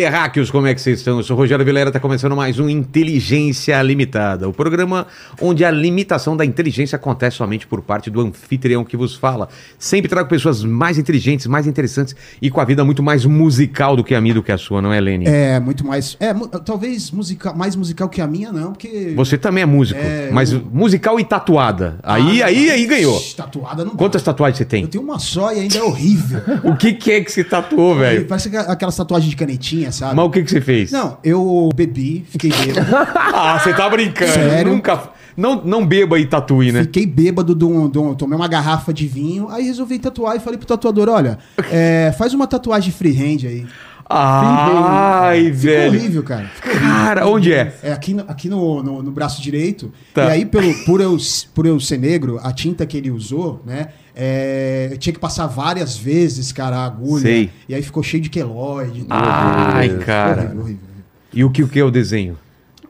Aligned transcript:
terráqueos, 0.00 0.50
como 0.50 0.66
é 0.66 0.74
que 0.74 0.80
vocês 0.82 0.98
estão? 0.98 1.16
Eu 1.16 1.22
sou 1.22 1.34
o 1.34 1.38
Rogério 1.40 1.64
Vilera, 1.64 1.90
tá 1.90 1.98
começando 1.98 2.36
mais 2.36 2.58
um 2.58 2.68
Inteligência 2.68 3.80
Limitada, 3.80 4.46
o 4.46 4.52
programa 4.52 5.06
onde 5.40 5.64
a 5.64 5.70
limitação 5.70 6.36
da 6.36 6.44
inteligência 6.44 6.96
acontece 6.96 7.38
somente 7.38 7.66
por 7.66 7.80
parte 7.80 8.10
do 8.10 8.20
anfitrião 8.20 8.84
que 8.84 8.94
vos 8.94 9.14
fala. 9.16 9.48
Sempre 9.78 10.06
trago 10.10 10.28
pessoas 10.28 10.62
mais 10.62 10.98
inteligentes, 10.98 11.46
mais 11.46 11.66
interessantes 11.66 12.14
e 12.42 12.50
com 12.50 12.60
a 12.60 12.64
vida 12.66 12.84
muito 12.84 13.02
mais 13.02 13.24
musical 13.24 13.96
do 13.96 14.04
que 14.04 14.14
a 14.14 14.20
minha, 14.20 14.34
do 14.34 14.42
que 14.42 14.52
a 14.52 14.58
sua, 14.58 14.82
não 14.82 14.92
é, 14.92 15.00
Lene? 15.00 15.24
É, 15.26 15.58
muito 15.60 15.86
mais. 15.86 16.14
É, 16.20 16.34
mu- 16.34 16.46
talvez 16.46 17.10
mais 17.56 17.74
musical 17.74 18.10
que 18.10 18.20
a 18.20 18.26
minha, 18.26 18.52
não, 18.52 18.72
porque. 18.72 19.14
Você 19.16 19.38
também 19.38 19.62
é 19.62 19.66
músico, 19.66 19.98
É, 19.98 20.28
mas 20.30 20.52
eu- 20.52 20.62
musical 20.70 21.18
e 21.18 21.24
tatuada. 21.24 21.98
Aí, 22.02 22.42
Ah, 22.42 22.46
aí, 22.48 22.68
aí 22.70 22.84
ganhou. 22.84 23.18
shh, 23.18 23.32
Tatuada 23.34 23.82
não 23.82 23.92
dá. 23.92 23.96
Quantas 23.96 24.22
tatuagens 24.22 24.58
você 24.58 24.64
Eu 24.64 24.68
tem? 24.68 24.86
tenho 24.86 25.02
uma 25.02 25.18
só 25.18 25.54
e 25.54 25.60
ainda 25.60 25.78
é 25.78 25.82
horrível. 25.82 26.42
O 26.64 26.76
que, 26.76 26.92
que 26.92 27.12
é 27.12 27.22
que 27.22 27.32
você 27.32 27.42
tatuou, 27.42 27.94
velho? 27.96 28.26
Parece 28.26 28.50
que- 28.50 28.56
aquelas 28.58 28.94
tatuagens 28.94 29.30
de 29.30 29.36
canetinha, 29.36 29.85
sabe? 29.90 30.14
Mas 30.16 30.24
o 30.26 30.30
que, 30.30 30.42
que 30.42 30.50
você 30.50 30.60
fez? 30.60 30.90
Não, 30.92 31.18
eu 31.24 31.68
bebi, 31.74 32.24
fiquei 32.28 32.50
bêbado. 32.50 32.86
Ah, 33.16 33.58
você 33.58 33.72
tá 33.74 33.88
brincando. 33.88 34.32
Sério? 34.32 34.72
Nunca. 34.72 35.10
Não, 35.36 35.62
não 35.62 35.86
beba 35.86 36.18
e 36.18 36.24
tatue, 36.24 36.72
né? 36.72 36.82
Fiquei 36.84 37.04
bêbado, 37.04 37.54
de 37.54 37.64
um, 37.64 37.88
de 37.90 37.98
um- 37.98 38.14
tomei 38.14 38.34
uma 38.36 38.48
garrafa 38.48 38.90
de 38.92 39.06
vinho, 39.06 39.48
aí 39.50 39.64
resolvi 39.64 39.98
tatuar 39.98 40.34
e 40.36 40.40
falei 40.40 40.56
pro 40.58 40.66
tatuador: 40.66 41.08
olha, 41.10 41.38
é, 41.70 42.12
faz 42.16 42.32
uma 42.32 42.46
tatuagem 42.46 42.90
freehand 42.90 43.44
aí. 43.46 43.66
Ai, 44.08 45.44
Ficou 45.44 45.58
velho. 45.58 45.88
horrível, 45.92 46.22
cara. 46.22 46.46
Ficou 46.54 46.70
horrível. 46.72 46.88
Cara, 46.88 47.26
onde 47.26 47.52
é? 47.52 47.74
É 47.82 47.92
aqui, 47.92 48.14
no, 48.14 48.24
aqui 48.28 48.48
no, 48.48 48.82
no, 48.82 49.02
no 49.02 49.10
braço 49.10 49.42
direito. 49.42 49.92
Tá. 50.14 50.26
E 50.26 50.30
aí, 50.30 50.46
pelo, 50.46 50.72
por, 50.84 51.00
eu, 51.00 51.16
por 51.54 51.66
eu 51.66 51.78
ser 51.80 51.98
negro, 51.98 52.38
a 52.42 52.52
tinta 52.52 52.86
que 52.86 52.96
ele 52.96 53.10
usou, 53.10 53.62
né? 53.66 53.88
é, 54.16 54.88
eu 54.90 54.96
tinha 54.96 55.12
que 55.12 55.20
passar 55.20 55.46
várias 55.46 55.94
vezes, 55.94 56.50
cara, 56.50 56.78
a 56.78 56.86
agulha. 56.86 57.20
Sei. 57.22 57.50
E 57.68 57.74
aí 57.74 57.82
ficou 57.82 58.02
cheio 58.02 58.22
de 58.22 58.30
queloide. 58.30 59.04
Ai, 59.10 59.90
Ficou 59.90 60.04
cara. 60.04 60.42
Horrível, 60.42 60.60
horrível. 60.62 60.86
E 61.34 61.44
o 61.44 61.50
que, 61.50 61.62
o 61.62 61.68
que 61.68 61.78
é 61.78 61.84
o 61.84 61.90
desenho? 61.90 62.38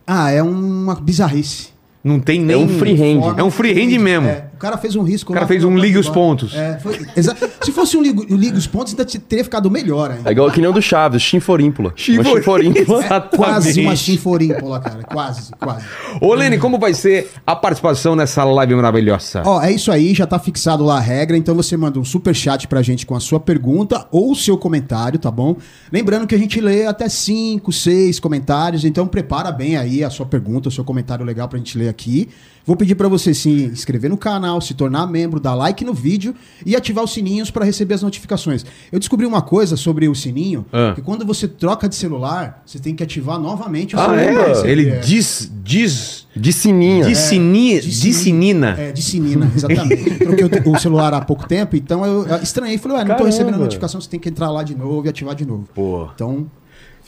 Ah, 0.07 0.31
é 0.31 0.41
uma 0.41 0.95
bizarrice. 0.95 1.71
Não 2.05 2.21
tem 2.21 2.41
nem. 2.41 2.55
É 2.55 2.59
um 2.59 2.69
freehand. 2.69 3.35
É 3.37 3.43
um 3.43 3.51
freehand 3.51 3.99
mesmo. 3.99 4.29
É, 4.29 4.46
o 4.57 4.59
cara 4.59 4.77
fez 4.79 4.97
um 4.97 5.03
risco. 5.03 5.33
O 5.33 5.35
cara 5.35 5.45
lá, 5.45 5.49
fez 5.49 5.63
um 5.65 5.77
liga 5.77 6.01
os 6.01 6.09
pontos. 6.09 6.55
É, 6.55 6.79
foi- 6.79 6.99
exa- 7.15 7.37
Se 7.63 7.71
fosse 7.71 7.97
um 7.97 8.03
liga, 8.03 8.23
um 8.23 8.57
os 8.57 8.67
pontos, 8.67 8.93
ainda 8.95 9.05
te- 9.05 9.19
teria 9.19 9.45
ficado 9.45 9.71
melhor 9.71 10.11
ainda. 10.11 10.29
É 10.29 10.33
igual 10.33 10.51
que 10.51 10.61
nem 10.61 10.69
o 10.69 10.73
do 10.73 10.81
Chaves, 10.81 11.21
chinforímpula. 11.23 11.93
Chinforímpula. 11.95 13.01
Exatamente. 13.05 13.37
Quase 13.37 13.81
uma 13.83 13.95
chinforímpola, 13.97 14.81
cara. 14.81 15.03
Quase, 15.03 15.53
quase. 15.61 15.85
Ô, 16.21 16.33
Lene, 16.35 16.59
como 16.59 16.79
vai 16.79 16.95
ser 16.95 17.31
a 17.47 17.55
participação 17.55 18.17
nessa 18.17 18.43
live 18.45 18.75
maravilhosa? 18.75 19.43
Ó, 19.45 19.61
é 19.63 19.73
isso 19.73 19.93
aí, 19.93 20.15
já 20.15 20.27
tá 20.27 20.39
fixado 20.39 20.85
lá 20.85 20.97
a 20.97 21.01
regra, 21.01 21.37
então 21.37 21.55
você 21.55 21.77
manda 21.77 21.99
um 22.01 22.05
super 22.05 22.35
chat 22.35 22.67
pra 22.67 22.81
gente 22.83 23.05
com 23.05 23.15
a 23.15 23.21
sua 23.21 23.39
pergunta 23.39 24.07
ou 24.11 24.33
o 24.33 24.37
seu 24.37 24.57
comentário, 24.57 25.19
tá 25.19 25.31
bom? 25.31 25.57
Lembrando 25.93 26.27
que 26.27 26.35
a 26.35 26.39
gente 26.39 26.61
lê 26.61 26.87
até 26.87 27.09
5, 27.09 27.71
6 27.73 28.19
comentários, 28.19 28.85
então 28.85 29.07
prepara 29.07 29.53
bem 29.53 29.77
aí 29.77 30.03
a 30.03 30.11
sua 30.11 30.25
pergunta, 30.27 30.69
o 30.69 30.73
seu 30.73 30.85
comentário 30.85 31.25
legal 31.25 31.49
pra 31.49 31.59
gente 31.59 31.77
ler 31.77 31.89
aqui. 31.89 32.29
Vou 32.67 32.75
pedir 32.75 32.97
pra 32.97 33.07
você 33.07 33.33
se 33.33 33.49
inscrever 33.49 34.11
no 34.11 34.17
canal, 34.17 34.61
se 34.61 34.75
tornar 34.75 35.07
membro, 35.07 35.39
dar 35.39 35.55
like 35.55 35.85
no 35.85 35.95
vídeo 35.95 36.35
e 36.65 36.75
ativar 36.75 37.05
os 37.05 37.13
sininhos 37.13 37.49
pra 37.49 37.65
receber 37.65 37.95
as 37.95 38.03
notificações. 38.03 38.67
Eu 38.91 38.99
descobri 38.99 39.25
uma 39.25 39.41
coisa 39.41 39.77
sobre 39.77 40.09
o 40.09 40.15
sininho, 40.17 40.67
Ah. 40.73 40.93
que 40.95 41.01
quando 41.01 41.25
você 41.25 41.47
troca 41.47 41.89
de 41.89 41.95
celular, 41.95 42.63
você 42.67 42.81
tem 42.81 42.93
que 42.95 43.05
ativar 43.05 43.39
novamente 43.39 43.95
o 43.95 44.01
Ah, 44.01 44.07
celular. 44.07 44.67
é? 44.67 44.71
Ele 44.71 44.89
é. 44.91 44.99
diz. 44.99 45.49
diz. 45.63 46.27
De 46.35 46.53
sininho. 46.53 47.07
De 47.07 47.15
sininha. 47.15 47.81
De 47.81 47.87
De 47.89 47.95
sininho. 47.95 48.15
sinina. 48.19 48.75
É, 48.77 48.91
de 48.93 49.01
sinina, 49.03 49.51
exatamente. 49.55 50.17
Eu 50.25 50.37
Troquei 50.37 50.73
o, 50.73 50.75
o 50.75 50.79
celular 50.81 51.15
há 51.15 51.21
pouco 51.21 51.47
tempo, 51.47 51.77
então 51.77 52.05
eu, 52.05 52.27
eu 52.27 52.37
estranhei. 52.43 52.77
Falei, 52.79 52.99
ué, 52.99 53.05
não 53.05 53.17
tô 53.17 53.25
recebendo 53.25 53.55
a 53.55 53.59
notificação, 53.59 54.01
você 54.01 54.09
tem 54.09 54.19
que 54.19 54.29
entrar 54.29 54.51
lá 54.51 54.65
de 54.65 54.75
novo 54.75 55.07
e 55.07 55.09
ativar 55.09 55.35
de 55.37 55.47
novo. 55.47 55.69
Pô. 55.73 56.09
Então, 56.15 56.47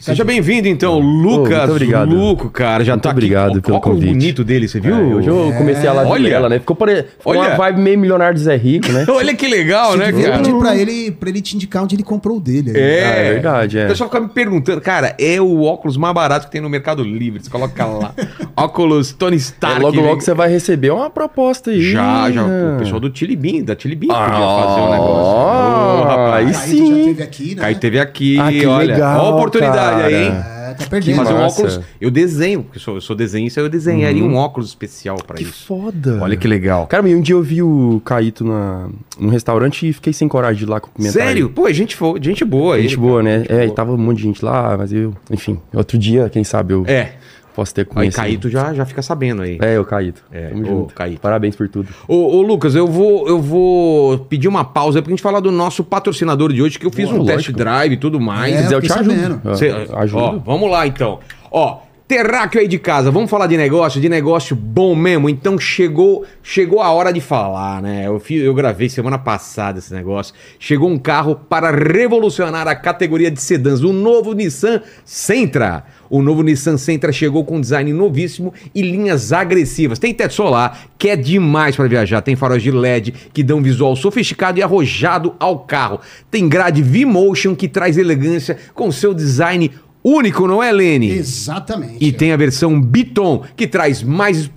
Seja 0.00 0.22
bem-vindo, 0.24 0.68
então, 0.68 0.98
Lucas. 1.00 1.58
muito 1.58 1.70
obrigado. 1.72 2.14
Luco, 2.14 2.48
cara. 2.50 2.84
Já 2.84 2.92
Muito 2.92 3.02
tá 3.02 3.10
obrigado 3.10 3.50
aqui. 3.58 3.62
pelo 3.62 3.78
o 3.78 3.80
convite. 3.80 4.06
bonito 4.12 4.44
dele, 4.44 4.68
você 4.68 4.78
viu? 4.78 4.94
É, 4.94 4.98
hoje 5.14 5.28
eu 5.28 5.52
comecei 5.58 5.88
a 5.88 5.92
live 5.92 6.10
Olha. 6.12 6.30
dela, 6.30 6.48
né? 6.48 6.60
Ficou, 6.60 6.76
pare... 6.76 7.02
Ficou 7.18 7.32
Olha. 7.36 7.40
uma 7.40 7.56
vibe 7.56 7.80
meio 7.80 7.98
milionário 7.98 8.34
de 8.36 8.40
Zé 8.44 8.54
Rico, 8.56 8.90
né? 8.92 9.04
Olha 9.10 9.34
que 9.34 9.48
legal, 9.48 9.96
né, 9.96 10.10
Eu 10.10 10.22
cara? 10.22 10.36
pedir 10.38 10.54
pra 10.56 10.76
ele, 10.76 11.10
pra 11.10 11.28
ele 11.28 11.40
te 11.42 11.56
indicar 11.56 11.82
onde 11.82 11.96
ele 11.96 12.04
comprou 12.04 12.36
o 12.36 12.40
dele. 12.40 12.70
aí. 12.70 12.80
É, 12.80 13.04
Ah, 13.04 13.08
é 13.08 13.32
verdade, 13.32 13.78
é. 13.80 13.84
O 13.86 13.88
pessoal 13.88 14.08
fica 14.08 14.20
me 14.22 14.28
perguntando, 14.28 14.80
cara, 14.80 15.16
é 15.18 15.40
o 15.40 15.62
óculos 15.64 15.96
mais 15.96 16.14
barato 16.14 16.46
que 16.46 16.52
tem 16.52 16.60
no 16.60 16.70
Mercado 16.70 17.02
Livre. 17.02 17.42
Você 17.42 17.50
coloca 17.50 17.84
lá. 17.84 18.14
óculos 18.56 19.12
Tony 19.12 19.36
Stark. 19.36 19.80
É, 19.80 19.82
logo, 19.82 19.96
né? 20.00 20.08
logo 20.08 20.20
você 20.20 20.32
vai 20.32 20.48
receber 20.48 20.90
uma 20.92 21.10
proposta 21.10 21.70
aí. 21.72 21.82
Já, 21.82 22.30
já. 22.30 22.44
né? 22.46 22.76
O 22.76 22.78
pessoal 22.78 23.00
do 23.00 23.10
Chili 23.14 23.34
Bean, 23.34 23.64
da 23.64 23.74
Chili 23.76 23.96
Bean 23.96 24.14
Ah, 24.14 24.30
podia 24.30 24.46
fazer 24.68 24.80
um 24.80 24.90
negócio. 24.92 25.32
Ô, 25.32 26.02
rapaz. 26.04 26.46
aí 26.46 26.52
Caíto 26.54 26.76
já 26.86 26.94
sim. 26.94 27.04
teve 27.04 27.22
aqui, 27.24 27.54
né? 27.56 27.62
Caí 27.62 27.74
teve 27.74 27.98
aqui, 27.98 28.38
Ah, 28.38 28.48
que 28.52 28.64
olha. 28.64 28.94
legal, 28.94 29.24
Ó 29.24 29.28
a 29.28 29.34
oportunidade 29.34 29.87
aí, 29.96 30.14
hein? 30.14 30.32
É, 30.32 30.74
tá 30.74 30.86
perdendo. 30.86 31.16
fazer 31.16 31.32
um 31.32 31.38
óculos. 31.40 31.80
Eu 32.00 32.10
desenho, 32.10 32.62
porque 32.62 32.78
eu 32.78 32.82
sou, 32.82 32.94
eu 32.96 33.00
sou 33.00 33.16
desenhista, 33.16 33.60
eu 33.60 33.68
desenharia 33.68 34.22
um 34.24 34.36
óculos 34.36 34.68
especial 34.68 35.16
pra 35.26 35.36
Que 35.36 35.42
isso. 35.44 35.66
foda. 35.66 36.18
Olha 36.22 36.36
que 36.36 36.46
legal. 36.46 36.86
Cara, 36.86 37.02
um 37.02 37.20
dia 37.20 37.34
eu 37.34 37.42
vi 37.42 37.62
o 37.62 38.00
Caíto 38.04 38.44
na, 38.44 38.88
num 39.18 39.28
restaurante 39.28 39.88
e 39.88 39.92
fiquei 39.92 40.12
sem 40.12 40.28
coragem 40.28 40.58
de 40.58 40.64
ir 40.64 40.68
lá 40.68 40.80
cumprimentar 40.80 41.22
Sério? 41.22 41.46
ele. 41.46 41.54
Pô, 41.54 41.66
é 41.68 41.72
gente, 41.72 41.96
fo- 41.96 42.16
gente 42.20 42.44
boa. 42.44 42.76
Gente 42.80 42.92
ele, 42.92 43.00
boa, 43.00 43.22
cara. 43.22 43.38
né? 43.38 43.38
Gente 43.44 43.52
É, 43.52 43.62
e 43.62 43.66
boa. 43.66 43.74
tava 43.76 43.92
um 43.92 43.98
monte 43.98 44.16
de 44.18 44.22
gente 44.24 44.44
lá, 44.44 44.76
mas 44.76 44.92
eu... 44.92 45.14
Enfim, 45.30 45.58
outro 45.74 45.96
dia, 45.98 46.28
quem 46.28 46.44
sabe 46.44 46.74
eu 46.74 46.84
É. 46.86 47.12
posso 47.58 47.74
ter 47.74 47.80
Aí 47.80 47.86
conhecido. 47.86 48.22
Caíto 48.22 48.48
já, 48.48 48.72
já 48.72 48.86
fica 48.86 49.02
sabendo 49.02 49.42
aí. 49.42 49.58
É, 49.60 49.80
o 49.80 49.84
Caíto. 49.84 50.22
É, 50.30 50.50
Tamo 50.50 50.62
ô, 50.62 50.66
junto. 50.66 50.94
Caíto. 50.94 51.20
Parabéns 51.20 51.56
por 51.56 51.68
tudo. 51.68 51.88
Ô, 52.06 52.36
ô, 52.36 52.42
Lucas, 52.42 52.76
eu 52.76 52.86
vou, 52.86 53.26
eu 53.28 53.42
vou 53.42 54.16
pedir 54.20 54.46
uma 54.46 54.64
pausa 54.64 55.00
aí 55.00 55.02
pra 55.02 55.10
gente 55.10 55.22
falar 55.22 55.40
do 55.40 55.50
nosso 55.50 55.82
patrocinador 55.82 56.52
de 56.52 56.62
hoje, 56.62 56.78
que 56.78 56.86
eu 56.86 56.92
fiz 56.92 57.08
Boa, 57.08 57.20
um 57.20 57.24
test 57.24 57.36
lógico. 57.48 57.58
drive 57.58 57.92
e 57.94 57.96
tudo 57.96 58.20
mais. 58.20 58.54
É, 58.54 58.56
Se 58.58 58.62
quiser, 58.62 58.74
eu 58.76 58.80
fiquei 58.80 58.96
te 58.96 59.00
ajudo. 59.00 59.40
sabendo. 59.56 59.92
Ah, 59.96 60.00
ajuda. 60.02 60.22
Ó, 60.22 60.38
vamos 60.38 60.70
lá 60.70 60.86
então. 60.86 61.18
Ó, 61.50 61.80
terráqueo 62.06 62.60
aí 62.60 62.66
de 62.66 62.78
casa, 62.78 63.10
vamos 63.10 63.28
falar 63.28 63.46
de 63.48 63.56
negócio, 63.58 64.00
de 64.00 64.08
negócio 64.08 64.56
bom 64.56 64.94
mesmo. 64.96 65.28
Então 65.28 65.58
chegou, 65.58 66.24
chegou 66.42 66.80
a 66.80 66.90
hora 66.90 67.12
de 67.12 67.20
falar, 67.20 67.82
né? 67.82 68.06
Eu, 68.06 68.18
fiz, 68.18 68.42
eu 68.42 68.54
gravei 68.54 68.88
semana 68.88 69.18
passada 69.18 69.78
esse 69.78 69.92
negócio. 69.92 70.32
Chegou 70.58 70.88
um 70.88 70.98
carro 70.98 71.34
para 71.34 71.70
revolucionar 71.70 72.66
a 72.66 72.74
categoria 72.74 73.30
de 73.30 73.40
sedãs, 73.40 73.82
o 73.82 73.92
novo 73.92 74.32
Nissan 74.32 74.80
Sentra. 75.04 75.84
O 76.10 76.22
novo 76.22 76.42
Nissan 76.42 76.76
Sentra 76.76 77.12
chegou 77.12 77.44
com 77.44 77.60
design 77.60 77.92
novíssimo 77.92 78.52
e 78.74 78.82
linhas 78.82 79.32
agressivas. 79.32 79.98
Tem 79.98 80.14
teto 80.14 80.34
solar, 80.34 80.86
que 80.98 81.08
é 81.08 81.16
demais 81.16 81.76
para 81.76 81.88
viajar. 81.88 82.22
Tem 82.22 82.36
faróis 82.36 82.62
de 82.62 82.70
LED 82.70 83.12
que 83.32 83.42
dão 83.42 83.58
um 83.58 83.62
visual 83.62 83.94
sofisticado 83.94 84.58
e 84.58 84.62
arrojado 84.62 85.34
ao 85.38 85.60
carro. 85.60 86.00
Tem 86.30 86.48
grade 86.48 86.82
V-Motion 86.82 87.54
que 87.54 87.68
traz 87.68 87.98
elegância 87.98 88.56
com 88.74 88.90
seu 88.90 89.12
design 89.12 89.70
único, 90.02 90.46
não 90.46 90.62
é, 90.62 90.72
Lene? 90.72 91.10
Exatamente. 91.10 91.96
E 92.00 92.12
tem 92.12 92.32
a 92.32 92.36
versão 92.36 92.80
Biton, 92.80 93.44
que 93.56 93.66
traz 93.66 94.02
mais 94.02 94.48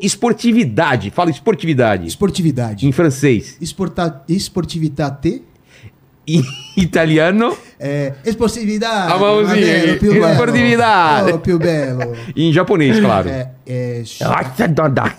esportividade. 0.00 1.10
Fala 1.10 1.30
esportividade. 1.30 2.06
Esportividade. 2.06 2.86
Em 2.86 2.92
francês. 2.92 3.56
Esporta... 3.60 4.22
Esportivitate. 4.28 5.42
Em 6.26 6.42
italiano. 6.76 7.56
É, 7.80 8.12
esportividade. 8.24 9.12
A 9.12 9.18
mãozinha. 9.18 9.84
Esportividade. 9.94 11.32
Oh, 11.32 11.38
più 11.38 11.58
bello. 11.58 12.12
E 12.34 12.48
em 12.48 12.52
japonês, 12.52 12.98
claro. 12.98 13.28
É, 13.28 13.50
é, 13.66 14.02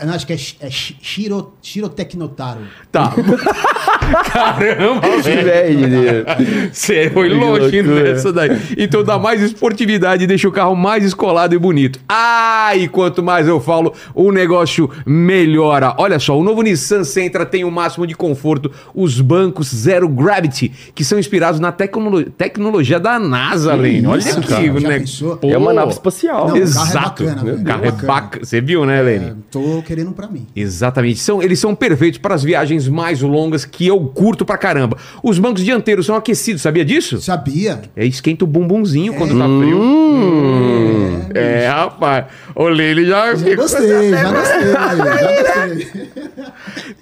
eu 0.02 0.08
não, 0.08 0.14
acho 0.14 0.26
que 0.26 0.34
é, 0.34 0.36
é 0.36 0.70
shi- 0.70 0.98
Shiro, 1.02 1.54
Shirotecnotaro. 1.62 2.62
Tá. 2.92 3.14
Caramba, 4.32 5.08
velho. 5.22 6.26
Você 6.72 7.10
foi 7.12 7.30
Que 7.30 7.36
longe 7.36 7.82
nessa 7.84 8.34
daí. 8.34 8.60
Então 8.78 9.04
dá 9.04 9.18
mais 9.20 9.42
esportividade 9.42 10.24
e 10.24 10.28
deixa 10.28 10.48
o 10.48 10.52
carro 10.52 10.76
mais 10.76 11.04
escolado 11.04 11.54
e 11.54 11.58
bonito. 11.60 12.00
Ah, 12.10 12.72
e 12.76 12.88
quanto 12.88 13.22
mais 13.22 13.48
eu 13.48 13.60
falo, 13.60 13.94
o 14.16 14.32
negócio 14.32 14.90
melhora. 15.06 15.94
Olha 15.98 16.20
só, 16.20 16.38
o 16.38 16.44
novo 16.44 16.62
Nissan 16.62 17.04
Sentra 17.04 17.46
tem 17.46 17.64
o 17.64 17.72
máximo 17.72 18.06
de 18.08 18.16
conforto, 18.16 18.72
os 18.94 19.22
bancos 19.22 19.68
Zero 19.74 20.08
Gravity, 20.10 20.70
que 20.94 21.04
são 21.04 21.20
inspirados 21.20 21.60
na 21.60 21.72
tecnolo- 21.72 22.24
tecnologia 22.50 23.00
da 23.00 23.20
NASA, 23.20 23.74
Lene. 23.76 24.08
Olha 24.08 24.20
isso, 24.20 24.40
aqui, 24.40 24.48
cara, 24.48 24.74
o 24.74 24.80
já 24.80 24.90
né? 24.90 25.04
Pô. 25.40 25.50
É 25.50 25.58
uma 25.58 25.74
nave 25.74 25.92
espacial. 25.92 26.40
Não, 26.40 26.46
o 26.46 26.48
carro 26.48 26.58
é 26.58 26.62
Exato. 26.64 27.24
bacana, 27.24 27.64
carro 27.64 27.86
é 27.86 27.92
bacana. 27.92 28.08
bacana. 28.14 28.46
Você 28.46 28.60
viu, 28.62 28.86
né, 28.86 29.02
Lene? 29.02 29.26
É, 29.26 29.34
tô 29.52 29.84
querendo 29.86 30.10
um 30.10 30.14
pra 30.14 30.28
mim. 30.28 30.48
Exatamente. 30.56 31.20
São, 31.20 31.42
eles 31.42 31.60
são 31.60 31.76
perfeitos 31.76 32.18
para 32.20 32.36
as 32.36 32.44
viagens 32.44 32.88
mais 32.88 33.22
longas 33.22 33.64
que 33.66 33.88
eu 33.88 34.00
curto 34.00 34.44
pra 34.44 34.58
caramba. 34.58 34.98
Os 35.24 35.38
bancos 35.40 35.64
dianteiros 35.64 36.06
são 36.06 36.16
aquecidos, 36.16 36.62
sabia 36.62 36.84
disso? 36.84 37.22
Sabia? 37.22 37.82
É, 37.96 38.06
esquenta 38.06 38.44
o 38.44 38.48
bumbumzinho 38.48 39.14
quando 39.14 39.38
tá 39.38 39.46
frio. 39.46 39.80
Hum. 39.82 41.20
É, 41.34 41.68
rapaz. 41.68 42.26
O 42.56 42.68
Lele 42.68 43.06
já 43.06 43.36
Já 43.36 43.56
gostei, 43.56 44.10
já 44.10 44.32
gostei, 44.32 44.72
já 44.72 45.68
gostei. 45.68 46.10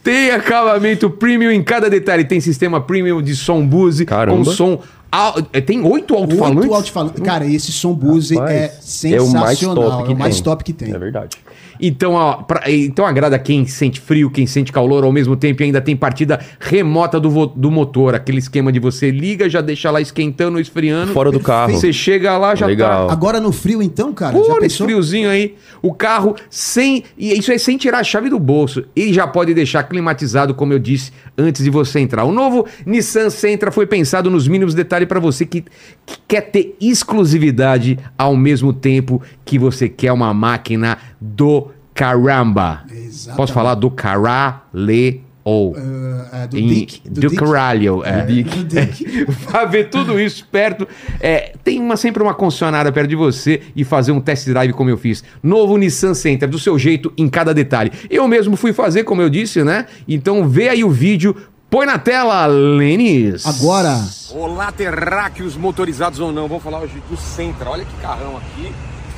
Tem 0.04 0.32
acabamento 0.32 1.10
premium 1.10 1.52
em 1.52 1.64
cada 1.64 1.90
detalhe. 1.90 2.24
Tem 2.24 2.40
sistema 2.40 2.80
premium 2.82 3.22
de 3.22 3.36
som 3.36 3.66
Bose 3.66 4.06
Caramba. 4.06 4.38
com 4.38 4.44
som. 4.46 4.82
Al- 5.12 5.36
é, 5.54 5.62
Tem 5.62 5.82
oito 5.86 6.14
alto-falantes? 6.16 6.56
Muito 6.60 6.74
alto-falante. 6.74 7.22
Cara, 7.22 7.46
esse 7.46 7.72
som 7.72 7.94
Bose 7.94 8.36
Rapaz, 8.36 8.54
é 8.54 8.64
é 8.64 9.22
o 9.22 9.26
sensacional. 9.26 9.44
mais 9.44 9.60
top 9.60 10.04
que 10.06 10.12
é 10.12 10.16
o 10.16 10.18
mais 10.20 10.36
tem. 10.36 10.44
top 10.44 10.64
que 10.64 10.74
tem. 10.74 10.94
É 10.94 10.98
verdade. 11.00 11.38
Então, 11.80 12.14
ó, 12.14 12.36
pra- 12.44 12.64
então 12.68 13.06
agrada 13.06 13.38
quem 13.40 13.66
sente 13.66 14.00
frio, 14.00 14.30
quem 14.30 14.46
sente 14.48 14.72
calor 14.72 15.04
ao 15.04 15.12
mesmo 15.12 15.36
tempo 15.36 15.62
e 15.62 15.66
ainda 15.66 15.82
tem 15.82 15.96
partida 15.96 16.40
remota 16.60 17.20
do, 17.20 17.46
do 17.48 17.72
motor. 17.72 18.16
Aquele 18.16 18.40
esquema 18.40 18.72
de 18.72 18.80
você 18.80 19.12
liga, 19.12 19.50
já 19.50 19.62
deixa 19.62 19.90
lá 19.92 20.02
esquentando, 20.02 20.60
esfriando. 20.60 21.14
Fora 21.14 21.32
do 21.32 21.40
carro. 21.40 21.74
Você 21.74 21.92
chega 21.94 22.38
lá, 22.38 22.56
já 22.56 22.66
Legal. 22.66 23.08
tá. 23.08 23.14
Agora 23.14 23.40
no 23.40 23.52
frio, 23.52 23.82
então, 23.82 24.14
cara, 24.14 24.38
Pô, 24.38 24.44
já 24.46 24.60
nesse 24.60 24.78
friozinho 24.78 25.30
aí, 25.30 25.56
o 25.82 25.94
carro 25.94 26.36
sem. 26.50 27.04
E 27.18 27.34
isso 27.38 27.52
é 27.52 27.58
sem 27.58 27.78
tirar 27.78 28.00
a 28.00 28.04
chave 28.04 28.30
do 28.30 28.40
bolso. 28.40 28.84
Ele 28.96 29.14
já 29.14 29.28
pode 29.28 29.54
deixar 29.54 29.84
climatizado, 29.84 30.54
como 30.54 30.74
eu 30.74 30.80
disse, 30.80 31.12
antes 31.38 31.64
de 31.64 31.70
você 31.70 32.00
entrar. 32.00 32.24
O 32.24 32.32
novo 32.32 32.66
Nissan 32.86 33.30
Sentra 33.30 33.72
foi 33.72 33.86
pensado 33.86 34.30
nos 34.30 34.48
mínimos 34.48 34.74
detalhes 34.74 35.08
para 35.08 35.20
você 35.20 35.46
que, 35.46 35.62
que 36.06 36.18
quer 36.28 36.42
ter 36.42 36.76
exclusividade 36.82 37.98
ao 38.18 38.36
mesmo 38.36 38.72
tempo 38.72 39.22
que 39.44 39.58
você 39.58 39.90
quer 39.90 40.12
uma 40.12 40.34
máquina 40.34 40.98
do 41.20 41.70
caramba. 41.94 42.84
Exatamente. 42.92 43.38
Posso 43.38 43.54
falar 43.54 43.76
do 43.76 43.90
caralho? 43.90 44.58
Ah, 44.76 46.44
é, 46.44 46.48
do 46.48 46.58
Em- 46.58 46.68
Dick. 46.68 47.10
do, 47.10 47.22
Dick. 47.22 47.36
caralho. 47.38 48.04
É. 48.04 48.22
Do 48.24 48.34
Dick. 48.34 49.26
Vai 49.50 49.68
ver 49.68 49.90
tudo 49.90 50.20
isso 50.20 50.46
perto. 50.52 50.86
É, 51.22 51.54
tem 51.64 51.80
uma, 51.80 51.96
sempre 51.96 52.22
uma 52.22 52.34
concessionária 52.34 52.92
perto 52.92 53.08
de 53.10 53.16
você 53.16 53.62
e 53.76 53.86
fazer 53.86 54.12
um 54.12 54.20
test 54.20 54.46
drive 54.48 54.74
como 54.74 54.90
eu 54.90 54.98
fiz. 54.98 55.24
Novo 55.42 55.78
Nissan 55.78 56.14
Center, 56.14 56.50
do 56.50 56.60
seu 56.60 56.78
jeito, 56.78 57.14
em 57.18 57.30
cada 57.30 57.54
detalhe. 57.54 57.92
Eu 58.10 58.28
mesmo 58.28 58.58
fui 58.58 58.74
fazer, 58.74 59.06
como 59.06 59.22
eu 59.22 59.30
disse, 59.30 59.64
né? 59.64 59.86
Então 60.08 60.48
vê 60.48 60.68
aí 60.70 60.84
o 60.84 60.90
vídeo. 60.90 61.36
Põe 61.70 61.86
na 61.86 61.98
tela, 61.98 62.46
Lênis. 62.46 63.46
Agora, 63.46 64.02
Olá, 64.32 64.72
terráqueos 64.72 65.56
motorizados 65.56 66.20
ou 66.20 66.32
não. 66.32 66.48
Vamos 66.48 66.64
falar 66.64 66.80
hoje 66.80 67.02
do 67.10 67.18
Sentra. 67.18 67.70
Olha 67.70 67.86
que 67.86 67.94
carrão 68.02 68.38
aqui. 68.38 68.72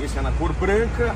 Esse 0.04 0.18
é 0.18 0.22
na 0.22 0.32
cor 0.32 0.54
branca. 0.54 1.14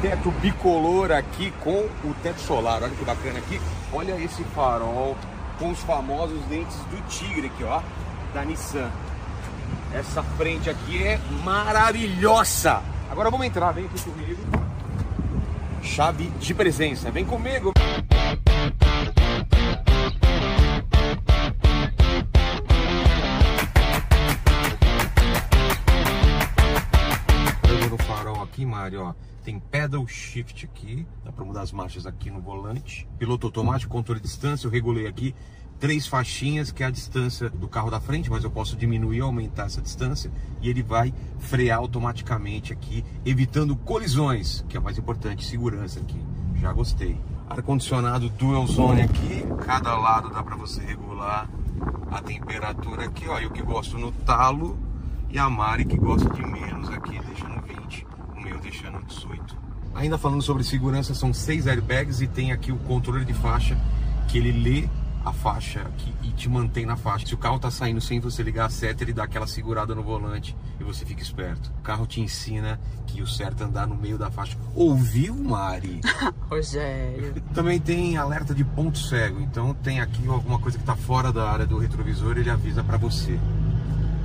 Teto 0.00 0.30
bicolor 0.30 1.10
aqui 1.10 1.50
com 1.62 1.88
o 2.04 2.14
teto 2.22 2.40
solar. 2.40 2.82
Olha 2.84 2.94
que 2.94 3.04
bacana 3.04 3.38
aqui. 3.40 3.60
Olha 3.92 4.12
esse 4.22 4.44
farol 4.44 5.16
com 5.58 5.70
os 5.70 5.80
famosos 5.80 6.40
dentes 6.44 6.76
do 6.84 7.02
tigre 7.08 7.48
aqui, 7.48 7.64
ó. 7.64 7.80
Da 8.32 8.44
Nissan. 8.44 8.90
Essa 9.92 10.22
frente 10.22 10.70
aqui 10.70 11.02
é 11.02 11.18
maravilhosa. 11.42 12.80
Agora 13.10 13.28
vamos 13.28 13.46
entrar. 13.46 13.72
Vem 13.72 13.86
aqui 13.86 14.00
comigo. 14.02 14.40
Chave 15.82 16.30
de 16.38 16.54
presença. 16.54 17.10
Vem 17.10 17.24
comigo. 17.24 17.72
Olhando 27.68 27.90
no 27.90 27.98
farol 27.98 28.42
aqui, 28.42 28.64
Mário, 28.64 29.02
ó, 29.02 29.14
tem 29.48 29.58
pedal 29.58 30.06
shift 30.06 30.66
aqui, 30.66 31.06
dá 31.24 31.32
pra 31.32 31.42
mudar 31.42 31.62
as 31.62 31.72
marchas 31.72 32.04
aqui 32.04 32.30
no 32.30 32.38
volante. 32.38 33.08
Piloto 33.18 33.46
automático, 33.46 33.90
controle 33.90 34.20
de 34.20 34.26
distância, 34.26 34.66
eu 34.66 34.70
regulei 34.70 35.06
aqui 35.06 35.34
três 35.80 36.06
faixinhas, 36.06 36.70
que 36.70 36.82
é 36.82 36.86
a 36.86 36.90
distância 36.90 37.48
do 37.48 37.66
carro 37.66 37.90
da 37.90 37.98
frente, 37.98 38.28
mas 38.28 38.44
eu 38.44 38.50
posso 38.50 38.76
diminuir 38.76 39.22
ou 39.22 39.28
aumentar 39.28 39.64
essa 39.64 39.80
distância 39.80 40.30
e 40.60 40.68
ele 40.68 40.82
vai 40.82 41.14
frear 41.38 41.78
automaticamente 41.78 42.74
aqui, 42.74 43.02
evitando 43.24 43.74
colisões, 43.74 44.66
que 44.68 44.76
é 44.76 44.80
o 44.80 44.82
mais 44.82 44.98
importante, 44.98 45.46
segurança 45.46 45.98
aqui. 45.98 46.22
Já 46.56 46.70
gostei. 46.70 47.18
Ar-condicionado 47.48 48.28
dual 48.28 48.66
zone 48.66 49.00
aqui, 49.00 49.44
cada 49.64 49.96
lado 49.96 50.28
dá 50.28 50.42
pra 50.42 50.56
você 50.56 50.82
regular 50.82 51.48
a 52.10 52.20
temperatura 52.20 53.06
aqui, 53.06 53.26
ó, 53.26 53.38
eu 53.38 53.50
que 53.50 53.62
gosto 53.62 53.96
no 53.96 54.12
talo 54.12 54.78
e 55.30 55.38
a 55.38 55.48
Mari 55.48 55.86
que 55.86 55.96
gosta 55.96 56.28
de 56.28 56.42
menos 56.44 56.90
aqui, 56.90 57.18
deixando 57.18 57.57
20, 57.57 57.57
o 58.68 58.92
meu 58.92 59.00
deixando 59.00 59.02
18. 59.04 59.56
Ainda 59.94 60.18
falando 60.18 60.42
sobre 60.42 60.62
segurança, 60.62 61.14
são 61.14 61.32
seis 61.32 61.66
airbags 61.66 62.20
e 62.20 62.26
tem 62.26 62.52
aqui 62.52 62.70
o 62.70 62.76
controle 62.76 63.24
de 63.24 63.32
faixa 63.32 63.76
que 64.28 64.38
ele 64.38 64.52
lê 64.52 64.88
a 65.24 65.32
faixa 65.32 65.80
aqui 65.80 66.14
e 66.22 66.30
te 66.32 66.48
mantém 66.48 66.86
na 66.86 66.96
faixa. 66.96 67.26
Se 67.26 67.34
o 67.34 67.38
carro 67.38 67.58
tá 67.58 67.70
saindo 67.70 68.00
sem 68.00 68.20
você 68.20 68.42
ligar 68.42 68.66
a 68.66 68.70
seta, 68.70 69.02
ele 69.02 69.12
dá 69.12 69.24
aquela 69.24 69.46
segurada 69.46 69.94
no 69.94 70.02
volante 70.02 70.56
e 70.78 70.84
você 70.84 71.04
fica 71.04 71.22
esperto. 71.22 71.72
O 71.78 71.82
carro 71.82 72.06
te 72.06 72.20
ensina 72.20 72.78
que 73.06 73.20
o 73.20 73.26
certo 73.26 73.62
é 73.62 73.66
andar 73.66 73.86
no 73.86 73.96
meio 73.96 74.16
da 74.16 74.30
faixa. 74.30 74.56
Ouviu, 74.74 75.34
Mari? 75.34 76.00
Rogério. 76.48 77.34
Também 77.52 77.80
tem 77.80 78.16
alerta 78.16 78.54
de 78.54 78.64
ponto 78.64 78.98
cego, 78.98 79.40
então 79.40 79.74
tem 79.74 80.00
aqui 80.00 80.26
alguma 80.28 80.58
coisa 80.58 80.78
que 80.78 80.82
está 80.82 80.94
fora 80.94 81.32
da 81.32 81.50
área 81.50 81.66
do 81.66 81.78
retrovisor, 81.78 82.36
ele 82.38 82.50
avisa 82.50 82.84
para 82.84 82.96
você. 82.96 83.38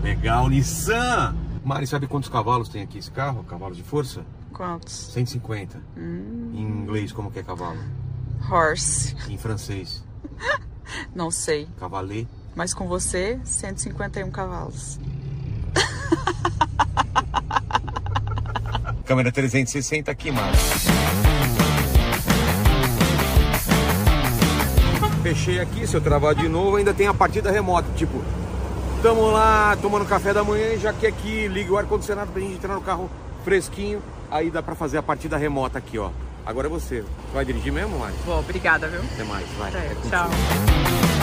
Legal, 0.04 0.50
Nissan! 0.50 1.43
Mari, 1.64 1.88
sabe 1.88 2.08
quantos 2.08 2.30
cavalos 2.30 2.68
tem 2.70 2.82
aqui 2.84 2.98
esse 2.98 3.10
carro? 3.12 3.44
Cavalos 3.46 3.78
de 3.78 3.84
força? 3.84 4.26
Quantos? 4.52 5.12
150. 5.14 5.82
Em 5.98 6.62
inglês, 6.62 7.12
como 7.12 7.32
que 7.32 7.40
é 7.40 7.44
cavalo? 7.44 7.80
Horse. 8.52 9.16
Em 9.30 9.38
francês, 9.38 10.04
Não 11.16 11.32
sei. 11.32 11.68
cavalet. 11.80 12.28
Mas 12.56 12.74
com 12.74 12.88
você, 12.88 13.40
151 13.44 14.30
cavalos. 14.30 15.00
Câmera 19.06 19.32
360 19.32 20.12
aqui, 20.12 20.32
Mari. 20.32 20.58
Fechei 25.24 25.60
aqui, 25.60 25.88
se 25.88 25.96
eu 25.96 26.02
travar 26.02 26.36
de 26.36 26.48
novo, 26.50 26.76
ainda 26.76 26.94
tem 26.94 27.08
a 27.08 27.14
partida 27.14 27.50
remota. 27.50 27.88
Tipo, 27.96 28.22
tamo 29.04 29.30
lá 29.30 29.78
tomando 29.82 30.06
café 30.06 30.34
da 30.34 30.46
manhã 30.46 30.74
e 30.74 30.80
já 30.80 30.94
que 30.94 31.06
aqui 31.06 31.46
liga 31.50 31.74
o 31.74 31.78
ar-condicionado 31.78 32.32
pra 32.32 32.42
gente 32.42 32.54
entrar 32.54 32.74
no 32.74 32.82
carro 32.82 33.12
fresquinho. 33.44 34.02
Aí 34.32 34.50
dá 34.50 34.64
pra 34.64 34.76
fazer 34.76 34.98
a 34.98 35.04
partida 35.04 35.36
remota 35.36 35.78
aqui, 35.78 36.00
ó. 36.00 36.10
Agora 36.46 36.68
é 36.68 36.70
você. 36.70 37.04
Vai 37.34 37.44
dirigir 37.44 37.74
mesmo, 37.74 38.00
Mari? 38.00 38.16
Bom, 38.26 38.40
obrigada, 38.40 38.88
viu? 38.88 39.02
Até 39.02 39.26
mais, 39.26 39.46
vai. 39.58 39.72
É 39.76 39.90
contigo. 39.90 40.10
tchau. 40.10 41.23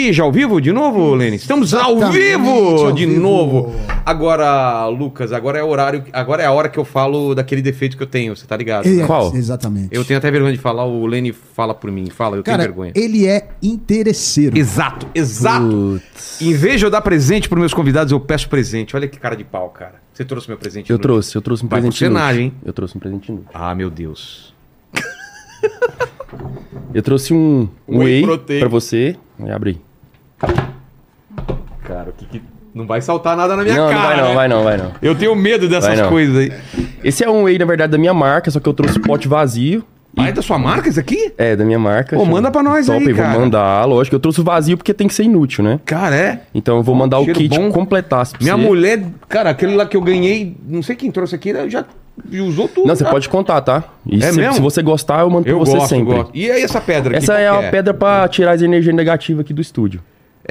E 0.00 0.14
já 0.14 0.22
ao 0.22 0.32
vivo 0.32 0.62
de 0.62 0.72
novo, 0.72 1.14
Lene? 1.14 1.36
Estamos 1.36 1.74
ao 1.74 2.10
vivo 2.10 2.48
ao 2.86 2.92
de 2.92 3.04
vivo. 3.04 3.20
novo. 3.20 3.74
Agora, 4.06 4.86
Lucas, 4.86 5.30
agora 5.30 5.58
é 5.58 5.62
o 5.62 5.68
horário, 5.68 6.02
agora 6.10 6.42
é 6.42 6.46
a 6.46 6.52
hora 6.52 6.70
que 6.70 6.78
eu 6.78 6.86
falo 6.86 7.34
daquele 7.34 7.60
defeito 7.60 7.98
que 7.98 8.02
eu 8.02 8.06
tenho, 8.06 8.34
você 8.34 8.46
tá 8.46 8.56
ligado? 8.56 8.86
é, 8.88 9.06
Qual? 9.06 9.30
exatamente. 9.36 9.88
Eu 9.92 10.02
tenho 10.02 10.16
até 10.16 10.30
vergonha 10.30 10.52
de 10.52 10.58
falar, 10.58 10.86
o 10.86 11.04
Lene 11.06 11.32
fala 11.32 11.74
por 11.74 11.92
mim. 11.92 12.08
Fala, 12.08 12.38
eu 12.38 12.42
Cara, 12.42 12.62
tenho 12.62 12.68
vergonha. 12.70 12.92
ele 12.94 13.26
é 13.26 13.46
interesseiro. 13.62 14.56
Exato, 14.56 15.06
exato. 15.14 16.00
Putz. 16.14 16.40
Em 16.40 16.54
vez 16.54 16.78
de 16.80 16.86
eu 16.86 16.90
dar 16.90 17.02
presente 17.02 17.46
pros 17.46 17.60
meus 17.60 17.74
convidados, 17.74 18.10
eu 18.10 18.20
peço 18.20 18.48
presente. 18.48 18.96
Olha 18.96 19.06
que 19.06 19.18
cara 19.20 19.36
de 19.36 19.44
pau, 19.44 19.68
cara. 19.68 19.96
Você 20.14 20.24
trouxe 20.24 20.48
meu 20.48 20.56
presente? 20.56 20.88
Eu 20.88 20.94
inútil? 20.94 21.10
trouxe, 21.10 21.36
eu 21.36 21.42
trouxe 21.42 21.62
um 21.64 21.68
Vai 21.68 21.80
pro 21.80 21.88
presente 21.90 21.98
cenário, 21.98 22.40
inútil. 22.40 22.58
Eu 22.64 22.72
trouxe 22.72 22.96
um 22.96 23.00
presente 23.00 23.28
inútil. 23.30 23.48
Ah, 23.52 23.74
meu 23.74 23.90
Deus. 23.90 24.54
Eu 26.94 27.02
trouxe 27.02 27.32
um 27.34 27.68
Whey 27.88 28.24
whey 28.26 28.58
pra 28.58 28.68
você. 28.68 29.14
Abre 29.54 29.70
aí. 29.70 29.89
Cara, 31.94 32.10
o 32.10 32.12
que 32.12 32.24
que... 32.26 32.42
Não 32.72 32.86
vai 32.86 33.00
saltar 33.00 33.36
nada 33.36 33.56
na 33.56 33.64
minha 33.64 33.74
não, 33.74 33.90
cara, 33.90 33.98
não 33.98 34.06
vai 34.06 34.16
não, 34.16 34.28
né? 34.28 34.34
vai 34.34 34.48
não, 34.48 34.62
vai 34.64 34.76
não. 34.76 34.92
Eu 35.02 35.14
tenho 35.16 35.34
medo 35.34 35.68
dessas 35.68 36.00
coisas 36.02 36.36
aí. 36.36 36.52
Esse 37.02 37.24
é 37.24 37.28
um 37.28 37.42
whey, 37.42 37.58
na 37.58 37.64
verdade, 37.64 37.90
da 37.90 37.98
minha 37.98 38.14
marca, 38.14 38.48
só 38.48 38.60
que 38.60 38.68
eu 38.68 38.72
trouxe 38.72 38.96
o 38.98 39.02
pote 39.02 39.26
vazio. 39.26 39.84
Ah, 40.16 40.28
é 40.28 40.32
da 40.32 40.40
sua 40.42 40.58
marca 40.58 40.88
isso 40.88 40.98
aqui? 41.00 41.32
É, 41.38 41.54
da 41.56 41.64
minha 41.64 41.78
marca. 41.78 42.16
Pô, 42.16 42.24
manda 42.24 42.48
pra 42.50 42.62
nós 42.62 42.88
aí, 42.88 43.00
Top, 43.00 43.14
cara. 43.14 43.30
vou 43.32 43.40
mandar, 43.40 43.84
lógico. 43.86 44.14
Eu 44.16 44.20
trouxe 44.20 44.40
o 44.40 44.44
vazio 44.44 44.76
porque 44.76 44.92
tem 44.94 45.08
que 45.08 45.14
ser 45.14 45.24
inútil, 45.24 45.64
né? 45.64 45.80
Cara, 45.84 46.14
é. 46.14 46.42
Então 46.54 46.76
eu 46.76 46.82
vou 46.82 46.94
mandar 46.94 47.18
o 47.18 47.24
cheiro 47.24 47.38
kit 47.38 47.56
bom. 47.58 47.70
pra 47.72 48.28
Minha 48.40 48.56
você. 48.56 48.62
mulher, 48.62 49.02
cara, 49.28 49.50
aquele 49.50 49.74
lá 49.74 49.84
que 49.86 49.96
eu 49.96 50.00
ganhei, 50.00 50.56
não 50.68 50.82
sei 50.82 50.94
quem 50.96 51.10
trouxe 51.10 51.34
aqui, 51.34 51.52
já 51.68 51.84
usou 52.32 52.68
tudo. 52.68 52.86
Não, 52.86 52.94
você 52.94 53.04
pode 53.04 53.28
contar, 53.28 53.60
tá? 53.62 53.84
E 54.06 54.16
É 54.22 54.30
se, 54.30 54.36
mesmo? 54.36 54.54
se 54.54 54.60
você 54.60 54.82
gostar, 54.82 55.20
eu 55.20 55.30
mando 55.30 55.48
Eu 55.48 55.56
pra 55.56 55.66
você 55.66 55.76
gosto, 55.76 55.88
sempre. 55.88 56.14
gosto. 56.14 56.30
E 56.34 56.50
aí 56.50 56.62
essa 56.62 56.80
pedra 56.80 57.16
aqui? 57.16 57.24
Essa 57.24 57.38
é 57.38 57.50
que 57.50 57.56
uma 57.58 57.70
pedra 57.70 57.94
pra 57.94 58.28
tirar 58.28 58.52
as 58.52 58.62
energias 58.62 58.94
negativas 58.94 59.40
aqui 59.40 59.52
do 59.52 59.60
estúdio. 59.60 60.00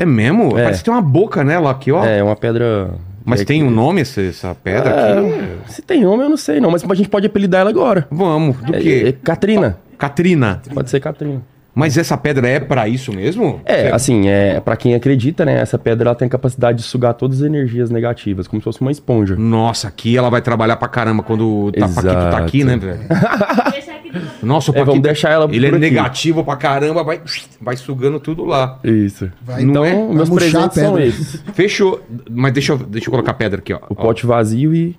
É 0.01 0.06
mesmo? 0.06 0.58
É. 0.58 0.63
Parece 0.63 0.79
que 0.79 0.86
tem 0.86 0.94
uma 0.94 1.01
boca 1.01 1.44
nela 1.44 1.72
aqui, 1.72 1.91
ó. 1.91 2.03
É, 2.06 2.24
uma 2.24 2.36
pedra. 2.36 2.91
Mas 3.25 3.41
é, 3.41 3.46
tem 3.46 3.63
um 3.63 3.70
nome 3.70 4.01
essa, 4.01 4.22
essa 4.22 4.56
pedra 4.56 4.89
aqui? 4.89 5.29
É, 5.29 5.58
se 5.68 5.82
tem 5.82 6.01
nome, 6.03 6.24
eu 6.24 6.29
não 6.29 6.38
sei, 6.38 6.60
não. 6.60 6.72
Mas 6.72 6.84
a 6.89 6.96
gente 6.96 7.10
pode 7.10 7.27
apelidar 7.27 7.62
ela 7.62 7.70
agora. 7.70 8.08
Vamos, 8.10 8.58
do 8.58 8.75
É, 8.75 8.79
quê? 8.79 9.03
é 9.08 9.12
Catrina. 9.12 9.77
Catrina. 9.98 10.62
Pode 10.74 10.89
ser 10.89 11.00
Catrina. 11.00 11.41
Mas 11.75 11.98
essa 11.98 12.18
pedra 12.18 12.48
é 12.48 12.60
pra 12.60 12.88
isso 12.88 13.13
mesmo? 13.13 13.62
É, 13.63 13.84
Você- 13.89 13.91
assim, 13.94 14.27
é 14.27 14.60
para 14.60 14.75
quem 14.75 14.96
acredita, 14.96 15.46
né? 15.46 15.62
Essa 15.62 15.77
pedra 15.77 16.10
ela 16.10 16.15
tem 16.15 16.25
a 16.25 16.29
capacidade 16.29 16.79
de 16.79 16.84
sugar 16.84 17.13
todas 17.13 17.38
as 17.41 17.46
energias 17.46 17.89
negativas, 17.89 18.48
como 18.48 18.60
se 18.60 18.63
fosse 18.63 18.82
uma 18.82 18.91
esponja. 18.91 19.36
Nossa, 19.38 19.88
aqui 19.88 20.18
ela 20.18 20.29
vai 20.29 20.41
trabalhar 20.41 20.75
pra 20.77 20.88
caramba 20.89 21.22
quando 21.24 21.65
o 21.68 21.72
Tapaquito 21.72 22.01
tá 22.01 22.10
Exato. 22.29 22.36
aqui, 22.38 22.63
né, 22.63 22.75
velho? 22.75 23.00
Nossa, 24.42 24.72
o 24.72 24.78
É, 24.78 24.84
vamos 24.84 25.01
deixar 25.01 25.30
ela 25.32 25.46
ele 25.51 25.66
é 25.66 25.70
aqui. 25.70 25.78
negativo 25.80 26.44
pra 26.44 26.56
caramba, 26.56 27.04
vai, 27.04 27.22
vai 27.62 27.75
sugando 27.78 28.20
tudo 28.20 28.44
lá. 28.46 28.80
Isso. 28.84 29.32
Vai, 29.42 29.63
Não 29.63 29.86
então, 29.86 29.86
é? 29.86 30.13
meus 30.13 30.30
presentes 30.30 30.74
são 30.75 30.98
esses. 31.00 31.42
Fechou. 31.54 32.01
Mas 32.30 32.54
deixa 32.54 32.74
eu, 32.74 32.78
deixa 32.78 33.08
eu 33.08 33.12
colocar 33.12 33.32
a 33.32 33.36
pedra 33.36 33.60
aqui, 33.60 33.74
ó. 33.74 33.78
O 33.78 33.82
Ó. 33.92 33.96
pote 33.96 34.25
vazio 34.25 34.74
e 34.74 34.96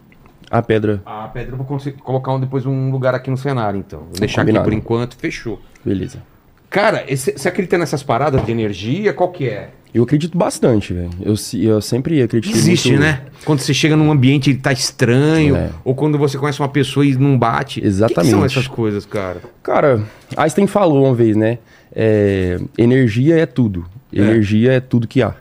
a 0.51 0.63
pedra. 0.63 1.03
A 1.07 1.29
pedra 1.29 1.53
eu 1.53 1.57
vou 1.57 1.67
conseguir 1.67 1.99
colocar 1.99 2.33
um- 2.33 2.41
depois 2.41 2.67
um 2.67 2.91
lugar 2.91 3.15
aqui 3.15 3.31
no 3.31 3.37
cenário, 3.37 3.79
então. 3.79 4.01
Vou 4.11 4.19
deixar 4.21 4.43
Combinado. 4.43 4.67
aqui 4.67 4.71
por 4.71 4.77
enquanto, 4.77 5.17
fechou. 5.17 5.61
Beleza. 5.85 6.19
Cara, 6.69 7.05
esse- 7.09 7.33
você 7.37 7.49
acredita 7.49 7.77
nessas 7.79 8.03
paradas 8.03 8.45
de 8.45 8.53
energia? 8.53 9.13
Qual 9.13 9.31
que 9.31 9.49
é? 9.49 9.71
Eu 9.93 10.05
acredito 10.05 10.39
bastante, 10.39 10.93
velho. 10.93 11.11
Eu, 11.21 11.35
eu 11.55 11.81
sempre 11.81 12.23
acredito 12.23 12.57
Existe, 12.57 12.91
muito... 12.91 13.01
né? 13.03 13.23
Quando 13.45 13.61
você 13.61 13.75
chega 13.75 13.97
num 13.97 14.11
ambiente 14.11 14.49
e 14.49 14.53
ele 14.53 14.61
tá 14.61 14.73
estranho, 14.73 15.57
É. 15.57 15.71
ou 15.85 15.95
quando 15.95 16.17
você 16.17 16.39
conhece 16.39 16.61
uma 16.61 16.69
pessoa 16.69 17.05
e 17.05 17.15
não 17.17 17.37
bate. 17.39 17.85
Exatamente. 17.85 18.15
Que, 18.15 18.25
que 18.25 18.31
são 18.31 18.45
essas 18.45 18.69
coisas, 18.69 19.05
cara? 19.05 19.41
Cara, 19.63 20.03
Einstein 20.37 20.67
falou 20.67 21.05
uma 21.05 21.15
vez, 21.15 21.37
né? 21.37 21.59
É, 21.93 22.61
energia 22.79 23.37
é 23.37 23.47
tudo. 23.47 23.85
Energia 24.13 24.73
é. 24.75 24.81
tudo 24.81 25.09
que 25.09 25.23
há. 25.23 25.35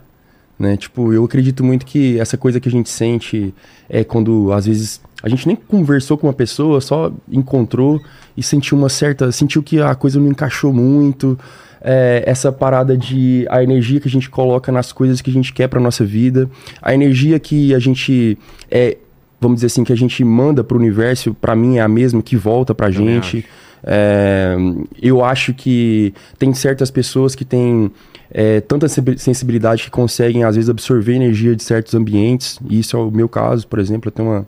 Né? 0.58 0.76
Tipo, 0.76 1.12
eu 1.12 1.24
acredito 1.24 1.64
muito 1.64 1.86
que 1.86 2.18
essa 2.20 2.36
coisa 2.36 2.60
que 2.60 2.68
a 2.68 2.72
gente 2.72 2.90
sente 2.90 3.54
é 3.88 4.04
quando, 4.04 4.52
às 4.52 4.66
vezes, 4.66 5.00
a 5.22 5.28
gente 5.28 5.46
nem 5.46 5.56
conversou 5.56 6.18
com 6.18 6.26
uma 6.26 6.32
pessoa, 6.32 6.80
só 6.80 7.10
encontrou 7.30 8.00
e 8.36 8.42
sentiu 8.42 8.76
uma 8.76 8.88
certa. 8.88 9.32
sentiu 9.32 9.62
que 9.62 9.80
a 9.80 9.94
coisa 9.94 10.20
não 10.20 10.28
encaixou 10.28 10.72
muito. 10.72 11.38
É, 11.82 12.22
essa 12.26 12.52
parada 12.52 12.96
de 12.96 13.46
a 13.48 13.62
energia 13.62 14.00
que 14.00 14.08
a 14.08 14.10
gente 14.10 14.28
coloca 14.28 14.70
nas 14.70 14.92
coisas 14.92 15.20
que 15.22 15.30
a 15.30 15.32
gente 15.32 15.52
quer 15.52 15.66
pra 15.66 15.80
nossa 15.80 16.04
vida, 16.04 16.48
a 16.82 16.92
energia 16.92 17.38
que 17.38 17.74
a 17.74 17.78
gente 17.78 18.36
é, 18.70 18.98
vamos 19.40 19.56
dizer 19.56 19.68
assim, 19.68 19.82
que 19.82 19.92
a 19.92 19.96
gente 19.96 20.22
manda 20.22 20.62
pro 20.62 20.78
universo, 20.78 21.32
pra 21.34 21.56
mim 21.56 21.78
é 21.78 21.80
a 21.80 21.88
mesma 21.88 22.22
que 22.22 22.36
volta 22.36 22.74
pra 22.74 22.90
Também 22.90 23.14
gente. 23.22 23.46
É, 23.82 24.54
eu 25.00 25.24
acho 25.24 25.54
que 25.54 26.12
tem 26.38 26.52
certas 26.52 26.90
pessoas 26.90 27.34
que 27.34 27.44
têm 27.46 27.90
é, 28.30 28.60
tanta 28.60 28.86
sensi- 28.88 29.18
sensibilidade 29.18 29.84
que 29.84 29.90
conseguem, 29.90 30.44
às 30.44 30.56
vezes, 30.56 30.68
absorver 30.68 31.14
energia 31.14 31.56
de 31.56 31.62
certos 31.62 31.94
ambientes. 31.94 32.60
E 32.68 32.78
isso 32.78 32.96
é 32.96 33.00
o 33.00 33.10
meu 33.10 33.28
caso, 33.28 33.66
por 33.66 33.78
exemplo. 33.78 34.08
Eu 34.08 34.12
tenho 34.12 34.28
uma, 34.28 34.46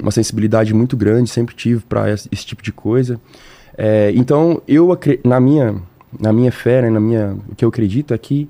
uma 0.00 0.10
sensibilidade 0.10 0.74
muito 0.74 0.96
grande, 0.96 1.30
sempre 1.30 1.54
tive 1.54 1.82
para 1.88 2.10
esse, 2.10 2.28
esse 2.32 2.44
tipo 2.44 2.62
de 2.62 2.72
coisa. 2.72 3.20
É, 3.78 4.12
então, 4.14 4.60
eu 4.66 4.98
na 5.24 5.40
minha, 5.40 5.76
na 6.20 6.32
minha 6.32 6.52
fé, 6.52 6.82
né, 6.82 6.90
na 6.90 7.00
minha, 7.00 7.36
o 7.48 7.54
que 7.54 7.64
eu 7.64 7.68
acredito 7.68 8.12
é 8.14 8.18
que 8.18 8.48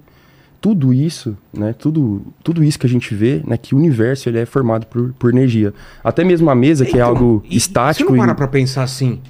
tudo 0.61 0.93
isso, 0.95 1.37
né, 1.53 1.73
tudo, 1.73 2.23
tudo 2.45 2.63
isso 2.63 2.79
que 2.79 2.87
a 2.87 2.89
gente 2.89 3.15
vê, 3.15 3.43
né, 3.47 3.57
que 3.57 3.75
o 3.75 3.79
universo 3.79 4.29
ele 4.29 4.39
é 4.39 4.47
formado 4.47 4.87
por, 4.87 5.13
por 5.19 5.31
energia. 5.33 5.75
Até 6.05 6.23
mesmo 6.25 6.49
a 6.51 6.55
mesa, 6.55 6.85
que 6.85 6.93
é 6.93 6.97
Então, 6.97 7.09
algo 7.09 7.43
e 7.49 7.57
estático. 7.57 8.11
Você 8.11 8.17
não 8.17 8.25
para 8.25 8.33
e- 8.33 8.37
pra 8.37 8.47
pensar 8.49 8.83
assim, 8.85 9.21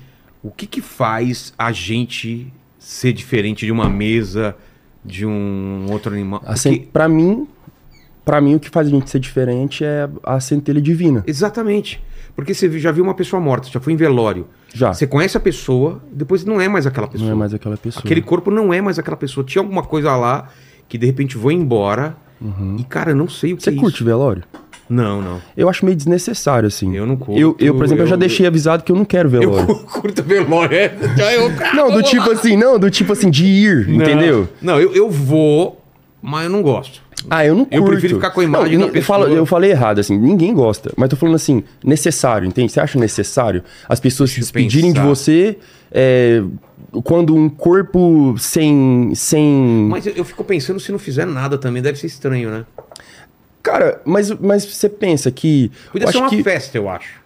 o 0.43 0.51
que 0.51 0.67
que 0.67 0.81
faz 0.83 1.53
a 1.57 1.73
gente 1.73 2.53
ser 2.79 3.13
diferente 3.13 3.65
de 3.65 3.73
uma 3.73 3.89
mesa, 3.89 4.55
de 5.05 5.25
um 5.25 5.87
outro 5.91 6.13
animal? 6.13 6.43
Assim, 6.45 6.71
Porque- 6.75 6.89
pra 6.93 7.09
mim, 7.09 7.47
para 8.25 8.41
mim 8.41 8.55
o 8.57 8.61
que 8.61 8.69
faz 8.69 8.87
a 8.89 8.91
gente 8.91 9.09
ser 9.09 9.19
diferente 9.19 9.85
é 9.85 10.09
a 10.23 10.39
centelha 10.39 10.81
divina. 10.83 11.25
Exatamente. 11.27 12.03
Porque 12.35 12.55
você 12.55 12.79
já 12.79 12.91
viu 12.91 13.05
uma 13.05 13.15
pessoa 13.15 13.41
morta, 13.41 13.69
já 13.69 13.79
foi 13.79 13.93
em 13.93 13.97
velório. 13.97 14.47
Já. 14.73 14.93
Você 14.95 15.07
conhece 15.07 15.37
a 15.37 15.41
pessoa, 15.41 16.03
depois 16.11 16.45
não 16.45 16.61
é 16.61 16.69
mais 16.69 16.87
aquela 16.87 17.07
pessoa. 17.07 17.27
Não 17.29 17.37
é 17.37 17.39
mais 17.39 17.53
aquela 17.53 17.77
pessoa. 17.77 18.03
Aquele 18.05 18.23
corpo 18.23 18.51
não 18.51 18.73
é 18.73 18.81
mais 18.81 18.99
aquela 18.99 19.17
pessoa. 19.17 19.45
Tinha 19.45 19.61
alguma 19.63 19.83
coisa 19.83 20.17
lá 20.17 20.49
que 20.89 20.97
de 20.97 21.07
repente 21.07 21.37
foi 21.37 21.55
embora. 21.55 22.17
E, 22.79 22.83
cara, 22.85 23.11
eu 23.13 23.17
não 23.17 23.29
sei 23.29 23.53
o 23.53 23.57
que 23.57 23.69
Uhum. 23.69 23.73
Você 23.73 23.79
é 23.79 23.81
curte 23.81 23.95
isso. 23.97 24.05
velório? 24.05 24.43
Não, 24.89 25.23
não. 25.23 25.41
Eu 25.57 25.69
acho 25.69 25.85
meio 25.85 25.97
desnecessário, 25.97 26.67
assim. 26.67 26.97
Eu 26.97 27.07
não 27.07 27.17
curto, 27.17 27.39
Eu, 27.41 27.57
eu, 27.61 27.75
por 27.75 27.85
exemplo, 27.85 28.03
eu, 28.03 28.07
já 28.09 28.15
eu- 28.15 28.19
deixei 28.19 28.47
avisado 28.47 28.83
que 28.83 28.91
eu 28.91 28.97
não 28.97 29.05
quero 29.05 29.29
velório. 29.29 29.69
Eu 29.71 29.77
curto 29.77 30.23
velório. 30.23 30.77
É. 30.77 30.93
Já 31.17 31.75
Não, 31.75 31.91
do 31.93 32.03
tipo 32.03 32.31
assim, 32.31 32.57
não, 32.57 32.79
do 32.79 32.91
tipo 32.91 33.13
assim, 33.13 33.31
de 33.31 33.45
ir, 33.47 33.87
Não. 33.89 33.95
entendeu? 33.97 34.49
Não, 34.61 34.81
eu, 34.81 34.93
eu 34.93 35.09
vou, 35.09 35.81
mas 36.21 36.45
eu 36.45 36.51
não 36.51 36.63
gosto. 36.63 37.01
Ah, 37.31 37.45
eu 37.47 37.55
não 37.55 37.65
curto. 37.65 37.77
Eu 37.77 37.85
prefiro 37.85 38.15
ficar 38.17 38.31
com 38.31 38.41
a 38.41 38.45
imagem 38.45 38.79
Não, 38.79 38.91
da 38.91 38.99
eu 38.99 39.03
falo- 39.03 39.27
eu 39.29 39.47
falei 39.47 39.71
errado, 39.71 39.99
assim, 40.01 40.19
ninguém 40.19 40.53
gosta. 40.53 40.93
Mas 40.97 41.09
tô 41.09 41.17
falando 41.17 41.37
assim, 41.37 41.63
necessário, 41.85 42.47
entende? 42.49 42.73
Você 42.73 42.81
acha 42.81 42.99
necessário 42.99 43.63
as 43.89 44.01
pessoas 44.01 44.31
se 44.31 44.37
Deixa 44.37 44.51
eu 44.51 44.53
despedirem 44.63 44.93
de 44.93 44.99
pensar. 45.01 45.09
você 45.09 45.59
é, 45.93 46.43
quando 47.05 47.35
um 47.35 47.49
corpo 47.49 48.35
sem... 48.39 49.13
sem... 49.15 49.87
Mas 49.89 50.07
eu, 50.07 50.13
eu 50.17 50.25
fico 50.25 50.43
pensando 50.43 50.81
se 50.81 50.91
não 50.91 50.99
fizer 50.99 51.27
nada 51.27 51.57
também, 51.57 51.81
deve 51.83 51.99
ser 51.99 52.07
estranho, 52.09 52.51
né? 52.51 52.65
Cara, 53.63 54.01
mas, 54.05 54.31
mas 54.33 54.65
você 54.65 54.89
pensa 54.89 55.31
que... 55.31 55.71
Podia 55.93 56.11
ser 56.11 56.19
uma 56.19 56.29
que 56.29 56.43
festa, 56.43 56.77
eu 56.77 56.89
acho. 56.89 57.21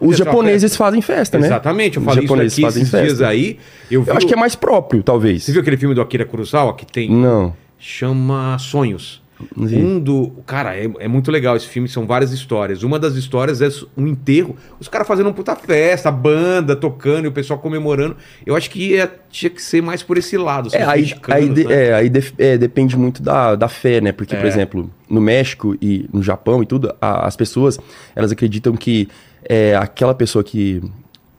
os 0.00 0.16
japoneses 0.16 0.74
fazem 0.74 1.02
festa, 1.02 1.38
né? 1.38 1.46
Exatamente, 1.48 1.98
eu 1.98 2.00
Os 2.00 2.06
falei 2.06 2.24
isso 2.24 2.28
japoneses 2.32 2.54
aqui 2.54 2.62
fazem 2.62 2.82
esses 2.82 2.92
dias 2.98 3.08
festa. 3.18 3.28
aí. 3.28 3.58
Eu, 3.90 4.02
vi 4.02 4.08
Eu 4.10 4.16
acho 4.16 4.24
o- 4.24 4.28
que 4.28 4.34
é 4.34 4.38
mais 4.38 4.54
próprio, 4.54 5.02
talvez. 5.02 5.44
Você 5.44 5.52
viu 5.52 5.60
aquele 5.60 5.76
filme 5.76 5.94
do 5.94 6.00
Akira 6.00 6.24
Kurosawa 6.24 6.74
que 6.74 6.86
tem... 6.86 7.10
Não. 7.10 7.54
Chama 7.84 8.56
Sonhos. 8.60 9.20
Vi. 9.56 9.76
Um 9.76 9.98
do. 9.98 10.30
Cara, 10.46 10.76
é, 10.76 10.88
é 11.00 11.08
muito 11.08 11.28
legal 11.32 11.56
esse 11.56 11.66
filme, 11.66 11.88
são 11.88 12.06
várias 12.06 12.30
histórias. 12.30 12.84
Uma 12.84 12.96
das 12.96 13.14
histórias 13.16 13.60
é 13.60 13.68
um 13.96 14.06
enterro, 14.06 14.54
os 14.78 14.86
caras 14.86 15.04
fazendo 15.08 15.26
uma 15.26 15.32
puta 15.32 15.56
festa, 15.56 16.08
a 16.08 16.12
banda 16.12 16.76
tocando 16.76 17.24
e 17.24 17.28
o 17.28 17.32
pessoal 17.32 17.58
comemorando. 17.58 18.16
Eu 18.46 18.54
acho 18.54 18.70
que 18.70 18.90
ia- 18.92 19.12
tinha 19.28 19.50
que 19.50 19.60
ser 19.60 19.82
mais 19.82 20.00
por 20.00 20.16
esse 20.16 20.38
lado. 20.38 20.68
assim, 20.68 20.76
É, 20.76 20.84
aí, 20.84 21.12
aí, 21.28 21.48
de- 21.48 21.64
né? 21.64 21.88
é, 21.88 21.92
aí 21.94 22.08
def- 22.08 22.34
é, 22.38 22.56
depende 22.56 22.96
muito 22.96 23.20
da, 23.20 23.56
da 23.56 23.68
fé, 23.68 24.00
né? 24.00 24.12
Porque, 24.12 24.36
por 24.36 24.44
É. 24.44 24.48
exemplo, 24.48 24.88
no 25.10 25.20
México 25.20 25.76
e 25.82 26.08
no 26.12 26.22
Japão 26.22 26.62
e 26.62 26.66
tudo, 26.66 26.94
a- 27.00 27.26
as 27.26 27.34
pessoas, 27.34 27.80
elas 28.14 28.30
acreditam 28.30 28.76
que 28.76 29.08
é, 29.48 29.74
aquela 29.74 30.14
pessoa 30.14 30.44
que 30.44 30.80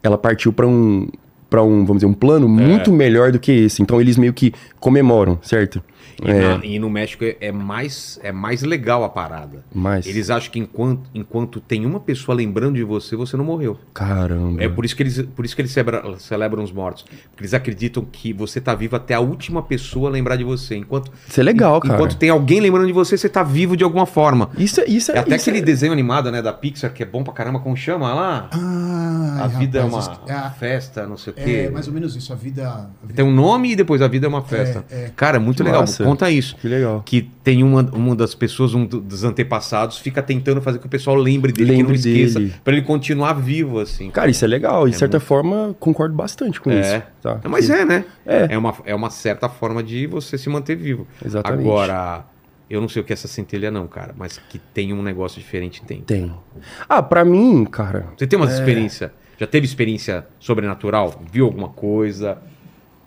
ela 0.04 0.18
partiu 0.18 0.52
para 0.52 0.68
um, 0.68 1.08
para 1.50 1.64
um, 1.64 1.86
vamos 1.86 1.98
dizer, 2.02 2.08
um 2.08 2.14
plano 2.14 2.50
muito 2.50 2.92
melhor 2.92 3.32
do 3.32 3.40
que 3.40 3.50
esse. 3.52 3.82
Então, 3.82 4.02
eles 4.02 4.18
meio 4.18 4.34
que 4.34 4.52
comemoram, 4.78 5.40
certo? 5.42 5.82
E, 6.24 6.30
É, 6.30 6.58
na- 6.58 6.66
e 6.66 6.80
no 6.80 6.90
México 6.90 7.24
é, 7.24 7.36
é 7.40 7.52
mais, 7.52 8.20
é 8.24 8.32
mais 8.32 8.62
legal 8.64 9.04
a 9.04 9.10
parada. 9.10 9.64
mas, 9.74 10.06
Eles 10.06 10.30
acham 10.30 10.52
que 10.52 10.60
enquanto, 10.60 11.10
enquanto 11.14 11.60
tem 11.60 11.86
uma 11.86 12.00
pessoa 12.00 12.36
lembrando 12.36 12.76
de 12.76 12.84
você, 12.84 13.16
você 13.16 13.36
não 13.38 13.46
morreu. 13.46 13.78
caramba. 13.94 14.64
É 14.64 14.68
por 14.70 14.86
isso 14.86 14.96
que 14.96 15.04
eles, 15.04 15.22
por 15.36 15.44
isso 15.46 15.56
que 15.56 15.62
eles 15.62 15.72
celebra- 15.72 16.04
celebram 16.20 16.64
os 16.64 16.72
mortos. 16.72 17.04
Porque 17.04 17.42
eles 17.44 17.54
acreditam 17.54 18.04
que 18.06 18.32
você 18.34 18.60
tá 18.62 18.74
vivo 18.76 18.96
até 18.96 19.14
a 19.14 19.20
última 19.20 19.62
pessoa 19.64 20.10
lembrar 20.10 20.36
de 20.36 20.44
você. 20.44 20.76
Enquanto, 20.76 21.12
Isso 21.28 21.40
é 21.40 21.44
legal, 21.44 21.80
cara. 21.82 21.96
enquanto 21.96 22.16
tem 22.18 22.30
alguém 22.30 22.60
lembrando 22.60 22.88
de 22.88 22.94
você, 22.94 23.18
você 23.18 23.30
tá 23.30 23.44
vivo 23.44 23.76
de 23.78 23.84
alguma 23.84 24.06
forma. 24.06 24.50
Isso 24.58 24.82
é, 24.82 24.86
isso 24.86 25.12
é, 25.12 25.16
É 25.16 25.20
até 25.20 25.36
isso 25.36 25.44
aquele 25.50 25.60
é- 25.60 25.66
desenho 25.66 25.92
animado, 25.94 26.32
né, 26.32 26.42
da 26.42 26.54
Pixar, 26.54 26.92
que 26.94 27.04
é 27.04 27.06
bom 27.06 27.24
pra 27.24 27.34
caramba, 27.34 27.60
como 27.60 27.76
chama 27.76 28.14
lá? 28.14 28.50
Ah, 28.52 29.44
a 29.44 29.48
vida 29.48 29.82
rapaz, 29.84 30.08
é 30.08 30.12
uma 30.12 30.20
é 30.28 30.34
a- 30.40 30.52
festa, 30.52 31.08
não 31.08 31.18
sei 31.18 31.32
o 31.34 31.36
quê. 31.36 31.66
É 31.68 31.70
mais 31.70 31.88
ou 31.88 31.94
menos 31.94 32.16
isso, 32.16 32.32
a 32.32 32.36
vida. 32.36 32.68
a 32.68 33.06
vida- 33.06 33.16
Tem 33.16 33.26
um 33.26 33.34
nome 33.34 33.72
e 33.72 33.76
depois 33.76 34.02
a 34.02 34.08
vida 34.08 34.26
é 34.26 34.30
uma 34.30 34.42
festa. 34.42 34.86
É, 34.92 35.06
é. 35.06 35.12
Cara, 35.16 35.40
muito 35.40 35.58
Que 35.58 35.64
legal. 35.64 35.82
Massa. 36.02 36.04
Conta 36.04 36.30
isso. 36.32 36.56
Que 36.58 36.68
legal. 36.68 37.02
Que 37.06 37.22
tem 37.44 37.64
uma, 37.64 37.82
uma 37.94 38.16
das 38.16 38.34
pessoas, 38.34 38.74
um 38.74 38.86
do- 38.86 39.00
dos 39.00 39.24
antepassados, 39.24 39.98
fica 39.98 40.22
tentando 40.24 40.62
fazer 40.62 40.80
que 40.80 40.86
o 40.86 40.90
pessoal 40.90 41.16
lembre 41.16 41.52
dele, 41.52 41.70
que 41.70 41.76
Lembre 41.78 41.88
não 41.94 41.96
esqueça, 41.96 42.40
dele. 42.40 42.54
pra 42.64 42.74
ele 42.74 42.82
continuar 42.84 43.34
vivo, 43.34 43.80
assim. 43.80 44.10
Cara, 44.12 44.30
isso 44.32 44.44
é 44.44 44.48
legal. 44.48 44.88
De 44.88 44.96
certa 44.98 45.20
forma, 45.20 45.76
concordo 45.80 46.16
bastante 46.16 46.60
com 46.60 46.72
É. 46.72 46.80
isso. 46.98 47.04
Tá? 47.22 47.40
Mas 47.50 47.70
é, 47.70 47.86
né? 47.86 48.06
É. 48.26 48.58
uma, 48.58 48.74
é 48.86 48.96
uma 48.96 49.10
certa 49.10 49.48
forma 49.50 49.84
de 49.84 50.08
você 50.08 50.38
se 50.38 50.50
manter 50.50 50.76
vivo. 50.76 51.08
Exatamente. 51.24 51.62
Agora, 51.68 52.26
eu 52.70 52.82
não 52.82 52.90
sei 52.90 53.02
o 53.02 53.06
que 53.06 53.14
é 53.14 53.16
essa 53.16 53.28
centelha, 53.28 53.70
não, 53.70 53.86
cara, 53.88 54.14
mas 54.18 54.40
que 54.50 54.58
tem 54.58 54.94
um 54.94 55.02
negócio 55.04 55.40
diferente, 55.40 55.82
tem. 55.84 56.02
Tem. 56.02 56.34
Ah, 56.90 57.04
pra 57.04 57.24
mim, 57.24 57.66
cara, 57.66 58.08
Você 58.18 58.26
tem 58.26 58.38
umas 58.40 58.54
experiências. 58.54 59.12
Já 59.40 59.48
teve 59.48 59.66
experiência 59.66 60.26
sobrenatural? 60.40 61.22
Viu 61.32 61.46
alguma 61.46 61.68
coisa? 61.70 62.38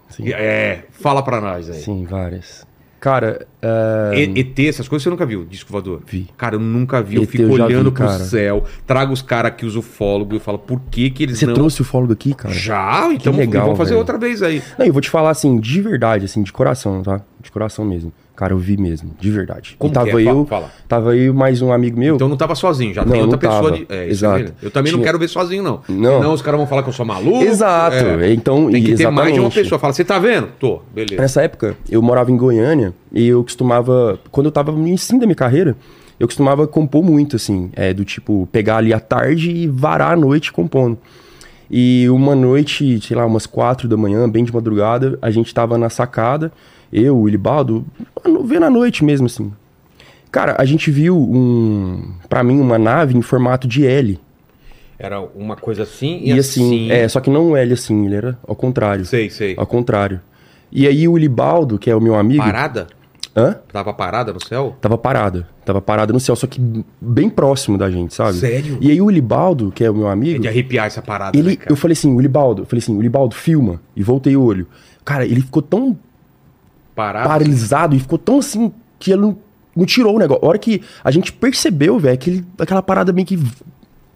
Sim. 0.09 0.29
É, 0.33 0.85
fala 0.91 1.23
pra 1.23 1.41
nós 1.41 1.69
aí. 1.71 1.81
sim, 1.81 2.05
várias. 2.05 2.67
Cara, 3.07 3.47
é, 3.63 4.25
E- 4.35 4.41
ET, 4.41 4.59
essas 4.69 4.89
coisas 4.89 5.05
você 5.05 5.11
nunca 5.11 5.25
viu, 5.25 5.45
disco 5.45 5.71
voador? 5.71 6.03
Vi. 6.05 6.27
Cara, 6.37 6.57
eu 6.57 6.59
nunca 6.61 7.01
vi. 7.01 7.15
Eu 7.15 7.23
ET 7.23 7.31
fico 7.31 7.45
eu 7.45 7.51
olhando 7.53 7.91
vi, 7.91 7.95
pro 7.97 8.05
cara. 8.05 8.19
céu, 8.19 8.65
trago 8.85 9.13
os 9.13 9.23
caras 9.23 9.53
aqui, 9.53 9.65
os 9.65 9.77
ufólogos, 9.77 10.39
e 10.39 10.41
falo, 10.41 10.59
por 10.59 10.81
que 10.91 11.09
que 11.11 11.23
eles 11.23 11.39
você 11.39 11.47
não... 11.47 11.55
trouxe 11.55 11.83
o 11.83 11.85
fólogo 11.85 12.13
aqui, 12.13 12.35
cara? 12.35 12.53
Já? 12.53 13.09
Então 13.13 13.33
legal, 13.33 13.63
vamos 13.67 13.79
fazer 13.79 13.91
velho. 13.91 14.01
outra 14.01 14.19
vez 14.19 14.43
aí. 14.43 14.61
Não, 14.77 14.85
eu 14.85 14.93
vou 14.93 15.01
te 15.01 15.09
falar 15.09 15.31
assim, 15.31 15.61
de 15.61 15.81
verdade, 15.81 16.25
assim, 16.25 16.43
de 16.43 16.53
coração, 16.53 17.01
tá? 17.01 17.21
De 17.41 17.49
coração 17.53 17.85
mesmo. 17.85 18.13
Cara, 18.37 18.53
eu 18.53 18.59
vi 18.59 18.77
mesmo, 18.77 19.13
de 19.19 19.31
verdade. 19.31 19.77
Como 19.79 19.91
e 19.91 19.95
tava 19.95 20.21
é? 20.23 20.29
Eu, 20.29 20.45
fala. 20.45 20.71
tava 20.87 21.17
eu 21.17 21.33
mais 21.33 21.63
um 21.63 21.73
amigo 21.73 21.99
meu. 21.99 22.17
Então 22.17 22.29
não 22.29 22.37
tava 22.37 22.55
sozinho, 22.55 22.93
já 22.93 23.03
Não, 23.03 23.13
tem 23.13 23.23
outra 23.23 23.33
não 23.51 23.63
pessoa 23.63 23.73
de. 23.73 23.87
É, 23.89 24.07
Exato. 24.11 24.53
Eu 24.63 24.71
também 24.71 24.93
não 24.93 24.99
Tinha- 24.99 25.07
quero 25.09 25.19
ver 25.19 25.29
sozinho, 25.29 25.63
não. 25.63 25.81
Não. 25.89 26.19
Senão 26.19 26.33
os 26.35 26.43
caras 26.43 26.59
vão 26.59 26.67
falar 26.67 26.83
que 26.83 26.89
eu 26.91 26.93
sou 26.93 27.07
maluco. 27.07 27.43
Exato. 27.43 27.97
É. 27.97 28.31
Então, 28.35 28.71
Tem 28.71 28.83
que 28.83 28.95
ter 28.95 29.09
mais 29.11 29.33
de 29.33 29.41
uma 29.41 29.47
exatamente. 29.47 29.55
pessoa. 29.55 29.79
Fala, 29.79 29.95
você 29.95 30.05
tá 30.05 30.19
vendo? 30.19 30.49
Tô, 30.61 30.83
beleza. 30.95 31.21
Nessa 31.21 31.41
época, 31.43 31.75
eu 31.91 32.03
morava 32.03 32.31
em 32.31 32.37
Goiânia 32.37 32.93
e 33.11 33.27
eu 33.27 33.43
costumava, 33.43 34.21
quando 34.31 34.47
eu 34.47 34.53
tava 34.53 34.71
no 34.71 34.87
ensino 34.87 35.19
da 35.19 35.25
minha 35.25 35.35
carreira, 35.35 35.75
eu 36.21 36.27
costumava 36.27 36.67
compor 36.67 37.03
muito, 37.03 37.37
assim, 37.37 37.71
é, 37.75 37.95
do 37.95 38.05
tipo, 38.05 38.47
pegar 38.53 38.77
ali 38.77 38.93
à 38.93 39.01
tarde 39.01 39.51
e 39.51 39.67
varar 39.67 40.13
a 40.13 40.17
noite 40.17 40.53
compondo. 40.53 40.99
E 41.71 42.07
uma 42.11 42.35
noite, 42.35 43.01
sei 43.01 43.17
lá, 43.17 43.25
umas 43.25 43.47
quatro 43.47 43.89
da 43.89 43.97
manhã, 43.97 44.29
bem 44.29 44.45
de 44.45 44.53
madrugada, 44.53 45.19
a 45.23 45.31
gente 45.31 45.53
tava 45.55 45.77
na 45.79 45.89
sacada, 45.89 46.53
eu, 46.93 47.17
o 47.17 47.29
Ilibaldo, 47.29 47.85
vendo 48.45 48.65
a 48.65 48.71
noite 48.71 49.05
mesmo, 49.05 49.27
assim. 49.27 49.53
Cara, 50.31 50.57
a 50.59 50.65
gente 50.65 50.91
viu 50.91 51.17
um, 51.17 52.13
pra 52.29 52.43
mim, 52.43 52.61
uma 52.61 52.79
nave 52.79 53.17
em 53.17 53.23
formato 53.23 53.67
de 53.67 53.87
L. 53.87 54.19
Era 54.99 55.21
uma 55.21 55.57
coisa 55.57 55.83
assim 55.83 56.21
E, 56.25 56.33
assim, 56.33 56.91
é, 56.91 57.07
só 57.09 57.21
que 57.21 57.29
não 57.29 57.51
um 57.51 57.57
L 57.57 57.73
assim, 57.73 58.07
ele 58.07 58.15
era 58.17 58.39
ao 58.47 58.57
contrário. 58.57 59.05
Sei, 59.05 59.29
sei. 59.29 59.55
Ao 59.57 59.67
contrário. 59.67 60.21
E 60.73 60.87
aí 60.87 61.07
o 61.07 61.17
Ilibaldo, 61.17 61.79
que 61.79 61.91
é 61.91 61.97
o 61.97 62.01
meu 62.01 62.15
amigo. 62.15 62.43
Parada? 62.43 62.87
Hã? 63.37 63.57
Tava 63.71 63.93
parada 63.93 64.33
no 64.33 64.43
céu? 64.43 64.75
Tava 64.81 64.97
parada. 64.97 65.47
Tava 65.65 65.81
parada 65.83 66.13
no 66.13 66.19
céu, 66.19 66.35
só 66.35 66.47
que 66.47 66.59
bem 67.01 67.29
próximo 67.29 67.77
da 67.77 67.91
gente, 67.91 68.15
sabe? 68.15 68.39
Sério? 68.39 68.79
E 68.81 68.91
aí 68.91 69.01
o 69.01 69.11
Libaldo, 69.11 69.71
que 69.71 69.85
é 69.85 69.91
o 69.91 69.95
meu 69.95 70.09
É 70.09 70.13
amigo, 70.13 70.41
de 70.41 70.49
arrepiar 70.49 70.87
essa 70.87 71.03
parada, 71.03 71.37
ele, 71.37 71.51
né, 71.51 71.57
cara? 71.57 71.71
eu 71.71 71.77
falei 71.77 71.93
assim, 71.93 72.15
o 72.15 72.21
Libaldo, 72.21 72.63
eu 72.63 72.67
falei 72.67 72.83
assim, 72.83 72.97
o 72.97 73.01
Libaldo, 73.03 73.35
filma. 73.35 73.81
E 73.95 74.03
voltei 74.03 74.35
o 74.35 74.43
olho. 74.43 74.67
Cara, 75.05 75.27
ele 75.27 75.43
ficou 75.43 75.61
tão 75.61 75.97
Parada. 76.97 77.29
paralisado 77.29 77.95
e 77.95 78.01
ficou 78.01 78.19
tão 78.19 78.39
assim, 78.39 78.73
que 78.99 79.13
ele 79.13 79.21
não, 79.21 79.39
não 79.77 79.85
tirou 79.85 80.17
o 80.17 80.19
negócio. 80.19 80.43
A 80.45 80.49
hora 80.49 80.59
que 80.59 80.83
a 81.05 81.11
gente 81.13 81.31
percebeu, 81.33 81.99
velho, 81.99 82.19
aquela 82.59 82.83
parada 82.83 83.13
meio 83.13 83.27
que 83.27 83.39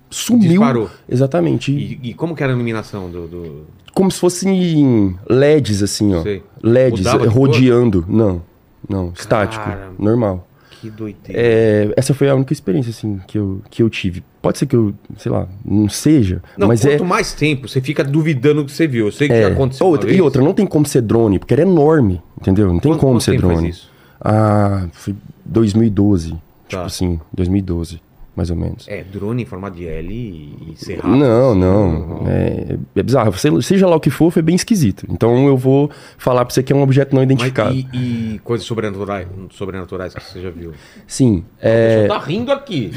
sumiu. 0.09 0.49
Disparou. 0.49 0.91
Exatamente. 1.09 1.71
E, 1.71 2.01
e 2.11 2.15
como 2.15 2.35
que 2.35 2.43
era 2.43 2.53
a 2.53 2.55
iluminação 2.57 3.11
do. 3.11 3.27
do- 3.29 3.67
Como 3.93 4.11
se 4.11 4.19
fossem 4.19 5.17
LEDs, 5.29 5.83
assim, 5.83 6.15
ó. 6.15 6.23
Sei. 6.23 6.43
LEDs 6.63 7.01
Mudava 7.01 7.29
rodeando. 7.29 8.05
Não, 8.09 8.43
não, 8.89 9.13
estático, 9.15 9.69
normal. 9.99 10.47
Que 10.81 10.89
doideira. 10.91 11.41
É, 11.41 11.93
essa 11.97 12.15
foi 12.15 12.29
a 12.31 12.35
única 12.35 12.53
experiência, 12.53 12.91
assim, 12.91 13.21
que 13.27 13.37
eu, 13.39 13.61
que 13.71 13.83
eu 13.83 13.91
tive. 13.91 14.23
Pode 14.41 14.57
ser 14.59 14.67
que 14.67 14.75
eu, 14.75 14.95
sei 15.19 15.31
lá, 15.31 15.47
não 15.65 15.89
seja, 15.89 16.43
Não, 16.57 16.67
mas 16.69 16.81
quanto 16.81 17.05
é... 17.05 17.07
mais 17.07 17.33
tempo, 17.35 17.69
você 17.69 17.81
fica 17.81 18.03
duvidando 18.03 18.63
do 18.63 18.67
que 18.67 18.73
você 18.73 18.87
viu. 18.87 19.07
Eu 19.07 19.13
sei 19.13 19.29
que 19.29 19.35
é. 19.35 19.43
já 19.43 19.49
aconteceu. 19.49 19.87
Outra- 19.87 20.07
vez. 20.07 20.19
e 20.19 20.23
outra, 20.23 20.43
não 20.43 20.55
tem 20.55 20.67
como 20.67 20.87
ser 20.87 21.03
drone, 21.03 21.39
porque 21.39 21.53
era 21.53 21.63
enorme, 21.63 22.23
entendeu? 22.41 22.73
Não 22.73 22.81
tem 22.81 22.93
Quanto- 22.93 23.01
como 23.01 23.13
quanto 23.15 23.23
ser 23.25 23.33
tempo 23.33 23.43
faz 23.43 23.55
drone. 23.59 23.69
isso? 23.71 23.91
Ah, 24.21 24.89
foi 24.93 25.15
2012. 25.45 26.31
Tá. 26.31 26.39
Tipo 26.69 26.83
assim, 26.83 27.21
2012, 27.33 28.01
mais 28.41 28.49
ou 28.51 28.57
menos. 28.57 28.89
É, 28.89 29.05
drone 29.05 29.43
em 29.43 29.45
formato 29.45 29.77
de 29.77 29.87
L 29.87 30.09
e, 30.15 30.73
e 30.73 30.77
ser 30.77 30.95
rápido. 30.97 31.17
Não, 31.19 31.51
assim, 31.51 31.61
não. 31.61 32.25
É, 32.27 32.79
é 32.97 33.03
bizarro. 33.03 33.33
Seja 33.63 33.87
lá 33.87 33.97
o 33.97 34.01
que 34.01 34.09
for, 34.09 34.31
foi 34.31 34.41
bem 34.41 34.57
esquisito. 34.57 35.07
Então 35.11 35.47
eu 35.47 35.59
vou 35.59 35.91
falar 36.17 36.45
pra 36.47 36.55
você 36.55 36.63
que 36.63 36.73
é 36.73 36.77
um 36.77 36.81
objeto 36.81 37.15
não 37.15 37.21
Mas 37.23 37.31
identificado. 37.31 37.75
e, 37.75 38.35
e 38.35 38.39
coisas 38.43 38.67
sobrenaturais, 38.67 39.29
sobrenaturais 39.51 40.15
que 40.15 40.23
você 40.23 40.41
já 40.41 40.49
viu? 40.49 40.73
Sim. 41.07 41.45
É... 41.61 42.07
tá 42.07 42.19
rindo 42.19 42.51
aqui. 42.51 42.93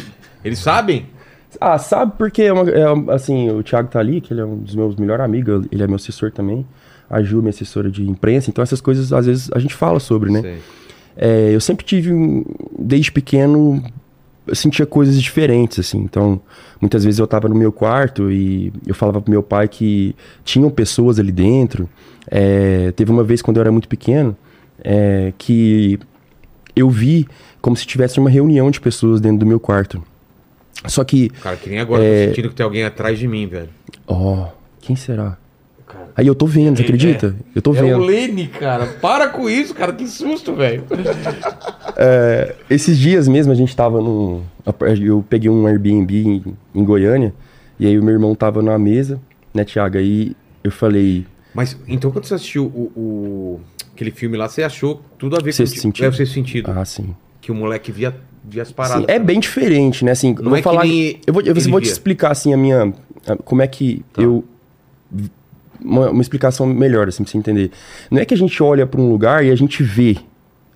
Eles 0.45 0.59
sabem? 0.59 1.07
Ah, 1.59 1.77
sabe 1.77 2.13
porque 2.17 2.43
é 2.43 2.53
uma- 2.53 2.69
é 2.69 3.13
assim, 3.13 3.49
o 3.51 3.61
Thiago 3.61 3.89
tá 3.89 3.99
ali, 3.99 4.21
que 4.21 4.33
ele 4.33 4.39
é 4.39 4.45
um 4.45 4.57
dos 4.59 4.75
meus 4.75 4.95
melhores 4.95 5.25
amigos, 5.25 5.65
ele 5.69 5.83
é 5.83 5.87
meu 5.87 5.97
assessor 5.97 6.31
também. 6.31 6.65
A 7.09 7.21
Ju, 7.21 7.39
minha 7.39 7.49
assessora 7.49 7.91
de 7.91 8.09
imprensa. 8.09 8.49
Então 8.49 8.63
essas 8.63 8.79
coisas, 8.79 9.11
às 9.11 9.25
vezes, 9.25 9.49
a 9.53 9.59
gente 9.59 9.73
fala 9.75 9.99
sobre, 9.99 10.31
né? 10.31 10.41
Sei. 10.41 10.57
É, 11.15 11.51
eu 11.53 11.59
sempre 11.61 11.85
tive, 11.85 12.11
um- 12.11 12.43
desde 12.79 13.11
pequeno, 13.11 13.83
eu 14.47 14.55
sentia 14.55 14.85
coisas 14.85 15.21
diferentes, 15.21 15.79
assim. 15.79 15.99
Então, 15.99 16.41
muitas 16.81 17.03
vezes 17.03 17.19
eu 17.19 17.27
tava 17.27 17.47
no 17.47 17.55
meu 17.55 17.71
quarto 17.71 18.31
e 18.31 18.71
eu 18.85 18.93
falava 18.95 19.21
pro 19.21 19.31
meu 19.31 19.41
pai 19.43 19.67
que 19.67 20.15
tinham 20.43 20.69
pessoas 20.69 21.19
ali 21.19 21.31
dentro. 21.31 21.89
É, 22.29 22.91
teve 22.93 23.11
uma 23.11 23.23
vez, 23.23 23.41
quando 23.41 23.57
eu 23.57 23.61
era 23.61 23.71
muito 23.71 23.87
pequeno, 23.87 24.35
é, 24.83 25.33
que 25.37 25.99
eu 26.75 26.89
vi 26.89 27.27
como 27.61 27.75
se 27.77 27.85
tivesse 27.85 28.19
uma 28.19 28.29
reunião 28.29 28.69
de 28.71 28.81
pessoas 28.81 29.21
dentro 29.21 29.39
do 29.39 29.45
meu 29.45 29.59
quarto. 29.59 30.03
Só 30.87 31.03
que, 31.03 31.29
Cara, 31.29 31.55
que 31.55 31.69
nem 31.69 31.79
agora, 31.79 32.03
É. 32.03 32.23
tô 32.23 32.29
sentindo 32.31 32.49
que 32.49 32.55
tem 32.55 32.63
alguém 32.63 32.83
atrás 32.83 33.17
de 33.17 33.27
mim, 33.27 33.47
velho. 33.47 33.69
ó, 34.07 34.47
quem 34.81 34.95
será? 34.95 35.37
Cara, 35.93 36.11
Aí 36.15 36.27
eu 36.27 36.35
tô 36.35 36.45
vendo, 36.45 36.77
você 36.77 36.83
acredita? 36.83 37.35
Eu 37.55 37.61
tô 37.61 37.71
É 37.75 37.79
o 37.81 37.85
vendo. 37.85 37.97
Lene, 37.99 38.47
cara. 38.47 38.85
Para 39.01 39.27
com 39.29 39.49
isso, 39.49 39.73
cara. 39.73 39.93
Que 39.93 40.07
susto, 40.07 40.53
velho. 40.55 40.83
É, 41.95 42.55
esses 42.71 42.97
dias 42.97 43.27
mesmo 43.27 43.51
a 43.51 43.55
gente 43.55 43.75
tava 43.75 44.01
num. 44.01 44.41
Eu 44.99 45.23
peguei 45.29 45.47
um 45.49 45.67
Airbnb 45.67 46.11
em, 46.25 46.43
em 46.73 46.83
Goiânia, 46.83 47.33
e 47.79 47.85
aí 47.85 47.99
o 47.99 48.03
meu 48.03 48.13
irmão 48.13 48.33
tava 48.33 48.63
na 48.63 48.79
mesa, 48.79 49.19
né, 49.53 49.63
Thiago? 49.63 49.97
Aí 49.97 50.35
eu 50.63 50.71
falei. 50.71 51.23
Mas, 51.53 51.77
então, 51.87 52.09
quando 52.11 52.25
você 52.25 52.33
assistiu 52.33 52.65
o, 52.65 52.91
o- 52.99 53.61
aquele 53.93 54.09
filme 54.09 54.35
lá, 54.37 54.49
você 54.49 54.63
achou 54.63 55.03
tudo 55.19 55.35
a 55.35 55.39
ver 55.39 55.51
Sexto 55.53 55.75
com 55.75 55.81
Sentido. 55.81 56.05
É 56.05 56.09
o 56.09 56.13
sexto 56.13 56.33
sentido. 56.33 56.71
Ah, 56.71 56.83
sim. 56.83 57.13
Que 57.39 57.51
o 57.51 57.55
moleque 57.55 57.91
via, 57.91 58.15
via 58.43 58.63
as 58.63 58.71
paradas. 58.71 59.01
Sim, 59.05 59.11
é 59.11 59.19
bem 59.19 59.39
diferente, 59.39 60.03
né? 60.03 60.13
Assim, 60.13 60.29
eu 60.35 60.41
Não 60.41 60.49
vou 60.49 60.55
é 60.55 60.61
que 60.61 60.63
falar. 60.63 60.83
nem 60.85 61.19
Eu 61.27 61.33
vou, 61.33 61.43
eu 61.43 61.53
vou 61.53 61.79
te 61.79 61.89
explicar 61.89 62.31
assim 62.31 62.51
a 62.53 62.57
minha. 62.57 62.91
a- 63.27 63.35
como 63.35 63.61
é 63.61 63.67
que 63.67 64.03
Tá. 64.13 64.21
eu. 64.23 64.43
Uma, 65.81 66.09
uma 66.09 66.21
explicação 66.21 66.65
melhor, 66.65 67.07
assim, 67.07 67.23
pra 67.23 67.31
você 67.31 67.37
entender. 67.37 67.71
Não 68.09 68.21
é 68.21 68.25
que 68.25 68.33
a 68.33 68.37
gente 68.37 68.61
olha 68.61 68.85
pra 68.85 68.99
um 68.99 69.09
lugar 69.09 69.45
e 69.45 69.51
a 69.51 69.55
gente 69.55 69.83
vê. 69.83 70.17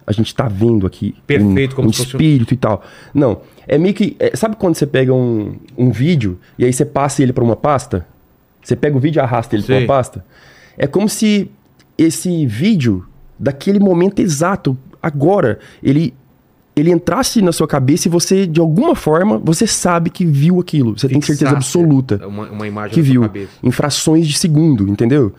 A 0.06 0.12
gente 0.12 0.34
tá 0.34 0.48
vendo 0.48 0.88
aqui. 0.88 1.16
Perfeito, 1.26 1.74
um, 1.74 1.76
como 1.76 1.90
um 1.90 1.92
se 1.92 2.00
fosse 2.00 2.12
espírito 2.12 2.54
e 2.54 2.58
tal. 2.58 2.84
Não. 3.14 3.42
É 3.68 3.78
meio 3.78 3.94
que. 3.94 4.16
é, 4.20 4.36
sabe 4.36 4.56
quando 4.56 4.76
você 4.76 4.88
pega 4.88 5.14
um, 5.14 5.58
um 5.78 5.92
vídeo 5.92 6.40
e 6.58 6.64
aí 6.64 6.72
você 6.72 6.86
passa 6.86 7.22
ele 7.22 7.34
pra 7.34 7.44
uma 7.44 7.56
pasta? 7.56 8.08
Você 8.64 8.76
pega 8.76 8.96
o 8.96 9.00
vídeo 9.00 9.20
e 9.20 9.22
arrasta 9.22 9.56
ele 9.56 9.64
pra 9.64 9.76
Sei. 9.76 9.84
uma 9.84 9.88
pasta? 9.88 10.26
É 10.78 10.88
como 10.88 11.10
se 11.10 11.50
esse 11.98 12.46
vídeo, 12.46 13.06
daquele 13.40 13.80
momento 13.80 14.22
exato, 14.22 14.78
agora, 15.02 15.60
ele 15.82 16.14
ele 16.80 16.92
entrasse 16.92 17.42
na 17.42 17.52
sua 17.52 17.68
cabeça 17.68 18.08
e 18.08 18.12
você, 18.12 18.46
de 18.48 18.60
alguma 18.60 18.96
forma, 18.96 19.38
você 19.38 19.66
sabe 19.68 20.10
que 20.10 20.26
viu 20.26 20.60
aquilo. 20.60 20.98
Você 20.98 21.08
tem 21.10 21.22
certeza 21.22 21.52
absoluta 21.52 22.26
Uma, 22.28 22.50
uma 22.50 22.68
imagem 22.68 22.94
que 22.94 23.02
viu. 23.02 23.22
cabeça. 23.24 23.52
Em 23.64 23.72
frações 23.72 24.28
de 24.28 24.38
segundo, 24.38 24.88
entendeu? 24.88 25.34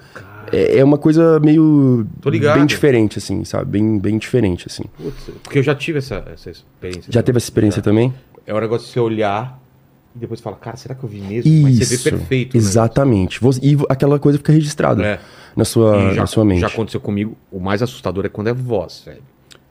É, 0.53 0.79
é 0.79 0.85
uma 0.85 0.96
coisa 0.98 1.38
meio. 1.40 2.07
Tô 2.20 2.31
ligado. 2.31 2.57
Bem 2.57 2.66
diferente, 2.66 3.18
assim, 3.18 3.44
sabe? 3.44 3.70
Bem, 3.72 3.98
bem 3.98 4.16
diferente, 4.18 4.66
assim. 4.66 4.85
Putz, 4.96 5.31
porque 5.42 5.59
eu 5.59 5.62
já 5.62 5.74
tive 5.74 5.98
essa, 5.98 6.24
essa 6.33 6.51
experiência. 6.51 7.12
Já 7.12 7.22
teve 7.22 7.37
essa 7.37 7.46
experiência 7.46 7.81
Já. 7.81 7.85
também? 7.85 8.12
É 8.46 8.55
o 8.55 8.61
negócio 8.61 8.87
de 8.87 8.92
você 8.92 8.98
olhar 9.01 9.61
e 10.16 10.18
depois 10.18 10.40
falar, 10.40 10.57
cara, 10.57 10.77
será 10.79 10.94
que 10.94 11.05
eu 11.05 11.09
vi 11.09 11.20
mesmo? 11.20 11.53
Mas 11.62 11.79
Isso. 11.79 11.96
você 11.98 12.11
vê 12.11 12.16
perfeito. 12.16 12.57
né? 12.57 12.62
Exatamente. 12.62 13.40
Você- 13.40 13.61
E 13.62 13.77
aquela 13.90 14.18
coisa 14.18 14.38
fica 14.38 14.51
registrada 14.53 15.05
É. 15.05 15.20
na, 15.55 15.66
sua, 15.66 16.14
já, 16.14 16.20
na 16.22 16.27
sua 16.27 16.44
mente. 16.46 16.61
já 16.62 16.66
aconteceu 16.68 16.98
comigo. 17.01 17.37
O 17.53 17.61
mais 17.61 17.83
assustador 17.83 18.24
é 18.24 18.31
quando 18.31 18.46
é 18.48 18.55
voz, 18.55 19.03
velho. 19.05 19.18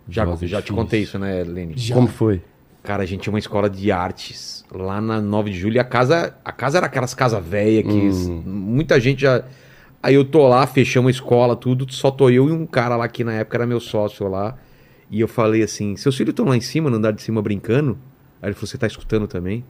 Já, 0.10 0.26
já 0.44 0.62
te 0.62 0.72
contei 0.72 1.02
isso, 1.02 1.20
né, 1.20 1.44
Lene? 1.44 1.74
Já. 1.76 1.96
Como 1.96 2.08
foi? 2.08 2.42
Cara, 2.84 3.04
a 3.04 3.06
gente 3.06 3.22
tinha 3.22 3.34
uma 3.34 3.40
escola 3.40 3.70
de 3.70 3.92
artes 3.92 4.64
lá 4.72 5.02
na 5.02 5.20
9 5.20 5.52
de 5.52 5.58
julho 5.60 5.76
e 5.76 5.80
a 5.80 5.84
casa, 5.84 6.34
a 6.44 6.52
casa 6.52 6.78
era 6.78 6.86
aquelas 6.88 7.14
casas 7.14 7.44
velhas 7.46 7.84
que 7.84 8.30
Hum. 8.30 8.44
muita 8.46 9.00
gente 9.00 9.22
já. 9.22 9.44
Aí 10.02 10.16
eu 10.16 10.24
tô 10.24 10.48
lá, 10.48 10.66
fechamos 10.66 11.10
a 11.10 11.12
escola, 11.12 11.56
tudo, 11.56 11.92
só 11.92 12.10
tô 12.10 12.30
eu 12.30 12.48
e 12.48 12.52
um 12.52 12.66
cara 12.66 12.96
lá 12.96 13.08
que 13.08 13.24
na 13.24 13.34
época 13.34 13.58
era 13.58 13.66
meu 13.68 13.80
sócio 13.80 14.28
lá. 14.30 14.58
E 15.12 15.20
eu 15.20 15.28
falei 15.28 15.64
assim: 15.64 15.96
seus 15.98 16.16
filhos 16.16 16.32
estão 16.32 16.46
lá 16.46 16.56
em 16.56 16.62
cima, 16.62 16.90
no 16.90 16.98
andar 16.98 17.12
de 17.12 17.22
cima 17.22 17.42
brincando? 17.42 17.98
Aí 18.42 18.50
ele 18.50 18.54
falou: 18.56 18.68
você 18.68 18.78
tá 18.78 18.88
escutando 18.88 19.28
também? 19.28 19.66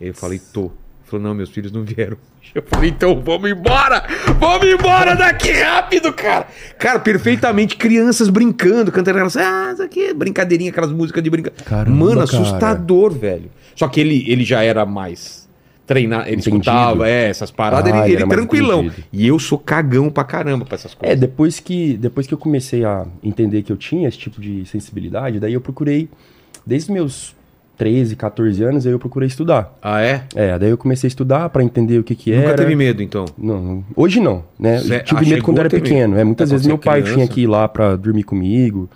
Aí 0.00 0.08
eu 0.08 0.14
falei: 0.14 0.38
tô. 0.38 0.70
Falou: 1.12 1.26
não, 1.28 1.34
meus 1.34 1.50
filhos 1.50 1.70
não 1.70 1.82
vieram. 1.84 2.16
Eu 2.54 2.62
falei: 2.66 2.90
então 2.90 3.20
vamos 3.24 3.50
embora! 3.50 4.04
Vamos 4.38 4.66
embora 4.68 5.14
daqui 5.14 5.52
rápido, 5.52 6.12
cara! 6.12 6.46
Cara, 6.78 6.98
perfeitamente, 6.98 7.76
crianças 7.76 8.28
brincando, 8.28 8.90
cantando 8.90 9.18
aquelas. 9.18 9.36
Ah, 9.36 9.70
isso 9.72 9.82
aqui, 9.82 10.12
brincadeirinha, 10.12 10.70
aquelas 10.70 10.90
músicas 10.92 11.22
de 11.22 11.30
brincadeira. 11.30 11.90
Mano, 11.90 12.14
cara. 12.14 12.24
assustador, 12.24 13.12
velho. 13.12 13.50
Só 13.76 13.88
que 13.88 14.00
ele, 14.00 14.24
ele 14.28 14.44
já 14.44 14.62
era 14.62 14.84
mais 14.84 15.42
treinado, 15.86 16.24
ele 16.28 16.36
Entendido. 16.36 16.56
escutava, 16.58 17.08
é, 17.08 17.28
essas 17.28 17.50
paradas, 17.50 17.92
Ah, 17.92 18.06
ele, 18.08 18.16
ele 18.16 18.26
tranquilão. 18.26 18.90
E 19.12 19.26
eu 19.26 19.38
sou 19.38 19.58
cagão 19.58 20.08
pra 20.10 20.24
caramba 20.24 20.64
pra 20.64 20.74
essas 20.76 20.92
É, 20.92 20.96
coisas. 20.96 21.18
depois 21.20 21.58
que, 21.60 21.96
depois 21.96 22.26
que 22.26 22.34
eu 22.34 22.38
comecei 22.38 22.84
a 22.84 23.04
entender 23.22 23.62
que 23.62 23.72
eu 23.72 23.76
tinha 23.76 24.08
esse 24.08 24.16
tipo 24.18 24.40
de 24.40 24.64
sensibilidade, 24.66 25.40
daí 25.40 25.52
eu 25.54 25.60
procurei, 25.60 26.08
desde 26.66 26.90
os 26.90 26.94
meus 26.94 27.36
13, 27.82 28.14
14 28.14 28.62
anos, 28.62 28.86
aí 28.86 28.92
eu 28.92 28.98
procurei 28.98 29.26
estudar. 29.26 29.76
Ah, 29.82 30.00
é? 30.00 30.22
É, 30.36 30.56
daí 30.58 30.70
eu 30.70 30.78
comecei 30.78 31.08
a 31.08 31.08
estudar 31.08 31.48
pra 31.48 31.64
entender 31.64 31.98
o 31.98 32.04
que 32.04 32.14
que 32.14 32.30
Nunca 32.34 32.48
era. 32.50 32.56
teve 32.56 32.76
medo, 32.76 33.02
então. 33.02 33.24
Não, 33.36 33.82
hoje 33.96 34.20
não, 34.20 34.44
né? 34.58 34.78
Cê- 34.78 34.96
Eu 34.96 35.04
tive 35.04 35.20
ah, 35.26 35.28
medo 35.30 35.42
quando 35.42 35.58
era 35.58 35.68
pequeno. 35.68 36.10
medo. 36.10 36.20
É, 36.20 36.24
muitas 36.24 36.50
É, 36.50 36.52
vezes 36.52 36.66
meu 36.66 36.78
pai 36.78 37.00
criança. 37.02 37.14
tinha 37.16 37.26
que 37.28 37.40
ir 37.40 37.46
lá 37.48 37.66
pra 37.66 37.96
dormir 37.96 38.22
comigo. 38.22 38.88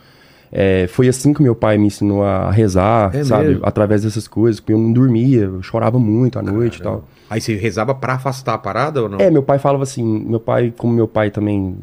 É, 0.52 0.86
foi 0.86 1.08
assim 1.08 1.34
que 1.34 1.42
meu 1.42 1.56
pai 1.56 1.76
me 1.76 1.88
ensinou 1.88 2.22
a 2.22 2.48
rezar, 2.50 3.10
É 3.14 3.24
sabe? 3.24 3.48
mesmo? 3.48 3.62
Através 3.66 4.02
dessas 4.04 4.28
coisas, 4.28 4.60
porque 4.60 4.72
eu 4.72 4.78
não 4.78 4.92
dormia, 4.92 5.40
eu 5.40 5.62
chorava 5.62 5.98
muito 5.98 6.38
à 6.38 6.42
noite 6.42 6.78
e 6.78 6.82
tal. 6.82 7.08
Aí 7.28 7.40
você 7.40 7.56
rezava 7.56 7.92
pra 7.92 8.14
afastar 8.14 8.54
a 8.54 8.58
parada 8.58 9.02
ou 9.02 9.08
não? 9.08 9.18
É, 9.18 9.28
meu 9.32 9.42
pai 9.42 9.58
falava 9.58 9.82
assim, 9.82 10.04
meu 10.04 10.38
pai, 10.38 10.72
como 10.76 10.92
meu 10.94 11.08
pai 11.08 11.32
também. 11.32 11.76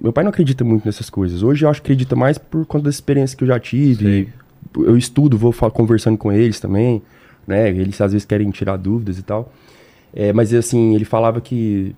Meu 0.00 0.12
pai 0.12 0.22
não 0.22 0.28
acredita 0.30 0.62
muito 0.62 0.86
nessas 0.86 1.10
coisas. 1.10 1.42
Hoje 1.42 1.64
eu 1.64 1.68
acho 1.68 1.82
que 1.82 1.86
acredita 1.86 2.14
mais 2.14 2.38
por 2.38 2.64
conta 2.64 2.84
da 2.84 2.90
experiência 2.90 3.36
que 3.36 3.42
eu 3.42 3.48
já 3.48 3.58
tive. 3.58 4.04
Sei. 4.04 4.28
Eu 4.76 4.96
estudo, 4.96 5.38
vou 5.38 5.52
conversando 5.70 6.16
com 6.18 6.32
eles 6.32 6.60
também, 6.60 7.02
né? 7.46 7.68
Eles 7.68 8.00
às 8.00 8.12
vezes 8.12 8.24
querem 8.24 8.50
tirar 8.50 8.76
dúvidas 8.76 9.18
e 9.18 9.22
tal. 9.22 9.52
É, 10.12 10.32
mas 10.32 10.52
assim, 10.52 10.94
ele 10.94 11.04
falava 11.04 11.40
que, 11.40 11.94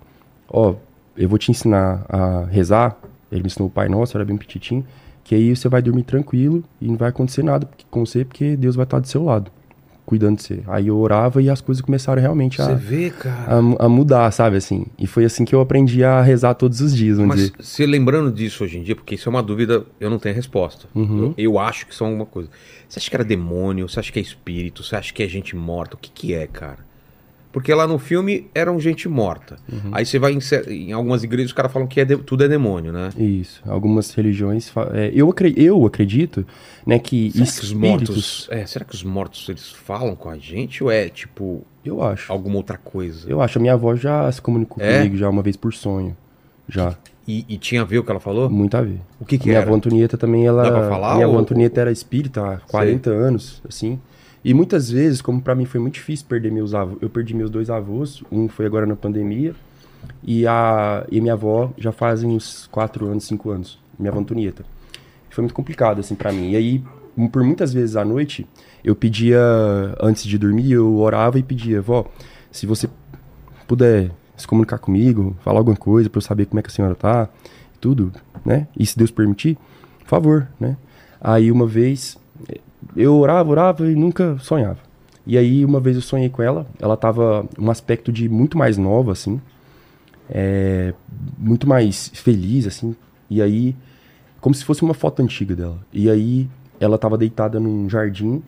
ó, 0.48 0.74
eu 1.16 1.28
vou 1.28 1.38
te 1.38 1.50
ensinar 1.50 2.04
a 2.08 2.44
rezar. 2.44 2.96
Ele 3.30 3.42
me 3.42 3.46
ensinou 3.46 3.68
o 3.68 3.70
Pai 3.70 3.88
Nosso, 3.88 4.16
era 4.16 4.24
bem 4.24 4.36
petitinho. 4.36 4.84
Que 5.22 5.34
aí 5.34 5.54
você 5.54 5.68
vai 5.68 5.80
dormir 5.80 6.02
tranquilo 6.02 6.64
e 6.80 6.88
não 6.88 6.96
vai 6.96 7.10
acontecer 7.10 7.42
nada 7.42 7.68
com 7.90 8.04
você, 8.04 8.24
porque 8.24 8.56
Deus 8.56 8.74
vai 8.74 8.84
estar 8.84 8.98
do 8.98 9.06
seu 9.06 9.22
lado, 9.22 9.50
cuidando 10.10 10.38
de 10.38 10.42
você. 10.42 10.60
Aí 10.66 10.88
eu 10.88 10.98
orava 10.98 11.40
e 11.40 11.48
as 11.48 11.60
coisas 11.60 11.80
começaram 11.80 12.20
realmente 12.20 12.60
a 12.60 12.74
vê, 12.74 13.10
cara. 13.10 13.60
a, 13.78 13.84
a 13.84 13.88
mudar, 13.88 14.28
sabe, 14.32 14.56
assim. 14.56 14.86
E 14.98 15.06
foi 15.06 15.24
assim 15.24 15.44
que 15.44 15.54
eu 15.54 15.60
aprendi 15.60 16.02
a 16.02 16.20
rezar 16.20 16.54
todos 16.54 16.80
os 16.80 16.94
dias, 16.94 17.16
Mas 17.16 17.38
dizer. 17.38 17.52
se 17.60 17.86
lembrando 17.86 18.32
disso 18.32 18.64
hoje 18.64 18.78
em 18.78 18.82
dia, 18.82 18.96
porque 18.96 19.14
isso 19.14 19.28
é 19.28 19.30
uma 19.30 19.42
dúvida, 19.42 19.84
eu 20.00 20.10
não 20.10 20.18
tenho 20.18 20.34
resposta. 20.34 20.88
Uhum. 20.96 21.32
Eu, 21.36 21.52
eu 21.52 21.58
acho 21.60 21.86
que 21.86 21.94
são 21.94 22.08
alguma 22.08 22.26
coisa. 22.26 22.50
Você 22.88 22.98
acha 22.98 23.08
que 23.08 23.14
era 23.14 23.24
demônio? 23.24 23.88
Você 23.88 24.00
acha 24.00 24.10
que 24.10 24.18
é 24.18 24.22
espírito? 24.22 24.82
Você 24.82 24.96
acha 24.96 25.14
que 25.14 25.22
é 25.22 25.28
gente 25.28 25.54
morta? 25.54 25.94
O 25.94 25.98
que 25.98 26.10
que 26.10 26.34
é, 26.34 26.48
cara? 26.48 26.89
Porque 27.52 27.74
lá 27.74 27.84
no 27.86 27.98
filme 27.98 28.46
eram 28.54 28.78
gente 28.78 29.08
morta. 29.08 29.56
Uhum. 29.72 29.90
Aí 29.92 30.06
você 30.06 30.20
vai 30.20 30.32
em, 30.32 30.38
em 30.68 30.92
algumas 30.92 31.24
igrejas, 31.24 31.50
os 31.50 31.52
caras 31.52 31.72
falam 31.72 31.88
que 31.88 32.00
é 32.00 32.04
de- 32.04 32.16
tudo 32.18 32.44
é 32.44 32.48
demônio, 32.48 32.92
né? 32.92 33.08
Isso. 33.18 33.60
Algumas 33.66 34.14
religiões... 34.14 34.72
é, 34.94 35.10
eu, 35.12 35.28
acre- 35.28 35.54
eu 35.56 35.84
acredito, 35.84 36.46
né, 36.86 36.98
que 37.00 37.32
Será 37.32 37.44
que 37.44 37.50
os 37.50 37.62
espíritos... 37.64 38.08
mortos. 38.08 38.48
É, 38.52 38.66
será 38.66 38.84
que 38.84 38.94
os 38.94 39.02
mortos 39.02 39.48
eles 39.48 39.68
falam 39.70 40.14
com 40.14 40.28
a 40.30 40.38
gente 40.38 40.84
ou 40.84 40.90
é 40.92 41.08
tipo 41.08 41.64
Eu 41.84 42.00
acho. 42.04 42.32
alguma 42.32 42.56
outra 42.56 42.78
coisa? 42.78 43.28
Eu 43.28 43.42
acho. 43.42 43.58
A 43.58 43.60
minha 43.60 43.74
avó 43.74 43.96
já 43.96 44.30
se 44.30 44.40
comunicou 44.40 44.80
É? 44.82 44.98
comigo 44.98 45.16
já 45.16 45.28
uma 45.28 45.42
vez 45.42 45.56
por 45.56 45.74
sonho. 45.74 46.16
Já. 46.68 46.94
E, 47.26 47.44
e 47.48 47.58
tinha 47.58 47.82
a 47.82 47.84
ver 47.84 47.98
o 47.98 48.04
que 48.04 48.10
ela 48.12 48.20
falou? 48.20 48.48
Muito 48.48 48.76
a 48.76 48.82
ver. 48.82 49.00
O 49.20 49.24
que 49.24 49.36
que 49.38 49.46
minha 49.48 49.58
era? 49.58 49.66
avó 49.66 49.74
Antonieta 49.76 50.16
também, 50.16 50.46
ela... 50.46 50.62
Dá 50.62 50.70
pra 50.70 50.88
falar, 50.88 51.14
Minha 51.14 51.26
avó 51.26 51.34
ou- 51.34 51.40
Antonieta 51.40 51.80
era 51.80 51.90
espírita 51.92 52.40
há 52.54 52.56
40 52.58 53.10
anos, 53.10 53.60
assim. 53.68 54.00
E 54.44 54.54
muitas 54.54 54.90
vezes, 54.90 55.20
como 55.20 55.40
pra 55.40 55.54
mim 55.54 55.66
foi 55.66 55.80
muito 55.80 55.94
difícil 55.94 56.26
perder 56.26 56.50
meus 56.50 56.74
avós, 56.74 56.96
eu 57.00 57.10
perdi 57.10 57.34
meus 57.34 57.50
dois 57.50 57.68
avós, 57.68 58.22
um 58.32 58.48
foi 58.48 58.66
agora 58.66 58.86
na 58.86 58.96
pandemia, 58.96 59.54
e 60.22 60.46
a 60.46 61.06
e 61.10 61.20
minha 61.20 61.34
avó 61.34 61.72
já 61.76 61.92
fazem 61.92 62.30
uns 62.30 62.66
4 62.68 63.06
anos, 63.06 63.24
5 63.24 63.50
anos, 63.50 63.78
minha 63.98 64.10
avó 64.10 64.20
Antonieta. 64.20 64.64
Foi 65.28 65.42
muito 65.42 65.54
complicado, 65.54 66.00
assim, 66.00 66.14
pra 66.14 66.32
mim. 66.32 66.50
E 66.50 66.56
aí, 66.56 66.84
por 67.30 67.44
muitas 67.44 67.72
vezes 67.72 67.96
à 67.96 68.04
noite, 68.04 68.46
eu 68.82 68.96
pedia, 68.96 69.40
antes 70.00 70.24
de 70.24 70.38
dormir, 70.38 70.72
eu 70.72 70.96
orava 70.96 71.38
e 71.38 71.42
pedia, 71.42 71.80
vó, 71.80 72.06
se 72.50 72.66
você 72.66 72.88
puder 73.68 74.10
se 74.36 74.46
comunicar 74.46 74.78
comigo, 74.78 75.36
falar 75.44 75.58
alguma 75.60 75.76
coisa 75.76 76.08
pra 76.08 76.18
eu 76.18 76.22
saber 76.22 76.46
como 76.46 76.58
é 76.58 76.62
que 76.62 76.68
a 76.68 76.72
senhora 76.72 76.94
tá, 76.94 77.28
tudo, 77.80 78.12
né? 78.44 78.66
E 78.76 78.84
se 78.84 78.96
Deus 78.96 79.10
permitir, 79.10 79.56
por 80.00 80.08
favor, 80.08 80.48
né? 80.58 80.76
Aí 81.20 81.52
uma 81.52 81.66
vez 81.66 82.18
eu 82.96 83.14
orava, 83.16 83.50
orava 83.50 83.86
e 83.90 83.94
nunca 83.94 84.36
sonhava. 84.40 84.78
E 85.26 85.36
aí 85.38 85.64
uma 85.64 85.80
vez 85.80 85.96
eu 85.96 86.02
sonhei 86.02 86.28
com 86.28 86.42
ela, 86.42 86.66
ela 86.80 86.96
tava 86.96 87.46
um 87.58 87.70
aspecto 87.70 88.10
de 88.10 88.28
muito 88.28 88.56
mais 88.58 88.76
nova 88.78 89.12
assim, 89.12 89.40
é, 90.28 90.92
muito 91.38 91.68
mais 91.68 92.10
feliz 92.14 92.66
assim. 92.66 92.94
E 93.28 93.40
aí 93.40 93.76
como 94.40 94.54
se 94.54 94.64
fosse 94.64 94.82
uma 94.82 94.94
foto 94.94 95.22
antiga 95.22 95.54
dela. 95.54 95.78
E 95.92 96.08
aí 96.10 96.48
ela 96.78 96.96
tava 96.96 97.18
deitada 97.18 97.60
num 97.60 97.88
jardim 97.88 98.42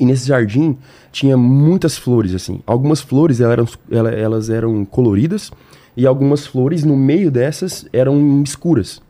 e 0.00 0.06
nesse 0.06 0.26
jardim 0.26 0.78
tinha 1.10 1.36
muitas 1.36 1.98
flores, 1.98 2.34
assim. 2.34 2.60
Algumas 2.66 3.00
flores 3.00 3.40
elas 3.40 3.52
eram, 3.52 3.68
ela- 3.90 4.10
elas 4.10 4.50
eram 4.50 4.84
coloridas 4.86 5.50
e 5.94 6.06
algumas 6.06 6.46
flores 6.46 6.82
no 6.82 6.96
meio 6.96 7.30
dessas 7.30 7.86
eram 7.92 8.42
escuras. 8.42 9.02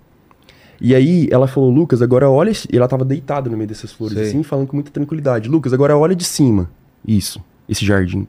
E 0.84 0.94
aí 0.96 1.28
ela 1.30 1.46
falou, 1.46 1.70
Lucas, 1.70 2.02
agora 2.02 2.28
olha. 2.28 2.50
esse-" 2.50 2.66
E 2.72 2.76
ela 2.76 2.88
tava 2.88 3.04
deitada 3.04 3.48
no 3.48 3.56
meio 3.56 3.68
dessas 3.68 3.92
flores, 3.92 4.18
Sei. 4.18 4.28
assim, 4.28 4.42
falando 4.42 4.66
com 4.66 4.76
muita 4.76 4.90
tranquilidade. 4.90 5.48
Lucas, 5.48 5.72
agora 5.72 5.96
olha 5.96 6.14
de 6.16 6.24
cima. 6.24 6.68
Isso, 7.06 7.40
esse 7.68 7.84
jardim. 7.86 8.26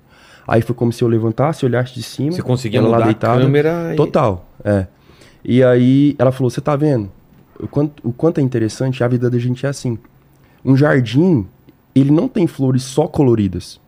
Aí 0.47 0.61
foi 0.61 0.75
como 0.75 0.91
se 0.93 1.03
eu 1.03 1.07
levantasse, 1.07 1.65
olhasse 1.65 1.93
de 1.95 2.03
cima. 2.03 2.31
Você 2.31 2.41
conseguia 2.43 2.79
ela 2.79 2.89
lá 2.89 2.95
mudar 2.97 3.03
a 3.05 3.07
deitada. 3.07 3.41
câmera 3.41 3.93
e- 3.93 3.95
Total, 3.95 4.45
é. 4.63 4.85
E 5.43 5.63
aí 5.63 6.15
ela 6.19 6.31
falou, 6.31 6.49
você 6.49 6.61
tá 6.61 6.75
vendo? 6.75 7.09
O 7.59 7.67
quanto, 7.67 8.07
o 8.07 8.13
quanto 8.13 8.39
é 8.39 8.41
interessante, 8.43 9.03
a 9.03 9.07
vida 9.07 9.29
da 9.29 9.37
gente 9.39 9.65
é 9.65 9.69
assim. 9.69 9.97
Um 10.63 10.75
jardim, 10.77 11.45
ele 11.95 12.11
não 12.11 12.27
tem 12.27 12.45
flores 12.47 12.83
só 12.83 13.07
coloridas. 13.07 13.79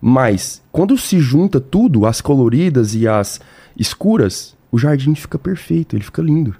Mas, 0.00 0.62
quando 0.72 0.96
se 0.96 1.20
junta 1.20 1.60
tudo, 1.60 2.06
as 2.06 2.20
coloridas 2.20 2.94
e 2.94 3.06
as 3.06 3.40
escuras, 3.76 4.56
o 4.72 4.78
jardim 4.78 5.14
fica 5.14 5.38
perfeito, 5.38 5.94
ele 5.96 6.02
fica 6.04 6.22
lindo. 6.22 6.54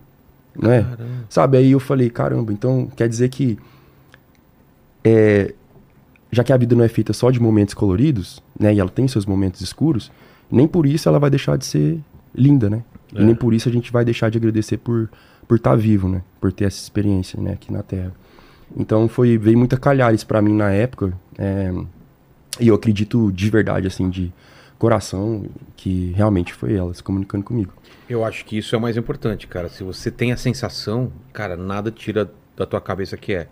Não 0.61 0.71
é? 0.71 0.85
Sabe, 1.29 1.57
aí 1.57 1.71
eu 1.73 1.81
falei, 1.81 2.11
caramba, 2.11 2.53
então 2.53 2.87
quer 2.95 3.09
dizer 3.09 3.29
que 3.29 3.59
é, 5.03 5.55
já 6.31 6.45
que 6.45 6.53
a 6.53 6.57
vida 6.57 6.77
não 6.77 6.85
é 6.85 6.89
feita 6.89 7.13
só 7.13 7.31
de 7.31 7.41
momentos 7.41 7.75
coloridos, 7.75 8.43
né, 8.59 8.75
e 8.75 8.81
ela 8.81 8.91
tem 8.91 9.09
seus 9.09 9.25
momentos 9.25 9.61
escuros, 9.61 10.13
nem 10.51 10.69
por 10.69 10.87
isso 10.87 11.09
ela 11.09 11.19
vai 11.19 11.31
deixar 11.31 11.57
de 11.57 11.65
ser 11.65 11.99
linda, 12.35 12.69
né? 12.69 12.83
E 13.13 13.25
nem 13.25 13.35
por 13.35 13.53
isso 13.53 13.69
a 13.69 13.73
gente 13.73 13.91
vai 13.91 14.05
deixar 14.05 14.31
de 14.31 14.39
agradecer 14.39 14.77
por 14.77 15.09
por 15.49 15.57
estar 15.57 15.75
vivo, 15.75 16.09
né? 16.09 16.23
Por 16.41 16.53
ter 16.53 16.67
essa 16.67 16.81
experiência, 16.81 17.41
né, 17.41 17.55
aqui 17.55 17.73
na 17.73 17.83
Terra. 17.83 18.13
Então 18.77 19.09
foi 19.09 19.37
veio 19.37 19.59
muita 19.59 19.77
calhares 19.77 20.23
pra 20.23 20.41
mim 20.41 20.55
na 20.55 20.71
época, 20.71 21.13
é, 21.37 21.73
e 22.61 22.69
eu 22.69 22.75
acredito 22.75 23.33
de 23.33 23.51
verdade, 23.51 23.87
assim, 23.87 24.09
de 24.09 24.33
coração, 24.79 25.45
que 25.77 26.13
realmente 26.17 26.55
foi 26.55 26.75
ela 26.75 26.95
se 26.95 27.03
comunicando 27.03 27.45
comigo. 27.45 27.73
Eu 28.11 28.25
acho 28.25 28.45
que 28.45 28.59
isso 28.59 28.75
é 28.75 28.79
o 28.79 28.81
mais 28.81 28.97
importante, 28.97 29.47
cara. 29.47 29.69
Se 29.69 29.85
você 29.85 30.11
tem 30.11 30.33
a 30.33 30.37
sensação, 30.37 31.13
cara, 31.33 31.57
nada 31.57 31.91
tira 31.91 32.31
da 32.57 32.67
tua 32.67 32.81
cabeça 32.81 33.17
que 33.17 33.33
é. 33.35 33.47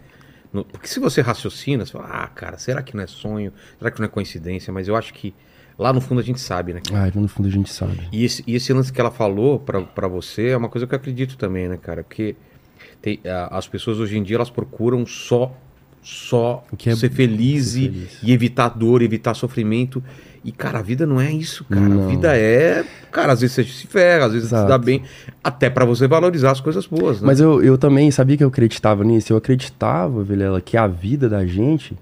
Porque 0.73 0.89
se 0.89 0.99
você 0.99 1.21
raciocina, 1.21 1.85
você 1.87 1.93
fala, 1.93 2.07
ah, 2.07 2.27
cara, 2.27 2.59
será 2.59 2.83
que 2.83 2.97
não 2.97 3.03
é 3.05 3.07
sonho? 3.07 3.53
Será 3.79 3.91
que 3.91 4.01
não 4.01 4.07
é 4.07 4.09
coincidência? 4.09 4.73
Mas 4.73 4.89
eu 4.89 4.97
acho 4.97 5.15
que 5.15 5.35
lá 5.79 5.93
no 5.93 6.01
fundo 6.01 6.21
a 6.21 6.25
gente 6.25 6.41
sabe, 6.41 6.73
né? 6.75 6.81
Ah, 6.93 7.11
no 7.15 7.29
fundo 7.29 7.49
a 7.49 7.53
gente 7.53 7.71
sabe. 7.73 8.09
E 8.11 8.25
esse, 8.25 8.43
e 8.47 8.55
esse 8.57 8.73
lance 8.73 8.93
que 8.93 9.01
ela 9.01 9.11
falou 9.11 9.61
pra, 9.61 9.81
pra 9.83 10.09
você 10.09 10.49
é 10.49 10.57
uma 10.57 10.69
coisa 10.69 10.87
que 10.87 10.95
eu 10.95 10.97
acredito 10.99 11.37
também, 11.37 11.69
né, 11.69 11.77
cara? 11.77 12.03
Porque 12.03 12.35
tem- 13.01 13.21
a- 13.27 13.57
as 13.59 13.69
pessoas 13.69 13.99
hoje 13.99 14.17
em 14.19 14.23
dia 14.23 14.37
elas 14.37 14.51
procuram 14.51 15.07
só 15.07 15.55
só 16.01 16.65
O 16.73 16.77
que 16.77 16.89
é 16.89 16.97
ser 16.97 17.11
feliz, 17.11 17.67
ser 17.73 17.81
feliz. 17.93 18.19
e 18.23 18.33
evitar 18.33 18.69
dor, 18.71 19.03
evitar 19.03 19.35
sofrimento. 19.35 20.03
E, 20.49 20.53
cara, 20.53 20.79
a 20.79 20.83
vida 20.83 21.07
não 21.07 21.21
é 21.21 21.31
isso, 21.31 21.63
cara. 21.65 21.85
A 21.85 21.89
Não. 21.89 22.09
vida 22.09 22.35
é. 22.35 22.83
Cara, 23.13 23.35
às 23.35 23.43
vezes 23.43 23.55
você 23.55 23.65
se 23.65 23.87
ferra, 23.87 24.25
às 24.25 24.33
vezes 24.33 24.49
você 24.49 24.57
se 24.57 24.67
dá 24.67 24.79
bem. 24.79 25.03
Até 25.45 25.69
pra 25.69 25.85
você 25.85 26.09
valorizar 26.09 26.53
as 26.53 26.59
coisas 26.61 26.87
boas, 26.87 27.21
né? 27.21 27.27
Mas 27.27 27.39
eu, 27.39 27.63
eu 27.63 27.77
também 27.77 28.11
sabia 28.11 28.35
que 28.35 28.43
eu 28.43 28.49
acreditava 28.49 29.05
nisso. 29.05 29.31
Eu 29.31 29.37
acreditava, 29.37 30.25
Vilela, 30.25 30.59
que 30.63 30.75
a 30.79 30.87
vida 30.87 31.29
da 31.29 31.45
gente 31.45 31.95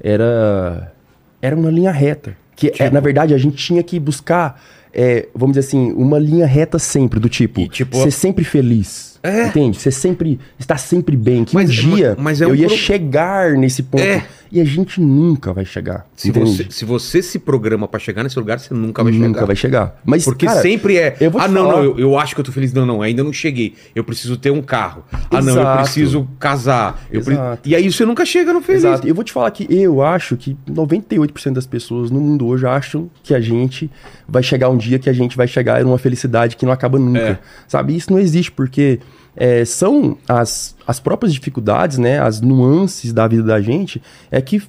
era 0.00 0.94
era 1.42 1.54
uma 1.54 1.70
linha 1.70 1.92
reta. 1.92 2.34
Que 2.56 2.72
é, 2.78 2.88
na 2.88 3.00
verdade 3.00 3.34
a 3.34 3.38
gente 3.38 3.56
tinha 3.58 3.82
que 3.82 4.00
buscar, 4.00 4.58
é, 4.90 5.28
vamos 5.34 5.54
dizer 5.54 5.68
assim, 5.68 5.92
uma 5.92 6.18
linha 6.18 6.46
reta 6.46 6.78
sempre, 6.78 7.20
do 7.20 7.28
tipo, 7.28 7.60
E, 7.60 7.68
tipo, 7.68 7.98
ser 7.98 8.10
sempre 8.10 8.44
feliz. 8.44 9.13
É. 9.26 9.46
Entende? 9.46 9.78
Você 9.80 9.90
sempre 9.90 10.38
estar 10.58 10.76
sempre 10.76 11.16
bem. 11.16 11.44
Que 11.44 11.54
Mas- 11.54 11.70
um 11.70 11.72
dia 11.72 12.14
mas 12.18 12.42
é 12.42 12.44
eu 12.44 12.50
um 12.50 12.54
ia 12.54 12.66
pro- 12.68 12.76
chegar 12.76 13.52
nesse 13.52 13.82
ponto. 13.82 14.02
É. 14.02 14.22
E 14.52 14.60
a 14.60 14.64
gente 14.64 15.00
nunca 15.00 15.52
vai 15.52 15.64
chegar. 15.64 16.06
se, 16.14 16.30
você, 16.30 16.66
se 16.70 16.84
você 16.84 17.20
se 17.20 17.40
programa 17.40 17.88
pra 17.88 17.98
chegar 17.98 18.22
nesse 18.22 18.38
lugar, 18.38 18.60
você 18.60 18.72
nunca 18.72 19.02
vai 19.02 19.12
nunca 19.12 19.26
chegar. 19.40 19.46
vai 19.46 19.56
chegar. 19.56 20.00
Mas, 20.04 20.24
Porque 20.24 20.46
cara, 20.46 20.60
sempre 20.62 20.96
é. 20.96 21.16
eu 21.18 21.32
ah, 21.40 21.48
não, 21.48 21.62
falar- 21.70 21.76
não, 21.78 21.84
eu, 21.84 21.98
eu 21.98 22.18
acho 22.18 22.34
que 22.36 22.40
eu 22.40 22.44
tô 22.44 22.52
feliz. 22.52 22.72
Não, 22.72 22.86
não, 22.86 23.02
ainda 23.02 23.24
não 23.24 23.32
cheguei. 23.32 23.74
Eu 23.96 24.04
preciso 24.04 24.36
ter 24.36 24.52
um 24.52 24.62
carro. 24.62 25.02
Ah, 25.30 25.42
não, 25.42 25.56
eu 25.58 25.76
preciso 25.78 26.28
casar. 26.38 27.04
Eu 27.10 27.22
pre-. 27.22 27.36
E 27.64 27.74
aí 27.74 27.90
você 27.90 28.04
nunca 28.04 28.24
chega 28.24 28.52
no 28.52 28.60
feliz. 28.60 28.84
Exato. 28.84 29.08
Eu 29.08 29.14
vou 29.14 29.24
te 29.24 29.32
falar 29.32 29.50
que 29.50 29.66
eu 29.74 30.02
acho 30.02 30.36
que 30.36 30.56
98% 30.70 31.52
das 31.54 31.66
pessoas 31.66 32.10
no 32.12 32.20
mundo 32.20 32.46
hoje 32.46 32.64
acham 32.66 33.10
que 33.24 33.34
a 33.34 33.40
gente 33.40 33.90
vai 34.28 34.42
chegar 34.42 34.68
um 34.68 34.76
dia 34.76 34.98
que 35.00 35.10
a 35.10 35.12
gente 35.12 35.36
vai 35.36 35.48
chegar 35.48 35.82
numa 35.82 35.98
felicidade 35.98 36.54
que 36.56 36.64
não 36.64 36.72
acaba 36.72 36.96
nunca. 36.98 37.18
É. 37.18 37.38
Sabe? 37.66 37.96
Isso 37.96 38.12
não 38.12 38.20
existe 38.20 38.52
porque 38.52 39.00
é, 39.36 39.64
são 39.64 40.16
as, 40.28 40.76
as 40.86 41.00
próprias 41.00 41.32
dificuldades, 41.32 41.98
né? 41.98 42.20
As 42.20 42.40
nuances 42.40 43.12
da 43.12 43.26
vida 43.26 43.42
da 43.42 43.60
gente 43.60 44.00
é 44.30 44.40
que 44.40 44.62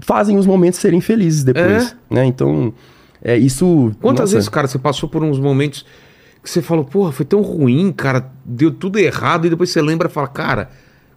fazem 0.00 0.36
os 0.36 0.46
momentos 0.46 0.80
serem 0.80 1.00
felizes 1.00 1.44
depois. 1.44 1.96
Né? 2.10 2.24
Então, 2.24 2.72
é, 3.22 3.36
isso. 3.36 3.92
Quantas 4.00 4.20
nossa, 4.20 4.34
vezes, 4.34 4.48
cara, 4.48 4.66
você 4.66 4.78
passou 4.78 5.08
por 5.08 5.22
uns 5.22 5.38
momentos 5.38 5.84
que 6.42 6.50
você 6.50 6.60
falou, 6.60 6.84
porra, 6.84 7.12
foi 7.12 7.24
tão 7.24 7.40
ruim, 7.40 7.92
cara, 7.92 8.30
deu 8.44 8.72
tudo 8.72 8.98
errado, 8.98 9.46
e 9.46 9.50
depois 9.50 9.70
você 9.70 9.80
lembra 9.80 10.08
e 10.08 10.10
fala, 10.10 10.26
cara, 10.26 10.70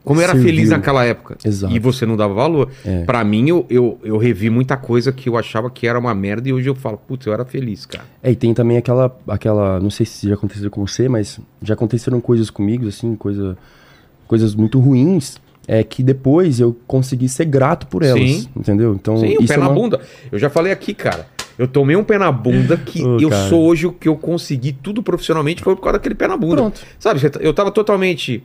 como 0.05 0.21
eu 0.21 0.23
era 0.23 0.33
Serviu. 0.33 0.49
feliz 0.49 0.69
naquela 0.69 1.03
época. 1.03 1.35
Exato. 1.43 1.75
E 1.75 1.79
você 1.79 2.05
não 2.05 2.15
dava 2.15 2.33
valor. 2.33 2.69
É. 2.85 3.03
Pra 3.03 3.23
mim, 3.23 3.49
eu, 3.49 3.65
eu, 3.69 3.99
eu 4.03 4.17
revi 4.17 4.49
muita 4.49 4.77
coisa 4.77 5.11
que 5.11 5.27
eu 5.27 5.35
achava 5.37 5.69
que 5.69 5.85
era 5.87 5.99
uma 5.99 6.13
merda, 6.15 6.47
e 6.47 6.53
hoje 6.53 6.69
eu 6.69 6.75
falo, 6.75 6.97
putz, 6.97 7.25
eu 7.25 7.33
era 7.33 7.43
feliz, 7.43 7.85
cara. 7.85 8.05
É, 8.23 8.31
e 8.31 8.35
tem 8.35 8.53
também 8.53 8.77
aquela, 8.77 9.13
aquela, 9.27 9.79
não 9.79 9.89
sei 9.89 10.05
se 10.05 10.29
já 10.29 10.35
aconteceu 10.35 10.69
com 10.71 10.85
você, 10.87 11.09
mas 11.09 11.39
já 11.61 11.73
aconteceram 11.73 12.21
coisas 12.21 12.49
comigo, 12.49 12.87
assim, 12.87 13.15
coisa, 13.15 13.57
coisas 14.27 14.55
muito 14.55 14.79
ruins, 14.79 15.37
é 15.67 15.83
que 15.83 16.03
depois 16.03 16.59
eu 16.59 16.77
consegui 16.85 17.27
ser 17.27 17.45
grato 17.45 17.87
por 17.87 18.03
elas, 18.03 18.21
Sim. 18.29 18.47
entendeu? 18.55 18.93
Então, 18.93 19.17
Sim, 19.17 19.35
o 19.39 19.45
pé 19.47 19.55
é 19.55 19.57
na 19.57 19.67
uma- 19.67 19.73
bunda. 19.73 19.99
Eu 20.31 20.37
já 20.37 20.49
falei 20.49 20.71
aqui, 20.71 20.93
cara. 20.93 21.27
Eu 21.57 21.67
tomei 21.69 21.95
um 21.95 22.03
pé 22.03 22.17
na 22.17 22.29
bunda 22.31 22.75
que 22.75 23.01
Ô, 23.01 23.17
eu 23.17 23.29
cara. 23.29 23.47
sou 23.49 23.63
hoje 23.63 23.87
o 23.87 23.91
que 23.93 24.09
eu 24.09 24.17
consegui 24.17 24.73
tudo 24.73 25.01
profissionalmente 25.01 25.63
foi 25.63 25.73
por 25.73 25.81
causa 25.83 25.97
daquele 25.97 26.13
pé 26.13 26.27
na 26.27 26.35
bunda. 26.35 26.57
Pronto. 26.57 26.81
Sabe, 26.99 27.29
tá- 27.29 27.39
eu 27.39 27.53
tava 27.53 27.71
totalmente 27.71 28.43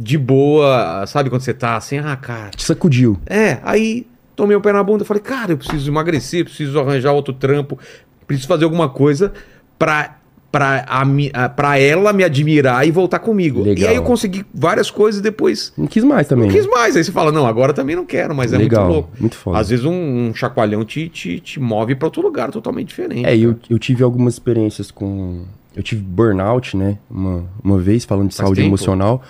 de 0.00 0.16
boa, 0.16 1.04
sabe 1.06 1.28
quando 1.30 1.42
você 1.42 1.52
tá 1.54 1.76
assim, 1.76 1.98
ah, 1.98 2.16
cara. 2.16 2.50
Te 2.50 2.64
sacudiu. 2.64 3.18
É, 3.26 3.58
aí 3.62 4.06
tomei 4.34 4.56
o 4.56 4.60
pé 4.60 4.72
na 4.72 4.82
bunda, 4.82 5.04
falei, 5.04 5.22
cara, 5.22 5.52
eu 5.52 5.58
preciso 5.58 5.90
emagrecer, 5.90 6.44
preciso 6.44 6.80
arranjar 6.80 7.12
outro 7.12 7.34
trampo, 7.34 7.78
preciso 8.26 8.48
fazer 8.48 8.64
alguma 8.64 8.88
coisa 8.88 9.32
pra, 9.78 10.16
pra, 10.50 10.86
a, 10.88 11.48
pra 11.50 11.78
ela 11.78 12.12
me 12.12 12.24
admirar 12.24 12.86
e 12.86 12.90
voltar 12.90 13.18
comigo. 13.18 13.62
Legal. 13.62 13.84
E 13.84 13.86
aí 13.90 13.96
eu 13.96 14.02
consegui 14.02 14.44
várias 14.54 14.90
coisas 14.90 15.20
e 15.20 15.22
depois 15.22 15.72
Não 15.76 15.86
quis 15.86 16.02
mais 16.04 16.26
também. 16.26 16.46
não 16.48 16.54
quis 16.54 16.66
mais. 16.66 16.96
Aí 16.96 17.04
você 17.04 17.12
fala, 17.12 17.30
não, 17.30 17.46
agora 17.46 17.72
também 17.74 17.94
não 17.94 18.06
quero, 18.06 18.34
mas 18.34 18.52
é 18.54 18.58
Legal, 18.58 18.84
muito 18.84 18.94
louco. 18.94 19.10
muito 19.20 19.36
foda. 19.36 19.58
Às 19.58 19.68
vezes 19.68 19.84
um, 19.84 19.92
um 19.92 20.34
chacoalhão 20.34 20.84
te, 20.84 21.08
te, 21.10 21.38
te 21.40 21.60
move 21.60 21.94
pra 21.94 22.06
outro 22.06 22.22
lugar 22.22 22.50
totalmente 22.50 22.88
diferente. 22.88 23.26
É, 23.26 23.36
eu, 23.36 23.56
eu 23.68 23.78
tive 23.78 24.02
algumas 24.02 24.34
experiências 24.34 24.90
com. 24.90 25.44
Eu 25.76 25.82
tive 25.82 26.00
burnout, 26.02 26.76
né? 26.76 26.98
Uma, 27.10 27.44
uma 27.62 27.78
vez, 27.78 28.04
falando 28.04 28.28
de 28.30 28.34
Faz 28.36 28.46
saúde 28.46 28.60
tempo? 28.62 28.70
emocional. 28.70 29.22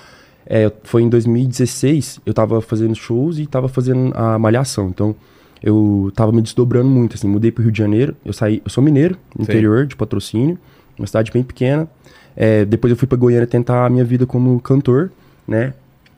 É, 0.52 0.70
foi 0.82 1.02
em 1.02 1.08
2016, 1.08 2.22
eu 2.26 2.34
tava 2.34 2.60
fazendo 2.60 2.92
shows 2.96 3.38
e 3.38 3.46
tava 3.46 3.68
fazendo 3.68 4.12
a 4.16 4.36
malhação. 4.36 4.88
Então, 4.88 5.14
eu 5.62 6.10
tava 6.12 6.32
me 6.32 6.42
desdobrando 6.42 6.88
muito, 6.88 7.14
assim. 7.14 7.28
Mudei 7.28 7.52
pro 7.52 7.62
Rio 7.62 7.70
de 7.70 7.78
Janeiro. 7.78 8.16
Eu 8.24 8.32
saí. 8.32 8.60
Eu 8.64 8.68
sou 8.68 8.82
mineiro, 8.82 9.16
interior 9.38 9.86
de 9.86 9.94
patrocínio, 9.94 10.58
uma 10.98 11.06
cidade 11.06 11.30
bem 11.30 11.44
pequena. 11.44 11.88
É, 12.34 12.64
depois 12.64 12.90
eu 12.90 12.96
fui 12.96 13.06
pra 13.06 13.16
Goiânia 13.16 13.46
tentar 13.46 13.86
a 13.86 13.90
minha 13.90 14.04
vida 14.04 14.26
como 14.26 14.58
cantor, 14.60 15.12
né? 15.46 15.72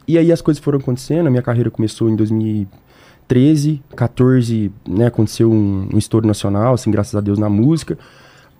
E 0.08 0.16
aí 0.16 0.32
as 0.32 0.40
coisas 0.40 0.62
foram 0.62 0.78
acontecendo, 0.78 1.26
a 1.26 1.30
minha 1.30 1.42
carreira 1.42 1.70
começou 1.70 2.08
em 2.08 2.16
2013, 2.16 3.82
14, 3.94 4.72
né, 4.88 5.06
aconteceu 5.06 5.50
um, 5.50 5.88
um 5.92 5.98
estouro 5.98 6.26
nacional, 6.26 6.74
assim, 6.74 6.90
graças 6.90 7.14
a 7.14 7.20
Deus 7.20 7.38
na 7.38 7.48
música. 7.48 7.98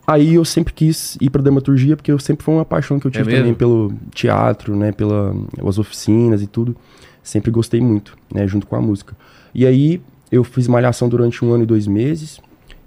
Aí 0.05 0.35
eu 0.35 0.45
sempre 0.45 0.73
quis 0.73 1.17
ir 1.19 1.29
pra 1.29 1.41
dramaturgia, 1.41 1.95
porque 1.95 2.11
eu 2.11 2.19
sempre 2.19 2.43
foi 2.43 2.53
uma 2.53 2.65
paixão 2.65 2.99
que 2.99 3.07
eu 3.07 3.11
tive 3.11 3.33
É 3.33 3.37
também 3.37 3.53
pelo 3.53 3.93
teatro, 4.13 4.75
né? 4.75 4.91
Pelas 4.91 5.77
oficinas 5.77 6.41
e 6.41 6.47
tudo. 6.47 6.75
Sempre 7.21 7.51
gostei 7.51 7.79
muito, 7.79 8.17
né? 8.33 8.47
Junto 8.47 8.67
com 8.67 8.75
a 8.75 8.81
música. 8.81 9.15
E 9.53 9.65
aí 9.65 10.01
eu 10.31 10.43
fiz 10.43 10.67
malhação 10.67 11.07
durante 11.07 11.43
um 11.43 11.53
ano 11.53 11.63
e 11.63 11.65
dois 11.65 11.87
meses. 11.87 12.39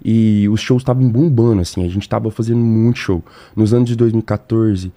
E 0.03 0.47
os 0.49 0.61
shows 0.61 0.81
estavam 0.81 1.09
bombando, 1.09 1.61
assim. 1.61 1.83
A 1.83 1.89
gente 1.89 2.07
tava 2.07 2.29
fazendo 2.29 2.59
muito 2.59 2.99
show. 2.99 3.23
Nos 3.55 3.73
anos 3.73 3.89
de 3.89 3.95
2014, 3.95 4.91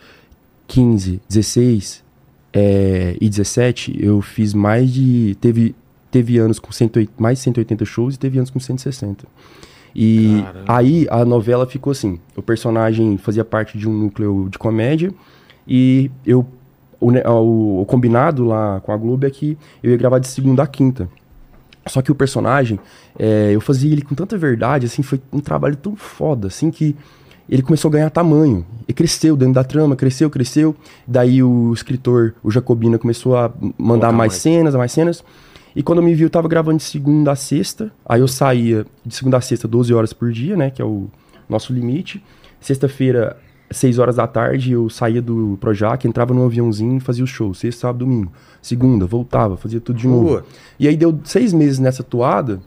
15, 0.66 1.20
16 1.28 2.04
é, 2.52 3.16
e 3.20 3.28
17, 3.28 3.96
eu 3.98 4.20
fiz 4.20 4.52
mais 4.52 4.92
de. 4.92 5.37
Teve, 5.40 5.74
teve 6.11 6.38
anos 6.38 6.59
com 6.59 6.70
108, 6.70 7.12
mais 7.18 7.38
de 7.38 7.44
180 7.44 7.85
shows 7.85 8.14
e 8.14 8.18
teve 8.18 8.38
anos 8.38 8.50
com 8.50 8.61
160. 8.61 9.26
E 9.94 10.42
Caramba. 10.44 10.64
aí 10.68 11.07
a 11.11 11.24
novela 11.24 11.66
ficou 11.66 11.90
assim: 11.90 12.18
o 12.37 12.42
personagem 12.42 13.16
fazia 13.18 13.44
parte 13.44 13.76
de 13.76 13.88
um 13.88 13.92
núcleo 13.92 14.48
de 14.50 14.59
comédia 14.59 15.12
e 15.66 16.11
eu. 16.24 16.46
O, 17.03 17.11
o- 17.12 17.81
o 17.81 17.87
combinado 17.87 18.44
lá 18.44 18.79
com 18.81 18.92
a 18.92 18.96
Globo 18.96 19.26
é 19.26 19.31
que 19.31 19.57
eu 19.83 19.90
ia 19.90 19.96
gravar 19.96 20.18
de 20.18 20.29
segunda 20.29 20.62
a 20.62 20.66
quinta. 20.66 21.09
Só 21.87 22.03
que 22.03 22.12
o 22.12 22.14
personagem, 22.14 22.79
é, 23.18 23.53
eu 23.55 23.61
fazia 23.61 23.90
ele 23.90 24.03
com 24.03 24.14
tanta 24.14 24.37
verdade, 24.37 24.85
assim, 24.85 25.03
foi 25.03 25.18
um 25.33 25.40
trabalho 25.40 25.76
tão 25.76 25.96
foda, 25.96 26.48
assim, 26.48 26.70
que 26.70 26.94
ele 27.48 27.62
começou 27.62 27.88
a 27.88 27.92
ganhar 27.92 28.11
tamanho. 28.11 28.66
E 28.87 28.92
cresceu 28.92 29.35
dentro 29.35 29.55
da 29.55 29.64
trama, 29.64 29.96
cresceu, 29.96 30.29
cresceu. 30.29 30.76
Daí 31.07 31.42
o 31.42 31.72
escritor, 31.72 32.35
o 32.44 32.50
Jacobina, 32.50 32.98
começou 32.98 33.35
a 33.35 33.50
mandar 33.79 34.09
mais, 34.12 34.33
mais. 34.33 34.35
cenas, 34.35 34.74
mais 34.74 34.92
cenas. 34.92 35.24
E 35.74 35.83
quando 35.83 35.98
eu 35.98 36.04
me 36.04 36.14
vi, 36.14 36.24
eu 36.24 36.30
tava 36.30 36.48
gravando 36.48 36.78
de 36.78 36.85
segunda 36.85 37.33
a 37.33 37.37
sexta. 37.37 37.92
Aí 38.04 38.20
eu 38.20 38.28
saía 38.28 38.85
de 39.04 39.14
segunda 39.14 39.37
a 39.37 39.40
sexta, 39.40 39.68
12 39.68 39.94
horas 39.94 40.12
por 40.12 40.30
dia, 40.33 40.56
né? 40.56 40.70
Que 40.70 40.83
é 40.83 40.85
o 40.85 41.09
nosso 41.48 41.72
limite. 41.72 42.22
Sexta-feira, 42.61 43.37
6 43.70 43.98
horas 43.98 44.16
da 44.16 44.26
tarde, 44.26 44.72
eu 44.72 44.90
saía 44.90 45.22
do 45.22 45.56
Projac, 45.61 46.06
entrava 46.06 46.35
num 46.35 46.44
aviãozinho 46.44 46.96
e 46.96 47.00
fazia 47.00 47.24
o 47.24 47.26
show. 47.26 47.54
Sexta, 47.54 47.83
sábado, 47.83 48.00
domingo. 48.04 48.33
Segunda, 48.61 49.06
voltava, 49.06 49.56
fazia 49.56 49.80
tudo 49.80 49.98
de 49.98 50.06
novo. 50.09 50.38
Pô. 50.40 50.42
E 50.78 50.87
aí 50.88 50.96
deu 50.96 51.18
seis 51.24 51.52
meses 51.52 51.78
nessa 51.78 52.02
toada, 52.02 52.61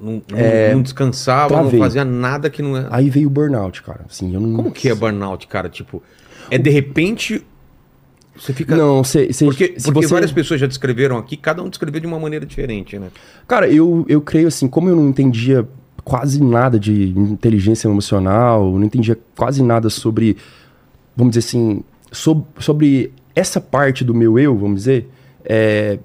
Não, 0.00 0.14
não- 0.30 0.74
não 0.74 0.82
descansava, 0.82 1.48
travei. 1.54 1.72
não 1.78 1.78
fazia 1.86 2.04
nada 2.04 2.48
que 2.50 2.62
não 2.62 2.76
é. 2.76 2.86
aí 2.90 3.10
veio 3.10 3.26
o 3.28 3.30
burnout, 3.30 3.82
cara. 3.82 4.00
Assim, 4.08 4.32
eu 4.34 4.40
não... 4.40 4.54
Como 4.54 4.70
que 4.72 4.88
é 4.88 4.94
burnout, 4.94 5.46
cara? 5.46 5.68
Tipo, 5.68 6.02
é 6.50 6.56
de 6.58 6.70
repente. 6.70 7.44
Você 8.38 8.52
fica. 8.52 8.76
Não, 8.76 9.02
cê, 9.02 9.32
cê, 9.32 9.44
Porque, 9.44 9.74
se 9.78 9.84
porque 9.90 10.06
você... 10.06 10.14
várias 10.14 10.32
pessoas 10.32 10.60
já 10.60 10.66
descreveram 10.66 11.18
aqui, 11.18 11.36
cada 11.36 11.62
um 11.62 11.68
descreveu 11.68 12.00
de 12.00 12.06
uma 12.06 12.18
maneira 12.18 12.46
diferente, 12.46 12.98
né? 12.98 13.08
Cara, 13.46 13.68
eu, 13.68 14.04
eu 14.08 14.20
creio 14.20 14.48
assim, 14.48 14.68
como 14.68 14.88
eu 14.88 14.96
não 14.96 15.08
entendia 15.08 15.66
quase 16.04 16.42
nada 16.42 16.78
de 16.78 17.10
inteligência 17.10 17.88
emocional, 17.88 18.72
não 18.78 18.84
entendia 18.84 19.18
quase 19.36 19.62
nada 19.62 19.90
sobre, 19.90 20.36
vamos 21.16 21.34
dizer 21.34 21.46
assim, 21.46 21.82
sob- 22.10 22.46
sobre 22.58 23.12
essa 23.34 23.60
parte 23.60 24.04
do 24.04 24.14
meu 24.14 24.38
eu, 24.38 24.56
vamos 24.56 24.76
dizer, 24.80 25.10
é, 25.44 25.98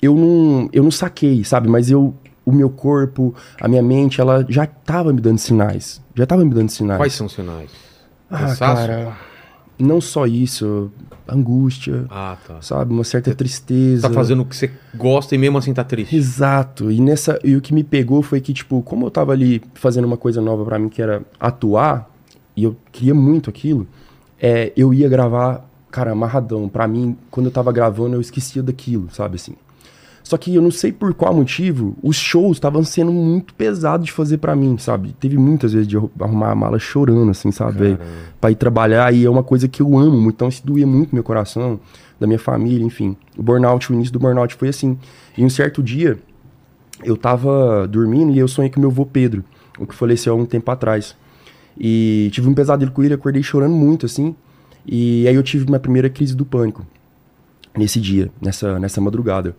eu, 0.00 0.14
não, 0.16 0.68
eu 0.72 0.82
não 0.82 0.90
saquei, 0.90 1.44
sabe? 1.44 1.68
Mas 1.68 1.90
eu, 1.90 2.14
o 2.44 2.50
meu 2.52 2.68
corpo, 2.68 3.34
a 3.60 3.68
minha 3.68 3.82
mente, 3.82 4.20
ela 4.20 4.44
já 4.48 4.66
tava 4.66 5.12
me 5.12 5.20
dando 5.20 5.38
sinais. 5.38 6.02
Já 6.14 6.26
tava 6.26 6.44
me 6.44 6.52
dando 6.52 6.70
sinais. 6.70 6.98
Quais 6.98 7.12
são 7.12 7.26
os 7.26 7.32
sinais? 7.34 7.70
Ah, 8.28 8.38
Cansaço? 8.38 8.58
cara, 8.86 9.16
não 9.78 10.00
só 10.00 10.26
isso, 10.26 10.90
angústia, 11.28 12.04
Ah, 12.10 12.36
tá. 12.46 12.60
sabe? 12.60 12.92
Uma 12.92 13.04
certa 13.04 13.34
tristeza. 13.34 14.08
Tá 14.08 14.14
fazendo 14.14 14.42
o 14.42 14.44
que 14.44 14.56
você 14.56 14.70
gosta 14.94 15.34
e 15.34 15.38
mesmo 15.38 15.58
assim 15.58 15.72
tá 15.72 15.82
triste. 15.84 16.14
Exato. 16.14 16.90
E 16.90 17.00
nessa 17.00 17.38
e 17.44 17.56
o 17.56 17.60
que 17.60 17.72
me 17.74 17.82
pegou 17.84 18.22
foi 18.22 18.40
que 18.40 18.52
tipo, 18.52 18.82
como 18.82 19.06
eu 19.06 19.10
tava 19.10 19.32
ali 19.32 19.62
fazendo 19.74 20.04
uma 20.04 20.16
coisa 20.16 20.40
nova 20.40 20.64
pra 20.64 20.78
mim 20.78 20.88
que 20.88 21.00
era 21.02 21.22
atuar, 21.40 22.10
e 22.56 22.64
eu 22.64 22.76
queria 22.90 23.14
muito 23.14 23.48
aquilo, 23.48 23.86
é, 24.40 24.72
eu 24.76 24.92
ia 24.92 25.08
gravar, 25.08 25.64
cara, 25.90 26.12
amarradão. 26.12 26.68
Pra 26.68 26.86
mim, 26.86 27.16
quando 27.30 27.46
eu 27.46 27.52
tava 27.52 27.72
gravando, 27.72 28.14
eu 28.16 28.20
esquecia 28.20 28.62
daquilo, 28.62 29.08
sabe 29.12 29.36
assim. 29.36 29.54
Só 30.32 30.38
que 30.38 30.54
eu 30.54 30.62
não 30.62 30.70
sei 30.70 30.90
por 30.90 31.12
qual 31.12 31.34
motivo, 31.34 31.94
os 32.02 32.16
shows 32.16 32.56
estavam 32.56 32.82
sendo 32.82 33.12
muito 33.12 33.52
pesados 33.52 34.06
de 34.06 34.12
fazer 34.12 34.38
pra 34.38 34.56
mim, 34.56 34.78
sabe? 34.78 35.14
Teve 35.20 35.36
muitas 35.36 35.74
vezes 35.74 35.86
de 35.86 35.98
arrumar 35.98 36.52
a 36.52 36.54
mala 36.54 36.78
chorando, 36.78 37.30
assim, 37.30 37.52
sabe? 37.52 37.98
Pra 38.40 38.50
ir 38.50 38.54
trabalhar, 38.54 39.12
e 39.12 39.26
é 39.26 39.28
uma 39.28 39.42
coisa 39.42 39.68
que 39.68 39.82
eu 39.82 39.98
amo 39.98 40.18
muito, 40.18 40.36
então 40.36 40.48
isso 40.48 40.66
doía 40.66 40.86
muito 40.86 41.14
meu 41.14 41.22
coração, 41.22 41.78
da 42.18 42.26
minha 42.26 42.38
família, 42.38 42.82
enfim. 42.82 43.14
O 43.36 43.42
burnout, 43.42 43.92
o 43.92 43.94
início 43.94 44.10
do 44.10 44.18
burnout 44.18 44.54
foi 44.54 44.68
assim. 44.68 44.98
E 45.36 45.44
um 45.44 45.50
certo 45.50 45.82
dia, 45.82 46.18
eu 47.04 47.14
tava 47.14 47.86
dormindo 47.86 48.32
e 48.32 48.38
eu 48.38 48.48
sonhei 48.48 48.70
com 48.70 48.80
meu 48.80 48.88
avô 48.88 49.04
Pedro, 49.04 49.44
o 49.78 49.86
que 49.86 49.94
faleceu 49.94 50.32
há 50.32 50.36
um 50.36 50.46
tempo 50.46 50.70
atrás. 50.70 51.14
E 51.78 52.30
tive 52.32 52.48
um 52.48 52.54
pesadelo 52.54 52.90
com 52.90 53.02
ele, 53.04 53.12
acordei 53.12 53.42
chorando 53.42 53.74
muito, 53.74 54.06
assim. 54.06 54.34
E 54.86 55.28
aí 55.28 55.34
eu 55.34 55.42
tive 55.42 55.66
minha 55.66 55.78
primeira 55.78 56.08
crise 56.08 56.34
do 56.34 56.46
pânico 56.46 56.86
nesse 57.76 58.00
dia, 58.00 58.30
nessa, 58.40 58.78
nessa 58.78 58.98
madrugada. 58.98 59.54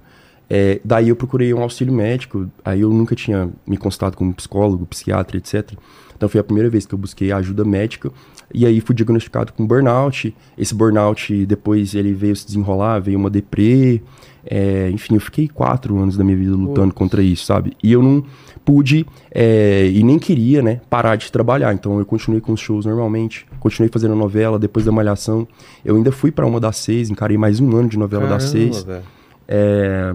É, 0.50 0.80
daí 0.84 1.10
eu 1.10 1.16
procurei 1.16 1.54
um 1.54 1.62
auxílio 1.62 1.94
médico, 1.94 2.50
aí 2.64 2.82
eu 2.82 2.90
nunca 2.90 3.16
tinha 3.16 3.50
me 3.66 3.78
consultado 3.78 4.18
como 4.18 4.34
psicólogo, 4.34 4.86
psiquiatra, 4.86 5.38
etc. 5.38 5.72
Então 6.16 6.30
foi 6.30 6.40
a 6.40 6.44
primeira 6.44 6.70
vez 6.70 6.86
que 6.86 6.94
eu 6.94 6.98
busquei 7.00 7.32
ajuda 7.32 7.66
médica, 7.66 8.12
e 8.54 8.66
aí 8.66 8.80
fui 8.80 8.94
diagnosticado 8.96 9.52
com 9.54 9.66
burnout. 9.66 10.36
Esse 10.58 10.76
burnout, 10.76 11.46
depois 11.46 11.96
ele 11.96 12.14
veio 12.14 12.36
se 12.36 12.46
desenrolar, 12.46 13.00
veio 13.00 13.18
uma 13.18 13.30
deprê, 13.30 14.02
é, 14.46 14.90
enfim, 14.92 15.16
eu 15.16 15.22
fiquei 15.22 15.48
quatro 15.48 15.98
anos 15.98 16.18
da 16.18 16.24
minha 16.24 16.38
vida 16.38 16.56
lutando 16.56 16.94
contra 16.94 17.24
isso, 17.24 17.46
sabe? 17.46 17.74
E 17.82 17.92
eu 17.92 18.04
não 18.04 18.24
pude, 18.66 19.06
é, 19.32 19.90
e 19.94 20.04
nem 20.04 20.20
queria, 20.20 20.62
né, 20.62 20.82
parar 20.90 21.16
de 21.16 21.32
trabalhar. 21.32 21.74
Então 21.74 21.98
eu 22.00 22.06
continuei 22.06 22.42
com 22.42 22.54
os 22.54 22.60
shows 22.60 22.86
normalmente, 22.86 23.46
continuei 23.60 23.90
fazendo 23.92 24.16
novela, 24.16 24.60
depois 24.60 24.86
da 24.86 24.92
Malhação. 24.92 25.48
Eu 25.84 25.96
ainda 25.96 26.12
fui 26.12 26.32
pra 26.32 26.46
uma 26.46 26.60
das 26.60 26.78
seis, 26.78 27.10
encarei 27.10 27.38
mais 27.38 27.60
um 27.60 27.76
ano 27.76 27.90
de 27.90 27.98
novela 27.98 28.28
das 28.28 28.44
seis. 28.44 28.84
velho. 28.84 29.04
É, 29.48 30.14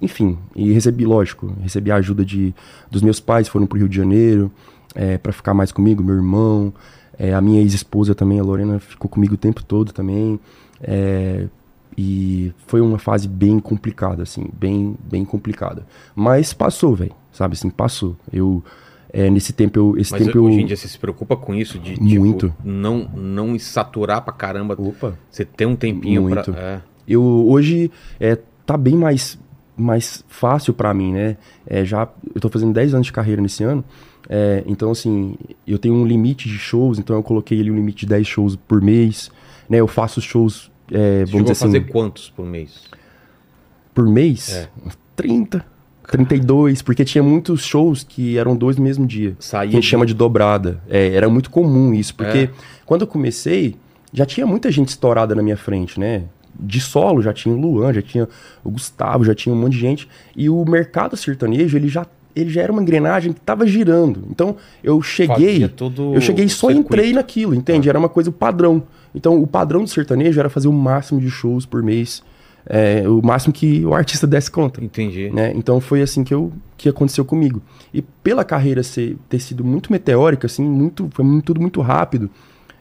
enfim, 0.00 0.38
e 0.54 0.72
recebi, 0.72 1.04
lógico, 1.04 1.52
recebi 1.60 1.90
a 1.90 1.96
ajuda 1.96 2.24
de, 2.24 2.54
dos 2.90 3.02
meus 3.02 3.20
pais, 3.20 3.48
foram 3.48 3.66
pro 3.66 3.78
Rio 3.78 3.88
de 3.88 3.96
Janeiro 3.96 4.50
é, 4.94 5.18
para 5.18 5.32
ficar 5.32 5.54
mais 5.54 5.72
comigo, 5.72 6.02
meu 6.02 6.14
irmão, 6.14 6.72
é, 7.18 7.34
a 7.34 7.40
minha 7.40 7.60
ex-esposa 7.60 8.14
também, 8.14 8.38
a 8.38 8.42
Lorena, 8.42 8.78
ficou 8.78 9.10
comigo 9.10 9.34
o 9.34 9.38
tempo 9.38 9.62
todo 9.64 9.92
também. 9.92 10.38
é, 10.80 11.46
e 12.00 12.52
foi 12.68 12.80
uma 12.80 12.96
fase 12.96 13.26
bem 13.26 13.58
complicada, 13.58 14.22
assim, 14.22 14.46
bem, 14.56 14.96
bem 15.10 15.24
complicada. 15.24 15.84
Mas 16.14 16.52
passou, 16.52 16.94
velho, 16.94 17.12
sabe 17.32 17.54
assim, 17.54 17.68
passou. 17.68 18.16
Eu, 18.32 18.62
é, 19.12 19.28
nesse 19.28 19.52
tempo, 19.52 19.76
eu, 19.76 19.98
esse 19.98 20.12
Mas 20.12 20.24
tempo 20.24 20.38
hoje 20.38 20.58
eu... 20.58 20.62
em 20.62 20.66
dia 20.66 20.76
você 20.76 20.86
se 20.86 20.96
preocupa 20.96 21.36
com 21.36 21.52
isso 21.56 21.76
de 21.76 22.00
Muito. 22.00 22.50
tipo, 22.50 22.62
não, 22.64 23.10
não 23.16 23.58
saturar 23.58 24.22
pra 24.22 24.32
caramba. 24.32 24.76
Opa. 24.78 25.18
Você 25.28 25.44
tem 25.44 25.66
um 25.66 25.74
tempinho 25.74 26.22
Muito. 26.22 26.52
pra. 26.52 26.62
É. 26.62 26.80
Eu 27.08 27.22
hoje 27.48 27.90
é, 28.20 28.38
tá 28.68 28.76
bem 28.76 28.94
mais, 28.96 29.38
mais 29.74 30.22
fácil 30.28 30.74
pra 30.74 30.92
mim, 30.92 31.10
né? 31.14 31.38
É, 31.66 31.84
já 31.86 32.06
eu 32.34 32.38
tô 32.40 32.50
fazendo 32.50 32.74
10 32.74 32.92
anos 32.92 33.06
de 33.06 33.12
carreira 33.12 33.40
nesse 33.40 33.64
ano. 33.64 33.82
é, 34.28 34.62
então, 34.66 34.90
assim, 34.90 35.36
eu 35.66 35.78
tenho 35.78 35.94
um 35.94 36.04
limite 36.06 36.46
de 36.50 36.58
shows, 36.58 36.98
então 36.98 37.16
eu 37.16 37.22
coloquei 37.22 37.58
ali 37.58 37.70
um 37.70 37.74
limite 37.74 38.00
de 38.00 38.06
10 38.06 38.26
shows 38.26 38.56
por 38.56 38.82
mês. 38.82 39.30
Né? 39.70 39.78
Eu 39.78 39.86
faço 39.88 40.20
shows, 40.20 40.70
é, 40.92 41.24
Você 41.24 41.32
vamos 41.32 41.46
dizer 41.50 41.54
fazer 41.64 41.78
assim, 41.78 41.86
quantos 41.88 42.28
por 42.28 42.44
mês? 42.44 42.88
por 43.94 44.06
mês. 44.06 44.52
É. 44.52 44.68
Uns 44.86 44.98
30, 45.16 45.64
32, 46.10 46.82
porque 46.82 47.04
tinha 47.04 47.22
muitos 47.22 47.62
shows 47.62 48.04
que 48.04 48.36
eram 48.38 48.54
dois 48.56 48.76
no 48.76 48.84
mesmo 48.84 49.06
dia. 49.06 49.34
Saía 49.40 49.70
que 49.70 49.76
a 49.76 49.76
gente 49.76 49.82
de- 49.84 49.88
chama 49.90 50.04
de 50.06 50.14
dobrada. 50.14 50.80
É, 50.88 51.08
era 51.14 51.28
muito 51.28 51.50
comum 51.50 51.92
isso, 51.94 52.14
porque 52.14 52.38
É. 52.38 52.50
quando 52.86 53.00
eu 53.02 53.06
comecei, 53.06 53.76
já 54.12 54.24
tinha 54.26 54.46
muita 54.46 54.70
gente 54.70 54.88
estourada 54.88 55.34
na 55.34 55.42
minha 55.42 55.56
frente, 55.56 55.98
né? 55.98 56.24
De 56.58 56.80
solo 56.80 57.22
já 57.22 57.32
tinha 57.32 57.54
o 57.54 57.60
Luan, 57.60 57.92
já 57.92 58.02
tinha 58.02 58.28
o 58.64 58.70
Gustavo, 58.70 59.24
já 59.24 59.34
tinha 59.34 59.54
um 59.54 59.58
monte 59.60 59.72
de 59.74 59.78
gente. 59.78 60.08
E 60.36 60.48
o 60.50 60.64
mercado 60.64 61.16
sertanejo, 61.16 61.76
ele 61.76 61.88
já, 61.88 62.04
ele 62.34 62.50
já 62.50 62.62
era 62.62 62.72
uma 62.72 62.82
engrenagem 62.82 63.32
que 63.32 63.38
estava 63.38 63.66
girando. 63.66 64.24
Então, 64.30 64.56
eu 64.82 65.00
cheguei. 65.00 65.62
Eu 66.14 66.20
cheguei 66.20 66.44
e 66.46 66.48
só 66.48 66.68
circuito. 66.68 66.94
entrei 66.94 67.12
naquilo, 67.12 67.54
entende? 67.54 67.88
Era 67.88 67.98
uma 67.98 68.08
coisa 68.08 68.32
padrão. 68.32 68.82
Então, 69.14 69.40
o 69.40 69.46
padrão 69.46 69.82
do 69.84 69.88
sertanejo 69.88 70.38
era 70.40 70.48
fazer 70.50 70.68
o 70.68 70.72
máximo 70.72 71.20
de 71.20 71.30
shows 71.30 71.64
por 71.64 71.82
mês. 71.82 72.22
é, 72.70 73.08
o 73.08 73.22
máximo 73.24 73.50
que 73.52 73.82
o 73.86 73.94
artista 73.94 74.26
desse 74.26 74.50
conta 74.50 74.84
Entendi. 74.84 75.30
né? 75.30 75.52
Então 75.54 75.80
foi 75.80 76.02
assim 76.02 76.22
que, 76.22 76.34
eu, 76.34 76.52
que 76.76 76.86
aconteceu 76.88 77.24
comigo. 77.24 77.62
E 77.94 78.02
pela 78.02 78.44
carreira 78.44 78.82
ser, 78.82 79.16
ter 79.26 79.38
sido 79.40 79.64
muito 79.64 79.90
meteórica, 79.90 80.46
assim, 80.46 80.62
muito, 80.64 81.08
foi 81.12 81.24
muito- 81.24 81.44
tudo 81.46 81.62
muito 81.62 81.80
rápido. 81.80 82.28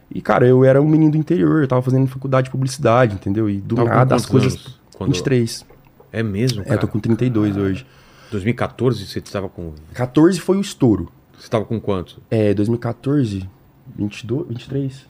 E, 0.10 0.22
cara, 0.22 0.48
eu 0.48 0.64
era 0.64 0.82
um 0.82 0.88
menino 0.88 1.12
do 1.12 1.18
interior, 1.18 1.62
eu 1.62 1.68
tava 1.68 1.82
fazendo 1.82 2.08
faculdade 2.08 2.46
de 2.46 2.52
publicidade, 2.52 3.16
entendeu? 3.16 3.50
E 3.50 3.58
do 3.60 3.76
Tava 3.76 3.90
nada 3.90 4.16
as 4.16 4.26
coisas. 4.26 4.54
anos 4.54 4.80
quando- 4.96 5.10
23. 5.12 5.66
É 6.12 6.24
mesmo, 6.24 6.62
É, 6.62 6.66
cara? 6.66 6.76
eu 6.76 6.80
tô 6.82 6.88
com 6.88 7.00
32 7.00 7.58
hoje. 7.58 7.86
2014 8.32 9.06
você 9.06 9.20
estava 9.20 9.48
com. 9.50 9.74
14 9.94 10.40
foi 10.40 10.58
o 10.58 10.62
estouro. 10.62 11.10
Você 11.38 11.44
estava 11.46 11.66
com 11.66 11.80
quanto? 11.80 12.22
É, 12.32 12.54
2014, 12.54 13.48
22, 13.96 14.48
23? 14.48 15.06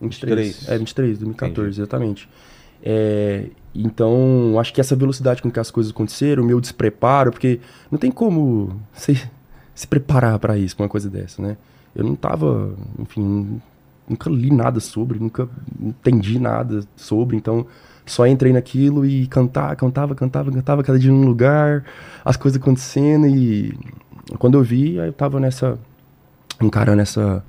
23. 0.00 0.56
23. 0.56 0.68
É, 0.68 0.78
23, 0.78 1.18
2014, 1.18 1.80
exatamente. 1.80 2.28
É, 2.82 3.46
então, 3.74 4.56
acho 4.58 4.72
que 4.72 4.80
essa 4.80 4.96
velocidade 4.96 5.40
com 5.42 5.50
que 5.50 5.60
as 5.60 5.70
coisas 5.70 5.92
aconteceram, 5.92 6.42
o 6.42 6.46
meu 6.46 6.60
despreparo, 6.60 7.30
porque 7.30 7.60
não 7.90 7.98
tem 7.98 8.10
como 8.10 8.80
você 8.92 9.16
se 9.74 9.86
preparar 9.86 10.38
pra 10.38 10.58
isso, 10.58 10.76
pra 10.76 10.84
uma 10.84 10.88
coisa 10.88 11.08
dessa, 11.08 11.40
né? 11.40 11.56
Eu 11.94 12.04
não 12.04 12.14
tava, 12.14 12.74
enfim, 12.98 13.60
nunca 14.10 14.28
li 14.28 14.50
nada 14.50 14.80
sobre, 14.80 15.18
nunca 15.18 15.48
entendi 15.80 16.38
nada 16.38 16.82
sobre, 16.96 17.36
então 17.36 17.64
só 18.04 18.26
entrei 18.26 18.52
naquilo 18.52 19.06
e 19.06 19.26
cantar, 19.28 19.74
cantava, 19.76 20.14
cantava, 20.14 20.50
cantava, 20.50 20.82
cada 20.82 20.98
dia 20.98 21.12
num 21.12 21.24
lugar, 21.24 21.84
as 22.24 22.36
coisas 22.36 22.60
acontecendo 22.60 23.26
e 23.26 23.72
quando 24.38 24.58
eu 24.58 24.62
vi, 24.62 24.98
aí 25.00 25.08
eu 25.08 25.12
tava 25.12 25.38
nessa 25.38 25.78
encarando 26.60 27.00
essa 27.00 27.44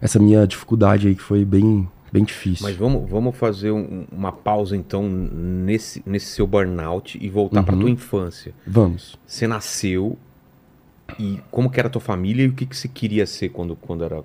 essa 0.00 0.18
minha 0.18 0.46
dificuldade 0.46 1.08
aí 1.08 1.14
que 1.14 1.22
foi 1.22 1.44
bem 1.44 1.88
bem 2.12 2.24
difícil. 2.24 2.66
Mas 2.66 2.76
vamos, 2.76 3.10
vamos 3.10 3.36
fazer 3.36 3.72
um- 3.72 4.04
uma 4.12 4.30
pausa 4.30 4.76
então 4.76 5.02
nesse, 5.08 6.00
nesse 6.06 6.26
seu 6.26 6.46
burnout 6.46 7.18
e 7.20 7.28
voltar 7.28 7.62
pra 7.64 7.74
Uhum. 7.74 7.80
tua 7.80 7.90
infância. 7.90 8.54
Vamos. 8.66 9.18
Você 9.26 9.46
nasceu 9.48 10.16
e 11.18 11.40
como 11.50 11.68
que 11.70 11.80
era 11.80 11.88
a 11.88 11.90
tua 11.90 12.00
família 12.00 12.44
e 12.44 12.48
o 12.48 12.52
que 12.52 12.66
que 12.66 12.76
você 12.76 12.86
queria 12.88 13.26
ser 13.26 13.48
quando, 13.48 13.74
quando 13.76 14.04
era 14.04 14.22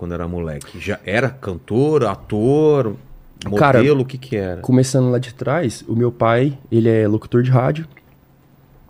quando 0.00 0.14
era 0.14 0.26
moleque? 0.26 0.80
Já 0.80 0.98
era 1.04 1.28
cantor, 1.28 2.06
ator, 2.06 2.96
modelo, 3.44 3.58
Cara, 3.58 3.92
o 3.92 4.04
que 4.06 4.16
que 4.16 4.34
era? 4.34 4.62
Começando 4.62 5.10
lá 5.10 5.18
de 5.18 5.34
trás, 5.34 5.84
o 5.86 5.94
meu 5.94 6.10
pai, 6.10 6.56
ele 6.72 6.88
é 6.88 7.06
locutor 7.06 7.42
de 7.42 7.50
rádio. 7.50 7.86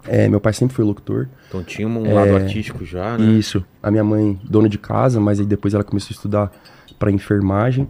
É, 0.06 0.28
meu 0.28 0.40
pai 0.40 0.52
sempre 0.52 0.76
foi 0.76 0.84
locutor. 0.84 1.26
Então 1.48 1.64
tinha 1.64 1.88
um 1.88 2.14
lado 2.14 2.36
artístico 2.36 2.84
já, 2.84 3.18
né? 3.18 3.24
Isso. 3.24 3.64
A 3.82 3.90
minha 3.90 4.04
mãe, 4.04 4.38
dona 4.44 4.68
de 4.68 4.78
casa, 4.78 5.18
mas 5.18 5.40
aí 5.40 5.46
depois 5.46 5.74
ela 5.74 5.82
começou 5.82 6.14
a 6.14 6.16
estudar 6.16 6.52
para 6.96 7.10
enfermagem. 7.10 7.88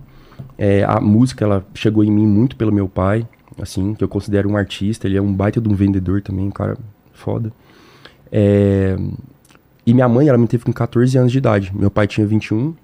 É, 0.56 0.82
a 0.84 0.98
música, 0.98 1.44
ela 1.44 1.62
chegou 1.74 2.02
em 2.02 2.10
mim 2.10 2.26
muito 2.26 2.56
pelo 2.56 2.72
meu 2.72 2.88
pai, 2.88 3.28
assim, 3.60 3.92
que 3.92 4.02
eu 4.02 4.08
considero 4.08 4.48
um 4.48 4.56
artista. 4.56 5.06
Ele 5.06 5.18
é 5.18 5.22
um 5.22 5.30
baita 5.30 5.60
de 5.60 5.68
um 5.68 5.74
vendedor 5.74 6.22
também, 6.22 6.46
um 6.46 6.50
cara 6.50 6.78
foda. 7.12 7.52
É, 8.32 8.96
e 9.84 9.92
minha 9.92 10.08
mãe, 10.08 10.26
ela 10.26 10.38
me 10.38 10.46
teve 10.46 10.64
com 10.64 10.72
14 10.72 11.18
anos 11.18 11.30
de 11.30 11.36
idade. 11.36 11.70
Meu 11.74 11.90
pai 11.90 12.06
tinha 12.06 12.26
21, 12.26 12.74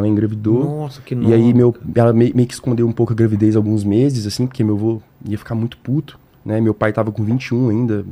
mãe 0.00 0.10
engravidou. 0.10 0.64
Nossa, 0.64 1.00
que 1.02 1.14
E 1.14 1.32
aí 1.32 1.52
meu, 1.52 1.74
ela 1.94 2.12
me- 2.12 2.32
meio 2.34 2.48
que 2.48 2.54
escondeu 2.54 2.86
um 2.88 2.92
pouco 2.92 3.12
a 3.12 3.16
gravidez 3.16 3.54
alguns 3.56 3.84
meses, 3.84 4.26
assim, 4.26 4.46
porque 4.46 4.64
meu 4.64 4.74
avô 4.76 5.02
ia 5.26 5.36
ficar 5.38 5.54
muito 5.54 5.76
puto, 5.78 6.18
né? 6.44 6.60
Meu 6.60 6.72
pai 6.74 6.92
tava 6.92 7.12
com 7.12 7.22
21 7.22 7.68
ainda, 7.68 8.04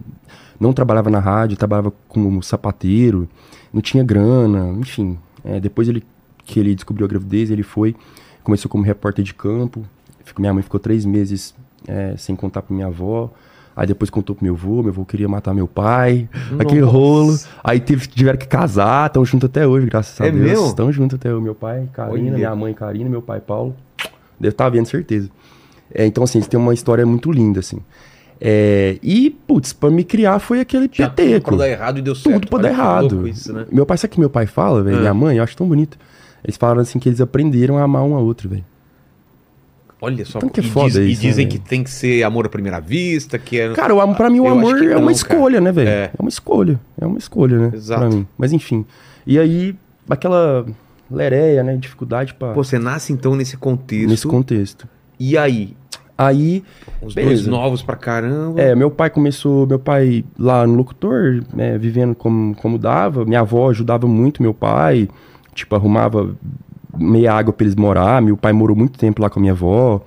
não 0.61 0.72
trabalhava 0.72 1.08
na 1.11 1.18
rádio, 1.18 1.56
trabalhava 1.56 1.92
como 2.08 2.42
sapateiro, 2.42 3.28
não 3.72 3.80
tinha 3.80 4.04
grana, 4.04 4.68
enfim. 4.78 5.18
É, 5.44 5.58
depois 5.58 5.88
ele, 5.88 6.02
que 6.44 6.61
ele 6.61 6.74
descobriu 6.74 7.06
a 7.06 7.08
gravidez, 7.08 7.50
ele 7.50 7.62
foi, 7.62 7.96
começou 8.44 8.70
como 8.70 8.85
repórter 8.85 9.24
de 9.24 9.32
campo, 9.35 9.85
Fico- 10.24 10.40
minha 10.40 10.52
mãe 10.54 10.62
ficou 10.62 10.78
três 10.78 11.04
meses 11.04 11.52
é, 11.88 12.14
sem 12.16 12.37
contar 12.37 12.62
pra 12.62 12.72
minha 12.74 12.87
avó, 12.87 13.30
aí 13.76 13.87
depois 13.87 14.11
contou 14.11 14.35
pro 14.37 14.44
meu 14.44 14.54
avô, 14.54 14.82
meu 14.82 14.90
avô 14.90 15.04
queria 15.04 15.28
matar 15.28 15.54
meu 15.54 15.66
pai, 15.68 16.28
aquele 16.58 16.80
Nossa. 16.82 16.92
rolo, 16.92 17.38
aí 17.64 17.80
teve, 17.80 18.06
tiveram 18.06 18.38
que 18.38 18.46
casar, 18.46 19.06
estão 19.06 19.24
juntos 19.24 19.48
até 19.48 19.66
hoje, 19.66 19.87
graças 19.87 20.20
a 20.20 20.26
É 20.26 20.30
Deus. 20.30 20.44
mesmo? 20.44 20.66
Estão 20.66 20.92
juntos 20.92 21.16
até 21.16 21.32
hoje, 21.32 21.42
meu 21.42 21.54
pai, 21.54 21.88
Karina, 21.92 22.28
Olha. 22.28 22.32
minha 22.37 22.54
mãe 22.56 22.74
Karina, 22.74 23.08
meu 23.11 23.22
pai 23.22 23.40
Paulo. 23.40 23.74
Deve 24.38 24.52
estar 24.54 24.68
vendo, 24.68 24.87
certeza. 24.87 25.30
É, 25.94 26.06
então, 26.06 26.24
assim, 26.24 26.38
eles 26.38 26.48
têm 26.48 26.58
uma 26.58 26.72
história 26.74 27.04
muito 27.06 27.30
linda, 27.30 27.61
assim. 27.61 27.78
É, 28.40 28.98
e, 29.02 29.30
putz, 29.30 29.72
pra 29.72 29.88
me 29.90 30.02
criar 30.02 30.38
foi 30.40 30.58
aquele 30.61 30.88
Tinha 30.88 31.08
tudo 31.08 31.16
peteco. 31.16 31.50
pra 31.50 31.58
dar 31.58 31.68
errado 31.68 31.98
e 31.98 32.02
deu 32.02 32.14
certo. 32.14 32.40
Tudo 32.40 32.48
pra 32.48 32.58
Olha 32.58 32.68
dar 32.70 32.74
errado. 32.74 33.28
Isso, 33.28 33.52
né? 33.52 33.66
Meu 33.70 33.87
pai, 33.87 33.96
sabe 33.98 34.11
o 34.11 34.14
que 34.14 34.20
meu 34.20 34.30
pai 34.30 34.46
fala, 34.46 34.82
velho? 34.82 34.96
Ah. 34.96 35.00
Minha 35.00 35.14
mãe, 35.14 35.37
eu 35.37 35.44
acho 35.44 35.56
tão 35.56 35.68
bonito. 35.68 35.96
Eles 36.42 36.56
falaram 36.56 36.80
assim 36.80 36.98
que 36.98 37.08
eles 37.08 37.20
aprenderam 37.20 37.78
a 37.78 37.82
amar 37.82 38.02
um 38.02 38.14
ao 38.16 38.24
outro, 38.24 38.48
velho. 38.48 38.64
Olha 40.05 40.25
só. 40.25 40.41
Tanto 40.41 40.53
que 40.53 40.61
é 40.61 40.65
e, 40.65 40.67
foda 40.67 40.88
diz- 40.88 40.97
e 40.99 41.12
isso, 41.12 41.23
dizem 41.23 41.47
né, 41.47 41.53
que 41.53 41.59
tem 41.61 41.85
que 41.85 41.91
ser 41.91 42.25
amor 42.25 42.45
à 42.45 42.49
primeira 42.49 42.81
vista, 42.81 43.38
que 43.38 43.59
é. 43.61 43.73
Cara, 43.73 43.95
pra 44.15 44.29
mim 44.29 44.41
o 44.41 44.47
Eu 44.47 44.53
amor 44.53 44.77
é 44.77 44.81
não, 44.81 44.97
uma 44.97 45.01
cara. 45.01 45.12
escolha, 45.12 45.61
né, 45.61 45.71
velho? 45.71 45.88
É. 45.88 45.93
É. 46.07 46.11
uma 46.19 46.29
escolha. 46.29 46.81
É 47.01 47.07
uma 47.07 47.19
escolha, 47.19 47.57
né? 47.59 47.71
Exato. 47.73 48.01
Pra 48.01 48.11
mim. 48.11 48.27
Mas 48.37 48.53
enfim. 48.53 48.85
E 49.25 49.38
aí, 49.38 49.77
aquela 50.11 50.67
lereia, 51.09 51.62
né? 51.62 51.77
Dificuldade 51.77 52.35
pra. 52.35 52.53
Pô, 52.53 52.65
você 52.65 52.79
nasce 52.81 53.12
então 53.12 53.37
nesse 53.37 53.57
contexto. 53.57 54.09
nesse 54.09 54.27
contexto. 54.27 54.88
E 55.21 55.38
aí? 55.38 55.77
Aí, 56.19 56.62
Os 57.01 57.15
Beleza. 57.15 57.35
dois 57.45 57.47
novos 57.47 57.83
pra 57.83 57.97
caramba. 57.97 58.61
É, 58.61 58.75
meu 58.75 58.91
pai 58.91 59.09
começou, 59.09 59.67
meu 59.67 59.79
pai 59.79 60.25
lá 60.38 60.67
no 60.67 60.75
locutor, 60.75 61.43
né, 61.55 61.79
vivendo 61.79 62.15
como, 62.15 62.55
como 62.57 62.77
dava. 62.79 63.25
Minha 63.25 63.41
avó 63.41 63.71
ajudava 63.71 64.07
muito 64.07 64.43
meu 64.43 64.53
pai, 64.55 65.09
tipo, 65.55 65.75
arrumava 65.75 66.35
meia 66.96 67.35
água 67.35 67.52
pra 67.52 67.64
eles 67.64 67.76
morar. 67.76 68.20
Meu 68.22 68.37
pai 68.37 68.52
morou 68.52 68.76
muito 68.76 68.98
tempo 68.98 69.22
lá 69.22 69.31
com 69.31 69.38
a 69.38 69.42
minha 69.42 69.52
avó. 69.52 70.00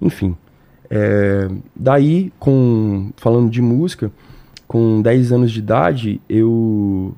Enfim. 0.00 0.36
É, 0.90 1.48
daí, 1.74 2.32
com, 2.38 3.10
falando 3.16 3.50
de 3.50 3.62
música, 3.62 4.10
com 4.66 5.00
10 5.02 5.32
anos 5.32 5.52
de 5.52 5.58
idade, 5.58 6.20
eu 6.28 7.14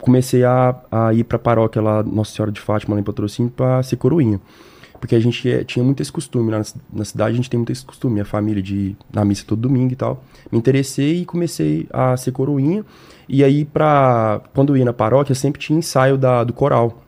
comecei 0.00 0.44
a, 0.44 0.74
a 0.90 1.14
ir 1.14 1.24
pra 1.24 1.38
paróquia 1.38 1.80
lá, 1.80 2.02
Nossa 2.02 2.34
Senhora 2.34 2.52
de 2.52 2.60
Fátima, 2.60 2.94
lá 2.94 3.00
em 3.00 3.04
Patrocínio, 3.04 3.50
pra 3.50 3.82
ser 3.82 3.96
coroinha. 3.96 4.40
Porque 5.00 5.16
a 5.16 5.20
gente 5.20 5.50
é, 5.50 5.64
tinha 5.64 5.84
muito 5.84 6.00
esse 6.00 6.12
costume, 6.12 6.52
na, 6.52 6.62
na 6.92 7.04
cidade 7.04 7.32
a 7.32 7.36
gente 7.36 7.50
tem 7.50 7.58
muito 7.58 7.72
esse 7.72 7.84
costume, 7.84 8.20
a 8.20 8.24
família 8.24 8.62
de 8.62 8.76
ir 8.76 8.96
na 9.12 9.24
missa 9.24 9.44
todo 9.44 9.60
domingo 9.60 9.92
e 9.92 9.96
tal. 9.96 10.22
Me 10.50 10.56
interessei 10.56 11.22
e 11.22 11.24
comecei 11.24 11.88
a 11.92 12.16
ser 12.16 12.30
coroinha. 12.30 12.84
E 13.28 13.42
aí, 13.42 13.64
pra, 13.64 14.40
quando 14.54 14.72
eu 14.72 14.76
ia 14.76 14.84
na 14.84 14.92
paróquia, 14.92 15.34
sempre 15.34 15.60
tinha 15.60 15.76
ensaio 15.78 16.16
da, 16.16 16.44
do 16.44 16.52
coral. 16.52 17.01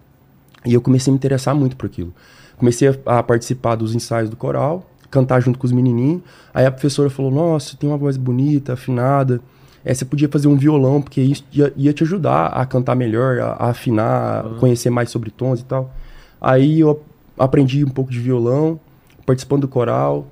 E 0.64 0.74
eu 0.74 0.80
comecei 0.80 1.10
a 1.10 1.12
me 1.12 1.16
interessar 1.16 1.54
muito 1.54 1.76
por 1.76 1.86
aquilo. 1.86 2.12
Comecei 2.56 2.88
a, 2.88 3.18
a 3.18 3.22
participar 3.22 3.74
dos 3.74 3.94
ensaios 3.94 4.30
do 4.30 4.36
coral, 4.36 4.88
cantar 5.10 5.40
junto 5.40 5.58
com 5.58 5.66
os 5.66 5.72
menininhos. 5.72 6.22
Aí 6.52 6.64
a 6.64 6.70
professora 6.70 7.10
falou: 7.10 7.30
Nossa, 7.30 7.76
tem 7.76 7.88
uma 7.88 7.98
voz 7.98 8.16
bonita, 8.16 8.72
afinada. 8.72 9.40
É, 9.84 9.92
você 9.92 10.04
podia 10.04 10.28
fazer 10.28 10.48
um 10.48 10.56
violão, 10.56 11.02
porque 11.02 11.20
isso 11.20 11.44
ia, 11.52 11.72
ia 11.76 11.92
te 11.92 12.02
ajudar 12.04 12.46
a 12.46 12.64
cantar 12.64 12.94
melhor, 12.94 13.38
a, 13.38 13.46
a 13.52 13.70
afinar, 13.70 14.46
a 14.46 14.48
conhecer 14.58 14.88
mais 14.88 15.10
sobre 15.10 15.30
tons 15.30 15.60
e 15.60 15.64
tal. 15.64 15.92
Aí 16.40 16.80
eu 16.80 17.02
aprendi 17.38 17.84
um 17.84 17.90
pouco 17.90 18.10
de 18.10 18.18
violão, 18.18 18.80
participando 19.26 19.62
do 19.62 19.68
coral. 19.68 20.26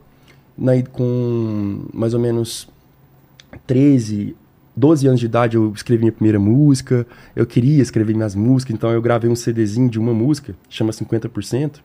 Aí, 0.66 0.83
com 0.83 1.85
mais 1.92 2.14
ou 2.14 2.21
menos 2.21 2.68
13, 3.66 4.37
12 4.77 5.07
anos 5.07 5.21
de 5.21 5.27
idade, 5.27 5.57
eu 5.57 5.73
escrevi 5.75 6.03
minha 6.03 6.13
primeira 6.13 6.39
música. 6.39 7.07
Eu 7.37 7.45
queria 7.47 7.83
escrever 7.83 8.15
minhas 8.15 8.35
músicas, 8.35 8.75
então 8.75 8.91
eu 8.91 9.03
gravei 9.03 9.31
um 9.31 9.37
CDzinho 9.37 9.89
de 9.91 9.99
uma 9.99 10.15
música, 10.15 10.55
chama 10.69 10.93
50%. 10.93 11.81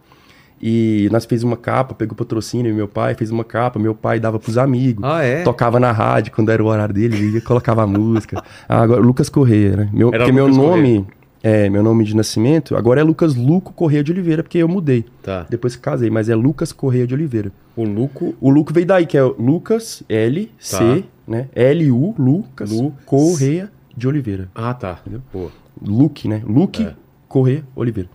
E 0.60 1.08
nós 1.12 1.26
fez 1.26 1.43
uma 1.43 1.56
capa, 1.56 1.93
pegou 1.93 2.15
patrocínio, 2.15 2.73
meu 2.73 2.88
pai 2.88 3.13
fez 3.13 3.30
uma 3.30 3.43
capa, 3.43 3.78
meu 3.78 3.93
pai 3.93 4.19
dava 4.19 4.39
pros 4.39 4.58
amigos. 4.58 5.04
Ah, 5.04 5.21
é? 5.21 5.43
Tocava 5.43 5.80
na 5.80 5.91
rádio 5.91 6.32
quando 6.34 6.50
era 6.50 6.63
o 6.63 6.65
horário 6.65 6.93
dele, 6.95 7.15
ele 7.15 7.30
ia, 7.36 7.41
colocava 7.41 7.84
a 7.84 7.88
música. 7.88 8.41
Ah, 8.67 8.82
agora, 8.82 9.00
Lucas 9.02 9.30
Correia, 9.30 9.76
né? 9.78 9.89
Meu, 9.93 10.10
Era 10.10 10.19
porque 10.19 10.32
meu 10.32 10.47
nome, 10.50 11.06
é, 11.43 11.69
meu 11.69 11.84
nome 11.84 12.04
de 12.04 12.15
nascimento, 12.15 12.76
agora 12.76 13.00
é 13.00 13.04
Lucas 13.04 13.36
Luco 13.36 13.71
Correia 13.71 14.04
de 14.04 14.12
Oliveira, 14.12 14.41
porque 14.41 14.58
eu 14.58 14.67
mudei 14.67 15.06
Tá. 15.21 15.45
depois 15.47 15.76
que 15.76 15.82
casei, 15.82 16.10
mas 16.10 16.28
é 16.28 16.36
Lucas 16.36 16.71
Correia 16.73 17.06
de 17.06 17.13
Oliveira. 17.13 17.52
O 17.76 17.84
Luco. 17.84 18.34
O 18.41 18.50
Luco 18.50 18.73
veio 18.73 18.88
daí, 18.88 19.06
que 19.06 19.15
é 19.17 19.21
Lucas, 19.21 20.02
L, 20.10 20.50
C, 20.58 20.78
Tá. 20.78 21.08
Né? 21.27 21.47
L-U, 21.55 22.15
Lucas, 22.17 22.71
Lu- 22.71 22.93
Correia 23.05 23.69
de 23.95 24.07
Oliveira. 24.07 24.49
Ah, 24.55 24.73
tá. 24.73 24.99
Pô. 25.31 25.49
Luke, 25.81 26.27
né? 26.27 26.41
Luke 26.45 26.83
É. 26.83 26.93
Correia 27.27 27.63
Oliveira. 27.75 28.09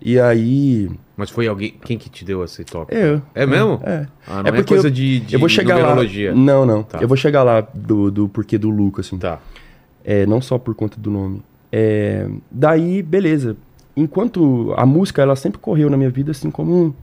E 0.00 0.18
aí. 0.18 0.90
Mas 1.16 1.30
foi 1.30 1.48
alguém. 1.48 1.74
Quem 1.84 1.98
que 1.98 2.08
te 2.08 2.24
deu 2.24 2.44
esse 2.44 2.62
toque? 2.64 2.94
Eu. 2.94 3.20
É 3.34 3.44
mesmo? 3.46 3.80
É. 3.82 4.06
Ah, 4.26 4.42
não 4.42 4.46
É 4.46 4.48
é, 4.48 4.52
porque 4.52 4.64
coisa 4.74 4.86
eu- 4.88 4.92
de, 4.92 5.20
de 5.20 5.34
eu 5.34 5.40
vou 5.40 5.48
chegar 5.48 5.76
lá. 5.78 5.96
Não, 6.34 6.64
não. 6.64 6.82
Tá. 6.84 6.98
Eu 7.00 7.08
vou 7.08 7.16
chegar 7.16 7.42
lá 7.42 7.60
do, 7.74 8.10
do 8.10 8.28
porquê 8.28 8.56
do 8.58 8.70
Luca, 8.70 9.00
assim. 9.00 9.18
Tá. 9.18 9.40
É, 10.04 10.24
não 10.26 10.40
só 10.40 10.56
por 10.58 10.74
conta 10.74 10.98
do 11.00 11.10
nome. 11.10 11.42
É, 11.72 12.28
daí, 12.50 13.02
beleza. 13.02 13.56
Enquanto 13.96 14.72
a 14.76 14.86
música, 14.86 15.20
ela 15.20 15.34
sempre 15.34 15.58
correu 15.58 15.90
na 15.90 15.96
minha 15.96 16.10
vida, 16.10 16.30
assim, 16.30 16.50
como 16.50 16.72
um- 16.72 16.94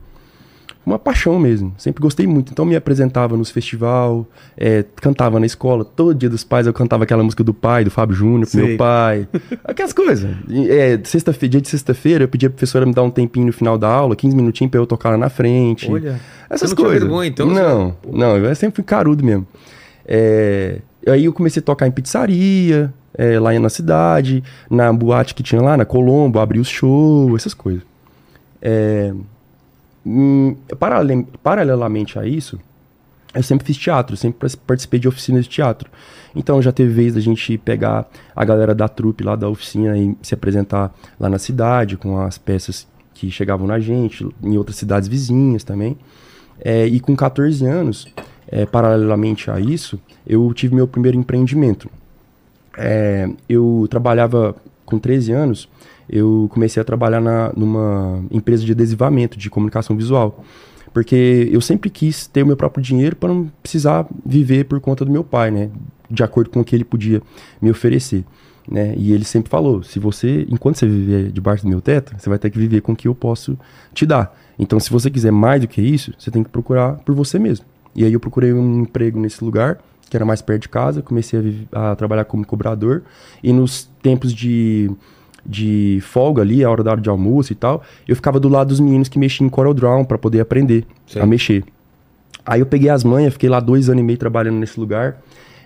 uma 0.85 0.99
paixão 0.99 1.39
mesmo. 1.39 1.73
Sempre 1.77 2.01
gostei 2.01 2.27
muito. 2.27 2.51
Então, 2.51 2.63
me 2.65 2.75
apresentava 2.75 3.35
nos 3.35 3.49
festival, 3.49 4.25
é, 4.55 4.85
cantava 4.97 5.39
na 5.39 5.45
escola. 5.45 5.83
Todo 5.83 6.13
dia 6.13 6.29
dos 6.29 6.43
pais 6.43 6.67
eu 6.67 6.73
cantava 6.73 7.03
aquela 7.03 7.23
música 7.23 7.43
do 7.43 7.53
pai, 7.53 7.83
do 7.83 7.91
Fábio 7.91 8.15
Júnior, 8.15 8.49
pro 8.49 8.65
meu 8.65 8.77
pai. 8.77 9.27
Aquelas 9.63 9.93
coisas. 9.93 10.29
É, 10.69 10.99
sexta-feira, 11.03 11.51
dia 11.51 11.61
de 11.61 11.69
sexta-feira, 11.69 12.23
eu 12.23 12.27
pedia 12.27 12.49
pra 12.49 12.55
professora 12.55 12.85
me 12.85 12.93
dar 12.93 13.03
um 13.03 13.09
tempinho 13.09 13.47
no 13.47 13.53
final 13.53 13.77
da 13.77 13.87
aula, 13.87 14.15
15 14.15 14.35
minutinhos 14.35 14.71
pra 14.71 14.79
eu 14.79 14.85
tocar 14.85 15.11
lá 15.11 15.17
na 15.17 15.29
frente. 15.29 15.91
Olha. 15.91 16.19
Essas 16.49 16.69
Você 16.69 16.75
não 16.75 16.83
coisas. 16.83 17.01
vergonha, 17.01 17.29
então? 17.29 17.47
Não, 17.47 17.95
não, 18.11 18.37
eu 18.37 18.55
sempre 18.55 18.75
fui 18.75 18.83
carudo 18.83 19.23
mesmo. 19.23 19.47
É, 20.05 20.79
aí 21.07 21.25
eu 21.25 21.33
comecei 21.33 21.59
a 21.59 21.63
tocar 21.63 21.87
em 21.87 21.91
pizzaria, 21.91 22.93
é, 23.17 23.39
lá 23.39 23.57
na 23.59 23.69
cidade, 23.69 24.43
na 24.69 24.91
boate 24.93 25.33
que 25.33 25.41
tinha 25.41 25.61
lá, 25.61 25.75
na 25.75 25.85
Colombo, 25.85 26.39
abrir 26.39 26.59
os 26.59 26.67
shows, 26.67 27.41
essas 27.41 27.53
coisas. 27.53 27.81
É, 28.61 29.13
hum, 30.05 30.55
paralel- 30.79 31.25
paralelamente 31.41 32.19
a 32.19 32.25
isso, 32.25 32.59
eu 33.33 33.43
sempre 33.43 33.65
fiz 33.67 33.75
teatro, 33.77 34.15
sempre 34.15 34.49
participei 34.65 34.99
de 34.99 35.07
oficinas 35.07 35.43
de 35.45 35.49
teatro. 35.51 35.89
Então 36.33 36.61
já 36.61 36.71
teve 36.71 36.91
vez 36.91 37.13
da 37.13 37.19
gente 37.19 37.57
pegar 37.57 38.07
a 38.35 38.45
galera 38.45 38.73
da 38.73 38.87
trupe 38.87 39.23
lá 39.23 39.35
da 39.35 39.49
oficina 39.49 39.97
e 39.97 40.15
se 40.21 40.33
apresentar 40.33 40.93
lá 41.19 41.29
na 41.29 41.37
cidade 41.39 41.97
com 41.97 42.17
as 42.19 42.37
peças 42.37 42.87
que 43.13 43.29
chegavam 43.31 43.67
na 43.67 43.79
gente, 43.79 44.27
em 44.41 44.57
outras 44.57 44.77
cidades 44.77 45.07
vizinhas 45.07 45.63
também. 45.63 45.97
É, 46.59 46.85
e 46.85 46.99
com 46.99 47.15
14 47.15 47.65
anos, 47.65 48.07
é, 48.47 48.65
paralelamente 48.65 49.51
a 49.51 49.59
isso, 49.59 49.99
eu 50.25 50.53
tive 50.53 50.75
meu 50.75 50.87
primeiro 50.87 51.17
empreendimento. 51.17 51.89
É, 52.77 53.29
eu 53.47 53.87
trabalhava 53.89 54.55
com 54.85 54.99
13 54.99 55.31
anos, 55.31 55.67
eu 56.09 56.47
comecei 56.51 56.81
a 56.81 56.83
trabalhar 56.83 57.21
na, 57.21 57.51
numa 57.55 58.23
empresa 58.31 58.63
de 58.63 58.71
adesivamento, 58.71 59.37
de 59.37 59.49
comunicação 59.49 59.95
visual. 59.95 60.43
Porque 60.93 61.49
eu 61.51 61.59
sempre 61.59 61.89
quis 61.89 62.25
ter 62.25 62.43
o 62.43 62.47
meu 62.47 62.55
próprio 62.55 62.81
dinheiro 62.81 63.15
para 63.15 63.29
não 63.29 63.51
precisar 63.61 64.07
viver 64.25 64.65
por 64.65 64.79
conta 64.79 65.03
do 65.03 65.11
meu 65.11 65.23
pai, 65.23 65.51
né? 65.51 65.69
De 66.09 66.23
acordo 66.23 66.49
com 66.49 66.61
o 66.61 66.63
que 66.63 66.75
ele 66.75 66.85
podia 66.85 67.21
me 67.61 67.69
oferecer. 67.69 68.23
Né? 68.69 68.93
E 68.97 69.11
ele 69.11 69.25
sempre 69.25 69.49
falou: 69.49 69.83
se 69.83 69.99
você, 69.99 70.45
enquanto 70.49 70.77
você 70.77 70.87
viver 70.87 71.31
debaixo 71.31 71.63
do 71.63 71.69
meu 71.69 71.81
teto, 71.81 72.15
você 72.17 72.29
vai 72.29 72.39
ter 72.39 72.49
que 72.49 72.57
viver 72.57 72.81
com 72.81 72.93
o 72.93 72.95
que 72.95 73.07
eu 73.07 73.15
posso 73.15 73.57
te 73.93 74.05
dar. 74.05 74.35
Então, 74.57 74.79
se 74.79 74.89
você 74.89 75.09
quiser 75.09 75.31
mais 75.31 75.61
do 75.61 75.67
que 75.67 75.81
isso, 75.81 76.13
você 76.17 76.31
tem 76.31 76.43
que 76.43 76.49
procurar 76.49 76.93
por 76.99 77.13
você 77.13 77.37
mesmo. 77.37 77.65
E 77.93 78.03
aí 78.03 78.13
eu 78.13 78.19
procurei 78.19 78.53
um 78.53 78.81
emprego 78.81 79.19
nesse 79.19 79.43
lugar, 79.43 79.79
que 80.09 80.15
era 80.15 80.25
mais 80.25 80.41
perto 80.41 80.63
de 80.63 80.69
casa, 80.69 81.01
comecei 81.01 81.67
a, 81.71 81.91
a 81.91 81.95
trabalhar 81.95 82.25
como 82.25 82.45
cobrador. 82.45 83.03
E 83.43 83.51
nos 83.53 83.89
tempos 84.01 84.33
de, 84.33 84.89
de 85.45 85.99
folga 86.01 86.41
ali, 86.41 86.63
a 86.63 86.69
hora 86.69 86.83
da 86.83 86.91
hora 86.91 87.01
de 87.01 87.09
almoço 87.09 87.53
e 87.53 87.55
tal, 87.55 87.83
eu 88.07 88.15
ficava 88.15 88.39
do 88.39 88.49
lado 88.49 88.69
dos 88.69 88.79
meninos 88.79 89.07
que 89.07 89.19
mexiam 89.19 89.45
em 89.45 89.49
CorelDRAW 89.49 90.05
para 90.05 90.17
poder 90.17 90.41
aprender 90.41 90.85
Sim. 91.05 91.19
a 91.19 91.25
mexer. 91.25 91.63
Aí 92.45 92.59
eu 92.59 92.65
peguei 92.65 92.89
as 92.89 93.03
manhas, 93.03 93.33
fiquei 93.33 93.49
lá 93.49 93.59
dois 93.59 93.89
anos 93.89 94.01
e 94.01 94.03
meio 94.03 94.17
trabalhando 94.17 94.57
nesse 94.57 94.79
lugar. 94.79 95.17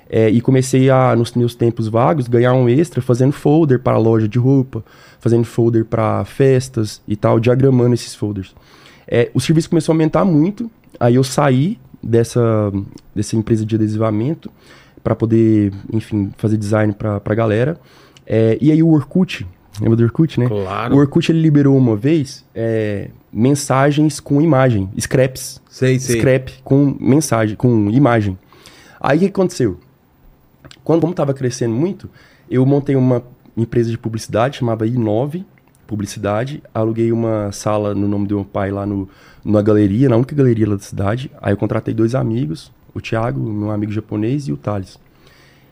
é, 0.09 0.27
e 0.27 0.41
comecei 0.41 0.89
a, 0.89 1.15
nos 1.15 1.33
meus 1.33 1.53
tempos 1.53 1.87
vagos, 1.87 2.27
ganhar 2.27 2.53
um 2.53 2.67
extra 2.67 2.99
fazendo 2.99 3.31
folder 3.31 3.79
para 3.79 3.95
loja 3.97 4.27
de 4.27 4.39
roupa, 4.39 4.83
fazendo 5.19 5.43
folder 5.43 5.85
para 5.85 6.25
festas 6.25 6.99
e 7.07 7.15
tal, 7.15 7.39
diagramando 7.39 7.93
esses 7.93 8.15
folders. 8.15 8.55
É, 9.07 9.29
o 9.33 9.39
serviço 9.39 9.69
começou 9.69 9.93
a 9.93 9.95
aumentar 9.95 10.25
muito, 10.25 10.69
aí 10.99 11.15
eu 11.15 11.23
saí 11.23 11.77
dessa, 12.01 12.71
dessa 13.13 13.35
empresa 13.35 13.63
de 13.63 13.75
adesivamento 13.75 14.49
para 15.03 15.15
poder, 15.15 15.71
enfim, 15.93 16.31
fazer 16.37 16.57
design 16.57 16.91
para 16.93 17.21
a 17.23 17.35
galera. 17.35 17.79
É, 18.25 18.57
e 18.59 18.71
aí 18.71 18.81
o 18.81 18.89
Orkut, 18.89 19.45
lembra 19.79 19.95
do 19.95 20.03
Orkut, 20.03 20.39
né? 20.39 20.47
Claro. 20.47 20.95
O 20.95 20.99
Orkut 20.99 21.31
ele 21.31 21.41
liberou 21.41 21.77
uma 21.77 21.95
vez 21.95 22.45
é, 22.53 23.09
mensagens 23.31 24.19
com 24.19 24.41
imagem, 24.41 24.89
scraps. 24.99 25.61
Sei, 25.69 25.99
sei. 25.99 26.17
Scrap 26.17 26.49
com 26.63 26.95
mensagem, 26.99 27.55
com 27.55 27.89
imagem. 27.89 28.37
Aí 28.99 29.17
o 29.17 29.19
que 29.21 29.27
aconteceu? 29.27 29.79
Quando 30.83 31.01
como 31.01 31.11
estava 31.11 31.33
crescendo 31.33 31.75
muito, 31.75 32.09
eu 32.49 32.65
montei 32.65 32.95
uma 32.95 33.23
empresa 33.55 33.89
de 33.89 33.97
publicidade 33.97 34.57
chamava 34.57 34.85
I9 34.85 35.43
Publicidade, 35.89 36.61
aluguei 36.71 37.11
uma 37.11 37.51
sala 37.51 37.95
no 37.95 38.07
nome 38.07 38.27
do 38.27 38.35
meu 38.35 38.45
pai 38.45 38.69
lá 38.69 38.85
no, 38.85 39.09
na 39.43 39.59
galeria, 39.59 40.07
na 40.07 40.17
única 40.17 40.35
galeria 40.35 40.69
lá 40.69 40.75
da 40.75 40.83
cidade. 40.83 41.31
Aí 41.41 41.51
eu 41.51 41.57
contratei 41.57 41.95
dois 41.95 42.13
amigos, 42.13 42.71
o 42.93 43.01
Thiago, 43.01 43.39
meu 43.39 43.71
amigo 43.71 43.91
japonês, 43.91 44.47
e 44.47 44.51
o 44.51 44.57
Thales. 44.57 44.99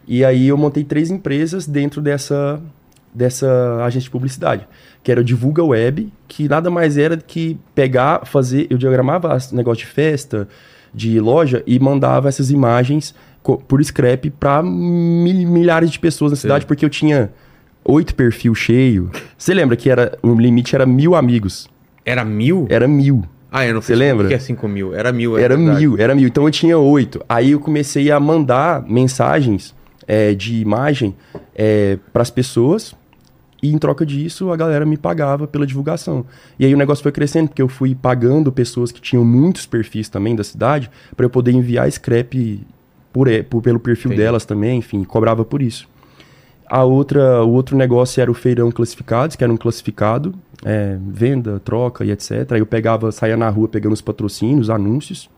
E 0.08 0.26
aí 0.26 0.48
eu 0.48 0.58
montei 0.58 0.84
três 0.84 1.12
empresas 1.12 1.68
dentro 1.68 2.02
dessa, 2.02 2.60
dessa 3.18 3.84
agência 3.84 4.06
de 4.06 4.12
publicidade, 4.12 4.68
que 5.04 5.12
era 5.12 5.22
o 5.22 5.24
Divulga 5.24 5.64
Web, 5.64 6.14
que 6.28 6.48
nada 6.48 6.70
mais 6.70 6.98
era 6.98 7.18
do 7.18 7.24
que 7.24 7.58
pegar, 7.74 8.26
fazer, 8.26 8.68
eu 8.70 8.78
diagramava 8.78 9.36
negócio 9.52 9.86
de 9.86 9.92
festa, 9.92 10.48
de 10.94 11.20
loja 11.20 11.64
e 11.66 11.80
mandava 11.80 12.30
essas 12.30 12.52
imagens 12.52 13.16
por 13.68 13.84
scrap 13.84 14.30
para 14.32 14.62
milhares 14.62 15.90
de 15.90 16.00
pessoas 16.00 16.32
na 16.32 16.36
cidade, 16.36 16.66
porque 16.66 16.86
eu 16.86 16.90
tinha 16.90 17.32
oito 17.84 18.14
perfil 18.14 18.54
cheio. 18.54 19.10
Você 19.38 19.54
lembra 19.54 19.76
que 19.76 19.90
era 19.90 20.18
o 20.22 20.36
limite 20.36 20.76
era 20.76 20.86
mil 20.86 21.16
amigos? 21.16 21.68
Era 22.06 22.24
mil? 22.24 22.68
Era 22.70 22.88
mil. 22.88 23.24
Ah, 23.52 23.66
eu 23.66 23.74
não 23.74 23.82
Você 23.82 23.96
lembra? 23.96 24.28
que 24.28 24.34
é 24.34 24.40
5 24.40 24.68
mil. 24.68 24.94
Era 24.94 25.12
mil, 25.12 25.38
é 25.38 25.42
Era 25.42 25.56
verdade. 25.56 25.80
mil, 25.80 25.98
era 25.98 26.14
mil. 26.14 26.28
Então 26.28 26.44
eu 26.44 26.52
tinha 26.52 26.78
oito. 26.78 27.24
Aí 27.30 27.52
eu 27.52 27.60
comecei 27.60 28.12
a 28.12 28.20
mandar 28.20 28.84
mensagens 28.88 29.74
é, 30.06 30.34
de 30.34 30.56
imagem 30.60 31.16
para 32.12 32.22
as 32.22 32.30
pessoas. 32.30 32.94
E 33.62 33.72
em 33.74 33.78
troca 33.78 34.06
disso, 34.06 34.52
a 34.52 34.56
galera 34.56 34.86
me 34.86 34.98
pagava 34.98 35.48
pela 35.48 35.66
divulgação. 35.66 36.26
E 36.60 36.66
aí 36.66 36.74
o 36.74 36.78
negócio 36.78 37.02
foi 37.02 37.12
crescendo, 37.12 37.48
porque 37.50 37.62
eu 37.62 37.68
fui 37.68 37.96
pagando 37.96 38.52
pessoas 38.52 38.92
que 38.92 39.02
tinham 39.02 39.26
muitos 39.26 39.66
perfis 39.66 40.10
também 40.10 40.36
da 40.36 40.44
cidade, 40.44 40.92
para 41.16 41.26
eu 41.26 41.30
poder 41.30 41.52
enviar 41.52 41.92
scrap 41.92 42.64
por, 43.12 43.28
por- 43.50 43.62
pelo 43.62 43.80
perfil 43.80 44.12
Entendi. 44.12 44.22
delas 44.24 44.46
também, 44.46 44.78
enfim, 44.80 45.04
cobrava 45.04 45.44
por 45.44 45.62
isso. 45.62 45.90
A 46.70 46.84
outra, 46.84 47.44
o 47.44 47.52
outro 47.52 47.76
negócio 47.78 48.22
era 48.22 48.30
o 48.30 48.34
feirão 48.34 48.70
classificados, 48.72 49.36
que 49.36 49.44
era 49.44 49.52
um 49.52 49.58
classificado, 49.58 50.36
é, 50.66 50.98
venda, 51.08 51.60
troca 51.60 52.04
e 52.06 52.12
etc. 52.12 52.52
Aí 52.52 52.60
eu 52.60 52.66
pegava, 52.66 53.12
saía 53.12 53.38
na 53.38 53.50
rua 53.50 53.68
pegando 53.68 53.94
os 53.94 54.02
patrocínios, 54.02 54.70
anúncios. 54.70 55.30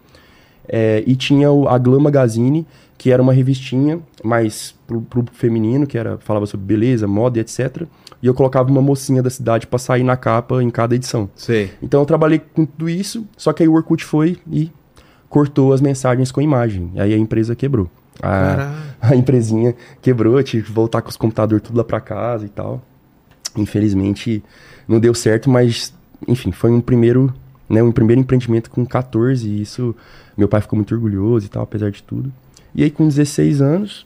É, 0.67 1.03
e 1.07 1.15
tinha 1.15 1.51
o, 1.51 1.67
a 1.67 1.78
Glam 1.78 1.99
Magazine, 2.01 2.65
que 2.97 3.11
era 3.11 3.22
uma 3.22 3.32
revistinha 3.32 3.99
mais 4.24 4.76
pro, 4.86 5.01
pro 5.01 5.26
feminino, 5.32 5.88
que 5.88 5.97
era 5.97 6.17
falava 6.17 6.45
sobre 6.45 6.65
beleza, 6.65 7.07
moda 7.07 7.38
e 7.38 7.41
etc. 7.41 7.84
E 8.22 8.28
eu 8.28 8.34
colocava 8.34 8.70
uma 8.70 8.82
mocinha 8.82 9.24
da 9.24 9.30
cidade 9.30 9.65
pra 9.65 9.80
sair 9.80 10.03
na 10.03 10.17
capa 10.17 10.61
em 10.61 10.70
cada 10.70 10.95
edição. 10.95 11.30
Sei. 11.36 11.72
Então 11.82 12.01
eu 12.01 12.05
trabalhei 12.05 12.39
com 12.39 12.65
tudo 12.65 12.89
isso, 12.89 13.26
só 13.38 13.53
que 13.53 13.63
aí 13.63 13.70
o 13.70 13.74
Orkut 13.74 14.03
foi 14.03 14.38
e 14.51 14.72
cortou 15.30 15.72
as 15.72 15.80
mensagens 15.80 16.32
com 16.32 16.41
imagem. 16.41 16.91
Aí 16.97 17.13
a 17.13 17.17
empresa 17.17 17.55
quebrou. 17.55 17.89
A, 18.22 18.74
a 18.99 19.15
empresinha 19.15 19.76
quebrou, 20.01 20.38
eu 20.38 20.43
tive 20.43 20.65
que 20.65 20.72
voltar 20.72 21.01
com 21.01 21.09
os 21.09 21.15
computadores 21.15 21.65
tudo 21.65 21.78
lá 21.78 21.84
pra 21.84 22.01
casa 22.01 22.45
e 22.45 22.49
tal. 22.49 22.82
Infelizmente 23.55 24.43
não 24.88 24.99
deu 24.99 25.13
certo, 25.13 25.49
mas 25.49 25.93
enfim, 26.28 26.51
foi 26.51 26.72
um 26.72 26.82
primeiro, 26.82 27.34
né, 27.70 27.82
um 27.82 27.91
primeiro 27.91 28.20
empreendimento 28.20 28.70
com 28.70 28.86
14 28.86 29.47
e 29.47 29.61
isso 29.61 29.95
meu 30.36 30.47
pai 30.47 30.61
ficou 30.61 30.76
muito 30.76 30.93
orgulhoso 30.93 31.45
e 31.45 31.49
tal, 31.49 31.63
apesar 31.63 31.91
de 31.91 32.03
tudo. 32.03 32.32
E 32.76 32.84
aí 32.84 32.91
com 32.91 33.07
16 33.07 33.61
anos, 33.61 34.05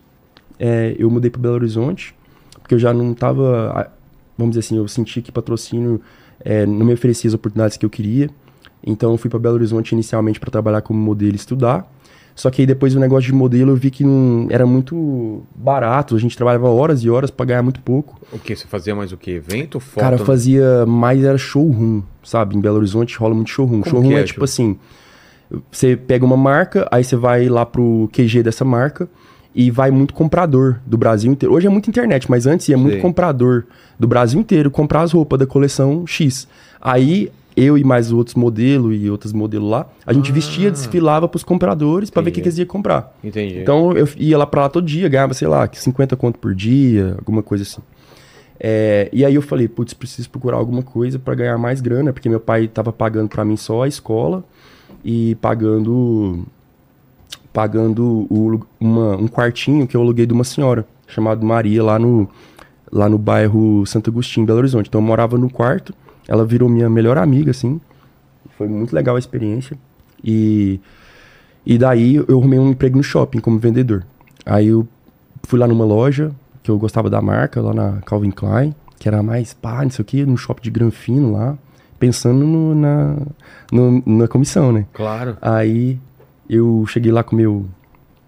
é, 0.60 0.96
eu 0.98 1.10
mudei 1.10 1.32
para 1.32 1.42
Belo 1.42 1.56
Horizonte, 1.56 2.16
porque 2.62 2.76
eu 2.76 2.80
já 2.80 2.94
não 2.94 3.14
tava, 3.14 3.72
ah, 3.76 3.92
vamos 4.38 4.56
dizer 4.56 4.66
assim, 4.66 4.78
eu 4.78 4.88
senti 4.88 5.22
que 5.22 5.32
patrocínio 5.32 6.02
é, 6.44 6.66
não 6.66 6.86
me 6.86 6.94
oferecia 6.94 7.28
as 7.28 7.34
oportunidades 7.34 7.78
que 7.78 7.86
eu 7.86 7.90
queria. 7.90 8.30
Então 8.86 9.12
eu 9.12 9.18
fui 9.18 9.30
para 9.30 9.40
Belo 9.40 9.56
Horizonte 9.56 9.94
inicialmente 9.94 10.40
para 10.40 10.52
trabalhar 10.52 10.82
como 10.82 11.00
modelo 11.00 11.34
e 11.34 11.36
estudar. 11.36 11.90
Só 12.36 12.50
que 12.50 12.64
aí 12.64 12.66
depois 12.66 12.96
o 12.96 13.00
negócio 13.00 13.28
de 13.28 13.34
modelo 13.34 13.72
eu 13.72 13.76
vi 13.76 13.92
que 13.92 14.04
não 14.04 14.48
era 14.50 14.66
muito 14.66 15.44
barato, 15.56 16.16
a 16.16 16.20
gente 16.20 16.36
trabalhava 16.36 16.68
horas 16.68 17.04
e 17.04 17.10
horas 17.10 17.30
para 17.30 17.46
ganhar 17.46 17.62
muito 17.62 17.80
pouco. 17.82 18.20
O 18.32 18.40
que? 18.40 18.56
Você 18.56 18.66
fazia 18.68 18.96
mais 18.96 19.12
o 19.12 19.18
quê? 19.18 19.32
Evento? 19.32 19.80
Foto? 19.80 20.04
Cara, 20.04 20.18
fazia 20.18 20.84
mais 20.86 21.24
era 21.24 21.38
showroom, 21.38 22.02
sabe? 22.24 22.56
Em 22.56 22.60
Belo 22.60 22.78
Horizonte 22.78 23.16
rola 23.18 23.36
muito 23.36 23.52
showroom. 23.52 23.82
Como 23.82 23.90
showroom 23.90 24.10
que 24.10 24.16
é, 24.16 24.20
é, 24.22 24.24
tipo 24.24 24.44
assim, 24.44 24.80
você 25.72 25.96
pega 25.96 26.26
uma 26.26 26.36
marca, 26.36 26.88
aí 26.92 27.04
você 27.04 27.16
vai 27.16 27.48
lá 27.48 27.66
pro 27.68 28.10
QG 28.12 28.42
dessa 28.42 28.66
marca 28.66 29.08
e 29.56 29.70
vai 29.70 29.92
muito 29.92 30.14
comprador 30.14 30.80
do 30.86 30.98
Brasil 30.98 31.32
inteiro. 31.32 31.54
Hoje 31.54 31.68
é 31.68 31.70
muito 31.70 31.90
internet, 31.90 32.30
mas 32.30 32.48
antes 32.48 32.68
ia 32.70 32.78
muito 32.78 33.00
comprador 33.00 33.66
do 34.00 34.08
Brasil 34.08 34.40
inteiro 34.40 34.72
comprar 34.72 35.02
as 35.02 35.12
roupas 35.12 35.40
da 35.40 35.46
coleção 35.46 36.06
X. 36.08 36.48
Aí 36.82 37.32
eu 37.56 37.78
e 37.78 37.84
mais 37.84 38.12
outros 38.12 38.36
modelos 38.36 39.00
e 39.00 39.10
outros 39.10 39.32
modelos 39.32 39.70
lá, 39.70 39.88
a 40.06 40.12
gente 40.12 40.32
vestia, 40.32 40.72
desfilava 40.72 41.28
pros 41.28 41.44
compradores 41.44 42.10
pra 42.10 42.22
ver 42.22 42.32
o 42.32 42.34
que, 42.34 42.40
Ah. 42.40 42.44
Que 42.44 42.50
eles 42.50 42.58
iam 42.58 42.68
comprar. 42.68 43.16
Entendi. 43.24 43.60
Então 43.60 43.92
eu 43.94 44.08
ia 44.18 44.38
lá 44.38 44.48
pra 44.48 44.62
lá 44.62 44.70
todo 44.70 44.86
dia, 44.86 45.08
ganhava, 45.08 45.34
sei 45.34 45.48
lá, 45.48 45.70
50 45.72 46.16
conto 46.16 46.40
por 46.40 46.56
dia, 46.56 47.16
alguma 47.20 47.44
coisa 47.44 47.64
assim. 47.64 47.82
É, 48.60 49.10
e 49.12 49.26
aí 49.26 49.36
eu 49.36 49.42
falei, 49.42 49.68
putz, 49.68 49.94
preciso 49.94 50.30
procurar 50.30 50.58
alguma 50.58 50.82
coisa 50.82 51.20
pra 51.20 51.36
ganhar 51.36 51.58
mais 51.58 51.82
grana, 51.82 52.14
porque 52.14 52.30
meu 52.30 52.40
pai 52.40 52.68
tava 52.68 52.92
pagando 52.92 53.30
pra 53.30 53.44
mim 53.44 53.58
só 53.58 53.84
a 53.84 53.88
escola 53.88 54.44
e 55.04 55.36
pagando 55.36 56.46
pagando 57.54 58.26
o 58.30 58.60
uma- 58.80 59.16
um 59.16 59.28
quartinho 59.28 59.88
que 59.88 59.96
eu 59.96 60.02
aluguei 60.02 60.26
de 60.26 60.34
uma 60.34 60.44
senhora 60.44 60.86
chamada 61.08 61.46
Maria 61.46 61.84
lá 61.84 62.00
no 62.00 62.28
lá 62.92 63.08
no 63.10 63.18
bairro 63.18 63.86
Santo 63.88 64.10
Agostinho, 64.10 64.46
Belo 64.46 64.60
Horizonte. 64.60 64.88
Então 64.88 65.00
eu 65.02 65.06
morava 65.06 65.38
no 65.38 65.50
quarto, 65.50 65.94
ela 66.28 66.46
virou 66.46 66.70
minha 66.70 66.90
melhor 66.90 67.18
amiga 67.18 67.52
assim. 67.52 67.80
Foi 68.58 68.68
muito 68.68 68.94
legal 68.94 69.16
a 69.16 69.20
experiência. 69.20 69.78
E 70.24 70.80
e 71.66 71.78
daí 71.78 72.16
eu 72.16 72.26
arrumei 72.40 72.60
um 72.60 72.70
emprego 72.70 72.98
no 72.98 73.04
shopping 73.04 73.40
como 73.40 73.58
vendedor. 73.58 74.06
Aí 74.46 74.68
eu 74.68 74.88
fui 75.44 75.58
lá 75.60 75.66
numa 75.68 75.86
loja 75.86 76.32
que 76.62 76.70
eu 76.70 76.78
gostava 76.78 77.10
da 77.10 77.22
marca, 77.22 77.62
lá 77.62 77.74
na 77.74 78.02
Calvin 78.06 78.32
Klein, 78.32 78.74
que 79.00 79.08
era 79.08 79.22
mais 79.24 79.54
pá, 79.54 79.82
não 79.84 79.90
sei 79.90 80.02
o 80.04 80.06
que, 80.06 80.26
num 80.26 80.38
shopping 80.38 80.64
de 80.64 80.70
granfino 80.72 81.32
lá, 81.34 81.58
pensando 82.00 82.46
no- 82.46 82.76
na, 82.76 83.18
no- 83.72 84.04
na 84.06 84.28
comissão, 84.28 84.72
né? 84.72 84.86
Claro. 84.94 85.38
Aí 85.42 86.00
eu 86.56 86.86
cheguei 86.88 87.12
lá 87.12 87.24
com 87.24 87.36
o 87.36 87.40
meu. 87.40 87.66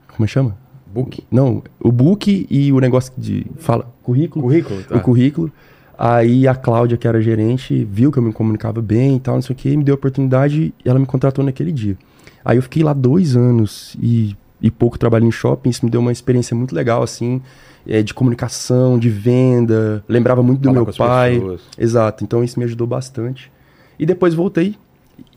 Como 0.08 0.26
é 0.26 0.28
chama? 0.28 0.58
Book. 0.88 1.24
Não, 1.30 1.62
o 1.80 1.92
book 1.92 2.48
e 2.50 2.72
o 2.72 2.80
negócio 2.80 3.12
de. 3.18 3.46
Fala, 3.58 3.92
currículo. 4.02 4.46
Currículo, 4.46 4.84
tá. 4.84 4.96
O 4.96 5.02
currículo. 5.02 5.52
Aí 5.98 6.48
a 6.48 6.54
Cláudia, 6.54 6.98
que 6.98 7.08
era 7.08 7.22
gerente, 7.22 7.88
viu 7.90 8.12
que 8.12 8.20
eu 8.20 8.24
me 8.24 8.34
comunicava 8.34 8.82
bem 8.82 9.16
e 9.16 9.20
tal, 9.20 9.36
não 9.36 9.42
sei 9.42 9.54
o 9.54 9.58
que, 9.58 9.76
me 9.78 9.84
deu 9.84 9.94
a 9.94 9.98
oportunidade 9.98 10.74
e 10.84 10.90
ela 10.90 11.00
me 11.00 11.06
contratou 11.06 11.44
naquele 11.44 11.72
dia. 11.72 11.98
Aí 12.44 12.58
eu 12.58 12.62
fiquei 12.62 12.84
lá 12.84 12.94
dois 12.94 13.36
anos 13.36 13.96
e, 14.02 14.36
e 14.62 14.70
pouco 14.70 15.00
trabalhando 15.00 15.30
em 15.30 15.32
shopping, 15.32 15.70
isso 15.70 15.86
me 15.86 15.90
deu 15.90 16.02
uma 16.02 16.12
experiência 16.12 16.56
muito 16.56 16.76
legal, 16.76 17.02
assim, 17.02 17.42
é, 17.88 18.04
de 18.04 18.14
comunicação, 18.14 19.00
de 19.00 19.10
venda, 19.10 20.04
lembrava 20.08 20.44
muito 20.44 20.60
do 20.60 20.70
Falar 20.70 20.84
meu 20.84 20.94
pai. 20.94 21.34
pessoas. 21.36 21.62
Exato, 21.78 22.24
então 22.26 22.44
isso 22.44 22.60
me 22.60 22.66
ajudou 22.66 22.86
bastante. 22.86 23.50
E 23.98 24.06
depois 24.06 24.34
voltei, 24.34 24.76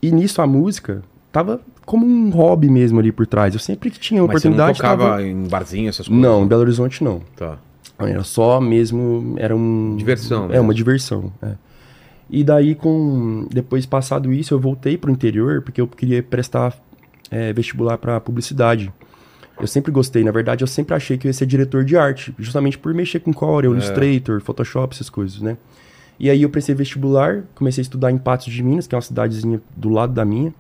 e 0.03 0.11
nisso 0.11 0.43
a 0.43 0.47
música 0.47 1.03
tava 1.33 1.61
como 1.85 2.07
um 2.07 2.31
hobby 2.31 2.69
mesmo 2.69 2.99
ali 3.01 3.13
por 3.13 3.27
trás. 3.27 3.55
Eu 3.55 3.61
sempre 3.61 3.91
que 3.91 3.99
tinha 3.99 4.23
Mas 4.23 4.43
você 4.43 4.49
não 4.49 4.55
oportunidade 4.57 4.79
tocava 4.79 5.05
tava... 5.11 5.23
em 5.23 5.49
barzinho, 5.49 5.89
essas 5.89 6.07
coisas? 6.09 6.23
Não, 6.23 6.45
em 6.45 6.47
Belo 6.47 6.63
Horizonte 6.63 7.03
não. 7.03 7.21
Tá. 7.37 7.59
Era 7.99 8.23
só 8.23 8.61
mesmo, 8.61 9.35
era 9.39 9.57
um... 9.57 9.97
Diversão 9.97 10.45
É, 10.45 10.49
mesmo. 10.49 10.63
uma 10.65 10.75
diversão, 10.75 11.33
é. 11.43 11.55
E 12.31 12.45
daí, 12.45 12.75
com 12.75 13.47
depois 13.51 13.87
passado 13.87 14.33
isso, 14.33 14.55
eu 14.55 14.61
voltei 14.61 14.99
pro 14.99 15.11
interior, 15.11 15.63
porque 15.63 15.81
eu 15.81 15.89
queria 15.89 16.23
prestar 16.23 16.77
é, 17.31 17.53
vestibular 17.53 17.97
para 17.99 18.21
publicidade. 18.21 18.93
Eu 19.59 19.67
sempre 19.67 19.91
gostei, 19.91 20.23
na 20.23 20.31
verdade, 20.31 20.63
eu 20.63 20.69
sempre 20.69 20.95
achei 20.95 21.19
que 21.19 21.27
eu 21.27 21.31
ia 21.31 21.33
ser 21.33 21.47
diretor 21.47 21.85
de 21.85 21.97
arte, 21.97 22.33
justamente 22.39 22.79
por 22.79 22.95
mexer 22.95 23.21
com 23.21 23.33
Corel, 23.33 23.73
Illustrator, 23.73 24.41
Photoshop, 24.41 24.95
essas 24.95 25.11
coisas, 25.11 25.41
né? 25.41 25.57
E 26.21 26.31
aí 26.31 26.43
eu 26.43 26.51
prestei 26.51 26.75
vestibular, 26.75 27.45
comecei 27.55 27.81
a 27.81 27.83
estudar 27.83 28.13
em 28.13 28.19
Patos 28.19 28.53
de 28.53 28.63
Minas, 28.63 28.87
que 28.87 28.95
é 28.95 28.97
uma 28.97 29.03
cidadezinha 29.03 29.61
do 29.77 29.89
lado 29.89 30.13
da 30.13 30.25
minha. 30.25 30.53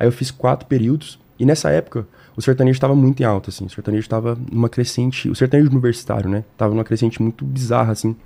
Aí 0.00 0.08
eu 0.08 0.12
fiz 0.12 0.30
quatro 0.30 0.66
períodos, 0.66 1.20
e 1.38 1.44
nessa 1.44 1.70
época 1.70 2.08
o 2.36 2.40
sertanejo 2.42 2.76
estava 2.76 2.96
muito 2.96 3.20
em 3.20 3.24
alta, 3.24 3.50
assim. 3.50 3.66
O 3.66 3.70
sertanejo 3.70 4.00
estava 4.02 4.36
numa 4.50 4.68
crescente, 4.68 5.28
o 5.28 5.34
sertanejo 5.34 5.70
universitário, 5.70 6.28
né? 6.28 6.42
Tava 6.56 6.74
numa 6.74 6.84
crescente 6.84 7.22
muito 7.22 7.44
bizarra, 7.44 7.92
assim. 7.92 8.16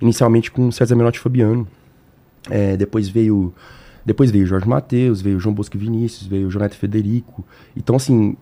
Inicialmente 0.00 0.50
com 0.50 0.70
César 0.72 0.96
Menotti 0.96 1.20
Fabiano. 1.20 1.66
É, 2.50 2.76
depois 2.76 3.08
veio 3.08 3.54
depois 4.04 4.30
veio 4.30 4.46
Jorge 4.46 4.66
Mateus, 4.66 5.20
veio 5.20 5.38
João 5.38 5.54
Bosco 5.54 5.78
Vinícius, 5.78 6.26
veio 6.26 6.50
Jonathan 6.50 6.74
Federico. 6.74 7.44
Então, 7.76 7.94
assim, 7.94 8.34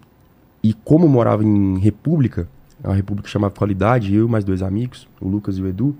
e 0.62 0.72
como 0.72 1.04
eu 1.04 1.08
morava 1.08 1.44
em 1.44 1.78
República, 1.78 2.48
a 2.82 2.94
República 2.94 3.28
chamava 3.28 3.52
Qualidade, 3.54 4.14
eu 4.14 4.26
e 4.26 4.30
mais 4.30 4.44
dois 4.44 4.62
amigos, 4.62 5.08
o 5.20 5.28
Lucas 5.28 5.58
e 5.58 5.62
o 5.62 5.66
Edu, 5.66 5.96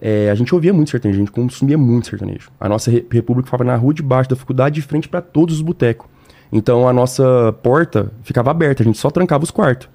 é, 0.00 0.28
a 0.28 0.34
gente 0.34 0.52
ouvia 0.54 0.74
muito 0.74 0.90
sertanejo, 0.90 1.20
a 1.20 1.24
gente 1.24 1.32
consumia 1.32 1.78
muito 1.78 2.08
sertanejo. 2.08 2.50
A 2.60 2.68
nossa 2.68 2.90
re- 2.90 3.06
República 3.10 3.46
ficava 3.46 3.64
na 3.64 3.76
rua 3.76 3.94
de 3.94 4.02
baixo 4.02 4.28
da 4.28 4.36
faculdade, 4.36 4.74
de 4.74 4.82
frente 4.82 5.08
para 5.08 5.22
todos 5.22 5.54
os 5.54 5.62
botecos. 5.62 6.08
Então 6.52 6.88
a 6.88 6.92
nossa 6.92 7.54
porta 7.62 8.10
ficava 8.22 8.50
aberta, 8.50 8.82
a 8.82 8.86
gente 8.86 8.98
só 8.98 9.10
trancava 9.10 9.44
os 9.44 9.50
quartos. 9.50 9.88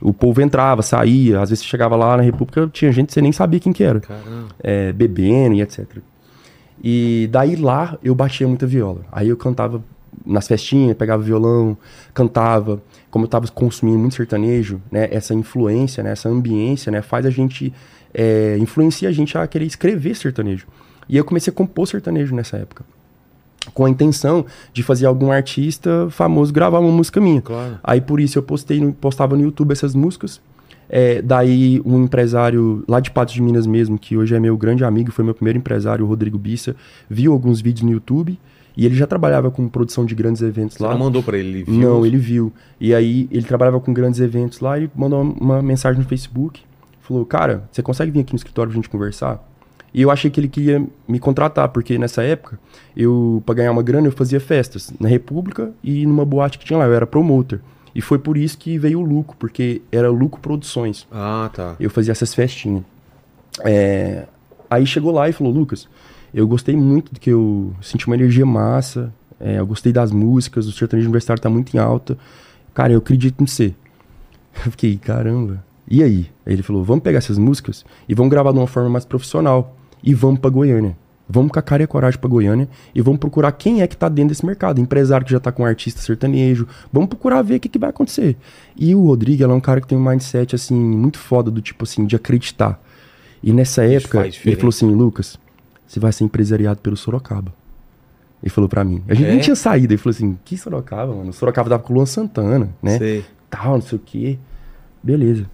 O 0.00 0.12
povo 0.12 0.40
entrava, 0.40 0.80
saía, 0.80 1.40
às 1.40 1.50
vezes 1.50 1.64
você 1.64 1.70
chegava 1.70 1.96
lá 1.96 2.16
na 2.16 2.22
República, 2.22 2.68
tinha 2.72 2.92
gente 2.92 3.08
que 3.08 3.12
você 3.12 3.20
nem 3.20 3.32
sabia 3.32 3.58
quem 3.58 3.72
que 3.72 3.82
era. 3.82 4.00
É, 4.62 4.92
bebendo 4.92 5.56
e 5.56 5.62
etc. 5.62 5.86
E 6.82 7.28
daí 7.32 7.56
lá 7.56 7.98
eu 8.02 8.14
batia 8.14 8.46
muita 8.46 8.66
viola. 8.66 9.00
Aí 9.10 9.28
eu 9.28 9.36
cantava 9.36 9.82
nas 10.24 10.46
festinhas, 10.46 10.96
pegava 10.96 11.22
violão, 11.22 11.76
cantava. 12.14 12.80
Como 13.10 13.24
eu 13.24 13.28
tava 13.28 13.48
consumindo 13.48 13.98
muito 13.98 14.14
sertanejo, 14.14 14.80
né? 14.90 15.08
Essa 15.10 15.34
influência, 15.34 16.02
né? 16.02 16.12
Essa 16.12 16.28
ambiência, 16.28 16.92
né? 16.92 17.02
Faz 17.02 17.26
a 17.26 17.30
gente... 17.30 17.72
É, 18.14 18.56
influencia 18.58 19.08
a 19.08 19.12
gente 19.12 19.36
a 19.36 19.46
querer 19.46 19.66
escrever 19.66 20.14
sertanejo. 20.14 20.66
E 21.08 21.16
eu 21.16 21.24
comecei 21.24 21.52
a 21.52 21.54
compor 21.54 21.86
sertanejo 21.86 22.34
nessa 22.34 22.56
época. 22.56 22.84
Com 23.74 23.84
a 23.84 23.90
intenção 23.90 24.44
de 24.72 24.82
fazer 24.82 25.06
algum 25.06 25.30
artista 25.30 26.08
famoso 26.10 26.52
gravar 26.52 26.78
uma 26.80 26.92
música 26.92 27.20
minha. 27.20 27.40
Claro. 27.40 27.78
Aí 27.82 28.00
por 28.00 28.20
isso 28.20 28.38
eu 28.38 28.42
postei 28.42 28.80
postava 28.92 29.36
no 29.36 29.42
YouTube 29.42 29.72
essas 29.72 29.94
músicas. 29.94 30.40
É, 30.90 31.20
daí 31.20 31.82
um 31.84 32.02
empresário 32.04 32.82
lá 32.88 32.98
de 32.98 33.10
Patos 33.10 33.34
de 33.34 33.42
Minas 33.42 33.66
mesmo, 33.66 33.98
que 33.98 34.16
hoje 34.16 34.34
é 34.34 34.40
meu 34.40 34.56
grande 34.56 34.84
amigo, 34.84 35.12
foi 35.12 35.24
meu 35.24 35.34
primeiro 35.34 35.58
empresário, 35.58 36.04
o 36.04 36.08
Rodrigo 36.08 36.38
Bissa, 36.38 36.74
viu 37.10 37.32
alguns 37.32 37.60
vídeos 37.60 37.82
no 37.84 37.92
YouTube 37.92 38.38
e 38.74 38.86
ele 38.86 38.94
já 38.94 39.06
trabalhava 39.06 39.50
com 39.50 39.68
produção 39.68 40.06
de 40.06 40.14
grandes 40.14 40.40
eventos 40.40 40.76
Você 40.76 40.84
lá. 40.84 40.92
não 40.92 40.98
mandou 40.98 41.22
pra 41.22 41.36
ele, 41.36 41.48
ele 41.48 41.64
viu? 41.64 41.74
Não, 41.74 42.06
ele 42.06 42.16
viu. 42.16 42.52
E 42.80 42.94
aí 42.94 43.28
ele 43.30 43.44
trabalhava 43.44 43.80
com 43.80 43.92
grandes 43.92 44.20
eventos 44.20 44.60
lá 44.60 44.78
e 44.78 44.88
mandou 44.94 45.20
uma 45.20 45.60
mensagem 45.60 46.00
no 46.00 46.08
Facebook. 46.08 46.62
Falou, 47.02 47.26
cara, 47.26 47.64
você 47.72 47.82
consegue 47.82 48.12
vir 48.12 48.20
aqui 48.20 48.32
no 48.32 48.36
escritório 48.36 48.70
pra 48.70 48.76
gente 48.76 48.88
conversar? 48.88 49.44
E 49.92 50.02
eu 50.02 50.10
achei 50.10 50.30
que 50.30 50.38
ele 50.38 50.48
queria 50.48 50.84
me 51.06 51.18
contratar, 51.18 51.68
porque 51.70 51.98
nessa 51.98 52.22
época, 52.22 52.58
eu, 52.96 53.42
pra 53.46 53.54
ganhar 53.54 53.72
uma 53.72 53.82
grana, 53.82 54.06
eu 54.06 54.12
fazia 54.12 54.38
festas 54.38 54.92
na 55.00 55.08
República 55.08 55.72
e 55.82 56.06
numa 56.06 56.24
boate 56.24 56.58
que 56.58 56.64
tinha 56.64 56.78
lá, 56.78 56.84
eu 56.84 56.94
era 56.94 57.06
promotor. 57.06 57.60
E 57.94 58.00
foi 58.00 58.18
por 58.18 58.36
isso 58.36 58.58
que 58.58 58.78
veio 58.78 59.00
o 59.00 59.02
Luco, 59.02 59.34
porque 59.38 59.82
era 59.90 60.10
Luco 60.10 60.38
Produções. 60.40 61.06
Ah, 61.10 61.50
tá. 61.52 61.74
Eu 61.80 61.90
fazia 61.90 62.12
essas 62.12 62.34
festinhas. 62.34 62.84
É, 63.64 64.26
Aí 64.70 64.86
chegou 64.86 65.12
lá 65.12 65.28
e 65.28 65.32
falou, 65.32 65.52
Lucas, 65.52 65.88
eu 66.32 66.46
gostei 66.46 66.76
muito 66.76 67.14
do 67.14 67.20
que 67.20 67.30
eu 67.30 67.72
senti 67.80 68.06
uma 68.06 68.16
energia 68.16 68.44
massa, 68.44 69.12
é, 69.40 69.58
eu 69.58 69.66
gostei 69.66 69.92
das 69.92 70.12
músicas, 70.12 70.66
o 70.66 70.72
sertanejo 70.72 71.06
universitário 71.06 71.42
tá 71.42 71.48
muito 71.48 71.74
em 71.74 71.80
alta. 71.80 72.18
Cara, 72.74 72.92
eu 72.92 72.98
acredito 72.98 73.42
em 73.42 73.46
você. 73.46 73.74
Eu 74.64 74.72
fiquei, 74.72 74.96
caramba. 74.96 75.64
E 75.88 76.02
aí? 76.02 76.28
Aí 76.44 76.52
ele 76.52 76.62
falou, 76.64 76.82
vamos 76.82 77.02
pegar 77.04 77.18
essas 77.18 77.38
músicas 77.38 77.84
e 78.08 78.14
vamos 78.14 78.30
gravar 78.30 78.50
de 78.50 78.58
uma 78.58 78.66
forma 78.66 78.90
mais 78.90 79.04
profissional. 79.04 79.76
E 80.02 80.14
vamos 80.14 80.40
pra 80.40 80.50
Goiânia. 80.50 80.96
Vamos 81.30 81.52
com 81.52 81.58
a 81.58 81.62
cara 81.62 81.82
e 81.82 81.84
a 81.84 81.86
coragem 81.86 82.18
pra 82.18 82.28
Goiânia 82.28 82.66
e 82.94 83.02
vamos 83.02 83.20
procurar 83.20 83.52
quem 83.52 83.82
é 83.82 83.86
que 83.86 83.94
tá 83.96 84.08
dentro 84.08 84.30
desse 84.30 84.46
mercado. 84.46 84.80
Empresário 84.80 85.26
que 85.26 85.32
já 85.32 85.38
tá 85.38 85.52
com 85.52 85.62
artista 85.62 86.00
sertanejo. 86.00 86.66
Vamos 86.90 87.10
procurar 87.10 87.42
ver 87.42 87.56
o 87.56 87.60
que, 87.60 87.68
que 87.68 87.78
vai 87.78 87.90
acontecer. 87.90 88.34
E 88.74 88.94
o 88.94 89.04
Rodrigo, 89.04 89.42
é 89.44 89.46
um 89.48 89.60
cara 89.60 89.78
que 89.80 89.86
tem 89.86 89.98
um 89.98 90.02
mindset, 90.02 90.54
assim, 90.54 90.74
muito 90.74 91.18
foda, 91.18 91.50
do 91.50 91.60
tipo 91.60 91.84
assim, 91.84 92.06
de 92.06 92.16
acreditar. 92.16 92.82
E 93.42 93.52
nessa 93.52 93.84
época, 93.84 94.26
ele 94.26 94.56
falou 94.56 94.70
assim, 94.70 94.86
Lucas, 94.90 95.38
você 95.86 96.00
vai 96.00 96.12
ser 96.12 96.24
empresariado 96.24 96.80
pelo 96.80 96.96
Sorocaba. 96.96 97.52
Ele 98.42 98.50
falou 98.50 98.68
pra 98.68 98.82
mim. 98.82 99.02
A 99.06 99.12
gente 99.12 99.26
É? 99.26 99.30
nem 99.32 99.40
tinha 99.40 99.56
saído. 99.56 99.92
Ele 99.92 99.98
falou 99.98 100.14
assim, 100.16 100.38
que 100.46 100.56
Sorocaba, 100.56 101.14
mano? 101.14 101.32
Sorocaba 101.34 101.68
tava 101.68 101.82
com 101.82 101.92
o 101.92 101.96
Luan 101.96 102.06
Santana, 102.06 102.70
né? 102.82 102.96
Sei. 102.96 103.24
Tal, 103.50 103.74
não 103.74 103.82
sei 103.82 103.98
o 103.98 104.02
quê. 104.02 104.38
Beleza. 105.02 105.44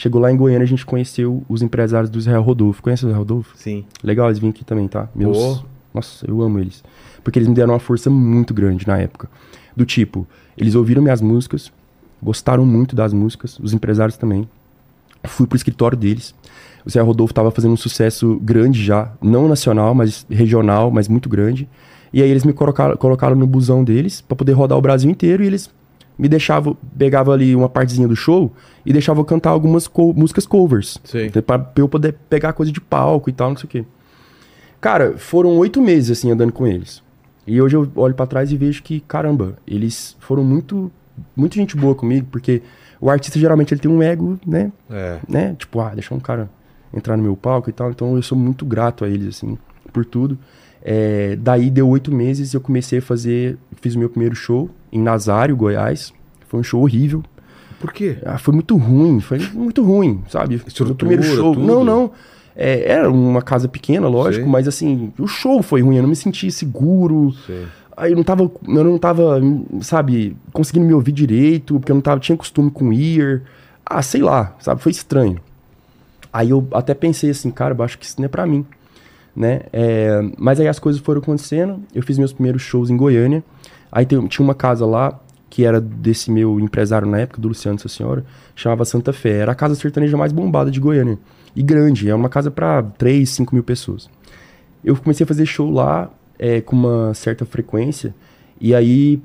Chegou 0.00 0.18
lá 0.18 0.32
em 0.32 0.36
Goiânia, 0.36 0.62
a 0.64 0.66
gente 0.66 0.86
conheceu 0.86 1.44
os 1.46 1.60
empresários 1.60 2.08
do 2.08 2.18
Israel 2.18 2.40
Rodolfo. 2.40 2.82
Conhece 2.82 3.04
o 3.04 3.08
Israel 3.08 3.18
Rodolfo? 3.18 3.52
Sim. 3.54 3.84
Legal, 4.02 4.28
eles 4.28 4.38
vêm 4.38 4.48
aqui 4.48 4.64
também, 4.64 4.88
tá? 4.88 5.10
Meus... 5.14 5.36
Pô. 5.36 5.62
Nossa, 5.92 6.24
eu 6.26 6.40
amo 6.40 6.58
eles. 6.58 6.82
Porque 7.22 7.38
eles 7.38 7.46
me 7.46 7.54
deram 7.54 7.74
uma 7.74 7.78
força 7.78 8.08
muito 8.08 8.54
grande 8.54 8.86
na 8.86 8.96
época. 8.96 9.28
Do 9.76 9.84
tipo, 9.84 10.26
eles 10.56 10.74
ouviram 10.74 11.02
minhas 11.02 11.20
músicas, 11.20 11.70
gostaram 12.22 12.64
muito 12.64 12.96
das 12.96 13.12
músicas, 13.12 13.58
os 13.58 13.74
empresários 13.74 14.16
também. 14.16 14.48
Fui 15.24 15.46
pro 15.46 15.54
escritório 15.54 15.98
deles. 15.98 16.34
O 16.82 16.88
Zé 16.88 17.02
Rodolfo 17.02 17.34
tava 17.34 17.50
fazendo 17.50 17.72
um 17.72 17.76
sucesso 17.76 18.40
grande 18.42 18.82
já, 18.82 19.12
não 19.20 19.48
nacional, 19.48 19.94
mas 19.94 20.24
regional, 20.30 20.90
mas 20.90 21.08
muito 21.08 21.28
grande. 21.28 21.68
E 22.10 22.22
aí 22.22 22.30
eles 22.30 22.44
me 22.44 22.54
colocaram, 22.54 22.96
colocaram 22.96 23.36
no 23.36 23.46
busão 23.46 23.84
deles 23.84 24.22
pra 24.22 24.34
poder 24.34 24.52
rodar 24.52 24.78
o 24.78 24.80
Brasil 24.80 25.10
inteiro 25.10 25.42
e 25.42 25.46
eles 25.46 25.68
me 26.20 26.28
deixavam, 26.28 26.76
pegava 26.98 27.32
ali 27.32 27.56
uma 27.56 27.68
partezinha 27.68 28.06
do 28.06 28.14
show 28.14 28.52
e 28.84 28.92
deixavam 28.92 29.22
eu 29.22 29.24
cantar 29.24 29.50
algumas 29.50 29.88
co- 29.88 30.12
músicas 30.12 30.46
covers. 30.46 30.98
Sei. 31.02 31.30
Pra 31.30 31.72
eu 31.76 31.88
poder 31.88 32.14
pegar 32.28 32.52
coisa 32.52 32.70
de 32.70 32.80
palco 32.80 33.30
e 33.30 33.32
tal, 33.32 33.50
não 33.50 33.56
sei 33.56 33.64
o 33.66 33.68
quê. 33.68 33.84
Cara, 34.80 35.16
foram 35.18 35.56
oito 35.58 35.80
meses 35.80 36.18
assim 36.18 36.30
andando 36.30 36.52
com 36.52 36.66
eles. 36.66 37.02
E 37.46 37.60
hoje 37.60 37.76
eu 37.76 37.90
olho 37.96 38.14
pra 38.14 38.26
trás 38.26 38.52
e 38.52 38.56
vejo 38.56 38.82
que, 38.82 39.00
caramba, 39.00 39.56
eles 39.66 40.16
foram 40.20 40.44
muito, 40.44 40.90
muito 41.34 41.54
gente 41.54 41.76
boa 41.76 41.94
comigo, 41.94 42.28
porque 42.30 42.62
o 43.00 43.10
artista 43.10 43.38
geralmente 43.38 43.72
ele 43.74 43.80
tem 43.80 43.90
um 43.90 44.02
ego, 44.02 44.38
né? 44.46 44.70
É. 44.90 45.18
né? 45.28 45.56
Tipo, 45.58 45.80
ah, 45.80 45.90
deixar 45.94 46.14
um 46.14 46.20
cara 46.20 46.48
entrar 46.92 47.16
no 47.16 47.22
meu 47.22 47.36
palco 47.36 47.68
e 47.70 47.72
tal. 47.72 47.90
Então 47.90 48.14
eu 48.16 48.22
sou 48.22 48.36
muito 48.38 48.64
grato 48.66 49.04
a 49.04 49.08
eles, 49.08 49.36
assim, 49.36 49.56
por 49.92 50.04
tudo. 50.04 50.38
É, 50.82 51.36
daí 51.36 51.70
deu 51.70 51.88
oito 51.88 52.12
meses 52.12 52.52
e 52.52 52.56
eu 52.56 52.60
comecei 52.60 52.98
a 52.98 53.02
fazer. 53.02 53.58
Fiz 53.80 53.94
o 53.94 53.98
meu 53.98 54.08
primeiro 54.08 54.34
show 54.34 54.70
em 54.92 55.00
Nazário, 55.00 55.56
Goiás. 55.56 56.12
Foi 56.48 56.60
um 56.60 56.62
show 56.62 56.82
horrível. 56.82 57.22
Por 57.78 57.92
quê? 57.92 58.18
Ah, 58.24 58.36
foi 58.36 58.52
muito 58.52 58.76
ruim, 58.76 59.20
foi 59.20 59.38
muito 59.54 59.82
ruim, 59.82 60.22
sabe? 60.28 60.56
Estrutura, 60.66 60.92
o 60.92 60.96
primeiro 60.96 61.22
show. 61.22 61.54
tudo? 61.54 61.66
Não, 61.66 61.82
não. 61.82 62.10
É, 62.54 62.92
era 62.92 63.10
uma 63.10 63.40
casa 63.40 63.68
pequena, 63.68 64.06
lógico, 64.06 64.44
Sei. 64.44 64.52
mas 64.52 64.68
assim, 64.68 65.12
o 65.18 65.26
show 65.26 65.62
foi 65.62 65.80
ruim, 65.80 65.96
eu 65.96 66.02
não 66.02 66.10
me 66.10 66.16
senti 66.16 66.50
seguro. 66.50 67.32
Sei. 67.46 67.66
Aí 67.96 68.12
eu 68.12 68.16
não 68.16 68.24
tava, 68.24 68.42
eu 68.42 68.84
não 68.84 68.98
tava, 68.98 69.40
sabe, 69.80 70.36
conseguindo 70.52 70.86
me 70.86 70.92
ouvir 70.92 71.12
direito, 71.12 71.78
porque 71.78 71.92
eu 71.92 71.94
não 71.94 72.02
tava, 72.02 72.20
tinha 72.20 72.36
costume 72.36 72.70
com 72.70 72.92
ear. 72.92 73.42
Ah, 73.84 74.02
sei 74.02 74.20
lá, 74.20 74.54
sabe, 74.58 74.82
foi 74.82 74.92
estranho. 74.92 75.38
Aí 76.32 76.50
eu 76.50 76.66
até 76.72 76.94
pensei 76.94 77.30
assim, 77.30 77.50
cara, 77.50 77.74
eu 77.74 77.82
acho 77.82 77.98
que 77.98 78.04
isso 78.04 78.16
não 78.18 78.26
é 78.26 78.28
pra 78.28 78.46
mim, 78.46 78.64
né? 79.34 79.62
É, 79.72 80.20
mas 80.38 80.58
aí 80.60 80.68
as 80.68 80.78
coisas 80.78 81.00
foram 81.00 81.20
acontecendo, 81.20 81.80
eu 81.94 82.02
fiz 82.02 82.18
meus 82.18 82.32
primeiros 82.32 82.62
shows 82.62 82.90
em 82.90 82.96
Goiânia. 82.96 83.42
Aí 83.92 84.04
tem- 84.06 84.26
tinha 84.26 84.44
uma 84.44 84.54
casa 84.54 84.84
lá, 84.86 85.18
que 85.48 85.64
era 85.64 85.80
desse 85.80 86.30
meu 86.30 86.60
empresário 86.60 87.08
na 87.08 87.18
época, 87.18 87.40
do 87.40 87.48
Luciano 87.48 87.76
Essa 87.76 87.88
Senhora, 87.88 88.24
chamava 88.54 88.84
Santa 88.84 89.12
Fé. 89.12 89.38
Era 89.38 89.52
a 89.52 89.54
casa 89.54 89.74
sertaneja 89.74 90.16
mais 90.16 90.32
bombada 90.32 90.70
de 90.70 90.78
Goiânia. 90.78 91.18
E 91.56 91.62
grande, 91.62 92.08
é 92.08 92.14
uma 92.14 92.28
casa 92.28 92.50
pra 92.50 92.82
3, 92.82 93.28
5 93.30 93.54
mil 93.54 93.64
pessoas. 93.64 94.08
Eu 94.84 94.94
comecei 94.96 95.24
a 95.24 95.26
fazer 95.26 95.44
show 95.46 95.70
lá 95.70 96.08
é, 96.38 96.60
com 96.60 96.76
uma 96.76 97.12
certa 97.14 97.44
frequência. 97.44 98.14
E 98.60 98.74
aí, 98.74 99.20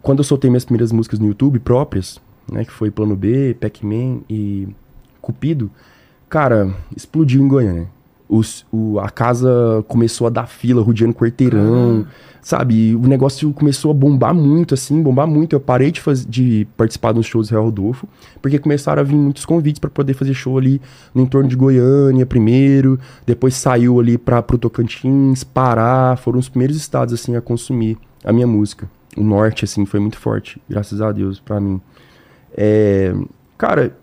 quando 0.00 0.18
eu 0.20 0.24
soltei 0.24 0.48
minhas 0.50 0.64
primeiras 0.64 0.90
músicas 0.90 1.18
no 1.18 1.26
YouTube 1.26 1.58
próprias, 1.58 2.18
né, 2.50 2.64
que 2.64 2.72
foi 2.72 2.90
Plano 2.90 3.14
B, 3.14 3.54
Pac-Man 3.60 4.20
e 4.30 4.66
Cupido, 5.20 5.70
cara, 6.28 6.74
explodiu 6.96 7.42
em 7.42 7.48
Goiânia. 7.48 7.88
Os, 8.34 8.64
o, 8.72 8.98
a 8.98 9.10
casa 9.10 9.84
começou 9.86 10.26
a 10.26 10.30
dar 10.30 10.46
fila, 10.46 10.82
rodeando 10.82 11.12
quarteirão, 11.12 12.06
sabe? 12.40 12.96
O 12.96 13.06
negócio 13.06 13.52
começou 13.52 13.90
a 13.90 13.94
bombar 13.94 14.34
muito, 14.34 14.72
assim, 14.72 15.02
bombar 15.02 15.26
muito. 15.26 15.54
Eu 15.54 15.60
parei 15.60 15.90
de, 15.90 16.00
faz, 16.00 16.24
de 16.24 16.66
participar 16.74 17.12
dos 17.12 17.26
shows 17.26 17.48
do 17.48 17.52
Real 17.52 17.64
Rodolfo, 17.64 18.08
porque 18.40 18.58
começaram 18.58 19.02
a 19.02 19.04
vir 19.04 19.16
muitos 19.16 19.44
convites 19.44 19.78
para 19.78 19.90
poder 19.90 20.14
fazer 20.14 20.32
show 20.32 20.56
ali 20.56 20.80
no 21.14 21.20
entorno 21.20 21.46
de 21.46 21.54
Goiânia 21.54 22.24
primeiro, 22.24 22.98
depois 23.26 23.54
saiu 23.54 24.00
ali 24.00 24.16
para 24.16 24.40
pro 24.40 24.56
Tocantins, 24.56 25.44
Pará, 25.44 26.16
foram 26.16 26.38
os 26.38 26.48
primeiros 26.48 26.76
estados, 26.78 27.12
assim, 27.12 27.36
a 27.36 27.40
consumir 27.42 27.98
a 28.24 28.32
minha 28.32 28.46
música. 28.46 28.90
O 29.14 29.22
norte, 29.22 29.66
assim, 29.66 29.84
foi 29.84 30.00
muito 30.00 30.18
forte, 30.18 30.58
graças 30.66 31.02
a 31.02 31.12
Deus, 31.12 31.38
pra 31.38 31.60
mim. 31.60 31.82
É, 32.56 33.14
cara, 33.58 33.94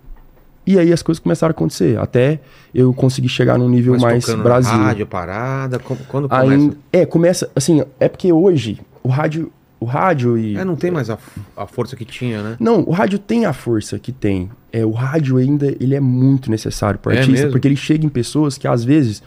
E 0.70 0.78
aí 0.78 0.94
as 0.94 1.02
coisas 1.02 1.20
começaram 1.20 1.50
a 1.50 1.56
acontecer. 1.56 1.98
Até 1.98 2.40
eu 2.76 2.94
conseguir 2.94 3.28
chegar 3.28 3.58
num 3.58 3.68
nível 3.68 3.94
Mas 3.94 4.04
mais 4.04 4.36
Brasil. 4.36 4.78
rádio, 4.78 5.08
parada, 5.08 5.80
quando 5.80 6.30
começa? 6.30 6.54
Aí, 6.54 6.72
é, 6.94 7.08
começa, 7.08 7.50
assim, 7.56 7.84
é 8.00 8.08
porque 8.08 8.32
hoje 8.32 8.80
o 9.02 9.08
rádio, 9.08 9.52
o 9.80 9.86
rádio 9.86 10.38
e... 10.38 10.56
É, 10.56 10.64
não 10.64 10.76
tem 10.76 10.92
mais 10.92 11.10
a, 11.10 11.18
a 11.58 11.66
força 11.66 11.96
que 11.96 12.06
tinha, 12.06 12.44
né? 12.44 12.56
Não, 12.60 12.82
o 12.82 12.92
rádio 12.92 13.18
tem 13.18 13.48
a 13.48 13.54
força 13.54 13.98
que 13.98 14.12
tem. 14.12 14.48
É, 14.72 14.86
o 14.86 14.92
rádio 14.92 15.38
ainda, 15.38 15.76
ele 15.80 15.96
é 15.96 16.00
muito 16.00 16.52
necessário 16.52 17.00
para 17.00 17.16
É 17.16 17.18
artista, 17.18 17.32
mesmo? 17.32 17.52
porque 17.52 17.68
ele 17.68 17.76
chega 17.76 18.06
em 18.06 18.10
pessoas 18.10 18.56
que 18.56 18.68
às 18.68 18.84
vezes... 18.84 19.24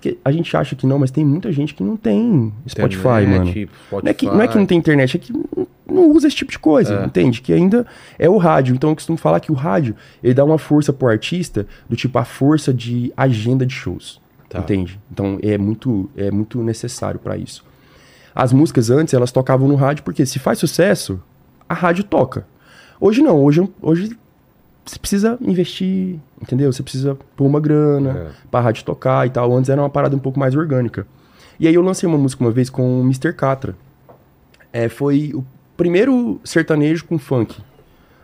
Porque 0.00 0.16
a 0.24 0.32
gente 0.32 0.56
acha 0.56 0.74
que 0.74 0.86
não, 0.86 0.98
mas 0.98 1.10
tem 1.10 1.22
muita 1.26 1.52
gente 1.52 1.74
que 1.74 1.82
não 1.82 1.94
tem 1.94 2.50
Spotify, 2.66 3.00
Internet, 3.00 3.28
mano. 3.28 3.46
Spotify. 3.46 3.70
Não 3.92 4.10
é, 4.10 4.14
que, 4.14 4.26
não 4.26 4.40
é 4.40 4.48
que 4.48 4.56
não 4.56 4.64
tem 4.64 4.78
internet, 4.78 5.14
é 5.16 5.20
que 5.20 5.30
não- 5.30 5.66
não 5.86 6.10
usa 6.10 6.26
esse 6.26 6.36
tipo 6.36 6.50
de 6.50 6.58
coisa, 6.58 7.02
É. 7.02 7.04
entende? 7.04 7.42
Que 7.42 7.52
ainda 7.52 7.86
é 8.18 8.26
o 8.30 8.38
rádio. 8.38 8.74
Então 8.74 8.88
eu 8.88 8.96
costumo 8.96 9.18
falar 9.18 9.40
que 9.40 9.52
o 9.52 9.54
rádio, 9.54 9.94
ele 10.24 10.32
dá 10.32 10.42
uma 10.42 10.56
força 10.56 10.90
pro 10.90 11.06
artista, 11.08 11.66
do 11.86 11.94
tipo 11.96 12.18
a 12.18 12.24
força 12.24 12.72
de 12.72 13.12
agenda 13.14 13.66
de 13.66 13.74
shows. 13.74 14.20
Tá. 14.48 14.60
Entende? 14.60 14.98
Então 15.12 15.38
é 15.42 15.58
muito, 15.58 16.08
é 16.16 16.30
muito 16.30 16.62
necessário 16.62 17.20
para 17.20 17.36
isso. 17.36 17.62
As 18.34 18.54
músicas 18.54 18.88
antes, 18.88 19.12
elas 19.12 19.30
tocavam 19.30 19.68
no 19.68 19.74
rádio, 19.74 20.02
porque 20.02 20.24
se 20.24 20.38
faz 20.38 20.58
sucesso, 20.58 21.20
a 21.68 21.74
rádio 21.74 22.04
toca. 22.04 22.46
Hoje 22.98 23.20
não, 23.20 23.36
hoje, 23.36 23.68
hoje 23.82 24.16
você 24.84 24.98
precisa 24.98 25.38
investir, 25.40 26.16
entendeu? 26.40 26.72
Você 26.72 26.82
precisa 26.82 27.16
pôr 27.36 27.46
uma 27.46 27.60
grana 27.60 28.10
É. 28.10 28.30
pra 28.50 28.60
rádio 28.60 28.84
tocar 28.84 29.26
e 29.26 29.30
tal. 29.30 29.54
Antes 29.56 29.68
era 29.70 29.80
uma 29.80 29.90
parada 29.90 30.16
um 30.16 30.18
pouco 30.18 30.38
mais 30.38 30.54
orgânica. 30.54 31.06
E 31.58 31.68
aí 31.68 31.74
eu 31.74 31.82
lancei 31.82 32.08
uma 32.08 32.18
música 32.18 32.42
uma 32.42 32.50
vez 32.50 32.70
com 32.70 33.00
o 33.00 33.04
Mr. 33.04 33.32
Catra. 33.32 33.76
É, 34.72 34.88
foi 34.88 35.32
o 35.34 35.44
primeiro 35.76 36.40
sertanejo 36.44 37.04
com 37.04 37.18
funk. 37.18 37.56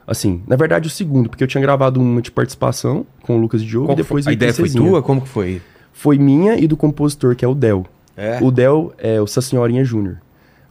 Assim, 0.07 0.42
na 0.46 0.54
verdade 0.57 0.86
o 0.86 0.90
segundo, 0.90 1.28
porque 1.28 1.42
eu 1.42 1.48
tinha 1.48 1.61
gravado 1.61 2.00
uma 2.00 2.22
de 2.22 2.30
participação 2.30 3.04
com 3.22 3.36
o 3.36 3.40
Lucas 3.40 3.61
Diogo 3.62 3.92
e 3.92 3.96
depois 3.96 4.24
foi? 4.24 4.32
A 4.32 4.34
ideia 4.34 4.54
foi 4.54 4.70
tua? 4.70 5.02
Como 5.02 5.20
que 5.20 5.28
foi? 5.28 5.61
Foi 5.92 6.16
minha 6.18 6.57
e 6.57 6.66
do 6.68 6.76
compositor, 6.76 7.34
que 7.34 7.44
é 7.44 7.48
o 7.48 7.54
Del. 7.54 7.84
É? 8.16 8.38
O 8.40 8.50
Del 8.50 8.92
é 8.98 9.20
o 9.20 9.26
Senhorinha 9.26 9.84
Júnior. 9.84 10.18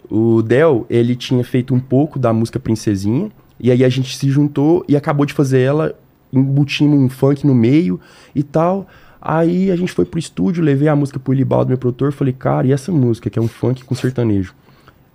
O 0.09 0.41
Del, 0.41 0.85
ele 0.89 1.15
tinha 1.15 1.43
feito 1.43 1.73
um 1.73 1.79
pouco 1.79 2.17
da 2.17 2.31
música 2.31 2.59
Princesinha, 2.59 3.29
e 3.65 3.71
aí 3.71 3.83
a 3.83 3.89
gente 3.89 4.15
se 4.15 4.29
juntou 4.29 4.85
e 4.87 4.95
acabou 4.95 5.25
de 5.25 5.33
fazer 5.33 5.59
ela, 5.59 5.97
embutimos 6.31 6.99
um 6.99 7.09
funk 7.09 7.47
no 7.47 7.55
meio 7.55 7.99
e 8.35 8.43
tal. 8.43 8.85
Aí 9.19 9.71
a 9.71 9.75
gente 9.75 9.91
foi 9.91 10.05
pro 10.05 10.19
estúdio, 10.19 10.63
levei 10.63 10.87
a 10.87 10.95
música 10.95 11.17
pro 11.17 11.33
Ilibaldo, 11.33 11.69
meu 11.69 11.77
produtor, 11.79 12.11
falei, 12.11 12.31
cara, 12.31 12.67
e 12.67 12.71
essa 12.71 12.91
música, 12.91 13.27
que 13.27 13.39
é 13.39 13.41
um 13.41 13.47
funk 13.47 13.83
com 13.83 13.95
sertanejo? 13.95 14.53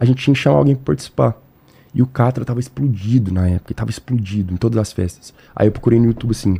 A 0.00 0.04
gente 0.04 0.24
tinha 0.24 0.34
que 0.34 0.40
chamar 0.40 0.58
alguém 0.58 0.74
pra 0.74 0.86
participar. 0.86 1.40
E 1.94 2.02
o 2.02 2.06
Catra 2.06 2.44
tava 2.44 2.58
explodido 2.58 3.32
na 3.32 3.46
época, 3.46 3.72
tava 3.72 3.90
explodido 3.90 4.52
em 4.52 4.56
todas 4.56 4.78
as 4.78 4.92
festas. 4.92 5.32
Aí 5.54 5.68
eu 5.68 5.72
procurei 5.72 6.00
no 6.00 6.06
YouTube 6.06 6.32
assim, 6.32 6.58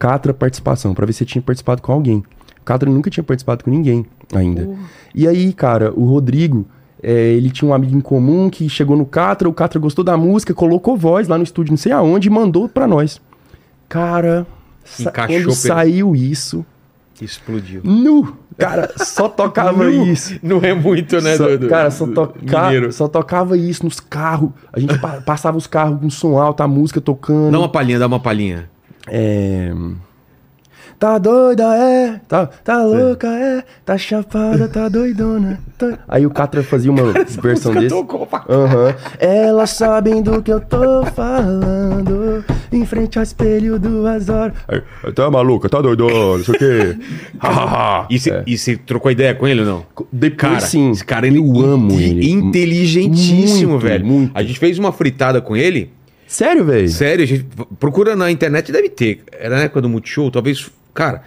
Catra 0.00 0.34
participação, 0.34 0.92
pra 0.92 1.06
ver 1.06 1.12
se 1.12 1.24
tinha 1.24 1.40
participado 1.40 1.80
com 1.80 1.92
alguém. 1.92 2.18
O 2.60 2.64
Catra 2.64 2.90
nunca 2.90 3.10
tinha 3.10 3.22
participado 3.22 3.62
com 3.62 3.70
ninguém 3.70 4.04
ainda. 4.34 4.68
E 5.14 5.28
aí, 5.28 5.52
cara, 5.52 5.92
o 5.94 6.04
Rodrigo, 6.04 6.66
é, 7.02 7.10
ele 7.32 7.50
tinha 7.50 7.68
um 7.68 7.74
amigo 7.74 7.96
em 7.96 8.00
comum 8.00 8.48
que 8.48 8.68
chegou 8.68 8.96
no 8.96 9.04
Catra, 9.04 9.48
o 9.48 9.52
Catra 9.52 9.80
gostou 9.80 10.04
da 10.04 10.16
música, 10.16 10.54
colocou 10.54 10.96
voz 10.96 11.26
lá 11.28 11.36
no 11.36 11.44
estúdio, 11.44 11.72
não 11.72 11.76
sei 11.78 11.92
aonde, 11.92 12.28
e 12.28 12.30
mandou 12.30 12.68
pra 12.68 12.86
nós. 12.86 13.20
Cara, 13.88 14.46
Encaixou 14.98 15.36
quando 15.36 15.42
pelo- 15.44 15.52
saiu 15.52 16.16
isso, 16.16 16.64
Explodiu. 17.20 17.80
nu, 17.84 18.36
cara, 18.56 18.90
só 18.96 19.28
tocava 19.28 19.90
isso. 19.92 20.38
Não 20.42 20.58
é 20.62 20.72
muito, 20.74 21.20
né, 21.20 21.36
Só- 21.36 21.48
Dudu? 21.48 21.68
cara, 21.68 21.90
só, 21.90 22.06
toca, 22.06 22.38
Mineiro. 22.40 22.92
só 22.92 23.06
tocava 23.08 23.56
isso 23.56 23.84
nos 23.84 24.00
carros. 24.00 24.50
A 24.72 24.80
gente 24.80 24.98
pa- 24.98 25.20
passava 25.20 25.56
os 25.58 25.66
carros 25.66 26.00
com 26.00 26.08
som 26.10 26.38
alto, 26.38 26.62
a 26.62 26.68
música 26.68 27.00
tocando. 27.00 27.52
Dá 27.52 27.58
uma 27.58 27.68
palhinha, 27.68 27.98
dá 27.98 28.06
uma 28.06 28.20
palhinha. 28.20 28.68
É. 29.08 29.72
Tá 31.02 31.18
doida, 31.18 31.64
é? 31.76 32.20
Tá, 32.28 32.46
tá 32.46 32.84
louca, 32.84 33.26
é? 33.26 33.64
Tá 33.84 33.98
chapada, 33.98 34.68
tá 34.68 34.88
doidona. 34.88 35.58
tá- 35.76 35.98
Aí 36.06 36.24
o 36.24 36.30
Catra 36.30 36.62
fazia 36.62 36.92
uma 36.92 37.02
versão 37.42 37.74
desse. 37.74 37.88
tocou 37.88 38.24
pra 38.24 38.44
Aham. 38.48 38.94
Elas 39.18 39.70
sabem 39.70 40.22
do 40.22 40.40
que 40.40 40.52
eu 40.52 40.60
tô 40.60 41.04
falando. 41.06 42.44
Em 42.72 42.86
frente 42.86 43.18
ao 43.18 43.24
espelho, 43.24 43.80
duas 43.80 44.28
horas. 44.28 44.54
Aí, 44.68 44.80
tá 45.12 45.28
maluca, 45.28 45.68
tá 45.68 45.80
doidona, 45.80 46.38
não 46.38 46.44
sei 46.44 46.54
o 46.54 46.58
quê. 46.58 46.96
E 48.08 48.18
você 48.20 48.30
É. 48.30 48.44
e 48.46 48.76
trocou 48.76 49.10
ideia 49.10 49.34
com 49.34 49.48
ele 49.48 49.62
ou 49.62 49.66
não? 49.66 49.86
Depois 50.12 50.52
Cara, 50.52 50.60
sim. 50.60 50.92
esse 50.92 51.04
cara, 51.04 51.26
ele 51.26 51.38
eu 51.38 51.60
amo 51.64 51.98
ele. 51.98 52.30
Inteligentíssimo, 52.30 53.72
Muito, 53.72 53.82
velho. 53.82 54.06
muito. 54.06 54.30
A 54.36 54.42
gente 54.44 54.56
fez 54.56 54.78
uma 54.78 54.92
fritada 54.92 55.40
com 55.40 55.56
ele. 55.56 55.90
Sério, 56.32 56.64
velho? 56.64 56.88
Sério, 56.88 57.22
a 57.22 57.26
gente 57.26 57.44
procura 57.78 58.16
na 58.16 58.30
internet, 58.30 58.72
deve 58.72 58.88
ter. 58.88 59.22
Era 59.30 59.56
na 59.56 59.62
época 59.64 59.82
do 59.82 59.88
Multishow, 59.88 60.30
talvez. 60.30 60.70
Cara, 60.94 61.22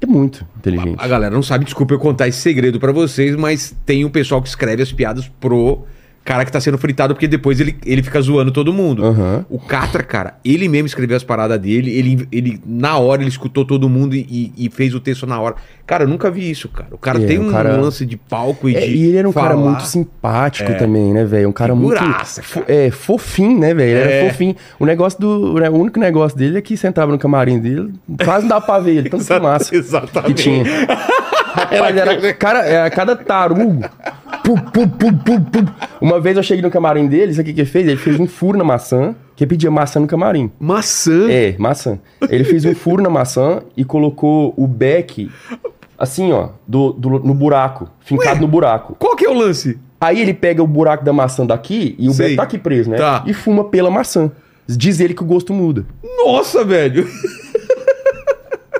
É 0.00 0.06
muito 0.06 0.44
inteligente. 0.58 0.96
a 0.98 1.06
galera 1.06 1.32
não 1.32 1.42
sabe, 1.42 1.64
desculpa 1.64 1.94
eu 1.94 1.98
contar 2.00 2.26
esse 2.26 2.38
segredo 2.40 2.80
pra 2.80 2.90
vocês, 2.90 3.36
mas 3.36 3.74
tem 3.86 4.04
um 4.04 4.10
pessoal 4.10 4.42
que 4.42 4.48
escreve 4.48 4.82
as 4.82 4.92
piadas 4.92 5.28
pro 5.40 5.86
cara 6.24 6.44
que 6.44 6.50
tá 6.50 6.60
sendo 6.60 6.78
fritado, 6.78 7.14
porque 7.14 7.28
depois 7.28 7.60
ele, 7.60 7.76
ele 7.84 8.02
fica 8.02 8.20
zoando 8.20 8.50
todo 8.50 8.72
mundo. 8.72 9.04
Aham. 9.04 9.44
O 9.50 9.58
Catra, 9.58 10.02
cara, 10.02 10.34
ele 10.44 10.68
mesmo 10.68 10.86
escreveu 10.86 11.16
as 11.16 11.22
paradas 11.22 11.58
dele, 11.60 11.90
ele, 11.96 12.26
ele 12.32 12.60
na 12.66 12.96
hora 12.98 13.20
ele 13.22 13.28
escutou 13.28 13.64
todo 13.64 13.88
mundo 13.88 14.14
e, 14.14 14.52
e 14.56 14.70
fez 14.70 14.94
o 14.94 15.00
texto 15.00 15.26
na 15.26 15.38
hora. 15.40 15.54
Cara, 15.86 16.04
eu 16.04 16.08
nunca 16.08 16.30
vi 16.30 16.50
isso, 16.50 16.66
cara. 16.70 16.88
O 16.92 16.96
cara 16.98 17.22
É, 17.22 17.26
tem 17.26 17.38
um 17.38 17.50
cara- 17.52 17.76
lance 17.76 18.06
de 18.06 18.16
palco 18.16 18.70
e 18.70 18.74
É, 18.74 18.80
de. 18.80 18.86
e 18.96 19.04
ele 19.08 19.16
era 19.18 19.28
um 19.28 19.32
cara 19.32 19.50
falar. 19.54 19.70
muito 19.70 19.82
simpático 19.84 20.72
também, 20.78 21.12
né, 21.12 21.24
velho? 21.26 21.48
Um 21.50 21.52
cara 21.52 21.74
Figuraça, 21.74 22.40
muito. 22.40 22.66
cara. 22.66 22.66
É, 22.86 22.90
fofinho, 22.90 23.58
né, 23.60 23.74
velho? 23.74 23.90
Ele 23.98 23.98
É. 24.10 24.20
Era 24.22 24.30
fofinho. 24.30 24.56
O 24.80 24.86
negócio 24.86 25.20
do. 25.20 25.28
O 25.54 25.78
único 25.78 26.00
negócio 26.00 26.38
dele 26.38 26.56
é 26.56 26.62
que 26.62 26.74
você 26.74 26.86
entrava 26.86 27.12
no 27.12 27.18
camarim 27.18 27.58
dele, 27.58 27.92
quase 28.24 28.42
não 28.44 28.48
dava 28.48 28.64
pra 28.64 28.78
ver 28.78 28.96
ele, 28.96 29.10
tanto 29.10 29.24
fumaça 29.28 29.76
exatamente. 29.76 30.34
que 30.34 30.42
tinha. 30.42 30.64
Rapaz, 31.54 31.96
era, 31.96 32.34
cara, 32.34 32.58
era 32.66 32.90
cada 32.90 33.14
tarugo. 33.14 33.84
Pum, 34.44 34.56
pum, 34.56 34.88
pum. 34.88 35.64
Uma 36.00 36.20
vez 36.20 36.36
eu 36.36 36.42
cheguei 36.42 36.62
no 36.62 36.70
camarim 36.70 37.06
dele, 37.06 37.32
sabe 37.32 37.42
o 37.42 37.46
que 37.46 37.54
que 37.54 37.60
ele 37.62 37.68
fez? 37.70 37.88
Ele 37.88 37.96
fez 37.96 38.20
um 38.20 38.26
furo 38.26 38.58
na 38.58 38.62
maçã, 38.64 39.14
que 39.34 39.46
pedia 39.46 39.70
maçã 39.70 39.98
no 39.98 40.06
camarim. 40.06 40.50
Maçã. 40.60 41.30
É, 41.30 41.54
maçã. 41.58 41.98
Ele 42.28 42.44
fez 42.44 42.64
um 42.66 42.74
furo 42.74 43.02
na 43.02 43.08
maçã 43.08 43.62
e 43.76 43.84
colocou 43.84 44.52
o 44.56 44.66
beck 44.66 45.30
assim, 45.98 46.30
ó, 46.32 46.50
do, 46.68 46.92
do- 46.92 47.20
no 47.20 47.32
buraco, 47.34 47.88
fincado 48.00 48.36
Ué? 48.36 48.40
no 48.42 48.48
buraco. 48.48 48.94
Qual 48.98 49.16
que 49.16 49.24
é 49.24 49.30
o 49.30 49.34
lance? 49.34 49.78
Aí 50.00 50.20
ele 50.20 50.34
pega 50.34 50.62
o 50.62 50.66
buraco 50.66 51.02
da 51.04 51.12
maçã 51.12 51.46
daqui 51.46 51.94
e 51.98 52.08
o 52.08 52.12
Sei. 52.12 52.26
beck 52.28 52.36
tá 52.36 52.42
aqui 52.42 52.58
preso, 52.58 52.90
né? 52.90 52.98
Tá. 52.98 53.24
E 53.26 53.32
fuma 53.32 53.64
pela 53.64 53.90
maçã. 53.90 54.30
Diz 54.68 55.00
ele 55.00 55.14
que 55.14 55.22
o 55.22 55.26
gosto 55.26 55.52
muda. 55.54 55.86
Nossa, 56.24 56.62
velho. 56.64 57.08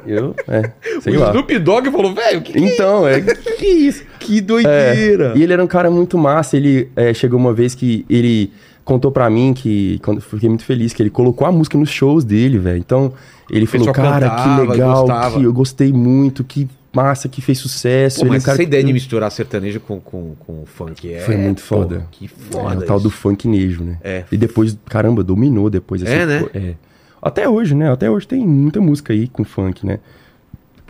Eu, 0.07 0.35
é, 0.49 0.71
sei 1.01 1.17
o 1.17 1.21
lá. 1.21 1.31
Snoop 1.31 1.59
Dogg 1.59 1.91
falou, 1.91 2.15
velho, 2.15 2.43
que, 2.43 2.53
que, 2.53 2.59
Então, 2.59 3.07
é, 3.07 3.21
que, 3.23 3.35
que 3.57 3.67
isso? 3.67 4.05
que 4.21 4.39
É, 4.39 4.41
doideira. 4.41 5.33
e 5.37 5.43
ele 5.43 5.53
era 5.53 5.63
um 5.63 5.67
cara 5.67 5.91
muito 5.91 6.17
massa. 6.19 6.57
Ele 6.57 6.89
é, 6.97 7.13
chegou 7.15 7.39
uma 7.39 7.53
vez 7.53 7.75
que 7.75 8.05
ele 8.09 8.53
contou 8.85 9.11
pra 9.11 9.29
mim 9.31 9.53
que 9.55 9.99
quando 10.03 10.21
fiquei 10.21 10.49
muito 10.49 10.65
feliz 10.65 10.93
que 10.93 11.03
ele 11.03 11.11
colocou 11.11 11.47
a 11.47 11.53
música 11.53 11.77
nos 11.79 11.91
shows 11.91 12.25
dele, 12.25 12.59
velho. 12.59 12.79
Então 12.79 13.13
ele 13.51 13.67
falou, 13.67 13.93
cara, 13.93 14.29
cantava, 14.31 14.63
que 14.67 14.71
legal, 14.73 15.01
gostava." 15.07 15.39
que 15.39 15.45
eu 15.45 15.53
gostei 15.53 15.93
muito, 15.93 16.45
que 16.45 16.69
massa, 16.93 17.29
que 17.29 17.41
fez 17.43 17.59
sucesso. 17.59 18.21
Pô, 18.21 18.27
ele 18.27 18.31
é 18.31 18.33
mas 18.35 18.45
cara 18.45 18.55
essa 18.55 18.63
que- 18.63 18.69
ideia 18.69 18.85
de 18.85 18.93
misturar 18.93 19.31
sertanejo 19.33 19.81
com, 19.81 19.99
com, 20.01 20.35
com 20.39 20.65
funk 20.65 21.13
é. 21.13 21.21
Foi 21.21 21.37
muito 21.37 21.61
pô, 21.63 21.67
foda. 21.77 22.07
Que 22.13 22.27
É, 22.27 22.29
foda. 22.53 22.79
o 22.79 22.83
tal 22.83 23.01
do 23.01 23.11
funk 23.11 23.49
nejo, 23.49 23.83
né? 23.83 23.99
É. 24.03 24.25
E 24.31 24.37
depois, 24.37 24.77
caramba, 24.87 25.25
dominou 25.25 25.69
depois. 25.69 26.03
É, 26.05 26.25
né? 26.25 26.41
pô, 26.41 26.51
É. 26.55 26.75
Até 27.25 27.49
hoje, 27.49 27.75
né? 27.75 27.91
Até 27.91 28.11
hoje 28.11 28.29
tem 28.29 28.47
muita 28.47 28.81
música 28.81 29.13
aí 29.13 29.27
com 29.29 29.43
funk, 29.45 29.85
né? 29.87 29.99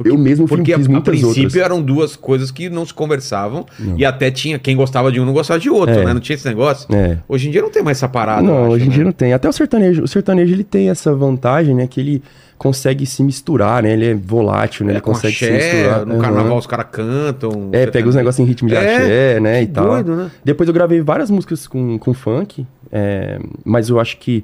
eu 0.05 0.19
mesmo 0.19 0.49
fiz, 0.49 0.57
Porque 0.57 0.73
a, 0.73 0.77
fiz 0.77 0.89
a 0.89 0.91
muitas 0.91 1.09
princípio 1.21 1.45
outras. 1.45 1.63
eram 1.65 1.81
duas 1.81 2.17
coisas 2.17 2.51
que 2.51 2.69
não 2.69 2.85
se 2.85 2.93
conversavam 2.93 3.65
e 3.97 4.05
até 4.05 4.29
tinha 4.29 4.59
quem 4.59 4.75
gostava 4.77 5.13
de 5.13 5.21
um 5.21 5.25
não 5.25 5.33
gostava 5.33 5.61
de 5.61 5.71
outro, 5.71 5.95
É. 5.95 6.05
né? 6.05 6.13
Não 6.13 6.21
tinha 6.21 6.35
esse 6.35 6.49
negócio. 6.49 6.93
É. 6.93 7.19
Hoje 7.29 7.47
em 7.47 7.53
dia 7.53 7.63
não 7.63 7.71
tem 7.71 7.81
mais 7.81 7.99
essa 7.99 8.09
parada. 8.09 8.43
não, 8.43 8.65
acho, 8.65 8.73
hoje 8.73 8.85
em 8.87 8.89
né? 8.89 8.95
dia 8.97 9.05
não 9.05 9.13
tem. 9.13 9.33
Até 9.33 9.49
o 9.49 9.53
sertanejo. 9.53 10.03
O 10.03 10.09
sertanejo 10.09 10.53
ele 10.53 10.65
tem 10.65 10.91
essa 10.91 11.15
vantagem, 11.15 11.77
né? 11.77 11.87
Que 11.87 12.01
ele 12.01 12.23
consegue 12.59 13.07
se 13.07 13.23
misturar, 13.23 13.85
né? 13.85 13.93
Ele 13.93 14.07
é 14.07 14.15
volátil, 14.15 14.85
né? 14.85 14.93
É, 14.93 14.95
ele 14.97 15.01
consegue 15.01 15.37
se 15.37 15.45
axé, 15.45 15.75
misturar. 15.75 16.07
no 16.07 16.13
Aham. 16.15 16.21
carnaval 16.23 16.59
os 16.59 16.67
caras 16.67 16.87
cantam. 16.91 17.69
É, 17.71 17.87
pega 17.87 18.09
os 18.09 18.17
negócios 18.17 18.45
em 18.45 18.49
ritmo 18.49 18.69
de 18.69 18.75
É, 18.75 18.79
axé, 18.97 19.41
né? 19.41 19.63
E 19.63 19.67
que 19.69 19.73
tal. 19.75 19.87
doido, 19.87 20.17
né? 20.17 20.31
Depois 20.45 20.69
eu 20.69 20.75
gravei 20.75 21.01
várias 21.03 21.31
músicas 21.31 21.69
com, 21.69 21.97
com 22.01 22.13
funk, 22.13 22.67
é, 22.91 23.39
mas 23.65 23.89
eu 23.91 24.01
acho 24.01 24.19
que 24.19 24.43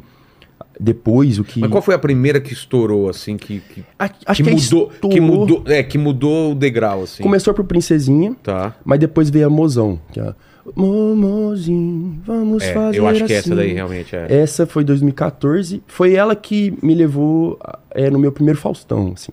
depois 0.81 1.39
o 1.39 1.45
que. 1.45 1.61
Mas 1.61 1.71
qual 1.71 1.83
foi 1.83 1.95
a 1.95 1.99
primeira 1.99 2.41
que 2.41 2.53
estourou, 2.53 3.09
assim, 3.11 3.37
que, 3.37 3.61
que, 3.61 3.85
A- 3.99 4.11
acho 4.27 4.43
que 4.43 4.49
que, 4.51 4.55
mudou, 4.57 4.87
que 4.89 4.95
estourou- 5.09 5.23
mudou, 5.23 5.63
é, 5.67 5.83
que 5.83 5.99
mudou 5.99 6.53
o 6.53 6.55
degrau, 6.55 7.03
assim. 7.03 7.23
Começou 7.23 7.53
por 7.53 7.65
Princesinha, 7.65 8.35
Tá. 8.43 8.75
mas 8.85 8.99
depois 8.99 9.29
veio 9.29 9.47
a 9.47 9.51
Mozão. 9.51 10.01
Que 10.13 10.19
é, 10.21 10.35
Momozinho, 10.75 12.19
vamos 12.25 12.63
É, 12.63 12.73
fazer 12.73 12.99
eu 12.99 13.07
acho 13.07 13.19
que 13.25 13.33
assim. 13.33 13.35
essa 13.51 13.57
daí 13.57 13.73
realmente 13.73 14.15
é. 14.15 14.27
Essa 14.29 14.67
foi 14.67 14.85
2014. 14.85 15.83
Foi 15.87 16.15
ela 16.15 16.35
que 16.37 16.73
me 16.83 16.95
levou 16.95 17.59
é, 17.91 18.09
no 18.11 18.19
meu 18.19 18.33
primeiro 18.33 18.59
Faustão, 18.59 19.13
assim. 19.15 19.33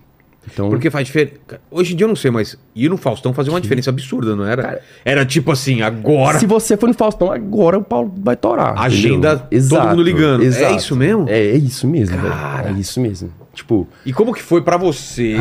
Então, 0.52 0.70
Porque 0.70 0.90
faz 0.90 1.06
diferença. 1.06 1.36
Hoje 1.70 1.94
em 1.94 1.96
dia 1.96 2.06
eu 2.06 2.08
não 2.10 2.16
sei, 2.16 2.32
mas 2.32 2.58
ir 2.76 2.90
no 2.90 2.98
Faustão 2.98 3.34
fazia 3.34 3.52
uma 3.52 3.60
diferença 3.60 3.90
absurda, 3.90 4.36
não 4.36 4.46
era? 4.46 4.64
Cara, 4.64 4.82
era 5.04 5.26
tipo 5.26 5.52
assim, 5.52 5.82
agora. 5.82 6.40
se 6.40 6.46
você 6.46 6.78
for 6.78 6.88
no 6.88 6.94
Faustão, 6.94 7.32
agora 7.32 7.78
o 7.78 7.84
Paulo 7.84 8.14
vai 8.18 8.36
torar. 8.36 8.78
Agenda, 8.80 9.46
entendeu? 9.52 9.70
todo 9.70 9.90
mundo 9.90 10.02
ligando. 10.04 10.44
É 10.44 10.46
exato. 10.46 10.76
isso 10.76 10.96
mesmo? 10.96 11.26
É, 11.28 11.40
é 11.40 11.58
isso 11.58 11.88
mesmo, 11.88 12.18
velho. 12.18 12.34
Cara. 12.34 12.70
É 12.70 12.74
isso 12.74 13.00
mesmo. 13.02 13.32
Tipo, 13.54 13.88
E 14.06 14.14
como 14.14 14.34
que 14.34 14.42
foi 14.42 14.62
pra 14.62 14.78
você? 14.78 15.36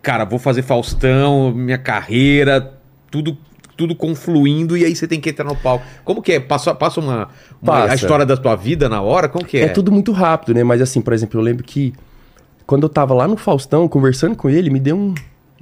Cara, 0.00 0.24
vou 0.24 0.38
fazer 0.38 0.62
Faustão, 0.62 1.52
minha 1.52 1.78
carreira, 1.78 2.74
tudo 3.10 3.36
tudo 3.76 3.92
confluindo 3.94 4.76
e 4.76 4.84
aí 4.84 4.94
você 4.94 5.08
tem 5.08 5.20
que 5.20 5.28
entrar 5.30 5.44
no 5.44 5.56
palco. 5.56 5.84
Como 6.04 6.22
que 6.22 6.34
é? 6.34 6.38
Passa, 6.38 6.72
passa 6.72 7.00
uma, 7.00 7.28
uma- 7.60 7.72
Passa. 7.72 7.92
a 7.92 7.94
história 7.96 8.24
da 8.24 8.36
tua 8.36 8.54
vida 8.54 8.88
na 8.88 9.02
hora? 9.02 9.28
Como 9.28 9.44
que 9.44 9.56
é? 9.56 9.62
é. 9.62 9.68
tudo 9.68 9.90
muito 9.90 10.12
rápido, 10.12 10.54
né? 10.54 10.62
Mas 10.62 10.80
assim, 10.80 11.00
por 11.00 11.12
exemplo, 11.12 11.40
eu 11.40 11.44
lembro 11.44 11.64
que 11.64 11.92
quando 12.66 12.84
eu 12.84 12.88
tava 12.88 13.14
lá 13.14 13.26
no 13.28 13.36
Faustão, 13.36 13.86
conversando 13.88 14.36
com 14.36 14.48
ele, 14.48 14.70
me 14.70 14.80
deu 14.80 14.96
um, 14.96 15.14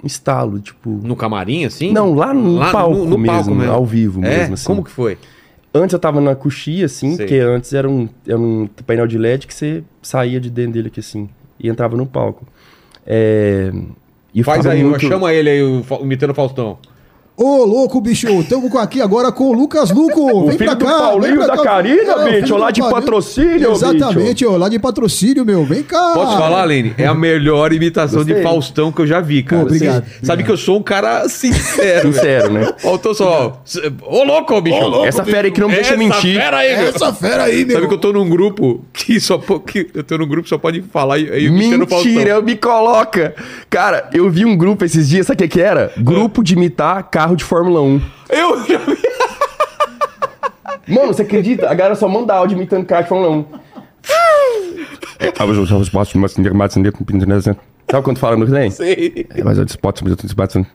estalo, 0.04 0.58
tipo... 0.60 0.90
No 1.02 1.14
camarim, 1.16 1.64
assim? 1.64 1.92
Não, 1.92 2.14
lá 2.14 2.34
no 2.34 2.56
Lá 2.56 2.72
palco, 2.72 3.16
mesmo, 3.18 3.62
ao 3.70 3.84
vivo 3.86 4.24
é? 4.24 4.38
mesmo, 4.38 4.54
assim. 4.54 4.66
Como 4.66 4.82
que 4.82 4.90
foi? 4.90 5.16
Antes 5.74 5.92
eu 5.92 5.98
tava 5.98 6.20
na 6.20 6.34
coxia, 6.34 6.86
assim, 6.86 7.16
Sei. 7.16 7.26
que 7.26 7.38
antes 7.38 7.72
era 7.72 7.88
um, 7.88 8.08
era 8.26 8.38
um 8.38 8.68
painel 8.86 9.06
de 9.06 9.16
LED 9.16 9.46
que 9.46 9.54
você 9.54 9.82
saía 10.02 10.38
de 10.40 10.50
dentro 10.50 10.72
dele 10.72 10.88
aqui, 10.88 11.00
assim, 11.00 11.28
e 11.58 11.68
entrava 11.68 11.96
no 11.96 12.04
palco. 12.04 12.46
É... 13.06 13.72
E 14.34 14.42
Faz 14.42 14.66
aí, 14.66 14.82
muito- 14.82 15.00
chama 15.06 15.32
ele 15.32 15.48
aí, 15.50 15.62
o, 15.62 15.82
imitando 16.00 16.30
o 16.30 16.34
Faustão. 16.34 16.78
Ô, 17.44 17.64
louco, 17.64 18.00
bicho, 18.00 18.28
estamos 18.40 18.72
aqui 18.76 19.00
agora 19.00 19.32
com 19.32 19.48
o 19.48 19.52
Lucas 19.52 19.90
Luco. 19.90 20.42
O 20.42 20.46
vem 20.46 20.58
filho 20.58 20.70
pra 20.70 20.74
do 20.74 20.84
cá, 20.84 20.98
Paulinho 20.98 21.36
vem 21.38 21.44
pra 21.44 21.46
da 21.48 21.56
cá. 21.56 21.62
Karina, 21.70 22.12
É, 22.12 22.38
o 22.38 22.40
bicho, 22.40 22.56
lá 22.56 22.66
do 22.66 22.72
de 22.74 22.80
Paulinho. 22.80 23.00
patrocínio, 23.02 23.72
Exatamente, 23.72 24.46
ó, 24.46 24.56
lá 24.56 24.68
de 24.68 24.78
patrocínio, 24.78 25.44
meu. 25.44 25.64
Vem 25.64 25.82
cá. 25.82 26.12
Posso 26.14 26.38
falar, 26.38 26.62
Lene? 26.64 26.94
É 26.96 27.04
a 27.04 27.14
melhor 27.14 27.72
imitação 27.72 28.22
de 28.22 28.32
Gostei. 28.32 28.42
Faustão 28.44 28.92
que 28.92 29.00
eu 29.02 29.08
já 29.08 29.20
vi, 29.20 29.42
cara. 29.42 29.62
Pô, 29.62 29.66
obrigado, 29.66 29.94
Você 29.94 29.98
obrigado. 29.98 30.24
Sabe 30.26 30.44
que 30.44 30.50
eu 30.52 30.56
sou 30.56 30.78
um 30.78 30.82
cara 30.84 31.28
sincero. 31.28 32.12
Sincero, 32.12 32.52
né? 32.52 32.72
Faltou 32.78 33.12
só. 33.12 33.60
Ô, 34.06 34.22
louco, 34.22 34.60
bicho. 34.60 35.04
Essa 35.04 35.24
fera 35.24 35.48
aí 35.48 35.50
que 35.50 35.60
não 35.60 35.68
me 35.68 35.74
deixa 35.74 35.94
Essa 35.94 35.98
mentir. 35.98 36.36
Fera 36.40 36.58
aí, 36.58 36.76
meu. 36.76 36.88
Essa 36.90 37.12
fera 37.12 37.42
aí, 37.44 37.64
meu. 37.64 37.74
Sabe 37.74 37.88
que 37.88 37.94
eu 37.94 37.98
tô 37.98 38.12
num 38.12 38.28
grupo 38.28 38.84
que 38.92 39.18
só 39.18 39.36
que 39.38 39.88
eu 39.92 40.04
tô 40.04 40.16
num 40.16 40.28
grupo 40.28 40.44
que 40.44 40.48
só 40.48 40.58
pode 40.58 40.80
falar 40.82 41.18
e 41.18 41.48
o. 41.48 41.52
Mentira, 41.52 42.30
eu 42.30 42.42
me 42.42 42.54
coloca. 42.54 43.34
Cara, 43.68 44.08
eu 44.14 44.30
vi 44.30 44.44
um 44.44 44.56
grupo 44.56 44.84
esses 44.84 45.08
dias, 45.08 45.26
sabe 45.26 45.34
o 45.44 45.48
que 45.48 45.56
que 45.56 45.60
era? 45.60 45.90
Grupo 45.98 46.44
de 46.44 46.54
imitar 46.54 47.02
carro 47.10 47.31
de 47.36 47.44
Fórmula 47.44 47.80
1. 47.82 48.00
Eu 48.30 48.64
já 48.66 48.78
vi. 48.78 48.96
Mano, 50.94 51.08
você 51.14 51.22
acredita? 51.22 51.70
A 51.70 51.74
galera 51.74 51.94
só 51.94 52.08
manda 52.08 52.34
áudio 52.34 52.56
imitando 52.56 52.84
carro 52.84 53.02
de 53.02 53.08
Fórmula 53.08 53.30
1. 53.36 53.46
Sabe 57.90 58.04
quando 58.04 58.18
fala 58.18 58.36
no 58.36 58.46
trem? 58.46 58.70
Sei. 58.70 59.26
Mas 59.44 59.58
eu 59.58 59.64
dispoto, 59.64 60.02
mas 60.02 60.12
eu 60.12 60.16
dispoto. 60.16 60.66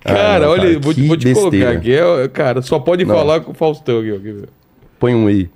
Cara, 0.00 0.46
Ah, 0.46 0.50
olha, 0.50 0.62
cara, 0.68 0.80
vou, 0.80 0.94
que 0.94 1.06
vou 1.06 1.16
te 1.16 1.32
colocar 1.32 1.70
aqui. 1.70 1.92
É, 1.94 2.28
cara, 2.28 2.62
só 2.62 2.78
pode 2.78 3.04
Não. 3.04 3.14
falar 3.14 3.40
com 3.40 3.52
o 3.52 3.54
Faustão 3.54 4.00
aqui. 4.00 4.44
Põe 4.98 5.14
um 5.14 5.26
aí. 5.26 5.50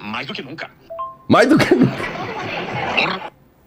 Mais 0.00 0.26
do 0.26 0.32
que 0.32 0.42
nunca. 0.42 0.70
Mais 1.28 1.48
do 1.48 1.56
que. 1.58 1.66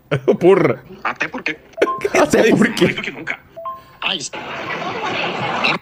Porra. 0.40 0.84
Até 1.04 1.28
porque. 1.28 1.58
Até 2.20 2.50
porque. 2.56 2.84
Mais 2.86 2.96
do 2.96 3.02
que 3.02 3.12
nunca. 3.12 3.38
Isso. 4.16 4.32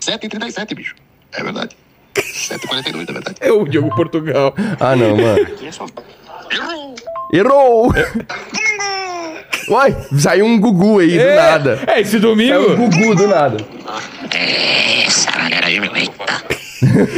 7h37, 0.01 0.75
bicho. 0.75 0.95
É 1.33 1.43
verdade. 1.43 1.75
7h42, 2.15 3.09
é 3.09 3.13
verdade. 3.13 3.35
É 3.39 3.51
o 3.51 3.65
Diogo 3.65 3.95
Portugal. 3.95 4.53
Ah, 4.79 4.95
não, 4.95 5.15
mano. 5.15 5.41
Aqui 5.43 5.67
é 5.67 5.71
só. 5.71 5.85
Errou! 6.51 6.95
Errou! 7.33 7.93
Uai, 9.69 9.95
saiu 10.17 10.45
um 10.45 10.59
Gugu 10.59 10.99
aí, 10.99 11.17
do 11.17 11.21
é, 11.21 11.35
nada. 11.35 11.79
É, 11.87 11.99
esse 12.01 12.11
Saiu 12.11 12.21
domingo. 12.21 12.71
um 12.71 12.89
Gugu 12.89 13.15
do 13.15 13.27
nada. 13.27 13.57
Essa 15.05 15.31
galera 15.31 15.67
aí, 15.67 15.79
meu. 15.79 15.95
Eita. 15.95 16.43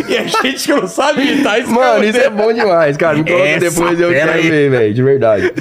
E 0.07 0.17
a 0.17 0.25
gente 0.25 0.65
que 0.65 0.73
não 0.73 0.87
sabe 0.87 1.21
imitar 1.21 1.59
esse 1.59 1.69
Mano, 1.69 2.03
isso 2.03 2.17
é 2.19 2.29
bom 2.29 2.51
demais, 2.51 2.97
cara. 2.97 3.17
Me 3.17 3.23
coloca 3.23 3.59
depois 3.59 3.99
eu 3.99 4.09
quero 4.09 4.31
aí. 4.31 4.49
ver, 4.49 4.71
velho, 4.71 4.93
de 4.93 5.03
verdade. 5.03 5.53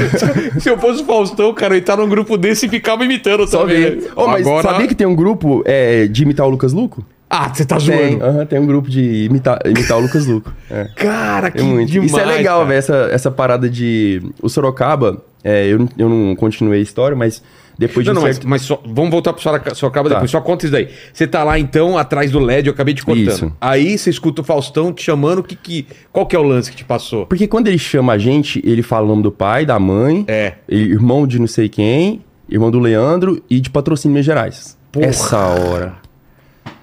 Se 0.60 0.68
eu 0.68 0.78
fosse 0.78 1.02
o 1.02 1.06
Faustão, 1.06 1.52
cara, 1.54 1.74
eu 1.74 1.78
estar 1.78 1.96
num 1.96 2.08
grupo 2.08 2.36
desse 2.36 2.66
e 2.66 2.68
ficava 2.68 3.04
imitando 3.04 3.46
Só 3.46 3.60
também. 3.60 4.00
Ô, 4.14 4.26
mas 4.26 4.46
Agora- 4.46 4.62
sabia 4.70 4.86
que 4.86 4.94
tem 4.94 5.06
um 5.06 5.14
grupo 5.16 5.62
é, 5.64 6.06
de 6.06 6.22
imitar 6.22 6.46
o 6.46 6.50
Lucas 6.50 6.72
Luco? 6.72 7.04
Ah, 7.28 7.52
você 7.52 7.64
tá 7.64 7.76
Tem, 7.78 7.86
zoando. 7.86 8.24
aham, 8.24 8.46
tem 8.46 8.58
um 8.60 8.66
grupo 8.66 8.88
de 8.88 9.24
imitar, 9.24 9.58
imitar 9.66 9.98
o 9.98 10.00
Lucas 10.00 10.26
Luco. 10.26 10.52
É. 10.70 10.84
Cara, 10.94 11.50
que 11.50 11.60
muito. 11.60 11.90
demais. 11.90 12.10
Isso 12.12 12.20
é 12.20 12.24
legal, 12.24 12.64
velho, 12.64 12.78
essa, 12.78 13.08
essa 13.10 13.30
parada 13.32 13.68
de... 13.68 14.22
O 14.40 14.48
Sorocaba, 14.48 15.20
é, 15.42 15.66
eu, 15.66 15.88
eu 15.98 16.08
não 16.08 16.36
continuei 16.36 16.78
a 16.78 16.82
história, 16.82 17.16
mas 17.16 17.42
depois 17.78 18.04
de 18.06 18.12
Não, 18.12 18.20
um 18.20 18.24
não, 18.24 18.32
certo... 18.32 18.48
mas, 18.48 18.60
mas 18.60 18.62
só, 18.62 18.80
vamos 18.86 19.10
voltar 19.10 19.32
pro 19.32 19.42
Sorocaba, 19.42 19.74
Sorocaba 19.74 20.08
Tá. 20.08 20.14
depois. 20.16 20.30
Só 20.30 20.40
conta 20.40 20.64
isso 20.64 20.72
daí. 20.72 20.88
Você 21.12 21.26
tá 21.26 21.44
lá, 21.44 21.58
então, 21.58 21.96
atrás 21.98 22.30
do 22.30 22.38
LED, 22.38 22.68
eu 22.68 22.72
acabei 22.72 22.94
te 22.94 23.04
cortando. 23.04 23.28
Isso. 23.28 23.52
Aí 23.60 23.98
você 23.98 24.10
escuta 24.10 24.40
o 24.40 24.44
Faustão 24.44 24.92
te 24.92 25.02
chamando, 25.02 25.42
que, 25.42 25.54
que, 25.56 25.86
qual 26.12 26.26
que 26.26 26.34
é 26.34 26.38
o 26.38 26.42
lance 26.42 26.70
que 26.70 26.76
te 26.76 26.84
passou? 26.84 27.26
Porque 27.26 27.46
quando 27.46 27.68
ele 27.68 27.78
chama 27.78 28.14
a 28.14 28.18
gente, 28.18 28.62
ele 28.64 28.82
fala 28.82 29.04
o 29.04 29.08
nome 29.08 29.22
do 29.22 29.30
pai, 29.32 29.66
da 29.66 29.78
mãe, 29.78 30.24
É. 30.28 30.54
irmão 30.68 31.26
de 31.26 31.38
não 31.38 31.46
sei 31.46 31.68
quem, 31.68 32.22
irmão 32.48 32.70
do 32.70 32.78
Leandro 32.78 33.42
e 33.50 33.60
de 33.60 33.68
patrocínio 33.70 34.12
Minas 34.14 34.26
Gerais. 34.26 34.76
Porra. 34.92 35.06
Essa 35.06 35.38
hora. 35.38 35.94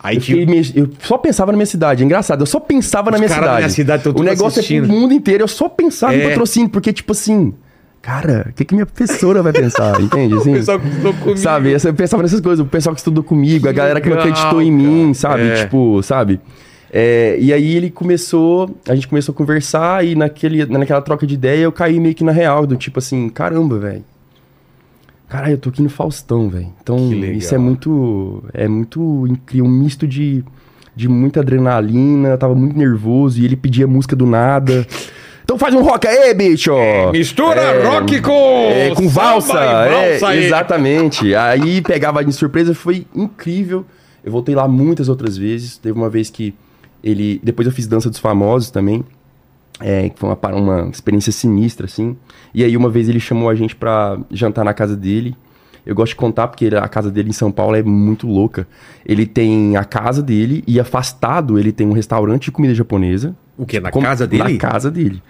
Aí 0.01 0.17
Eu, 0.17 0.21
fiquei 0.21 0.45
meio- 0.45 0.63
eu 0.75 0.89
só 0.99 1.17
pensava 1.17 1.51
na 1.53 1.55
minha 1.57 1.65
cidade, 1.65 2.03
é 2.03 2.05
engraçado. 2.05 2.41
Eu 2.41 2.45
só 2.45 2.59
pensava 2.59 3.09
na 3.09 3.17
minha 3.17 3.29
cidade. 3.29 3.55
minha 3.57 3.69
cidade 3.69 4.09
o 4.09 4.21
negócio 4.21 4.59
assistindo. 4.59 4.83
é 4.83 4.87
pro 4.87 4.95
mundo 4.97 5.13
inteiro, 5.13 5.43
eu 5.43 5.47
só 5.47 5.69
pensava 5.69 6.13
É. 6.13 6.25
em 6.25 6.27
patrocínio, 6.27 6.69
porque, 6.69 6.91
tipo 6.91 7.13
assim, 7.13 7.53
cara, 8.03 8.47
o 8.49 8.53
que, 8.53 8.65
que 8.65 8.75
minha 8.75 8.85
professora 8.85 9.41
vai 9.41 9.53
pensar? 9.53 9.99
Entende? 10.03 10.35
Assim? 10.35 10.51
O 10.51 10.57
pessoal 10.57 10.79
que 10.79 10.87
estudou 10.87 11.13
comigo. 11.13 11.37
Sabe, 11.37 11.71
eu 11.71 11.93
pensava 11.93 12.21
nessas 12.21 12.41
coisas, 12.41 12.63
o 12.63 12.69
pessoal 12.69 12.93
que 12.93 12.99
estudou 12.99 13.23
comigo, 13.23 13.67
a 13.67 13.71
galera 13.71 13.99
que 13.99 14.09
não 14.09 14.17
legal, 14.17 14.29
acreditou 14.29 14.61
em 14.61 14.71
mim, 14.71 15.13
sabe? 15.13 15.43
É. 15.43 15.63
Tipo, 15.63 16.03
sabe? 16.03 16.39
É, 16.91 17.37
e 17.39 17.51
aí 17.51 17.75
ele 17.75 17.89
começou, 17.89 18.69
a 18.87 18.93
gente 18.93 19.07
começou 19.07 19.33
a 19.33 19.35
conversar 19.35 20.05
e 20.05 20.13
naquele, 20.13 20.63
naquela 20.65 21.01
troca 21.01 21.25
de 21.25 21.33
ideia 21.33 21.63
eu 21.63 21.71
caí 21.71 21.99
meio 21.99 22.13
que 22.13 22.23
na 22.23 22.31
real, 22.31 22.67
do 22.67 22.75
tipo 22.75 22.99
assim, 22.99 23.29
caramba, 23.29 23.79
velho. 23.79 24.03
Caralho, 25.33 25.53
eu 25.53 25.57
tô 25.57 25.69
aqui 25.69 25.81
no 25.81 25.89
Faustão, 25.89 26.47
velho. 26.49 26.71
Então, 26.83 27.09
Que 27.09 27.15
isso 27.15 27.55
é 27.55 27.57
muito. 27.57 28.43
É 28.53 28.67
muito 28.67 29.25
incrível. 29.27 29.65
Um 29.65 29.71
misto 29.71 30.05
de, 30.07 30.43
de 30.95 31.09
muita 31.09 31.39
adrenalina. 31.39 32.29
Eu 32.29 32.37
tava 32.37 32.53
muito 32.53 32.77
nervoso 32.77 33.41
e 33.41 33.45
ele 33.45 33.55
pedia 33.55 33.87
música 33.87 34.15
do 34.15 34.27
nada. 34.27 34.85
Então 35.43 35.57
faz 35.57 35.73
um 35.75 35.81
rock 35.81 36.07
aí, 36.07 36.33
bicho! 36.33 36.71
Mistura 37.11 37.83
rock 37.89 38.21
com 38.21 38.69
É, 38.71 38.95
com 38.95 39.07
valsa! 39.09 39.53
valsa 39.53 40.25
é, 40.25 40.25
aí. 40.25 40.45
exatamente. 40.45 41.35
Aí 41.35 41.81
pegava 41.81 42.23
de 42.23 42.31
surpresa, 42.31 42.73
foi 42.73 43.05
incrível. 43.13 43.85
Eu 44.23 44.31
voltei 44.31 44.55
lá 44.55 44.67
muitas 44.67 45.09
outras 45.09 45.37
vezes. 45.37 45.77
Teve 45.77 45.97
uma 45.97 46.09
vez 46.09 46.29
que 46.29 46.53
ele. 47.03 47.41
Depois 47.43 47.67
eu 47.67 47.73
fiz 47.73 47.87
Dança 47.87 48.09
dos 48.09 48.19
Famosos 48.19 48.71
também. 48.71 49.03
É, 49.81 50.07
que 50.09 50.17
foi 50.17 50.29
uma, 50.29 50.55
uma 50.55 50.89
experiência 50.89 51.31
sinistra, 51.31 51.85
assim. 51.87 52.15
E 52.53 52.63
aí 52.63 52.77
uma 52.77 52.89
vez 52.89 53.09
ele 53.09 53.19
chamou 53.19 53.49
a 53.49 53.55
gente 53.55 53.75
pra 53.75 54.17
jantar 54.31 54.63
na 54.63 54.73
casa 54.73 54.95
dele. 54.95 55.35
Eu 55.85 55.93
gosto 55.93 56.11
de 56.11 56.15
contar 56.15 56.47
porque 56.47 56.67
a 56.67 56.87
casa 56.87 57.11
dele 57.11 57.29
em 57.29 57.33
São 57.33 57.51
Paulo 57.51 57.75
é 57.75 57.83
muito 57.83 58.25
louca. 58.25 58.65
Ele 59.05 59.25
tem 59.25 59.75
a 59.75 59.83
casa 59.83 60.21
dele 60.21 60.63
e 60.65 60.79
afastado 60.79 61.59
ele 61.59 61.73
tem 61.73 61.85
um 61.85 61.91
restaurante 61.91 62.43
de 62.45 62.51
comida 62.51 62.73
japonesa. 62.73 63.35
O 63.57 63.65
quê? 63.65 63.79
Na 63.79 63.91
Como- 63.91 64.05
casa 64.05 64.25
dele? 64.27 64.43
Na 64.53 64.57
casa 64.57 64.89
dele. 64.91 65.21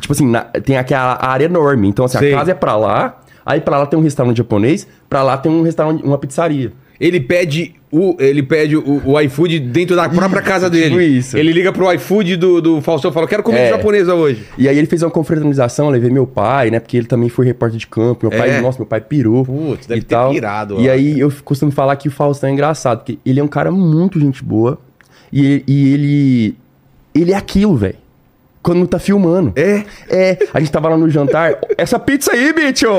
Tipo 0.00 0.12
assim, 0.12 0.26
na- 0.26 0.42
tem 0.44 0.76
aquela 0.78 1.18
área 1.24 1.44
enorme. 1.44 1.88
Então, 1.88 2.04
assim, 2.04 2.18
Sei. 2.18 2.32
a 2.34 2.38
casa 2.38 2.50
é 2.52 2.54
pra 2.54 2.76
lá, 2.76 3.20
aí 3.44 3.60
pra 3.60 3.78
lá 3.78 3.86
tem 3.86 3.98
um 3.98 4.02
restaurante 4.02 4.38
japonês, 4.38 4.86
pra 5.08 5.22
lá 5.22 5.36
tem 5.36 5.52
um 5.52 5.62
restaurante, 5.62 6.02
uma 6.02 6.16
pizzaria. 6.18 6.72
Ele 6.98 7.20
pede 7.20 7.74
o, 7.92 8.16
ele 8.18 8.42
pede 8.42 8.74
o, 8.74 9.02
o 9.04 9.20
iFood 9.20 9.58
dentro 9.60 9.94
da 9.94 10.08
própria 10.08 10.40
casa 10.40 10.70
dele. 10.70 10.88
tipo 10.88 11.00
isso. 11.02 11.36
Ele 11.36 11.52
liga 11.52 11.70
pro 11.70 11.92
iFood 11.92 12.36
do, 12.36 12.62
do 12.62 12.80
Faustão 12.80 13.10
e 13.10 13.14
fala: 13.14 13.26
Quero 13.26 13.42
comida 13.42 13.64
É. 13.64 13.68
japonesa 13.68 14.14
hoje. 14.14 14.46
E 14.56 14.66
aí 14.66 14.78
ele 14.78 14.86
fez 14.86 15.02
uma 15.02 15.10
confraternização, 15.10 15.90
levei 15.90 16.08
meu 16.10 16.26
pai, 16.26 16.70
né? 16.70 16.80
Porque 16.80 16.96
ele 16.96 17.06
também 17.06 17.28
foi 17.28 17.44
repórter 17.44 17.78
de 17.78 17.86
campo. 17.86 18.26
Meu 18.26 18.32
É. 18.32 18.38
pai, 18.40 18.60
nossa, 18.62 18.78
meu 18.78 18.86
pai 18.86 19.02
pirou. 19.02 19.44
Putz, 19.44 19.86
deve 19.86 20.00
e 20.00 20.04
ter 20.04 20.14
tal. 20.14 20.30
pirado, 20.32 20.80
E 20.80 20.88
ó. 20.88 20.92
aí 20.92 21.20
eu 21.20 21.30
costumo 21.44 21.70
falar 21.70 21.96
que 21.96 22.08
o 22.08 22.10
Faustão 22.10 22.48
é 22.48 22.52
engraçado, 22.54 23.00
porque 23.00 23.18
ele 23.26 23.40
é 23.40 23.44
um 23.44 23.48
cara 23.48 23.70
muito 23.70 24.18
gente 24.18 24.42
boa. 24.42 24.78
E, 25.30 25.62
e 25.66 25.92
ele. 25.92 26.56
Ele 27.20 27.32
é 27.32 27.36
aquilo, 27.36 27.76
velho. 27.76 27.96
Quando 28.62 28.86
tá 28.86 28.98
filmando. 28.98 29.52
É? 29.56 29.84
É. 30.10 30.38
A 30.52 30.58
gente 30.60 30.72
tava 30.72 30.88
lá 30.88 30.96
no 30.96 31.08
jantar. 31.08 31.56
Essa 31.78 31.98
pizza 31.98 32.32
aí, 32.32 32.52
bicho! 32.52 32.86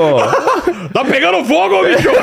Tá 0.92 1.04
pegando 1.04 1.44
fogo, 1.44 1.84
bicho! 1.84 2.08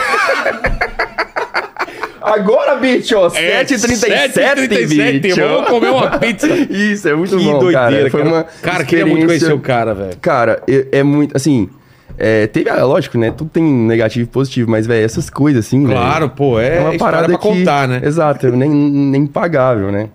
Agora, 2.21 2.75
bicho! 2.75 3.15
7h37, 3.15 4.33
7h37, 4.33 5.21
bicho! 5.21 5.39
vamos 5.41 5.69
comer 5.69 5.89
uma 5.89 6.17
pizza. 6.17 6.47
Isso, 6.47 7.07
é 7.07 7.13
muito 7.13 7.37
Que 7.37 7.43
bom, 7.43 7.59
doideira, 7.59 7.89
cara. 7.91 8.09
Foi 8.09 8.23
cara. 8.23 8.33
uma 8.35 8.43
Cara, 8.63 8.83
queria 8.83 9.05
muito 9.05 9.19
experiência- 9.19 9.47
conhecer 9.49 9.59
o 9.59 9.63
cara, 9.63 9.93
velho. 9.93 10.17
Cara, 10.19 10.63
é, 10.67 10.87
é 10.99 11.03
muito, 11.03 11.37
assim... 11.37 11.69
É, 12.17 12.47
teve, 12.47 12.69
é, 12.69 12.81
lógico, 12.81 13.17
né? 13.17 13.29
Tudo 13.29 13.49
tem 13.51 13.61
negativo 13.63 14.23
e 14.23 14.27
positivo, 14.27 14.71
mas, 14.71 14.87
velho, 14.87 15.03
essas 15.05 15.29
coisas, 15.29 15.65
assim, 15.67 15.85
Claro, 15.85 16.29
pô, 16.29 16.59
é, 16.59 16.77
é 16.77 16.79
uma 16.79 16.97
parada 16.97 17.27
pra 17.27 17.37
que... 17.37 17.43
contar, 17.43 17.87
né? 17.87 18.01
Exato, 18.03 18.47
nem, 18.55 18.69
nem 18.71 19.27
pagável, 19.27 19.91
né? 19.91 20.07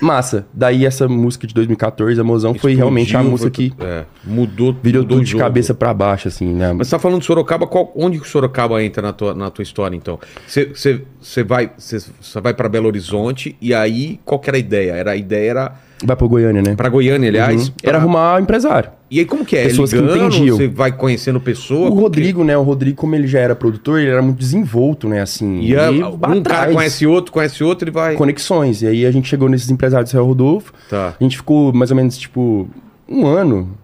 Massa. 0.00 0.46
Daí 0.52 0.84
essa 0.86 1.06
música 1.08 1.46
de 1.46 1.54
2014, 1.54 2.20
a 2.20 2.24
Mozão, 2.24 2.54
foi 2.54 2.74
realmente 2.74 3.16
a 3.16 3.20
Explodiu, 3.20 3.30
música 3.30 3.50
foi- 3.56 3.70
que 3.70 3.74
é, 3.84 4.04
mudou, 4.24 4.76
virou 4.82 5.02
mudou 5.02 5.16
tudo 5.18 5.24
de 5.24 5.30
jogo. 5.32 5.44
cabeça 5.44 5.74
pra 5.74 5.92
baixo, 5.94 6.28
assim, 6.28 6.52
né? 6.54 6.72
Mas 6.72 6.88
você 6.88 6.92
tá 6.96 6.98
falando 6.98 7.20
de 7.20 7.26
Sorocaba, 7.26 7.66
qual- 7.66 7.92
onde 7.94 8.18
que 8.18 8.24
o 8.24 8.28
Sorocaba 8.28 8.82
entra 8.82 9.02
na 9.02 9.12
tua, 9.12 9.34
na 9.34 9.50
tua 9.50 9.62
história, 9.62 9.96
então? 9.96 10.18
Você- 10.46 11.42
vai, 11.44 11.70
você 11.76 11.98
você 12.20 12.40
vai 12.40 12.54
para 12.54 12.68
Belo 12.68 12.86
Horizonte 12.86 13.56
e 13.60 13.72
aí 13.74 14.20
qual 14.24 14.38
que 14.40 14.48
era 14.50 14.56
a 14.56 14.60
ideia? 14.60 14.92
Era, 14.92 15.10
a 15.12 15.16
ideia 15.16 15.50
era 15.50 15.74
Vai 16.02 16.16
pro 16.16 16.28
Goiânia, 16.28 16.62
né? 16.62 16.74
Pra 16.74 16.88
Goiânia, 16.88 17.28
aliás. 17.28 17.68
Uhum. 17.68 17.74
Era 17.82 17.92
pra- 17.92 17.98
arrumar 18.00 18.40
empresário. 18.40 18.90
E 19.10 19.18
aí 19.18 19.24
como 19.26 19.44
que 19.44 19.54
é? 19.56 19.64
Pessoas 19.64 19.90
que 19.92 19.98
Ligando, 20.00 20.16
entendiam. 20.34 20.56
Você 20.56 20.66
vai 20.68 20.92
conhecendo 20.92 21.38
pessoa? 21.40 21.86
O 21.88 21.90
como 21.90 22.00
Rodrigo, 22.02 22.42
né? 22.42 22.56
O 22.56 22.62
Rodrigo, 22.62 22.96
como 22.96 23.14
ele 23.14 23.26
já 23.26 23.40
era 23.40 23.54
produtor, 23.54 24.00
ele 24.00 24.10
era 24.10 24.22
muito 24.22 24.38
desenvolto, 24.38 25.08
né? 25.08 25.20
Assim. 25.20 25.60
Que... 25.60 25.66
E 25.72 25.76
a- 25.76 25.90
ele 25.92 26.02
um 26.02 26.42
cara 26.42 26.72
conhece 26.72 27.06
outro, 27.06 27.32
conhece 27.32 27.62
outro 27.62 27.88
e 27.88 27.92
vai... 27.92 28.14
conexões. 28.14 28.80
E 28.82 28.86
aí 28.86 29.04
a 29.04 29.10
gente 29.10 29.28
chegou 29.28 29.48
nesses 29.48 29.68
empresários 29.70 30.08
do 30.08 30.12
Israel 30.12 30.26
Rodolfo. 30.26 30.72
Tá. 30.88 31.14
A 31.20 31.22
gente 31.22 31.36
ficou 31.36 31.72
mais 31.72 31.90
ou 31.90 31.96
menos, 31.96 32.16
tipo, 32.16 32.66
um 33.08 33.26
ano, 33.26 33.76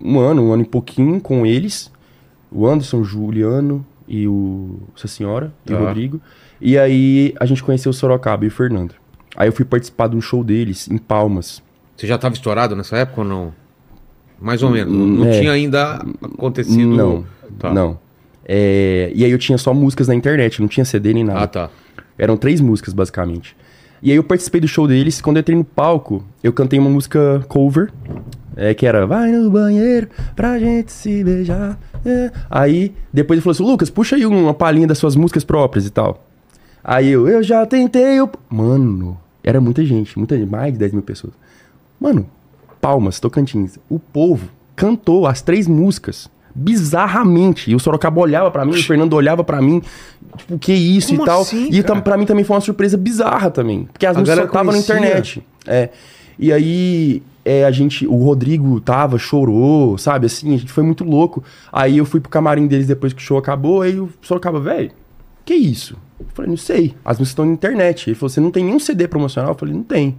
um 0.00 0.18
ano, 0.18 0.42
um 0.48 0.52
ano 0.52 0.62
e 0.62 0.66
pouquinho 0.66 1.20
com 1.20 1.44
eles. 1.44 1.90
O 2.50 2.66
Anderson, 2.66 2.98
o 3.00 3.04
Juliano 3.04 3.84
e 4.06 4.26
o 4.26 4.78
Essa 4.96 5.06
Senhora 5.08 5.52
e 5.66 5.70
Tá. 5.70 5.78
o 5.78 5.84
Rodrigo. 5.84 6.18
E 6.60 6.78
aí 6.78 7.34
a 7.38 7.44
gente 7.44 7.62
conheceu 7.62 7.90
o 7.90 7.92
Sorocaba 7.92 8.44
e 8.44 8.48
o 8.48 8.50
Fernando. 8.50 8.94
Aí 9.40 9.46
eu 9.48 9.52
fui 9.52 9.64
participar 9.64 10.08
de 10.08 10.16
um 10.16 10.20
show 10.20 10.42
deles 10.42 10.88
em 10.90 10.98
Palmas. 10.98 11.62
Você 11.96 12.08
já 12.08 12.18
tava 12.18 12.34
estourado 12.34 12.74
nessa 12.74 12.96
época 12.96 13.20
ou 13.20 13.26
não? 13.26 13.52
Mais 14.40 14.62
ou 14.64 14.70
menos. 14.70 14.92
Não, 14.92 15.24
é. 15.26 15.38
tinha 15.38 15.52
ainda 15.52 16.04
acontecido... 16.22 16.88
Não, 16.96 17.24
Tá. 17.58 17.72
não. 17.72 17.98
É, 18.44 19.12
e 19.14 19.24
aí 19.24 19.30
eu 19.30 19.38
tinha 19.38 19.56
só 19.58 19.72
músicas 19.72 20.08
na 20.08 20.14
internet, 20.14 20.60
não 20.60 20.66
tinha 20.68 20.84
CD 20.84 21.12
nem 21.14 21.22
nada. 21.22 21.40
Ah, 21.42 21.46
tá. 21.46 21.70
Eram 22.18 22.36
três 22.36 22.60
músicas, 22.60 22.92
basicamente. 22.92 23.56
E 24.02 24.10
aí 24.10 24.16
eu 24.16 24.24
participei 24.24 24.60
do 24.60 24.66
show 24.68 24.86
deles. 24.88 25.20
Quando 25.20 25.36
eu 25.36 25.40
entrei 25.42 25.56
no 25.56 25.64
palco, 25.64 26.24
eu 26.42 26.52
cantei 26.52 26.78
uma 26.80 26.90
música 26.90 27.44
cover. 27.48 27.92
é, 28.56 28.74
que 28.74 28.86
era 28.86 29.06
Vai 29.06 29.30
no 29.30 29.50
banheiro 29.50 30.08
pra 30.34 30.58
gente 30.58 30.90
se 30.92 31.22
beijar. 31.22 31.78
é. 32.04 32.30
Aí, 32.50 32.92
depois 33.12 33.36
ele 33.38 33.42
falou 33.42 33.52
assim: 33.52 33.64
Lucas, 33.64 33.88
puxa 33.90 34.16
aí 34.16 34.24
uma 34.26 34.54
palhinha 34.54 34.86
das 34.86 34.98
suas 34.98 35.14
músicas 35.16 35.44
próprias 35.44 35.86
e 35.86 35.90
tal. 35.90 36.24
Aí 36.82 37.08
eu, 37.08 37.28
eu 37.28 37.42
já 37.42 37.64
tentei. 37.66 38.20
o-" 38.20 38.30
Mano, 38.48 39.18
era 39.48 39.60
muita 39.62 39.82
gente, 39.84 40.18
muita 40.18 40.36
gente, 40.36 40.50
mais 40.50 40.72
de 40.74 40.78
10 40.78 40.92
mil 40.92 41.02
pessoas. 41.02 41.32
Mano, 41.98 42.26
Palmas, 42.80 43.18
Tocantins. 43.18 43.78
O 43.88 43.98
povo 43.98 44.48
cantou 44.76 45.26
as 45.26 45.40
três 45.40 45.66
músicas 45.66 46.30
bizarramente. 46.54 47.70
E 47.70 47.74
o 47.74 47.80
Sorocaba 47.80 48.20
olhava 48.20 48.50
pra 48.50 48.64
mim, 48.64 48.72
o 48.72 48.82
Fernando 48.82 49.14
olhava 49.14 49.42
pra 49.42 49.62
mim, 49.62 49.82
tipo, 50.36 50.58
que 50.58 50.72
isso 50.72 51.08
Como 51.10 51.22
e 51.22 51.24
tal. 51.26 51.40
assim, 51.42 51.68
e 51.72 51.82
tam- 51.82 52.00
pra 52.00 52.16
mim 52.18 52.26
também 52.26 52.44
foi 52.44 52.56
uma 52.56 52.60
surpresa 52.60 52.96
bizarra 52.96 53.50
também. 53.50 53.84
Porque 53.92 54.04
as 54.06 54.16
A 54.16 54.20
músicas 54.20 54.38
só 54.40 54.44
estavam 54.46 54.72
na 54.72 54.78
internet. 54.78 55.42
É. 55.66 55.88
E 56.38 56.52
aí, 56.52 57.22
é, 57.44 57.64
a 57.64 57.70
gente, 57.70 58.06
o 58.06 58.16
Rodrigo 58.16 58.80
tava, 58.80 59.18
chorou, 59.18 59.96
sabe, 59.98 60.26
assim, 60.26 60.54
a 60.54 60.58
gente 60.58 60.70
foi 60.72 60.84
muito 60.84 61.04
louco. 61.04 61.42
Aí 61.72 61.98
eu 61.98 62.04
fui 62.04 62.20
pro 62.20 62.28
camarim 62.30 62.66
deles 62.66 62.86
depois 62.86 63.12
que 63.12 63.20
o 63.22 63.24
show 63.24 63.38
acabou, 63.38 63.82
aí 63.82 63.98
o 63.98 64.08
Sorocaba, 64.20 64.60
velho, 64.60 64.90
que 65.44 65.54
isso? 65.54 65.96
Eu 66.20 66.26
falei, 66.34 66.50
não 66.50 66.56
sei, 66.56 66.94
as 67.04 67.18
músicas 67.18 67.28
estão 67.28 67.46
na 67.46 67.52
internet. 67.52 68.10
Ele 68.10 68.14
falou, 68.16 68.28
você 68.28 68.40
não 68.40 68.50
tem 68.50 68.64
nenhum 68.64 68.78
CD 68.78 69.06
promocional? 69.06 69.52
Eu 69.52 69.58
falei, 69.58 69.74
não 69.74 69.82
tem. 69.82 70.16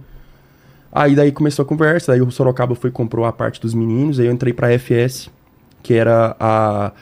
Aí 0.92 1.14
daí 1.14 1.30
começou 1.30 1.62
a 1.62 1.66
conversa, 1.66 2.12
aí 2.12 2.20
o 2.20 2.30
Sorocaba 2.30 2.74
foi 2.74 2.90
e 2.90 2.92
comprou 2.92 3.24
a 3.24 3.32
parte 3.32 3.60
dos 3.60 3.74
meninos, 3.74 4.18
aí 4.18 4.26
eu 4.26 4.32
entrei 4.32 4.52
pra 4.52 4.76
FS, 4.78 5.30
que 5.82 5.94
era 5.94 6.34
a... 6.40 6.92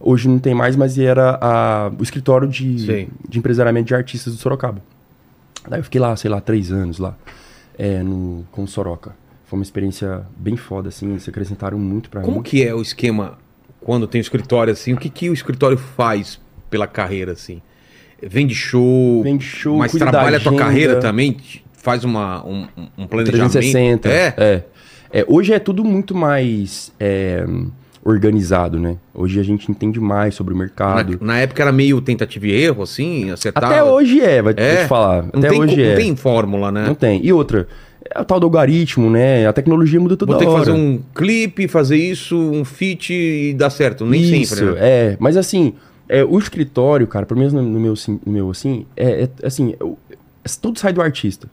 Hoje 0.00 0.28
não 0.28 0.38
tem 0.38 0.54
mais, 0.54 0.76
mas 0.76 0.98
era 0.98 1.38
a, 1.40 1.90
o 1.98 2.02
escritório 2.02 2.48
de, 2.48 3.08
de 3.28 3.38
empresariamento 3.38 3.86
de 3.88 3.94
artistas 3.94 4.32
do 4.32 4.38
Sorocaba. 4.40 4.80
Daí 5.68 5.80
eu 5.80 5.84
fiquei 5.84 6.00
lá, 6.00 6.14
sei 6.16 6.30
lá, 6.30 6.40
três 6.40 6.72
anos 6.72 6.98
lá, 6.98 7.16
é, 7.76 8.02
no, 8.02 8.44
com 8.52 8.62
o 8.62 8.68
Soroca. 8.68 9.14
Foi 9.46 9.58
uma 9.58 9.62
experiência 9.62 10.22
bem 10.36 10.56
foda, 10.56 10.88
assim, 10.88 11.10
eles 11.10 11.28
acrescentaram 11.28 11.78
muito 11.78 12.10
pra 12.10 12.20
Como 12.22 12.38
mim. 12.38 12.42
que 12.42 12.62
é 12.62 12.74
o 12.74 12.82
esquema 12.82 13.38
quando 13.80 14.06
tem 14.06 14.20
um 14.20 14.22
escritório 14.22 14.72
assim? 14.72 14.92
O 14.92 14.96
que, 14.96 15.08
que 15.08 15.30
o 15.30 15.32
escritório 15.32 15.78
faz 15.78 16.40
pela 16.68 16.86
carreira, 16.86 17.32
assim? 17.32 17.60
Vende 18.22 18.54
show, 18.54 19.22
Vende 19.22 19.44
show, 19.44 19.76
mas 19.78 19.92
trabalha 19.92 20.38
a 20.38 20.40
tua 20.40 20.56
carreira 20.56 20.96
também? 20.96 21.36
Faz 21.72 22.04
uma, 22.04 22.44
um, 22.44 22.66
um 22.98 23.06
planejamento? 23.06 23.52
360. 23.52 24.08
É? 24.08 24.34
é. 24.36 24.62
É, 25.10 25.24
Hoje 25.26 25.52
é 25.54 25.58
tudo 25.58 25.84
muito 25.84 26.14
mais 26.14 26.92
é, 27.00 27.46
organizado, 28.04 28.78
né? 28.78 28.96
Hoje 29.14 29.38
a 29.40 29.42
gente 29.42 29.70
entende 29.70 30.00
mais 30.00 30.34
sobre 30.34 30.52
o 30.52 30.56
mercado. 30.56 31.18
Na, 31.20 31.34
na 31.34 31.38
época 31.40 31.62
era 31.62 31.72
meio 31.72 32.00
tentativa 32.00 32.46
e 32.46 32.52
erro, 32.52 32.82
assim? 32.82 33.30
Acertava. 33.30 33.66
Até 33.66 33.82
hoje 33.84 34.20
é, 34.20 34.42
vai 34.42 34.54
É? 34.56 34.82
te 34.82 34.88
falar. 34.88 35.22
Não 35.32 35.38
Até 35.40 35.48
tem, 35.48 35.60
hoje 35.60 35.82
é. 35.82 35.88
não 35.90 35.96
tem 35.96 36.16
fórmula, 36.16 36.70
né? 36.72 36.84
Não 36.86 36.94
tem. 36.94 37.24
E 37.24 37.32
outra, 37.32 37.68
é 38.14 38.20
o 38.20 38.24
tal 38.24 38.40
do 38.40 38.46
algoritmo, 38.46 39.08
né? 39.10 39.46
A 39.46 39.52
tecnologia 39.52 40.00
muda 40.00 40.16
toda 40.16 40.32
Vou 40.32 40.38
ter 40.38 40.44
que 40.46 40.50
hora. 40.50 40.64
fazer 40.64 40.72
um 40.76 41.00
clipe, 41.14 41.68
fazer 41.68 41.96
isso, 41.96 42.36
um 42.36 42.64
feat 42.64 43.12
e 43.12 43.54
dar 43.54 43.70
certo. 43.70 44.04
Nem 44.04 44.20
Isso, 44.42 44.56
sempre, 44.56 44.74
né? 44.74 44.78
é. 44.80 45.16
Mas 45.18 45.36
assim, 45.36 45.74
é, 46.08 46.24
o 46.24 46.38
escritório, 46.38 47.06
cara, 47.06 47.26
pelo 47.26 47.38
menos 47.38 47.52
no, 47.52 47.62
no 47.62 47.78
meu, 47.80 47.94
sim- 47.96 48.20
no 48.24 48.32
meu 48.32 48.50
assim, 48.50 48.86
é, 48.96 49.24
é, 49.24 49.28
assim, 49.46 49.74
é, 49.78 49.84
o- 49.84 49.96
é- 50.10 50.16
tudo 50.60 50.78
sai 50.78 50.92
do 50.92 51.02
artista. 51.02 51.48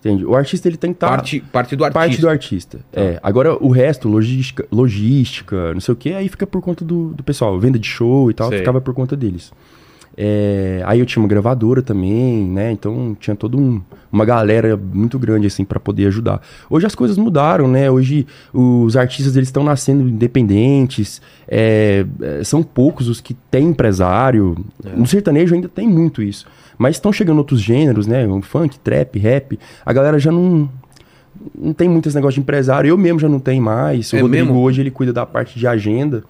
Entende? 0.00 0.24
O 0.24 0.34
artista 0.34 0.66
ele 0.66 0.78
tem 0.78 0.92
que 0.92 0.96
estar. 0.96 1.08
Parte, 1.10 1.40
parte 1.52 1.76
do 1.76 1.84
artista. 1.84 2.00
Tá. 2.00 2.06
Parte 2.06 2.20
do 2.22 2.28
artista. 2.30 2.80
É. 2.90 3.20
Agora, 3.22 3.54
o 3.62 3.68
resto, 3.68 4.08
logística, 4.08 4.66
logística, 4.72 5.74
não 5.74 5.80
sei 5.80 5.92
o 5.92 5.96
que, 5.96 6.14
aí 6.14 6.26
fica 6.28 6.46
por 6.46 6.62
conta 6.62 6.82
do, 6.84 7.08
do 7.10 7.22
pessoal. 7.22 7.58
Venda 7.60 7.78
de 7.78 7.86
show 7.86 8.30
e 8.30 8.34
tal, 8.34 8.48
Sei. 8.48 8.58
ficava 8.60 8.80
por 8.80 8.94
conta 8.94 9.14
deles. 9.14 9.52
É, 10.22 10.82
aí 10.84 11.00
eu 11.00 11.06
tinha 11.06 11.22
uma 11.22 11.28
gravadora 11.28 11.80
também, 11.80 12.44
né? 12.44 12.70
Então 12.72 13.16
tinha 13.18 13.34
toda 13.34 13.56
um- 13.56 13.80
uma 14.12 14.22
galera 14.26 14.76
muito 14.76 15.18
grande, 15.18 15.46
assim, 15.46 15.64
para 15.64 15.80
poder 15.80 16.06
ajudar. 16.08 16.42
Hoje 16.68 16.84
as 16.84 16.94
coisas 16.94 17.16
mudaram, 17.16 17.66
né? 17.66 17.90
Hoje 17.90 18.26
os 18.52 18.98
artistas 18.98 19.34
eles 19.34 19.48
estão 19.48 19.64
nascendo 19.64 20.06
independentes. 20.06 21.22
é, 21.48 22.04
é, 22.20 22.44
são 22.44 22.62
poucos 22.62 23.08
os 23.08 23.20
que 23.20 23.34
têm 23.50 23.68
empresário. 23.68 24.56
No 24.94 25.06
sertanejo 25.06 25.54
ainda 25.54 25.68
tem 25.68 25.88
muito 25.88 26.22
isso. 26.22 26.44
Mas 26.78 26.96
estão 26.96 27.12
chegando 27.12 27.38
outros 27.38 27.60
gêneros, 27.60 28.06
né? 28.06 28.26
O 28.26 28.40
funk, 28.42 28.78
trap, 28.78 29.18
rap. 29.18 29.58
A 29.84 29.92
galera 29.92 30.18
já 30.18 30.30
não 30.30 30.68
não 31.58 31.72
tem 31.72 31.88
muito 31.88 32.06
esse 32.08 32.14
negócio 32.16 32.34
de 32.34 32.40
empresário. 32.40 32.88
Eu 32.88 32.98
mesmo 32.98 33.18
já 33.18 33.28
não 33.28 33.40
tenho 33.40 33.62
mais. 33.62 34.12
O 34.12 34.16
É 34.16 34.20
Rodrigo 34.20 34.46
mesmo? 34.48 34.60
hoje 34.60 34.80
ele 34.82 34.90
cuida 34.90 35.12
da 35.12 35.24
parte 35.24 35.58
de 35.58 35.66
agenda. 35.66 36.22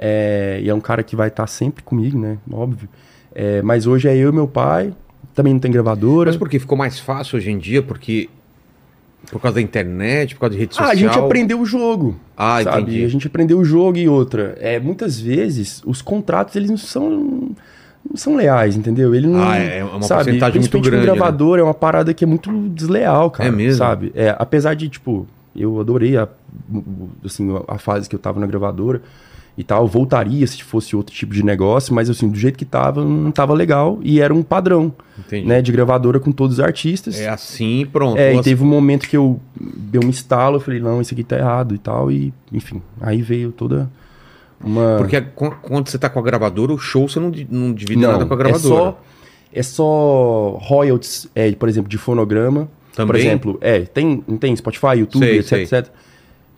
é, 0.00 0.60
e 0.62 0.68
é 0.68 0.74
um 0.74 0.80
cara 0.80 1.02
que 1.02 1.16
vai 1.16 1.28
estar 1.28 1.46
sempre 1.46 1.82
comigo, 1.82 2.18
né? 2.18 2.38
Óbvio. 2.52 2.88
É, 3.34 3.62
mas 3.62 3.86
hoje 3.86 4.08
é 4.08 4.16
eu 4.16 4.30
e 4.30 4.32
meu 4.32 4.48
pai. 4.48 4.92
Também 5.34 5.52
não 5.52 5.60
tem 5.60 5.70
gravadora. 5.70 6.30
Mas 6.30 6.36
porque 6.36 6.58
ficou 6.58 6.76
mais 6.76 6.98
fácil 6.98 7.36
hoje 7.38 7.50
em 7.50 7.58
dia, 7.58 7.82
porque. 7.82 8.28
Por 9.30 9.40
causa 9.40 9.56
da 9.56 9.60
internet, 9.60 10.34
por 10.34 10.42
causa 10.42 10.54
de 10.54 10.60
rede 10.60 10.70
Ah, 10.72 10.76
social. 10.76 10.90
a 10.90 10.94
gente 10.94 11.18
aprendeu 11.18 11.60
o 11.60 11.66
jogo. 11.66 12.16
Ah, 12.36 12.62
sabe? 12.62 12.82
entendi. 12.82 13.04
A 13.04 13.08
gente 13.08 13.26
aprendeu 13.26 13.58
o 13.58 13.64
jogo 13.64 13.98
e 13.98 14.08
outra. 14.08 14.56
É, 14.60 14.78
muitas 14.80 15.20
vezes 15.20 15.82
os 15.84 16.00
contratos 16.00 16.54
eles 16.56 16.70
não 16.70 16.76
são 16.76 17.10
não 18.08 18.16
são 18.16 18.36
leais, 18.36 18.74
entendeu? 18.76 19.14
Ele 19.14 19.26
não, 19.26 19.42
Ah, 19.42 19.58
é 19.58 19.84
uma 19.84 20.00
sabe? 20.02 20.24
porcentagem 20.24 20.60
muito 20.60 20.80
grande, 20.80 21.06
né? 21.06 21.12
gravador 21.12 21.58
é 21.58 21.62
uma 21.62 21.74
parada 21.74 22.14
que 22.14 22.24
é 22.24 22.26
muito 22.26 22.50
desleal, 22.70 23.30
cara. 23.30 23.48
É 23.48 23.52
mesmo? 23.52 23.76
Sabe? 23.78 24.12
É, 24.14 24.34
apesar 24.38 24.74
de 24.74 24.88
tipo, 24.88 25.26
eu 25.54 25.78
adorei 25.78 26.16
a 26.16 26.26
assim, 27.24 27.48
a 27.66 27.76
fase 27.76 28.08
que 28.08 28.14
eu 28.14 28.20
tava 28.20 28.40
na 28.40 28.46
gravadora 28.46 29.02
e 29.58 29.64
tal, 29.64 29.82
eu 29.82 29.88
voltaria 29.88 30.46
se 30.46 30.62
fosse 30.62 30.94
outro 30.94 31.12
tipo 31.12 31.34
de 31.34 31.42
negócio, 31.44 31.92
mas 31.92 32.08
assim, 32.08 32.28
do 32.28 32.38
jeito 32.38 32.56
que 32.56 32.64
tava, 32.64 33.04
não 33.04 33.32
tava 33.32 33.52
legal 33.52 33.98
e 34.04 34.20
era 34.20 34.32
um 34.32 34.40
padrão, 34.42 34.92
Entendi. 35.18 35.44
né, 35.48 35.60
de 35.60 35.72
gravadora 35.72 36.20
com 36.20 36.30
todos 36.30 36.58
os 36.58 36.64
artistas. 36.64 37.18
É 37.18 37.28
assim, 37.28 37.84
pronto. 37.92 38.16
É, 38.18 38.34
e 38.36 38.40
teve 38.40 38.62
um 38.62 38.68
momento 38.68 39.08
que 39.08 39.16
eu 39.16 39.40
dei 39.60 40.00
um 40.02 40.08
estalo, 40.08 40.56
eu 40.56 40.60
falei, 40.60 40.78
não, 40.78 41.00
isso 41.00 41.12
aqui 41.12 41.24
tá 41.24 41.36
errado 41.36 41.74
e 41.74 41.78
tal, 41.78 42.08
e 42.10 42.32
enfim, 42.52 42.80
aí 43.00 43.20
veio 43.20 43.50
toda 43.50 43.90
uma... 44.62 44.94
Porque 44.98 45.20
qu- 45.20 45.56
quando 45.60 45.88
você 45.88 45.98
tá 45.98 46.08
com 46.08 46.20
a 46.20 46.22
gravadora, 46.22 46.72
o 46.72 46.78
show 46.78 47.08
você 47.08 47.18
não, 47.18 47.32
não 47.50 47.72
divide 47.74 48.00
não, 48.00 48.12
nada 48.12 48.26
com 48.26 48.34
a 48.34 48.36
é 48.36 48.38
gravadora. 48.38 48.74
só, 48.92 49.00
é 49.52 49.62
só 49.64 50.56
royalties, 50.62 51.28
é, 51.34 51.50
por 51.52 51.68
exemplo, 51.68 51.88
de 51.90 51.98
fonograma, 51.98 52.68
por 52.94 53.06
Também? 53.06 53.20
exemplo, 53.22 53.58
é, 53.60 53.80
tem, 53.80 54.18
tem 54.40 54.54
Spotify, 54.54 54.98
YouTube, 54.98 55.24
Sei, 55.24 55.38
etc, 55.38 55.48
sei. 55.48 55.62
etc. 55.62 55.86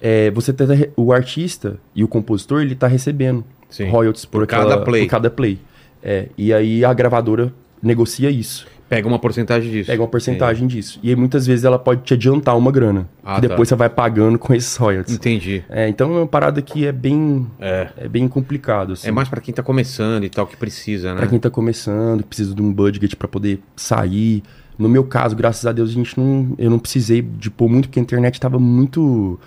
É, 0.00 0.30
você 0.30 0.52
tá, 0.52 0.64
o 0.96 1.12
artista 1.12 1.78
e 1.94 2.02
o 2.02 2.08
compositor, 2.08 2.62
ele 2.62 2.74
tá 2.74 2.86
recebendo 2.86 3.44
Sim. 3.68 3.88
royalties 3.90 4.24
por, 4.24 4.40
Por 4.40 4.46
cada 4.46 4.62
aquela- 4.64 4.84
play. 4.84 5.02
por 5.04 5.10
cada 5.10 5.30
play. 5.30 5.58
É, 6.02 6.28
e 6.38 6.52
aí 6.52 6.84
a 6.84 6.92
gravadora 6.94 7.52
negocia 7.82 8.30
isso. 8.30 8.66
Pega 8.88 9.06
uma 9.06 9.20
porcentagem 9.20 9.70
disso. 9.70 9.86
Pega 9.88 10.02
uma 10.02 10.08
porcentagem 10.08 10.66
disso. 10.66 10.98
E 11.00 11.10
aí 11.10 11.14
muitas 11.14 11.46
vezes 11.46 11.64
ela 11.64 11.78
pode 11.78 12.02
te 12.02 12.14
adiantar 12.14 12.56
uma 12.56 12.72
grana. 12.72 13.08
Ah, 13.22 13.36
que 13.36 13.42
depois 13.42 13.68
tá. 13.68 13.76
você 13.76 13.78
vai 13.78 13.88
pagando 13.88 14.36
com 14.36 14.52
esses 14.52 14.74
royalties. 14.76 15.14
Entendi. 15.14 15.62
É, 15.68 15.88
então 15.88 16.12
é 16.16 16.18
uma 16.20 16.26
parada 16.26 16.60
que 16.60 16.84
é 16.86 16.90
bem, 16.90 17.46
É. 17.60 17.88
é 17.98 18.08
bem 18.08 18.26
complicado. 18.26 18.94
Assim, 18.94 19.06
É 19.06 19.12
mais 19.12 19.28
pra 19.28 19.40
quem 19.40 19.54
tá 19.54 19.62
começando 19.62 20.24
e 20.24 20.28
tal, 20.28 20.44
que 20.44 20.56
precisa, 20.56 21.12
né? 21.14 21.20
Pra 21.20 21.28
quem 21.28 21.38
tá 21.38 21.48
começando, 21.48 22.24
precisa 22.24 22.52
de 22.52 22.60
um 22.62 22.72
budget 22.72 23.14
pra 23.14 23.28
poder 23.28 23.60
sair. 23.76 24.42
No 24.76 24.88
meu 24.88 25.04
caso, 25.04 25.36
graças 25.36 25.64
a 25.66 25.72
Deus, 25.72 25.90
a 25.90 25.92
gente 25.92 26.18
não, 26.18 26.54
eu 26.58 26.68
não 26.70 26.78
precisei 26.78 27.22
de 27.22 27.48
pôr 27.48 27.68
muito, 27.68 27.86
porque 27.88 28.00
a 28.00 28.02
internet 28.02 28.40
tava 28.40 28.58
muito. 28.58 29.38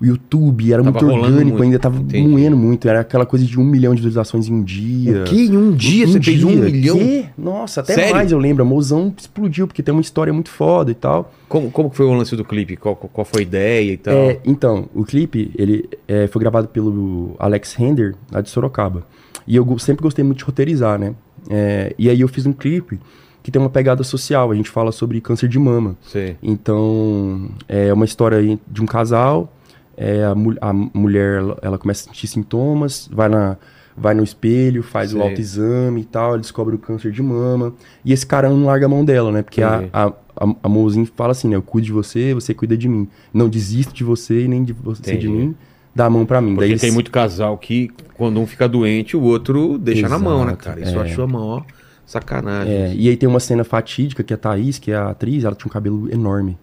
O 0.00 0.04
YouTube 0.04 0.72
era 0.72 0.82
Tava 0.82 1.00
muito 1.00 1.14
orgânico, 1.14 1.44
muito, 1.44 1.62
ainda 1.62 1.78
tava 1.78 1.98
entendi. 1.98 2.28
moendo 2.28 2.56
muito. 2.56 2.88
Era 2.88 3.00
aquela 3.00 3.24
coisa 3.24 3.44
de 3.44 3.58
um 3.58 3.64
milhão 3.64 3.94
de 3.94 4.00
visualizações 4.02 4.48
em 4.48 4.54
um 4.54 4.62
dia. 4.62 5.22
O 5.22 5.24
quê? 5.24 5.36
Em 5.36 5.56
um 5.56 5.72
dia 5.72 6.06
você 6.06 6.20
fez 6.20 6.42
um 6.42 6.50
milhão? 6.50 6.98
Quê? 6.98 7.26
Nossa, 7.38 7.80
até 7.80 7.94
Sério? 7.94 8.14
mais 8.14 8.32
eu 8.32 8.38
lembro. 8.38 8.62
A 8.62 8.66
Mozão 8.66 9.14
explodiu, 9.16 9.66
porque 9.66 9.82
tem 9.82 9.92
uma 9.92 10.00
história 10.00 10.32
muito 10.32 10.50
foda 10.50 10.90
e 10.90 10.94
tal. 10.94 11.32
Como, 11.48 11.70
como 11.70 11.90
foi 11.90 12.06
o 12.06 12.12
lance 12.12 12.34
do 12.34 12.44
clipe? 12.44 12.76
Qual, 12.76 12.96
qual 12.96 13.24
foi 13.24 13.40
a 13.40 13.42
ideia 13.42 13.92
e 13.92 13.96
tal? 13.96 14.14
É, 14.14 14.40
então, 14.44 14.88
o 14.94 15.04
clipe, 15.04 15.52
ele 15.56 15.88
é, 16.08 16.26
foi 16.26 16.40
gravado 16.40 16.68
pelo 16.68 17.36
Alex 17.38 17.74
Render, 17.74 18.14
lá 18.32 18.40
de 18.40 18.50
Sorocaba. 18.50 19.06
E 19.46 19.56
eu 19.56 19.78
sempre 19.78 20.02
gostei 20.02 20.24
muito 20.24 20.38
de 20.38 20.44
roteirizar, 20.44 20.98
né? 20.98 21.14
É, 21.48 21.94
e 21.98 22.08
aí 22.08 22.20
eu 22.20 22.28
fiz 22.28 22.46
um 22.46 22.52
clipe 22.52 22.98
que 23.42 23.50
tem 23.50 23.60
uma 23.60 23.70
pegada 23.70 24.02
social. 24.02 24.50
A 24.50 24.54
gente 24.54 24.70
fala 24.70 24.90
sobre 24.90 25.20
câncer 25.20 25.48
de 25.48 25.58
mama. 25.58 25.96
Sei. 26.02 26.36
Então, 26.42 27.50
é 27.68 27.92
uma 27.92 28.06
história 28.06 28.58
de 28.66 28.82
um 28.82 28.86
casal. 28.86 29.53
É, 29.96 30.24
a, 30.24 30.34
mu- 30.34 30.56
a 30.60 30.72
mulher 30.72 31.42
ela, 31.62 31.78
começa 31.78 32.02
a 32.02 32.06
sentir 32.12 32.26
sintomas, 32.26 33.08
vai, 33.12 33.28
na, 33.28 33.56
vai 33.96 34.14
no 34.14 34.22
espelho, 34.24 34.82
faz 34.82 35.10
Sei. 35.10 35.20
o 35.20 35.22
autoexame 35.22 36.00
e 36.00 36.04
tal, 36.04 36.38
descobre 36.38 36.74
o 36.74 36.78
câncer 36.78 37.10
de 37.12 37.22
mama. 37.22 37.72
E 38.04 38.12
esse 38.12 38.26
cara 38.26 38.48
não 38.48 38.64
larga 38.66 38.86
a 38.86 38.88
mão 38.88 39.04
dela, 39.04 39.30
né? 39.32 39.42
Porque 39.42 39.62
a, 39.62 39.88
a, 39.92 40.06
a, 40.06 40.54
a 40.62 40.68
Mozinho 40.68 41.06
fala 41.14 41.32
assim, 41.32 41.48
né? 41.48 41.56
Eu 41.56 41.62
cuido 41.62 41.86
de 41.86 41.92
você, 41.92 42.34
você 42.34 42.52
cuida 42.54 42.76
de 42.76 42.88
mim. 42.88 43.08
Não 43.32 43.48
desisto 43.48 43.92
de 43.94 44.04
você 44.04 44.44
e 44.44 44.48
nem 44.48 44.64
de 44.64 44.72
você 44.72 45.00
Entendi. 45.00 45.20
de 45.20 45.28
mim. 45.28 45.54
Dá 45.94 46.06
a 46.06 46.10
mão 46.10 46.26
pra 46.26 46.40
mim. 46.40 46.54
Porque 46.56 46.68
Daí 46.70 46.78
tem 46.78 46.88
eles- 46.88 46.94
muito 46.94 47.10
casal 47.12 47.56
que, 47.56 47.90
quando 48.16 48.40
um 48.40 48.46
fica 48.46 48.68
doente, 48.68 49.16
o 49.16 49.22
outro 49.22 49.78
deixa 49.78 50.08
na 50.08 50.18
mão, 50.18 50.38
né, 50.44 50.46
Exato, 50.52 50.64
cara? 50.64 50.80
Isso 50.80 50.90
é. 50.92 50.96
eu 50.96 51.00
acho 51.02 51.22
a 51.22 51.26
maior 51.28 51.64
sacanagem. 52.04 52.72
É, 52.72 52.92
e 52.94 53.08
aí 53.08 53.16
tem 53.16 53.28
uma 53.28 53.40
cena 53.40 53.62
fatídica 53.64 54.22
que 54.22 54.34
a 54.34 54.36
Thaís, 54.36 54.78
que 54.78 54.90
é 54.90 54.96
a 54.96 55.10
atriz, 55.10 55.44
ela 55.44 55.54
tinha 55.54 55.68
um 55.68 55.72
cabelo 55.72 56.12
enorme. 56.12 56.58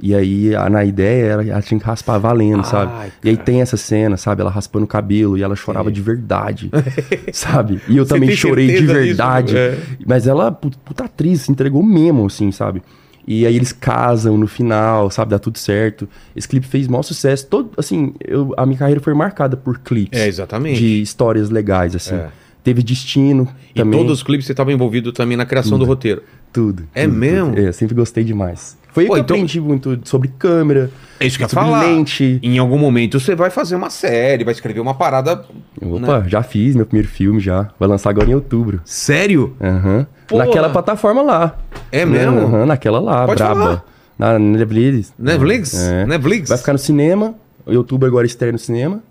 E 0.00 0.14
aí, 0.14 0.54
a- 0.56 0.68
na 0.68 0.84
ideia, 0.84 1.24
ela, 1.26 1.44
ela 1.46 1.62
tinha 1.62 1.78
que 1.78 1.86
raspar 1.86 2.18
valendo, 2.18 2.58
Ai, 2.64 2.64
sabe? 2.70 3.12
E 3.22 3.28
aí 3.28 3.36
tem 3.36 3.60
essa 3.60 3.76
cena, 3.76 4.16
sabe? 4.16 4.40
Ela 4.42 4.50
raspando 4.50 4.84
o 4.84 4.88
cabelo 4.88 5.38
e 5.38 5.42
ela 5.42 5.54
chorava 5.56 5.90
de 5.90 6.00
verdade, 6.00 6.70
sabe? 7.32 7.80
E 7.88 7.96
eu 7.96 8.04
Você 8.04 8.14
também 8.14 8.30
chorei 8.34 8.66
de 8.66 8.72
certeza 8.78 8.92
disso? 8.94 9.04
verdade. 9.06 9.56
É. 9.56 9.78
Mas 10.06 10.26
ela, 10.26 10.50
pu- 10.52 10.70
puta 10.84 11.04
atriz, 11.04 11.42
se 11.42 11.52
entregou 11.52 11.82
mesmo, 11.82 12.26
assim, 12.26 12.50
sabe? 12.50 12.82
E 13.26 13.46
aí 13.46 13.56
eles 13.56 13.72
casam 13.72 14.36
no 14.36 14.46
final, 14.46 15.10
sabe? 15.10 15.30
Dá 15.30 15.38
tudo 15.38 15.58
certo. 15.58 16.06
Esse 16.36 16.46
clipe 16.46 16.66
fez 16.66 16.86
maior 16.86 17.02
sucesso. 17.02 17.46
Todo, 17.46 17.70
assim, 17.78 18.12
eu, 18.20 18.52
a 18.56 18.66
minha 18.66 18.78
carreira 18.78 19.00
foi 19.00 19.14
marcada 19.14 19.56
por 19.56 19.78
clipes. 19.78 20.20
É, 20.20 20.26
exatamente. 20.28 20.78
De 20.78 21.00
histórias 21.00 21.48
legais, 21.48 21.94
assim. 21.96 22.16
É. 22.16 22.28
Teve 22.62 22.82
Destino 22.82 23.48
E 23.74 23.78
também. 23.78 23.98
todos 23.98 24.18
os 24.18 24.22
clipes 24.22 24.44
você 24.46 24.52
estava 24.52 24.72
envolvido 24.72 25.12
também 25.12 25.36
na 25.36 25.46
criação 25.46 25.78
do 25.78 25.84
roteiro. 25.86 26.22
Tudo. 26.52 26.82
É 26.94 27.04
tudo, 27.06 27.16
mesmo? 27.16 27.54
tudo. 27.54 27.66
É, 27.66 27.72
sempre 27.72 27.94
gostei 27.94 28.24
demais. 28.24 28.76
Foi 28.94 29.06
Pô, 29.06 29.14
que 29.14 29.20
então- 29.20 29.36
eu 29.36 29.42
aprendi 29.42 29.60
muito 29.60 29.98
sobre 30.04 30.28
câmera. 30.38 30.88
É 31.18 31.26
isso 31.26 31.36
que 31.36 31.42
eu 31.42 31.46
ia 31.46 31.48
falar. 31.48 31.82
lente. 31.82 32.38
Em 32.40 32.58
algum 32.58 32.78
momento 32.78 33.18
você 33.18 33.34
vai 33.34 33.50
fazer 33.50 33.74
uma 33.74 33.90
série, 33.90 34.44
vai 34.44 34.52
escrever 34.54 34.78
uma 34.78 34.94
parada. 34.94 35.44
Opa, 35.82 36.20
né? 36.20 36.28
já 36.28 36.44
fiz 36.44 36.76
meu 36.76 36.86
primeiro 36.86 37.08
filme 37.08 37.40
já. 37.40 37.70
Vai 37.78 37.88
lançar 37.88 38.10
agora 38.10 38.30
em 38.30 38.34
outubro. 38.36 38.80
Sério? 38.84 39.56
Aham. 39.60 40.06
Pô. 40.28 40.38
Naquela 40.38 40.70
plataforma 40.70 41.22
lá. 41.22 41.58
É 41.90 42.04
mesmo? 42.06 42.38
Aham, 42.38 42.66
naquela 42.66 43.00
lá, 43.00 43.26
Pode 43.26 43.42
braba. 43.42 43.60
falar. 43.60 43.84
Na 44.16 44.38
Netflix. 44.38 45.12
Netflix? 45.18 45.74
É. 45.74 46.06
Netflix? 46.06 46.48
Vai 46.50 46.58
ficar 46.58 46.72
no 46.72 46.78
cinema. 46.78 47.34
Em 47.66 47.76
outubro 47.76 48.06
agora 48.06 48.24
estreia 48.24 48.52
no 48.52 48.58
cinema. 48.60 49.02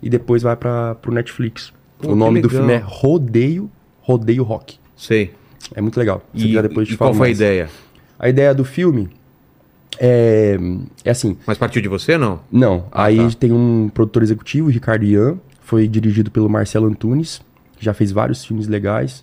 E 0.00 0.08
depois 0.08 0.42
vai 0.44 0.54
para 0.54 0.94
pro 0.94 1.12
Netflix. 1.12 1.72
Pô, 2.00 2.12
o 2.12 2.14
nome 2.14 2.40
do 2.40 2.48
filme 2.48 2.72
é 2.74 2.80
Rodeio, 2.84 3.68
Rodeio 4.02 4.44
Rock. 4.44 4.76
Sei. 4.96 5.32
É 5.74 5.80
muito 5.80 5.98
legal. 5.98 6.22
E, 6.32 6.42
quiser 6.46 6.62
depois 6.62 6.88
e 6.88 6.96
qual 6.96 7.12
foi 7.12 7.28
mais. 7.28 7.40
a 7.40 7.44
ideia? 7.44 7.68
A 8.20 8.28
ideia 8.28 8.54
do 8.54 8.64
filme 8.64 9.08
é, 10.04 10.58
é 11.04 11.10
assim, 11.10 11.36
Mas 11.46 11.56
partiu 11.56 11.80
de 11.80 11.88
você 11.88 12.18
não? 12.18 12.40
Não, 12.50 12.86
Ah, 12.90 13.04
aí 13.04 13.16
tá. 13.18 13.36
tem 13.38 13.52
um 13.52 13.88
produtor 13.94 14.22
executivo, 14.24 14.68
Ricardo 14.68 15.04
Ian, 15.04 15.36
foi 15.60 15.86
dirigido 15.86 16.28
pelo 16.30 16.50
Marcelo 16.50 16.86
Antunes, 16.88 17.40
que 17.78 17.84
já 17.84 17.94
fez 17.94 18.10
vários 18.10 18.44
filmes 18.44 18.66
legais. 18.66 19.22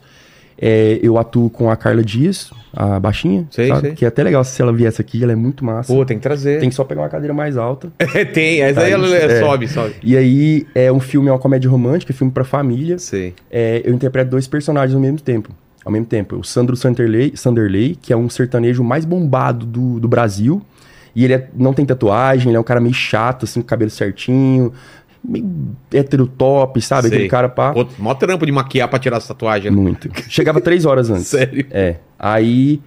É, 0.61 0.99
eu 1.01 1.17
atuo 1.17 1.49
com 1.49 1.69
a 1.71 1.75
Carla 1.77 2.03
Dias, 2.03 2.51
a 2.73 2.99
baixinha, 2.99 3.47
Sei, 3.49 3.73
sei. 3.77 3.91
que 3.93 4.03
é 4.03 4.07
até 4.09 4.21
legal 4.23 4.43
se 4.43 4.61
ela 4.61 4.73
viesse 4.73 4.99
aqui, 5.01 5.23
ela 5.23 5.32
é 5.32 5.36
muito 5.36 5.63
massa. 5.63 5.93
Pô, 5.93 6.03
tem 6.05 6.17
que 6.17 6.23
trazer. 6.23 6.59
Tem 6.59 6.67
que 6.67 6.75
só 6.75 6.84
pegar 6.84 7.01
uma 7.01 7.07
cadeira 7.09 7.34
mais 7.34 7.55
alta. 7.55 7.89
tem, 8.34 8.61
essa 8.61 8.82
aí 8.82 8.88
Tá, 8.88 8.91
ela 8.91 9.05
isso, 9.05 9.15
é. 9.15 9.39
sobe, 9.39 9.67
sobe. 9.69 9.95
E 10.03 10.17
aí 10.17 10.67
é 10.75 10.91
um 10.91 10.99
filme, 10.99 11.30
é 11.30 11.32
uma 11.32 11.39
comédia 11.39 11.69
romântica, 11.69 12.11
filme 12.13 12.32
pra 12.34 12.43
família. 12.43 12.99
Sei. 12.99 13.34
É, 13.49 13.82
eu 13.86 13.93
interpreto 13.93 14.32
dois 14.32 14.47
personagens 14.49 14.93
ao 14.93 14.99
mesmo 15.01 15.21
tempo. 15.21 15.49
Ao 15.86 15.91
mesmo 15.91 16.05
tempo, 16.05 16.36
o 16.36 16.43
Sandro 16.43 16.75
Sanderley, 16.75 17.34
Sanderley 17.36 17.95
que 18.01 18.11
é 18.13 18.17
um 18.17 18.30
sertanejo 18.30 18.84
mais 18.84 19.05
bombado 19.05 19.65
do, 19.65 19.99
do 19.99 20.07
Brasil. 20.07 20.61
E 21.15 21.23
ele 21.23 21.34
é- 21.34 21.49
não 21.55 21.73
tem 21.73 21.86
tatuagem, 21.86 22.49
ele 22.49 22.57
é 22.57 22.59
um 22.59 22.63
cara 22.63 22.80
meio 22.80 22.93
chato, 22.93 23.45
assim, 23.45 23.61
com 23.61 23.67
cabelo 23.67 23.89
certinho, 23.89 24.71
meio 25.23 25.45
hétero 25.91 26.27
top, 26.27 26.80
sabe? 26.82 27.07
Sei. 27.07 27.17
Aquele 27.17 27.30
cara 27.30 27.49
pá. 27.49 27.73
Pô, 27.73 27.88
mó 27.97 28.13
trampo 28.13 28.45
de 28.45 28.51
maquiar 28.51 28.88
pra 28.88 28.99
tirar 28.99 29.17
essa 29.17 29.30
tatuagem. 29.30 29.71
né? 29.71 29.77
Muito. 29.77 30.09
Chegava 30.30 30.61
três 30.61 30.86
horas 30.86 31.09
antes. 31.11 31.27
Sério? 31.27 31.65
É. 31.71 31.95
Aí. 32.17 32.82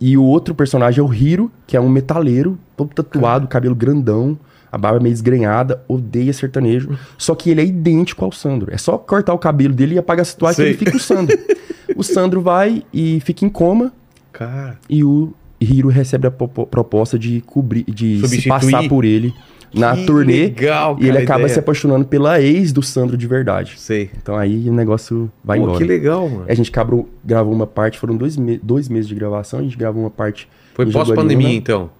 E 0.00 0.16
o 0.16 0.24
outro 0.24 0.56
personagem 0.56 0.98
é 1.00 1.04
o 1.06 1.14
Hiro, 1.14 1.52
que 1.64 1.76
é 1.76 1.80
um 1.80 1.88
metaleiro, 1.88 2.58
todo 2.76 2.88
tatuado, 2.92 3.46
cabelo 3.46 3.76
grandão, 3.76 4.36
a 4.72 4.76
barba 4.76 4.98
meio 4.98 5.12
desgrenhada, 5.12 5.80
odeia 5.86 6.32
sertanejo. 6.32 6.98
Só 7.16 7.32
que 7.36 7.48
ele 7.50 7.60
é 7.60 7.64
idêntico 7.64 8.24
ao 8.24 8.32
Sandro. 8.32 8.74
É 8.74 8.76
só 8.76 8.98
cortar 8.98 9.34
o 9.34 9.38
cabelo 9.38 9.72
dele 9.72 9.94
e 9.94 9.98
apagar 9.98 10.24
a 10.26 10.28
tatuagem 10.28 10.64
que 10.64 10.70
ele 10.70 10.78
fica 10.78 10.96
o 10.96 11.00
Sandro. 11.00 11.38
o 11.98 12.02
Sandro 12.02 12.40
vai 12.40 12.82
e 12.92 13.20
fica 13.20 13.44
em 13.44 13.48
coma 13.48 13.92
Cara. 14.32 14.78
e 14.88 15.02
o 15.04 15.32
Hiro 15.60 15.88
recebe 15.88 16.26
a 16.26 16.30
proposta 16.30 17.18
de 17.18 17.40
cobrir, 17.42 17.84
de 17.88 18.26
se 18.28 18.48
passar 18.48 18.88
por 18.88 19.04
ele 19.04 19.34
na 19.74 19.94
Que 19.96 20.06
turnê. 20.06 20.32
legal, 20.44 20.96
e 20.98 21.02
ele 21.02 21.12
cara, 21.12 21.24
acaba 21.24 21.40
ideia. 21.40 21.52
se 21.54 21.58
apaixonando 21.58 22.04
pela 22.06 22.40
ex 22.40 22.72
do 22.72 22.82
Sandro 22.82 23.16
de 23.16 23.26
verdade. 23.26 23.74
Sei. 23.76 24.08
Então 24.22 24.36
aí 24.36 24.68
o 24.68 24.72
negócio 24.72 25.30
vai 25.44 25.58
Pô, 25.58 25.64
embora. 25.64 25.78
que 25.78 25.84
legal, 25.84 26.28
mano. 26.28 26.44
A 26.48 26.54
gente 26.54 26.70
gravou, 26.70 27.08
gravou 27.24 27.52
uma 27.52 27.66
parte, 27.66 27.98
foram 27.98 28.16
dois, 28.16 28.36
me- 28.36 28.58
dois 28.62 28.88
meses 28.88 29.08
de 29.08 29.14
gravação, 29.14 29.58
a 29.58 29.62
gente 29.62 29.76
gravou 29.76 30.02
uma 30.02 30.10
parte. 30.10 30.48
Foi 30.74 30.86
em 30.86 30.90
pós-pandemia, 30.92 31.48
Jaguariúna. 31.48 31.58
então? 31.58 31.90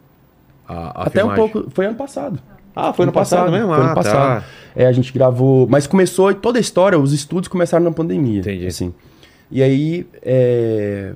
A, 0.66 1.02
a 1.02 1.06
Até 1.06 1.24
um 1.24 1.28
filmagem. 1.30 1.52
pouco. 1.52 1.70
Foi 1.74 1.84
ano 1.86 1.96
passado. 1.96 2.38
Ah, 2.76 2.92
foi 2.92 3.02
ano 3.04 3.12
passado, 3.12 3.50
mesmo? 3.50 3.66
Foi 3.68 3.76
Ah, 3.76 3.86
ano 3.86 3.94
passado. 3.94 4.40
tá. 4.42 4.46
É, 4.76 4.86
a 4.86 4.92
gente 4.92 5.12
gravou. 5.12 5.66
Mas 5.68 5.86
começou 5.86 6.32
toda 6.34 6.58
a 6.58 6.60
história, 6.60 6.96
os 6.98 7.12
estudos 7.12 7.48
começaram 7.48 7.84
na 7.84 7.90
pandemia. 7.90 8.38
Entendi. 8.40 8.66
Assim. 8.66 8.94
E 9.50 9.62
aí, 9.62 10.06
é, 10.22 11.14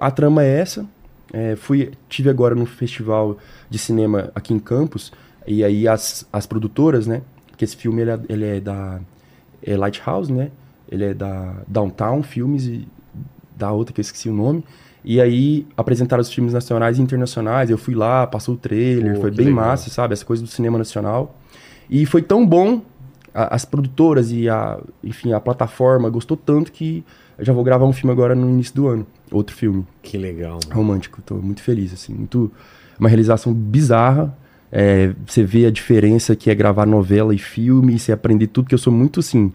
a 0.00 0.10
trama 0.10 0.42
é 0.42 0.58
essa. 0.60 0.86
É, 1.32 1.56
fui, 1.56 1.90
tive 2.08 2.30
agora 2.30 2.54
no 2.54 2.66
festival 2.66 3.36
de 3.68 3.78
cinema 3.78 4.30
aqui 4.34 4.52
em 4.54 4.58
Campos. 4.58 5.12
E 5.46 5.62
aí 5.64 5.86
as, 5.86 6.26
as 6.32 6.46
produtoras, 6.46 7.06
né? 7.06 7.22
Que 7.56 7.64
esse 7.64 7.76
filme 7.76 8.02
ele 8.02 8.10
é, 8.10 8.20
ele 8.28 8.44
é 8.44 8.60
da 8.60 9.00
é 9.62 9.76
Lighthouse, 9.76 10.32
né? 10.32 10.50
Ele 10.90 11.04
é 11.04 11.14
da 11.14 11.54
Downtown 11.66 12.22
Filmes 12.22 12.64
e 12.66 12.86
da 13.56 13.70
outra 13.72 13.92
que 13.92 14.00
eu 14.00 14.02
esqueci 14.02 14.28
o 14.28 14.32
nome. 14.32 14.64
E 15.04 15.20
aí 15.20 15.66
apresentaram 15.76 16.20
os 16.20 16.32
filmes 16.32 16.52
nacionais 16.52 16.98
e 16.98 17.02
internacionais. 17.02 17.70
Eu 17.70 17.78
fui 17.78 17.94
lá, 17.94 18.26
passou 18.26 18.54
o 18.54 18.58
trailer, 18.58 19.14
Pô, 19.14 19.20
foi 19.22 19.30
bem 19.30 19.46
legal. 19.46 19.64
massa, 19.66 19.90
sabe? 19.90 20.12
Essa 20.14 20.24
coisa 20.24 20.42
do 20.42 20.48
cinema 20.48 20.78
nacional. 20.78 21.36
E 21.90 22.04
foi 22.06 22.22
tão 22.22 22.46
bom, 22.46 22.82
a- 23.34 23.54
as 23.54 23.64
produtoras 23.64 24.30
e 24.32 24.48
a, 24.48 24.78
enfim, 25.02 25.32
a 25.32 25.40
plataforma 25.40 26.08
gostou 26.10 26.36
tanto 26.36 26.72
que 26.72 27.04
eu 27.38 27.44
já 27.44 27.52
vou 27.52 27.62
gravar 27.62 27.84
um 27.86 27.92
filme 27.92 28.12
agora 28.12 28.34
no 28.34 28.48
início 28.48 28.74
do 28.74 28.88
ano. 28.88 29.06
Outro 29.30 29.54
filme 29.54 29.86
Que 30.02 30.18
legal, 30.18 30.58
mano. 30.64 30.74
romântico. 30.74 31.22
Tô 31.22 31.34
muito 31.36 31.62
feliz, 31.62 31.92
assim. 31.92 32.12
Muito, 32.14 32.50
uma 32.98 33.08
realização 33.08 33.52
bizarra. 33.52 34.36
É, 34.70 35.12
você 35.26 35.44
vê 35.44 35.64
a 35.66 35.70
diferença 35.70 36.36
que 36.36 36.50
é 36.50 36.54
gravar 36.54 36.84
novela 36.86 37.34
e 37.34 37.38
filme, 37.38 37.94
e 37.94 37.98
você 37.98 38.12
aprender 38.12 38.48
tudo, 38.48 38.68
que 38.68 38.74
eu 38.74 38.78
sou 38.78 38.92
muito 38.92 39.20
assim. 39.20 39.52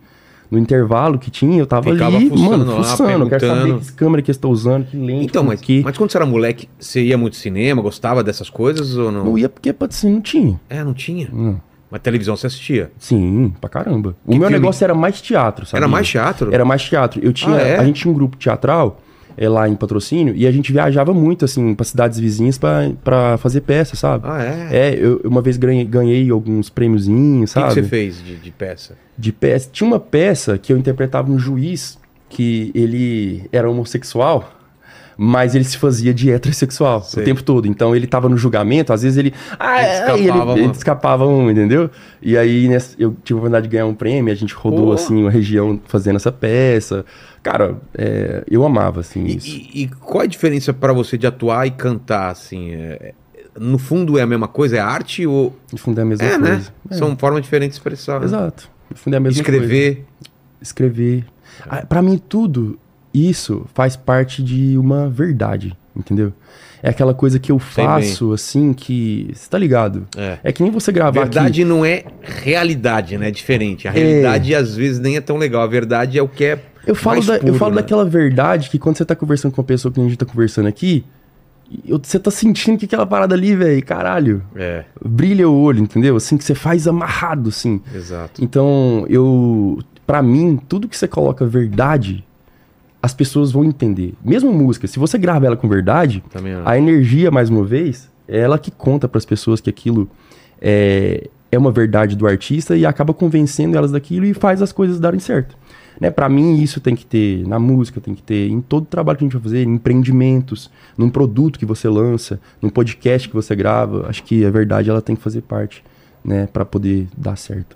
No 0.49 0.59
intervalo 0.59 1.17
que 1.17 1.31
tinha, 1.31 1.57
eu 1.59 1.65
tava 1.65 1.91
Ficava 1.91 2.15
ali, 2.15 2.29
fuçando 2.29 2.49
mano, 2.65 2.75
lá, 2.77 2.84
fuçando. 2.84 3.23
Eu 3.25 3.29
quero 3.29 3.47
saber 3.47 3.79
que 3.79 3.91
câmera 3.93 4.21
que 4.21 4.29
eles 4.29 4.38
estão 4.38 4.51
usando, 4.51 4.86
que 4.86 4.95
lente, 4.97 5.25
Então, 5.25 5.43
mas, 5.43 5.59
que. 5.59 5.81
mas 5.84 5.97
quando 5.97 6.11
você 6.11 6.17
era 6.17 6.25
moleque, 6.27 6.69
você 6.79 7.03
ia 7.03 7.17
muito 7.17 7.36
cinema, 7.36 7.81
gostava 7.81 8.23
dessas 8.23 8.49
coisas 8.51 8.95
ou 8.95 9.11
não? 9.11 9.25
Não 9.25 9.38
ia 9.38 9.49
porque, 9.49 9.73
assim, 9.89 10.13
não 10.13 10.21
tinha. 10.21 10.59
É, 10.69 10.84
não 10.84 10.93
tinha. 10.93 11.27
Hum. 11.34 11.55
Mas 11.94 12.02
televisão 12.02 12.36
você 12.36 12.48
assistia. 12.48 12.91
Sim, 12.98 13.54
pra 13.62 13.70
caramba. 13.70 14.16
O 14.26 14.32
Que 14.32 14.39
meu 14.39 14.48
filme? 14.48 14.54
negócio 14.60 14.84
era 14.84 14.96
mais 14.96 15.22
teatro, 15.22 15.64
sabe? 15.64 15.78
Era 15.78 15.88
mais 15.88 16.10
teatro? 16.10 16.52
Era 16.52 16.66
mais 16.66 16.82
teatro. 16.84 17.22
Eu 17.24 17.32
tinha, 17.32 17.56
Ah, 17.56 17.62
é? 17.62 17.78
A 17.78 17.86
gente 17.86 18.02
tinha 18.02 18.12
um 18.12 18.16
grupo 18.16 18.36
teatral 18.36 19.00
é, 19.38 19.48
lá 19.48 19.70
em 19.70 19.76
patrocínio 19.76 20.34
e 20.36 20.48
a 20.48 20.52
gente 20.52 20.72
viajava 20.72 21.14
muito, 21.14 21.46
assim, 21.46 21.76
pra 21.76 21.86
cidades 21.86 22.18
vizinhas 22.20 22.58
pra, 22.58 22.89
pra 23.04 23.38
fazer 23.38 23.62
peça, 23.62 23.96
sabe? 23.96 24.26
Ah, 24.28 24.44
é? 24.44 24.70
É, 24.89 24.96
eu 25.00 25.22
uma 25.24 25.39
vez 25.44 25.56
ganhei, 25.56 25.86
ganhei 25.86 26.32
alguns 26.32 26.68
prêmiozinhos, 26.68 27.52
O 27.52 27.54
que, 27.54 27.60
que 27.62 27.68
sabe? 27.70 27.82
você 27.84 27.88
fez 27.88 28.24
de, 28.24 28.38
de 28.38 28.50
peça? 28.50 28.96
De 29.16 29.32
peça. 29.32 29.70
Tinha 29.72 29.88
uma 29.88 30.00
peça 30.00 30.58
que 30.58 30.74
eu 30.74 30.78
interpretava 30.78 31.32
um 31.32 31.38
juiz 31.38 32.00
que 32.28 32.72
ele 32.74 33.48
era 33.52 33.70
homossexual, 33.70 34.52
mas 35.18 35.55
ele 35.55 35.64
se 35.64 35.78
fazia 35.78 36.14
de 36.14 36.32
heterossexual 36.32 37.01
Sei. 37.03 37.22
o 37.22 37.26
tempo 37.26 37.43
todo. 37.43 37.68
Então 37.68 37.95
ele 37.95 38.07
tava 38.07 38.28
no 38.30 38.38
julgamento, 38.38 38.91
às 38.93 39.03
vezes 39.03 39.18
ele. 39.18 39.34
Ah, 39.59 39.82
Ele 39.82 39.91
escapava 40.24 40.51
ele, 40.53 40.64
ele 40.64 40.72
escapava 40.72 41.28
um, 41.28 41.49
entendeu? 41.51 41.89
E 42.22 42.38
aí 42.38 42.68
nessa- 42.68 42.95
eu 42.99 43.16
tive 43.24 43.36
a 43.36 43.38
oportunidade 43.39 43.68
de 43.68 43.72
ganhar 43.72 43.86
um 43.86 43.93
prêmio, 43.93 44.32
a 44.32 44.36
gente 44.36 44.53
rodou 44.53 44.88
Pô. 44.88 44.93
assim 44.93 45.22
uma 45.22 45.32
região 45.32 45.80
fazendo 45.86 46.16
essa 46.16 46.32
peça. 46.32 47.05
Cara, 47.41 47.76
é, 47.93 48.43
eu 48.49 48.64
amava 48.66 49.01
assim 49.01 49.26
E, 49.26 49.36
isso. 49.38 49.47
e- 49.47 49.84
e 49.84 49.88
qual 49.88 50.22
a 50.24 50.26
diferença 50.26 50.74
pra 50.74 50.93
você 50.93 51.18
de 51.18 51.28
atuar 51.28 51.68
e 51.68 51.72
cantar, 51.72 52.30
assim? 52.32 52.72
É- 52.72 52.99
é- 53.09 53.14
no 53.59 53.78
fundo 53.78 54.18
é 54.18 54.22
a 54.22 54.26
mesma 54.26 54.47
coisa? 54.47 54.78
É 54.78 54.80
arte 54.80 55.28
ou... 55.28 55.55
No 55.72 55.78
fundo 55.78 55.99
é 55.99 56.01
a 56.03 56.05
mesma 56.05 56.26
é, 56.26 56.30
coisa. 56.39 56.43
né? 56.55 56.64
É, 56.89 56.95
São 56.95 57.16
formas 57.18 57.41
diferentes 57.43 57.76
de 57.76 57.80
expressar. 57.82 58.20
né? 58.20 58.26
Exato. 58.26 58.68
No 58.89 58.95
fundo 58.97 59.14
é 59.14 59.18
a 59.18 59.20
mesma 59.20 59.43
coisa. 59.43 59.57
Escrever. 59.59 60.05
escrever. 60.61 61.26
Ah, 61.70 61.86
Pra 61.86 62.01
mim, 62.01 62.18
tudo 62.18 62.80
isso 63.14 63.66
faz 63.74 63.95
parte 63.95 64.41
de 64.43 64.78
uma 64.78 65.09
verdade, 65.09 65.76
entendeu? 65.95 66.34
É 66.82 66.89
aquela 66.89 67.14
coisa 67.14 67.39
que 67.39 67.49
eu 67.51 67.59
faço, 67.59 68.34
assim, 68.34 68.74
que. 68.74 69.30
Você 69.34 69.49
tá 69.49 69.57
ligado? 69.57 70.05
É. 70.18 70.38
É 70.43 70.51
que 70.51 70.61
nem 70.61 70.70
você 70.72 70.91
gravar 70.91 71.22
Verdade 71.22 71.61
aqui. 71.61 71.70
não 71.70 71.86
é 71.86 72.03
realidade, 72.22 73.18
né? 73.18 73.30
É 73.30 73.32
diferente. 73.32 73.88
A 73.88 73.91
realidade 73.91 74.53
às 74.53 74.76
vezes 74.76 74.99
nem 74.99 75.16
é 75.16 75.22
tão 75.22 75.38
legal. 75.38 75.61
A 75.61 75.68
verdade 75.68 76.18
é 76.18 76.22
o 76.22 76.28
que 76.28 76.43
é 76.43 76.59
Eu 76.86 76.93
falo, 76.93 77.16
mais 77.18 77.28
da- 77.28 77.36
eu 77.36 77.39
puro, 77.39 77.53
falo 77.55 77.76
né? 77.76 77.82
daquela 77.82 78.03
verdade 78.03 78.70
que 78.70 78.78
quando 78.78 78.97
você 78.97 79.05
tá 79.05 79.16
conversando 79.16 79.53
com 79.53 79.61
uma 79.61 79.66
pessoa 79.68 79.93
que 79.93 80.01
a 80.01 80.03
gente 80.03 80.18
tá 80.18 80.26
conversando 80.26 80.68
aqui, 80.68 81.05
eu- 81.88 82.01
você 82.03 82.20
tá 82.20 82.30
sentindo 82.30 82.78
que 82.78 82.84
aquela 82.84 83.05
parada 83.05 83.34
ali, 83.34 83.55
velho, 83.55 83.82
caralho, 83.86 84.43
É, 84.53 84.84
brilha 85.05 85.47
o 85.47 85.57
olho, 85.57 85.80
entendeu? 85.80 86.18
Assim, 86.18 86.36
que 86.38 86.43
você 86.43 86.53
faz 86.53 86.86
amarrado, 86.86 87.47
assim. 87.47 87.82
exato. 87.95 88.43
Então, 88.43 89.05
eu. 89.07 89.80
Pra 90.05 90.22
mim, 90.22 90.59
tudo 90.68 90.89
que 90.89 90.97
você 90.97 91.07
coloca 91.07 91.45
verdade, 91.45 92.26
as 93.04 93.14
pessoas 93.14 93.51
vão 93.51 93.66
entender. 93.66 94.14
Mesmo 94.24 94.54
música, 94.54 94.88
se 94.88 94.97
você 94.97 95.18
grava 95.18 95.45
ela 95.45 95.58
com 95.58 95.68
verdade, 95.68 96.24
a 96.64 96.78
energia, 96.78 97.30
mais 97.30 97.49
uma 97.49 97.66
vez, 97.66 98.10
é 98.26 98.39
ela 98.39 98.58
que 98.58 98.72
conta 98.72 99.10
pras 99.10 99.26
pessoas 99.26 99.60
que 99.60 99.70
aquilo 99.70 100.10
é, 100.62 101.30
é 101.51 101.58
uma 101.58 101.70
verdade 101.70 102.16
do 102.16 102.26
artista 102.26 102.78
e 102.78 102.86
acaba 102.86 103.14
convencendo 103.14 103.76
elas 103.76 103.91
daquilo 103.91 104.26
e 104.26 104.34
faz 104.34 104.62
as 104.62 104.72
coisas 104.72 105.01
darem 105.01 105.20
certo. 105.20 105.58
Né? 105.99 106.10
Para 106.10 106.30
mim, 106.30 106.62
isso 106.62 106.80
tem 106.80 106.95
que 106.95 107.06
ter 107.06 107.45
na 107.45 107.60
música, 107.60 107.99
tem 107.99 108.16
que 108.16 108.24
ter 108.24 108.47
em 108.47 108.62
todo 108.62 108.86
trabalho 108.86 109.18
que 109.18 109.26
a 109.26 109.28
gente 109.28 109.34
vai 109.34 109.43
fazer, 109.43 109.64
em 109.64 109.74
empreendimentos, 109.74 110.72
num 110.97 111.10
produto 111.10 111.60
que 111.60 111.66
você 111.66 111.89
lança, 111.89 112.39
num 112.62 112.70
podcast 112.70 113.28
que 113.28 113.36
você 113.36 113.54
grava. 113.54 114.08
Acho 114.08 114.24
que 114.24 114.45
a 114.45 114.49
verdade 114.49 114.89
ela 114.89 115.01
tem 115.01 115.14
que 115.14 115.22
fazer 115.22 115.41
parte, 115.41 115.84
né, 116.24 116.47
para 116.47 116.64
poder 116.64 117.10
dar 117.18 117.36
certo. 117.36 117.76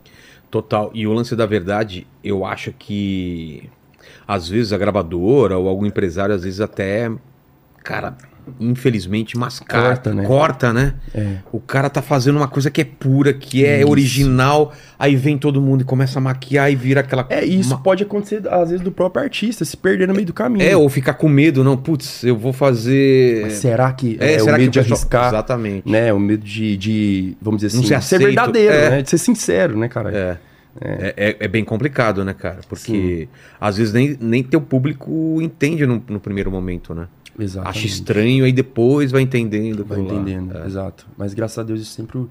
Total. 0.49 0.89
E 0.93 1.05
o 1.05 1.11
lance 1.11 1.35
da 1.35 1.45
verdade, 1.45 2.07
eu 2.23 2.45
acho 2.45 2.71
que 2.71 3.69
às 4.27 4.49
vezes 4.49 4.73
a 4.73 4.77
gravadora 4.77 5.57
ou 5.57 5.67
algum 5.69 5.85
empresário, 5.85 6.35
às 6.35 6.43
vezes 6.43 6.59
até, 6.61 7.09
cara, 7.83 8.15
infelizmente 8.61 9.37
mascara, 9.37 9.87
Corta, 9.89 10.13
né? 10.13 10.23
corta, 10.25 10.73
né? 10.73 10.93
É. 11.13 11.35
O 11.51 11.59
cara 11.59 11.89
tá 11.89 12.01
fazendo 12.01 12.37
uma 12.37 12.47
coisa 12.47 12.71
que 12.71 12.79
é 12.81 12.85
pura, 12.85 13.33
que 13.33 13.65
é 13.65 13.81
Isso. 13.81 13.89
original, 13.89 14.73
aí 14.97 15.15
vem 15.17 15.37
todo 15.37 15.61
mundo 15.61 15.81
e 15.81 15.83
começa 15.83 16.17
a 16.17 16.21
maquiar 16.21 16.71
e 16.71 16.75
vira 16.75 17.01
aquela 17.01 17.25
É, 17.29 17.43
isso 17.43 17.73
uma- 17.73 17.81
pode 17.83 18.03
acontecer, 18.03 18.41
às 18.49 18.69
vezes, 18.69 18.83
do 18.83 18.91
próprio 18.91 19.23
artista, 19.23 19.65
se 19.65 19.75
perder 19.75 20.07
no 20.07 20.13
meio 20.13 20.25
do 20.25 20.33
caminho. 20.33 20.65
É, 20.65 20.77
ou 20.77 20.87
ficar 20.87 21.15
com 21.15 21.27
medo, 21.27 21.61
não, 21.63 21.75
putz, 21.75 22.23
eu 22.23 22.37
vou 22.37 22.53
fazer 22.53 23.41
Mas 23.43 23.53
será 23.55 23.91
que 23.91 24.17
É, 24.19 24.35
é, 24.35 24.39
será 24.39 24.55
o 24.55 24.59
medo 24.59 24.63
que 24.65 24.69
de 24.71 24.79
arriscar? 24.79 25.27
Exatamente. 25.27 25.89
Né? 25.89 26.13
O 26.13 26.19
medo 26.19 26.43
de, 26.43 26.77
de 26.77 27.37
vamos 27.41 27.61
dizer 27.61 27.75
Não 27.75 27.81
assim, 27.83 27.89
ser 27.95 28.01
ser, 28.01 28.15
aceito, 28.15 28.25
verdadeiro, 28.27 28.73
é. 28.73 28.89
né? 28.91 29.01
De 29.01 29.09
ser 29.09 29.17
sincero, 29.17 29.77
né, 29.77 29.89
cara? 29.89 30.11
É. 30.17 30.37
É, 30.79 31.13
é- 31.17 31.37
é 31.39 31.47
bem 31.47 31.63
complicado, 31.65 32.23
né, 32.23 32.33
cara? 32.33 32.59
Porque 32.69 33.27
às 33.59 33.77
vezes 33.77 33.93
nem, 33.93 34.17
nem 34.19 34.43
teu 34.43 34.61
público 34.61 35.39
entende 35.41 35.85
no, 35.85 36.03
no 36.07 36.19
primeiro 36.19 36.51
momento, 36.51 36.93
né? 36.93 37.07
Exatamente. 37.39 37.77
Acha 37.77 37.87
estranho, 37.87 38.45
aí 38.45 38.51
depois 38.51 39.11
vai 39.11 39.21
entendendo. 39.21 39.85
Vai 39.85 39.99
entendendo, 39.99 40.57
É. 40.57 40.65
exato. 40.65 41.05
Mas 41.17 41.33
graças 41.33 41.57
a 41.59 41.63
Deus 41.63 41.81
isso 41.81 41.91
sempre, 41.91 42.25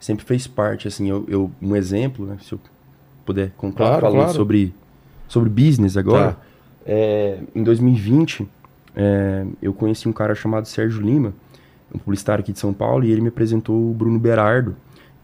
sempre 0.00 0.24
fez 0.24 0.46
parte, 0.46 0.86
assim, 0.88 1.08
eu, 1.08 1.24
eu- 1.28 1.50
um 1.62 1.74
exemplo, 1.76 2.26
né, 2.26 2.36
se 2.42 2.52
eu 2.52 2.60
puder 3.24 3.50
concluir 3.56 3.86
Claro, 3.88 4.00
falando 4.00 4.16
claro. 4.18 4.32
sobre, 4.34 4.74
sobre 5.28 5.48
business 5.50 5.96
agora, 5.96 6.32
Tá. 6.32 6.36
é, 6.86 7.38
em 7.54 7.62
2020, 7.62 8.48
é, 8.96 9.44
eu 9.62 9.72
conheci 9.72 10.08
um 10.08 10.12
cara 10.12 10.34
chamado 10.34 10.66
Sérgio 10.66 11.02
Lima, 11.02 11.32
um 11.94 11.98
publicitário 11.98 12.42
aqui 12.42 12.52
de 12.52 12.58
São 12.58 12.72
Paulo, 12.72 13.04
e 13.04 13.10
ele 13.12 13.20
me 13.20 13.28
apresentou 13.28 13.90
o 13.90 13.94
Bruno 13.94 14.18
Berardo, 14.18 14.74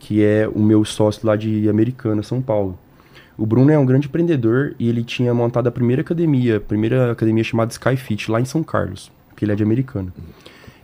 que 0.04 0.22
é 0.22 0.46
o 0.46 0.58
meu 0.58 0.84
sócio 0.84 1.26
lá 1.26 1.34
de 1.34 1.66
Americana, 1.66 2.22
São 2.22 2.42
Paulo. 2.42 2.78
O 3.38 3.46
Bruno 3.46 3.70
é 3.70 3.78
um 3.78 3.86
grande 3.86 4.06
empreendedor 4.06 4.74
e 4.78 4.86
ele 4.86 5.02
tinha 5.02 5.32
montado 5.32 5.66
a 5.66 5.70
primeira 5.70 6.02
academia, 6.02 6.58
a 6.58 6.60
primeira 6.60 7.10
academia 7.10 7.42
chamada 7.42 7.72
Skyfit, 7.72 8.30
lá 8.30 8.38
em 8.38 8.44
São 8.44 8.62
Carlos, 8.62 9.10
porque 9.30 9.46
ele 9.46 9.52
é 9.52 9.54
de 9.54 9.62
Americana. 9.62 10.12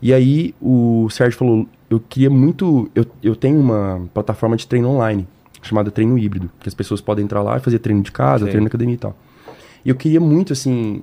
E 0.00 0.14
aí 0.14 0.54
o 0.58 1.06
Sérgio 1.10 1.38
falou, 1.38 1.68
eu 1.90 2.00
queria 2.00 2.30
muito, 2.30 2.90
eu, 2.94 3.04
eu 3.22 3.36
tenho 3.36 3.60
uma 3.60 4.08
plataforma 4.14 4.56
de 4.56 4.66
treino 4.66 4.88
online, 4.88 5.28
chamada 5.60 5.90
Treino 5.90 6.18
Híbrido, 6.18 6.50
que 6.58 6.66
as 6.66 6.74
pessoas 6.74 7.02
podem 7.02 7.22
entrar 7.22 7.42
lá 7.42 7.58
e 7.58 7.60
fazer 7.60 7.78
treino 7.78 8.02
de 8.02 8.10
casa, 8.10 8.46
treino 8.46 8.62
na 8.62 8.68
academia 8.68 8.94
e 8.94 8.98
tal. 8.98 9.14
E 9.84 9.90
eu 9.90 9.94
queria 9.94 10.18
muito, 10.18 10.54
assim, 10.54 11.02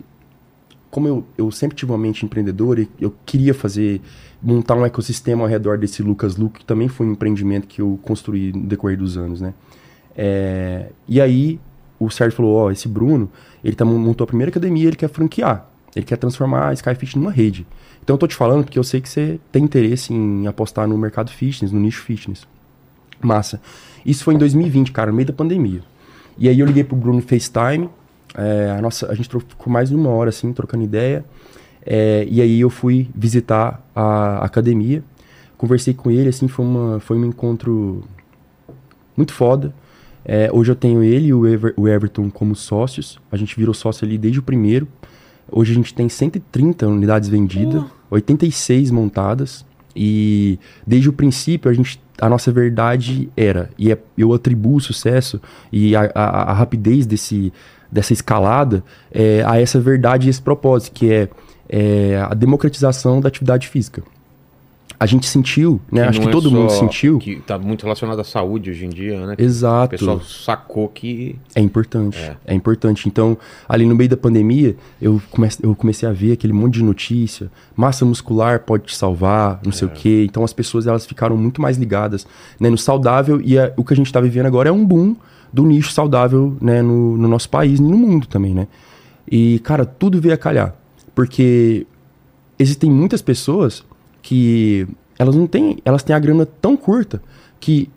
como 0.90 1.08
eu, 1.08 1.24
eu 1.38 1.52
sempre 1.52 1.76
tive 1.76 1.92
uma 1.92 1.98
mente 1.98 2.26
empreendedora, 2.26 2.82
e 2.82 2.90
eu 3.00 3.14
queria 3.26 3.54
fazer, 3.54 4.02
montar 4.42 4.76
um 4.76 4.86
ecossistema 4.86 5.44
ao 5.44 5.48
redor 5.48 5.78
desse 5.78 6.02
Lucas 6.02 6.38
Luke, 6.38 6.60
que 6.60 6.66
também 6.66 6.88
foi 6.88 7.06
um 7.06 7.12
empreendimento 7.12 7.68
que 7.68 7.82
eu 7.82 8.00
construí 8.04 8.52
no 8.54 8.66
decorrer 8.66 8.98
dos 8.98 9.18
anos, 9.18 9.42
né? 9.42 9.54
É, 10.16 10.90
e 11.08 11.22
aí 11.22 11.60
o 12.00 12.10
Sérgio 12.10 12.36
falou, 12.36 12.56
ó, 12.56 12.72
esse 12.72 12.88
Bruno, 12.88 13.30
ele 13.64 13.76
tá, 13.76 13.86
montou 13.86 14.24
a 14.24 14.28
primeira 14.28 14.50
academia, 14.50 14.88
ele 14.88 14.96
quer 14.96 15.10
franquear, 15.10 15.68
ele 15.96 16.06
quer 16.06 16.18
transformar 16.18 16.70
a 16.70 16.74
Skyfit 16.74 17.18
numa 17.18 17.32
rede. 17.32 17.66
Então 18.04 18.16
eu 18.16 18.18
tô 18.18 18.28
te 18.28 18.36
falando 18.36 18.64
porque 18.64 18.80
eu 18.80 18.84
sei 18.84 19.02
que 19.02 19.10
você 19.10 19.40
tem 19.52 19.64
interesse 19.64 20.14
em 20.14 20.48
apostar 20.48 20.88
no 20.88 20.98
mercado 20.98 21.30
fitness, 21.30 21.72
no 21.72 21.80
nicho 21.80 22.02
fitness. 22.02 22.48
Massa. 23.22 23.60
Isso 24.06 24.24
foi 24.24 24.36
em 24.36 24.38
2020, 24.38 24.92
cara, 24.92 25.12
no 25.12 25.18
meio 25.18 25.28
da 25.28 25.34
pandemia. 25.34 25.82
E 26.38 26.48
aí 26.48 26.60
eu 26.60 26.66
liguei 26.66 26.84
pro 26.84 26.96
Bruno 26.96 27.18
no 27.18 27.22
FaceTime. 27.22 27.90
É, 28.38 28.72
a, 28.78 28.82
nossa, 28.82 29.12
a 29.12 29.16
gente 29.16 29.28
ficou 29.30 29.72
mais 29.74 29.90
de 29.90 29.96
uma 29.96 30.10
hora, 30.10 30.30
assim, 30.30 30.54
trocando 30.54 30.84
ideia. 30.84 31.26
É, 31.86 32.26
e 32.30 32.42
aí 32.42 32.60
eu 32.60 32.70
fui 32.70 33.10
visitar 33.16 33.82
a 33.96 34.44
academia. 34.46 35.04
Conversei 35.58 35.94
com 35.94 36.12
ele, 36.12 36.30
assim, 36.30 36.48
foi, 36.48 36.66
uma, 36.66 37.00
foi 37.00 37.18
um 37.18 37.26
encontro 37.26 38.04
muito 39.16 39.34
foda. 39.34 39.74
É, 40.24 40.50
hoje 40.52 40.72
eu 40.72 40.76
tenho 40.76 41.04
ele 41.04 41.28
e 41.28 41.34
o, 41.34 41.48
Ever- 41.48 41.74
o 41.78 41.88
Everton 41.88 42.30
como 42.30 42.56
sócios. 42.56 43.20
A 43.32 43.38
gente 43.38 43.56
virou 43.58 43.74
sócio 43.74 44.06
ali 44.06 44.18
desde 44.18 44.40
o 44.40 44.44
primeiro. 44.44 44.88
Hoje 45.50 45.72
a 45.72 45.76
gente 45.76 45.94
tem 45.94 46.10
130 46.10 46.86
unidades 46.88 47.30
vendidas, 47.30 47.84
86 48.10 48.92
montadas. 48.92 49.66
E 49.96 50.60
desde 50.86 51.10
o 51.10 51.14
princípio 51.14 51.72
a 51.72 51.74
gente 51.74 52.00
a 52.20 52.28
nossa 52.28 52.52
verdade 52.52 53.30
era 53.38 53.70
e 53.78 53.92
é- 53.92 53.98
eu 54.18 54.34
atribuo 54.34 54.76
o 54.78 54.80
sucesso 54.82 55.40
e 55.72 55.96
a, 55.96 56.12
a- 56.16 56.52
a 56.52 56.54
rapidez 56.54 57.06
desse 57.06 57.54
dessa 57.92 58.14
escalada 58.14 58.84
é, 59.12 59.44
a 59.46 59.60
essa 59.60 59.80
verdade 59.80 60.28
e 60.28 60.30
esse 60.30 60.42
propósito 60.42 60.94
que 60.94 61.12
é, 61.12 61.30
é 61.70 62.26
a 62.30 62.34
democratização 62.34 63.20
da 63.22 63.28
atividade 63.28 63.68
física. 63.68 64.02
A 65.00 65.06
gente 65.06 65.28
sentiu, 65.28 65.80
né? 65.92 66.08
Acho 66.08 66.18
não 66.18 66.24
que 66.24 66.30
é 66.30 66.32
todo 66.32 66.50
mundo 66.50 66.72
sentiu. 66.72 67.20
Que 67.20 67.36
tá 67.36 67.60
muito 67.60 67.84
relacionado 67.84 68.20
à 68.20 68.24
saúde 68.24 68.72
hoje 68.72 68.84
em 68.84 68.90
dia, 68.90 69.28
né? 69.28 69.36
O 69.38 69.42
Exato. 69.44 69.92
pessoal 69.92 70.20
sacou 70.22 70.88
que. 70.90 71.36
É 71.54 71.62
importante, 71.62 72.18
É. 72.18 72.36
é. 72.48 72.54
importante. 72.56 73.08
Então, 73.08 73.38
ali 73.70 73.86
no 73.86 73.94
meio 73.96 74.10
da 74.10 74.18
pandemia, 74.18 74.76
eu, 75.00 75.22
comece, 75.30 75.60
eu 75.62 75.76
comecei 75.76 76.10
a 76.10 76.12
ver 76.12 76.32
aquele 76.32 76.52
monte 76.52 76.76
de 76.76 76.84
notícia. 76.84 77.48
Massa 77.76 78.06
muscular 78.06 78.62
pode 78.62 78.86
te 78.86 78.96
salvar, 78.96 79.60
não 79.64 79.70
É. 79.70 79.76
sei 79.76 79.88
o 79.88 79.92
quê. 79.92 80.26
Então, 80.28 80.44
as 80.44 80.52
pessoas 80.52 80.88
elas 80.88 81.06
ficaram 81.06 81.38
muito 81.38 81.62
mais 81.62 81.78
ligadas 81.78 82.26
né, 82.60 82.68
no 82.68 82.78
saudável. 82.78 83.40
E 83.44 83.60
a- 83.60 83.72
o 83.78 83.84
que 83.84 83.94
a 83.94 83.96
gente 83.96 84.08
está 84.08 84.20
vivendo 84.20 84.48
agora 84.48 84.70
é 84.70 84.72
um 84.72 84.84
boom 84.84 85.16
do 85.52 85.66
nicho 85.66 85.92
saudável 85.92 86.56
né, 86.62 86.82
no, 86.82 87.18
no 87.18 87.28
nosso 87.28 87.50
país 87.50 87.80
e 87.80 87.84
no 87.84 87.98
mundo 87.98 88.28
também, 88.28 88.54
né? 88.54 88.68
E, 89.30 89.60
cara, 89.60 89.86
tudo 89.86 90.22
veio 90.22 90.34
a 90.34 90.38
calhar. 90.38 90.76
Porque 91.14 91.86
existem 92.58 92.90
muitas 92.90 93.22
pessoas 93.22 93.84
que 94.22 94.88
elas 95.18 95.36
não 95.36 95.48
têm, 95.48 95.78
elas 95.84 96.04
têm 96.04 96.16
a 96.16 96.20
grana 96.20 96.46
tão 96.46 96.78
curta 96.78 97.22
que 97.60 97.90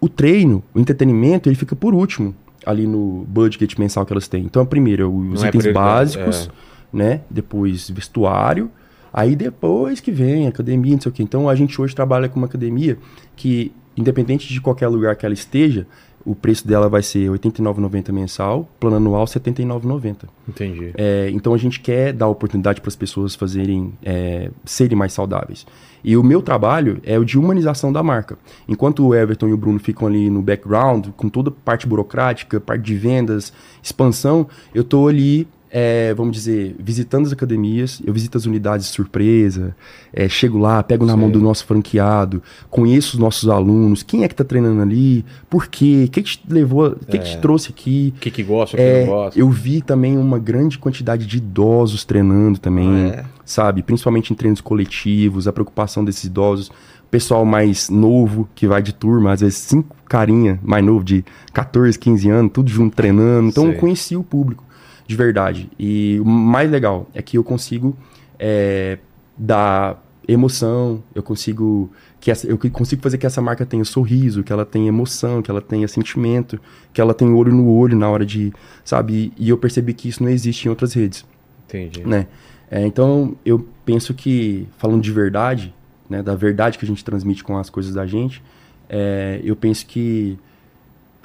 o 0.00 0.08
treino, 0.08 0.62
o 0.74 0.80
entretenimento, 0.80 1.48
ele 1.48 1.56
fica 1.56 1.74
por 1.74 1.94
último 1.94 2.34
ali 2.64 2.86
no 2.86 3.24
budget 3.28 3.78
mensal 3.80 4.04
que 4.04 4.12
elas 4.12 4.28
têm. 4.28 4.44
Então, 4.44 4.64
primeiro, 4.66 5.10
os 5.10 5.40
Não 5.40 5.46
é 5.46 5.48
itens 5.48 5.62
prioridade, 5.62 5.74
básicos, 5.74 6.50
né? 6.92 7.22
Depois, 7.30 7.88
vestuário. 7.90 8.70
Aí 9.12 9.34
depois 9.34 10.00
que 10.00 10.10
vem 10.10 10.46
academia, 10.46 10.92
não 10.92 11.00
sei 11.00 11.10
o 11.10 11.14
quê. 11.14 11.22
Então, 11.22 11.48
a 11.48 11.54
gente 11.54 11.80
hoje 11.80 11.94
trabalha 11.94 12.28
com 12.28 12.38
uma 12.38 12.46
academia 12.46 12.98
que, 13.34 13.72
independente 13.96 14.52
de 14.52 14.60
qualquer 14.60 14.88
lugar 14.88 15.16
que 15.16 15.24
ela 15.24 15.32
esteja, 15.34 15.86
o 16.28 16.34
preço 16.34 16.68
dela 16.68 16.90
vai 16.90 17.02
ser 17.02 17.30
R$ 17.30 17.38
89,90 17.38 18.12
mensal, 18.12 18.68
plano 18.78 18.96
anual 18.96 19.24
R$ 19.24 19.30
79,90. 19.30 20.24
Entendi. 20.46 20.92
É, 20.94 21.30
então 21.32 21.54
a 21.54 21.56
gente 21.56 21.80
quer 21.80 22.12
dar 22.12 22.28
oportunidade 22.28 22.82
para 22.82 22.88
as 22.88 22.96
pessoas 22.96 23.34
fazerem, 23.34 23.94
é, 24.04 24.50
serem 24.62 24.96
mais 24.96 25.14
saudáveis. 25.14 25.66
E 26.04 26.18
o 26.18 26.22
meu 26.22 26.42
trabalho 26.42 27.00
é 27.02 27.18
o 27.18 27.24
de 27.24 27.38
humanização 27.38 27.90
da 27.90 28.02
marca. 28.02 28.36
Enquanto 28.68 29.06
o 29.06 29.14
Everton 29.14 29.48
e 29.48 29.54
o 29.54 29.56
Bruno 29.56 29.78
ficam 29.78 30.06
ali 30.06 30.28
no 30.28 30.42
background, 30.42 31.08
com 31.16 31.30
toda 31.30 31.48
a 31.48 31.52
parte 31.52 31.86
burocrática, 31.86 32.60
parte 32.60 32.82
de 32.82 32.94
vendas, 32.94 33.50
expansão, 33.82 34.46
eu 34.74 34.84
tô 34.84 35.08
ali, 35.08 35.48
é, 35.70 36.14
vamos 36.14 36.36
dizer, 36.36 36.74
visitando 36.78 37.26
as 37.26 37.32
academias, 37.32 38.00
eu 38.04 38.12
visito 38.12 38.38
as 38.38 38.46
unidades 38.46 38.86
de 38.86 38.92
surpresa, 38.92 39.76
é, 40.12 40.28
chego 40.28 40.58
lá, 40.58 40.82
pego 40.82 41.04
na 41.04 41.16
mão 41.16 41.30
do 41.30 41.40
nosso 41.40 41.64
franqueado, 41.66 42.42
conheço 42.70 43.14
os 43.16 43.18
nossos 43.20 43.48
alunos, 43.48 44.02
quem 44.02 44.24
é 44.24 44.28
que 44.28 44.34
tá 44.34 44.44
treinando 44.44 44.80
ali, 44.82 45.24
por 45.50 45.66
quê, 45.66 46.04
o 46.06 46.10
que, 46.10 46.22
que 46.22 46.38
te 46.38 46.42
levou, 46.48 46.88
o 46.88 46.96
que, 47.06 47.18
que 47.18 47.24
te 47.30 47.38
trouxe 47.38 47.70
aqui. 47.70 48.14
O 48.16 48.20
que, 48.20 48.30
que 48.30 48.42
gosta, 48.42 48.76
o 48.76 48.78
que 48.78 48.82
É, 48.82 49.00
não 49.04 49.12
gosta. 49.12 49.38
eu 49.38 49.50
vi 49.50 49.82
também 49.82 50.16
uma 50.16 50.38
grande 50.38 50.78
quantidade 50.78 51.26
de 51.26 51.36
idosos 51.36 52.04
treinando 52.04 52.58
também, 52.58 52.88
Ah, 52.88 53.08
é? 53.08 53.24
sabe? 53.44 53.82
Principalmente 53.82 54.32
em 54.32 54.36
treinos 54.36 54.60
coletivos, 54.60 55.46
a 55.46 55.52
preocupação 55.52 56.04
desses 56.04 56.24
idosos. 56.24 56.70
Pessoal 57.10 57.42
mais 57.46 57.88
novo, 57.88 58.46
que 58.54 58.66
vai 58.66 58.82
de 58.82 58.92
turma, 58.92 59.32
às 59.32 59.40
vezes 59.40 59.56
cinco 59.56 59.96
carinha 60.06 60.58
mais 60.62 60.84
novo, 60.84 61.02
de 61.02 61.24
14, 61.54 61.98
15 61.98 62.28
anos, 62.28 62.52
tudo 62.52 62.68
junto 62.70 62.94
treinando. 62.94 63.48
Então 63.48 63.64
Sei. 63.64 63.74
eu 63.74 63.78
conheci 63.78 64.14
o 64.16 64.22
público 64.22 64.62
de 65.08 65.16
verdade. 65.16 65.70
E 65.78 66.20
o 66.20 66.24
mais 66.24 66.70
legal 66.70 67.08
é 67.14 67.22
que 67.22 67.38
eu 67.38 67.42
consigo 67.42 67.96
é, 68.38 68.98
dar 69.36 70.04
emoção, 70.28 71.02
eu 71.14 71.22
consigo 71.22 71.90
que 72.20 72.30
essa, 72.30 72.46
eu 72.46 72.58
consigo 72.58 73.00
fazer 73.00 73.16
que 73.16 73.24
essa 73.24 73.40
marca 73.40 73.64
tenha 73.64 73.84
sorriso, 73.86 74.44
que 74.44 74.52
ela 74.52 74.66
tenha 74.66 74.88
emoção, 74.88 75.40
que 75.40 75.50
ela 75.50 75.62
tenha 75.62 75.88
sentimento, 75.88 76.60
que 76.92 77.00
ela 77.00 77.14
tenha 77.14 77.32
olho 77.32 77.50
no 77.50 77.72
olho 77.72 77.96
na 77.96 78.10
hora 78.10 78.26
de, 78.26 78.52
sabe? 78.84 79.32
E, 79.38 79.46
e 79.46 79.48
eu 79.48 79.56
percebi 79.56 79.94
que 79.94 80.10
isso 80.10 80.22
não 80.22 80.28
existe 80.28 80.66
em 80.66 80.68
outras 80.68 80.92
redes, 80.92 81.24
Entendi. 81.66 82.06
né? 82.06 82.26
É, 82.70 82.86
então 82.86 83.34
eu 83.46 83.66
penso 83.86 84.12
que 84.12 84.68
falando 84.76 85.00
de 85.00 85.10
verdade, 85.10 85.74
né, 86.10 86.22
da 86.22 86.34
verdade 86.34 86.76
que 86.76 86.84
a 86.84 86.88
gente 86.88 87.02
transmite 87.02 87.42
com 87.42 87.56
as 87.56 87.70
coisas 87.70 87.94
da 87.94 88.04
gente, 88.04 88.42
é, 88.90 89.40
eu 89.42 89.56
penso 89.56 89.86
que 89.86 90.38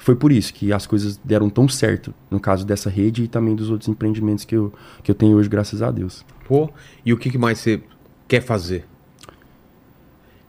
foi 0.04 0.14
por 0.14 0.30
isso 0.30 0.52
que 0.52 0.70
as 0.70 0.86
coisas 0.86 1.18
deram 1.24 1.48
tão 1.48 1.66
certo 1.66 2.12
no 2.30 2.38
caso 2.38 2.66
dessa 2.66 2.90
rede 2.90 3.22
e 3.24 3.28
também 3.28 3.56
dos 3.56 3.70
outros 3.70 3.88
empreendimentos 3.88 4.44
que 4.44 4.54
eu, 4.54 4.70
que 5.02 5.10
eu 5.10 5.14
tenho 5.14 5.38
hoje, 5.38 5.48
graças 5.48 5.80
a 5.80 5.90
Deus. 5.90 6.22
Pô, 6.46 6.68
e 7.06 7.10
o 7.10 7.16
que, 7.16 7.38
mais 7.38 7.58
você 7.58 7.80
quer 8.28 8.42
fazer? 8.42 8.84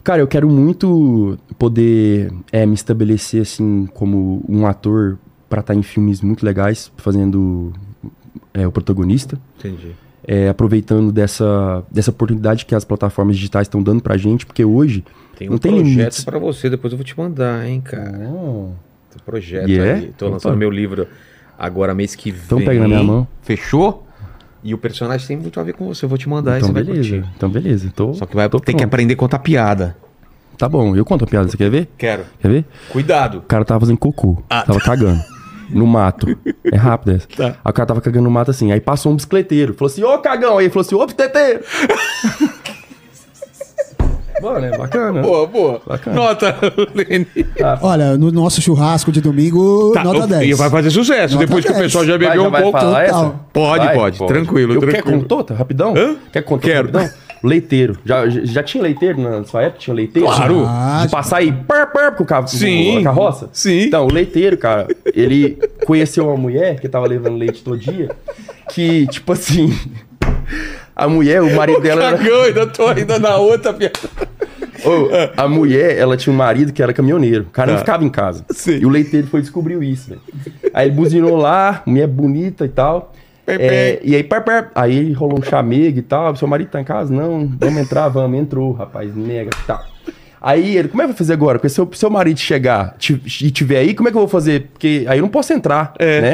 Cara, 0.03 0.21
eu 0.21 0.27
quero 0.27 0.49
muito 0.49 1.39
poder 1.57 2.33
é, 2.51 2.65
me 2.65 2.73
estabelecer 2.73 3.41
assim 3.43 3.87
como 3.93 4.43
um 4.47 4.67
ator 4.67 5.17
pra 5.49 5.61
estar 5.61 5.73
em 5.73 5.81
filmes 5.81 6.19
muito 6.21 6.45
legais, 6.45 6.91
fazendo 6.97 7.71
é, 8.53 8.67
o 8.67 8.71
protagonista, 8.73 9.39
Entendi. 9.57 9.95
é, 10.27 10.49
aproveitando 10.49 11.13
dessa, 11.13 11.81
dessa 11.89 12.11
oportunidade 12.11 12.65
que 12.65 12.75
as 12.75 12.83
plataformas 12.83 13.37
digitais 13.37 13.67
estão 13.67 13.81
dando 13.81 14.03
pra 14.03 14.17
gente, 14.17 14.45
porque 14.45 14.65
hoje 14.65 15.03
Tem 15.37 15.47
um 15.47 15.53
não 15.53 15.57
tem 15.57 15.71
projeto 15.71 15.95
limites. 15.97 16.25
pra 16.25 16.37
você, 16.39 16.69
depois 16.69 16.91
eu 16.91 16.97
vou 16.97 17.05
te 17.05 17.17
mandar, 17.17 17.65
hein, 17.65 17.79
cara. 17.79 18.11
Tem 18.11 18.75
projeto 19.23 19.67
Yeah? 19.69 20.01
aí. 20.01 20.13
Tô 20.17 20.25
Opa. 20.25 20.33
lançando 20.33 20.57
meu 20.57 20.69
livro 20.69 21.07
agora 21.57 21.93
mês 21.93 22.15
que 22.15 22.31
vem. 22.31 22.41
Então 22.45 22.57
pega 22.63 22.79
na 22.81 22.87
minha 22.87 23.03
mão. 23.03 23.27
Fechou? 23.41 24.05
E 24.63 24.73
o 24.73 24.77
personagem 24.77 25.27
tem 25.27 25.37
muito 25.37 25.59
a 25.59 25.63
ver 25.63 25.73
com 25.73 25.85
você. 25.87 26.05
Eu 26.05 26.09
vou 26.09 26.17
te 26.17 26.27
mandar 26.27 26.57
Então 26.57 26.69
e 26.69 26.71
você 26.71 26.73
vai 26.73 26.83
beleza, 26.83 27.15
curtir. 27.17 27.29
então 27.37 27.49
beleza. 27.49 27.91
Tô, 27.95 28.13
Só 28.15 28.25
que 28.25 28.35
vai 28.35 28.49
ter 28.49 28.59
que 28.59 28.71
pronto. 28.71 28.83
aprender 28.83 29.13
a 29.13 29.17
contar 29.17 29.39
piada. 29.39 29.95
Tá 30.57 30.67
bom, 30.69 30.95
eu 30.95 31.03
conto 31.05 31.25
a 31.25 31.27
piada, 31.27 31.47
você 31.49 31.57
quer 31.57 31.69
ver? 31.69 31.89
Quero. 31.97 32.23
Quer 32.39 32.47
ver? 32.49 32.65
Cuidado. 32.89 33.39
O 33.39 33.41
cara 33.41 33.63
tava 33.65 33.81
fazendo 33.81 33.97
cocô, 33.97 34.41
Ah, 34.49 34.63
tava 34.63 34.79
cagando. 34.79 35.21
No 35.67 35.87
mato. 35.87 36.27
É 36.71 36.75
rápido 36.77 37.15
essa. 37.15 37.27
Tá. 37.27 37.45
Aí 37.47 37.71
o 37.71 37.73
cara 37.73 37.87
tava 37.87 37.99
cagando 37.99 38.25
no 38.25 38.29
mato 38.29 38.51
assim. 38.51 38.71
Aí 38.71 38.79
passou 38.79 39.11
um 39.11 39.15
bicicleteiro. 39.15 39.73
Falou 39.73 39.91
assim, 39.91 40.03
ô 40.03 40.15
cagão. 40.19 40.59
Aí 40.59 40.65
ele 40.65 40.71
falou 40.71 40.85
assim, 40.85 40.93
ô 40.93 41.03
bicicleteiro. 41.03 41.61
Mano, 44.41 44.65
é 44.65 44.77
bacana. 44.77 45.21
Boa, 45.21 45.47
boa. 45.47 45.81
Bacana. 45.85 46.15
Nota, 46.15 46.55
Lene. 46.93 47.27
Olha, 47.81 48.17
no 48.17 48.31
nosso 48.31 48.61
churrasco 48.61 49.11
de 49.11 49.21
domingo, 49.21 49.91
Tá, 49.93 50.03
nota 50.03 50.25
o- 50.25 50.27
10. 50.27 50.49
E 50.49 50.53
vai 50.53 50.69
fazer 50.69 50.89
sucesso. 50.91 51.35
Nota 51.35 51.45
Depois 51.45 51.63
que 51.65 51.71
o 51.71 51.73
10. 51.73 51.85
pessoal 51.85 52.05
já 52.05 52.11
Vai, 52.17 52.19
bebeu 52.27 52.41
já 52.43 52.47
um 52.47 52.51
vai 52.51 52.61
pouco. 52.61 52.79
Pode, 53.53 53.85
Vai, 53.85 53.95
pode. 53.95 54.17
Tranquilo, 54.27 54.73
Eu 54.73 54.79
tranquilo. 54.81 55.03
Quer 55.03 55.11
contou, 55.19 55.43
tá? 55.43 55.53
Rapidão? 55.55 55.93
Hã? 55.95 56.15
Quer 56.31 56.41
contar 56.43 56.67
Quero. 56.67 56.87
rapidão? 56.91 57.09
Leiteiro. 57.43 57.97
Já, 58.03 58.27
já 58.27 58.63
tinha 58.63 58.81
leiteiro 58.81 59.21
na 59.21 59.43
sua 59.43 59.63
época? 59.63 59.79
Tinha 59.79 59.93
leiteiro? 59.93 60.27
Claro. 60.27 60.63
Ah, 60.65 61.03
De 61.05 61.11
passar 61.11 61.37
aí, 61.37 61.51
pá, 61.51 61.85
pá, 61.85 62.09
com 62.11 62.23
o 62.23 62.25
carro, 62.25 62.47
Sim. 62.47 62.97
a 62.99 63.03
carroça? 63.03 63.49
Sim. 63.53 63.81
Então, 63.83 64.07
o 64.07 64.11
leiteiro, 64.11 64.57
cara, 64.57 64.87
ele 65.13 65.57
conheceu 65.85 66.27
uma 66.27 66.37
mulher 66.37 66.79
que 66.79 66.89
tava 66.89 67.05
levando 67.07 67.37
leite 67.37 67.63
todo 67.63 67.77
dia, 67.77 68.09
que, 68.73 69.05
tipo 69.07 69.31
assim, 69.33 69.71
a 70.95 71.07
mulher, 71.07 71.41
o 71.41 71.55
marido 71.55 71.81
dela... 71.81 72.03
era- 72.05 72.17
Cagão, 72.17 72.41
ainda 72.43 72.67
tô 72.67 72.87
ainda 72.87 73.19
na 73.19 73.35
outra 73.37 73.73
piada. 73.73 73.93
Ô, 74.83 75.41
a 75.41 75.47
mulher, 75.47 75.97
ela 75.97 76.15
tinha 76.15 76.31
um 76.33 76.37
marido 76.37 76.71
que 76.71 76.81
era 76.83 76.93
caminhoneiro. 76.93 77.43
O 77.43 77.49
cara 77.51 77.71
não 77.71 77.79
ficava 77.79 78.03
em 78.03 78.09
casa. 78.09 78.45
Sim. 78.51 78.77
E 78.79 78.85
o 78.85 78.89
leiteiro 78.89 79.27
foi 79.27 79.41
descobriu 79.41 79.81
isso, 79.81 80.09
velho. 80.09 80.21
Aí 80.73 80.87
ele 80.87 80.95
buzinou 80.95 81.35
lá, 81.35 81.81
mulher 81.85 82.07
bonita 82.07 82.65
e 82.65 82.69
tal. 82.69 83.13
É, 83.47 83.99
e 84.03 84.15
aí, 84.15 84.23
pé, 84.23 84.39
pé, 84.39 84.67
aí 84.75 85.11
rolou 85.13 85.39
um 85.39 85.43
chamego 85.43 85.99
e 85.99 86.01
tal. 86.01 86.35
Seu 86.35 86.47
marido 86.47 86.69
tá 86.69 86.81
em 86.81 86.83
casa? 86.83 87.13
Não, 87.13 87.47
vamos 87.59 87.79
entrar, 87.81 88.09
vamos. 88.09 88.39
Entrou, 88.39 88.71
rapaz, 88.73 89.15
nega 89.15 89.49
e 89.63 89.67
tal. 89.67 89.81
Aí 90.41 90.77
ele, 90.77 90.87
como 90.89 91.01
é 91.01 91.05
que 91.05 91.11
vai 91.11 91.17
fazer 91.17 91.33
agora? 91.33 91.57
Porque 91.57 91.69
se 91.69 91.81
o 91.81 91.89
seu 91.93 92.09
marido 92.09 92.39
chegar 92.39 92.95
e 93.41 93.49
tiver 93.49 93.77
aí, 93.79 93.93
como 93.95 94.07
é 94.09 94.11
que 94.11 94.17
eu 94.17 94.21
vou 94.21 94.27
fazer? 94.29 94.67
Porque 94.73 95.05
aí 95.07 95.17
eu 95.17 95.21
não 95.23 95.29
posso 95.29 95.51
entrar, 95.53 95.93
É. 95.97 96.21
né? 96.21 96.29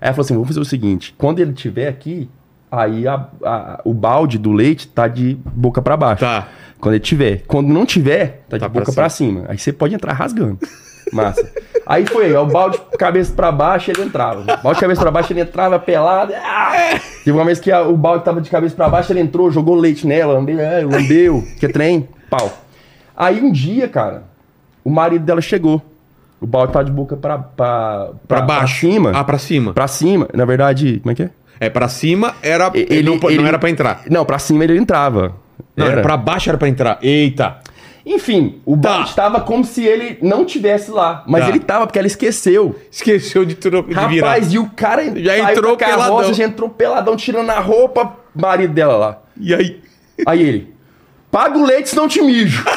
Aí 0.00 0.06
ela 0.06 0.12
falou 0.12 0.24
assim: 0.24 0.34
vamos 0.34 0.48
fazer 0.48 0.60
o 0.60 0.64
seguinte: 0.64 1.14
quando 1.18 1.40
ele 1.40 1.52
tiver 1.52 1.88
aqui, 1.88 2.28
aí 2.70 3.06
a- 3.08 3.26
a- 3.44 3.80
o 3.84 3.92
balde 3.94 4.38
do 4.38 4.52
leite 4.52 4.88
tá 4.88 5.08
de 5.08 5.34
boca 5.54 5.80
pra 5.82 5.96
baixo. 5.96 6.20
Tá. 6.24 6.48
Quando 6.80 6.94
ele 6.94 7.02
tiver. 7.04 7.42
Quando 7.46 7.68
não 7.68 7.84
tiver, 7.84 8.44
tá 8.48 8.56
de 8.56 8.60
Tá 8.64 8.70
pra 8.70 8.80
boca 8.80 8.92
pra 8.92 9.08
cima. 9.08 9.44
Aí 9.48 9.58
você 9.58 9.72
pode 9.72 9.94
entrar 9.94 10.12
rasgando. 10.12 10.58
Massa. 11.12 11.48
Aí 11.86 12.04
foi, 12.06 12.26
aí, 12.26 12.36
o 12.36 12.44
balde 12.44 12.76
de 12.92 12.98
cabeça 12.98 13.32
pra 13.34 13.50
baixo 13.50 13.90
ele 13.90 14.02
entrava. 14.02 14.42
O 14.42 14.44
balde 14.44 14.74
de 14.74 14.80
cabeça 14.80 15.00
pra 15.00 15.10
baixo 15.10 15.32
ele 15.32 15.40
entrava 15.40 15.78
pelado. 15.78 16.34
Ah! 16.36 17.00
Teve 17.24 17.34
uma 17.34 17.46
vez 17.46 17.58
que 17.58 17.72
a- 17.72 17.80
o 17.82 17.96
balde 17.96 18.24
tava 18.26 18.42
de 18.42 18.50
cabeça 18.50 18.76
pra 18.76 18.90
baixo, 18.90 19.10
ele 19.10 19.20
entrou, 19.20 19.50
jogou 19.50 19.74
leite 19.74 20.06
nela, 20.06 20.34
lambeu, 20.34 20.60
é, 20.60 20.82
lambeu, 20.84 21.42
que 21.58 21.66
trem, 21.68 22.06
pau. 22.28 22.52
Aí 23.16 23.40
um 23.40 23.50
dia, 23.50 23.88
cara, 23.88 24.24
o 24.84 24.90
marido 24.90 25.24
dela 25.24 25.40
chegou. 25.40 25.80
O 26.38 26.46
balde 26.46 26.74
tava 26.74 26.84
de 26.84 26.92
boca 26.92 27.16
pra, 27.16 27.38
pra, 27.38 28.10
Pra 28.28 28.42
baixo. 28.42 28.80
cima. 28.80 29.12
Ah, 29.14 29.24
pra 29.24 29.38
cima. 29.38 29.72
Pra 29.72 29.88
cima. 29.88 30.28
Na 30.34 30.44
verdade, 30.44 31.00
como 31.00 31.10
é 31.12 31.14
que 31.14 31.22
é? 31.22 31.30
É, 31.60 31.68
pra 31.68 31.88
cima 31.88 32.34
era. 32.42 32.70
Ele- 32.74 32.86
Ele, 32.90 33.02
não, 33.10 33.28
ele- 33.30 33.38
não 33.38 33.46
era 33.46 33.58
pra 33.58 33.68
entrar. 33.70 34.02
Não, 34.10 34.24
pra 34.24 34.38
cima 34.38 34.64
ele 34.64 34.76
entrava. 34.78 35.34
Não, 35.76 35.86
era. 35.86 36.02
pra 36.02 36.16
baixo 36.16 36.48
era 36.48 36.58
pra 36.58 36.68
entrar. 36.68 36.98
Eita. 37.02 37.58
Enfim, 38.06 38.60
o 38.64 38.76
Tá. 38.76 39.02
estava 39.02 39.40
como 39.42 39.62
se 39.64 39.84
ele 39.84 40.18
não 40.22 40.44
tivesse 40.44 40.90
lá. 40.90 41.22
Mas 41.26 41.42
Tá. 41.44 41.48
ele 41.50 41.58
tava, 41.60 41.86
porque 41.86 41.98
ela 41.98 42.06
esqueceu. 42.08 42.74
Esqueceu 42.90 43.44
de, 43.44 43.54
tro... 43.54 43.82
de 43.82 43.88
virar. 44.08 44.28
Rapaz, 44.28 44.52
e 44.54 44.58
o 44.58 44.66
cara 44.70 45.02
Já 45.20 45.38
entrou 45.52 45.76
carroça, 45.76 46.06
peladão. 46.06 46.34
Já 46.34 46.44
entrou 46.44 46.70
peladão, 46.70 47.16
tirando 47.16 47.50
a 47.50 47.60
roupa, 47.60 48.16
marido 48.34 48.72
dela 48.72 48.96
lá. 48.96 49.18
E 49.38 49.54
aí? 49.54 49.80
Aí 50.26 50.42
ele, 50.42 50.74
paga 51.30 51.58
o 51.58 51.64
leite, 51.66 51.90
senão 51.90 52.08
te 52.08 52.22
mijo. 52.22 52.64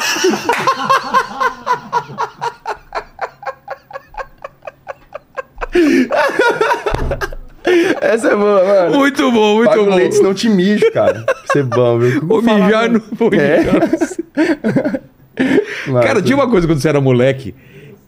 Essa 8.00 8.28
é 8.28 8.36
boa, 8.36 8.64
mano. 8.64 8.96
Muito 8.98 9.30
bom, 9.32 9.56
muito 9.56 9.70
Paga 9.70 9.82
bom. 9.84 9.94
leite, 9.94 10.14
senão 10.16 10.30
eu 10.30 10.34
te 10.34 10.48
mijo, 10.48 10.90
cara. 10.92 11.24
Isso 11.44 11.58
é 11.58 11.62
bom, 11.62 11.98
viu? 11.98 12.20
Vou 12.26 12.42
mijar 12.42 12.90
no. 12.90 13.02
Vou 13.12 13.30
É. 13.34 13.58
mijar. 15.86 16.02
Cara, 16.02 16.22
tinha 16.22 16.36
uma 16.36 16.48
coisa 16.48 16.66
quando 16.66 16.80
você 16.80 16.88
era 16.88 17.00
moleque. 17.00 17.54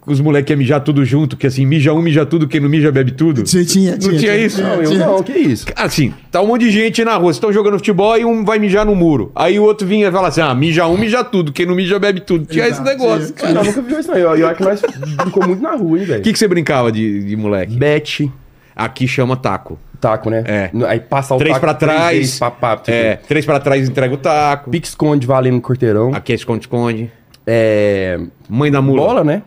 que 0.05 0.13
Os 0.13 0.21
moleques 0.21 0.51
iam 0.51 0.59
mijar 0.59 0.81
tudo 0.83 1.05
junto, 1.05 1.37
que 1.37 1.47
assim, 1.47 1.65
mija 1.65 1.93
um, 1.95 2.03
mija 2.03 2.27
tudo, 2.27 2.47
quem 2.47 2.61
não 2.61 2.69
mija 2.69 2.93
bebe 2.93 3.13
tudo. 3.13 3.43
Tinha, 3.43 3.65
tinha, 3.65 3.91
Não 3.93 3.99
tinha, 3.99 4.19
tinha 4.19 4.33
tinha, 4.33 4.47
isso? 4.47 4.63
Não, 4.63 4.75
eu 4.83 4.91
tinha. 4.91 5.07
não, 5.07 5.23
que 5.23 5.33
isso? 5.33 5.67
Assim, 5.75 6.13
tá 6.31 6.43
um 6.43 6.47
monte 6.47 6.63
de 6.63 6.71
gente 6.71 7.03
na 7.05 7.13
rua, 7.15 7.25
vocês 7.33 7.37
estão 7.37 7.53
jogando 7.53 7.75
futebol 7.79 8.17
e 8.19 8.25
um 8.25 8.45
vai 8.45 8.59
mijar 8.59 8.85
no 8.85 8.95
muro. 8.95 9.33
Aí 9.35 9.59
o 9.59 9.63
outro 9.63 9.87
vinha 9.87 10.09
e 10.09 10.13
fala 10.13 10.29
assim: 10.29 10.43
ah, 10.43 10.55
mija 10.55 10.87
um, 10.87 10.99
mija 10.99 11.25
tudo, 11.25 11.53
quem 11.53 11.65
não 11.67 11.75
mija 11.75 11.99
bebe 11.99 12.21
tudo. 12.21 12.45
Tinha 12.47 12.65
esse 12.69 12.81
Exato, 12.81 12.89
negócio. 12.91 13.33
tinha. 13.33 13.55
Cara, 13.55 13.61
eu 13.61 13.65
nunca 13.65 13.81
vi 13.83 13.95
isso 14.01 14.11
não. 14.11 14.19
Eu, 14.19 14.37
eu 14.37 14.47
acho 14.49 14.57
que 14.59 14.65
nós 14.65 14.83
brincou 15.17 15.47
muito 15.47 15.63
na 15.63 15.73
rua, 15.75 15.99
hein, 15.99 16.05
velho. 16.05 16.21
O 16.21 16.23
que, 16.23 16.33
que 16.33 16.39
você 16.39 16.49
brincava 16.49 16.93
de, 16.93 17.25
de 17.25 17.37
moleque? 17.37 17.75
Bet, 17.75 18.31
Aqui 18.77 19.07
chama 19.09 19.37
taco. 19.37 19.79
taco, 20.01 20.29
né? 20.29 20.45
É. 20.47 20.71
Aí 20.87 21.01
passar 21.01 21.35
o 21.35 21.39
Três 21.39 21.55
taco 21.55 21.65
pra 21.65 21.75
trás. 21.75 22.17
vezes, 22.19 22.39
pá, 22.39 22.51
pá, 22.51 22.77
tipo, 22.77 22.91
É, 22.91 23.17
três 23.17 23.47
pra 23.47 23.59
trás 23.61 23.89
entrega 23.89 24.13
o 24.15 24.19
taco. 24.19 24.71
Pique-esconde 24.71 25.27
valendo 25.27 25.55
no 25.55 25.63
quarteirão. 25.63 26.13
Aqui 26.15 26.33
é 26.33 26.35
esconde-esconde. 26.35 27.11
É, 27.47 28.19
Mãe 28.49 28.71
da 28.71 28.83
mula. 28.83 29.01
bola, 29.03 29.25
né? 29.25 29.43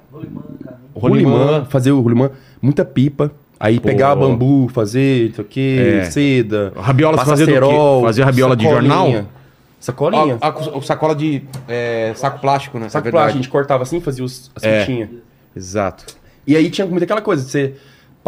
Rolimã. 0.96 1.66
Fazer 1.70 1.92
o 1.92 2.02
rolimã. 2.02 2.32
Muita 2.62 2.84
pipa. 2.86 3.32
Aí 3.60 3.80
pegar 3.80 4.16
bambu, 4.16 4.68
fazer, 4.72 5.30
não 5.30 5.36
sei 5.36 5.44
o 5.44 5.48
quê, 5.48 6.00
É. 6.02 6.04
seda. 6.06 6.72
Rabiola 6.76 7.18
você 7.18 7.44
quê? 7.46 7.52
cerol, 7.52 8.04
Fazia 8.04 8.24
rabiola 8.26 8.56
de 8.56 8.64
jornal? 8.64 9.26
Sacolinha. 9.80 10.38
A, 10.42 10.48
a- 10.50 10.78
a 10.78 10.82
sacola 10.82 11.16
de 11.16 11.44
é, 11.68 12.12
saco 12.16 12.40
plástico, 12.40 12.78
né? 12.80 12.90
Saco 12.90 13.08
É 13.08 13.12
plástico, 13.12 13.34
a 13.34 13.42
gente 13.42 13.50
cortava 13.50 13.84
assim, 13.84 14.00
fazia 14.00 14.24
os, 14.24 14.52
as 14.56 14.64
É. 14.64 15.08
Exato. 15.56 16.06
E 16.46 16.56
aí 16.56 16.70
tinha 16.70 16.86
muito 16.88 17.04
aquela 17.04 17.22
coisa, 17.22 17.44
você, 17.44 17.70
pa- 17.70 17.76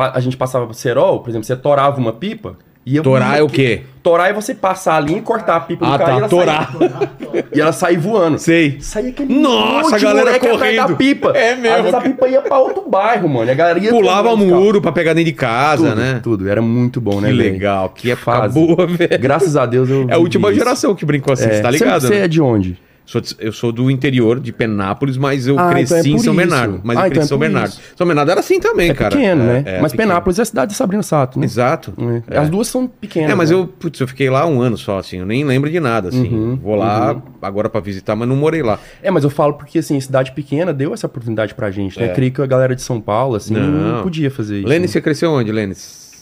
a 0.01 0.19
gente 0.19 0.37
passava 0.37 0.73
cerol, 0.73 1.19
por 1.19 1.29
exemplo, 1.29 1.45
você 1.45 1.55
torava 1.55 1.99
uma 1.99 2.13
pipa. 2.13 2.57
E 2.85 2.99
Torar 3.01 3.37
é 3.37 3.43
o 3.43 3.47
quê? 3.47 3.81
Torar 4.01 4.29
é 4.31 4.33
você 4.33 4.55
passar 4.55 4.95
a 4.95 4.99
linha 4.99 5.19
e 5.19 5.21
cortar 5.21 5.57
a 5.57 5.59
pipa 5.59 5.85
Ah, 5.85 5.91
do 5.91 5.97
cara 5.99 6.05
tá, 6.05 6.15
e 6.15 6.17
ela 6.19 6.29
torar. 6.29 6.71
sair- 6.71 7.45
e 7.53 7.61
ela 7.61 7.71
sair 7.71 7.97
voando. 7.97 8.39
Sei. 8.39 8.77
Saía 8.81 9.09
aquele 9.09 9.31
Nossa, 9.39 9.95
a 9.95 9.99
galera 9.99 10.39
correndo. 10.39 10.87
da 10.87 10.95
pipa. 10.95 11.29
É 11.37 11.55
mesmo, 11.55 11.75
Às 11.75 11.81
vezes 11.83 11.93
a 11.93 12.01
pipa 12.01 12.27
ia 12.27 12.41
pra 12.41 12.57
outro 12.57 12.89
bairro, 12.89 13.29
mano. 13.29 13.45
E 13.47 13.51
a 13.51 13.53
galera 13.53 13.77
ia 13.77 13.91
Pulava 13.91 14.35
muro 14.35 14.81
pra 14.81 14.91
pegar 14.91 15.13
dentro 15.13 15.29
de 15.29 15.37
casa, 15.37 15.89
Tudo, 15.89 15.95
né? 16.01 16.19
tudo. 16.23 16.49
Era 16.49 16.61
muito 16.63 16.99
bom, 16.99 17.21
né, 17.21 17.29
Que 17.29 17.37
velho? 17.37 17.51
legal. 17.53 17.89
Que 17.89 18.11
época 18.11 18.31
fase. 18.31 18.53
boa, 18.55 18.87
velho. 18.87 19.19
Graças 19.19 19.55
a 19.55 19.67
Deus 19.67 19.87
eu 19.89 20.07
É 20.09 20.13
a 20.15 20.17
última 20.17 20.49
isso. 20.49 20.57
geração 20.57 20.95
que 20.95 21.05
brincou 21.05 21.33
assim, 21.33 21.45
É. 21.45 21.53
você 21.55 21.61
tá 21.61 21.69
ligado? 21.69 22.01
Você, 22.01 22.07
você 22.07 22.13
né? 22.15 22.25
é 22.25 22.27
de 22.27 22.41
onde? 22.41 22.79
Sou 23.11 23.19
de- 23.19 23.35
eu 23.39 23.51
sou 23.51 23.71
do 23.71 23.89
interior 23.89 24.39
de 24.39 24.51
Penápolis, 24.53 25.17
mas 25.17 25.47
eu 25.47 25.57
Ah, 25.57 25.69
cresci 25.71 25.93
então 25.93 25.97
é 25.97 26.01
em 26.01 26.03
São 26.19 26.31
isso. 26.31 26.33
Bernardo. 26.35 26.79
Mas 26.83 26.95
Ah, 26.95 27.01
eu 27.01 27.05
então 27.07 27.09
cresci 27.09 27.19
em 27.19 27.23
é 27.23 27.27
São 27.27 27.39
Bernardo. 27.39 27.69
isso. 27.69 27.81
São 27.95 28.05
Bernardo 28.05 28.29
era 28.31 28.39
assim 28.39 28.59
também, 28.59 28.91
É 28.91 28.93
cara. 28.93 29.15
pequeno, 29.15 29.43
né? 29.45 29.63
é 29.65 29.81
Mas 29.81 29.91
pequeno. 29.93 30.09
Penápolis 30.09 30.37
é 30.37 30.41
a 30.43 30.45
cidade 30.45 30.71
de 30.73 30.77
Sabrina 30.77 31.01
Sato, 31.01 31.39
né? 31.39 31.45
Exato. 31.45 31.91
É. 32.29 32.37
As 32.37 32.51
duas 32.51 32.67
são 32.67 32.85
pequenas. 32.85 33.31
É, 33.31 33.33
mas 33.33 33.49
né? 33.49 33.55
eu, 33.55 33.65
putz, 33.65 33.99
eu 33.99 34.07
fiquei 34.07 34.29
lá 34.29 34.45
um 34.45 34.61
ano 34.61 34.77
só, 34.77 34.99
assim, 34.99 35.17
eu 35.17 35.25
nem 35.25 35.43
lembro 35.43 35.71
de 35.71 35.79
nada, 35.79 36.09
assim. 36.09 36.27
Uhum, 36.31 36.55
Vou 36.61 36.75
lá 36.75 37.19
agora 37.41 37.67
pra 37.67 37.81
visitar, 37.81 38.15
mas 38.15 38.29
não 38.29 38.35
morei 38.35 38.61
lá. 38.61 38.77
É, 39.01 39.09
mas 39.09 39.23
eu 39.23 39.31
falo 39.31 39.55
porque, 39.55 39.79
assim, 39.79 39.99
cidade 39.99 40.31
pequena 40.33 40.71
deu 40.71 40.93
essa 40.93 41.07
oportunidade 41.07 41.55
pra 41.55 41.71
gente, 41.71 41.99
né? 41.99 42.05
É. 42.05 42.09
Creio 42.09 42.31
que 42.31 42.41
a 42.43 42.45
galera 42.45 42.75
de 42.75 42.83
São 42.83 43.01
Paulo, 43.01 43.35
assim, 43.37 43.55
não, 43.55 43.61
Não. 43.95 44.03
podia 44.03 44.29
fazer 44.29 44.59
isso. 44.59 44.67
Lênin, 44.67 44.81
né? 44.81 44.87
você 44.87 45.01
cresceu 45.01 45.31
onde, 45.31 45.51
Lênin? 45.51 45.73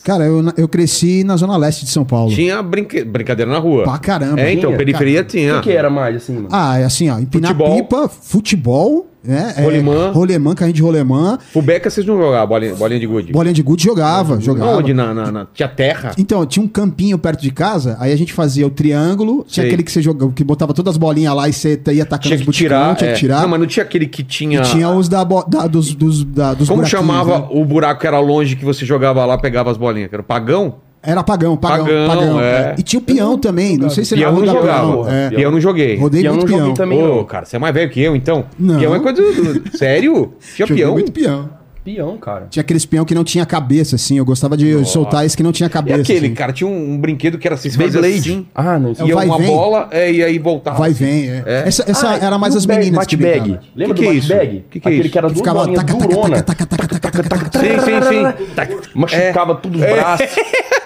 Cara, 0.07 0.23
eu, 0.23 0.41
eu 0.55 0.69
cresci 0.69 1.21
na 1.25 1.35
zona 1.35 1.57
leste 1.57 1.83
de 1.83 1.91
São 1.91 2.05
Paulo. 2.05 2.33
Tinha 2.33 2.63
brinque... 2.63 3.03
brincadeira 3.03 3.51
na 3.51 3.57
rua. 3.57 3.83
Pra 3.83 3.97
caramba. 3.97 4.39
É, 4.39 4.53
então, 4.53 4.69
Tinha, 4.69 4.77
periferia 4.77 5.19
O 5.19 5.23
tinha. 5.25 5.55
que, 5.55 5.63
que 5.63 5.71
era 5.75 5.89
mais, 5.89 6.15
assim, 6.15 6.33
mano? 6.35 6.47
Ah, 6.49 6.79
é 6.79 6.85
assim, 6.85 7.09
ó, 7.09 7.19
empinar 7.19 7.51
Futebol. 7.51 7.75
pipa, 7.75 8.07
futebol, 8.07 9.05
né? 9.23 9.53
é, 9.57 9.61
Rolemã. 9.63 10.11
rolemã, 10.11 10.55
carrinho 10.55 10.75
de 10.75 10.81
rolemã. 10.81 11.37
Fubeca 11.51 11.89
vocês 11.89 12.05
não 12.05 12.17
jogavam 12.17 12.47
bolinha, 12.47 12.75
bolinha 12.75 12.99
de 12.99 13.07
gude? 13.07 13.31
Bolinha 13.33 13.53
de 13.53 13.61
gude 13.61 13.83
jogava, 13.83 14.39
jogava. 14.39 14.77
Onde? 14.77 14.93
Na, 14.93 15.13
na, 15.13 15.31
na- 15.31 15.47
Tinha 15.53 15.67
terra? 15.67 16.11
Então, 16.17 16.45
tinha 16.45 16.63
um 16.63 16.67
campinho 16.67 17.17
perto 17.17 17.41
de 17.41 17.51
casa, 17.51 17.97
aí 17.99 18.11
a 18.11 18.15
gente 18.15 18.31
fazia 18.33 18.65
o 18.65 18.69
triângulo, 18.69 19.43
tinha 19.47 19.63
Sei. 19.63 19.65
aquele 19.65 19.83
que 19.83 19.91
você 19.91 20.01
jogava, 20.01 20.31
que 20.31 20.43
botava 20.43 20.73
todas 20.73 20.91
as 20.91 20.97
bolinhas 20.97 21.35
lá 21.35 21.47
e 21.49 21.53
você 21.53 21.79
ia 21.91 22.03
atacando 22.03 22.27
Tinha 22.29 22.35
os 22.39 22.45
buticão, 22.45 22.67
tirar. 22.69 22.95
tinha 22.95 23.09
é. 23.09 23.13
que 23.13 23.19
tirar. 23.19 23.41
Não, 23.41 23.49
mas 23.49 23.59
não 23.59 23.67
tinha 23.67 23.83
aquele 23.83 24.07
que 24.07 24.23
tinha. 24.23 24.59
E 24.59 24.63
tinha 24.63 24.89
os 24.89 25.09
da, 25.09 25.23
bo- 25.25 25.43
da- 25.47 25.67
dos, 25.67 25.93
dos, 25.93 26.23
da, 26.23 26.53
dos 26.53 26.67
Como 26.69 26.85
chamava 26.85 27.39
né? 27.39 27.47
o 27.51 27.65
buraco 27.65 28.01
que 28.01 28.07
era 28.07 28.19
longe 28.19 28.55
que 28.55 28.63
você 28.65 28.85
jogava 28.85 29.25
lá, 29.25 29.37
pegava 29.37 29.69
as 29.71 29.77
bolinhas? 29.77 30.09
Que 30.09 30.15
era 30.15 30.21
o 30.21 30.25
pagão? 30.25 30.75
Era 31.09 31.23
pagão, 31.23 31.55
pagão, 31.55 31.85
Pagão, 31.85 32.07
pagão. 32.07 32.41
é. 32.41 32.75
E 32.77 32.83
tinha 32.83 32.99
o 32.99 33.01
peão 33.01 33.37
também, 33.37 33.77
não 33.77 33.89
sei 33.89 34.03
se 34.03 34.13
Peão 34.13 34.27
era 34.35 34.39
não 34.39 34.45
jogava. 34.45 34.91
peão, 35.03 35.09
é. 35.09 35.29
Peão 35.29 35.51
não 35.51 35.61
joguei. 35.61 35.95
Rodei 35.97 36.21
Peão 36.21 36.33
muito 36.35 36.43
não 36.45 36.51
joguei 36.57 36.65
peão. 36.65 36.73
também. 36.75 37.01
Ô, 37.01 37.15
não. 37.15 37.23
cara, 37.23 37.45
você 37.45 37.55
é 37.55 37.59
mais 37.59 37.73
velho 37.73 37.89
que 37.89 38.01
eu, 38.01 38.13
então. 38.13 38.43
Não. 38.59 38.77
Peão 38.77 38.93
é 38.93 38.99
coisa 38.99 39.21
do. 39.21 39.77
Sério? 39.77 40.33
Tinha 40.55 40.67
Joguei 40.67 40.83
peão? 40.83 40.93
muito 40.93 41.11
peão. 41.13 41.49
Peão, 41.85 42.17
cara. 42.17 42.47
Tinha 42.49 42.59
aqueles 42.59 42.85
peão 42.85 43.05
que 43.05 43.15
não 43.15 43.23
tinha 43.23 43.45
cabeça, 43.45 43.95
assim. 43.95 44.17
Eu 44.17 44.25
gostava 44.25 44.57
de 44.57 44.83
soltar 44.83 45.25
esse 45.25 45.37
que 45.37 45.41
não 45.41 45.53
tinha 45.53 45.67
E 45.67 45.69
cabeça. 45.69 46.01
aquele, 46.01 46.25
assim. 46.25 46.35
cara, 46.35 46.51
tinha 46.51 46.69
um, 46.69 46.91
um 46.95 46.97
brinquedo 46.97 47.37
que 47.37 47.47
era 47.47 47.55
assim, 47.55 47.69
Beyblade. 47.77 48.09
assim, 48.19 48.45
Ah, 48.53 48.77
não. 48.77 48.91
isso- 48.91 49.01
É 49.01 49.05
o 49.05 49.07
ia 49.07 49.15
vai 49.15 49.25
e 49.25 49.29
uma 49.29 49.37
vem. 49.37 49.47
bola 49.47 49.87
é, 49.89 50.11
e 50.11 50.21
aí 50.21 50.37
voltava. 50.37 50.77
Vai 50.79 50.89
e 50.89 50.93
vem, 50.93 51.29
é. 51.29 51.43
É. 51.45 51.63
Essa, 51.65 51.89
essa 51.89 52.09
Ah, 52.09 52.17
era 52.21 52.37
mais 52.37 52.55
e 52.55 52.57
as 52.57 52.65
bag- 52.65 52.79
meninas 52.79 53.05
brincavam. 53.07 53.59
Lembra 53.73 53.95
Que 53.95 54.01
do 54.01 54.05
que 54.05 54.05
é 54.09 54.13
isso? 54.19 54.27
bate-bag? 54.27 54.65
Que 54.69 54.79
que 54.81 54.85
é 54.85 54.91
Aquele 54.91 55.01
isso? 55.03 55.11
que 55.13 55.17
era 55.17 55.29
Que 55.29 55.35
ficava 55.35 55.59
taca, 55.65 55.93
taca, 55.95 56.07
taca, 56.09 56.43
taca, 56.43 56.65
taca, 56.65 56.99
taca, 56.99 57.23
taca, 57.23 57.49
taca. 57.49 57.59
Sim, 57.65 57.79
sim, 57.79 58.43
sim. 58.43 58.45
Tá. 58.53 58.67
Machucava 58.93 59.55
tudo 59.55 59.77
os 59.77 59.81
É. 59.83 59.93
braços. 59.93 60.27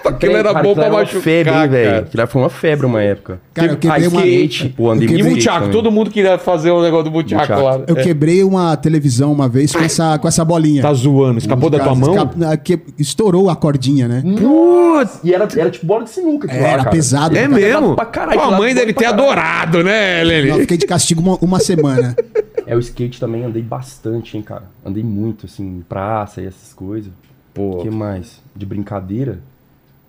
Aquilo 0.04 0.36
era 0.36 0.52
Cara, 0.52 0.62
bom 0.62 0.74
pra 0.74 0.90
machucar, 0.90 1.22
febre, 1.22 1.52
cara. 1.52 1.66
velho. 1.68 1.98
Aquilo 2.04 2.26
foi 2.26 2.42
uma 2.42 2.50
febre 2.50 2.86
uma 2.86 3.02
época. 3.02 3.40
Cara, 3.54 3.72
eu 3.72 3.76
quebrei 3.76 4.04
ah, 4.06 4.08
uma- 4.08 4.26
skate, 4.26 4.68
pô, 4.70 4.90
andei 4.90 5.06
eu 5.06 5.10
E 5.10 5.12
muito 5.12 5.14
o 5.14 5.16
quebrei- 5.24 5.34
Buchaco, 5.36 5.58
também. 5.60 5.72
todo 5.72 5.90
mundo 5.92 6.10
queria 6.10 6.38
fazer 6.38 6.70
o 6.70 6.82
negócio 6.82 7.04
do 7.04 7.10
Buchaco 7.10 7.42
Buchaco. 7.42 7.62
lá. 7.62 7.80
Eu 7.86 7.96
quebrei 7.96 8.42
uma 8.42 8.76
televisão 8.76 9.32
uma 9.32 9.48
vez 9.48 9.72
com 9.72 9.82
essa, 9.82 10.18
com 10.18 10.26
essa 10.28 10.44
bolinha. 10.44 10.82
Tá 10.82 10.92
zoando, 10.92 11.38
escapou 11.38 11.70
da 11.70 11.78
tua 11.78 11.94
mão? 11.94 12.14
estourou 12.98 13.48
a 13.50 13.56
cordinha, 13.56 14.08
né? 14.08 14.22
Putz! 14.38 15.20
E 15.24 15.32
era, 15.34 15.48
era 15.56 15.70
tipo 15.70 15.86
bola 15.86 16.04
de 16.04 16.10
sinuca. 16.10 16.46
lá, 16.48 16.54
Era 16.54 16.84
pesado. 16.86 17.36
É 17.36 17.46
mesmo? 17.48 17.96
lá 17.96 18.50
mãe 18.58 18.74
pra 18.74 18.92
ter 18.92 19.04
adorado, 19.06 19.82
né, 19.82 20.22
Eu 20.22 20.26
Leli? 20.26 20.52
fiquei 20.60 20.76
de 20.76 20.86
castigo 20.86 21.20
uma, 21.20 21.36
uma 21.40 21.58
semana. 21.60 22.14
É, 22.64 22.76
o 22.76 22.78
skate 22.78 23.18
também 23.18 23.42
andei 23.44 23.60
bastante, 23.60 24.36
hein, 24.36 24.42
cara. 24.42 24.62
Andei 24.86 25.02
muito, 25.02 25.46
assim, 25.46 25.64
em 25.78 25.80
praça 25.86 26.40
e 26.40 26.46
essas 26.46 26.72
coisas. 26.72 27.10
O 27.10 27.12
Pô, 27.52 27.78
que 27.78 27.90
mais? 27.90 28.40
De 28.54 28.64
brincadeira? 28.64 29.40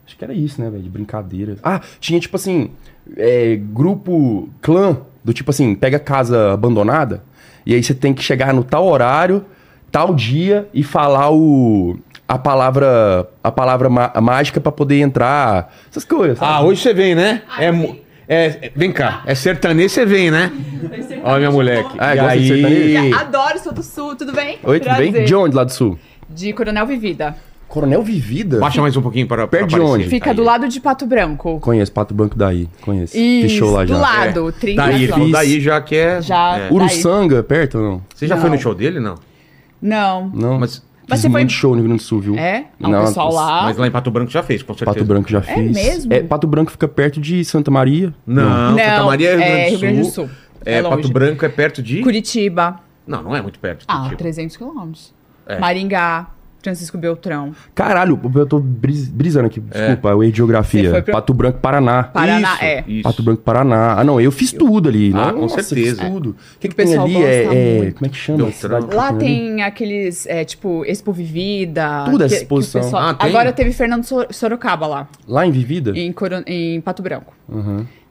Acho 0.06 0.18
que 0.18 0.24
era 0.24 0.34
isso, 0.34 0.62
né, 0.62 0.70
velho? 0.70 0.84
De 0.84 0.90
brincadeira. 0.90 1.56
Ah, 1.64 1.80
tinha 2.00 2.20
tipo 2.20 2.36
assim, 2.36 2.72
é, 3.18 3.56
grupo, 3.56 4.50
clã, 4.62 4.98
do 5.24 5.34
tipo 5.34 5.50
assim, 5.52 5.74
pega 5.76 5.98
casa 6.00 6.54
abandonada, 6.54 7.24
e 7.66 7.74
aí 7.74 7.82
você 7.82 7.94
tem 7.94 8.14
que 8.14 8.22
chegar 8.22 8.54
no 8.54 8.64
tal 8.64 8.86
horário, 8.86 9.46
tal 9.92 10.14
dia, 10.14 10.68
e 10.74 10.84
falar 10.84 11.32
o. 11.32 11.98
A 12.28 12.38
palavra, 12.38 13.30
a 13.44 13.52
palavra 13.52 13.90
má- 13.90 14.12
mágica 14.22 14.60
pra 14.60 14.72
poder 14.72 15.00
entrar. 15.02 15.74
Essas 15.90 16.04
coisas. 16.06 16.38
sabe? 16.40 16.52
Ah, 16.52 16.62
hoje 16.62 16.82
você 16.82 16.94
vem, 16.94 17.14
né? 17.14 17.42
É, 17.60 17.70
mu- 17.72 17.98
é, 18.28 18.72
vem 18.76 18.92
cá, 18.92 19.22
é 19.26 19.36
sertanejo, 19.36 19.90
você 19.94 20.06
vem, 20.06 20.32
né? 20.32 20.52
Olha 21.24 21.38
minha 21.40 21.52
moleque. 21.52 21.96
Ah, 22.00 22.16
e 22.16 22.20
gosta 22.20 22.40
de 22.40 22.48
sertanejo? 22.48 23.00
aí... 23.00 23.14
Adoro, 23.14 23.60
sou 23.60 23.74
do 23.74 23.84
Sul, 23.84 24.16
tudo 24.16 24.32
bem? 24.34 24.58
Oi, 24.64 24.80
tudo 24.80 24.96
bem? 24.96 25.12
Prazer. 25.12 25.28
De 25.28 25.36
onde 25.36 25.56
lá 25.56 25.64
do 25.66 25.72
sul? 25.72 26.00
De 26.30 26.52
Coronel 26.54 26.88
Vivida. 26.88 27.36
Coronel 27.74 28.04
Vivida? 28.04 28.60
Baixa 28.60 28.80
mais 28.80 28.96
um 28.96 29.02
pouquinho 29.02 29.26
para 29.28 29.48
Perto 29.48 29.68
de 29.70 29.80
onde? 29.80 30.04
Fica 30.04 30.32
do 30.32 30.44
lado 30.44 30.68
de 30.70 30.80
Pato 30.80 31.08
Branco. 31.08 31.60
Conheço, 31.60 31.92
Pato 31.92 32.14
Branco 32.14 32.38
daí. 32.38 32.70
Conheço. 32.82 33.18
Isso, 33.18 33.48
Fiz 33.50 33.52
show 33.58 33.72
lá 33.72 33.84
já. 33.84 33.96
do 33.96 34.00
lado, 34.00 34.52
30 34.52 34.80
Daí, 34.84 35.00
quilômetros. 35.08 35.32
daí 35.32 35.60
já 35.60 35.82
que 35.82 35.96
é... 35.96 36.22
Já. 36.22 36.60
é. 36.60 36.72
Uruçanga, 36.72 37.42
perto 37.42 37.80
ou 37.80 37.84
não? 37.84 38.02
Você 38.14 38.28
já 38.28 38.36
Não. 38.36 38.42
foi 38.44 38.52
no 38.52 38.60
show 38.60 38.76
dele, 38.76 39.00
não? 39.00 39.16
Não. 39.82 40.30
Não. 40.32 40.60
Mas, 40.60 40.84
Mas 41.10 41.20
Fiz 41.20 41.22
você 41.22 41.30
foi- 41.32 41.42
muito 41.42 41.52
show 41.52 41.72
no 41.72 41.78
Rio 41.78 41.86
Grande 41.86 42.04
do 42.04 42.06
Sul, 42.06 42.20
viu? 42.20 42.38
É? 42.38 42.66
Ah, 42.80 42.88
Não, 42.90 43.02
o 43.04 43.08
pessoal 43.08 43.34
lá. 43.34 43.64
mas 43.64 43.76
lá 43.78 43.88
em 43.88 43.92
Pato 43.92 44.12
Branco 44.12 44.30
já 44.30 44.44
fez, 44.44 44.62
com 44.62 44.74
certeza. 44.76 44.94
Pato 44.94 45.06
Branco 45.06 45.30
já 45.32 45.42
fiz. 45.42 45.72
mesmo? 45.72 46.14
É, 46.14 46.22
Pato 46.22 46.46
Branco 46.46 46.70
fica 46.70 46.88
perto 46.88 47.20
de 47.20 47.44
Santa 47.44 47.72
Maria. 47.72 48.14
Não, 48.24 48.78
Santa 48.78 49.04
Maria 49.04 49.30
é 49.32 49.70
Rio 49.70 49.80
Grande 49.80 50.00
do 50.02 50.06
Sul. 50.06 50.30
É, 50.64 50.78
É 50.78 50.84
Pato. 50.84 51.10
Branco 51.12 51.44
é 51.44 51.50
perto 51.50 51.82
de... 51.82 52.02
Curitiba. 52.04 52.80
Não, 53.08 53.24
não 53.24 53.36
é 53.36 53.42
muito 53.42 53.58
perto. 53.58 53.80
de 53.80 53.86
Ah, 53.88 53.96
Curitiba. 53.96 54.18
300 54.20 54.58
quilômetros. 54.58 55.12
É. 55.48 55.58
Maringá. 55.60 56.28
Francisco 56.64 56.98
Beltrão. 56.98 57.52
Caralho, 57.76 58.20
eu 58.36 58.46
tô 58.46 58.60
bris- 58.60 59.08
brisando 59.10 59.48
aqui. 59.48 59.60
Desculpa, 59.60 60.10
eu 60.10 60.24
errei 60.24 60.34
geografia. 60.36 61.02
pra- 61.04 61.14
Pato 61.16 61.34
Branco, 61.34 61.60
Paraná. 61.60 62.04
Paraná, 62.04 62.54
Isso, 62.54 62.64
é. 62.64 62.84
isso. 62.88 63.04
Pato 63.04 63.22
Branco, 63.22 63.42
Paraná. 63.42 63.94
Ah, 64.00 64.04
não, 64.04 64.20
eu 64.22 64.32
fiz 64.32 64.52
tudo 64.52 64.88
ali. 64.90 65.10
Ah, 65.14 65.32
Nossa, 65.32 65.34
com 65.34 65.50
certeza. 65.50 66.02
Fiz 66.04 66.12
tudo. 66.12 66.30
O 66.32 66.36
que, 66.60 66.68
que 66.70 66.74
O 66.74 66.78
tem 66.78 66.86
pessoal 66.88 67.06
ali? 67.06 67.14
gosta 67.14 67.28
É, 67.30 67.44
é-. 67.88 67.92
Como 67.92 68.06
é 68.06 68.10
que 68.10 68.16
chama? 68.18 68.52
Cidade 68.52 68.88
que 68.88 68.96
Lá 68.96 69.10
ali? 69.10 69.20
tem 69.20 69.62
aqueles, 69.64 70.26
é, 70.26 70.44
tipo, 70.46 70.84
Expo 70.86 71.12
Vivida. 71.12 72.04
Tudo 72.06 72.24
essa 72.24 72.30
que- 72.36 72.40
que 72.40 72.44
exposição. 72.46 72.82
pessoal- 72.82 73.10
Ah, 73.10 73.14
tem? 73.14 73.30
Agora 73.30 73.52
teve 73.52 73.72
Fernando 73.74 74.04
Sor- 74.06 74.28
Sorocaba 74.32 74.88
lá, 74.88 75.08
Lá 75.28 75.46
em 75.46 75.52
Vivida? 75.52 75.92
em, 75.98 76.12
Coron- 76.12 76.44
em 76.48 76.80
Pato 76.82 77.04
Branco. 77.04 77.34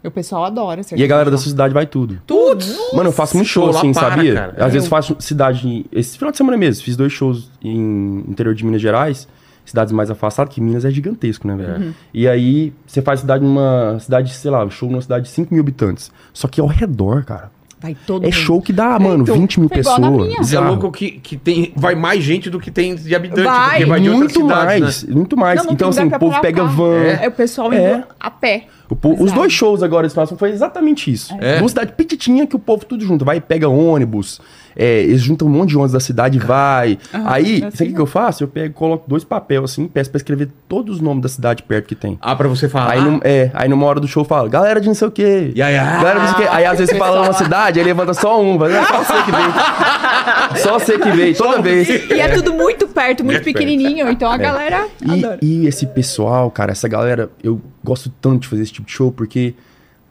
E 0.02 0.08
o 0.08 0.10
pessoal 0.10 0.44
adora. 0.44 0.80
E 0.96 1.04
a 1.04 1.06
galera 1.06 1.30
da 1.30 1.38
sua 1.38 1.50
cidade 1.50 1.72
vai 1.72 1.86
tudo. 1.86 2.20
Tudo. 2.26 2.64
Mano, 2.92 3.08
eu 3.08 3.12
faço 3.12 3.36
muito 3.36 3.48
show, 3.48 3.66
lá 3.66 3.78
assim, 3.78 3.92
para, 3.92 4.10
sabia? 4.10 4.34
cara. 4.34 4.54
Às 4.64 4.72
vezes 4.72 4.86
Eu- 4.86 4.90
faço 4.90 5.16
cidade. 5.20 5.86
Esse 5.92 6.18
final 6.18 6.32
de 6.32 6.36
semana 6.38 6.56
mesmo, 6.56 6.82
fiz 6.84 6.96
dois 6.96 7.12
shows 7.12 7.50
em 7.62 8.24
interior 8.28 8.54
de 8.54 8.64
Minas 8.64 8.80
Gerais, 8.82 9.28
cidades 9.64 9.92
mais 9.92 10.10
afastadas, 10.10 10.52
que 10.52 10.60
Minas 10.60 10.84
é 10.84 10.90
gigantesco, 10.90 11.46
né, 11.46 11.54
velho? 11.54 11.84
Uhum. 11.84 11.92
E 12.12 12.26
aí, 12.26 12.72
você 12.84 13.00
faz 13.00 13.20
cidade 13.20 13.44
numa 13.44 13.96
cidade, 14.00 14.32
sei 14.34 14.50
lá, 14.50 14.68
show 14.70 14.90
numa 14.90 15.00
cidade 15.02 15.26
de 15.26 15.30
5 15.30 15.54
mil 15.54 15.62
habitantes. 15.62 16.10
Só 16.32 16.48
que 16.48 16.60
ao 16.60 16.66
redor, 16.66 17.24
cara. 17.24 17.50
Vai 17.82 17.96
todo 18.06 18.22
É 18.22 18.26
mundo. 18.26 18.34
show 18.34 18.62
que 18.62 18.72
dá, 18.72 18.96
mano, 18.98 19.24
Então, 19.24 19.34
20 19.34 19.58
mil 19.58 19.68
pessoas. 19.68 20.52
é 20.52 20.60
louco 20.60 20.92
que, 20.92 21.10
que 21.12 21.36
tem, 21.36 21.72
vai 21.74 21.94
mais 21.96 22.22
gente 22.22 22.48
do 22.48 22.60
que 22.60 22.70
tem 22.70 22.94
de 22.94 23.14
habitantes, 23.14 23.44
Vai. 23.44 23.70
porque 23.70 23.84
vai 23.86 24.00
de 24.00 24.08
outras 24.08 24.32
muito 24.36 24.40
cidades, 24.48 24.80
mais, 24.82 25.02
né? 25.04 25.14
muito 25.14 25.36
mais. 25.36 25.58
Não, 25.58 25.64
não 25.66 25.72
então, 25.72 25.88
assim, 25.88 26.04
o 26.04 26.18
povo 26.18 26.40
pega 26.40 26.64
van. 26.64 27.02
É, 27.20 27.26
o 27.28 27.32
pessoal 27.32 27.72
É. 27.72 27.94
indo 27.96 28.04
a 28.20 28.30
pé. 28.30 28.66
O 28.88 28.94
po- 28.94 29.16
os 29.22 29.32
dois 29.32 29.52
shows 29.52 29.82
agora 29.82 30.06
esse 30.06 30.14
próximo 30.14 30.38
foi 30.38 30.50
exatamente 30.50 31.10
isso. 31.10 31.34
É. 31.40 31.58
Duas 31.58 31.72
cidades 31.72 31.94
petitinha 31.96 32.46
que 32.46 32.54
o 32.54 32.58
povo 32.58 32.84
tudo 32.84 33.04
junto. 33.04 33.24
Vai 33.24 33.38
e 33.38 33.40
pega 33.40 33.68
ônibus. 33.68 34.40
É, 34.76 35.00
eles 35.02 35.20
juntam 35.22 35.46
um 35.48 35.50
monte 35.50 35.70
de 35.70 35.76
ônibus 35.76 35.92
da 35.92 36.00
cidade 36.00 36.38
e 36.38 36.40
vai. 36.40 36.98
Aí, 37.12 37.56
é 37.56 37.60
sabe 37.60 37.66
assim 37.74 37.84
o 37.84 37.86
que, 37.88 37.94
que 37.94 38.00
eu 38.00 38.06
faço? 38.06 38.44
Eu 38.44 38.48
pego, 38.48 38.74
coloco 38.74 39.04
dois 39.08 39.24
papéis 39.24 39.62
assim, 39.64 39.86
peço 39.88 40.10
pra 40.10 40.16
escrever 40.18 40.48
todos 40.68 40.96
os 40.96 41.00
nomes 41.00 41.22
da 41.22 41.28
cidade 41.28 41.62
perto 41.62 41.86
que 41.86 41.94
tem. 41.94 42.18
Ah, 42.20 42.34
pra 42.36 42.48
você 42.48 42.68
falar. 42.68 42.92
Aí, 42.92 43.00
num- 43.00 43.20
é, 43.22 43.50
aí 43.54 43.68
numa 43.68 43.86
hora 43.86 44.00
do 44.00 44.08
show 44.08 44.22
eu 44.22 44.28
falo, 44.28 44.48
galera 44.48 44.80
de 44.80 44.86
não 44.88 44.94
sei 44.94 45.08
o 45.08 45.10
quê. 45.10 45.52
E 45.54 45.62
aí, 45.62 45.76
ah, 45.76 45.84
galera 45.98 46.20
de 46.20 46.26
não 46.26 46.34
sei 46.34 46.44
o 46.44 46.48
quê. 46.48 46.54
Aí 46.54 46.64
às 46.64 46.78
vezes 46.78 46.92
você 46.92 46.98
fala 46.98 47.22
uma 47.22 47.32
cidade, 47.32 47.78
aí 47.78 47.84
levanta 47.84 48.14
só 48.14 48.40
um. 48.42 48.58
Mas 48.58 48.72
é 48.72 48.82
só 48.84 48.98
você 49.04 49.22
que 49.24 49.30
veio. 49.30 49.52
Só 50.62 50.78
você 50.78 50.98
que 50.98 51.10
veio, 51.10 51.34
toda 51.36 51.60
vez. 51.62 51.88
E 51.88 52.20
é 52.20 52.28
tudo 52.28 52.52
muito 52.52 52.86
perto, 52.86 53.24
muito 53.24 53.38
É 53.40 53.40
perto. 53.40 53.54
pequenininho. 53.56 54.08
Então 54.10 54.30
a 54.30 54.36
galera 54.36 54.86
adora. 55.08 55.38
E, 55.42 55.62
e 55.62 55.66
esse 55.66 55.86
pessoal, 55.86 56.50
cara, 56.50 56.72
essa 56.72 56.86
galera, 56.88 57.30
eu 57.42 57.60
gosto 57.82 58.10
tanto 58.20 58.40
de 58.42 58.48
fazer 58.48 58.62
esse 58.62 58.72
tipo 58.72 58.86
de 58.86 58.92
show 58.92 59.10
porque 59.10 59.54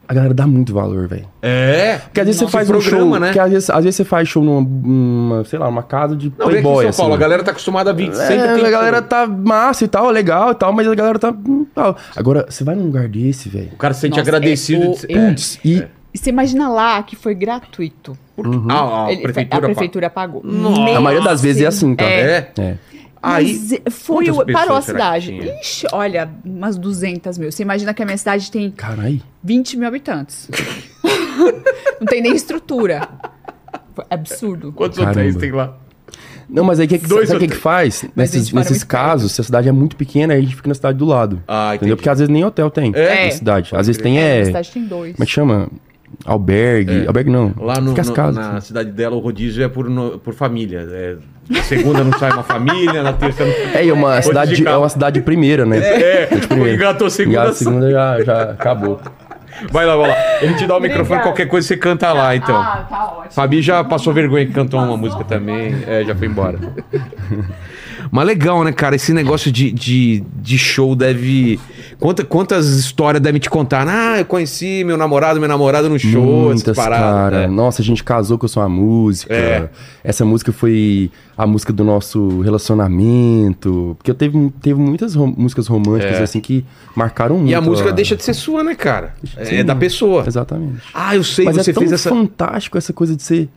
a 0.08 0.14
galera 0.14 0.34
dá 0.34 0.46
muito 0.46 0.74
valor, 0.74 1.08
velho. 1.08 1.26
É. 1.42 1.98
Porque 2.04 2.20
às 2.20 2.26
vezes 2.26 2.42
Nossa, 2.42 2.52
você 2.52 2.58
faz 2.58 2.70
esse 2.70 2.78
um 2.78 2.82
programa, 2.82 3.12
show, 3.12 3.20
né? 3.20 3.32
que 3.34 3.40
às 3.40 3.52
vezes, 3.52 3.70
às 3.70 3.84
vezes 3.84 3.96
você 3.96 4.04
faz 4.04 4.28
show 4.28 4.44
numa, 4.44 4.62
numa, 4.62 5.44
sei 5.46 5.58
lá, 5.58 5.68
uma 5.70 5.84
casa 5.84 6.16
de 6.16 6.32
Não, 6.38 6.48
vem 6.48 6.58
aqui 6.58 6.60
em 6.60 6.62
playboy, 6.62 6.82
São 6.84 6.90
assim. 6.90 6.98
Paulo, 7.00 7.14
a 7.14 7.18
galera 7.18 7.44
tá 7.44 7.52
acostumada 7.52 7.90
a 7.92 7.94
vir 7.94 8.14
sempre 8.14 8.36
É, 8.36 8.56
tem 8.56 8.66
a 8.66 8.70
galera 8.72 8.98
show. 8.98 9.08
tá 9.08 9.26
massa 9.28 9.86
e 9.86 9.88
tal, 9.88 10.10
legal 10.10 10.52
e 10.52 10.56
tal, 10.56 10.74
mas 10.74 10.88
a 10.88 10.96
galera 10.96 11.18
tá. 11.18 11.30
hum, 11.32 11.66
tal. 11.74 11.96
Agora, 12.16 12.46
você 12.50 12.64
vai 12.64 12.76
num 12.76 12.86
lugar 12.88 13.08
desse, 13.08 13.48
velho. 13.48 13.70
O 13.74 13.78
cara 13.78 13.94
se 13.94 14.02
sente 14.02 14.18
Nossa, 14.18 14.22
agradecido. 14.30 14.84
é 14.84 14.88
o- 14.90 14.94
de 14.94 15.08
Putz, 15.30 15.60
e. 15.64 15.88
E 16.14 16.18
você 16.18 16.30
imagina 16.30 16.68
lá 16.68 17.02
que 17.04 17.16
foi 17.16 17.34
gratuito. 17.34 18.18
Ah, 18.70 19.04
a 19.10 19.16
prefeitura. 19.22 19.58
a 19.58 19.62
prefeitura 19.62 20.10
pagou. 20.10 20.44
A 20.94 21.00
maioria 21.00 21.24
das 21.24 21.42
vezes 21.42 21.62
é 21.62 21.68
assim, 21.68 21.96
tá? 21.96 22.04
É. 22.04 22.52
É. 22.60 22.76
Aí. 23.22 23.54
Mas 23.54 23.72
é, 23.74 23.90
foi 23.90 24.32
o, 24.32 24.46
parou 24.52 24.76
a 24.76 24.80
que 24.80 24.86
cidade. 24.88 25.32
Ixi, 25.62 25.88
olha, 25.92 26.30
umas 26.44 26.78
200 26.78 27.38
mil. 27.38 27.52
Você 27.52 27.62
imagina 27.64 27.94
que 27.94 28.02
a 28.02 28.06
minha 28.06 28.18
cidade 28.18 28.50
tem 28.52 28.72
Caralho. 28.72 29.22
20 29.44 29.78
mil 29.78 29.88
habitantes. 29.88 30.50
Não 32.00 32.08
tem 32.08 32.22
nem 32.22 32.34
estrutura. 32.36 33.08
Foi 33.96 34.06
absurdo. 34.10 34.72
Quantos 34.72 34.98
Caramba. 34.98 35.20
hotéis 35.20 35.36
tem 35.36 35.52
lá? 35.52 35.78
Não, 36.50 36.64
mas 36.66 36.80
aí 36.80 36.88
que, 36.88 36.98
que, 37.00 37.08
Dois 37.08 37.30
sabe 37.30 37.38
o 37.38 37.40
que, 37.40 37.48
que 37.48 37.54
hotéis. 37.54 37.64
faz? 37.64 38.04
Mas 38.16 38.34
Nesses, 38.34 38.52
nesses 38.52 38.84
casos, 38.84 39.32
se 39.32 39.40
a 39.40 39.44
cidade 39.44 39.70
é 39.70 39.72
muito 39.72 39.96
pequena, 39.96 40.34
aí 40.34 40.40
a 40.40 40.42
gente 40.44 40.56
fica 40.56 40.68
na 40.68 40.74
cidade 40.76 40.98
do 40.98 41.06
lado. 41.06 41.42
Ah, 41.48 41.68
entendi. 41.68 41.76
entendeu? 41.78 41.98
Porque 41.98 42.10
às 42.10 42.20
vezes 42.20 42.32
nem 42.34 42.44
hotel 42.44 42.70
tem 42.70 42.92
É? 42.94 43.26
na 43.26 43.32
cidade. 43.32 43.70
Às 43.76 43.88
vezes 43.88 44.02
tem 44.02 44.18
A 44.18 44.22
é. 44.22 44.34
minha 44.34 44.46
cidade 44.46 44.72
tem 44.72 44.84
dois. 44.86 45.14
Como 45.16 45.24
é 45.24 45.26
que 45.26 45.32
chama? 45.32 45.70
Albergue. 46.26 47.06
Albergue 47.08 47.30
não. 47.30 47.54
Lá 47.60 47.76
no, 47.80 47.94
no- 47.94 48.14
casas. 48.14 48.36
na 48.36 48.58
assim. 48.58 48.68
cidade 48.68 48.92
dela, 48.92 49.16
o 49.16 49.20
rodízio 49.20 49.64
é 49.64 49.68
por, 49.68 49.90
no- 49.90 50.20
por 50.20 50.34
família. 50.34 50.88
É, 50.92 51.16
na 51.50 51.64
segunda 51.64 52.04
não 52.04 52.18
sai 52.18 52.32
uma 52.32 52.44
família, 52.44 53.02
na 53.04 53.14
terça 53.14 53.44
não. 53.44 53.52
É, 53.52 53.88
é 53.88 53.94
uma, 53.94 54.22
cidade, 54.22 54.56
de 54.56 54.68
é 54.68 54.78
uma 54.78 54.90
cidade 54.90 55.20
de 55.20 55.26
primeira, 55.26 55.66
né? 55.66 55.78
É, 55.80 56.26
de 56.28 56.48
primeira. 56.48 56.76
engatou 56.76 57.10
segunda, 57.10 57.38
Engatou 57.38 57.54
segunda 57.54 57.92
já, 57.92 58.24
já 58.24 58.42
acabou. 58.52 59.00
Vai 59.70 59.86
lá, 59.86 59.96
vai 59.96 60.10
lá. 60.10 60.16
Ele 60.42 60.56
te 60.56 60.66
dá 60.66 60.76
o 60.76 60.80
microfone, 60.80 61.04
Obrigada. 61.20 61.24
qualquer 61.24 61.46
coisa 61.48 61.68
você 61.68 61.78
canta 61.78 62.12
lá, 62.14 62.36
então. 62.36 62.56
Ah, 62.56 62.86
tá 62.90 63.06
ótimo. 63.18 63.32
Fabi 63.32 63.62
já 63.62 63.84
passou 63.84 64.12
vergonha 64.14 64.46
que 64.46 64.54
cantou 64.54 64.80
uma 64.80 64.98
música 64.98 65.24
também. 65.24 65.76
É, 65.86 66.04
já 66.04 66.16
foi 66.16 66.28
embora. 66.28 66.58
Mas 68.12 68.26
legal, 68.28 68.62
né, 68.66 68.74
cara? 68.74 68.94
Esse 68.96 69.14
negócio 69.14 69.50
de, 69.52 69.72
de, 69.72 70.22
de 70.42 70.58
show 70.58 70.96
deve. 70.96 71.58
Quanta, 71.98 72.26
quantas 72.26 72.68
histórias 72.68 73.22
devem 73.24 73.40
te 73.40 73.50
contar? 73.50 73.88
Ah, 73.88 74.20
eu 74.20 74.26
conheci 74.26 74.84
meu 74.84 74.98
namorado, 74.98 75.40
minha 75.40 75.48
namorada 75.48 75.88
no 75.88 75.98
show, 75.98 76.48
Muitas, 76.50 76.76
cara. 76.76 77.44
É. 77.44 77.48
Nossa, 77.48 77.82
a 77.82 77.86
gente 77.86 78.04
casou 78.04 78.38
com 78.38 78.46
a 78.46 78.50
sua 78.50 78.68
música. 78.68 79.34
É. 79.34 79.70
Essa 80.04 80.26
música 80.26 80.52
foi 80.52 81.10
a 81.38 81.48
música 81.48 81.72
do 81.72 81.84
nosso 81.86 82.42
relacionamento. 82.42 83.96
Porque 83.98 84.12
eu 84.12 84.16
teve, 84.16 84.52
teve 84.62 84.80
muitas 84.80 85.16
rom- 85.16 85.34
músicas 85.38 85.68
românticas, 85.68 86.18
É. 86.20 86.24
assim, 86.24 86.40
que 86.40 86.66
marcaram 86.96 87.38
muito. 87.38 87.50
E 87.52 87.56
a 87.56 87.62
música 87.62 87.90
a- 87.90 87.94
deixa 87.94 88.16
de 88.16 88.24
ser 88.24 88.34
sua, 88.34 88.64
né, 88.64 88.76
cara? 88.76 89.14
De 89.24 89.40
É 89.40 89.46
ser 89.46 89.64
da 89.64 89.76
pessoa. 89.76 90.24
Exatamente. 90.28 90.82
Ah, 90.94 91.16
eu 91.16 91.24
sei, 91.24 91.46
Mas 91.46 91.56
você 91.56 91.72
é 91.72 91.74
tão 91.74 91.82
fez 91.82 91.92
essa. 91.94 92.10
fantástico 92.10 92.78
essa 92.78 92.92
coisa 92.94 93.16
de 93.16 93.24
você 93.24 93.48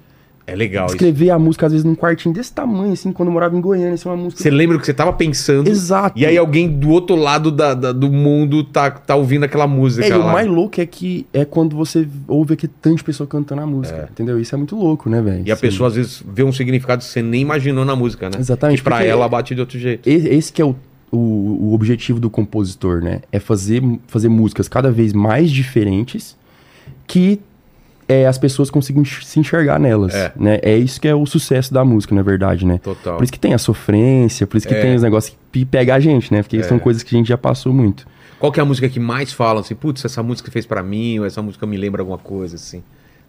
É 0.46 0.54
legal 0.54 0.86
isso. 0.86 0.96
escrever 0.96 1.30
a 1.30 1.38
música, 1.38 1.64
às 1.64 1.72
vezes, 1.72 1.84
num 1.86 1.94
quartinho 1.94 2.34
desse 2.34 2.52
tamanho, 2.52 2.92
assim, 2.92 3.10
quando 3.12 3.28
eu 3.28 3.32
morava 3.32 3.56
em 3.56 3.60
Goiânia, 3.62 3.94
assim, 3.94 4.06
uma 4.08 4.16
música... 4.16 4.42
Você 4.42 4.50
lembra 4.50 4.76
o 4.76 4.80
que 4.80 4.84
você 4.84 4.92
tava 4.92 5.10
pensando. 5.14 5.68
Exato. 5.70 6.18
E 6.18 6.26
aí 6.26 6.36
alguém 6.36 6.68
do 6.68 6.90
outro 6.90 7.16
lado 7.16 7.50
da, 7.50 7.72
da- 7.72 7.92
do 7.92 8.10
mundo 8.12 8.62
tá, 8.62 8.90
tá 8.90 9.14
ouvindo 9.16 9.44
aquela 9.44 9.66
música 9.66 10.04
É, 10.06 10.10
e 10.10 10.12
o 10.12 10.18
lá. 10.18 10.32
mais 10.34 10.46
louco 10.46 10.78
é 10.80 10.84
que 10.84 11.26
é 11.32 11.46
quando 11.46 11.74
você 11.74 12.06
ouve 12.28 12.52
aquele 12.54 12.72
tanto 12.82 12.96
de 12.98 13.04
pessoa 13.04 13.26
cantando 13.26 13.62
a 13.62 13.66
música, 13.66 14.06
entendeu? 14.12 14.38
Isso 14.38 14.54
é 14.54 14.58
muito 14.58 14.76
louco, 14.76 15.08
né, 15.08 15.22
velho? 15.22 15.42
E 15.46 15.50
a 15.50 15.56
Sim. 15.56 15.62
pessoa 15.62 15.88
às 15.88 15.94
vezes 15.94 16.22
vê 16.30 16.42
um 16.44 16.52
significado 16.52 17.02
que 17.02 17.08
você 17.08 17.22
nem 17.22 17.40
imaginou 17.40 17.84
na 17.84 17.96
música, 17.96 18.28
né? 18.28 18.36
Exatamente, 18.38 18.78
Que 18.78 18.84
pra 18.84 19.02
ela 19.02 19.26
bate 19.26 19.54
de 19.54 19.60
outro 19.62 19.78
jeito. 19.78 20.06
Esse 20.06 20.52
que 20.52 20.60
é 20.60 20.64
o, 20.66 20.76
o, 21.10 21.16
o 21.70 21.72
objetivo 21.74 22.20
do 22.20 22.28
compositor, 22.28 23.00
né? 23.00 23.22
É 23.32 23.38
fazer, 23.40 23.82
fazer 24.08 24.28
músicas 24.28 24.68
cada 24.68 24.90
vez 24.92 25.14
mais 25.14 25.50
diferentes 25.50 26.36
que 27.06 27.40
é, 28.08 28.26
as 28.26 28.36
pessoas 28.38 28.70
consigam 28.70 29.02
enx- 29.02 29.26
se 29.26 29.38
enxergar 29.40 29.78
nelas, 29.78 30.14
É. 30.14 30.32
né? 30.36 30.58
É 30.62 30.76
isso 30.76 31.00
que 31.00 31.08
é 31.08 31.14
o 31.14 31.24
sucesso 31.26 31.72
da 31.72 31.84
música, 31.84 32.14
na 32.14 32.22
verdade, 32.22 32.66
né? 32.66 32.78
Total. 32.82 33.16
Por 33.16 33.24
isso 33.24 33.32
que 33.32 33.38
tem 33.38 33.54
a 33.54 33.58
sofrência, 33.58 34.46
por 34.46 34.56
isso 34.56 34.66
que 34.68 34.74
É. 34.74 34.80
tem 34.80 34.94
os 34.94 35.02
negócios 35.02 35.36
que 35.52 35.64
pega 35.64 35.94
a 35.94 36.00
gente, 36.00 36.32
né? 36.32 36.42
Porque 36.42 36.62
são 36.62 36.78
coisas 36.78 37.02
que 37.02 37.14
a 37.14 37.18
gente 37.18 37.28
já 37.28 37.38
passou 37.38 37.72
muito. 37.72 38.06
Qual 38.38 38.52
que 38.52 38.60
é 38.60 38.62
a 38.62 38.66
música 38.66 38.88
que 38.88 39.00
mais 39.00 39.32
falam 39.32 39.60
assim, 39.60 39.74
putz, 39.74 40.04
essa 40.04 40.22
música 40.22 40.50
fez 40.50 40.66
pra 40.66 40.82
mim, 40.82 41.18
ou 41.20 41.24
essa 41.26 41.40
música 41.40 41.66
me 41.66 41.76
lembra 41.76 42.02
alguma 42.02 42.18
coisa, 42.18 42.56
assim? 42.56 42.82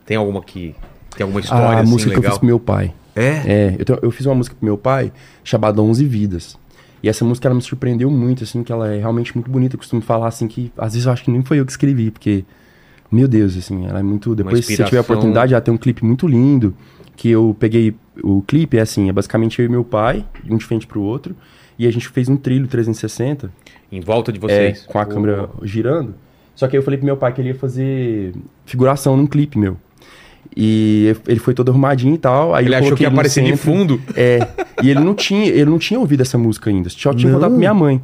Tem 0.06 0.18
alguma 0.18 0.42
que. 0.44 0.76
Tem 1.16 1.24
alguma 1.24 1.40
história 1.40 1.66
a 1.78 1.80
assim, 1.82 1.90
música 1.92 2.12
que 2.12 2.18
eu 2.18 2.22
legal? 2.22 2.32
fiz 2.34 2.40
pro 2.40 2.46
meu 2.48 2.60
pai. 2.60 2.94
É? 3.16 3.28
É, 3.46 3.76
eu, 3.80 3.86
tenho- 3.86 4.00
eu 4.02 4.12
fiz 4.12 4.26
uma 4.26 4.36
música 4.36 4.56
pro 4.60 4.66
meu 4.66 4.78
pai 4.78 5.14
chamada 5.44 5.82
11 5.82 6.04
Vidas. 6.04 6.58
E 7.02 7.08
essa 7.08 7.24
música 7.24 7.48
ela 7.48 7.56
me 7.56 7.62
surpreendeu 7.62 8.10
muito, 8.12 8.44
assim, 8.44 8.64
que 8.64 8.72
ela 8.72 8.92
é 8.94 8.98
realmente 9.00 9.34
muito 9.36 9.50
bonita. 9.50 9.76
Eu 9.76 9.80
costumo 9.80 10.02
falar, 10.02 10.28
assim, 10.28 10.48
que 10.48 10.72
às 10.78 10.92
vezes 10.94 11.06
eu 11.06 11.14
acho 11.14 11.24
que 11.24 11.32
nem 11.32 11.42
foi 11.44 11.60
eu 11.60 11.66
que 11.66 11.72
escrevi, 11.72 12.12
porque, 12.12 12.44
meu 13.12 13.28
Deus, 13.28 13.56
assim, 13.58 13.86
ela 13.86 14.00
é 14.00 14.04
muito. 14.04 14.36
Depois, 14.36 14.66
se 14.66 14.76
você 14.76 14.84
tiver 14.84 14.98
a 14.98 15.02
oportunidade, 15.02 15.54
ela 15.54 15.62
tem 15.62 15.74
um 15.74 15.78
clipe 15.78 16.04
muito 16.04 16.28
lindo. 16.28 16.74
Que 17.16 17.30
eu 17.30 17.56
peguei. 17.58 17.96
O 18.22 18.42
clipe 18.42 18.78
é 18.78 18.82
assim, 18.82 19.08
é 19.10 19.14
basicamente 19.14 19.60
eu 19.60 19.66
e 19.66 19.70
meu 19.70 19.84
pai, 19.84 20.26
um 20.50 20.58
de 20.58 20.66
frente 20.66 20.86
pro 20.86 21.02
outro. 21.02 21.36
E 21.78 21.86
a 21.88 21.92
gente 21.92 22.08
fez 22.10 22.28
um 22.30 22.38
trilho 22.38 22.68
360 22.68 23.52
Em 23.92 24.00
volta 24.00 24.32
de 24.32 24.38
é, 24.38 24.42
vocês. 24.42 24.86
com 24.86 24.98
a 25.00 25.06
Pô. 25.06 25.12
câmera 25.14 25.50
girando. 25.64 26.16
Só 26.56 26.68
que 26.68 26.76
aí 26.76 26.80
eu 26.80 26.84
falei 26.84 26.98
pro 26.98 27.06
meu 27.06 27.18
pai 27.18 27.34
que 27.34 27.42
ele 27.42 27.50
ia 27.50 27.56
fazer 27.56 28.34
figuração 28.66 29.16
num 29.18 29.28
clipe 29.28 29.58
meu. 29.58 29.78
E 30.56 31.14
ele 31.28 31.40
foi 31.40 31.54
todo 31.54 31.70
arrumadinho 31.70 32.16
e 32.16 32.18
tal. 32.18 32.54
Aí 32.56 32.66
Ele 32.66 32.76
achou 32.76 32.96
que 32.96 33.04
ia 33.04 33.10
aparecer 33.10 33.44
de 33.44 33.56
fundo. 33.58 34.00
É. 34.16 34.40
E 34.82 34.90
ele 34.90 35.00
não 35.02 35.14
tinha, 35.14 35.46
ele 35.48 35.66
não 35.70 35.80
tinha 35.80 36.00
ouvido 36.00 36.22
essa 36.22 36.38
música 36.38 36.70
ainda. 36.70 36.90
Só 36.90 37.14
tinha 37.14 37.32
Não. 37.32 37.40
contado 37.40 37.52
pra 37.52 37.60
minha 37.60 37.74
mãe. 37.74 38.02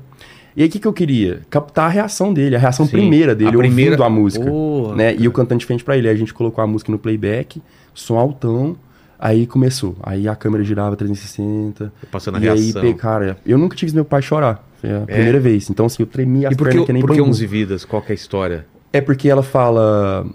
E 0.56 0.62
aí 0.64 0.68
o 0.68 0.72
que, 0.72 0.80
que 0.80 0.88
eu 0.88 0.94
queria? 0.94 1.42
Captar 1.50 1.86
a 1.86 1.90
reação 1.90 2.34
dele, 2.34 2.56
a 2.56 2.60
reação 2.60 2.86
Sim. 2.86 2.92
primeira 2.92 3.34
dele, 3.34 3.50
A 3.52 3.58
primeira- 3.58 3.92
ouvindo 3.92 4.04
a 4.04 4.10
música. 4.10 4.46
Porra, 4.46 4.96
né? 4.96 5.16
E 5.16 5.26
eu 5.26 5.32
cantando 5.32 5.60
de 5.60 5.66
frente 5.66 5.84
pra 5.84 5.98
ele. 5.98 6.08
Aí 6.10 6.14
a 6.14 6.18
gente 6.18 6.34
colocou 6.34 6.62
a 6.64 6.68
música 6.68 6.92
no 6.92 7.00
playback, 7.00 7.62
som 7.94 8.18
altão. 8.18 8.76
Aí 9.18 9.46
começou. 9.48 9.96
Aí 10.02 10.28
a 10.28 10.36
câmera 10.36 10.64
girava 10.64 10.96
360. 10.96 11.94
Passando 12.12 12.38
a 12.38 12.40
e 12.42 12.50
aí, 12.50 12.60
reação. 12.64 12.82
pe- 12.82 12.94
cara, 12.96 13.38
eu 13.46 13.58
nunca 13.58 13.76
tive 13.76 13.94
meu 13.94 14.04
pai 14.04 14.22
chorar. 14.22 14.68
Foi 14.82 14.92
a 14.92 15.02
primeira 15.02 15.40
vez. 15.40 15.70
Então, 15.70 15.86
assim, 15.86 16.02
eu 16.04 16.08
tremia 16.08 16.48
as 16.50 16.54
E 16.56 16.58
por 16.58 16.66
pernas 16.68 16.86
que, 16.88 16.94
nem 16.94 17.02
por 17.02 17.12
que 17.12 17.18
bambu. 17.18 17.30
11 17.30 17.46
vidas? 17.46 17.86
Qual 17.86 18.02
que 18.02 18.12
é 18.12 18.14
a 18.14 18.16
história? 18.16 18.66
É 18.92 19.00
porque 19.00 19.30
ela 19.30 19.44
fala. 19.44 20.26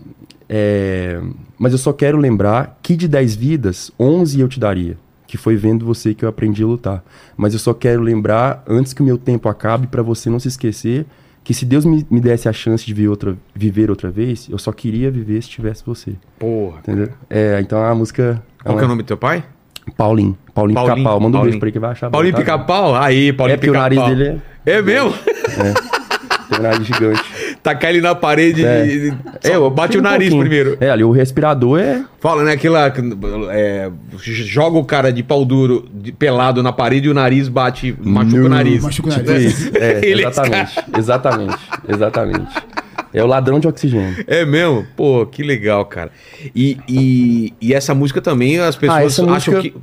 é, 0.49 1.21
mas 1.59 1.73
eu 1.73 1.79
só 1.79 1.93
quero 1.93 2.17
lembrar 2.19 2.79
que 2.83 2.95
de 2.97 3.09
10 3.09 3.35
vidas, 3.35 3.91
11 3.99 4.41
eu 4.41 4.49
te 4.49 4.61
daria. 4.61 4.97
Que 5.27 5.37
foi 5.37 5.57
vendo 5.57 5.85
você 5.85 6.15
que 6.15 6.25
eu 6.25 6.29
aprendi 6.29 6.63
a 6.63 6.67
lutar. 6.67 7.05
Mas 7.37 7.53
eu 7.53 7.59
só 7.59 7.75
quero 7.75 8.01
lembrar, 8.03 8.63
antes 8.69 8.93
que 8.93 9.03
o 9.03 9.05
meu 9.05 9.19
tempo 9.19 9.49
acabe, 9.49 9.87
pra 9.89 10.03
você 10.03 10.31
não 10.31 10.39
se 10.39 10.49
esquecer, 10.49 11.05
que 11.43 11.53
se 11.55 11.65
Deus 11.65 11.85
me, 11.85 12.07
me 12.11 12.21
desse 12.21 12.49
a 12.49 12.53
chance 12.53 12.85
de 12.87 12.93
viver 12.95 13.09
outra, 13.09 13.37
viver 13.55 13.91
outra 13.91 14.11
vez, 14.11 14.49
eu 14.51 14.59
só 14.59 14.71
queria 14.73 15.11
viver 15.11 15.43
se 15.43 15.49
tivesse 15.49 15.83
você. 15.85 16.13
Porra. 16.39 16.79
Entendeu? 16.79 17.09
É, 17.29 17.59
então 17.61 17.83
a 17.85 17.95
música. 17.95 18.43
Qual 18.63 18.73
ela- 18.75 18.83
é 18.83 18.85
o 18.85 18.89
nome 18.89 19.03
do 19.03 19.07
teu 19.07 19.17
pai? 19.17 19.45
Paulinho. 19.97 20.37
Paulinho, 20.53 20.75
Paulinho, 20.75 20.97
Pica-Pau. 20.97 21.21
Manda 21.21 21.39
um 21.39 21.43
beijo 21.43 21.59
pra 21.59 21.67
ele 21.69 21.73
que 21.73 21.79
vai 21.79 21.91
achar 21.93 22.11
Paulinho 22.11 22.33
tá? 22.35 22.41
Pica-Pau? 22.41 22.95
Aí, 22.97 23.33
Paulinho 23.33 23.55
É 23.55 23.57
porque 23.57 23.71
o 23.71 23.73
nariz 23.75 23.99
Pica-Pau. 24.01 24.17
dele 24.17 24.43
É 24.65 24.83
mesmo? 24.83 25.13
tem 26.51 26.59
um 26.59 26.63
nariz 26.63 26.87
gigante. 26.87 27.23
Tacar 27.67 27.91
ele 27.91 28.01
na 28.01 28.15
parede 28.15 28.65
É. 28.65 28.87
e. 28.87 29.13
Eu 29.43 29.69
bate 29.69 29.97
o 29.97 30.01
um 30.01 30.03
nariz 30.05 30.29
pouquinho. 30.31 30.41
primeiro. 30.49 30.77
É, 30.81 30.89
ali 30.89 31.03
o 31.03 31.11
respirador 31.11 31.81
é. 31.81 32.05
Fala, 32.21 32.45
né? 32.45 32.53
Aquela. 32.53 32.93
é, 33.51 33.91
joga 34.19 34.79
o 34.79 34.85
cara 34.85 35.13
de 35.13 35.21
pau 35.25 35.45
duro 35.45 35.85
de- 35.93 36.13
pelado 36.13 36.63
na 36.63 36.73
parede 36.73 37.09
e 37.09 37.11
o 37.11 37.15
nariz 37.15 37.49
bate, 37.49 37.93
machuca 38.01 38.45
o 38.45 38.49
nariz. 38.49 38.85
machuca 38.85 39.09
o 39.09 39.13
nariz. 39.27 39.65
Tipo 39.65 39.79
é, 39.79 39.99
é 39.99 40.11
exatamente, 40.11 40.85
exatamente, 40.97 41.59
exatamente. 41.89 42.55
É 43.13 43.25
o 43.25 43.27
ladrão 43.27 43.59
de 43.59 43.67
oxigênio. 43.67 44.25
É 44.29 44.45
mesmo? 44.45 44.87
Pô, 44.95 45.27
que 45.27 45.43
legal, 45.43 45.85
cara. 45.87 46.11
E, 46.55 46.77
e, 46.89 47.53
e 47.61 47.75
essa 47.75 47.95
música 47.95 48.21
também 48.21 48.59
as 48.61 48.77
pessoas 48.77 49.19
Ah, 49.19 49.33
acham 49.35 49.55
música- 49.55 49.61
que. 49.61 49.75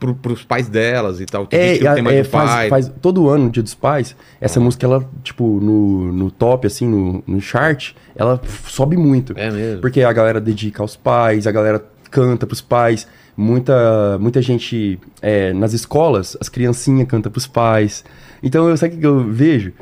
Pro, 0.00 0.14
pros 0.14 0.42
pais 0.42 0.66
delas 0.66 1.20
e 1.20 1.26
tal. 1.26 1.46
Que 1.46 1.54
É, 1.54 1.72
diz 1.74 1.78
que 1.86 1.94
tema 1.94 2.10
é, 2.12 2.24
faz, 2.24 2.50
pai. 2.50 2.68
faz- 2.70 2.92
todo 3.02 3.28
ano, 3.28 3.44
no 3.44 3.50
Dia 3.50 3.62
dos 3.62 3.74
Pais, 3.74 4.16
essa 4.40 4.58
música, 4.58 4.86
ela, 4.86 5.08
tipo, 5.22 5.44
no, 5.60 6.10
no 6.10 6.30
top, 6.30 6.66
assim, 6.66 6.88
no, 6.88 7.22
no 7.26 7.38
chart, 7.38 7.92
ela 8.16 8.40
sobe 8.66 8.96
muito. 8.96 9.34
É 9.36 9.50
mesmo. 9.50 9.82
Porque 9.82 10.02
a 10.02 10.12
galera 10.12 10.40
dedica 10.40 10.82
aos 10.82 10.96
pais, 10.96 11.46
a 11.46 11.52
galera 11.52 11.84
canta 12.10 12.46
pros 12.46 12.62
pais. 12.62 13.06
Muita, 13.36 14.18
muita 14.18 14.40
gente, 14.42 14.98
é, 15.22 15.52
nas 15.52 15.72
escolas, 15.74 16.36
as 16.40 16.48
criancinhas 16.48 17.06
cantam 17.06 17.30
pros 17.30 17.46
pais. 17.46 18.02
Então, 18.42 18.68
eu, 18.68 18.76
sabe 18.76 18.96
o 18.96 18.98
que 18.98 19.06
eu 19.06 19.20
vejo? 19.30 19.72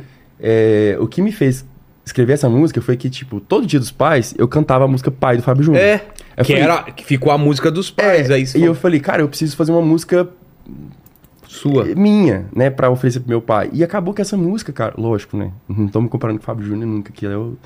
É, 0.40 0.97
o 1.01 1.07
que 1.07 1.23
me 1.23 1.32
fez 1.32 1.65
escrever 2.05 2.32
essa 2.35 2.49
música 2.49 2.81
foi 2.81 2.97
que, 2.97 3.09
tipo, 3.11 3.39
todo 3.40 3.66
Dia 3.66 3.78
dos 3.78 3.90
Pais, 3.90 4.35
eu 4.39 4.49
cantava 4.49 4.85
a 4.85 4.89
música 4.89 5.11
Pai 5.11 5.36
do 5.36 5.43
Fábio 5.43 5.62
Júnior. 5.65 5.82
É. 5.85 6.07
Eu 6.39 6.44
que, 6.44 6.52
falei- 6.52 6.62
era, 6.62 6.82
que 6.93 7.05
ficou 7.05 7.32
a 7.32 7.39
música 7.39 7.70
dos 7.70 7.90
pais. 7.90 8.31
É, 8.31 8.35
aí 8.35 8.44
e 8.56 8.62
eu 8.65 8.74
falei, 8.74 9.01
cara, 9.01 9.23
eu 9.23 9.28
preciso 9.28 9.56
fazer 9.56 9.73
uma 9.73 9.82
música 9.82 10.28
Sua. 11.47 11.85
minha, 11.97 12.47
né, 12.55 12.70
pra 12.70 12.90
oferecer 12.90 13.20
pro 13.20 13.28
meu 13.28 13.40
pai. 13.40 13.70
E 13.73 13.82
acabou 13.82 14.12
que 14.15 14.20
essa 14.20 14.36
música, 14.36 14.73
cara, 14.73 14.94
lógico, 14.97 15.36
né? 15.36 15.51
Não 15.69 15.89
tô 15.89 16.01
me 16.01 16.09
comparando 16.09 16.39
com 16.39 16.43
o 16.43 16.47
Fábio 16.47 16.65
Júnior 16.66 16.86
nunca, 16.86 17.12
que 17.12 17.27
é 17.27 17.36
o. 17.36 17.56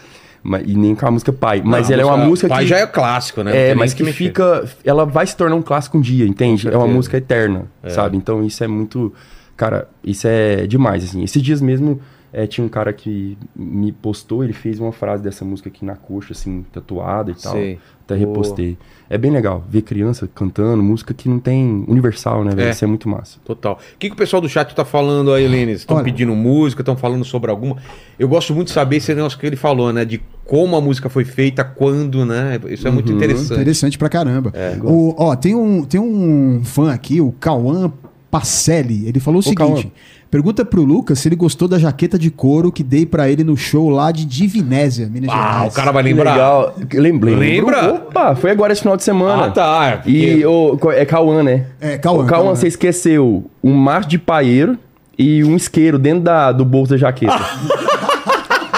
Mas, 0.45 0.65
e 0.67 0.75
nem 0.75 0.95
com 0.95 1.07
a 1.07 1.11
música 1.11 1.33
pai. 1.33 1.63
Mas 1.65 1.89
Não, 1.89 1.95
ela 1.95 2.03
é 2.03 2.05
uma 2.05 2.17
música 2.17 2.49
pai 2.49 2.65
que. 2.65 2.71
já 2.71 2.79
é 2.79 2.87
clássico, 2.87 3.45
né? 3.45 3.71
É, 3.71 3.75
mas 3.75 3.95
que 3.95 4.03
mexer. 4.03 4.17
fica. 4.17 4.69
Ela 4.85 5.05
vai 5.05 5.25
se 5.27 5.37
tornar 5.37 5.55
um 5.55 5.63
clássico 5.63 5.99
um 5.99 6.01
dia, 6.01 6.27
entende? 6.27 6.69
É 6.69 6.77
uma 6.77 6.89
música 6.89 7.17
eterna, 7.17 7.67
sabe? 7.89 8.17
Então 8.17 8.43
isso 8.45 8.63
é 8.65 8.67
muito. 8.67 9.13
Cara, 9.57 9.89
isso 10.03 10.27
é 10.27 10.67
demais, 10.67 11.05
assim. 11.05 11.23
Esses 11.23 11.41
dias 11.41 11.61
mesmo 11.61 12.01
é, 12.33 12.47
tinha 12.47 12.65
um 12.65 12.69
cara 12.69 12.93
que 12.93 13.37
me 13.55 13.93
postou, 13.93 14.43
ele 14.43 14.53
fez 14.53 14.81
uma 14.81 14.91
frase 14.91 15.23
dessa 15.23 15.45
música 15.45 15.69
aqui 15.69 15.85
na 15.85 15.95
coxa, 15.95 16.33
assim, 16.33 16.65
tatuada 16.73 17.31
e 17.31 17.35
tal. 17.35 17.53
Sei. 17.53 17.79
Até 18.13 18.25
Boa. 18.25 18.29
repostei. 18.29 18.77
É 19.09 19.19
bem 19.19 19.31
legal 19.31 19.63
ver 19.69 19.83
criança 19.83 20.29
cantando, 20.35 20.83
música 20.83 21.13
que 21.13 21.29
não 21.29 21.39
tem 21.39 21.85
universal, 21.87 22.45
né, 22.45 22.55
velho? 22.55 22.69
É. 22.69 22.71
Isso 22.71 22.83
é 22.83 22.89
muito 22.89 23.09
massa. 23.09 23.39
Total. 23.45 23.75
O 23.75 23.99
que, 23.99 24.09
que 24.09 24.15
o 24.15 24.17
pessoal 24.17 24.41
do 24.41 24.49
chat 24.49 24.75
tá 24.75 24.85
falando 24.85 25.33
aí, 25.35 25.47
Lênis? 25.47 25.81
Estão 25.81 26.03
pedindo 26.03 26.35
música, 26.35 26.81
estão 26.81 26.97
falando 26.97 27.25
sobre 27.25 27.51
alguma. 27.51 27.77
Eu 28.19 28.27
gosto 28.27 28.55
muito 28.55 28.69
de 28.69 28.73
saber 28.73 28.97
esse 28.97 29.15
negócio 29.15 29.39
que 29.39 29.47
ele 29.47 29.57
falou, 29.57 29.93
né? 29.93 30.05
De 30.05 30.23
como 30.47 30.77
a 30.77 30.81
música 30.81 31.11
foi 31.11 31.25
feita, 31.25 31.63
quando, 31.63 32.25
né? 32.25 32.59
Isso 32.69 32.89
é 32.89 32.91
muito 32.91 33.13
interessante. 33.13 33.53
Interessante 33.53 33.99
pra 33.99 34.09
caramba. 34.09 34.51
É, 34.55 34.79
o, 34.83 35.15
ó, 35.19 35.37
tem 35.37 35.55
um, 35.55 35.85
tem 35.85 36.01
um 36.01 36.63
fã 36.65 36.91
aqui, 36.91 37.21
o 37.21 37.33
Cauã 37.33 37.93
Pacelli. 38.31 39.07
Ele 39.07 39.21
falou 39.21 39.41
o, 39.41 39.43
seguinte: 39.43 39.59
Cauã. 39.59 39.83
Pergunta 40.33 40.65
pro 40.65 40.83
Lucas 40.83 41.19
se 41.19 41.29
ele 41.29 41.37
gostou 41.37 41.69
da 41.69 41.79
jaqueta 41.79 42.19
de 42.19 42.31
couro 42.31 42.73
que 42.73 42.83
dei 42.83 43.05
pra 43.05 43.29
ele 43.29 43.45
no 43.45 43.55
show 43.55 43.91
lá 43.91 44.11
de 44.11 44.25
Divinésia, 44.25 45.07
Minas 45.07 45.29
Ah, 45.31 45.53
Gerais. 45.53 45.73
o 45.73 45.77
cara 45.77 45.93
vai 45.93 46.03
lembrar. 46.03 46.33
legal. 46.33 46.75
Lembrei. 46.95 47.35
Lembra? 47.37 47.93
Opa, 47.93 48.35
foi 48.35 48.51
agora 48.51 48.73
esse 48.73 48.81
final 48.81 48.97
de 48.97 49.05
semana. 49.05 49.45
Ah, 49.45 49.51
tá. 49.51 50.01
é 50.07 50.11
E 50.11 50.45
o, 50.47 50.79
é 50.93 51.05
Cauã, 51.05 51.43
né? 51.43 51.67
É, 51.79 51.99
Cauã, 51.99 52.25
O 52.25 52.27
Cauã, 52.27 52.55
você 52.55 52.67
esqueceu 52.67 53.45
um 53.63 53.75
maço 53.75 54.09
de 54.09 54.19
paeiro 54.19 54.79
e 55.19 55.45
um 55.45 55.55
isqueiro 55.55 55.99
dentro 55.99 56.25
da, 56.25 56.51
do 56.51 56.65
bolso 56.65 56.93
da 56.93 56.97
jaqueta. 56.97 57.39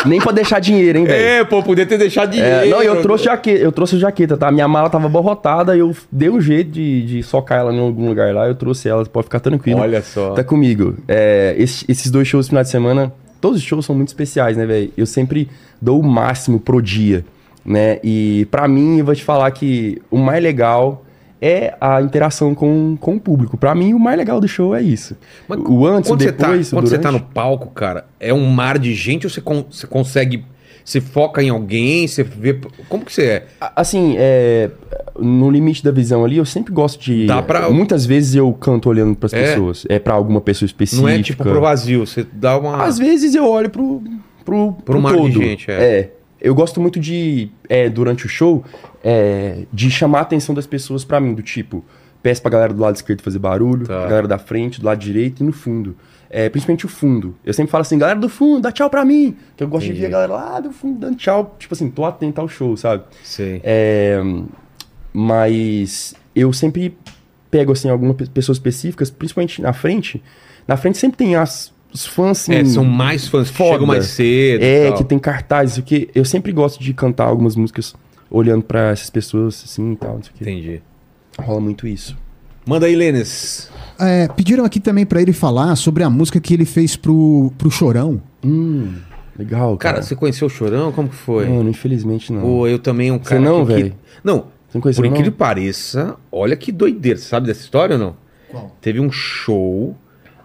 Nem 0.07 0.21
pra 0.21 0.33
deixar 0.33 0.61
dinheiro, 0.61 0.99
hein, 0.99 1.05
velho? 1.05 1.25
É, 1.25 1.45
pô, 1.45 1.63
podia 1.63 1.87
ter 1.87 1.97
deixado 1.99 2.31
dinheiro. 2.31 2.67
É, 2.67 2.67
não, 2.67 2.83
eu 2.83 3.01
trouxe 3.03 3.25
jaqueta, 3.25 3.59
eu 3.63 3.73
trouxe 3.73 3.97
a 3.97 3.99
jaqueta, 3.99 4.37
tá? 4.37 4.51
Minha 4.51 4.69
mala 4.69 4.91
tava 4.91 5.07
abarrotada, 5.07 5.77
eu 5.77 5.95
dei 6.11 6.29
um 6.31 6.41
jeito 6.41 6.71
de, 6.71 7.03
de 7.03 7.23
socar 7.23 7.59
ela 7.61 7.73
em 7.73 7.79
algum 7.81 8.09
lugar 8.09 8.35
lá, 8.35 8.47
eu 8.47 8.55
trouxe 8.55 8.89
ela, 8.89 9.05
pode 9.07 9.25
ficar 9.25 9.41
tranquilo. 9.41 9.81
Olha 9.81 10.03
só. 10.03 10.33
Tá 10.33 10.43
comigo. 10.45 10.97
É, 11.09 11.55
esse- 11.59 11.85
esses 11.89 12.11
dois 12.11 12.27
shows 12.29 12.47
no 12.47 12.51
final 12.51 12.63
de 12.65 12.71
semana, 12.71 13.13
todos 13.41 13.59
os 13.59 13.65
shows 13.65 13.85
são 13.87 13.95
muito 13.95 14.09
especiais, 14.09 14.57
né, 14.57 14.65
velho? 14.67 14.91
Eu 14.97 15.07
sempre 15.07 15.49
dou 15.81 16.01
o 16.01 16.03
máximo 16.03 16.59
pro 16.59 16.81
dia, 16.83 17.25
né? 17.65 17.99
E 18.03 18.47
pra 18.51 18.67
mim, 18.67 18.99
eu 18.99 19.05
vou 19.05 19.15
te 19.15 19.23
falar 19.23 19.51
que 19.51 20.01
o 20.11 20.19
mais 20.19 20.43
legal 20.43 21.04
é 21.47 21.75
a 21.79 22.01
interação 22.01 22.55
com, 22.55 22.97
com 22.99 23.16
o 23.16 23.21
público. 23.21 23.57
Pra 23.59 23.75
mim, 23.75 23.93
o 23.93 23.99
mais 23.99 24.16
legal 24.16 24.41
do 24.41 24.49
show 24.49 24.75
é 24.75 24.81
isso. 24.81 25.15
Mas 25.47 25.59
o 25.61 25.87
antes, 25.87 26.11
o 26.11 26.15
quando 26.15 26.21
depois, 26.25 26.66
você 26.69 26.71
tá, 26.71 26.77
o 26.77 26.81
quando 26.81 26.89
você 26.89 26.99
tá 26.99 27.12
no 27.12 27.19
durante. 27.19 27.35
palco, 27.35 27.69
cara, 27.71 28.07
é 28.19 28.33
um 28.33 28.47
mar 28.47 28.79
de 28.79 28.95
gente 28.95 29.27
ou 29.27 29.31
você, 29.31 29.41
con- 29.43 29.65
você 29.71 29.87
consegue. 29.87 30.45
Você 30.83 31.01
foca 31.01 31.43
em 31.43 31.49
alguém, 31.51 32.07
você 32.07 32.23
vê. 32.23 32.59
Como 32.89 33.05
que 33.05 33.12
você 33.12 33.23
é? 33.25 33.47
Assim, 33.75 34.15
é, 34.19 34.71
no 35.19 35.51
limite 35.51 35.83
da 35.83 35.91
visão 35.91 36.25
ali, 36.25 36.37
eu 36.37 36.45
sempre 36.45 36.73
gosto 36.75 37.01
de. 37.03 37.27
Dá 37.27 37.43
pra- 37.43 37.71
Muitas 37.71 38.05
vezes 38.07 38.35
eu 38.35 38.53
canto 38.55 38.89
olhando 38.89 39.15
pras 39.16 39.33
É? 39.33 39.43
pessoas. 39.43 39.85
É 39.89 39.99
pra 39.99 40.15
alguma 40.15 40.41
pessoa 40.41 40.66
específica. 40.66 41.03
Não 41.07 41.15
é 41.15 41.23
tipo 41.23 41.43
pro 41.43 41.61
vazio, 41.61 42.07
você 42.07 42.27
dá 42.33 42.59
uma. 42.59 42.85
Às 42.85 42.99
vezes 42.99 43.35
eu 43.35 43.47
olho 43.49 43.69
pro, 43.71 44.03
pro, 44.45 44.73
pro 44.85 45.01
mar 45.01 45.12
de 45.12 45.19
todo. 45.19 45.33
gente, 45.33 45.71
é. 45.71 45.75
é. 45.75 46.11
Eu 46.41 46.55
gosto 46.55 46.79
muito 46.79 47.01
de, 47.01 47.49
é, 47.71 47.89
durante 47.89 48.27
o 48.27 48.29
show, 48.29 48.62
é, 49.05 49.65
de 49.73 49.91
chamar 49.91 50.21
a 50.21 50.23
atenção 50.23 50.55
das 50.55 50.67
pessoas 50.67 51.05
pra 51.05 51.21
mim, 51.21 51.35
do 51.35 51.43
tipo, 51.43 51.85
peço 52.23 52.41
pra 52.41 52.51
galera 52.51 52.73
do 52.73 52.81
lado 52.81 52.97
esquerdo 52.97 53.21
fazer 53.23 53.39
barulho, 53.39 53.87
Tá. 53.87 53.99
a 54.05 54.07
galera 54.09 54.27
da 54.27 54.39
frente, 54.39 54.81
do 54.81 54.87
lado 54.87 54.99
direito 54.99 55.43
e 55.43 55.47
no 55.47 55.53
fundo. 55.53 55.95
É, 56.31 56.49
principalmente 56.49 56.85
o 56.87 56.89
fundo. 56.89 57.37
Eu 57.45 57.53
sempre 57.53 57.71
falo 57.71 57.83
assim, 57.83 57.97
galera 57.99 58.19
do 58.19 58.29
fundo, 58.29 58.63
dá 58.63 58.73
tchau 58.73 58.91
pra 58.91 59.05
mim. 59.05 59.37
Que 59.57 59.63
eu 59.63 59.69
gosto 59.69 59.87
de 59.87 59.93
ver 59.93 60.07
a 60.07 60.09
galera 60.09 60.33
lá 60.33 60.59
do 60.61 60.73
fundo 60.73 60.99
dando 60.99 61.17
tchau. 61.17 61.55
Tipo 61.61 61.75
assim, 61.75 61.89
tô 61.91 62.05
atento 62.05 62.41
ao 62.41 62.49
show, 62.49 62.77
sabe? 62.77 63.05
Sei. 63.23 63.61
É, 63.63 64.21
mas 65.13 66.15
eu 66.35 66.53
sempre 66.53 66.97
pego 67.51 67.73
assim 67.73 67.89
algumas 67.89 68.17
pe- 68.17 68.27
pessoas 68.27 68.57
específicas, 68.59 69.11
principalmente 69.11 69.63
na 69.63 69.73
frente. 69.73 70.21
Na 70.67 70.77
frente 70.77 70.99
sempre 70.99 71.17
tem 71.19 71.37
as, 71.37 71.73
os 71.93 72.05
fãs 72.05 72.41
assim, 72.41 72.55
É, 72.55 72.65
são 72.65 72.85
mais 72.85 73.29
fãs 73.29 73.51
que 73.51 73.57
foda. 73.57 73.71
chegam 73.73 73.87
mais 73.87 74.07
cedo. 74.07 74.63
É, 74.65 74.91
que 74.93 75.05
tem 75.05 75.19
cartazes, 75.19 75.77
porque 75.77 76.09
eu 76.15 76.25
sempre 76.25 76.51
gosto 76.53 76.83
de 76.83 76.93
cantar 76.93 77.27
algumas 77.27 77.55
músicas 77.55 77.95
olhando 78.36 78.62
pra 78.65 78.90
essas 78.90 79.11
pessoas 79.11 79.62
assim 79.65 79.93
e 79.93 79.97
tal, 79.97 80.15
não 80.16 80.23
sei 80.23 80.32
o 80.32 80.35
quê. 80.36 80.43
Entendi. 80.44 80.82
Rola 81.39 81.61
muito 81.61 81.86
isso. 81.86 82.16
Manda 82.66 82.86
aí, 82.86 82.97
Lênis. 82.97 83.70
É, 84.01 84.27
pediram 84.28 84.65
aqui 84.65 84.81
também 84.81 85.05
pra 85.05 85.20
ele 85.20 85.32
falar 85.32 85.77
sobre 85.77 86.02
a 86.02 86.09
música 86.11 86.40
que 86.40 86.55
ele 86.55 86.65
fez 86.65 86.97
pro, 86.97 87.52
pro 87.59 87.70
Chorão. 87.70 88.20
Hum, 88.44 88.94
legal, 89.39 89.77
Cara, 89.77 89.94
cara. 89.97 90.02
você 90.06 90.16
conheceu 90.16 90.47
o 90.47 90.51
Chorão? 90.51 90.90
Como 90.90 91.09
que 91.09 91.15
foi? 91.15 91.47
Mano, 91.48 91.69
infelizmente 91.69 92.32
não. 92.32 92.40
Pô, 92.40 92.66
eu 92.66 92.78
também 92.78 93.11
um 93.12 93.19
cara. 93.19 93.40
não, 93.40 93.66
que- 93.66 93.74
que- 93.74 93.82
velho? 93.82 93.94
Não, 94.23 94.47
Você 94.69 94.78
não 94.78 94.81
conheceu, 94.81 95.02
por 95.02 95.09
não? 95.09 95.15
incrível 95.15 95.32
que 95.32 95.39
pareça, 95.39 96.16
olha 96.32 96.56
que 96.56 96.73
doideira. 96.73 97.19
Você 97.19 97.27
sabe 97.28 97.47
dessa 97.47 97.61
história 97.61 97.94
ou 97.97 98.01
não? 98.01 98.16
Qual? 98.51 98.77
Teve 98.81 98.98
um 99.01 99.11
show 99.12 99.94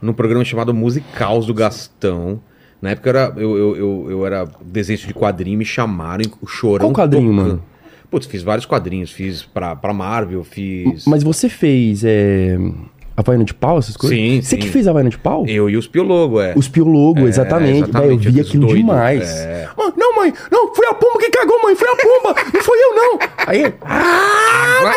num 0.01 0.13
programa 0.13 0.43
chamado 0.43 0.73
Musicaus 0.73 1.45
do 1.45 1.53
Gastão. 1.53 2.41
Na 2.81 2.91
época 2.91 3.09
eu 3.09 3.15
era, 3.17 3.33
eu, 3.37 3.57
eu, 3.57 3.75
eu, 3.77 4.07
eu 4.11 4.25
era 4.25 4.47
desenho 4.65 4.99
de 4.99 5.13
quadrinho, 5.13 5.57
me 5.57 5.65
chamaram, 5.65 6.23
o 6.41 6.47
Chorão. 6.47 6.87
Qual 6.91 7.05
quadrinho, 7.05 7.29
tocando. 7.31 7.47
mano? 7.47 7.63
Putz, 8.09 8.25
fiz 8.27 8.41
vários 8.43 8.65
quadrinhos. 8.65 9.11
Fiz 9.11 9.43
pra, 9.43 9.75
pra 9.75 9.93
Marvel, 9.93 10.43
fiz. 10.43 11.05
Mas 11.05 11.21
você 11.23 11.47
fez 11.47 12.03
é, 12.03 12.57
Havaiana 13.15 13.43
de 13.43 13.53
pau, 13.53 13.77
essas 13.77 13.95
coisas? 13.97 14.17
Sim, 14.17 14.41
Você 14.41 14.55
sim. 14.55 14.61
que 14.61 14.69
fez 14.69 14.87
Havaiana 14.87 15.09
de 15.09 15.17
pau? 15.17 15.45
Eu 15.45 15.69
e 15.69 15.75
os 15.77 15.87
Piologo, 15.87 16.39
é. 16.39 16.53
Os 16.55 16.67
piologos, 16.67 17.23
É, 17.25 17.27
exatamente. 17.27 17.83
exatamente, 17.83 18.25
eu 18.25 18.31
vi 18.31 18.39
aquilo 18.41 18.67
doidos. 18.67 18.79
demais. 18.85 19.29
É. 19.29 19.67
Mãe, 19.77 19.93
não, 19.97 20.15
mãe, 20.15 20.33
não, 20.51 20.73
foi 20.73 20.87
a 20.87 20.93
pomba 20.93 21.19
que 21.19 21.29
cagou, 21.29 21.61
mãe, 21.61 21.75
foi 21.75 21.87
a 21.89 21.95
pomba, 21.95 22.35
não 22.53 22.61
foi 22.61 22.77
eu, 22.79 22.95
não. 22.95 23.19
Aí, 23.45 23.73
ah, 23.81 24.77
Agora 24.79 24.95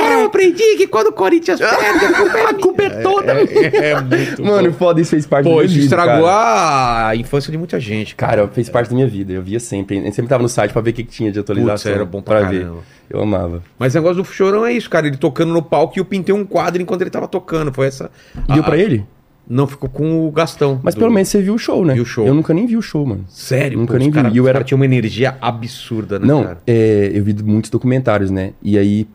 agora 0.00 0.20
eu 0.20 0.26
aprendi 0.26 0.76
que 0.76 0.86
quando 0.86 1.08
o 1.08 1.12
Corinthians 1.12 1.58
perde, 1.60 2.04
a 2.06 2.14
culpa 2.14 2.38
é 2.38 2.44
a 2.46 2.54
culpa 2.54 2.82
é 2.82 2.90
toda. 3.02 3.32
É, 3.32 3.90
é 3.92 4.00
muito 4.00 4.42
Mano, 4.44 4.70
bom. 4.70 4.76
foda, 4.76 5.00
isso 5.00 5.10
fez 5.10 5.26
parte 5.26 5.44
da 5.44 5.50
Pô, 5.50 5.56
minha 5.56 5.66
isso 5.66 5.74
vida, 5.74 5.86
estragou 5.86 6.24
cara. 6.26 7.08
a 7.08 7.16
infância 7.16 7.50
de 7.52 7.58
muita 7.58 7.78
gente, 7.80 8.14
cara. 8.14 8.30
Cara, 8.36 8.48
fez 8.48 8.68
parte 8.68 8.88
da 8.90 8.94
minha 8.94 9.06
vida, 9.08 9.32
eu 9.32 9.42
via 9.42 9.60
sempre. 9.60 9.98
Eu 9.98 10.12
sempre 10.12 10.28
tava 10.28 10.42
no 10.42 10.48
site 10.48 10.72
pra 10.72 10.80
ver 10.82 10.90
o 10.90 10.92
que, 10.94 11.04
que 11.04 11.10
tinha 11.10 11.30
de 11.32 11.38
atualização. 11.38 11.74
Putz, 11.74 11.86
era 11.86 12.04
bom 12.04 12.22
pra 12.22 12.42
ver. 12.42 12.60
caramba. 12.62 12.80
Eu 13.08 13.20
amava. 13.20 13.62
Mas 13.78 13.94
o 13.94 13.98
negócio 13.98 14.22
do 14.22 14.24
Chorão 14.28 14.64
é 14.64 14.72
isso, 14.72 14.88
cara. 14.88 15.06
Ele 15.08 15.16
tocando 15.16 15.52
no 15.52 15.60
palco 15.62 15.94
e 15.96 16.00
eu 16.00 16.04
pintei 16.04 16.32
um 16.34 16.44
quadro 16.44 16.80
enquanto 16.80 17.00
ele 17.02 17.10
tava 17.10 17.26
tocando. 17.26 17.72
Foi 17.72 17.88
essa. 17.88 18.10
Deu 18.48 18.60
Ah, 18.60 18.62
pra 18.62 18.76
ele? 18.78 19.04
Não, 19.48 19.66
ficou 19.66 19.90
com 19.90 20.28
o 20.28 20.30
Gastão. 20.30 20.78
Mas 20.80 20.94
do- 20.94 20.98
pelo 21.00 21.10
menos 21.12 21.28
você 21.28 21.42
viu 21.42 21.54
o 21.54 21.58
show, 21.58 21.84
né? 21.84 21.94
Vi 21.94 22.00
o 22.00 22.04
show. 22.04 22.24
Eu 22.24 22.32
nunca 22.34 22.54
nem 22.54 22.66
vi 22.66 22.76
o 22.76 22.82
show, 22.82 23.04
mano. 23.04 23.24
Sério, 23.28 23.78
Nunca 23.80 23.94
pô, 23.94 23.98
nem 23.98 24.08
vi. 24.10 24.14
cara, 24.14 24.28
E 24.28 24.36
eu 24.36 24.44
era- 24.46 24.52
cara 24.60 24.64
tinha 24.64 24.76
uma 24.76 24.84
energia 24.84 25.36
absurda, 25.40 26.20
né, 26.20 26.26
Não, 26.28 26.44
cara? 26.44 26.58
é, 26.64 27.10
eu 27.12 27.24
vi 27.24 27.34
muitos 27.42 27.68
documentários, 27.68 28.30
né? 28.30 28.52
E 28.62 28.78
aí, 28.78 29.08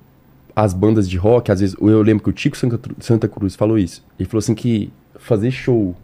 as 0.55 0.73
bandas 0.73 1.09
de 1.09 1.17
rock, 1.17 1.51
às 1.51 1.59
vezes, 1.59 1.75
eu 1.79 2.01
lembro 2.01 2.23
que 2.23 2.29
o 2.29 2.33
Tico 2.33 2.55
Santa, 2.99 3.27
Cruz 3.27 3.55
falou 3.55 3.77
isso. 3.77 4.03
Ele 4.17 4.27
falou 4.27 4.39
assim 4.39 4.55
que 4.55 4.91
fazer 5.19 5.51
show 5.51 5.95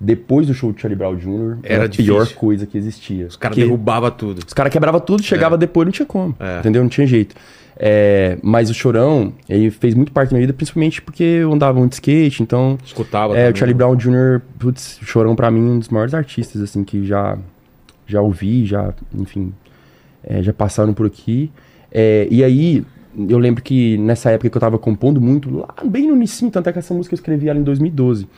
depois 0.00 0.46
do 0.46 0.54
show 0.54 0.72
do 0.72 0.80
Charlie 0.80 0.96
Brown 0.98 1.14
Jr. 1.16 1.58
Era 1.62 1.74
era 1.74 1.84
a 1.84 1.88
pior 1.88 2.26
coisa 2.34 2.66
que 2.66 2.76
existia. 2.78 3.26
Os 3.26 3.36
caras 3.36 3.56
derrubavam 3.56 4.10
tudo. 4.10 4.42
Os 4.46 4.54
caras 4.54 4.72
quebravam 4.72 5.00
tudo, 5.00 5.22
chegava 5.22 5.56
depois, 5.58 5.86
não 5.86 5.92
tinha 5.92 6.06
como. 6.06 6.34
É. 6.40 6.58
Entendeu? 6.60 6.82
Não 6.82 6.88
tinha 6.88 7.06
jeito. 7.06 7.34
É, 7.82 8.36
mas 8.42 8.68
o 8.68 8.74
Chorão, 8.74 9.32
ele 9.48 9.70
fez 9.70 9.94
muito 9.94 10.10
parte 10.12 10.30
da 10.30 10.34
minha 10.36 10.46
vida, 10.46 10.52
principalmente 10.52 11.00
porque 11.00 11.22
eu 11.22 11.52
andava 11.52 11.78
muito 11.78 11.92
de 11.92 11.96
skate, 11.96 12.42
então... 12.42 12.76
Escutava 12.84 13.32
É, 13.34 13.36
também. 13.36 13.52
o 13.52 13.56
Charlie 13.56 13.74
Brown 13.74 13.96
Jr., 13.96 14.40
putz, 14.58 14.98
o 15.00 15.04
Chorão 15.06 15.34
pra 15.34 15.50
mim 15.50 15.60
é 15.66 15.70
um 15.72 15.78
dos 15.78 15.88
maiores 15.88 16.12
artistas, 16.12 16.60
assim, 16.60 16.84
que 16.84 17.06
já, 17.06 17.38
já 18.06 18.20
ouvi, 18.20 18.66
já, 18.66 18.92
enfim, 19.14 19.54
é, 20.22 20.42
já 20.42 20.52
passaram 20.52 20.92
por 20.92 21.06
aqui. 21.06 21.50
É, 21.90 22.26
e 22.30 22.44
aí, 22.44 22.84
eu 23.28 23.38
lembro 23.38 23.62
que 23.62 23.98
nessa 23.98 24.30
época 24.30 24.50
que 24.50 24.56
eu 24.56 24.60
tava 24.60 24.78
compondo 24.78 25.20
muito, 25.20 25.50
lá 25.50 25.74
bem 25.84 26.06
no 26.06 26.14
início, 26.14 26.50
tanto 26.50 26.68
é 26.68 26.72
que 26.72 26.78
essa 26.78 26.94
música 26.94 27.14
eu 27.14 27.16
escrevi 27.16 27.48
ela 27.48 27.58
em 27.58 27.62
2012. 27.62 28.28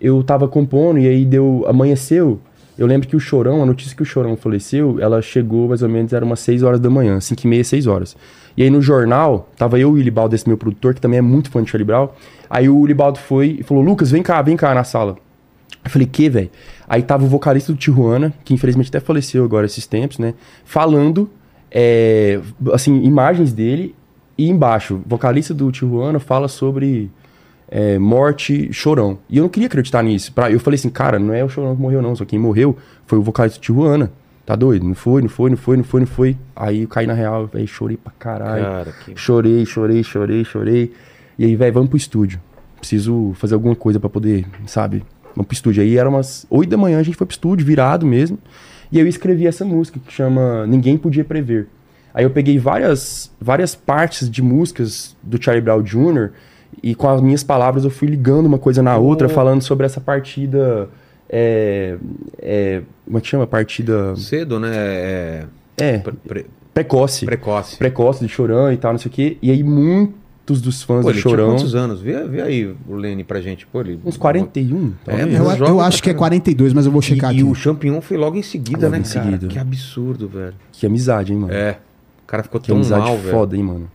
Eu 0.00 0.22
tava 0.22 0.48
compondo 0.48 0.98
e 0.98 1.06
aí 1.06 1.24
deu, 1.24 1.64
amanheceu, 1.68 2.40
eu 2.80 2.86
lembro 2.86 3.06
que 3.06 3.14
o 3.14 3.20
Chorão, 3.20 3.62
a 3.62 3.66
notícia 3.66 3.94
que 3.94 4.02
o 4.02 4.06
Chorão 4.06 4.34
faleceu, 4.38 4.98
ela 5.00 5.20
chegou 5.20 5.68
mais 5.68 5.82
ou 5.82 5.88
menos, 5.88 6.14
era 6.14 6.24
umas 6.24 6.40
6 6.40 6.62
horas 6.62 6.80
da 6.80 6.88
manhã, 6.88 7.20
5 7.20 7.42
e 7.44 7.46
meia, 7.46 7.62
6 7.62 7.86
horas. 7.86 8.16
E 8.56 8.62
aí 8.62 8.70
no 8.70 8.80
jornal, 8.80 9.50
tava 9.54 9.78
eu 9.78 9.90
e 9.90 9.92
o 9.92 9.94
Willibaldo, 9.96 10.34
esse 10.34 10.48
meu 10.48 10.56
produtor, 10.56 10.94
que 10.94 11.00
também 11.00 11.18
é 11.18 11.22
muito 11.22 11.50
fã 11.50 11.62
de 11.62 11.70
Charlie 11.70 11.86
Brown. 11.86 12.08
Aí 12.48 12.70
o 12.70 12.78
Willibaldo 12.80 13.18
foi 13.18 13.58
e 13.60 13.62
falou, 13.62 13.82
Lucas, 13.82 14.10
vem 14.10 14.22
cá, 14.22 14.40
vem 14.40 14.56
cá 14.56 14.74
na 14.74 14.82
sala. 14.82 15.18
Eu 15.84 15.90
falei, 15.90 16.08
que, 16.10 16.30
velho? 16.30 16.50
Aí 16.88 17.02
tava 17.02 17.24
o 17.24 17.26
vocalista 17.26 17.70
do 17.70 17.78
Tijuana, 17.78 18.32
que 18.44 18.54
infelizmente 18.54 18.88
até 18.88 18.98
faleceu 18.98 19.44
agora 19.44 19.66
esses 19.66 19.86
tempos, 19.86 20.18
né? 20.18 20.32
Falando, 20.64 21.28
é, 21.70 22.40
assim, 22.72 23.02
imagens 23.02 23.52
dele 23.52 23.94
e 24.36 24.48
embaixo, 24.48 25.00
vocalista 25.06 25.52
do 25.54 25.70
Tijuana 25.70 26.18
fala 26.18 26.48
sobre 26.48 27.10
é, 27.70 27.98
morte, 27.98 28.72
chorão. 28.72 29.18
E 29.28 29.36
eu 29.36 29.42
não 29.42 29.48
queria 29.48 29.68
acreditar 29.68 30.02
nisso. 30.02 30.32
Pra, 30.32 30.50
eu 30.50 30.58
falei 30.58 30.76
assim, 30.76 30.90
cara, 30.90 31.18
não 31.18 31.32
é 31.32 31.44
o 31.44 31.48
chorão 31.48 31.76
que 31.76 31.80
morreu, 31.80 32.02
não. 32.02 32.16
Só 32.16 32.24
quem 32.24 32.38
morreu 32.38 32.76
foi 33.06 33.18
o 33.18 33.22
vocalista 33.22 33.60
do 33.60 33.62
Tijuana. 33.62 34.10
Tá 34.44 34.56
doido? 34.56 34.84
Não 34.84 34.94
foi, 34.94 35.22
não 35.22 35.28
foi, 35.28 35.50
não 35.50 35.56
foi, 35.56 35.76
não 35.76 35.84
foi, 35.84 36.00
não 36.00 36.06
foi. 36.06 36.36
Aí 36.56 36.82
eu 36.82 36.88
caí 36.88 37.06
na 37.06 37.12
real, 37.12 37.46
velho, 37.46 37.68
chorei 37.68 37.96
pra 37.96 38.12
caralho. 38.18 38.64
Cara, 38.64 38.92
que... 39.04 39.12
Chorei, 39.14 39.64
chorei, 39.64 40.02
chorei, 40.02 40.44
chorei. 40.44 40.92
E 41.38 41.44
aí, 41.44 41.54
velho, 41.54 41.72
vamos 41.72 41.88
pro 41.88 41.96
estúdio. 41.96 42.40
Preciso 42.78 43.32
fazer 43.36 43.54
alguma 43.54 43.76
coisa 43.76 44.00
pra 44.00 44.10
poder, 44.10 44.46
sabe? 44.66 45.04
Vamos 45.36 45.46
pro 45.46 45.54
estúdio. 45.54 45.82
Aí 45.82 45.96
era 45.96 46.08
umas 46.08 46.46
8 46.50 46.68
da 46.68 46.76
manhã, 46.76 46.98
a 46.98 47.02
gente 47.02 47.16
foi 47.16 47.26
pro 47.26 47.34
estúdio, 47.34 47.64
virado 47.64 48.04
mesmo. 48.04 48.38
E 48.92 48.98
eu 48.98 49.06
escrevi 49.06 49.46
essa 49.46 49.64
música 49.64 50.00
que 50.04 50.12
chama 50.12 50.66
Ninguém 50.66 50.96
Podia 50.98 51.24
Prever. 51.24 51.66
Aí 52.12 52.24
eu 52.24 52.30
peguei 52.30 52.58
várias, 52.58 53.30
várias 53.40 53.74
partes 53.74 54.28
de 54.28 54.42
músicas 54.42 55.16
do 55.22 55.40
Charlie 55.40 55.62
Brown 55.62 55.82
Jr. 55.82 56.30
e 56.82 56.94
com 56.94 57.08
as 57.08 57.20
minhas 57.20 57.44
palavras 57.44 57.84
eu 57.84 57.90
fui 57.90 58.08
ligando 58.08 58.46
uma 58.46 58.58
coisa 58.58 58.82
na 58.82 58.96
outra, 58.96 59.28
falando 59.28 59.62
sobre 59.62 59.86
essa 59.86 60.00
partida. 60.00 60.88
É, 61.28 61.96
é, 62.40 62.82
como 63.04 63.18
é 63.18 63.20
que 63.20 63.28
chama? 63.28 63.46
Partida. 63.46 64.16
Cedo, 64.16 64.58
né? 64.58 64.70
É... 64.74 65.44
É, 65.78 65.98
pre- 65.98 66.12
pre- 66.26 66.46
precoce. 66.74 67.24
precoce. 67.24 67.76
Precoce 67.76 68.26
de 68.26 68.28
Chorão 68.28 68.72
e 68.72 68.76
tal, 68.76 68.92
não 68.92 68.98
sei 68.98 69.08
o 69.08 69.14
quê. 69.14 69.38
E 69.40 69.50
aí 69.50 69.62
muitos 70.50 70.60
dos 70.60 70.82
fãs 70.82 71.02
Pô, 71.02 71.08
do 71.08 71.12
tinha 71.12 71.22
Chorão. 71.22 71.50
quantos 71.50 71.74
anos? 71.74 72.00
Vê, 72.00 72.22
vê 72.26 72.42
aí 72.42 72.74
o 72.88 72.94
Lene 72.94 73.22
pra 73.24 73.40
gente. 73.40 73.66
Pô, 73.66 73.80
ele... 73.80 74.00
Uns 74.04 74.16
41, 74.16 74.92
talvez. 75.04 75.28
É, 75.34 75.38
Eu, 75.38 75.66
eu 75.66 75.80
acho 75.80 76.02
que 76.02 76.10
é 76.10 76.12
caramba. 76.12 76.18
42, 76.18 76.72
mas 76.72 76.86
eu 76.86 76.92
vou 76.92 77.00
checar 77.00 77.30
E, 77.30 77.36
aqui. 77.36 77.40
e 77.40 77.44
o 77.44 77.54
Champignon 77.54 78.00
foi 78.00 78.16
logo 78.16 78.36
em 78.36 78.42
seguida, 78.42 78.86
Logo 78.86 78.90
né, 78.92 78.98
em 78.98 79.02
cara? 79.02 79.24
seguida. 79.24 79.46
Que 79.46 79.58
absurdo, 79.58 80.28
velho. 80.28 80.54
Que 80.72 80.86
amizade, 80.86 81.32
hein, 81.32 81.38
mano? 81.38 81.52
É. 81.52 81.78
O 82.24 82.26
cara 82.26 82.42
ficou 82.42 82.60
Que 82.60 82.68
tão 82.68 82.76
amizade 82.76 83.02
mal, 83.04 83.16
velho. 83.16 83.30
foda, 83.30 83.56
hein, 83.56 83.62
mano. 83.62 83.90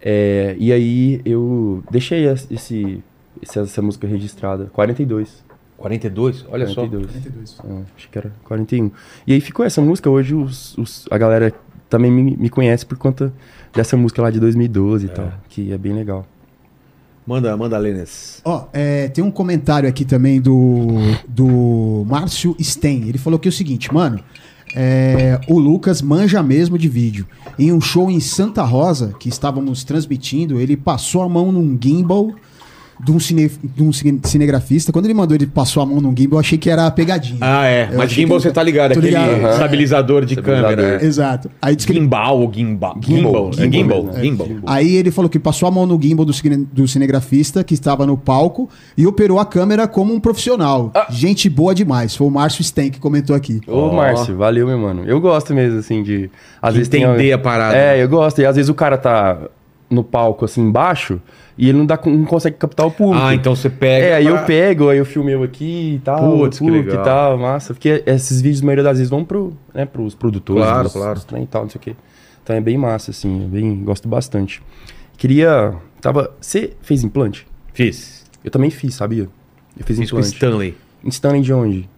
É, 0.00 0.54
e 0.58 0.72
aí 0.72 1.20
eu 1.24 1.82
deixei 1.90 2.26
esse, 2.26 2.54
esse- 2.54 3.02
essa, 3.42 3.82
música 3.82 4.06
registrada. 4.06 4.66
42. 4.72 5.42
42? 5.76 6.44
Olha 6.50 6.66
42. 6.66 7.06
42. 7.06 7.56
Ah, 7.64 7.82
acho 7.96 8.08
que 8.08 8.18
era 8.18 8.32
41. 8.44 8.90
E 9.26 9.32
aí 9.32 9.40
ficou 9.40 9.64
essa 9.64 9.80
música. 9.80 10.08
Hoje 10.08 10.34
os, 10.34 10.76
os- 10.78 11.06
a 11.10 11.18
galera 11.18 11.52
também 11.88 12.10
me, 12.10 12.36
me 12.36 12.48
conhece 12.50 12.84
por 12.84 12.98
conta 12.98 13.32
dessa 13.74 13.96
música 13.96 14.22
lá 14.22 14.30
de 14.30 14.40
2012 14.40 15.06
e 15.06 15.08
tal. 15.08 15.32
Que 15.48 15.72
é 15.72 15.78
bem 15.78 15.92
legal. 15.92 16.26
Manda, 17.26 17.54
manda, 17.56 17.76
Lênis. 17.76 18.40
Ó, 18.44 18.66
é, 18.72 19.08
tem 19.08 19.22
um 19.22 19.30
comentário 19.30 19.86
aqui 19.88 20.04
também 20.04 20.40
do, 20.40 20.86
do 21.28 22.04
Márcio 22.08 22.56
Sten. 22.58 23.06
Ele 23.06 23.18
falou 23.18 23.38
que 23.38 23.46
é 23.46 23.50
o 23.50 23.52
seguinte, 23.52 23.92
mano. 23.92 24.18
é, 24.74 25.38
o 25.46 25.58
Lucas 25.58 26.00
manja 26.00 26.42
mesmo 26.42 26.78
de 26.78 26.88
vídeo. 26.88 27.26
Em 27.58 27.72
um 27.72 27.80
show 27.80 28.10
em 28.10 28.20
Santa 28.20 28.62
Rosa, 28.62 29.14
que 29.18 29.28
estávamos 29.28 29.84
transmitindo, 29.84 30.58
ele 30.60 30.76
passou 30.76 31.22
a 31.22 31.28
mão 31.28 31.52
num 31.52 31.78
gimbal 31.80 32.32
de 33.00 33.12
um, 33.12 33.18
cine, 33.20 33.48
de 33.62 33.82
um 33.82 33.92
cine- 33.92 34.20
cinegrafista. 34.24 34.92
Quando 34.92 35.04
ele 35.04 35.14
mandou, 35.14 35.34
ele 35.36 35.46
passou 35.46 35.82
a 35.82 35.86
mão 35.86 36.00
num 36.00 36.14
gimbal, 36.16 36.36
eu 36.36 36.40
achei 36.40 36.58
que 36.58 36.68
era 36.68 36.90
pegadinha. 36.90 37.38
Ah, 37.40 37.64
é. 37.66 37.88
Eu 37.92 37.98
Mas 37.98 38.10
gimbal 38.10 38.38
que- 38.38 38.42
você 38.44 38.50
tá 38.50 38.62
ligado, 38.62 38.92
Tô 38.94 38.98
aquele 38.98 39.16
ligado. 39.16 39.30
Aham. 39.40 39.50
estabilizador 39.52 40.24
de 40.24 40.34
Estabilizador. 40.34 40.76
câmera. 40.76 41.02
é. 41.02 41.06
Exato. 41.06 41.50
Aí 41.62 41.76
disse 41.76 41.86
que 41.86 41.92
ele 41.92 42.00
Gimbal 42.00 42.40
ou 42.40 42.52
gimbal? 42.52 42.96
Gimbal. 43.00 43.32
Gimbal. 43.32 43.50
É 43.50 43.62
gimbal. 43.62 43.72
Gimbal, 43.72 44.02
né? 44.14 44.22
Gimbal. 44.22 44.46
Aí 44.66 44.96
ele 44.96 45.10
falou 45.10 45.28
que 45.28 45.38
passou 45.38 45.68
a 45.68 45.70
mão 45.70 45.86
no 45.86 46.00
gimbal 46.00 46.24
do, 46.24 46.32
cine- 46.32 46.66
do 46.72 46.88
cinegrafista 46.88 47.62
que 47.62 47.74
estava 47.74 48.04
no 48.06 48.16
palco 48.16 48.68
e 48.96 49.06
operou 49.06 49.38
a 49.38 49.46
câmera 49.46 49.86
como 49.86 50.12
um 50.12 50.20
profissional. 50.20 50.90
Ah. 50.94 51.06
Gente 51.10 51.48
boa 51.48 51.74
demais. 51.74 52.16
Foi 52.16 52.26
o 52.26 52.30
Márcio 52.30 52.62
Sten 52.64 52.90
que 52.90 52.98
comentou 52.98 53.34
aqui. 53.36 53.60
Ô, 53.66 53.88
Ó. 53.88 53.92
Márcio, 53.94 54.36
valeu, 54.36 54.66
meu 54.66 54.78
mano. 54.78 55.04
Eu 55.06 55.20
gosto 55.20 55.54
mesmo, 55.54 55.78
assim, 55.78 56.02
de. 56.02 56.30
Às 56.60 56.74
vezes 56.74 56.88
tem 56.88 57.02
Entender 57.02 57.32
a 57.32 57.38
parada. 57.38 57.76
É, 57.76 58.02
eu 58.02 58.08
gosto. 58.08 58.40
E 58.40 58.46
às 58.46 58.56
vezes 58.56 58.68
o 58.68 58.74
cara 58.74 58.98
tá 58.98 59.38
no 59.90 60.02
palco, 60.04 60.44
assim, 60.44 60.60
embaixo, 60.62 61.20
e 61.58 61.68
ele 61.68 61.76
não, 61.78 61.84
dá, 61.84 61.98
não 62.06 62.24
consegue 62.24 62.56
captar 62.56 62.86
o 62.86 62.90
público. 62.90 63.22
Ah, 63.22 63.34
então 63.34 63.54
você 63.56 63.68
pega. 63.68 64.06
É, 64.06 64.14
aí 64.14 64.24
pra- 64.28 64.40
eu 64.40 64.46
pego, 64.46 64.88
aí 64.88 64.98
eu 64.98 65.04
filmei 65.04 65.34
eu 65.34 65.42
aqui 65.42 65.94
e 65.96 65.98
tal. 65.98 66.38
Putz, 66.38 66.58
que 66.60 66.70
legal. 66.70 67.00
E 67.00 67.04
tal, 67.04 67.36
massa. 67.38 67.74
Porque 67.74 68.02
esses 68.06 68.40
vídeos, 68.40 68.62
a 68.62 68.66
maioria 68.66 68.84
das 68.84 68.98
vezes, 68.98 69.10
vão 69.10 69.24
pro, 69.24 69.52
né, 69.74 69.84
pros 69.84 70.14
produtores. 70.14 70.62
Claro, 70.62 70.84
dos- 70.84 70.92
claro. 70.92 71.14
dos 71.14 71.24
trem 71.24 71.42
e 71.42 71.46
tal, 71.46 71.62
não 71.62 71.70
sei 71.70 71.78
o 71.78 71.82
quê. 71.82 71.96
Então 72.44 72.54
é 72.56 72.60
bem 72.60 72.78
massa, 72.78 73.10
assim, 73.10 73.44
é 73.44 73.46
bem, 73.48 73.82
gosto 73.84 74.08
bastante. 74.08 74.62
Queria, 75.16 75.74
tava, 76.00 76.30
você 76.40 76.72
fez 76.80 77.02
implante? 77.02 77.46
Fiz. 77.74 78.24
Eu 78.44 78.50
também 78.50 78.70
fiz, 78.70 78.94
sabia? 78.94 79.28
Eu 79.78 79.84
fiz, 79.84 79.98
Fiz 79.98 80.10
com 80.10 80.16
implante. 80.18 80.34
Stanley. 80.34 80.76
Em 81.04 81.08
Stanley 81.08 81.42
de 81.42 81.52
onde? 81.52 81.88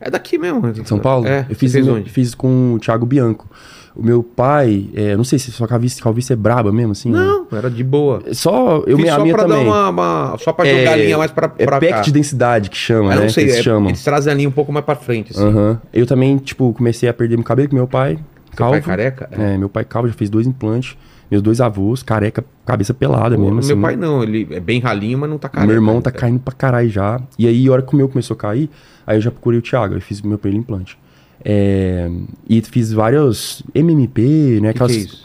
É 0.00 0.10
daqui 0.10 0.38
mesmo. 0.38 0.72
De 0.72 0.88
São 0.88 0.98
Paulo? 0.98 1.26
É. 1.26 1.46
Eu 1.48 1.54
fiz, 1.54 1.72
Fez 1.72 1.86
onde? 1.86 2.08
fiz 2.08 2.34
com 2.34 2.74
o 2.74 2.78
Thiago 2.78 3.04
Bianco. 3.04 3.46
O 3.94 4.02
meu 4.04 4.22
pai, 4.22 4.88
é, 4.94 5.16
não 5.16 5.24
sei 5.24 5.38
se 5.38 5.50
sua 5.50 5.66
calvície, 5.66 6.00
calvície 6.00 6.32
é 6.32 6.36
braba 6.36 6.70
mesmo, 6.70 6.92
assim. 6.92 7.10
Não, 7.10 7.46
era 7.52 7.68
de 7.68 7.82
boa. 7.82 8.18
né? 8.24 8.32
Só, 8.32 8.84
eu, 8.86 8.96
Fiz 8.96 9.08
a 9.08 9.16
só 9.16 9.22
minha 9.22 9.34
pra 9.34 9.42
também. 9.44 9.64
dar 9.64 9.70
uma, 9.70 9.88
uma- 9.88 10.38
Só 10.38 10.52
pra 10.52 10.64
jogar 10.64 10.92
a 10.92 10.96
linha 10.96 11.18
mais 11.18 11.30
pra, 11.32 11.52
É 11.58 11.64
pra 11.64 11.80
pack 11.80 11.92
cá. 11.92 12.00
de 12.02 12.12
densidade 12.12 12.70
que 12.70 12.76
chama, 12.76 13.12
Eu 13.12 13.16
né? 13.16 13.22
não 13.24 13.28
sei, 13.28 13.44
eles 13.44 13.56
é, 13.56 13.62
chamam. 13.62 13.88
eles 13.88 14.02
trazem 14.04 14.32
a 14.32 14.36
linha 14.36 14.48
um 14.48 14.52
pouco 14.52 14.72
mais 14.72 14.84
pra 14.86 14.94
frente, 14.94 15.32
assim. 15.32 15.44
Aham. 15.44 15.80
Eu 15.92 16.06
também, 16.06 16.36
tipo, 16.38 16.72
comecei 16.72 17.08
a 17.08 17.12
perder 17.12 17.36
meu 17.36 17.44
cabelo 17.44 17.68
com 17.68 17.74
meu 17.76 17.88
pai. 17.88 18.18
Calvo. 18.56 18.72
pai 18.74 18.80
careca? 18.82 19.28
É. 19.32 19.56
meu 19.58 19.68
pai 19.68 19.84
calvo, 19.84 20.06
já 20.08 20.14
fez 20.14 20.30
dois 20.30 20.46
implantes. 20.46 20.96
Meus 21.30 21.42
dois 21.42 21.60
avós, 21.60 22.02
careca, 22.02 22.44
cabeça 22.66 22.92
pelada 22.94 23.36
Pô, 23.36 23.42
mesmo. 23.42 23.54
meu 23.56 23.60
assim. 23.64 23.80
pai 23.80 23.94
não, 23.96 24.22
ele 24.22 24.48
é 24.50 24.58
bem 24.58 24.80
ralinho, 24.80 25.16
mas 25.18 25.30
não 25.30 25.38
tá 25.38 25.48
careca. 25.48 25.66
Meu 25.66 25.76
irmão 25.76 26.00
tá 26.00 26.10
caindo 26.10 26.40
pra 26.40 26.52
caralho 26.52 26.88
já. 26.88 27.20
E 27.38 27.46
aí, 27.46 27.68
a 27.68 27.72
hora 27.72 27.82
que 27.82 27.92
o 27.94 27.96
meu 27.96 28.08
começou 28.08 28.34
a 28.34 28.38
cair, 28.38 28.68
aí 29.06 29.16
eu 29.16 29.20
já 29.20 29.30
procurei 29.30 29.58
o 29.60 29.62
Thiago, 29.62 29.94
aí 29.94 30.00
fiz 30.00 30.18
o 30.20 30.26
meu 30.26 30.38
primeiro 30.38 30.62
implante. 30.64 30.98
É, 31.44 32.10
e 32.48 32.60
fiz 32.62 32.92
vários 32.92 33.62
MMP, 33.74 34.60
né? 34.60 34.72
Que 34.72 34.78
que 34.78 34.84
Aquelas, 34.84 34.92
é 34.92 34.96
isso? 34.96 35.24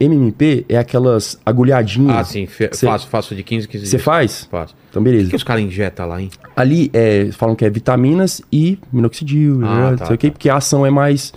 MMP 0.00 0.64
é 0.68 0.78
aquelas 0.78 1.38
agulhadinhas. 1.44 2.16
Ah, 2.16 2.24
sim, 2.24 2.46
Cê- 2.46 2.86
faço, 2.86 3.06
faço 3.08 3.34
de 3.34 3.42
15 3.42 3.66
em 3.66 3.70
15 3.70 3.86
Você 3.86 3.98
faz? 3.98 4.48
Faço. 4.50 4.74
Então, 4.88 5.02
O 5.02 5.04
que, 5.04 5.10
beleza. 5.10 5.30
que 5.30 5.36
os 5.36 5.42
caras 5.44 5.62
injetam 5.62 6.06
lá, 6.08 6.20
hein? 6.22 6.30
Ali 6.56 6.90
é, 6.94 7.30
falam 7.32 7.54
que 7.54 7.64
é 7.64 7.70
vitaminas 7.70 8.40
e 8.50 8.78
minoxidil, 8.92 9.60
Ah, 9.64 9.90
né? 9.90 9.96
tá, 9.96 10.00
não 10.00 10.06
sei 10.06 10.14
o 10.16 10.18
quê, 10.18 10.26
tá. 10.28 10.32
porque 10.32 10.48
a 10.48 10.56
ação 10.56 10.86
é 10.86 10.90
mais. 10.90 11.32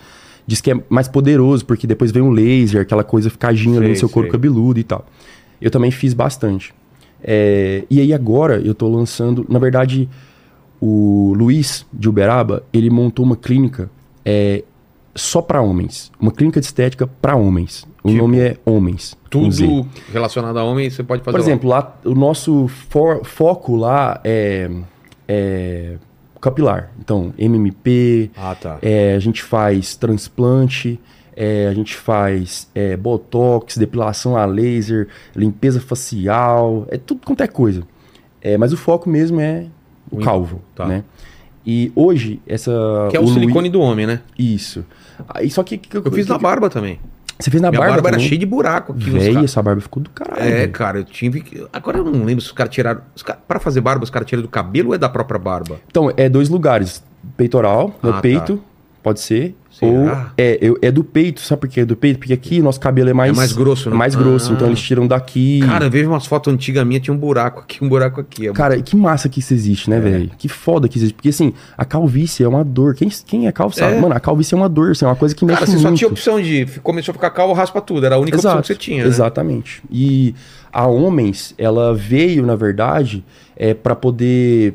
Diz 0.47 0.61
que 0.61 0.71
é 0.71 0.79
mais 0.89 1.07
poderoso, 1.07 1.65
porque 1.65 1.85
depois 1.87 2.11
vem 2.11 2.21
um 2.21 2.29
laser, 2.29 2.81
aquela 2.81 3.03
coisa 3.03 3.29
fica 3.29 3.47
agindo 3.49 3.77
ali 3.77 3.85
Sei, 3.87 3.93
no 3.93 3.99
seu 3.99 4.09
corpo 4.09 4.27
sei. 4.29 4.31
cabeludo 4.31 4.79
e 4.79 4.83
tal. 4.83 5.05
Eu 5.59 5.71
também 5.71 5.89
fiz 5.91 6.13
bastante. 6.13 6.73
É, 7.23 7.83
e 7.89 7.99
aí 7.99 8.13
agora 8.13 8.61
eu 8.63 8.73
tô 8.75 8.87
lançando. 8.87 9.45
Na 9.49 9.57
verdade, 9.59 10.07
o 10.79 11.33
Luiz 11.35 11.85
de 11.91 12.07
Uberaba, 12.07 12.63
ele 12.71 12.89
montou 12.89 13.25
uma 13.25 13.35
clínica 13.35 13.89
é, 14.25 14.63
só 15.13 15.41
pra 15.41 15.61
homens. 15.61 16.11
Uma 16.19 16.31
clínica 16.31 16.59
de 16.59 16.65
estética 16.65 17.07
pra 17.07 17.35
homens. 17.35 17.85
O 18.03 18.09
Tipo, 18.09 18.21
nome 18.21 18.39
é 18.39 18.57
Homens. 18.65 19.15
Tudo 19.29 19.87
relacionado 20.11 20.57
a 20.57 20.63
homem, 20.63 20.89
você 20.89 21.03
pode 21.03 21.23
fazer 21.23 21.37
Por 21.37 21.41
exemplo, 21.41 21.69
lá, 21.69 21.97
o 22.03 22.13
nosso 22.13 22.67
for- 22.67 23.23
foco 23.25 23.75
lá 23.75 24.19
é, 24.23 24.69
é 25.27 25.97
capilar. 26.41 26.91
Então, 26.99 27.33
MMP, 27.37 28.29
Ah, 28.35 28.55
tá. 28.55 28.77
é, 28.81 29.15
a 29.15 29.19
gente 29.19 29.41
faz 29.41 29.95
transplante, 29.95 30.99
é, 31.35 31.67
a 31.67 31.73
gente 31.73 31.95
faz 31.95 32.69
é, 32.75 32.95
botox, 32.95 33.77
depilação 33.77 34.37
a 34.37 34.45
laser, 34.45 35.07
limpeza 35.35 35.79
facial, 35.81 36.85
é 36.89 36.97
tudo 36.97 37.21
quanto 37.25 37.41
é 37.41 37.47
coisa. 37.47 37.83
É, 38.41 38.57
mas 38.57 38.71
o 38.73 38.77
foco 38.77 39.09
mesmo 39.09 39.41
é 39.41 39.65
o 40.11 40.17
O 40.17 40.21
calvo, 40.21 40.61
tá. 40.75 40.85
né? 40.85 41.03
E 41.65 41.91
hoje, 41.95 42.39
essa... 42.47 42.71
Que 43.09 43.17
é 43.17 43.19
o, 43.19 43.23
Luiz- 43.23 43.33
silicone 43.33 43.69
do 43.69 43.79
homem, 43.81 44.05
né? 44.05 44.21
Isso. 44.37 44.85
Aí, 45.29 45.49
só 45.49 45.63
que... 45.63 45.77
que- 45.77 45.97
Eu 45.97 46.11
fiz 46.11 46.25
que- 46.25 46.31
na 46.31 46.37
barba 46.37 46.69
também. 46.69 46.99
Você 47.37 47.51
fez 47.51 47.61
na 47.61 47.69
Minha 47.69 47.81
barba 47.81 47.95
barba, 47.95 48.09
era 48.09 48.19
cheia 48.19 48.37
de 48.39 48.45
buraco 48.45 48.93
aqui 48.93 49.09
Véi, 49.09 49.43
essa 49.43 49.61
barba 49.61 49.81
ficou 49.81 50.01
do 50.01 50.09
caralho. 50.09 50.41
É, 50.41 50.51
velho. 50.51 50.71
cara, 50.71 50.99
eu 50.99 51.03
tive 51.03 51.41
que. 51.41 51.67
Agora 51.73 51.97
eu 51.97 52.05
não 52.05 52.23
lembro 52.23 52.39
se 52.39 52.47
os 52.47 52.53
caras 52.53 52.73
tiraram. 52.73 53.01
Os 53.13 53.21
cara... 53.23 53.37
Pra 53.45 53.59
fazer 53.59 53.81
barba, 53.81 54.05
os 54.05 54.09
caras 54.09 54.25
tiram 54.25 54.41
do 54.41 54.47
cabelo 54.47 54.89
ou 54.89 54.95
é 54.95 54.97
da 54.97 55.09
própria 55.09 55.37
barba? 55.37 55.81
Então, 55.89 56.09
é 56.15 56.29
dois 56.29 56.47
lugares. 56.47 57.03
Peitoral, 57.35 57.93
no 58.01 58.11
Ah, 58.11 58.13
tá. 58.13 58.21
Pode 59.05 59.19
ser. 59.21 59.55
Será? 59.69 59.91
Ou 59.91 60.07
é, 60.37 60.57
eu- 60.61 60.77
é 60.81 60.89
do 60.89 61.03
peito, 61.03 61.41
sabe 61.41 61.59
por 61.61 61.69
que 61.69 61.81
é 61.81 61.85
do 61.85 61.95
peito? 61.97 62.17
Porque 62.17 62.31
aqui 62.33 62.59
o 62.61 62.63
nosso 62.63 62.79
cabelo 62.79 63.09
é 63.09 63.13
mais... 63.13 63.31
É 63.31 63.35
mais 63.35 63.51
grosso, 63.53 63.89
né? 63.89 63.95
é 63.95 63.99
mais 63.99 64.15
grosso, 64.15 64.49
Ah. 64.51 64.55
então 64.55 64.67
eles 64.67 64.81
tiram 64.81 65.05
daqui. 65.05 65.59
Cara, 65.59 65.85
eu 65.85 65.91
vejo 65.91 66.09
umas 66.09 66.25
fotos 66.25 66.51
antigas 66.51 66.83
minhas, 66.87 67.03
tinha 67.03 67.13
um 67.13 67.17
buraco 67.17 67.59
aqui, 67.59 67.83
um 67.83 67.89
buraco 67.89 68.21
aqui. 68.21 68.47
É 68.47 68.53
Cara, 68.53 68.81
que 68.81 68.95
massa 68.95 69.27
que 69.29 69.41
isso 69.41 69.53
existe, 69.53 69.89
né, 69.89 69.99
velho? 69.99 70.31
Que 70.37 70.47
foda 70.47 70.87
que 70.87 70.97
existe. 70.97 71.13
Porque, 71.13 71.27
assim, 71.29 71.53
a 71.77 71.83
calvície 71.85 72.43
é 72.43 72.47
uma 72.47 72.63
dor. 72.63 72.95
Quem, 72.95 73.09
quem 73.09 73.47
é 73.47 73.51
calvo 73.51 73.75
sabe? 73.75 73.95
É. 73.97 73.99
Mano, 73.99 74.15
a 74.15 74.19
calvície 74.19 74.55
é 74.55 74.57
uma 74.57 74.69
dor, 74.69 74.91
assim, 74.91 75.03
é 75.05 75.07
uma 75.09 75.15
coisa 75.15 75.35
que 75.35 75.43
mexe 75.45 75.59
Cara, 75.59 75.67
você 75.71 75.73
muito. 75.77 75.89
só 75.89 75.95
tinha 75.95 76.07
opção 76.09 76.41
de. 76.41 76.65
Começou 76.81 77.11
a 77.11 77.15
ficar 77.15 77.29
calvo, 77.31 77.53
raspa 77.53 77.79
tudo. 77.81 78.05
Era 78.05 78.15
a 78.15 78.17
única 78.17 78.37
opção 78.37 78.61
que 78.61 78.67
você 78.67 78.75
tinha. 78.75 79.03
Né? 79.03 79.09
Exatamente. 79.09 79.83
E 79.91 80.33
a 80.71 80.87
Homens, 80.87 81.53
ela 81.57 81.93
veio, 81.93 82.45
na 82.45 82.55
verdade, 82.55 83.25
é, 83.57 83.73
para 83.73 83.93
poder 83.93 84.73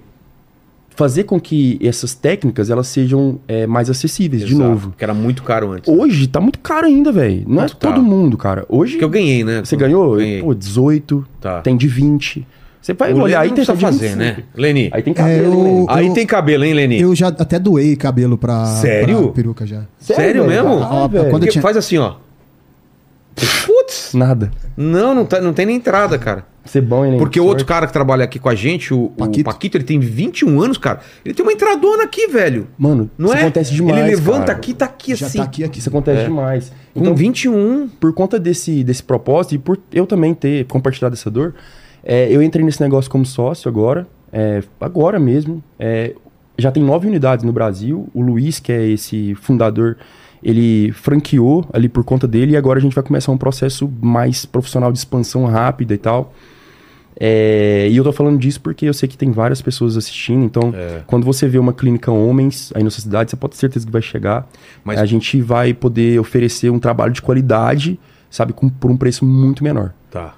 fazer 1.00 1.24
com 1.24 1.40
que 1.40 1.78
essas 1.82 2.14
técnicas 2.14 2.68
elas 2.68 2.86
sejam 2.86 3.38
é, 3.48 3.66
mais 3.66 3.88
acessíveis, 3.88 4.44
de 4.44 4.52
Exato, 4.52 4.68
novo. 4.68 4.94
Que 4.98 5.02
era 5.02 5.14
muito 5.14 5.42
caro 5.42 5.72
antes. 5.72 5.90
né? 5.90 5.98
Hoje 5.98 6.26
tá 6.26 6.40
muito 6.40 6.58
caro 6.58 6.86
ainda, 6.86 7.10
velho. 7.10 7.42
Não 7.48 7.56
Quanto 7.62 7.72
é 7.72 7.76
tá? 7.78 7.88
todo 7.92 8.02
mundo, 8.02 8.36
cara. 8.36 8.66
Hoje 8.68 8.98
Que 8.98 9.04
eu 9.04 9.08
ganhei, 9.08 9.42
né? 9.42 9.62
você 9.64 9.76
ganhou, 9.76 10.16
Ganhei. 10.16 10.42
pô, 10.42 10.54
18, 10.54 11.26
Tá. 11.40 11.62
tem 11.62 11.74
de 11.74 11.88
20. 11.88 12.46
Você 12.82 12.92
vai 12.92 13.12
O 13.14 13.22
olhar 13.22 13.40
Leni 13.42 13.54
precisa 13.54 13.76
de 13.76 13.82
fazer, 13.82 14.08
25. 14.16 14.18
né? 14.18 14.44
Leni. 14.54 14.90
Aí 14.92 15.02
tem 15.02 15.12
É, 15.12 15.14
cabelo, 15.14 15.54
eu- 15.54 15.74
né? 15.80 15.86
Aí 15.88 16.06
eu- 16.06 16.12
tem 16.14 16.26
cabelo, 16.26 16.64
hein, 16.64 16.74
Leni? 16.74 17.00
Eu 17.00 17.14
já 17.14 17.28
até 17.28 17.58
doei 17.58 17.96
cabelo 17.96 18.36
pra, 18.36 18.64
Sério? 18.66 19.22
pra 19.24 19.32
peruca 19.32 19.66
já. 19.66 19.82
Sério 19.98 20.44
velho? 20.46 20.64
mesmo? 20.66 20.82
Ah, 20.84 21.06
velho. 21.06 21.30
quando 21.30 21.44
eu 21.44 21.50
tinha- 21.50 21.62
Faz 21.62 21.76
assim, 21.78 21.96
ó. 21.98 22.14
Putz! 23.80 24.12
Nada. 24.14 24.50
Não, 24.76 25.14
não, 25.14 25.24
tá, 25.24 25.40
não 25.40 25.52
tem 25.52 25.66
nem 25.66 25.76
entrada, 25.76 26.18
cara. 26.18 26.44
Ser 26.64 26.82
bom, 26.82 27.04
hein, 27.04 27.12
né? 27.12 27.18
Porque 27.18 27.40
o 27.40 27.44
outro 27.46 27.64
cara 27.64 27.86
que 27.86 27.92
trabalha 27.92 28.24
aqui 28.24 28.38
com 28.38 28.48
a 28.48 28.54
gente, 28.54 28.92
o 28.92 29.04
o 29.04 29.08
Paquito. 29.10 29.44
Paquito. 29.44 29.76
ele 29.76 29.84
tem 29.84 29.98
21 29.98 30.60
anos, 30.60 30.76
cara. 30.78 31.00
Ele 31.24 31.34
tem 31.34 31.44
uma 31.44 31.52
entradona 31.52 32.04
aqui, 32.04 32.26
velho. 32.28 32.68
Mano, 32.78 33.10
Não 33.16 33.28
isso 33.30 33.36
é? 33.38 33.40
acontece 33.42 33.72
demais, 33.74 33.98
Ele 33.98 34.10
levanta 34.10 34.46
cara. 34.46 34.52
aqui, 34.58 34.74
tá 34.74 34.84
aqui 34.84 35.14
Já 35.14 35.26
assim. 35.26 35.38
tá 35.38 35.44
aqui, 35.44 35.64
aqui. 35.64 35.78
Isso 35.78 35.88
acontece 35.88 36.20
É. 36.22 36.24
demais. 36.24 36.70
Com 36.92 37.00
Então, 37.00 37.14
21. 37.14 37.88
por 37.98 38.12
conta 38.12 38.38
desse, 38.38 38.84
desse 38.84 39.02
propósito 39.02 39.54
e 39.54 39.58
por 39.58 39.78
eu 39.92 40.06
também 40.06 40.34
ter 40.34 40.66
compartilhado 40.66 41.14
essa 41.14 41.30
dor, 41.30 41.54
é, 42.04 42.28
eu 42.30 42.42
entrei 42.42 42.64
nesse 42.64 42.80
negócio 42.82 43.10
como 43.10 43.24
sócio 43.24 43.68
agora, 43.68 44.06
é, 44.32 44.62
agora 44.80 45.18
mesmo. 45.18 45.62
é, 45.78 46.14
já 46.58 46.70
tem 46.70 46.82
nove 46.82 47.08
unidades 47.08 47.42
no 47.42 47.52
Brasil. 47.54 48.06
O 48.12 48.20
Luiz, 48.20 48.60
que 48.60 48.70
é 48.70 48.86
esse 48.86 49.34
fundador, 49.36 49.96
ele 50.42 50.92
franqueou 50.92 51.66
ali 51.72 51.88
por 51.88 52.02
conta 52.04 52.26
dele 52.26 52.52
e 52.52 52.56
agora 52.56 52.78
a 52.78 52.82
gente 52.82 52.94
vai 52.94 53.04
começar 53.04 53.30
um 53.32 53.36
processo 53.38 53.90
mais 54.00 54.44
profissional 54.46 54.90
de 54.92 54.98
expansão 54.98 55.44
rápida 55.44 55.94
e 55.94 55.98
tal. 55.98 56.32
É, 57.22 57.86
e 57.90 57.96
eu 57.96 58.02
tô 58.04 58.12
falando 58.12 58.38
disso 58.38 58.60
porque 58.62 58.86
eu 58.86 58.94
sei 58.94 59.06
que 59.08 59.16
tem 59.18 59.30
várias 59.30 59.60
pessoas 59.60 59.96
assistindo, 59.96 60.42
então 60.44 60.72
É. 60.74 61.02
quando 61.06 61.24
você 61.24 61.46
vê 61.46 61.58
uma 61.58 61.72
clínica 61.72 62.10
homens 62.10 62.72
aí 62.74 62.82
na 62.82 62.88
sua 62.88 63.02
cidade, 63.02 63.30
você 63.30 63.36
pode 63.36 63.52
ter 63.54 63.58
certeza 63.58 63.84
que 63.84 63.92
vai 63.92 64.00
chegar. 64.00 64.48
Mas- 64.82 64.98
A 64.98 65.04
gente 65.04 65.40
vai 65.42 65.74
poder 65.74 66.18
oferecer 66.18 66.70
um 66.70 66.78
trabalho 66.78 67.12
de 67.12 67.20
qualidade, 67.20 68.00
sabe, 68.30 68.52
com, 68.54 68.70
por 68.70 68.90
um 68.90 68.96
preço 68.96 69.24
muito 69.26 69.62
menor. 69.62 69.92
Tá. 70.10 70.34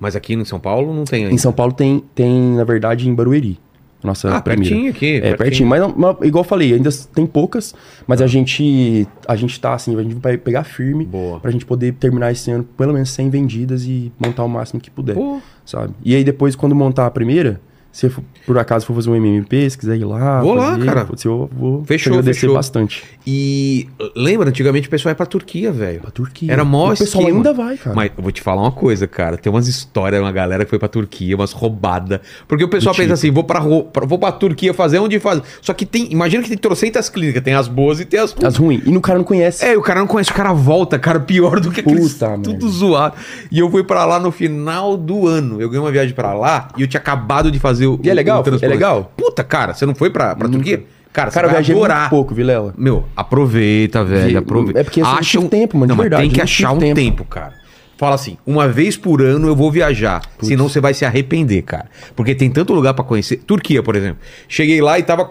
Mas 0.00 0.16
aqui 0.16 0.34
em 0.34 0.44
São 0.44 0.58
Paulo 0.58 0.92
não 0.92 1.04
tem 1.04 1.22
ainda. 1.24 1.34
Em 1.34 1.38
São 1.38 1.52
Paulo 1.52 1.72
tem, 1.72 2.02
tem 2.14 2.56
na 2.56 2.64
verdade, 2.64 3.08
em 3.08 3.14
Barueri. 3.14 3.58
Nossa 4.02 4.36
Ah, 4.36 4.40
primeira. 4.40 4.74
pertinho 4.74 4.90
aqui, 4.92 5.06
É, 5.16 5.20
pertinho. 5.20 5.36
pertinho. 5.38 5.68
Mas, 5.68 5.80
mas, 5.96 6.16
igual 6.28 6.44
eu 6.44 6.48
falei, 6.48 6.72
ainda 6.74 6.88
tem 7.14 7.26
poucas, 7.26 7.74
mas 8.06 8.22
a 8.22 8.26
gente 8.28 9.06
a 9.26 9.34
gente 9.34 9.58
tá 9.60 9.74
assim, 9.74 9.96
a 9.98 10.02
gente 10.02 10.14
vai 10.14 10.36
pegar 10.38 10.62
firme 10.64 11.04
Boa. 11.04 11.40
pra 11.40 11.50
gente 11.50 11.66
poder 11.66 11.92
terminar 11.94 12.30
esse 12.30 12.48
ano 12.50 12.62
pelo 12.76 12.92
menos 12.92 13.10
100 13.10 13.28
vendidas 13.30 13.84
e 13.84 14.12
montar 14.18 14.44
o 14.44 14.48
máximo 14.48 14.80
que 14.80 14.90
puder, 14.90 15.14
Pô. 15.14 15.40
sabe? 15.64 15.94
E 16.04 16.14
aí 16.14 16.22
depois, 16.22 16.54
quando 16.54 16.74
montar 16.76 17.06
a 17.06 17.10
primeira, 17.10 17.60
Se 17.90 18.08
for- 18.08 18.22
por 18.46 18.56
acaso 18.58 18.86
for 18.86 18.94
fazer 18.94 19.10
um 19.10 19.16
MMP, 19.16 19.68
se 19.68 19.76
quiser 19.76 19.96
ir 19.96 20.04
lá. 20.04 20.40
Vou 20.40 20.54
lá, 20.54 20.72
fazer, 20.72 20.84
cara. 20.84 21.04
putz, 21.04 21.24
Eu 21.24 21.50
vou 21.52 21.84
Fechou, 21.84 22.12
agradecer 22.12 22.40
fechou. 22.42 22.54
bastante. 22.54 23.02
E 23.26 23.88
lembra, 24.14 24.48
antigamente 24.50 24.86
o 24.86 24.90
pessoal 24.90 25.10
ia 25.10 25.16
pra 25.16 25.26
Turquia, 25.26 25.72
velho. 25.72 26.00
Pra 26.00 26.10
Turquia. 26.10 26.52
Era 26.52 26.64
mó 26.64 26.86
O 26.86 26.90
pessoal 26.96 27.22
esquema. 27.24 27.38
ainda 27.38 27.52
vai, 27.52 27.76
cara. 27.76 27.96
Mas 27.96 28.10
eu 28.16 28.22
vou 28.22 28.30
te 28.30 28.40
falar 28.40 28.62
uma 28.62 28.70
coisa, 28.72 29.06
cara. 29.08 29.36
Tem 29.36 29.50
umas 29.52 29.66
histórias, 29.66 30.20
uma 30.20 30.30
galera 30.30 30.64
que 30.64 30.70
foi 30.70 30.78
pra 30.78 30.86
Turquia, 30.88 31.34
umas 31.34 31.52
roubadas. 31.52 32.20
Porque 32.46 32.62
o 32.62 32.68
pessoal 32.68 32.94
Do 32.94 32.98
pensa 32.98 33.06
tipo. 33.08 33.14
assim, 33.14 33.30
vou 33.32 33.42
pra, 33.44 33.60
vou 33.60 34.18
pra 34.18 34.32
Turquia 34.32 34.72
fazer 34.72 34.98
onde 35.00 35.18
faz. 35.18 35.42
Só 35.60 35.72
que 35.74 35.84
tem. 35.84 36.12
Imagina 36.12 36.42
que 36.42 36.48
tem 36.50 36.58
trocentas 36.58 37.08
clínicas, 37.08 37.42
tem 37.42 37.54
as 37.54 37.66
boas 37.68 37.98
e 38.00 38.04
tem 38.04 38.20
as 38.20 38.32
ruins. 38.32 38.44
As 38.46 38.56
ruins. 38.56 38.82
E 38.86 38.90
no 38.90 39.00
cara 39.00 39.18
não 39.18 39.24
conhece. 39.24 39.64
É, 39.64 39.76
o 39.76 39.82
cara 39.82 39.98
não 40.00 40.06
conhece, 40.06 40.30
o 40.30 40.34
cara 40.34 40.52
volta, 40.52 40.98
cara, 40.98 41.18
pior 41.20 41.58
do 41.58 41.70
que 41.70 41.80
aqueles, 41.80 42.12
Puta 42.14 42.30
tudo 42.34 42.50
merda. 42.50 42.68
zoado. 42.68 43.14
E 43.50 43.58
eu 43.58 43.68
fui 43.70 43.82
pra 43.82 44.04
lá 44.04 44.20
no 44.20 44.30
final 44.30 44.96
do 44.96 45.26
ano. 45.26 45.60
Eu 45.60 45.68
ganhei 45.68 45.84
uma 45.84 45.90
viagem 45.92 46.14
pra 46.14 46.32
lá 46.34 46.68
e 46.76 46.82
eu 46.82 46.86
tinha 46.88 47.00
acabado 47.00 47.50
de 47.50 47.58
fazer 47.58 47.77
o. 47.86 47.98
E 48.02 48.10
é 48.10 48.14
legal? 48.14 48.42
o. 48.44 48.64
É 48.64 48.68
legal? 48.68 49.12
Puta, 49.16 49.42
cara, 49.44 49.74
você 49.74 49.84
não 49.86 49.94
foi 49.94 50.10
pra, 50.10 50.34
pra 50.36 50.48
Turquia? 50.48 50.84
Cara, 51.12 51.30
você 51.30 51.34
cara, 51.34 51.46
eu 51.46 51.50
vai 51.52 51.60
viajei 51.62 51.74
adorar. 51.74 52.10
pouco, 52.10 52.34
Vilela. 52.34 52.74
Meu, 52.76 53.04
aproveita, 53.16 54.04
velho, 54.04 54.38
aproveita. 54.38 54.80
é 54.80 54.84
porque 54.84 55.00
eu 55.00 55.04
não 55.04 55.14
Acha 55.14 55.40
um... 55.40 55.48
tempo, 55.48 55.76
mano, 55.76 55.88
Não, 55.88 55.96
mas 55.96 56.04
verdade, 56.04 56.22
tem 56.22 56.30
que 56.30 56.36
não 56.36 56.44
achar 56.44 56.72
um 56.72 56.78
tempo. 56.78 56.94
tempo. 56.94 57.24
cara. 57.24 57.54
Fala 57.96 58.14
assim, 58.14 58.36
uma 58.46 58.68
vez 58.68 58.96
por 58.96 59.20
ano 59.20 59.48
eu 59.48 59.56
vou 59.56 59.72
viajar, 59.72 60.22
senão 60.40 60.68
você 60.68 60.80
vai 60.80 60.94
se 60.94 61.04
arrepender, 61.04 61.62
cara. 61.62 61.86
Porque 62.14 62.32
tem 62.32 62.48
tanto 62.48 62.72
lugar 62.72 62.94
pra 62.94 63.02
conhecer. 63.02 63.38
Turquia, 63.38 63.82
por 63.82 63.96
exemplo. 63.96 64.18
Cheguei 64.46 64.80
lá 64.80 65.00
e 65.00 65.02
tava 65.02 65.26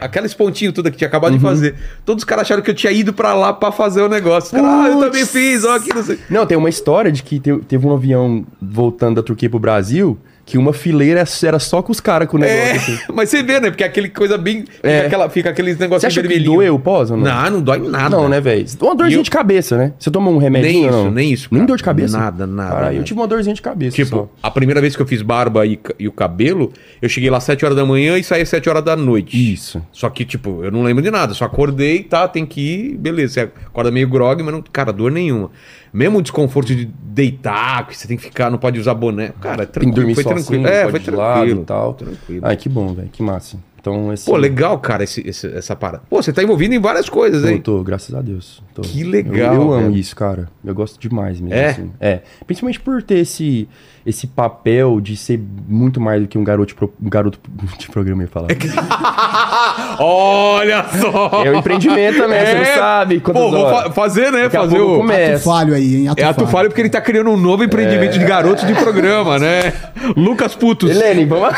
aqueles 0.00 0.34
pontinhos 0.34 0.74
tudo 0.74 0.90
que 0.90 0.98
tinha 0.98 1.08
acabado 1.08 1.32
Uhum. 1.32 1.38
de 1.38 1.42
fazer. 1.44 1.74
Todos 2.04 2.20
os 2.22 2.24
caras 2.26 2.42
acharam 2.42 2.60
que 2.62 2.70
eu 2.70 2.74
tinha 2.74 2.92
ido 2.92 3.14
pra 3.14 3.32
lá 3.32 3.50
pra 3.52 3.72
fazer 3.72 4.02
o 4.02 4.08
negócio. 4.10 4.48
Os 4.54 4.62
caras, 4.62 4.68
ah, 4.70 4.88
eu 4.88 4.94
também 5.00 5.20
Putz. 5.22 5.30
fiz, 5.32 5.64
ó, 5.64 5.76
aqui 5.76 5.94
não 5.94 6.02
sei. 6.02 6.18
Não, 6.28 6.44
tem 6.44 6.58
uma 6.58 6.68
história 6.68 7.10
de 7.10 7.22
que 7.22 7.40
te- 7.40 7.58
teve 7.60 7.86
um 7.86 7.94
avião 7.94 8.44
voltando 8.60 9.16
da 9.16 9.22
Turquia 9.22 9.48
pro 9.48 9.58
Brasil 9.58 10.18
que 10.46 10.56
uma 10.56 10.72
fileira 10.72 11.24
era 11.42 11.58
só 11.58 11.82
com 11.82 11.90
os 11.90 11.98
caras 11.98 12.28
com 12.28 12.36
o 12.36 12.40
negócio. 12.40 12.62
É, 12.62 12.70
assim. 12.76 12.98
mas 13.12 13.28
você 13.28 13.42
vê, 13.42 13.58
né? 13.58 13.68
Porque 13.68 13.82
aquele 13.82 14.08
coisa 14.08 14.38
bem. 14.38 14.64
Fica, 14.64 14.88
É. 14.88 15.04
aquela, 15.06 15.28
fica 15.28 15.50
aqueles 15.50 15.76
Você 15.76 15.82
negócios 15.82 16.04
acha 16.04 16.22
que 16.22 16.28
vermelhinhos. 16.28 16.54
doeu 16.54 16.78
pós 16.78 17.10
ou 17.10 17.16
não? 17.16 17.24
Não, 17.24 17.50
não 17.50 17.60
dói 17.62 17.78
nada. 17.80 18.08
Não, 18.16 18.28
né, 18.28 18.40
velho? 18.40 18.64
Uma 18.80 18.94
dorzinha 18.94 19.18
eu- 19.18 19.24
de 19.24 19.30
cabeça, 19.30 19.76
né? 19.76 19.92
Você 19.98 20.08
toma 20.08 20.30
um 20.30 20.38
remédio 20.38 20.70
Nem 20.70 20.82
isso, 20.86 20.92
não? 20.92 21.10
nem 21.10 21.32
isso, 21.32 21.48
Nem 21.50 21.58
cara. 21.62 21.66
dor 21.66 21.76
de 21.76 21.82
cabeça? 21.82 22.16
Nada, 22.16 22.46
nada, 22.46 22.74
nada. 22.76 22.94
eu 22.94 23.02
tive 23.02 23.18
uma 23.18 23.26
dorzinha 23.26 23.54
de 23.54 23.60
cabeça 23.60 23.96
Tipo, 23.96 24.16
só. 24.16 24.30
a 24.40 24.50
primeira 24.50 24.80
vez 24.80 24.94
que 24.94 25.02
eu 25.02 25.06
fiz 25.06 25.20
barba 25.20 25.66
e, 25.66 25.78
e 25.98 26.06
o 26.06 26.12
cabelo, 26.12 26.72
eu 27.02 27.08
cheguei 27.08 27.28
lá 27.28 27.38
às 27.38 27.44
7 27.44 27.64
horas 27.64 27.76
da 27.76 27.84
manhã 27.84 28.16
e 28.16 28.22
saí 28.22 28.42
às 28.42 28.48
7 28.48 28.68
horas 28.70 28.84
da 28.84 28.94
noite. 28.94 29.52
Isso. 29.52 29.82
Só 29.90 30.08
que, 30.08 30.24
tipo, 30.24 30.62
eu 30.62 30.70
não 30.70 30.84
lembro 30.84 31.02
de 31.02 31.10
nada. 31.10 31.34
Só 31.34 31.44
acordei, 31.44 32.04
tá, 32.04 32.28
tem 32.28 32.46
que 32.46 32.60
ir, 32.60 32.96
beleza. 32.96 33.34
Você 33.34 33.40
acorda 33.66 33.90
meio 33.90 34.08
grog, 34.08 34.40
mas 34.44 34.54
não, 34.54 34.62
cara, 34.72 34.92
dor 34.92 35.10
nenhuma. 35.10 35.50
Mesmo 35.96 36.18
o 36.18 36.22
desconforto 36.22 36.74
de 36.74 36.84
deitar, 36.84 37.86
que 37.86 37.96
você 37.96 38.06
tem 38.06 38.18
que 38.18 38.24
ficar, 38.24 38.50
não 38.50 38.58
pode 38.58 38.78
usar 38.78 38.92
boné. 38.92 39.32
Cara, 39.40 39.62
é 39.62 39.64
Tem 39.64 39.66
que 39.66 39.72
tranquilo, 39.72 39.94
dormir 39.94 40.14
foi 40.14 40.22
só 40.24 40.28
tranquilo. 40.34 40.66
assim, 40.66 40.74
é, 40.74 40.86
pode 40.90 41.04
foi 41.06 41.14
lado 41.14 41.34
tranquilo. 41.38 41.62
e 41.62 41.64
tal. 41.64 41.94
Tranquilo. 41.94 42.40
Ai, 42.46 42.56
que 42.58 42.68
bom, 42.68 42.92
velho. 42.92 43.08
Que 43.08 43.22
massa. 43.22 43.56
Então, 43.88 44.12
esse... 44.12 44.24
Pô, 44.26 44.36
legal, 44.36 44.76
cara, 44.80 45.04
esse, 45.04 45.20
esse- 45.24 45.46
essa 45.56 45.76
parada. 45.76 46.02
Pô, 46.10 46.20
você 46.20 46.32
tá 46.32 46.42
envolvido 46.42 46.74
em 46.74 46.80
várias 46.80 47.08
coisas, 47.08 47.44
Eu 47.44 47.50
hein? 47.50 47.58
tô, 47.60 47.84
graças 47.84 48.12
a 48.12 48.20
Deus. 48.20 48.60
Tô. 48.74 48.82
Que 48.82 49.04
legal, 49.04 49.54
Eu, 49.54 49.62
eu 49.62 49.72
amo 49.74 49.82
velho. 49.90 49.96
isso, 49.96 50.16
cara. 50.16 50.48
Eu 50.64 50.74
gosto 50.74 50.98
demais 50.98 51.40
mesmo. 51.40 51.54
É? 51.54 51.66
assim. 51.70 51.90
É. 52.00 52.20
Principalmente 52.44 52.80
por 52.80 53.00
ter 53.00 53.18
esse, 53.20 53.68
esse 54.04 54.26
papel 54.26 55.00
de 55.00 55.16
ser 55.16 55.40
muito 55.68 56.00
mais 56.00 56.20
do 56.20 56.26
que 56.26 56.36
um 56.36 56.42
garoto 56.42 56.70
de, 56.70 56.74
pro- 56.74 56.92
um 57.00 57.08
garoto 57.08 57.38
de 57.78 57.88
programa, 57.88 58.22
eu 58.22 58.26
ia 58.26 58.30
falar. 58.30 58.48
Olha 60.00 60.84
só! 61.00 61.44
É 61.44 61.50
um 61.52 61.58
empreendimento 61.60 62.18
também, 62.18 62.44
você 62.44 62.54
não 62.54 62.64
sabe 62.76 63.20
quantas 63.20 63.42
Pô, 63.42 63.50
vou 63.52 63.70
fa- 63.70 63.90
fazer, 63.92 64.32
né? 64.32 64.42
Daqui 64.48 64.56
fazer 64.56 64.80
o. 64.80 64.96
começa. 64.98 65.34
Ato 65.36 65.44
falho 65.44 65.74
aí, 65.74 65.96
hein? 65.96 66.08
Ato 66.08 66.20
É 66.20 66.24
ato 66.24 66.46
falho 66.48 66.68
porque 66.68 66.80
ele 66.82 66.90
tá 66.90 67.00
criando 67.00 67.30
um 67.30 67.36
novo 67.36 67.62
empreendimento 67.62 68.18
de 68.18 68.24
garotos 68.24 68.66
de 68.66 68.74
programa, 68.74 69.38
né? 69.38 69.72
Lucas 70.16 70.56
Putos. 70.56 70.90
Helene, 70.90 71.24
vamos... 71.24 71.54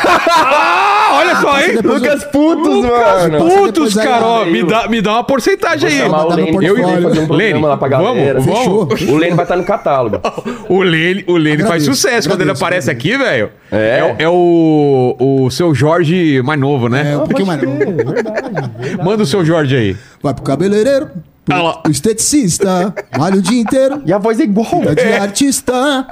Ah, 1.09 1.15
olha 1.17 1.35
só, 1.37 1.59
hein? 1.59 1.77
Lucas 1.83 2.23
Putos, 2.25 2.85
mano. 2.85 3.37
Putos, 3.39 3.95
depois 3.95 3.97
aí, 3.97 4.05
cara, 4.07 4.25
ó, 4.25 4.45
me 4.45 4.63
dá, 4.63 4.87
me 4.87 5.01
dá 5.01 5.11
uma 5.13 5.23
porcentagem 5.23 5.89
aí. 5.89 5.97
chamar 5.97 6.25
o 6.27 6.35
Lene, 6.35 6.51
eu 6.65 6.77
e 6.77 6.81
o 6.81 6.87
fazer 6.87 6.97
um 7.19 7.27
programa 7.27 7.35
Lene, 7.35 7.61
lá 7.61 7.77
pra 7.77 7.87
galera. 7.87 8.39
vamos, 8.39 8.45
vamos. 8.55 8.99
Fechou. 8.99 9.15
O 9.15 9.17
Lene 9.17 9.35
vai 9.35 9.45
estar 9.45 9.55
no 9.55 9.63
catálogo. 9.63 10.21
O 10.69 10.81
Lene, 10.83 11.23
o 11.27 11.33
Lene 11.37 11.57
faz 11.63 11.83
Agradeço, 11.83 11.93
sucesso 11.93 12.29
quando 12.29 12.41
ele 12.41 12.51
agradeço, 12.51 12.63
aparece 12.65 12.91
aqui, 12.91 13.17
velho. 13.17 13.49
É. 13.71 14.03
o- 14.03 14.15
É 14.23 14.29
o, 14.29 15.15
o 15.45 15.49
seu 15.51 15.73
Jorge 15.73 16.41
mais 16.43 16.59
novo, 16.59 16.87
É, 16.87 16.89
né? 16.89 17.17
um 17.17 17.21
pouquinho 17.25 17.47
mais 17.47 17.61
novo. 17.61 17.79
Manda 19.03 19.23
o 19.23 19.25
seu 19.25 19.43
Jorge 19.43 19.75
aí. 19.75 19.97
Vai 20.21 20.33
pro 20.33 20.43
cabeleireiro, 20.43 21.09
Ah 21.51 21.61
lá. 21.61 21.73
pro 21.77 21.91
esteticista, 21.91 22.93
malha 23.17 23.37
o 23.37 23.41
dia 23.41 23.59
inteiro, 23.59 24.01
E 24.05 24.13
a 24.13 24.17
voz 24.17 24.39
é 24.39 24.43
igual. 24.43 24.67
é 24.83 24.95
de 24.95 25.13
artista. 25.13 25.73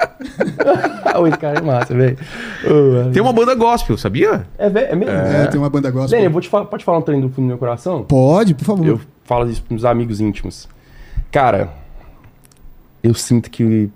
Esse 1.28 1.38
cara 1.38 1.58
é 1.58 1.62
massa, 1.62 1.94
velho. 1.94 2.16
Ô, 2.64 3.10
Tem 3.10 3.22
uma 3.22 3.32
banda 3.32 3.54
gospel, 3.54 3.96
sabia? 3.98 4.46
É, 4.58 4.68
velho, 4.68 4.86
é 4.86 4.94
mesmo. 4.96 5.14
É, 5.14 5.46
tem 5.46 5.60
uma 5.60 5.70
banda 5.70 5.90
gospel. 5.90 6.20
Eu 6.20 6.30
vou 6.30 6.40
te 6.40 6.48
falar, 6.48 6.64
pode 6.66 6.84
falar 6.84 6.98
um 6.98 7.02
trem 7.02 7.20
do 7.20 7.28
fundo 7.28 7.44
do 7.44 7.48
meu 7.48 7.58
coração? 7.58 8.02
Pode, 8.04 8.54
por 8.54 8.64
favor. 8.64 8.86
Eu 8.86 9.00
falo 9.24 9.50
isso 9.50 9.62
pros 9.62 9.84
amigos 9.84 10.20
íntimos. 10.20 10.68
Cara, 11.30 11.70
eu 13.02 13.14
sinto 13.14 13.50
que 13.50 13.90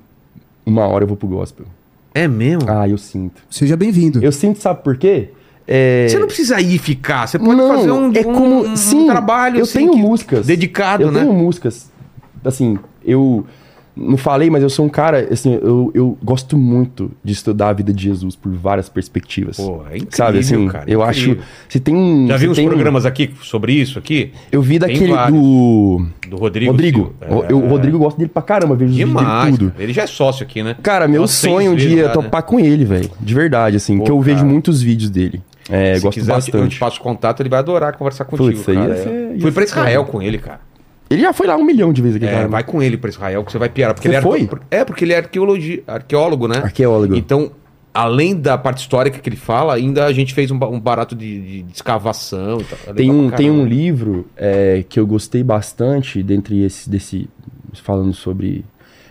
uma 0.64 0.86
hora 0.86 1.04
eu 1.04 1.08
vou 1.08 1.16
pro 1.16 1.28
gospel. 1.28 1.66
É 2.14 2.28
mesmo? 2.28 2.68
Ah, 2.70 2.88
eu 2.88 2.98
sinto. 2.98 3.40
Seja 3.48 3.76
bem-vindo. 3.76 4.22
Eu 4.22 4.32
sinto, 4.32 4.60
sabe 4.60 4.82
por 4.82 4.96
quê? 4.96 5.30
É... 5.66 6.06
Você 6.08 6.18
não 6.18 6.26
precisa 6.26 6.60
ir 6.60 6.78
ficar, 6.78 7.26
você 7.26 7.38
pode 7.38 7.54
Não, 7.54 7.68
fazer 7.68 7.90
um, 7.92 8.12
é 8.12 8.24
como, 8.24 8.64
um- 8.64 8.72
um 8.72 8.76
sim, 8.76 9.06
trabalho 9.06 9.58
eu 9.58 9.62
assim, 9.62 9.78
tenho 9.78 9.92
que- 9.92 9.98
músicas 9.98 10.46
dedicado, 10.46 11.02
eu 11.04 11.12
né? 11.12 11.20
tenho 11.20 11.32
músicas 11.32 11.90
assim 12.44 12.78
eu 13.04 13.46
não 13.94 14.16
falei 14.16 14.48
mas 14.50 14.62
eu 14.62 14.70
sou 14.70 14.86
um 14.86 14.88
cara 14.88 15.28
assim 15.30 15.52
eu, 15.62 15.90
eu 15.94 16.18
gosto 16.22 16.56
muito 16.58 17.10
de 17.22 17.32
estudar 17.32 17.68
a 17.68 17.72
vida 17.74 17.92
de 17.92 18.02
Jesus 18.04 18.34
por 18.34 18.50
várias 18.52 18.88
perspectivas 18.88 19.58
Pô, 19.58 19.82
é 19.88 19.96
incrível, 19.98 20.08
sabe 20.10 20.38
assim 20.38 20.66
cara, 20.66 20.90
eu 20.90 21.00
incrível. 21.02 21.34
acho 21.36 21.36
se 21.68 21.78
tem 21.78 22.26
Já 22.26 22.36
vi 22.38 22.48
uns 22.48 22.56
tem 22.56 22.66
programas 22.66 23.04
aqui 23.06 23.30
sobre 23.42 23.74
isso 23.74 23.98
aqui? 23.98 24.32
eu 24.50 24.62
vi 24.62 24.78
daquele 24.78 25.12
vários. 25.12 25.38
do 25.38 26.06
Do 26.28 26.36
Rodrigo. 26.38 26.72
Rodrigo 26.72 27.12
Silva. 27.20 27.46
eu, 27.50 27.58
o 27.58 27.68
Rodrigo 27.68 27.98
gosta 27.98 28.18
dele 28.18 28.30
pra 28.30 28.42
caramba 28.42 28.74
vejo 28.74 28.94
dele 28.94 29.12
tudo. 29.50 29.72
Ele 29.78 29.92
já 29.92 30.02
é 30.02 30.06
sócio 30.06 30.42
aqui, 30.42 30.62
né? 30.62 30.74
Cara, 30.82 31.06
meu 31.06 31.26
seis 31.28 31.52
sonho 31.52 31.72
um 31.72 31.76
dia 31.76 32.00
é 32.00 32.02
já, 32.04 32.08
né? 32.08 32.14
topar 32.14 32.42
com 32.44 32.58
ele, 32.58 32.84
velho. 32.86 33.10
De 33.20 33.34
verdade, 33.34 33.76
assim. 33.76 33.98
Pô, 33.98 34.04
que 34.04 34.10
eu 34.10 34.20
vejo 34.20 34.38
cara. 34.38 34.48
muitos 34.48 34.80
vídeos 34.82 35.10
dele. 35.10 35.42
É, 35.70 35.94
Se 35.96 36.00
gosto 36.02 36.18
quiser, 36.18 36.32
eu 36.34 36.40
te- 36.40 36.46
eu 36.48 36.50
te 36.50 36.56
bastante. 36.58 36.78
passo 36.78 37.00
contato, 37.00 37.40
ele 37.40 37.48
vai 37.48 37.58
adorar 37.60 37.96
conversar 37.96 38.24
contigo, 38.24 38.48
Putz, 38.50 38.68
aí 38.68 38.74
cara. 38.74 38.88
ia 38.88 38.96
ser- 39.02 39.34
ia 39.34 39.40
Fui 39.40 39.52
pra 39.52 39.62
ser 39.66 39.68
Israel 39.70 40.04
com 40.04 40.20
ele, 40.22 40.38
cara. 40.38 40.60
Ele 41.10 41.20
já 41.22 41.32
foi 41.32 41.46
lá 41.46 41.56
um 41.56 41.64
milhão 41.64 41.92
de 41.92 42.00
vezes 42.00 42.16
aqui, 42.16 42.24
É, 42.26 42.30
cara. 42.32 42.48
vai 42.48 42.64
com 42.64 42.82
ele 42.82 42.96
pra 42.96 43.10
Israel 43.10 43.44
que 43.44 43.52
você 43.52 43.58
vai 43.58 43.68
pirar. 43.68 43.92
Porque 43.94 44.08
Você 44.08 44.14
ele 44.14 44.16
é 44.18 44.22
foi? 44.22 44.48
É, 44.70 44.84
porque 44.84 45.04
ele 45.04 45.12
é 45.12 45.18
arqueologia, 45.18 45.82
arqueólogo, 45.86 46.48
né? 46.48 46.56
Arqueólogo. 46.56 47.14
Então, 47.14 47.52
além 47.92 48.34
da 48.34 48.56
parte 48.56 48.78
histórica 48.78 49.18
que 49.18 49.28
ele 49.28 49.36
fala, 49.36 49.74
ainda 49.74 50.06
a 50.06 50.12
gente 50.12 50.32
fez 50.32 50.50
um, 50.50 50.58
ba- 50.58 50.68
um 50.68 50.80
barato 50.80 51.14
de, 51.14 51.40
de- 51.42 51.62
de 51.64 51.72
escavação 51.74 52.60
e 52.60 52.64
tal. 52.64 52.78
É 52.86 52.92
Tem 52.94 53.10
legal 53.10 53.24
um, 53.24 53.28
pra 53.28 53.36
tem 53.36 53.50
um 53.50 53.54
caramba. 53.58 53.74
livro 53.74 54.26
é, 54.36 54.84
que 54.88 54.98
eu 54.98 55.06
gostei 55.06 55.42
bastante, 55.44 56.22
dentre 56.22 56.62
esse, 56.64 56.88
desse. 56.88 57.28
falando 57.74 58.14
sobre 58.14 58.64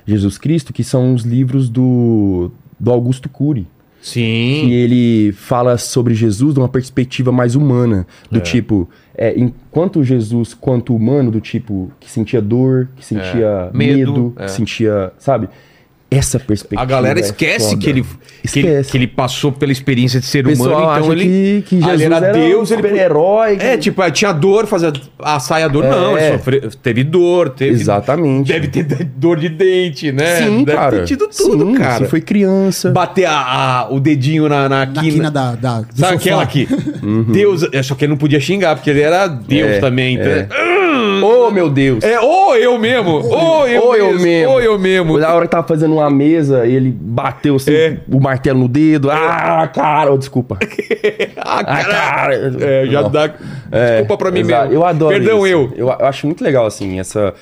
Jesus 0.06 0.38
Cristo, 0.40 0.74
que 0.74 0.84
são 0.84 1.14
os 1.14 1.22
livros 1.24 1.70
do, 1.70 2.52
do 2.80 2.92
Augusto 2.92 3.30
Cury. 3.30 3.68
Sim. 4.02 4.64
que 4.66 4.74
ele 4.74 5.32
fala 5.34 5.78
sobre 5.78 6.14
Jesus 6.14 6.54
de 6.54 6.60
uma 6.60 6.68
perspectiva 6.68 7.32
mais 7.32 7.56
humana, 7.56 8.08
do 8.32 8.40
tipo, 8.40 8.90
é, 9.16 9.38
enquanto 9.38 10.04
Jesus, 10.04 10.54
quanto 10.54 10.96
humano, 10.96 11.30
do 11.30 11.40
tipo, 11.40 11.92
que 12.00 12.10
sentia 12.10 12.42
dor, 12.42 12.90
que 12.96 13.06
sentia 13.06 13.70
É. 13.74 13.78
Medo, 13.78 14.12
medo, 14.14 14.34
é. 14.38 14.46
que 14.46 14.52
sentia, 14.52 15.14
sabe? 15.20 15.48
Essa 16.14 16.38
perspectiva. 16.38 16.82
A 16.82 16.84
galera 16.86 17.20
é 17.20 17.22
esquece 17.22 17.70
foda. 17.70 17.82
que 17.82 17.90
ele, 17.90 18.02
que, 18.02 18.60
ele, 18.60 18.68
Esquece. 18.68 18.92
que 18.92 18.98
ele 18.98 19.08
passou 19.08 19.50
pela 19.50 19.72
experiência 19.72 20.20
de 20.20 20.26
ser 20.26 20.44
pessoal 20.44 20.70
humano, 20.84 20.92
então 20.92 21.04
acha 21.06 21.12
ele. 21.14 21.62
que, 21.62 21.70
que 21.70 21.76
Ah, 21.78 21.88
Jesus 21.88 22.02
ele 22.02 22.14
era, 22.14 22.26
era 22.28 22.34
Deus, 22.38 22.62
um 22.72 22.76
super-herói. 22.76 23.58
É, 23.62 23.78
tipo, 23.78 24.12
tinha 24.12 24.34
dor, 24.34 24.68
fazia 24.68 24.92
a 25.20 25.40
saia 25.40 25.70
dor. 25.70 25.86
Não, 25.86 26.18
É. 26.18 26.28
ele 26.28 26.38
sofreu, 26.38 26.70
teve 26.84 27.04
dor, 27.06 27.50
teve. 27.52 27.72
Exatamente. 27.80 28.52
Deve 28.52 28.68
ter 28.68 28.84
dor 29.16 29.40
de 29.40 29.48
dente, 29.48 30.12
né? 30.12 30.42
Sim, 30.42 30.64
Deve 30.66 30.78
cara. 30.78 30.98
ter 30.98 31.06
tido 31.06 31.30
tudo, 31.30 31.66
Sim, 31.68 31.74
cara. 31.76 32.04
Se 32.04 32.10
foi 32.12 32.20
criança. 32.20 32.92
Bater 32.92 33.26
a, 33.26 33.34
a- 33.84 33.88
o 33.90 33.98
dedinho 33.98 34.50
na, 34.50 34.68
na 34.68 34.86
Na 34.86 34.88
quina. 34.88 35.14
quina 35.14 35.32
da, 35.32 35.56
da, 35.56 35.80
do 35.80 35.88
Sabe 35.96 35.96
sofá. 35.96 36.14
aquela 36.16 36.44
aqui? 36.44 36.68
Deus. 37.32 37.64
é, 37.72 37.82
Só 37.82 37.96
que 37.96 38.04
ele 38.04 38.10
não 38.12 38.18
podia 38.18 38.40
xingar, 38.42 38.76
porque 38.76 38.90
ele 38.90 39.00
era 39.02 39.28
Deus 39.28 39.70
Uhum. 39.70 39.76
É, 39.76 39.80
também. 39.80 40.16
Então, 40.16 40.28
é. 40.28 40.48
Oh, 41.28 41.52
meu 41.52 41.70
Deus. 41.70 42.04
é, 42.04 42.20
ou 42.20 42.56
eu 42.56 42.78
mesmo, 42.78 43.12
ou 43.26 43.68
eu, 43.68 43.82
Ou 43.84 43.96
eu 43.96 44.20
mesmo, 44.20 44.52
ou 44.54 44.62
eu 44.62 44.80
mesmo. 44.80 45.18
Na 45.18 45.34
hora 45.34 45.46
que 45.46 45.52
tava 45.52 45.68
fazendo 45.68 45.94
uma 45.96 46.10
mesa, 46.10 46.66
ele 46.66 46.92
bateu 46.92 47.56
assim, 47.56 47.74
É. 47.74 47.98
o 48.12 48.20
martelo 48.20 48.60
no 48.60 48.68
dedo. 48.68 49.10
Ah, 49.12 49.68
cara, 49.74 50.12
oh, 50.12 50.18
desculpa. 50.18 50.58
Ah, 51.38 51.60
Ah, 51.66 51.84
cara. 51.86 52.36
É, 52.60 52.86
já 52.86 53.02
Não. 53.02 53.10
dá. 53.10 53.32
É, 53.72 53.88
Desculpa 54.00 54.18
pra 54.18 54.32
mim 54.32 54.40
exato. 54.42 54.64
mesmo. 54.70 54.76
Eu 54.76 54.86
adoro 54.86 55.16
Perdão, 55.16 55.46
isso. 55.48 55.48
eu. 55.48 55.74
Eu 55.76 55.92
acho 56.08 56.26
muito 56.28 56.44
legal, 56.44 56.66
assim, 56.66 57.00
essa... 57.00 57.34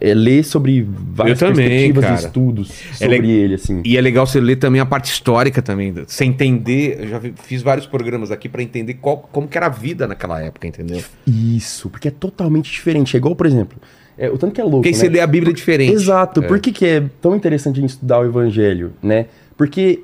é, 0.00 0.12
ler 0.12 0.44
sobre 0.44 0.86
várias 0.86 1.40
Eu 1.40 1.48
também, 1.48 1.68
perspectivas 1.68 2.04
cara. 2.04 2.16
e 2.16 2.24
estudos 2.24 2.70
É 2.92 2.94
sobre 3.04 3.18
le- 3.20 3.30
ele, 3.32 3.54
assim. 3.54 3.80
E 3.84 3.96
é 3.96 4.00
legal 4.00 4.26
você 4.26 4.40
ler 4.40 4.56
também 4.56 4.80
a 4.80 4.86
parte 4.86 5.10
histórica 5.10 5.62
também. 5.62 5.92
Você 5.92 6.24
entender. 6.24 6.98
Eu 7.00 7.08
já 7.08 7.20
fiz 7.42 7.62
vários 7.62 7.86
programas 7.86 8.30
aqui 8.30 8.48
pra 8.48 8.62
entender 8.62 8.94
qual, 8.94 9.18
como 9.32 9.46
que 9.48 9.56
era 9.56 9.66
a 9.66 9.70
vida 9.70 10.06
naquela 10.06 10.40
época, 10.42 10.66
entendeu? 10.66 11.02
Isso, 11.26 11.88
porque 11.88 12.08
é 12.08 12.10
totalmente 12.10 12.70
diferente. 12.70 13.16
É 13.16 13.18
igual, 13.18 13.34
por 13.36 13.46
exemplo, 13.46 13.78
é, 14.18 14.28
o 14.30 14.36
tanto 14.38 14.52
que 14.52 14.60
é 14.60 14.64
louco, 14.64 14.86
aí 14.86 14.92
né? 14.92 14.98
você 14.98 15.08
lê 15.08 15.20
a 15.20 15.26
Bíblia 15.26 15.52
diferente. 15.52 15.92
Exato. 15.92 16.42
É. 16.42 16.46
Por 16.46 16.58
que, 16.60 16.70
que 16.72 16.84
é 16.86 17.02
tão 17.20 17.34
interessante 17.34 17.78
a 17.78 17.80
gente 17.80 17.90
estudar 17.90 18.20
o 18.20 18.24
evangelho, 18.24 18.92
né? 19.02 19.26
Porque 19.56 20.02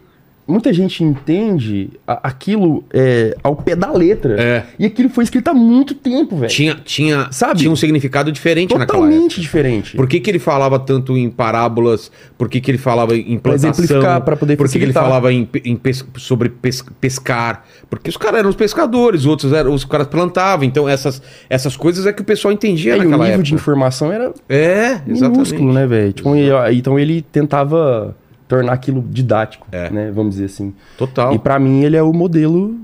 muita 0.51 0.73
gente 0.73 1.03
entende 1.03 1.91
a- 2.07 2.29
aquilo 2.29 2.85
é, 2.93 3.37
ao 3.43 3.55
pé 3.57 3.75
da 3.77 3.91
letra. 3.93 4.37
É. 4.41 4.65
E 4.79 4.85
aquilo 4.87 5.09
foi 5.09 5.25
escrito 5.25 5.49
há 5.49 5.55
muito 5.55 5.95
tempo, 5.95 6.37
velho. 6.37 6.51
Tinha, 6.51 6.75
tinha, 6.85 7.29
Sabe? 7.31 7.61
tinha 7.61 7.71
um 7.71 7.77
significado 7.77 8.31
diferente 8.33 8.71
naquela 8.77 8.99
época. 8.99 9.11
Totalmente 9.11 9.41
diferente. 9.41 9.97
Por 9.97 10.07
que, 10.09 10.21
que 10.21 10.31
ele 10.31 10.39
falava 10.39 10.79
tanto 10.79 11.17
em 11.17 11.31
parábolas? 11.31 12.11
Por 12.37 12.49
que, 12.49 12.61
que 12.61 12.71
ele 12.71 12.79
falava 12.79 13.17
em 13.17 13.39
Pra 13.39 13.53
plantação? 13.53 13.71
exemplificar, 13.71 14.21
pra 14.23 14.37
poder 14.37 14.57
Por 14.57 14.69
que, 14.69 14.79
que 14.79 14.85
ele 14.85 14.93
falava 14.93 15.33
em, 15.33 15.49
em 15.65 15.77
pes- 15.77 16.05
sobre 16.17 16.49
pes- 16.49 16.85
pescar? 17.01 17.65
Porque 17.89 18.11
os 18.11 18.17
caras 18.17 18.41
eram 18.41 18.51
os 18.51 18.57
pescadores, 18.57 19.25
outros 19.27 19.53
eram 19.53 19.73
os 19.73 19.85
caras 19.85 20.07
plantavam. 20.07 20.65
Então 20.67 20.89
essas, 20.89 21.23
essas 21.49 21.77
coisas 21.77 22.07
é 22.07 22.13
que 22.13 22.23
o 22.23 22.25
pessoal 22.25 22.53
entendia 22.53 22.93
É, 22.95 22.97
e 22.97 23.01
o 23.01 23.05
naquela 23.05 23.25
nível 23.25 23.35
época. 23.35 23.43
de 23.45 23.55
informação 23.55 24.13
era 24.13 24.33
É, 24.49 25.01
exatamente. 25.07 25.21
minúsculo, 25.31 25.73
né, 25.73 25.87
velho? 25.87 26.13
Tipo, 26.13 26.31
então 26.73 26.99
ele 26.99 27.23
tentava 27.23 28.17
tornar 28.51 28.73
aquilo 28.73 29.03
didático, 29.09 29.67
É. 29.73 29.89
né? 29.91 30.11
Vamos 30.15 30.35
dizer 30.35 30.47
assim. 30.47 30.75
Total. 30.99 31.35
E 31.35 31.39
pra 31.39 31.59
mim 31.59 31.83
ele 31.83 31.97
é 31.97 32.03
o 32.03 32.13
modelo 32.13 32.75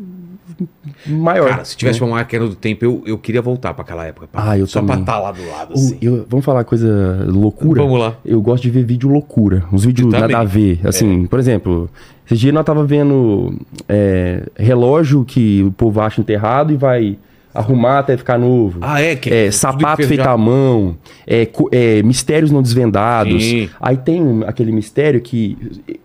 maior. 1.06 1.48
Cara, 1.51 1.64
se 1.64 1.76
tivesse 1.76 2.01
né? 2.01 2.06
uma 2.06 2.16
máquina 2.16 2.47
do 2.47 2.55
tempo, 2.55 2.84
eu, 2.84 3.02
eu 3.06 3.18
queria 3.18 3.43
voltar 3.43 3.74
pra 3.74 3.82
aquela 3.82 4.05
época. 4.06 4.26
pra- 4.30 4.51
Ah, 4.51 4.59
eu 4.59 4.66
Só 4.66 4.80
também. 4.80 4.97
pra 4.97 5.01
estar 5.02 5.18
lá 5.20 5.32
do 5.32 5.47
lado, 5.51 5.74
assim. 5.74 5.98
eu- 6.01 6.24
vamos 6.28 6.44
falar 6.44 6.64
coisa 6.64 7.24
loucura? 7.28 7.82
Vamos 7.82 7.98
lá. 8.01 8.16
Eu 8.24 8.40
gosto 8.40 8.62
de 8.62 8.70
ver 8.70 8.84
vídeo 8.84 9.09
loucura. 9.10 9.64
Uns 9.72 9.84
vídeos 9.84 10.12
Eu 10.12 10.18
nada 10.20 10.38
a 10.38 10.44
ver. 10.44 10.80
Assim, 10.84 11.26
por 11.26 11.38
exemplo, 11.38 11.90
esse 12.24 12.36
dia 12.40 12.52
nós 12.52 12.64
tava 12.64 12.84
vendo 12.84 13.55
é, 13.88 14.44
relógio 14.56 15.24
que 15.24 15.62
o 15.64 15.72
povo 15.72 16.01
acha 16.01 16.20
enterrado 16.20 16.72
e 16.72 16.76
vai 16.76 17.18
arrumar 17.58 18.00
até 18.00 18.16
ficar 18.16 18.38
novo. 18.38 18.78
Ah, 18.82 19.00
é? 19.00 19.16
Que, 19.16 19.32
É, 19.32 19.44
tudo 19.44 19.52
sapato 19.54 20.06
feito 20.06 20.22
já- 20.22 20.32
à 20.32 20.36
mão, 20.36 20.96
é, 21.26 21.48
é, 21.72 22.02
mistérios 22.02 22.50
não 22.50 22.62
desvendados. 22.62 23.42
Sim. 23.44 23.68
Aí 23.80 23.96
tem 23.96 24.42
aquele 24.46 24.72
mistério 24.72 25.20
que 25.20 25.56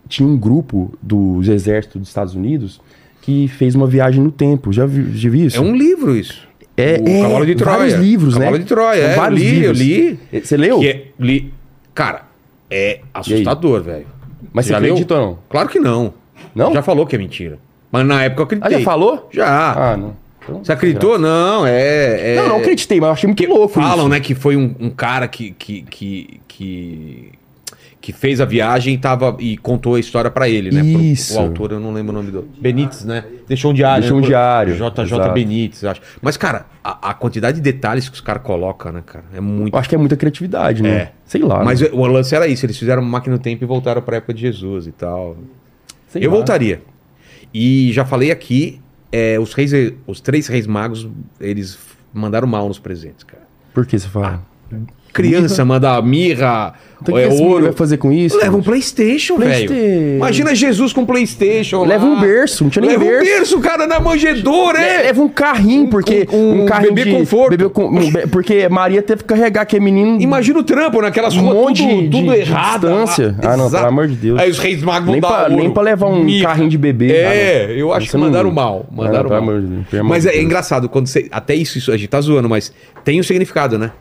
tinha 0.07 0.27
um 0.27 0.37
grupo 0.37 0.93
dos 1.01 1.47
exércitos 1.47 1.99
dos 2.01 2.07
Estados 2.09 2.35
Unidos 2.35 2.79
que 3.21 3.47
fez 3.47 3.75
uma 3.75 3.85
viagem 3.87 4.23
no 4.23 4.31
tempo. 4.31 4.73
Já 4.73 4.85
vi, 4.85 5.15
já 5.17 5.29
vi 5.29 5.45
isso? 5.45 5.57
É 5.57 5.61
um 5.61 5.75
livro 5.75 6.15
isso. 6.15 6.47
É, 6.75 6.99
o 6.99 7.07
é, 7.07 7.21
Cavalo 7.21 7.45
de 7.45 7.55
Troia. 7.55 7.77
vários 7.77 7.93
livros, 7.99 8.33
Cavalo 8.33 8.51
né? 8.53 8.57
de 8.59 8.65
Troia, 8.65 9.01
é, 9.01 9.15
vários 9.15 9.41
eu 9.41 9.47
li, 9.47 9.53
livros. 9.59 9.79
eu 9.79 9.85
li. 9.85 10.19
Você 10.43 10.57
leu? 10.57 10.83
É- 10.83 11.01
li. 11.19 11.53
Cara, 11.93 12.23
é 12.69 13.01
assustador, 13.13 13.81
velho. 13.83 14.05
Mas 14.53 14.65
você 14.65 14.71
leu? 14.73 14.93
acredita 14.93 15.15
ou 15.15 15.21
não? 15.21 15.39
Claro 15.49 15.69
que 15.69 15.79
não. 15.79 16.13
Não? 16.55 16.73
Já 16.73 16.81
falou 16.81 17.05
que 17.05 17.15
é 17.15 17.19
mentira. 17.19 17.59
Mas 17.91 18.05
na 18.07 18.23
época 18.23 18.41
eu 18.41 18.45
Ah, 18.45 18.47
acreditei. 18.65 18.79
já 18.79 18.85
falou? 18.85 19.29
Já. 19.31 19.91
Ah, 19.91 19.97
não. 19.97 20.15
Você 20.47 20.71
acreditou? 20.71 21.19
Não, 21.19 21.65
é. 21.65 22.33
é- 22.33 22.35
Não, 22.35 22.49
não 22.49 22.57
acreditei, 22.57 22.99
mas 22.99 23.07
eu 23.07 23.13
achei 23.13 23.27
muito 23.27 23.37
que 23.37 23.47
louco 23.47 23.75
falam, 23.75 23.99
isso. 23.99 24.09
né, 24.09 24.19
que 24.19 24.33
foi 24.35 24.55
um, 24.55 24.75
um 24.79 24.89
cara 24.89 25.27
que, 25.27 25.51
que, 25.51 25.83
que, 25.83 26.41
que, 26.47 27.31
que 28.01 28.11
fez 28.11 28.41
a 28.41 28.45
viagem 28.45 28.95
e, 28.95 28.97
tava, 28.97 29.37
e 29.39 29.55
contou 29.57 29.93
a 29.95 29.99
história 29.99 30.31
pra 30.31 30.49
ele, 30.49 30.71
né? 30.71 30.81
Pro- 30.81 31.01
Isso. 31.01 31.37
O 31.37 31.41
autor, 31.43 31.73
eu 31.73 31.79
não 31.79 31.93
lembro 31.93 32.11
o 32.11 32.15
nome 32.15 32.31
do. 32.31 32.47
Benítez, 32.59 33.05
né? 33.05 33.23
Deixou 33.47 33.69
um 33.69 33.73
diário. 33.73 34.01
Deixou 34.01 34.17
né? 34.19 34.25
um 34.25 34.27
diário, 34.27 34.73
JJ 34.73 35.03
exato. 35.03 35.31
Benítez, 35.33 35.83
eu 35.83 35.91
acho. 35.91 36.01
Mas, 36.19 36.35
cara, 36.37 36.65
a, 36.83 37.11
a 37.11 37.13
quantidade 37.13 37.57
de 37.57 37.61
detalhes 37.61 38.09
que 38.09 38.15
os 38.15 38.21
caras 38.21 38.41
colocam, 38.41 38.91
né, 38.91 39.03
cara? 39.05 39.25
É 39.35 39.39
muito. 39.39 39.75
Eu 39.75 39.79
acho 39.79 39.87
que 39.87 39.93
é 39.93 39.97
muita 39.99 40.17
criatividade, 40.17 40.81
né? 40.81 40.89
É. 40.89 41.11
Sei 41.23 41.41
lá. 41.43 41.63
Mas 41.63 41.79
né? 41.81 41.89
o 41.93 42.03
lance 42.07 42.33
era 42.35 42.47
isso, 42.47 42.65
eles 42.65 42.77
fizeram 42.77 43.03
uma 43.03 43.11
máquina 43.11 43.35
no 43.35 43.41
tempo 43.41 43.63
e 43.63 43.67
voltaram 43.67 44.01
pra 44.01 44.17
época 44.17 44.33
de 44.33 44.41
Jesus 44.41 44.87
e 44.87 44.91
tal. 44.91 45.37
Sei 46.07 46.25
eu 46.25 46.31
lá. 46.31 46.35
voltaria. 46.35 46.81
E 47.53 47.91
já 47.93 48.03
falei 48.03 48.31
aqui, 48.31 48.80
é, 49.11 49.39
os, 49.39 49.53
reis, 49.53 49.71
os 50.07 50.21
três 50.21 50.47
reis 50.47 50.65
magos, 50.65 51.07
eles 51.39 51.77
mandaram 52.13 52.47
mal 52.47 52.67
nos 52.67 52.79
presentes, 52.79 53.23
cara. 53.23 53.43
Por 53.73 53.85
que 53.85 53.97
você 53.97 54.07
fala? 54.07 54.45
Criança 55.13 55.65
manda 55.65 56.01
mirra, 56.01 56.73
Então 57.01 57.13
o 57.15 57.17
que 57.17 57.23
é, 57.23 57.27
que 57.29 57.41
ouro. 57.43 57.63
vai 57.65 57.73
fazer 57.73 57.97
com 57.97 58.11
isso? 58.11 58.37
Leva 58.37 58.55
um? 58.55 58.61
Playstation, 58.61 59.37
velho. 59.37 59.71
Imagina 60.17 60.53
Jesus 60.55 60.93
com 60.93 61.05
Playstation 61.05 61.83
Leva 61.83 62.05
lá. 62.05 62.11
um 62.11 62.19
berço, 62.21 62.63
não 62.63 62.69
tinha 62.71 62.81
nem 62.81 62.91
Leva 62.91 63.03
um 63.03 63.07
berço. 63.07 63.25
berço, 63.25 63.59
cara, 63.59 63.87
na 63.87 63.99
manjedoura, 63.99 64.79
é. 64.81 65.03
Leva 65.03 65.21
um 65.21 65.27
carrinho, 65.27 65.87
porque. 65.89 66.27
um 66.31 66.61
Um, 66.61 66.65
carrinho 66.65 66.93
bebê 66.93 67.09
de, 67.11 67.17
conforto. 67.17 67.49
bebê 67.49 67.69
com- 67.69 67.87
um 67.87 68.11
porque 68.31 68.69
Maria 68.69 69.01
teve 69.01 69.23
que 69.23 69.27
carregar 69.29 69.61
aquele 69.63 69.83
menino. 69.83 70.21
Imagina 70.21 70.59
o 70.59 70.63
trampo 70.63 71.01
naquelas 71.01 71.35
Um 71.35 71.41
monte 71.43 71.81
tudo, 71.83 72.01
de- 72.03 72.09
tudo 72.09 72.31
de 72.33 72.39
errado. 72.39 72.87
distância. 72.87 73.35
Ah, 73.41 73.57
não, 73.57 73.69
pelo 73.69 73.85
amor 73.85 74.07
de 74.07 74.15
Deus. 74.15 74.39
Aí 74.39 74.49
os 74.49 74.59
reis 74.59 74.81
magos 74.83 75.09
nem, 75.11 75.19
pra, 75.19 75.43
ouro. 75.43 75.55
nem 75.55 75.71
pra 75.71 75.83
levar 75.83 76.07
um 76.07 76.41
carrinho 76.41 76.69
de 76.69 76.77
bebê. 76.77 77.11
É, 77.13 77.65
Ah, 77.69 77.71
eu 77.73 77.91
acho 77.93 78.09
que 78.09 78.15
não- 78.15 78.25
mandaram 78.25 78.51
mal. 78.51 78.85
Ah, 78.87 78.93
não, 78.95 79.03
Mandaram 79.05 79.29
mal. 79.29 79.41
Deus, 79.59 79.87
pelo 79.89 80.01
amor 80.03 80.09
Mas 80.09 80.25
é 80.25 80.41
engraçado, 80.41 80.87
quando 80.87 81.07
você. 81.07 81.27
Até 81.31 81.55
isso, 81.55 81.77
isso, 81.77 81.91
a 81.91 81.97
gente 81.97 82.07
tá 82.09 82.21
zoando, 82.21 82.47
mas 82.47 82.71
tem 83.03 83.19
um 83.19 83.23
significado, 83.23 83.77
né? 83.77 83.91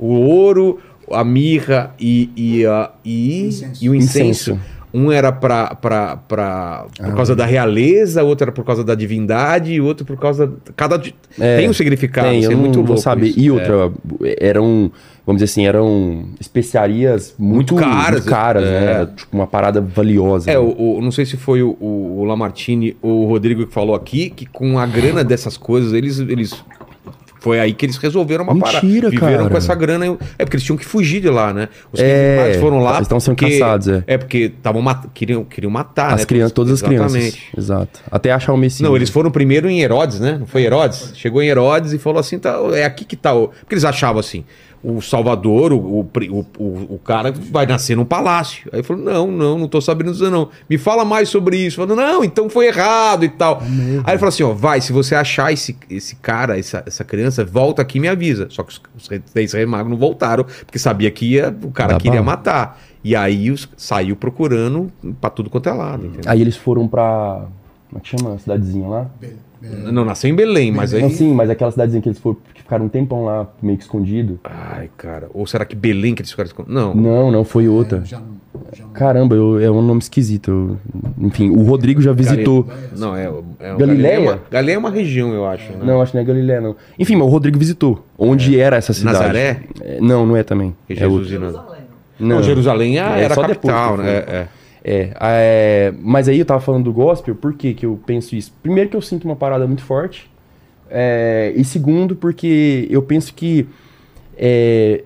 O 0.00 0.14
ouro, 0.14 0.78
a 1.12 1.22
mirra 1.22 1.94
e, 2.00 2.30
e, 2.36 2.66
a- 2.66 2.90
e, 3.04 3.42
Incenso. 3.48 3.84
e 3.84 3.88
o 3.90 3.94
incenso. 3.94 4.52
Incenso. 4.52 4.60
Um 4.92 5.12
era 5.12 5.30
pra, 5.30 5.72
pra, 5.76 6.16
pra, 6.16 6.86
por 6.96 7.14
causa 7.14 7.36
da 7.36 7.46
realeza, 7.46 8.24
outro 8.24 8.42
era 8.46 8.50
por 8.50 8.64
causa 8.64 8.82
da 8.82 8.96
divindade, 8.96 9.72
e 9.72 9.80
outro 9.80 10.04
por 10.04 10.16
causa. 10.18 10.52
Cada, 10.74 11.00
É, 11.38 11.58
tem 11.58 11.68
um 11.68 11.72
significado. 11.72 12.26
Tem, 12.28 12.42
eu 12.42 12.50
é 12.50 12.54
não 12.54 12.60
muito 12.60 12.78
vou 12.80 12.86
louco. 12.86 13.00
saber. 13.00 13.28
isso. 13.28 13.38
E 13.38 13.46
É. 13.46 13.52
outra, 13.52 13.92
eram, 14.40 14.90
vamos 15.24 15.40
dizer 15.40 15.44
assim, 15.52 15.64
eram 15.64 16.24
especiarias 16.40 17.34
muito, 17.38 17.74
Muito 17.74 17.88
caras, 17.88 18.10
muito 18.20 18.28
caras, 18.28 18.64
é. 18.64 18.66
né? 18.80 18.86
Era, 18.86 19.06
tipo 19.06 19.36
uma 19.36 19.46
parada 19.46 19.80
valiosa. 19.80 20.50
É, 20.50 20.54
né? 20.54 20.58
o, 20.58 20.96
o- 20.98 21.00
não 21.00 21.12
sei 21.12 21.24
se 21.24 21.36
foi 21.36 21.62
o, 21.62 21.76
o, 21.80 22.18
o 22.22 22.24
Lamartine 22.24 22.96
ou 23.00 23.26
o 23.26 23.28
Rodrigo 23.28 23.64
que 23.66 23.72
falou 23.72 23.94
aqui, 23.94 24.28
que 24.30 24.44
com 24.46 24.76
a 24.76 24.86
grana 24.86 25.22
dessas 25.22 25.56
coisas, 25.56 25.92
eles. 25.92 26.18
eles 26.18 26.52
foi 27.40 27.58
aí 27.58 27.72
que 27.72 27.86
eles 27.86 27.96
resolveram 27.96 28.44
uma 28.44 28.54
Mentira, 28.54 28.72
parada. 28.72 28.86
Viveram 29.10 29.36
cara. 29.38 29.50
com 29.50 29.56
essa 29.56 29.74
grana. 29.74 30.06
É 30.38 30.44
porque 30.44 30.56
eles 30.56 30.64
tinham 30.64 30.76
que 30.76 30.84
fugir 30.84 31.20
de 31.20 31.28
lá, 31.28 31.52
né? 31.52 31.68
Os 31.92 31.98
É, 31.98 32.58
foram 32.60 32.80
lá. 32.80 32.92
eles 32.92 33.02
estão 33.02 33.18
sendo 33.18 33.36
caçados, 33.36 33.88
é. 33.88 34.04
É 34.06 34.18
porque 34.18 34.52
tavam 34.62 34.82
mat... 34.82 35.06
queriam, 35.14 35.44
queriam 35.44 35.70
matar, 35.70 36.12
As 36.12 36.20
né? 36.20 36.26
crianças, 36.26 36.52
todas 36.52 36.72
as 36.74 36.82
crianças. 36.82 37.14
Exatamente. 37.14 37.48
Exato. 37.56 38.00
Até 38.10 38.30
achar 38.30 38.52
o 38.52 38.56
Messias. 38.56 38.88
Não, 38.88 38.94
eles 38.94 39.08
foram 39.10 39.30
primeiro 39.30 39.68
em 39.68 39.80
Herodes, 39.80 40.20
né? 40.20 40.36
Não 40.38 40.46
foi 40.46 40.62
Herodes? 40.64 41.12
Chegou 41.14 41.42
em 41.42 41.48
Herodes 41.48 41.92
e 41.92 41.98
falou 41.98 42.20
assim: 42.20 42.38
tá, 42.38 42.58
é 42.74 42.84
aqui 42.84 43.04
que 43.04 43.16
tá. 43.16 43.34
O... 43.34 43.48
Porque 43.48 43.74
eles 43.74 43.84
achavam 43.84 44.20
assim: 44.20 44.44
o 44.82 45.00
Salvador, 45.02 45.72
o, 45.72 46.00
o, 46.00 46.46
o, 46.58 46.94
o, 46.94 47.00
cara 47.04 47.32
vai 47.32 47.66
nascer 47.66 47.96
num 47.96 48.04
palácio. 48.04 48.68
Aí 48.72 48.78
ele 48.78 48.82
falou: 48.82 49.02
não, 49.02 49.30
não, 49.30 49.58
não 49.58 49.68
tô 49.68 49.80
sabendo 49.80 50.10
dizer 50.10 50.30
não. 50.30 50.48
Me 50.68 50.78
fala 50.78 51.04
mais 51.04 51.28
sobre 51.28 51.58
isso. 51.58 51.76
Falou: 51.76 51.94
não, 51.94 52.24
então 52.24 52.48
foi 52.48 52.68
errado 52.68 53.24
e 53.24 53.28
tal. 53.28 53.60
Aí 53.60 54.12
ele 54.14 54.18
falou 54.18 54.28
assim: 54.28 54.42
ó, 54.42 54.52
vai, 54.52 54.80
se 54.80 54.92
você 54.92 55.14
achar 55.14 55.52
esse, 55.52 55.76
esse 55.90 56.16
cara, 56.16 56.58
essa, 56.58 56.82
essa 56.86 57.04
criança, 57.04 57.44
volta 57.44 57.82
aqui 57.82 57.98
e 57.98 58.00
me 58.00 58.08
avisa. 58.08 58.46
Só 58.50 58.62
que 58.62 58.72
os, 58.72 58.80
os 58.96 59.08
três 59.32 59.52
reis 59.52 59.68
magos 59.68 59.90
não 59.90 59.98
voltaram, 59.98 60.44
porque 60.44 60.78
sabia 60.78 61.10
que 61.10 61.26
ia, 61.26 61.54
o 61.62 61.70
cara 61.70 61.92
Dá 61.94 61.98
queria 61.98 62.22
pra- 62.22 62.32
matar. 62.32 62.80
E 63.04 63.14
aí 63.14 63.50
os, 63.50 63.68
saiu 63.76 64.16
procurando 64.16 64.90
pra 65.20 65.28
tudo 65.28 65.50
quanto 65.50 65.68
é 65.68 65.72
lado, 65.72 66.06
entendeu? 66.06 66.30
Aí 66.30 66.40
eles 66.40 66.56
foram 66.56 66.88
pra. 66.88 67.44
Como 67.88 67.98
é 67.98 68.00
que 68.00 68.08
chama 68.08 68.34
a 68.34 68.38
cidadezinha 68.38 68.88
lá? 68.88 69.06
Não 69.62 70.04
nasceu 70.04 70.30
em 70.30 70.34
Belém, 70.34 70.72
mas 70.72 70.94
aí. 70.94 71.02
Não, 71.02 71.10
sim, 71.10 71.34
mas 71.34 71.50
aquela 71.50 71.70
cidadezinha 71.70 72.00
que 72.02 72.08
eles 72.08 72.18
foram, 72.18 72.38
que 72.54 72.62
ficaram 72.62 72.86
um 72.86 72.88
tempão 72.88 73.24
lá, 73.24 73.46
meio 73.60 73.76
que 73.76 73.84
escondido. 73.84 74.40
Ai, 74.44 74.88
cara. 74.96 75.28
Ou 75.34 75.46
será 75.46 75.64
que 75.64 75.76
Belém 75.76 76.14
que 76.14 76.22
eles 76.22 76.30
ficaram 76.30 76.46
escondendo? 76.46 76.72
Não. 76.74 76.94
Não, 76.94 77.30
não, 77.30 77.44
foi 77.44 77.68
outra. 77.68 78.02
Já 78.04 78.18
não, 78.18 78.26
já 78.72 78.84
não. 78.84 78.90
Caramba, 78.92 79.34
eu- 79.36 79.60
é 79.60 79.70
um 79.70 79.82
nome 79.82 80.00
esquisito. 80.00 80.50
eu- 80.50 80.78
enfim, 81.26 81.50
o 81.50 81.62
Rodrigo 81.62 82.00
já 82.00 82.12
visitou. 82.12 82.66
Não, 82.96 83.14
é. 83.14 83.30
é 83.58 83.76
Galileia? 83.76 84.14
É 84.14 84.18
uma, 84.20 84.40
Galileia 84.50 84.76
é 84.76 84.78
uma 84.78 84.90
região, 84.90 85.32
eu 85.34 85.46
acho. 85.46 85.70
Né? 85.72 85.78
Não, 85.82 86.00
acho 86.00 86.12
que 86.12 86.16
não 86.16 86.22
é 86.22 86.26
Galileia, 86.26 86.60
não. 86.60 86.76
Enfim, 86.98 87.16
mas 87.16 87.26
o 87.26 87.30
Rodrigo 87.30 87.58
visitou. 87.58 88.04
Onde 88.18 88.58
era 88.58 88.76
essa 88.76 88.92
cidade? 88.94 89.18
Nazaré? 89.18 89.60
É, 89.82 90.00
não, 90.00 90.24
não 90.24 90.36
é 90.36 90.42
também. 90.42 90.74
É 90.88 91.06
outro. 91.06 91.38
Nazaré. 91.38 91.80
Não, 92.18 92.36
Não, 92.36 92.42
Jerusalém 92.42 92.98
É, 92.98 93.02
era 93.22 93.32
a 93.32 93.36
capital, 93.36 93.96
depois 93.96 94.06
né? 94.06 94.24
É, 94.26 94.48
é. 94.82 94.92
É, 95.00 95.12
é, 95.20 95.94
mas 96.00 96.28
aí 96.28 96.38
eu 96.38 96.44
tava 96.44 96.60
falando 96.60 96.84
do 96.84 96.92
gospel, 96.92 97.34
por 97.34 97.54
que 97.54 97.74
que 97.74 97.84
eu 97.86 97.98
penso 98.06 98.34
isso? 98.34 98.52
Primeiro 98.62 98.90
que 98.90 98.96
eu 98.96 99.02
sinto 99.02 99.24
uma 99.24 99.36
parada 99.36 99.66
muito 99.66 99.82
forte, 99.82 100.30
é, 100.88 101.52
e 101.56 101.64
segundo 101.64 102.16
porque 102.16 102.86
eu 102.90 103.02
penso 103.02 103.32
que 103.34 103.66
é, 104.36 105.04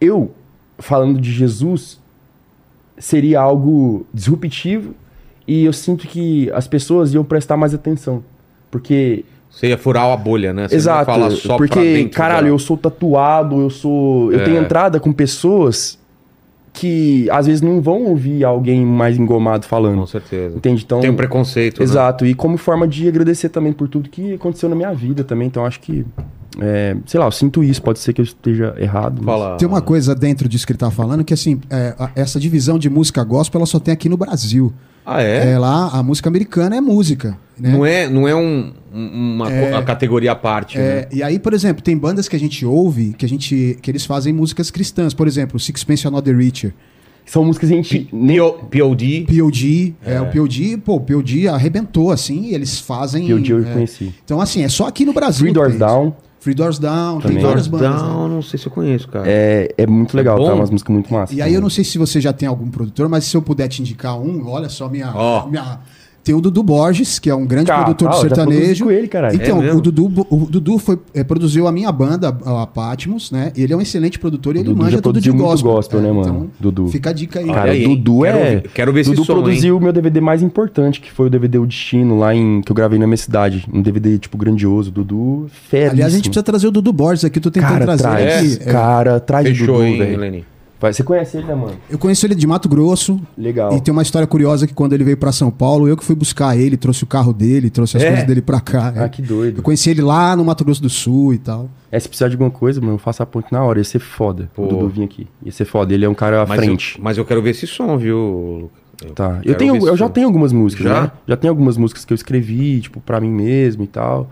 eu, 0.00 0.30
falando 0.78 1.20
de 1.20 1.32
Jesus, 1.32 2.00
seria 2.96 3.40
algo 3.40 4.06
disruptivo 4.12 4.94
e 5.46 5.64
eu 5.64 5.72
sinto 5.72 6.06
que 6.06 6.50
as 6.52 6.66
pessoas 6.68 7.12
iam 7.14 7.24
prestar 7.24 7.56
mais 7.56 7.74
atenção, 7.74 8.22
porque 8.70 9.24
Você 9.50 9.68
ia 9.68 9.78
furar 9.78 10.04
a 10.04 10.16
bolha, 10.16 10.52
né? 10.52 10.68
Você 10.68 10.76
Exato, 10.76 11.06
falar 11.06 11.30
só 11.30 11.56
pra 11.56 11.66
porque, 11.66 12.08
caralho, 12.10 12.46
da- 12.48 12.52
eu 12.52 12.58
sou 12.58 12.76
tatuado, 12.76 13.60
eu 13.62 13.70
sou. 13.70 14.30
Eu 14.32 14.40
É. 14.40 14.44
tenho 14.44 14.58
entrada 14.62 15.00
com 15.00 15.10
pessoas 15.12 15.98
que 16.78 17.28
às 17.30 17.46
vezes 17.46 17.60
não 17.60 17.80
vão 17.80 18.04
ouvir 18.04 18.44
alguém 18.44 18.84
mais 18.86 19.18
engomado 19.18 19.66
falando. 19.66 19.98
Com 19.98 20.06
certeza. 20.06 20.56
Entende? 20.56 20.84
Então. 20.84 21.00
Tem 21.00 21.10
um 21.10 21.16
preconceito. 21.16 21.78
né? 21.78 21.84
Exato, 21.84 22.24
e 22.24 22.34
como 22.34 22.56
forma 22.56 22.86
de 22.86 23.08
agradecer 23.08 23.48
também 23.48 23.72
por 23.72 23.88
tudo 23.88 24.08
que 24.08 24.34
aconteceu 24.34 24.68
na 24.68 24.76
minha 24.76 24.92
vida 24.94 25.24
também. 25.24 25.48
Então 25.48 25.66
acho 25.66 25.80
que. 25.80 26.06
É, 26.60 26.96
sei 27.06 27.18
lá, 27.20 27.26
eu 27.26 27.32
sinto 27.32 27.62
isso, 27.62 27.80
pode 27.82 27.98
ser 27.98 28.12
que 28.12 28.20
eu 28.20 28.24
esteja 28.24 28.74
errado. 28.78 29.22
mas-. 29.22 29.58
Tem 29.58 29.66
uma 29.68 29.80
coisa 29.80 30.14
dentro 30.14 30.48
disso 30.48 30.66
que 30.66 30.72
ele 30.72 30.78
tá 30.78 30.90
falando 30.90 31.24
que 31.24 31.32
assim, 31.34 31.60
é, 31.70 31.94
a- 31.98 32.10
essa 32.16 32.38
divisão 32.40 32.78
de 32.78 32.88
música 32.90 33.22
gospel 33.24 33.58
ela 33.60 33.66
só 33.66 33.78
tem 33.78 33.92
aqui 33.92 34.08
no 34.08 34.16
Brasil. 34.16 34.72
Ah, 35.06 35.22
é? 35.22 35.52
É, 35.52 35.58
lá 35.58 35.88
a 35.92 36.02
música 36.02 36.28
americana 36.28 36.76
é 36.76 36.80
música. 36.82 37.38
Né? 37.58 37.72
Não 37.72 37.86
é, 37.86 38.08
não 38.08 38.28
é 38.28 38.34
um, 38.34 38.72
um- 38.92 39.34
uma 39.36 39.46
co- 39.50 39.76
a 39.76 39.82
categoria 39.82 40.32
à 40.32 40.36
parte, 40.36 40.76
né? 40.76 40.84
É, 40.84 41.08
e 41.10 41.22
aí, 41.22 41.38
por 41.38 41.54
exemplo, 41.54 41.82
tem 41.82 41.96
bandas 41.96 42.28
que 42.28 42.36
a 42.36 42.38
gente 42.38 42.66
ouve 42.66 43.14
que 43.16 43.24
a 43.24 43.28
gente 43.28 43.78
que 43.80 43.90
eles 43.90 44.04
fazem 44.04 44.32
músicas 44.34 44.70
cristãs. 44.70 45.14
Por 45.14 45.26
exemplo, 45.26 45.58
Sixpence 45.58 46.06
Another 46.06 46.36
Richer. 46.36 46.74
São 47.24 47.44
músicas 47.44 47.68
que 47.68 47.74
a 47.74 47.76
gente. 47.82 48.08
POD. 48.70 49.26
POD, 49.28 49.94
é. 50.04 50.20
o 50.20 50.26
POD, 50.26 50.76
pô, 50.78 50.94
o 50.96 51.00
POD 51.00 51.46
arrebentou, 51.48 52.10
assim, 52.10 52.46
e 52.46 52.54
eles 52.54 52.78
fazem... 52.80 53.28
POD 53.28 53.50
eu 53.52 53.66
é, 53.66 53.72
conheci. 53.72 54.14
Então, 54.24 54.40
assim, 54.40 54.62
é 54.62 54.68
só 54.68 54.86
aqui 54.86 55.04
no 55.04 55.12
Brasil. 55.12 55.44
Three 55.44 55.52
Doors 55.52 55.76
tem 55.76 55.86
isso. 55.86 56.14
Free 56.40 56.54
Doors 56.54 56.78
Down, 56.78 57.20
tem 57.20 57.30
Também. 57.30 57.44
várias 57.44 57.66
bandas. 57.66 58.02
né? 58.02 58.08
Down, 58.08 58.28
não 58.28 58.42
sei 58.42 58.58
se 58.58 58.66
eu 58.66 58.72
conheço, 58.72 59.08
cara. 59.08 59.24
É, 59.26 59.74
é 59.76 59.86
muito 59.86 60.16
legal, 60.16 60.38
bom? 60.38 60.46
tá? 60.46 60.54
Umas 60.54 60.70
músicas 60.70 60.92
muito 60.94 61.12
massas. 61.12 61.36
E 61.36 61.42
aí 61.42 61.52
eu 61.52 61.60
não 61.60 61.70
sei 61.70 61.82
se 61.84 61.98
você 61.98 62.20
já 62.20 62.32
tem 62.32 62.48
algum 62.48 62.70
produtor, 62.70 63.08
mas 63.08 63.24
se 63.24 63.36
eu 63.36 63.42
puder 63.42 63.68
te 63.68 63.82
indicar 63.82 64.18
um, 64.18 64.48
olha 64.48 64.68
só 64.68 64.88
minha... 64.88 65.12
Ó. 65.14 65.48
minha 65.48 65.80
tem 66.28 66.34
o 66.34 66.42
Dudu 66.42 66.62
Borges, 66.62 67.18
que 67.18 67.30
é 67.30 67.34
um 67.34 67.46
grande 67.46 67.68
Cara, 67.68 67.84
produtor 67.84 68.08
ah, 68.08 68.10
de 68.12 68.20
sertanejo. 68.20 68.84
com 68.84 68.90
ele, 68.90 69.08
caralho. 69.08 69.34
Então, 69.34 69.62
É 69.62 69.72
o 69.72 69.80
Dudu, 69.80 70.26
o 70.28 70.46
Dudu 70.50 70.76
foi, 70.76 70.98
é, 71.14 71.24
produziu 71.24 71.66
a 71.66 71.72
minha 71.72 71.90
banda, 71.90 72.28
a 72.44 72.66
Patmos, 72.66 73.30
né? 73.32 73.50
Ele 73.56 73.72
é 73.72 73.76
um 73.76 73.80
excelente 73.80 74.18
produtor 74.18 74.54
e 74.54 74.58
O 74.58 74.60
ele 74.60 74.68
Dudu 74.68 74.82
manja 74.82 75.00
tudo 75.00 75.20
de 75.22 75.30
gospel. 75.30 75.72
gospel, 75.72 76.00
né, 76.02 76.12
mano? 76.12 76.50
Dudu. 76.60 76.88
Fica 76.88 77.08
a 77.08 77.12
dica 77.14 77.38
aí. 77.40 77.46
Cara, 77.46 77.70
aí, 77.70 77.86
o? 77.86 77.96
Dudu 77.96 78.20
Quero 78.24 78.38
é. 78.38 78.40
ouvir- 78.56 78.68
quero 78.74 78.92
ver 78.92 79.00
esse 79.00 79.10
Dudu 79.10 79.24
som, 79.24 79.32
produziu 79.32 79.76
o 79.78 79.80
meu 79.80 79.90
DVD 79.92 80.20
mais 80.20 80.42
importante, 80.42 81.00
que 81.00 81.10
foi 81.10 81.28
o 81.28 81.30
DVD 81.30 81.56
O 81.58 81.66
Destino, 81.66 82.18
lá 82.18 82.34
em. 82.34 82.60
que 82.60 82.70
eu 82.70 82.76
gravei 82.76 82.98
na 82.98 83.06
minha 83.06 83.16
cidade. 83.16 83.64
Um 83.72 83.80
DVD, 83.80 84.18
tipo, 84.18 84.36
grandioso. 84.36 84.90
Dudu, 84.90 85.46
fera. 85.70 85.92
Aliás, 85.92 86.12
a 86.12 86.16
gente 86.16 86.28
precisa 86.28 86.42
trazer 86.42 86.66
o 86.66 86.70
Dudu 86.70 86.92
Borges 86.92 87.24
aqui, 87.24 87.40
tô 87.40 87.50
tentando 87.50 87.70
Cara, 87.70 87.84
trazer 87.86 88.02
traz. 88.02 88.54
aqui. 88.56 88.68
É, 88.68 88.72
Cara, 88.72 89.18
traz 89.20 89.46
o 89.46 89.48
Fechou, 89.50 89.66
Dudu, 89.76 89.82
hein, 89.84 89.98
velho. 89.98 90.44
Você 90.80 91.02
conhece 91.02 91.36
ele, 91.38 91.46
né, 91.46 91.54
mano? 91.54 91.72
Eu 91.90 91.98
conheço 91.98 92.24
ele 92.24 92.34
de 92.36 92.46
Mato 92.46 92.68
Grosso. 92.68 93.20
Legal. 93.36 93.72
E 93.76 93.80
tem 93.80 93.90
uma 93.92 94.02
história 94.02 94.26
curiosa 94.28 94.66
que 94.66 94.72
quando 94.72 94.92
ele 94.92 95.02
veio 95.02 95.16
pra 95.16 95.32
São 95.32 95.50
Paulo, 95.50 95.88
eu 95.88 95.96
que 95.96 96.04
fui 96.04 96.14
buscar 96.14 96.56
ele, 96.56 96.76
trouxe 96.76 97.02
o 97.02 97.06
carro 97.06 97.32
dele, 97.32 97.68
trouxe 97.68 97.96
as 97.96 98.02
É? 98.04 98.08
coisas 98.08 98.26
dele 98.26 98.40
pra 98.40 98.60
cá. 98.60 98.92
Ah, 98.96 99.04
é. 99.04 99.08
que 99.08 99.20
doido. 99.20 99.58
Eu 99.58 99.62
conheci 99.62 99.90
ele 99.90 100.02
lá 100.02 100.36
no 100.36 100.44
Mato 100.44 100.64
Grosso 100.64 100.80
do 100.80 100.88
Sul 100.88 101.34
e 101.34 101.38
tal. 101.38 101.68
É, 101.90 101.98
se 101.98 102.08
precisar 102.08 102.28
de 102.28 102.34
alguma 102.34 102.50
coisa, 102.50 102.80
mano, 102.80 102.94
eu 102.94 102.98
faço 102.98 103.22
a 103.22 103.26
ponte 103.26 103.50
na 103.50 103.62
hora. 103.64 103.78
Ia 103.80 103.84
ser 103.84 103.98
foda. 103.98 104.48
Pô. 104.54 104.64
O 104.64 104.68
Dudu 104.68 104.88
vir 104.88 105.02
aqui. 105.04 105.26
Ia 105.44 105.50
ser 105.52 105.64
foda. 105.64 105.92
Ele 105.92 106.04
é 106.04 106.08
um 106.08 106.14
cara 106.14 106.42
à 106.42 106.46
Mas 106.46 106.58
eu, 106.60 106.64
frente. 106.66 107.00
mas 107.02 107.18
eu 107.18 107.24
quero 107.24 107.42
ver 107.42 107.50
esse 107.50 107.66
som, 107.66 107.96
viu, 107.98 108.70
Luca? 109.00 109.14
Tá. 109.14 109.40
Eu, 109.44 109.54
tenho, 109.54 109.86
eu 109.86 109.96
já 109.96 110.08
tenho 110.08 110.26
algumas 110.26 110.52
músicas, 110.52 110.84
Já? 110.86 111.02
né? 111.02 111.10
Já 111.26 111.36
tenho 111.36 111.52
algumas 111.52 111.76
músicas 111.76 112.04
que 112.04 112.12
eu 112.12 112.16
escrevi, 112.16 112.80
tipo, 112.80 113.00
pra 113.00 113.20
mim 113.20 113.30
mesmo 113.30 113.84
e 113.84 113.86
tal. 113.86 114.28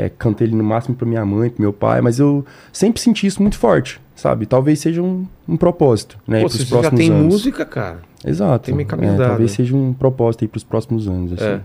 É, 0.00 0.08
cantei 0.08 0.46
ele 0.46 0.54
no 0.54 0.62
máximo 0.62 0.94
pra 0.94 1.04
minha 1.06 1.24
mãe, 1.26 1.50
pro 1.50 1.60
meu 1.60 1.72
pai, 1.72 2.00
mas 2.00 2.20
eu 2.20 2.46
sempre 2.72 3.00
senti 3.00 3.26
isso 3.26 3.42
muito 3.42 3.58
forte, 3.58 4.00
sabe? 4.14 4.46
Talvez 4.46 4.78
seja 4.78 5.02
um, 5.02 5.26
um 5.48 5.56
propósito, 5.56 6.16
né? 6.24 6.40
Pô, 6.42 6.48
você 6.48 6.64
já 6.64 6.90
tem 6.90 7.10
anos. 7.10 7.34
música, 7.34 7.64
cara. 7.64 7.98
Exato. 8.24 8.66
tem 8.66 8.74
meio 8.76 8.86
caminho 8.88 9.14
É, 9.14 9.26
talvez 9.26 9.50
seja 9.50 9.74
um 9.74 9.92
propósito 9.92 10.44
aí 10.44 10.48
pros 10.48 10.62
próximos 10.62 11.08
anos. 11.08 11.32
Assim, 11.32 11.44
É. 11.44 11.60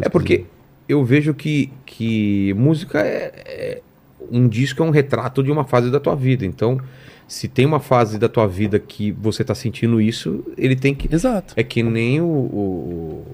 É 0.00 0.08
porque 0.08 0.38
quiser. 0.38 0.50
eu 0.88 1.04
vejo 1.04 1.34
que, 1.34 1.70
que 1.84 2.54
música 2.56 3.00
é, 3.00 3.32
é- 3.44 3.82
Um 4.30 4.48
disco 4.48 4.82
é 4.82 4.86
um 4.86 4.90
retrato 4.90 5.42
de 5.42 5.50
uma 5.52 5.64
fase 5.64 5.90
da 5.90 6.00
tua 6.00 6.16
vida. 6.16 6.46
Então, 6.46 6.80
se 7.28 7.48
tem 7.48 7.66
uma 7.66 7.80
fase 7.80 8.18
da 8.18 8.28
tua 8.30 8.46
vida 8.46 8.78
que 8.78 9.12
você 9.12 9.44
tá 9.44 9.54
sentindo 9.54 10.00
isso, 10.00 10.42
ele 10.56 10.74
tem 10.74 10.94
que. 10.94 11.14
Exato. 11.14 11.52
É 11.54 11.62
que 11.62 11.82
nem 11.82 12.22
o. 12.22 12.24
o, 12.24 13.24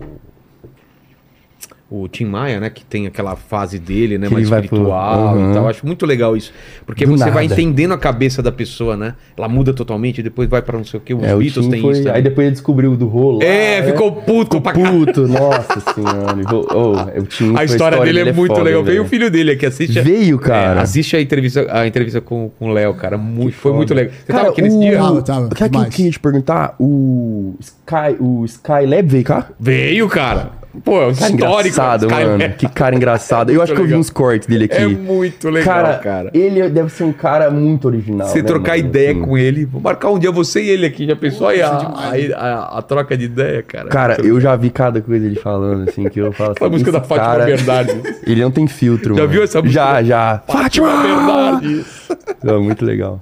o, 0.00 0.04
o 2.02 2.08
Tim 2.08 2.24
Maia, 2.24 2.58
né? 2.60 2.70
Que 2.70 2.84
tem 2.84 3.06
aquela 3.06 3.36
fase 3.36 3.78
dele, 3.78 4.16
né? 4.18 4.28
Que 4.28 4.34
Mais 4.34 4.48
vai 4.48 4.60
pro- 4.62 4.66
espiritual 4.76 5.28
Aham. 5.36 5.50
e 5.50 5.54
tal. 5.54 5.68
Acho 5.68 5.86
muito 5.86 6.06
legal 6.06 6.36
isso. 6.36 6.52
Porque 6.86 7.04
Do 7.04 7.12
você 7.12 7.30
vai 7.30 7.46
nada. 7.46 7.54
entendendo 7.60 7.92
a 7.92 7.98
cabeça 7.98 8.42
da 8.42 8.50
pessoa, 8.52 8.96
né? 8.96 9.14
Ela 9.36 9.48
muda 9.48 9.72
totalmente 9.74 10.18
e 10.18 10.22
depois 10.22 10.48
vai 10.48 10.62
pra 10.62 10.76
não 10.78 10.84
sei 10.84 10.98
o 10.98 11.02
que. 11.02 11.12
Os 11.14 11.22
É, 11.22 11.34
o 11.34 11.38
Beatles 11.38 11.66
têm 11.68 11.80
foi... 11.82 11.92
isso. 11.92 12.10
Aí 12.10 12.22
depois 12.22 12.46
ele 12.46 12.52
descobriu 12.52 12.96
do 12.96 13.06
rolo. 13.06 13.42
É, 13.42 13.80
né? 13.82 13.92
ficou 13.92 14.12
puto 14.12 14.56
Ficou 14.56 14.60
pra 14.60 14.72
puto, 14.72 15.26
nossa 15.28 15.80
senhora. 15.94 16.36
Oh, 16.74 17.20
o 17.20 17.26
Tim 17.26 17.52
A 17.52 17.56
foi- 17.56 17.64
história 17.66 18.00
dele 18.00 18.20
é 18.20 18.32
muito 18.32 18.52
foda, 18.52 18.62
legal. 18.64 18.82
velho. 18.82 18.94
Veio 18.94 19.04
o 19.04 19.08
filho 19.08 19.30
dele 19.30 19.52
aqui, 19.52 19.66
assiste. 19.66 19.98
a- 19.98 20.02
Veio, 20.02 20.38
cara. 20.38 20.80
É, 20.80 20.82
assiste 20.82 21.16
a 21.16 21.20
entrevista, 21.20 21.66
a 21.70 21.86
entrevista 21.86 22.20
com, 22.20 22.50
com 22.58 22.68
o 22.70 22.72
Léo, 22.72 22.94
cara. 22.94 23.16
Muito, 23.18 23.54
foi 23.56 23.72
muito 23.72 23.92
legal. 23.94 24.12
Você 24.12 24.26
Cara, 24.32 24.38
tava 24.44 24.52
aqui 24.52 24.62
nesse 24.62 24.76
o... 24.76 24.80
dia? 24.80 24.98
Tava, 24.98 25.22
tava, 25.22 25.48
que 25.48 25.64
eu 25.64 25.84
queria 25.90 26.10
te 26.10 26.20
perguntar? 26.20 26.74
O 26.78 27.54
Sky, 27.60 28.16
o 28.20 28.44
Skylab 28.44 29.08
veio 29.08 29.24
cá? 29.24 29.48
Veio, 29.58 30.08
cara. 30.08 30.61
Pô, 30.84 31.02
é 31.02 31.06
um 31.08 31.14
Cara 31.14 31.30
histórico. 31.32 31.34
engraçado, 31.34 32.06
Cara, 32.08 32.26
mano. 32.26 32.42
é- 32.42 32.48
Que 32.48 32.66
cara 32.68 32.96
engraçado. 32.96 33.50
Eu 33.50 33.60
acho 33.62 33.74
que 33.74 33.80
eu 33.80 33.86
vi 33.86 33.94
uns 33.94 34.08
cortes 34.08 34.48
dele 34.48 34.64
aqui. 34.64 34.76
É 34.76 34.86
muito 34.86 35.50
legal, 35.50 35.74
cara, 35.74 35.98
cara. 35.98 36.30
ele 36.32 36.66
deve 36.70 36.88
ser 36.90 37.04
um 37.04 37.12
cara 37.12 37.50
muito 37.50 37.86
original. 37.86 38.26
Você 38.26 38.38
né, 38.40 38.44
trocar 38.48 38.76
mano? 38.76 38.88
ideia 38.88 39.10
Assim. 39.10 39.20
com 39.20 39.36
ele. 39.36 39.64
Vou 39.66 39.80
marcar 39.80 40.10
um 40.10 40.18
dia 40.18 40.30
você 40.30 40.62
e 40.62 40.70
ele 40.70 40.86
aqui. 40.86 41.06
Já 41.06 41.14
pensou 41.14 41.46
aí 41.48 41.60
a, 41.60 41.68
a, 41.68 42.12
a- 42.36 42.78
a 42.78 42.82
troca 42.82 43.16
de 43.18 43.24
ideia, 43.26 43.62
cara? 43.62 43.88
Cara, 43.88 44.16
eu 44.24 44.40
já 44.40 44.56
vi 44.56 44.70
cada 44.70 45.00
coisa 45.02 45.26
ele 45.26 45.36
falando, 45.36 45.88
assim, 45.90 46.08
que 46.08 46.18
eu 46.20 46.32
falo 46.32 46.50
assim. 46.52 46.56
Aquela 46.56 46.70
música 46.70 46.92
da 46.92 47.00
Fátima 47.02 47.26
cara, 47.26 47.44
Bernardes. 47.44 47.96
Ele 48.26 48.40
não 48.40 48.50
tem 48.50 48.66
filtro, 48.66 49.14
Já 49.14 49.20
mano. 49.22 49.32
viu 49.32 49.42
essa 49.42 49.60
música? 49.60 49.74
Já, 49.82 50.02
já. 50.02 50.42
Fátima 50.46 50.88
Bernardes. 51.02 52.08
Não, 52.42 52.62
muito 52.62 52.84
legal. 52.84 53.20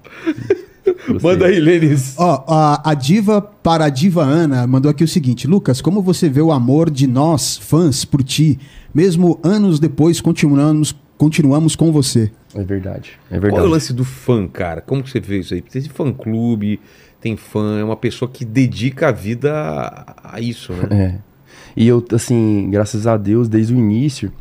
Gostei. 1.15 1.31
Manda 1.31 1.47
aí, 1.47 1.61
Lênis. 1.61 2.15
Ó, 2.19 2.45
a, 2.47 2.91
a 2.91 2.95
diva 2.95 3.41
para 3.41 3.87
a 3.87 3.89
diva 3.89 4.23
Ana 4.23 4.67
mandou 4.67 4.91
aqui 4.91 5.05
o 5.05 5.09
seguinte: 5.09 5.47
Lucas, 5.47 5.81
como 5.81 6.03
você 6.03 6.29
vê 6.29 6.41
o 6.41 6.53
amor 6.53 6.91
de 6.91 7.07
nós, 7.07 7.57
fãs, 7.57 8.05
por 8.05 8.23
ti? 8.23 8.59
Mesmo 8.95 9.39
anos 9.43 9.79
depois, 9.79 10.21
continuamos, 10.21 10.95
continuamos 11.17 11.77
com 11.77 11.93
você. 11.93 12.31
É 12.55 12.63
verdade. 12.63 13.13
É 13.31 13.35
Qual 13.35 13.39
é 13.39 13.41
verdade. 13.41 13.67
o 13.67 13.71
lance 13.71 13.93
do 13.93 14.05
fã, 14.05 14.49
cara? 14.49 14.81
Como 14.81 15.03
que 15.03 15.11
você 15.11 15.21
vê 15.21 15.39
isso 15.39 15.55
aí? 15.55 15.63
Tem 15.63 15.83
fã-clube, 15.83 16.81
tem 17.21 17.37
fã, 17.37 17.79
é 17.79 17.85
uma 17.85 17.97
pessoa 17.97 18.29
que 18.29 18.45
dedica 18.45 19.09
a 19.09 19.13
vida 19.13 19.53
a, 19.53 20.37
a 20.37 20.41
isso, 20.41 20.73
né? 20.73 20.89
É. 21.27 21.31
E 21.77 21.87
eu, 21.87 22.05
assim, 22.13 22.69
graças 22.71 23.07
a 23.07 23.17
Deus, 23.17 23.49
desde 23.49 23.73
o 23.73 23.79
início, 23.79 24.33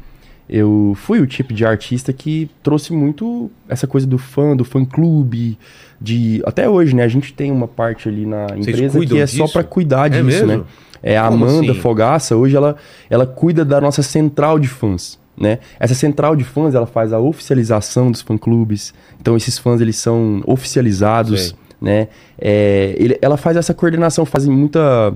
eu 0.50 0.94
fui 0.96 1.20
o 1.20 1.28
tipo 1.28 1.54
de 1.54 1.64
artista 1.64 2.12
que 2.12 2.50
trouxe 2.64 2.92
muito 2.92 3.52
essa 3.68 3.86
coisa 3.86 4.08
do 4.08 4.18
fã, 4.18 4.56
do 4.56 4.66
fã-clube, 4.66 5.60
de... 6.02 6.42
Até 6.46 6.70
hoje, 6.70 6.96
né? 6.96 7.04
A 7.04 7.08
gente 7.08 7.34
tem 7.34 7.52
uma 7.52 7.68
parte 7.68 8.08
ali 8.10 8.26
na 8.26 8.48
empresa 8.56 9.00
que 9.06 9.18
é 9.20 9.28
só 9.28 9.44
disso? 9.44 9.54
pra 9.54 9.64
cuidar 9.64 10.08
É 10.08 10.10
disso, 10.10 10.24
mesmo? 10.46 10.48
né? 10.48 10.64
É 11.02 11.18
a 11.18 11.28
Como 11.30 11.46
Amanda 11.46 11.72
assim? 11.72 11.82
Fogaça, 11.82 12.36
hoje 12.36 12.56
ela, 12.56 12.76
ela 13.10 13.26
cuida 13.26 13.64
da 13.64 13.80
nossa 13.80 14.04
central 14.04 14.60
de 14.60 14.68
fãs, 14.68 15.18
né? 15.38 15.60
Essa 15.80 15.94
central 15.94 16.36
de 16.36 16.44
fãs, 16.44 16.76
ela 16.76 16.86
faz 16.86 17.14
a 17.14 17.20
oficialização 17.20 18.12
dos 18.12 18.22
fã-clubes. 18.22 18.94
Então, 19.20 19.38
esses 19.38 19.58
fãs, 19.58 19.80
eles 19.80 19.96
são 19.96 20.42
oficializados, 20.46 21.42
Sei. 21.50 21.56
né? 21.82 22.08
É, 22.38 22.94
ele- 22.98 23.18
ela 23.22 23.38
faz 23.38 23.56
essa 23.56 23.74
coordenação, 23.74 24.26
faz 24.26 24.46
muita, 24.46 25.16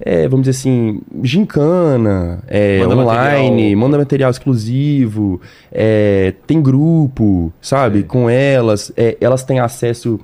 é, 0.00 0.26
vamos 0.26 0.46
dizer 0.46 0.58
assim, 0.58 1.00
gincana, 1.22 2.42
é, 2.46 2.78
Manda 2.80 2.96
online, 2.96 3.50
material. 3.50 3.78
manda 3.78 3.98
material 3.98 4.30
exclusivo, 4.30 5.40
é, 5.70 6.32
tem 6.46 6.62
grupo, 6.62 7.52
sabe, 7.60 8.02
com 8.02 8.28
elas, 8.28 8.90
é, 8.96 9.18
elas 9.20 9.44
têm 9.44 9.60
acesso 9.60 10.18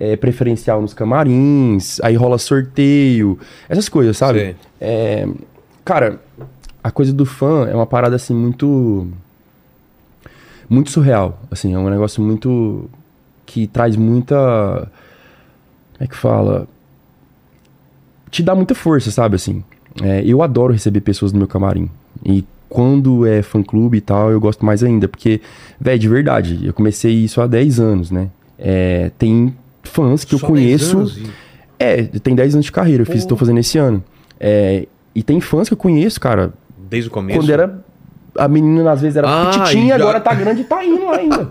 é, 0.00 0.16
preferencial 0.16 0.82
nos 0.82 0.92
camarins, 0.92 2.00
aí 2.00 2.16
rola 2.16 2.38
sorteio, 2.38 3.38
essas 3.68 3.88
coisas, 3.88 4.16
sabe? 4.16 4.56
É, 4.80 5.28
cara, 5.84 6.20
a 6.82 6.90
coisa 6.90 7.12
do 7.12 7.24
fã 7.24 7.68
é 7.68 7.74
uma 7.74 7.86
parada 7.86 8.16
assim 8.16 8.34
muito 8.34 9.06
muito 10.68 10.90
surreal, 10.90 11.40
assim, 11.50 11.74
é 11.74 11.78
um 11.78 11.88
negócio 11.88 12.20
muito 12.22 12.90
que 13.46 13.66
traz 13.68 13.94
muita 13.96 14.90
como 16.00 16.04
é 16.04 16.06
que 16.06 16.16
fala? 16.16 16.66
Te 18.30 18.42
dá 18.42 18.54
muita 18.54 18.74
força, 18.74 19.10
sabe, 19.10 19.36
assim. 19.36 19.62
É, 20.02 20.22
eu 20.24 20.42
adoro 20.42 20.72
receber 20.72 21.00
pessoas 21.00 21.32
no 21.32 21.38
meu 21.38 21.48
camarim. 21.48 21.90
E 22.24 22.44
quando 22.68 23.26
é 23.26 23.42
fã-clube 23.42 23.98
e 23.98 24.00
tal, 24.00 24.30
eu 24.30 24.40
gosto 24.40 24.64
mais 24.64 24.82
ainda. 24.84 25.08
Porque, 25.08 25.40
velho, 25.80 25.98
de 25.98 26.08
verdade, 26.08 26.60
eu 26.64 26.72
comecei 26.72 27.12
isso 27.12 27.40
há 27.40 27.46
10 27.46 27.80
anos, 27.80 28.10
né? 28.10 28.28
É, 28.58 29.10
tem 29.18 29.54
fãs 29.82 30.24
que 30.24 30.36
Só 30.38 30.46
eu 30.46 30.54
10 30.54 30.64
conheço... 30.92 30.98
anos 30.98 31.20
É, 31.78 32.02
tem 32.02 32.34
10 32.34 32.54
anos 32.54 32.66
de 32.66 32.72
carreira, 32.72 33.02
eu 33.02 33.06
fiz, 33.06 33.24
tô 33.24 33.34
fazendo 33.36 33.58
esse 33.58 33.78
ano. 33.78 34.04
É, 34.38 34.86
e 35.14 35.22
tem 35.22 35.40
fãs 35.40 35.66
que 35.68 35.72
eu 35.74 35.78
conheço, 35.78 36.20
cara, 36.20 36.52
Desde 36.88 37.08
o 37.08 37.12
começo. 37.12 37.38
quando 37.40 37.50
era. 37.50 37.82
A 38.36 38.46
menina 38.46 38.92
às 38.92 39.00
vezes 39.00 39.16
era 39.16 39.26
Ah, 39.28 39.46
petitinha, 39.58 39.88
já- 39.98 40.04
agora 40.04 40.20
tá 40.20 40.32
grande 40.34 40.60
e 40.60 40.64
tá 40.64 40.84
indo 40.84 41.04
lá 41.04 41.16
ainda. 41.16 41.48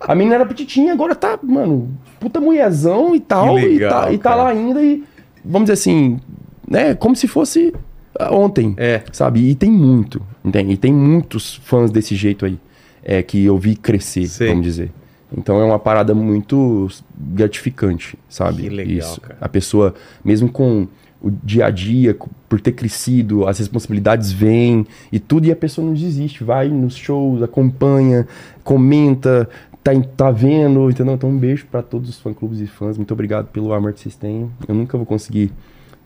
A 0.00 0.14
menina 0.16 0.34
era 0.36 0.46
petitinha, 0.46 0.92
agora 0.92 1.14
tá, 1.14 1.38
mano, 1.42 1.90
puta 2.18 2.40
mulherzão 2.40 3.14
e 3.14 3.20
tal. 3.20 3.54
Legal, 3.54 3.70
e 3.70 3.78
tá, 3.78 4.12
e 4.12 4.18
tá 4.18 4.34
lá 4.34 4.48
ainda 4.48 4.82
e, 4.82 5.04
vamos 5.48 5.70
dizer 5.70 5.74
assim, 5.74 6.20
né, 6.68 6.94
como 6.94 7.16
se 7.16 7.26
fosse 7.26 7.72
ah, 8.18 8.34
ontem. 8.34 8.74
É. 8.76 9.02
Sabe? 9.12 9.40
E 9.48 9.54
tem 9.54 9.70
muito, 9.70 10.20
entende? 10.44 10.72
E 10.72 10.76
tem 10.76 10.92
muitos 10.92 11.56
fãs 11.64 11.90
desse 11.90 12.14
jeito 12.14 12.44
aí, 12.44 12.58
é, 13.02 13.22
que 13.22 13.44
eu 13.44 13.56
vi 13.56 13.74
crescer, 13.74 14.26
Sei. 14.26 14.48
vamos 14.48 14.64
dizer. 14.64 14.92
Então 15.36 15.60
é 15.60 15.64
uma 15.64 15.78
parada 15.78 16.14
muito 16.14 16.88
gratificante, 17.16 18.18
sabe? 18.28 18.62
Que 18.62 18.68
legal, 18.68 19.10
Isso. 19.10 19.20
cara. 19.20 19.36
A 19.40 19.48
pessoa, 19.48 19.94
mesmo 20.24 20.50
com 20.50 20.88
o 21.20 21.30
dia 21.30 21.66
a 21.66 21.70
dia, 21.70 22.16
por 22.48 22.60
ter 22.60 22.72
crescido, 22.72 23.46
as 23.46 23.58
responsabilidades 23.58 24.30
vêm 24.32 24.86
e 25.12 25.18
tudo, 25.18 25.46
e 25.46 25.52
a 25.52 25.56
pessoa 25.56 25.86
não 25.86 25.92
desiste, 25.92 26.44
vai 26.44 26.68
nos 26.68 26.96
shows, 26.96 27.42
acompanha, 27.42 28.26
comenta, 28.62 29.48
tá, 29.94 30.08
tá 30.16 30.30
vendo, 30.30 30.90
entendeu? 30.90 31.14
Então 31.14 31.30
um 31.30 31.38
beijo 31.38 31.66
pra 31.70 31.82
todos 31.82 32.08
os 32.10 32.18
fã-clubes 32.18 32.60
e 32.60 32.66
fãs, 32.66 32.96
muito 32.96 33.12
obrigado 33.12 33.46
pelo 33.46 33.72
amor 33.72 33.92
que 33.92 34.00
vocês 34.00 34.16
têm. 34.16 34.50
Eu 34.66 34.74
nunca 34.74 34.96
vou 34.96 35.06
conseguir 35.06 35.52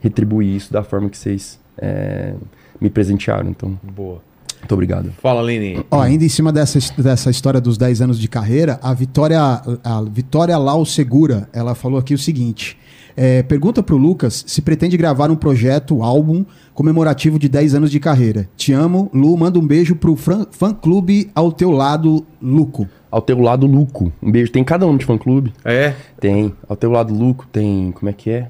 retribuir 0.00 0.54
isso 0.56 0.72
da 0.72 0.82
forma 0.82 1.08
que 1.08 1.16
vocês 1.18 1.58
é, 1.78 2.34
me 2.80 2.90
presentearam, 2.90 3.48
então 3.50 3.78
Boa. 3.94 4.20
muito 4.60 4.72
obrigado. 4.72 5.12
Fala, 5.22 5.40
Lene. 5.40 5.84
Ó, 5.90 6.00
ainda 6.00 6.24
em 6.24 6.28
cima 6.28 6.52
dessa, 6.52 6.78
dessa 7.00 7.30
história 7.30 7.60
dos 7.60 7.78
10 7.78 8.02
anos 8.02 8.18
de 8.18 8.28
carreira, 8.28 8.78
a 8.82 8.92
Vitória, 8.92 9.38
a 9.40 10.02
Vitória 10.02 10.56
Lau 10.58 10.84
Segura, 10.84 11.48
ela 11.52 11.74
falou 11.74 11.98
aqui 11.98 12.14
o 12.14 12.18
seguinte: 12.18 12.76
É, 13.16 13.42
pergunta 13.44 13.82
pro 13.82 13.96
Lucas 13.96 14.44
se 14.46 14.60
pretende 14.60 14.96
gravar 14.96 15.30
um 15.30 15.36
projeto, 15.36 16.02
álbum 16.02 16.44
comemorativo 16.74 17.38
de 17.38 17.48
10 17.48 17.74
anos 17.76 17.90
de 17.90 18.00
carreira. 18.00 18.48
Te 18.56 18.72
amo, 18.72 19.10
Lu. 19.14 19.36
Manda 19.36 19.58
um 19.58 19.66
beijo 19.66 19.94
pro 19.94 20.16
fran- 20.16 20.46
fã-clube 20.50 21.30
ao 21.34 21.52
teu 21.52 21.70
lado, 21.70 22.24
Luco. 22.40 22.88
Ao 23.12 23.20
teu 23.20 23.38
lado, 23.42 23.66
Luco. 23.66 24.10
Um 24.22 24.32
beijo. 24.32 24.50
Tem 24.50 24.64
cada 24.64 24.86
um 24.86 24.96
de 24.96 25.04
fã-clube? 25.04 25.52
É. 25.66 25.92
Tem. 26.18 26.54
Ao 26.66 26.74
teu 26.74 26.90
lado, 26.90 27.12
Luco, 27.12 27.46
tem. 27.52 27.92
Como 27.92 28.08
é 28.08 28.12
que 28.14 28.30
é? 28.30 28.48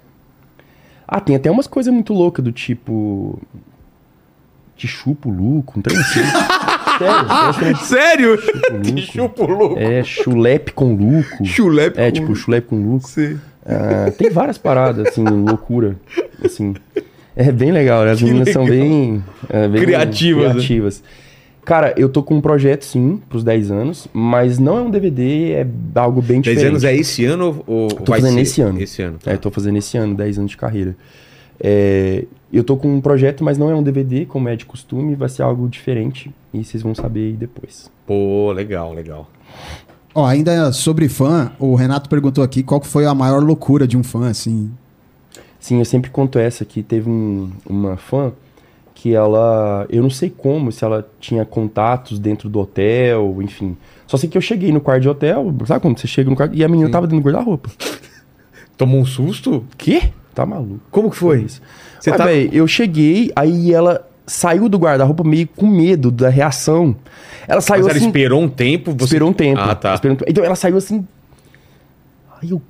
Ah, 1.07 1.21
tem 1.21 1.35
até 1.35 1.51
umas 1.51 1.67
coisas 1.67 1.93
muito 1.93 2.15
loucas 2.15 2.45
do 2.45 2.53
tipo. 2.53 3.41
Te 4.77 4.87
chupo, 4.87 5.29
Luco. 5.29 5.81
Um 5.81 5.83
trem 5.83 5.99
assim. 5.99 6.21
Sério, 7.85 8.39
um 8.39 8.85
Sério? 8.85 8.99
Chupa 9.03 9.43
o 9.43 9.47
louco. 9.47 9.79
É, 9.79 10.05
chulepe 10.05 10.73
com 10.73 10.95
Luco. 10.95 11.45
Chulepe 11.45 12.01
É, 12.01 12.07
com 12.11 12.13
tipo, 12.13 12.37
chulepe 12.37 12.69
com 12.69 12.77
Luco. 12.77 13.09
Sim. 13.09 13.41
Ah, 13.67 14.11
tem 14.17 14.31
várias 14.31 14.59
paradas, 14.59 15.09
assim, 15.09 15.25
loucura. 15.25 15.97
Assim. 16.45 16.75
É 17.35 17.51
bem 17.51 17.73
legal, 17.73 18.05
né? 18.05 18.13
As 18.13 18.19
Que 18.19 18.27
meninas 18.27 18.51
são 18.51 18.65
legal. 18.65 18.79
bem, 18.79 19.25
é, 19.49 19.67
bem 19.69 19.83
Criativas, 19.83 20.55
né? 20.55 21.09
Cara, 21.65 21.95
eu 21.97 22.09
tô 22.09 22.23
com 22.25 22.35
um 22.35 22.41
projeto, 22.41 22.85
sim, 22.85 23.21
pros 23.29 23.45
10 23.45 23.71
anos, 23.71 24.09
mas 24.13 24.59
não 24.59 24.77
é 24.79 24.83
um 24.83 24.91
DVD, 24.91 25.53
é 25.53 25.67
algo 25.95 26.21
bem 26.21 26.41
10 26.41 26.57
diferente. 26.57 26.67
anos 26.71 26.85
é 26.85 26.95
esse 26.97 27.25
ano 27.25 27.63
ou 27.67 27.89
Tô 27.89 28.11
vai 28.11 28.21
fazendo 28.21 28.35
ser? 28.35 28.41
esse 28.41 28.61
ano. 28.61 28.81
Esse 28.81 29.03
ano. 29.03 29.19
tá. 29.23 29.31
É, 29.31 29.37
tô 29.37 29.51
fazendo 29.51 29.79
esse 29.79 29.97
ano, 29.97 30.15
10 30.15 30.39
anos 30.39 30.51
de 30.51 30.57
carreira. 30.57 30.97
É, 31.61 32.25
eu 32.53 32.65
tô 32.65 32.77
com 32.77 32.93
um 32.93 33.01
projeto, 33.01 33.45
mas 33.45 33.57
não 33.59 33.71
é 33.71 33.75
um 33.77 33.83
DVD, 33.83 34.27
como 34.27 34.49
é 34.49 34.57
de 34.57 34.67
costume, 34.67 35.15
vai 35.15 35.29
ser 35.29 35.43
algo 35.43 35.69
diferente 35.69 36.33
e 36.53 36.65
vocês 36.65 36.83
vão 36.83 36.97
saber 36.97 37.27
aí 37.29 37.33
depois. 37.35 37.89
Pô, 38.07 38.51
legal, 38.51 38.93
legal. 38.93 39.31
Ó, 40.13 40.27
ainda 40.27 40.73
sobre 40.73 41.09
fã, 41.09 41.53
o 41.61 41.77
Renato 41.77 42.09
perguntou 42.11 42.43
aqui 42.43 42.65
qual 42.65 42.81
que 42.81 42.89
foi 42.89 43.07
a 43.07 43.15
maior 43.15 43.41
loucura 43.43 43.87
de 43.87 43.97
um 43.97 44.03
fã, 44.03 44.29
assim. 44.29 44.69
Sim, 45.61 45.79
eu 45.79 45.85
sempre 45.85 46.11
conto 46.11 46.41
essa 46.41 46.65
que 46.65 46.83
teve 46.83 47.09
um- 47.09 47.51
uma 47.65 47.97
fã 47.97 48.33
que 49.03 49.13
ela, 49.17 49.85
eu 49.91 50.01
não 50.01 50.11
sei 50.11 50.31
como, 50.31 50.71
se 50.71 50.85
ela 50.85 51.05
tinha 51.19 51.45
contatos 51.45 52.21
dentro 52.21 52.49
do 52.49 52.61
hotel, 52.61 53.39
enfim. 53.43 53.77
Só 54.07 54.17
sei 54.17 54.29
que 54.29 54.39
eu 54.39 54.41
cheguei 54.41 54.71
no 54.71 54.81
quarto 54.81 55.03
de 55.03 55.09
hotel, 55.09 55.53
sabe 55.67 55.81
como 55.81 55.99
você 55.99 56.07
chega 56.07 56.31
no 56.31 56.37
quarto 56.37 56.55
e 56.55 56.63
a 56.63 56.69
menina 56.69 56.89
tava 56.89 57.09
dentro 57.09 57.21
do 57.21 57.29
guarda-roupa. 57.29 57.69
Tomou 58.79 59.01
um 59.01 59.05
susto? 59.05 59.65
Quê? 59.77 60.13
Tá 60.33 60.47
maluco. 60.47 60.79
Como 60.89 61.11
que 61.11 61.17
foi? 61.17 61.43
isso? 61.43 61.61
Você 61.99 62.13
Ué, 62.13 62.17
tá- 62.17 62.27
véi, 62.27 62.49
eu 62.53 62.65
cheguei, 62.69 63.33
aí 63.35 63.75
ela 63.75 64.09
saiu 64.25 64.69
do 64.69 64.79
guarda-roupa 64.79 65.25
meio 65.25 65.49
com 65.49 65.67
medo 65.67 66.13
da 66.13 66.29
reação. 66.29 66.95
Ela 67.49 67.61
saiu 67.61 67.83
Mas 67.83 67.89
ela 67.89 67.97
assim, 67.97 68.07
esperou 68.07 68.41
um 68.41 68.49
tempo? 68.49 68.93
Você... 68.93 69.05
Esperou 69.07 69.31
um 69.31 69.33
tempo. 69.33 69.61
Ah, 69.61 69.75
tá. 69.75 70.01
Um. 70.05 70.17
Então 70.29 70.45
ela 70.45 70.55
saiu 70.55 70.77
assim. 70.77 71.05
Aí 72.41 72.51
eu. 72.51 72.63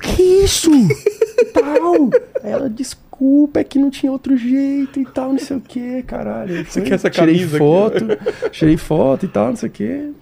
Que 0.00 0.22
isso? 0.22 0.70
Tal. 1.52 2.08
Aí 2.44 2.52
ela, 2.52 2.70
desculpa, 2.70 3.11
é 3.54 3.64
que 3.64 3.78
não 3.78 3.90
tinha 3.90 4.10
outro 4.10 4.36
jeito 4.36 4.98
e 5.00 5.04
tal, 5.04 5.32
não 5.32 5.38
sei 5.38 5.56
o 5.56 5.60
que, 5.60 6.02
caralho. 6.02 6.64
Você 6.64 6.80
quer 6.82 6.94
essa 6.94 7.08
tirei 7.10 7.34
camisa 7.36 7.56
aqui? 7.56 7.58
foto, 7.58 8.50
tirei 8.50 8.76
foto 8.76 9.26
e 9.26 9.28
tal, 9.28 9.48
não 9.48 9.56
sei 9.56 9.68
o 9.68 9.72
que. 9.72 10.12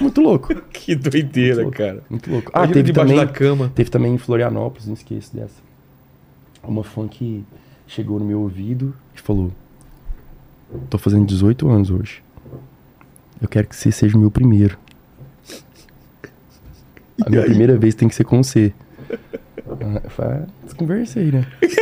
Muito 0.00 0.20
louco. 0.20 0.54
Que 0.72 0.94
doideira, 0.94 1.62
Muito 1.62 1.64
louco. 1.64 1.78
cara. 1.78 2.02
Muito 2.10 2.30
louco. 2.30 2.50
Ah, 2.54 2.60
Imagina 2.64 2.74
teve 2.74 2.92
também, 2.92 3.16
da 3.16 3.26
cama. 3.26 3.72
teve 3.74 3.90
também 3.90 4.14
em 4.14 4.18
Florianópolis, 4.18 4.86
não 4.86 4.94
esqueço 4.94 5.34
dessa. 5.34 5.62
Uma 6.62 6.82
fã 6.84 7.06
que 7.08 7.44
chegou 7.86 8.18
no 8.18 8.24
meu 8.24 8.40
ouvido 8.40 8.94
e 9.14 9.20
falou: 9.20 9.50
Tô 10.88 10.96
fazendo 10.98 11.26
18 11.26 11.68
anos 11.68 11.90
hoje. 11.90 12.22
Eu 13.42 13.48
quero 13.48 13.66
que 13.68 13.76
você 13.76 13.92
seja 13.92 14.16
o 14.16 14.20
meu 14.20 14.30
primeiro. 14.30 14.78
A 17.24 17.30
minha 17.30 17.42
primeira 17.42 17.76
vez 17.76 17.94
tem 17.94 18.08
que 18.08 18.14
ser 18.14 18.24
com 18.24 18.42
você. 18.42 18.72
Ah, 19.80 20.00
eu 20.04 20.10
falei, 20.10 20.38
"Ah, 20.42 20.46
Desconversei, 20.64 21.30
né? 21.32 21.46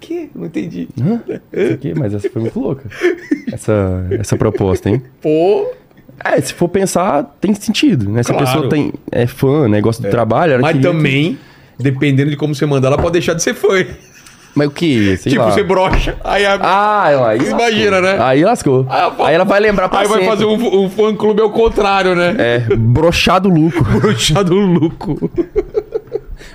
Que? 0.00 0.30
Não 0.34 0.46
entendi. 0.46 0.88
Hã? 0.98 1.20
O 1.74 1.76
quê, 1.76 1.92
mas 1.94 2.14
essa 2.14 2.30
foi 2.30 2.40
muito 2.40 2.58
louca. 2.58 2.84
Essa, 3.52 4.06
essa 4.18 4.36
proposta, 4.38 4.88
hein? 4.88 5.02
Pô. 5.20 5.70
É, 6.24 6.40
se 6.40 6.54
for 6.54 6.68
pensar, 6.68 7.36
tem 7.40 7.52
sentido, 7.54 8.08
né? 8.10 8.22
Se 8.22 8.30
Claro. 8.32 8.44
a 8.44 8.46
pessoa 8.52 8.68
tem, 8.70 8.92
é 9.12 9.26
fã, 9.26 9.68
né? 9.68 9.80
Gosta 9.82 10.02
do 10.02 10.10
trabalho, 10.10 10.54
ela 10.54 10.62
Mas 10.62 10.72
queria 10.76 10.90
também, 10.90 11.38
dependendo 11.78 12.30
de 12.30 12.36
como 12.36 12.54
você 12.54 12.64
mandar, 12.64 12.88
ela 12.88 12.96
pode 12.96 13.12
deixar 13.12 13.34
de 13.34 13.42
ser 13.42 13.54
fã. 13.54 13.84
Mas 14.54 14.68
o 14.68 14.70
que? 14.70 15.16
Sei 15.16 15.32
tipo, 15.32 15.44
lá. 15.44 15.50
você 15.50 15.62
brocha, 15.62 16.16
aí 16.24 16.44
a... 16.44 16.54
Ah, 16.60 17.04
aí 17.04 17.16
lascou. 17.16 17.50
Imagina, 17.50 18.00
né? 18.00 18.16
Aí 18.20 18.44
lascou. 18.44 18.86
Aí 18.88 19.12
Aí 19.26 19.34
ela 19.34 19.44
vai 19.44 19.60
lembrar 19.60 19.88
pra 19.88 20.00
Aí 20.00 20.06
vai 20.06 20.18
sempre. 20.18 20.30
fazer 20.30 20.44
um, 20.46 20.84
um 20.84 20.90
fã-clube 20.90 21.40
ao 21.40 21.50
contrário, 21.50 22.14
né? 22.14 22.34
É, 22.38 22.58
brochado 22.76 23.48
Luco. 23.48 23.84
Brochado 24.00 24.54
Luco. 24.54 25.30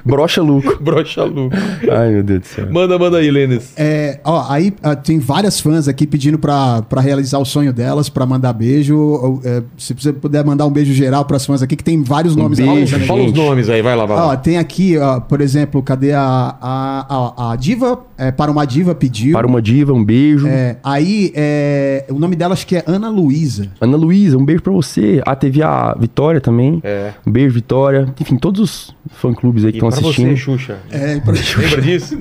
Brocha 0.05 0.41
Luco. 0.41 0.77
Brocha 0.81 1.23
Luco. 1.23 1.55
Ai, 1.91 2.11
meu 2.11 2.23
Deus 2.23 2.41
do 2.41 2.45
céu. 2.47 2.67
Manda, 2.71 2.97
manda 2.97 3.17
aí, 3.17 3.29
Lênis. 3.29 3.73
É, 3.77 4.19
ó, 4.23 4.45
aí 4.49 4.73
ah, 4.81 4.95
tem 4.95 5.19
várias 5.19 5.59
fãs 5.59 5.87
aqui 5.87 6.05
pedindo 6.05 6.37
pra, 6.37 6.81
pra 6.83 7.01
realizar 7.01 7.39
o 7.39 7.45
sonho 7.45 7.73
delas, 7.73 8.09
pra 8.09 8.25
mandar 8.25 8.53
beijo. 8.53 8.97
Ou, 8.97 9.41
é, 9.43 9.63
se 9.77 9.93
você 9.93 10.13
puder 10.13 10.43
mandar 10.43 10.65
um 10.65 10.71
beijo 10.71 10.93
geral 10.93 11.25
pras 11.25 11.45
fãs 11.45 11.61
aqui, 11.61 11.75
que 11.75 11.83
tem 11.83 12.01
vários 12.03 12.35
nomes 12.35 12.59
beijo, 12.59 12.95
aqui, 12.95 13.01
né? 13.03 13.07
Fala 13.07 13.23
os 13.23 13.33
nomes 13.33 13.69
aí, 13.69 13.81
vai 13.81 13.95
lá, 13.95 14.05
vai 14.05 14.17
lá. 14.17 14.27
Ó, 14.27 14.35
tem 14.35 14.57
aqui, 14.57 14.97
ó, 14.97 15.19
por 15.19 15.41
exemplo, 15.41 15.81
cadê 15.81 16.13
a, 16.13 16.55
a, 16.61 17.05
a, 17.09 17.51
a 17.51 17.55
diva? 17.55 17.99
É, 18.17 18.31
para 18.31 18.51
uma 18.51 18.65
diva 18.65 18.95
pediu. 18.95 19.33
Para 19.33 19.47
uma 19.47 19.61
diva, 19.61 19.93
um 19.93 20.03
beijo. 20.03 20.47
É, 20.47 20.77
aí, 20.83 21.31
é, 21.35 22.05
o 22.09 22.19
nome 22.19 22.35
dela 22.35 22.53
acho 22.53 22.65
que 22.65 22.75
é 22.75 22.83
Ana 22.87 23.09
Luísa. 23.09 23.69
Ana 23.81 23.97
Luísa, 23.97 24.37
um 24.37 24.45
beijo 24.45 24.61
pra 24.61 24.71
você. 24.71 25.21
Ah, 25.25 25.35
teve 25.35 25.61
a 25.61 25.95
Vitória 25.99 26.39
também. 26.39 26.79
É. 26.83 27.13
Um 27.25 27.31
beijo, 27.31 27.53
Vitória. 27.53 28.13
Enfim, 28.19 28.37
todos 28.37 28.61
os 28.61 28.95
fã-clubes 29.11 29.65
aí 29.65 29.72
que 29.79 29.85
E 29.85 29.87
estão 29.87 29.89
pra 29.89 29.99
assistindo. 29.99 30.29
você, 30.29 30.37
Xuxa. 30.37 30.79
É, 30.91 31.19
pra- 31.19 31.33
Lembra 31.57 31.81
disso? 31.81 32.15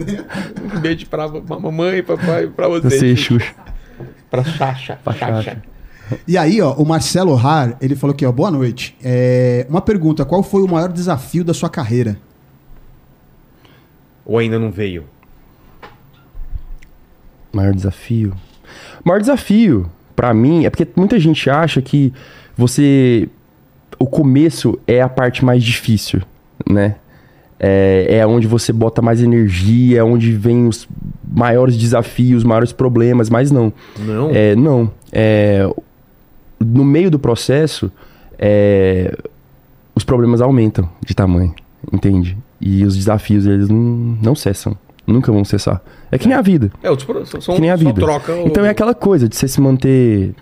um 0.74 0.80
beijo 0.80 1.06
pra 1.06 1.28
ma- 1.28 1.60
mamãe, 1.60 2.02
papai, 2.02 2.46
pra 2.46 2.68
você. 2.68 2.90
Você, 2.90 3.16
Xuxa. 3.16 3.54
Pra 4.30 4.42
Xaxa. 4.44 4.98
Pra 5.04 5.12
Xaxa. 5.12 5.42
Xaxa. 5.42 5.62
E 6.26 6.36
aí, 6.36 6.60
ó, 6.60 6.72
o 6.74 6.84
Marcelo 6.86 7.34
Har, 7.36 7.76
ele 7.80 7.94
falou 7.96 8.12
aqui, 8.14 8.24
ó, 8.26 8.32
boa 8.32 8.50
noite. 8.50 8.96
É, 9.02 9.66
uma 9.68 9.80
pergunta, 9.80 10.24
qual 10.24 10.42
foi 10.42 10.62
o 10.62 10.68
maior 10.68 10.90
desafio 10.92 11.44
da 11.44 11.54
sua 11.54 11.68
carreira? 11.70 12.18
Ou 14.24 14.38
ainda 14.38 14.58
não 14.58 14.70
veio? 14.70 15.04
Maior 17.52 17.74
desafio. 17.74 18.32
Maior 19.04 19.20
desafio, 19.20 19.90
pra 20.16 20.32
mim, 20.32 20.64
é 20.64 20.70
porque 20.70 20.86
muita 20.96 21.18
gente 21.18 21.48
acha 21.50 21.82
que 21.82 22.12
você. 22.56 23.28
O 23.98 24.06
começo 24.06 24.78
é 24.86 25.00
a 25.02 25.08
parte 25.08 25.44
mais 25.44 25.62
difícil, 25.62 26.22
né? 26.68 26.96
É, 27.64 28.16
é 28.18 28.26
onde 28.26 28.46
você 28.48 28.72
bota 28.72 29.00
mais 29.00 29.22
energia, 29.22 30.00
é 30.00 30.04
onde 30.04 30.32
vem 30.32 30.66
os 30.66 30.88
maiores 31.32 31.76
desafios, 31.76 32.42
maiores 32.42 32.72
problemas, 32.72 33.30
mas 33.30 33.52
não. 33.52 33.72
Não? 34.00 34.30
É, 34.32 34.56
não. 34.56 34.90
É, 35.12 35.68
no 36.58 36.84
meio 36.84 37.08
do 37.10 37.18
processo, 37.20 37.90
é, 38.38 39.16
os 39.94 40.02
problemas 40.04 40.40
aumentam 40.40 40.88
de 41.06 41.14
tamanho, 41.14 41.54
entende? 41.92 42.36
E 42.60 42.84
os 42.84 42.96
desafios, 42.96 43.46
eles 43.46 43.68
não, 43.68 44.18
não 44.20 44.34
cessam. 44.34 44.76
Nunca 45.06 45.30
vão 45.32 45.44
cessar. 45.44 45.80
É 46.12 46.18
que 46.18 46.28
nem 46.28 46.36
a 46.36 46.40
vida. 46.42 46.70
É, 46.82 46.90
os 46.90 47.02
pro- 47.04 47.24
são, 47.26 47.54
que 47.54 47.60
nem 47.60 47.70
a 47.70 47.76
vida. 47.76 48.00
Então 48.46 48.64
é 48.64 48.68
aquela 48.70 48.94
coisa 48.94 49.28
de 49.28 49.34
você 49.36 49.48
se 49.48 49.60
manter 49.60 50.32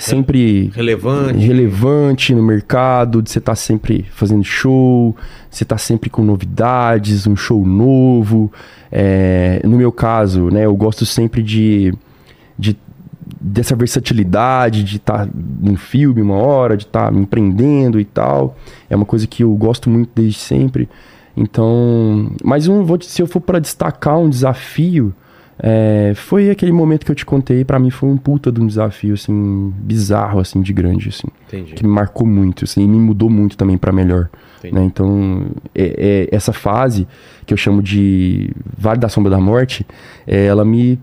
sempre 0.00 0.70
relevante. 0.74 1.38
relevante 1.38 2.34
no 2.34 2.42
mercado, 2.42 3.22
de 3.22 3.30
você 3.30 3.38
estar 3.38 3.54
sempre 3.54 4.06
fazendo 4.10 4.42
show, 4.42 5.16
você 5.50 5.64
tá 5.64 5.78
sempre 5.78 6.10
com 6.10 6.22
novidades, 6.22 7.26
um 7.26 7.36
show 7.36 7.64
novo. 7.66 8.52
É, 8.90 9.60
no 9.64 9.76
meu 9.76 9.92
caso, 9.92 10.48
né, 10.50 10.64
eu 10.64 10.74
gosto 10.74 11.06
sempre 11.06 11.42
de, 11.42 11.92
de 12.58 12.76
dessa 13.40 13.74
versatilidade, 13.74 14.82
de 14.84 14.96
estar 14.96 15.28
num 15.34 15.76
filme 15.76 16.20
uma 16.20 16.34
hora, 16.34 16.76
de 16.76 16.84
estar 16.84 17.10
me 17.12 17.20
empreendendo 17.20 18.00
e 18.00 18.04
tal. 18.04 18.56
É 18.88 18.96
uma 18.96 19.06
coisa 19.06 19.26
que 19.26 19.42
eu 19.42 19.54
gosto 19.54 19.88
muito 19.88 20.10
desde 20.14 20.38
sempre. 20.38 20.88
Então, 21.36 22.32
mas 22.44 22.68
um, 22.68 22.84
vou, 22.84 23.00
se 23.00 23.22
eu 23.22 23.26
for 23.26 23.40
para 23.40 23.58
destacar 23.58 24.18
um 24.18 24.28
desafio, 24.28 25.14
é, 25.62 26.12
foi 26.16 26.50
aquele 26.50 26.72
momento 26.72 27.04
que 27.04 27.10
eu 27.10 27.14
te 27.14 27.24
contei, 27.26 27.64
pra 27.64 27.78
mim 27.78 27.90
foi 27.90 28.08
um 28.08 28.16
puta 28.16 28.50
de 28.50 28.60
um 28.60 28.66
desafio, 28.66 29.14
assim, 29.14 29.72
bizarro, 29.78 30.40
assim, 30.40 30.60
de 30.62 30.72
grande, 30.72 31.08
assim. 31.10 31.28
Entendi. 31.48 31.74
Que 31.74 31.84
me 31.86 31.90
marcou 31.92 32.26
muito, 32.26 32.64
assim, 32.64 32.82
e 32.82 32.88
me 32.88 32.98
mudou 32.98 33.28
muito 33.30 33.56
também 33.56 33.76
pra 33.76 33.92
melhor. 33.92 34.28
Né? 34.72 34.84
Então, 34.84 35.46
é- 35.74 36.28
é 36.30 36.36
essa 36.36 36.52
fase, 36.52 37.06
que 37.46 37.52
eu 37.52 37.56
chamo 37.58 37.82
de 37.82 38.50
Vale 38.76 39.00
da 39.00 39.08
Sombra 39.08 39.30
da 39.30 39.40
Morte, 39.40 39.86
é, 40.26 40.46
ela 40.46 40.64
me 40.64 40.98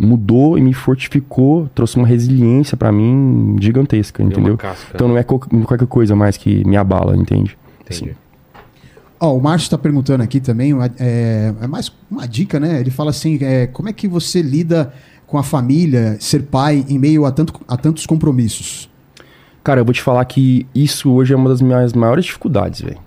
mudou 0.00 0.58
e 0.58 0.60
me 0.60 0.72
fortificou, 0.74 1.68
trouxe 1.74 1.96
uma 1.96 2.06
resiliência 2.06 2.76
pra 2.76 2.92
mim 2.92 3.56
gigantesca, 3.60 4.22
Deu 4.22 4.30
entendeu? 4.30 4.56
casca. 4.56 4.92
Então 4.94 5.08
não 5.08 5.16
é 5.16 5.22
co- 5.22 5.38
qualquer 5.38 5.86
coisa 5.86 6.14
mais 6.14 6.36
que 6.36 6.64
me 6.66 6.76
abala, 6.76 7.16
entende? 7.16 7.56
Entendi. 7.80 8.14
Ó, 9.18 9.34
o 9.34 9.40
Márcio 9.40 9.70
tá 9.70 9.78
perguntando 9.78 10.22
aqui 10.22 10.40
também, 10.40 10.72
é, 10.98 11.54
é 11.60 11.66
mais 11.66 11.90
uma 12.10 12.26
dica, 12.26 12.60
né? 12.60 12.80
Ele 12.80 12.90
fala 12.90 13.10
assim, 13.10 13.38
é, 13.40 13.66
como 13.66 13.88
é 13.88 13.92
que 13.92 14.06
você 14.06 14.42
lida 14.42 14.92
com 15.26 15.38
a 15.38 15.42
família, 15.42 16.16
ser 16.20 16.42
pai, 16.42 16.84
em 16.88 16.98
meio 16.98 17.24
a, 17.24 17.32
tanto, 17.32 17.60
a 17.66 17.76
tantos 17.76 18.04
compromissos? 18.04 18.90
Cara, 19.64 19.80
eu 19.80 19.84
vou 19.84 19.94
te 19.94 20.02
falar 20.02 20.24
que 20.26 20.66
isso 20.74 21.10
hoje 21.12 21.32
é 21.32 21.36
uma 21.36 21.48
das 21.48 21.60
minhas 21.60 21.92
maiores 21.92 22.24
dificuldades, 22.24 22.82
velho. 22.82 22.98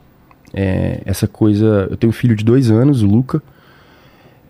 É, 0.54 1.02
essa 1.06 1.28
coisa. 1.28 1.88
Eu 1.90 1.96
tenho 1.96 2.10
um 2.10 2.14
filho 2.14 2.36
de 2.36 2.44
dois 2.44 2.70
anos, 2.72 3.02
o 3.02 3.08
Luca. 3.08 3.42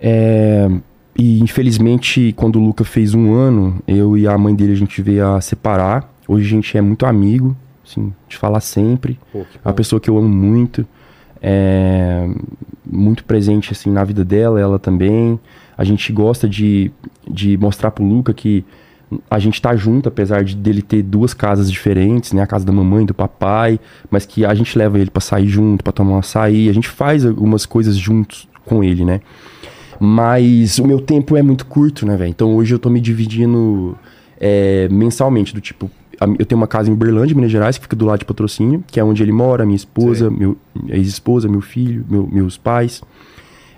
É, 0.02 0.68
e 1.16 1.40
infelizmente, 1.42 2.34
quando 2.36 2.56
o 2.56 2.64
Luca 2.64 2.84
fez 2.84 3.14
um 3.14 3.34
ano, 3.34 3.80
eu 3.88 4.18
e 4.18 4.26
a 4.26 4.38
mãe 4.38 4.56
dele 4.56 4.72
a 4.72 4.76
gente 4.76 5.02
veio 5.02 5.36
a 5.36 5.42
separar. 5.42 6.12
Hoje 6.28 6.48
a 6.48 6.50
gente 6.50 6.78
é 6.78 6.82
muito 6.82 7.06
amigo, 7.06 7.56
assim, 7.86 8.14
de 8.28 8.38
falar 8.38 8.62
sempre. 8.62 9.20
Pô, 9.32 9.40
É 9.40 9.68
uma 9.68 9.74
pessoa 9.74 10.00
que 10.00 10.10
eu 10.10 10.18
amo 10.18 10.30
muito. 10.30 10.88
É 11.42 12.28
muito 12.92 13.24
presente 13.24 13.72
assim 13.72 13.92
na 13.92 14.04
vida 14.04 14.26
dela, 14.26 14.60
ela 14.60 14.80
também. 14.80 15.40
A 15.78 15.84
gente 15.84 16.12
gosta 16.12 16.50
de, 16.50 16.92
de 17.30 17.58
mostrar 17.58 17.92
pro 17.92 18.04
Luca 18.04 18.34
que 18.34 18.66
a 19.30 19.40
gente 19.40 19.62
tá 19.62 19.76
junto, 19.76 20.10
apesar 20.10 20.44
de 20.44 20.56
dele 20.56 20.82
ter 20.82 21.02
duas 21.02 21.34
casas 21.34 21.72
diferentes, 21.72 22.34
né? 22.34 22.42
A 22.42 22.48
casa 22.48 22.66
da 22.66 22.72
mamãe 22.72 23.06
do 23.06 23.14
papai, 23.14 23.80
mas 24.10 24.26
que 24.26 24.46
a 24.46 24.54
gente 24.54 24.78
leva 24.78 25.00
ele 25.00 25.10
pra 25.10 25.22
sair 25.22 25.48
junto, 25.48 25.84
pra 25.84 25.94
tomar 25.94 26.12
um 26.12 26.20
açaí, 26.20 26.70
a 26.70 26.74
gente 26.74 26.88
faz 26.88 27.26
algumas 27.26 27.66
coisas 27.66 27.96
juntos 27.96 28.48
com 28.66 28.84
ele, 28.84 29.06
né? 29.06 29.22
Mas 30.00 30.80
o 30.80 30.86
meu 30.86 31.00
tempo 31.00 31.36
é 31.36 31.42
muito 31.42 31.66
curto, 31.66 32.06
né, 32.06 32.16
velho? 32.16 32.30
Então 32.30 32.56
hoje 32.56 32.74
eu 32.74 32.80
tô 32.80 32.90
me 32.90 33.02
dividindo 33.02 33.98
é, 34.40 34.88
mensalmente, 34.90 35.54
do 35.54 35.60
tipo, 35.60 35.90
eu 36.38 36.46
tenho 36.46 36.60
uma 36.60 36.68
casa 36.68 36.90
em 36.90 36.94
Uberlândia, 36.94 37.36
Minas 37.36 37.52
Gerais, 37.52 37.78
que 37.78 37.84
fica 37.84 37.96
do 37.96 38.06
lado 38.06 38.20
de 38.20 38.26
patrocínio, 38.26 38.84
que 38.88 39.00
é 39.00 39.04
onde 39.04 39.24
ele 39.24 39.32
mora, 39.32 39.66
minha 39.66 39.76
esposa, 39.76 40.30
meu, 40.30 40.58
minha 40.76 40.96
ex-esposa, 40.98 41.48
meu 41.48 41.62
filho, 41.62 42.06
meu- 42.10 42.28
meus 42.32 42.58
pais. 42.58 43.02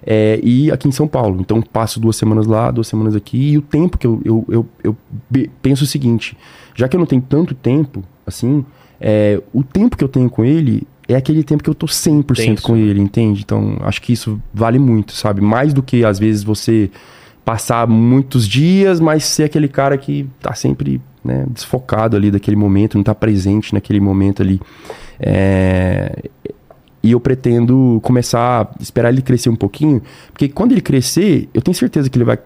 É, 0.03 0.39
e 0.41 0.72
aqui 0.72 0.88
em 0.88 0.91
São 0.91 1.07
Paulo. 1.07 1.39
Então 1.41 1.61
passo 1.61 1.99
duas 1.99 2.15
semanas 2.15 2.47
lá, 2.47 2.72
duas 2.72 2.88
semanas 2.88 3.15
aqui. 3.15 3.51
E 3.51 3.57
o 3.57 3.61
tempo 3.61 3.97
que 3.97 4.07
eu, 4.07 4.19
eu, 4.26 4.45
eu, 4.49 4.68
eu 4.84 4.97
penso 5.61 5.84
o 5.84 5.88
seguinte: 5.88 6.35
já 6.73 6.88
que 6.88 6.95
eu 6.95 6.99
não 6.99 7.05
tenho 7.05 7.22
tanto 7.22 7.53
tempo, 7.53 8.03
assim, 8.26 8.65
é, 8.99 9.39
o 9.53 9.63
tempo 9.63 9.95
que 9.95 10.03
eu 10.03 10.07
tenho 10.09 10.30
com 10.30 10.43
ele 10.43 10.88
é 11.07 11.15
aquele 11.15 11.43
tempo 11.43 11.61
que 11.63 11.69
eu 11.69 11.76
tô 11.76 11.85
100% 11.85 12.35
Tenso, 12.35 12.63
com 12.63 12.76
ele, 12.76 12.99
entende? 13.01 13.41
Então 13.43 13.77
acho 13.81 14.01
que 14.01 14.13
isso 14.13 14.41
vale 14.53 14.80
muito, 14.80 15.11
sabe? 15.13 15.41
Mais 15.41 15.73
do 15.73 15.84
que 15.84 16.03
às 16.03 16.18
vezes 16.18 16.41
você 16.43 16.89
passar 17.45 17.85
muitos 17.88 18.47
dias, 18.47 18.99
mas 18.99 19.23
ser 19.26 19.43
aquele 19.43 19.68
cara 19.68 19.97
que 19.97 20.27
tá 20.39 20.53
sempre 20.53 21.01
né, 21.23 21.45
desfocado 21.49 22.18
ali 22.18 22.31
daquele 22.31 22.57
momento, 22.57 22.98
não 22.98 23.03
tá 23.03 23.15
presente 23.15 23.73
naquele 23.73 23.99
momento 23.99 24.41
ali. 24.41 24.60
É, 25.19 26.30
e 27.03 27.11
eu 27.11 27.19
pretendo 27.19 27.99
começar 28.03 28.61
a 28.61 28.81
esperar 28.81 29.10
ele 29.10 29.22
crescer 29.23 29.49
um 29.49 29.56
pouquinho, 29.56 30.02
porque 30.31 30.48
quando 30.48 30.72
ele 30.72 30.81
crescer, 30.81 31.49
eu 31.53 31.61
tenho 31.61 31.73
certeza 31.73 32.10
que 32.10 32.18
ele 32.18 32.26
vai, 32.26 32.38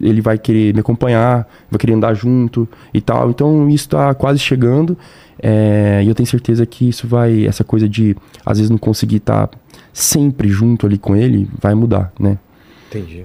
ele 0.00 0.20
vai 0.20 0.36
querer 0.36 0.74
me 0.74 0.80
acompanhar, 0.80 1.48
vai 1.70 1.78
querer 1.78 1.94
andar 1.94 2.12
junto 2.14 2.68
e 2.92 3.00
tal. 3.00 3.30
Então 3.30 3.68
isso 3.70 3.88
tá 3.88 4.12
quase 4.14 4.38
chegando. 4.38 4.98
é, 5.42 6.02
e 6.04 6.08
eu 6.08 6.14
tenho 6.14 6.26
certeza 6.26 6.66
que 6.66 6.88
isso 6.88 7.08
vai, 7.08 7.46
essa 7.46 7.64
coisa 7.64 7.88
de 7.88 8.14
às 8.44 8.58
vezes 8.58 8.70
não 8.70 8.78
conseguir 8.78 9.16
estar 9.16 9.50
sempre 9.92 10.48
junto 10.48 10.86
ali 10.86 10.98
com 10.98 11.16
ele, 11.16 11.48
vai 11.60 11.74
mudar, 11.74 12.12
né? 12.18 12.38
Entendi. 12.88 13.24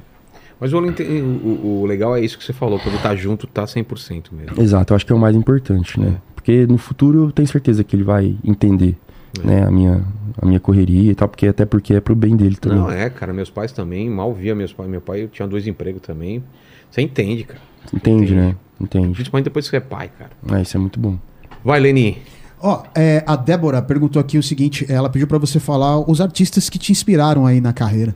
Mas 0.59 0.73
o, 0.73 0.77
o- 0.79 1.81
o 1.81 1.85
legal 1.85 2.15
é 2.15 2.21
isso 2.21 2.37
que 2.37 2.43
você 2.43 2.53
falou, 2.53 2.79
quando 2.79 3.01
tá 3.01 3.15
junto, 3.15 3.45
tá 3.47 3.65
100% 3.65 4.31
mesmo. 4.31 4.61
Exato, 4.61 4.91
eu 4.93 4.95
acho 4.95 5.05
que 5.05 5.11
é 5.11 5.15
o 5.15 5.19
mais 5.19 5.35
importante, 5.35 5.99
né? 5.99 6.17
Porque 6.35 6.65
no 6.65 6.77
futuro 6.77 7.25
eu 7.25 7.31
tenho 7.31 7.47
certeza 7.47 7.83
que 7.83 7.95
ele 7.95 8.03
vai 8.03 8.35
entender, 8.43 8.97
né, 9.43 9.63
a 9.63 9.69
minha, 9.69 10.03
a 10.41 10.45
minha 10.45 10.59
correria 10.59 11.11
e 11.11 11.15
tal, 11.15 11.27
porque 11.27 11.45
até 11.47 11.65
porque 11.65 11.93
é 11.93 11.99
pro 12.01 12.15
bem 12.15 12.35
dele 12.35 12.55
também. 12.55 12.79
Não, 12.79 12.89
é, 12.89 13.09
cara, 13.09 13.33
meus 13.33 13.49
pais 13.49 13.71
também, 13.71 14.09
mal 14.09 14.33
via 14.33 14.55
meus 14.55 14.73
pais. 14.73 14.89
Meu 14.89 15.01
pai 15.01 15.29
tinha 15.31 15.47
dois 15.47 15.67
empregos 15.67 16.01
também. 16.01 16.43
Você 16.89 17.01
entende, 17.01 17.43
cara. 17.43 17.59
Entende, 17.93 18.33
né? 18.33 18.55
Entende. 18.79 19.13
Principalmente 19.13 19.45
depois 19.45 19.65
que 19.65 19.71
você 19.71 19.77
é 19.77 19.81
pai, 19.81 20.09
cara. 20.17 20.31
Ah, 20.49 20.61
isso 20.61 20.75
é 20.77 20.79
muito 20.79 20.99
bom. 20.99 21.17
Vai, 21.63 21.79
Leni. 21.79 22.17
Ó, 22.59 22.83
é, 22.95 23.23
a 23.27 23.35
Débora 23.35 23.81
perguntou 23.81 24.19
aqui 24.19 24.37
o 24.37 24.43
seguinte: 24.43 24.85
ela 24.89 25.09
pediu 25.09 25.27
pra 25.27 25.37
você 25.37 25.59
falar 25.59 25.99
os 26.09 26.19
artistas 26.21 26.69
que 26.69 26.79
te 26.79 26.91
inspiraram 26.91 27.45
aí 27.45 27.59
na 27.61 27.73
carreira. 27.73 28.15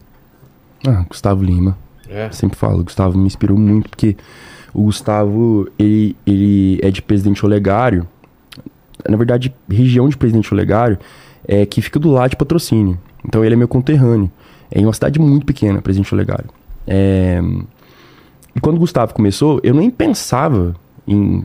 Ah, 0.87 1.05
Gustavo 1.07 1.43
Lima. 1.43 1.77
É. 2.11 2.29
Sempre 2.31 2.57
falo, 2.57 2.81
o 2.81 2.83
Gustavo 2.83 3.17
me 3.17 3.25
inspirou 3.25 3.57
muito, 3.57 3.89
porque 3.89 4.17
o 4.73 4.83
Gustavo, 4.83 5.67
ele, 5.79 6.15
ele 6.27 6.79
é 6.81 6.91
de 6.91 7.01
Presidente 7.01 7.45
Olegário. 7.45 8.05
Na 9.07 9.15
verdade, 9.17 9.53
região 9.69 10.09
de 10.09 10.17
Presidente 10.17 10.53
Olegário, 10.53 10.97
é, 11.47 11.65
que 11.65 11.81
fica 11.81 11.99
do 11.99 12.11
lado 12.11 12.31
de 12.31 12.35
patrocínio. 12.35 12.99
Então 13.25 13.43
ele 13.43 13.53
é 13.53 13.57
meu 13.57 13.67
conterrâneo. 13.67 14.29
É 14.69 14.79
em 14.79 14.85
uma 14.85 14.93
cidade 14.93 15.19
muito 15.19 15.45
pequena, 15.45 15.81
Presidente 15.81 16.13
Olegário. 16.13 16.49
É, 16.85 17.41
E 18.55 18.59
quando 18.59 18.75
o 18.75 18.79
Gustavo 18.79 19.13
começou, 19.13 19.59
eu 19.63 19.73
nem 19.73 19.89
pensava 19.89 20.75
em 21.07 21.43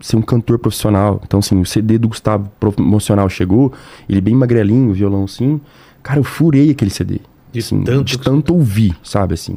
ser 0.00 0.16
um 0.16 0.22
cantor 0.22 0.58
profissional. 0.58 1.20
Então, 1.24 1.40
assim, 1.40 1.60
o 1.60 1.66
CD 1.66 1.98
do 1.98 2.08
Gustavo 2.08 2.50
promocional 2.58 3.28
chegou, 3.28 3.72
ele 4.08 4.20
bem 4.20 4.34
magrelinho, 4.34 4.92
violão 4.92 5.24
assim. 5.24 5.60
Cara, 6.02 6.18
eu 6.18 6.24
furei 6.24 6.70
aquele 6.70 6.90
CD. 6.90 7.20
De 7.52 7.60
assim, 7.60 7.82
tanto 7.84 8.04
de 8.04 8.18
tanto 8.18 8.54
ouvir, 8.54 8.96
sabe, 9.02 9.34
assim. 9.34 9.56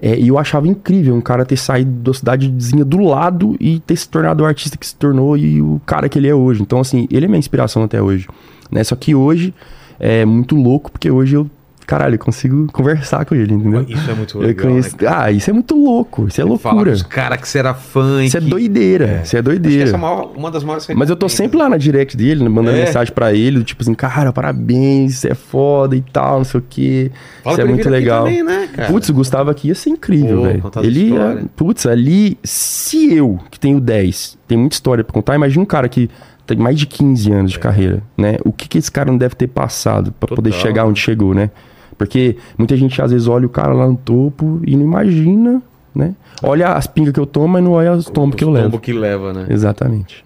É, 0.00 0.18
e 0.18 0.28
eu 0.28 0.38
achava 0.38 0.68
incrível 0.68 1.14
um 1.14 1.20
cara 1.20 1.44
ter 1.44 1.56
saído 1.56 1.90
da 1.90 2.12
cidadezinha 2.12 2.84
do 2.84 2.98
lado 2.98 3.56
e 3.58 3.80
ter 3.80 3.96
se 3.96 4.08
tornado 4.08 4.42
o 4.42 4.46
artista 4.46 4.76
que 4.76 4.86
se 4.86 4.94
tornou 4.94 5.36
e 5.36 5.62
o 5.62 5.80
cara 5.86 6.08
que 6.08 6.18
ele 6.18 6.28
é 6.28 6.34
hoje. 6.34 6.62
Então, 6.62 6.80
assim, 6.80 7.08
ele 7.10 7.24
é 7.24 7.28
minha 7.28 7.38
inspiração 7.38 7.82
até 7.82 8.00
hoje. 8.00 8.28
Né? 8.70 8.84
Só 8.84 8.94
que 8.94 9.14
hoje 9.14 9.54
é 9.98 10.24
muito 10.24 10.54
louco, 10.54 10.90
porque 10.90 11.10
hoje 11.10 11.36
eu, 11.36 11.50
caralho, 11.86 12.16
eu 12.16 12.18
consigo 12.18 12.66
conversar 12.72 13.24
com 13.24 13.34
ele, 13.34 13.54
entendeu? 13.54 13.84
Isso 13.88 14.10
é 14.10 14.14
muito 14.14 14.38
legal, 14.38 14.66
conheço- 14.66 14.96
né, 15.00 15.08
Ah, 15.08 15.30
isso 15.30 15.48
é 15.48 15.52
muito 15.52 15.74
louco, 15.76 16.26
isso 16.28 16.40
é 16.40 16.44
loucura. 16.44 16.84
com 16.90 16.90
os 16.96 17.02
caras 17.02 17.40
que 17.40 17.48
você 17.48 17.58
era 17.58 17.74
fã. 17.74 18.24
Isso 18.24 18.36
é 18.36 18.40
que- 18.40 18.46
doideira, 18.48 19.04
isso 19.04 19.14
é 19.14 19.20
Acho 19.20 19.30
que 19.36 19.42
doideira. 19.42 19.84
essa 19.84 19.96
é 19.96 19.98
maior- 19.98 20.32
uma 20.36 20.50
das 20.50 20.64
maiores 20.64 20.86
Mas 20.94 21.08
eu 21.10 21.16
tô 21.16 21.28
sempre 21.28 21.56
lá 21.58 21.68
na 21.68 21.76
direct 21.76 22.16
dele, 22.16 22.42
né, 22.42 22.48
mandando 22.48 22.76
É. 22.78 22.84
mensagem 22.84 23.14
pra 23.14 23.32
ele, 23.32 23.62
tipo 23.62 23.82
assim, 23.82 23.94
cara, 23.94 24.32
parabéns, 24.32 25.14
você 25.16 25.28
é 25.28 25.34
foda 25.34 25.94
e 25.96 26.00
tal, 26.00 26.38
não 26.38 26.44
sei 26.44 26.60
o 26.60 26.64
quê. 26.68 27.10
Fala 27.44 27.54
isso 27.54 27.60
é 27.62 27.64
muito 27.64 27.88
legal. 27.88 28.24
também, 28.24 28.42
né, 28.42 28.68
cara? 28.74 28.88
Putz, 28.90 29.08
o 29.08 29.14
Gustavo 29.14 29.50
aqui 29.50 29.68
ia 29.68 29.74
ser 29.74 29.90
incrível, 29.90 30.42
velho. 30.42 30.62
Ele, 30.82 31.04
histórias. 31.12 31.44
putz, 31.54 31.86
ali, 31.86 32.38
se 32.42 33.14
eu, 33.14 33.38
que 33.50 33.60
tenho 33.60 33.80
10, 33.80 34.36
tem 34.48 34.58
muita 34.58 34.74
história 34.74 35.04
pra 35.04 35.12
contar, 35.14 35.34
imagina 35.34 35.62
um 35.62 35.66
cara 35.66 35.88
que 35.88 36.10
tem 36.46 36.56
mais 36.56 36.78
de 36.78 36.86
15 36.86 37.32
anos 37.32 37.50
de 37.52 37.58
carreira, 37.58 38.02
né? 38.16 38.36
O 38.44 38.52
que 38.52 38.68
que 38.68 38.78
esse 38.78 38.90
cara 38.90 39.10
não 39.10 39.18
deve 39.18 39.34
ter 39.34 39.48
passado 39.48 40.12
pra 40.18 40.34
poder 40.34 40.50
É. 40.50 40.52
Chegar 40.52 40.84
onde 40.86 41.00
chegou, 41.00 41.34
né? 41.34 41.50
Porque 41.98 42.36
muita 42.58 42.76
gente 42.76 43.00
às 43.00 43.10
vezes 43.10 43.26
olha 43.26 43.46
o 43.46 43.50
cara 43.50 43.72
lá 43.72 43.86
no 43.86 43.96
topo 43.96 44.60
e 44.66 44.76
não 44.76 44.84
imagina, 44.84 45.62
né? 45.94 46.14
Olha 46.42 46.68
as 46.72 46.86
pingas 46.86 47.12
que 47.12 47.20
eu 47.20 47.26
tomo, 47.26 47.48
mas 47.48 47.64
não 47.64 47.72
olha 47.72 47.92
os 47.92 48.06
tombos 48.06 48.36
que 48.36 48.44
eu 48.44 48.48
Os 48.48 48.54
levo. 48.54 48.66
tombo 48.70 48.78
que 48.80 48.92
leva, 48.92 49.32
né? 49.32 49.46
Exatamente. 49.48 50.24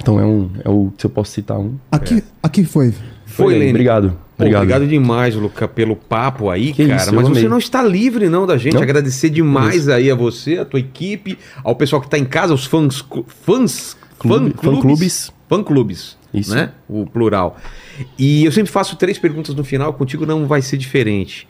Então 0.00 0.18
é 0.18 0.24
um. 0.24 0.50
É 0.64 0.68
o, 0.70 0.92
se 0.96 1.04
eu 1.06 1.10
posso 1.10 1.30
citar 1.32 1.58
um. 1.58 1.74
Aqui, 1.90 2.22
aqui 2.42 2.64
foi. 2.64 2.94
Foi, 3.26 3.46
Lene. 3.48 3.58
Lene. 3.58 3.70
Obrigado. 3.72 4.10
Pô, 4.10 4.44
Obrigado. 4.44 4.62
obrigado 4.62 4.86
demais, 4.86 5.34
Luca, 5.34 5.66
pelo 5.66 5.96
papo 5.96 6.48
aí, 6.48 6.72
Que 6.72 6.86
cara. 6.86 7.02
isso, 7.02 7.12
Mas 7.14 7.28
você 7.28 7.48
não 7.48 7.58
está 7.58 7.82
livre, 7.82 8.28
não, 8.28 8.46
da 8.46 8.56
gente. 8.56 8.74
Não? 8.74 8.82
Agradecer 8.82 9.28
demais 9.30 9.88
aí 9.88 10.10
a 10.10 10.14
você, 10.14 10.58
a 10.58 10.64
tua 10.64 10.78
equipe, 10.78 11.36
ao 11.64 11.74
pessoal 11.74 12.00
que 12.00 12.08
tá 12.08 12.16
em 12.18 12.24
casa, 12.24 12.54
os 12.54 12.64
fãs. 12.64 13.04
Fãs. 13.42 13.96
Clube- 14.18 14.50
fã-clubes, 14.50 14.62
fã-clubes. 14.80 15.32
Fã-clubes. 15.48 16.17
Isso. 16.32 16.54
Né? 16.54 16.72
O 16.88 17.06
plural. 17.06 17.56
E 18.18 18.44
eu 18.44 18.52
sempre 18.52 18.70
faço 18.70 18.96
três 18.96 19.18
perguntas 19.18 19.54
no 19.54 19.64
final, 19.64 19.92
contigo 19.94 20.26
não 20.26 20.46
vai 20.46 20.60
ser 20.62 20.76
diferente. 20.76 21.48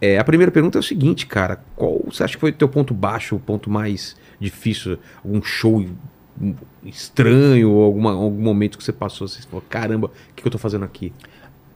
É, 0.00 0.18
a 0.18 0.24
primeira 0.24 0.50
pergunta 0.50 0.78
é 0.78 0.80
o 0.80 0.82
seguinte, 0.82 1.26
cara. 1.26 1.60
Qual 1.76 2.00
você 2.10 2.22
acha 2.24 2.34
que 2.34 2.40
foi 2.40 2.50
o 2.50 2.54
teu 2.54 2.68
ponto 2.68 2.94
baixo, 2.94 3.36
o 3.36 3.40
ponto 3.40 3.68
mais 3.68 4.16
difícil? 4.40 4.98
Algum 5.24 5.42
show 5.42 5.84
estranho, 6.84 7.70
ou 7.70 7.84
alguma, 7.84 8.12
algum 8.12 8.40
momento 8.42 8.78
que 8.78 8.84
você 8.84 8.92
passou, 8.92 9.28
você 9.28 9.42
falou, 9.42 9.62
caramba, 9.68 10.06
o 10.06 10.10
que, 10.34 10.42
que 10.42 10.48
eu 10.48 10.52
tô 10.52 10.58
fazendo 10.58 10.84
aqui? 10.84 11.12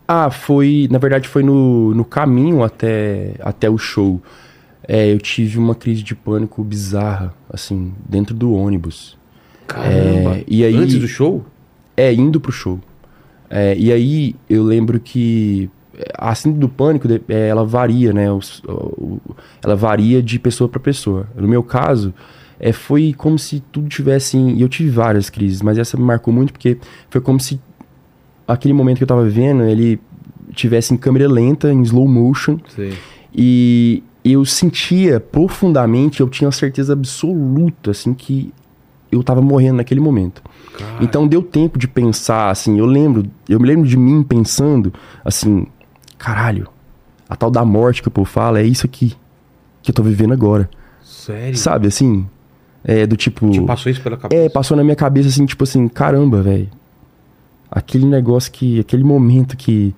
Ah, 0.06 0.30
foi. 0.30 0.88
Na 0.90 0.98
verdade, 0.98 1.28
foi 1.28 1.42
no, 1.42 1.94
no 1.94 2.04
caminho 2.04 2.62
até, 2.62 3.34
até 3.40 3.68
o 3.68 3.78
show. 3.78 4.22
É, 4.86 5.10
eu 5.10 5.18
tive 5.18 5.58
uma 5.58 5.74
crise 5.74 6.02
de 6.02 6.14
pânico 6.14 6.62
bizarra, 6.62 7.34
assim, 7.50 7.94
dentro 8.06 8.34
do 8.34 8.52
ônibus. 8.52 9.16
Caramba. 9.66 10.36
É, 10.36 10.44
e 10.46 10.62
aí- 10.64 10.76
Antes 10.76 10.98
do 10.98 11.08
show? 11.08 11.44
É, 11.96 12.12
indo 12.12 12.40
pro 12.40 12.52
show. 12.52 12.80
É, 13.48 13.76
e 13.76 13.92
aí 13.92 14.34
eu 14.48 14.64
lembro 14.64 14.98
que 14.98 15.70
a 16.16 16.34
síndrome 16.34 16.60
do 16.60 16.68
pânico, 16.68 17.06
é, 17.28 17.48
ela 17.48 17.64
varia, 17.64 18.12
né? 18.12 18.26
Ela 19.62 19.76
varia 19.76 20.22
de 20.22 20.38
pessoa 20.38 20.68
para 20.68 20.80
pessoa. 20.80 21.28
No 21.36 21.46
meu 21.46 21.62
caso, 21.62 22.12
é, 22.58 22.72
foi 22.72 23.14
como 23.16 23.38
se 23.38 23.60
tudo 23.72 23.88
tivesse. 23.88 24.36
E 24.36 24.60
eu 24.60 24.68
tive 24.68 24.90
várias 24.90 25.30
crises, 25.30 25.62
mas 25.62 25.78
essa 25.78 25.96
me 25.96 26.02
marcou 26.02 26.32
muito 26.32 26.52
porque 26.52 26.78
foi 27.10 27.20
como 27.20 27.38
se 27.38 27.60
aquele 28.46 28.74
momento 28.74 28.98
que 28.98 29.04
eu 29.04 29.08
tava 29.08 29.24
vivendo, 29.24 29.62
ele 29.64 30.00
tivesse 30.52 30.92
em 30.92 30.96
câmera 30.96 31.28
lenta, 31.28 31.72
em 31.72 31.82
slow 31.82 32.06
motion, 32.06 32.58
Sei. 32.68 32.92
e 33.34 34.02
eu 34.24 34.44
sentia 34.44 35.18
profundamente, 35.18 36.20
eu 36.20 36.28
tinha 36.28 36.48
a 36.48 36.52
certeza 36.52 36.92
absoluta, 36.92 37.90
assim, 37.90 38.14
que 38.14 38.52
eu 39.14 39.22
tava 39.22 39.40
morrendo 39.40 39.76
naquele 39.76 40.00
momento. 40.00 40.42
Então 41.00 41.26
deu 41.26 41.42
tempo 41.42 41.78
de 41.78 41.86
pensar, 41.88 42.50
assim, 42.50 42.78
eu 42.78 42.86
lembro, 42.86 43.24
eu 43.48 43.60
me 43.60 43.66
lembro 43.66 43.88
de 43.88 43.96
mim 43.96 44.22
pensando, 44.22 44.92
assim, 45.24 45.66
caralho, 46.18 46.68
a 47.28 47.36
tal 47.36 47.50
da 47.50 47.64
morte 47.64 48.02
que 48.02 48.08
o 48.08 48.10
povo 48.10 48.28
fala 48.28 48.60
é 48.60 48.64
isso 48.64 48.84
aqui 48.86 49.14
que 49.82 49.90
eu 49.90 49.94
tô 49.94 50.02
vivendo 50.02 50.32
agora. 50.32 50.68
Sério? 51.02 51.56
Sabe, 51.56 51.86
assim, 51.86 52.26
É, 52.86 53.06
do 53.06 53.16
tipo. 53.16 53.50
Te 53.50 53.62
passou 53.62 53.90
isso 53.90 54.02
pela 54.02 54.16
cabeça? 54.16 54.42
É, 54.42 54.48
passou 54.48 54.76
na 54.76 54.84
minha 54.84 54.96
cabeça 54.96 55.28
assim, 55.28 55.46
tipo 55.46 55.64
assim, 55.64 55.88
caramba, 55.88 56.42
velho. 56.42 56.68
Aquele 57.70 58.04
negócio 58.06 58.52
que. 58.52 58.80
Aquele 58.80 59.02
momento 59.02 59.56
que 59.56 59.94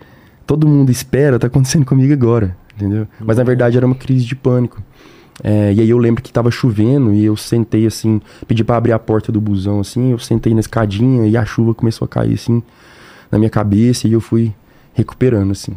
todo 0.46 0.68
mundo 0.68 0.90
espera 0.90 1.38
tá 1.38 1.48
acontecendo 1.48 1.84
comigo 1.84 2.12
agora, 2.12 2.56
entendeu? 2.76 3.08
Mas 3.20 3.38
na 3.38 3.44
verdade 3.44 3.76
era 3.76 3.84
uma 3.84 3.94
crise 3.96 4.24
de 4.24 4.36
pânico. 4.36 4.80
É, 5.44 5.72
e 5.72 5.80
aí 5.80 5.90
eu 5.90 5.98
lembro 5.98 6.22
que 6.22 6.32
tava 6.32 6.50
chovendo 6.50 7.12
e 7.12 7.24
eu 7.24 7.36
sentei 7.36 7.86
assim, 7.86 8.20
pedi 8.46 8.64
pra 8.64 8.76
abrir 8.76 8.92
a 8.92 8.98
porta 8.98 9.30
do 9.30 9.40
busão 9.40 9.80
assim, 9.80 10.12
eu 10.12 10.18
sentei 10.18 10.54
na 10.54 10.60
escadinha 10.60 11.26
e 11.26 11.36
a 11.36 11.44
chuva 11.44 11.74
começou 11.74 12.06
a 12.06 12.08
cair 12.08 12.34
assim 12.34 12.62
na 13.30 13.38
minha 13.38 13.50
cabeça 13.50 14.08
e 14.08 14.12
eu 14.12 14.20
fui 14.20 14.54
recuperando 14.94 15.50
assim. 15.50 15.76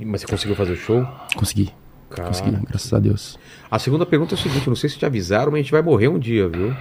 Mas 0.00 0.22
você 0.22 0.26
conseguiu 0.26 0.56
fazer 0.56 0.72
o 0.72 0.76
show? 0.76 1.06
Consegui, 1.36 1.70
Cara. 2.08 2.28
consegui, 2.28 2.56
graças 2.66 2.92
a 2.92 2.98
Deus. 2.98 3.38
A 3.70 3.78
segunda 3.78 4.06
pergunta 4.06 4.34
é 4.34 4.36
o 4.36 4.40
seguinte: 4.40 4.68
não 4.68 4.76
sei 4.76 4.88
se 4.88 4.96
te 4.98 5.04
avisaram, 5.04 5.50
mas 5.50 5.60
a 5.60 5.62
gente 5.62 5.72
vai 5.72 5.82
morrer 5.82 6.08
um 6.08 6.18
dia, 6.18 6.48
viu? 6.48 6.74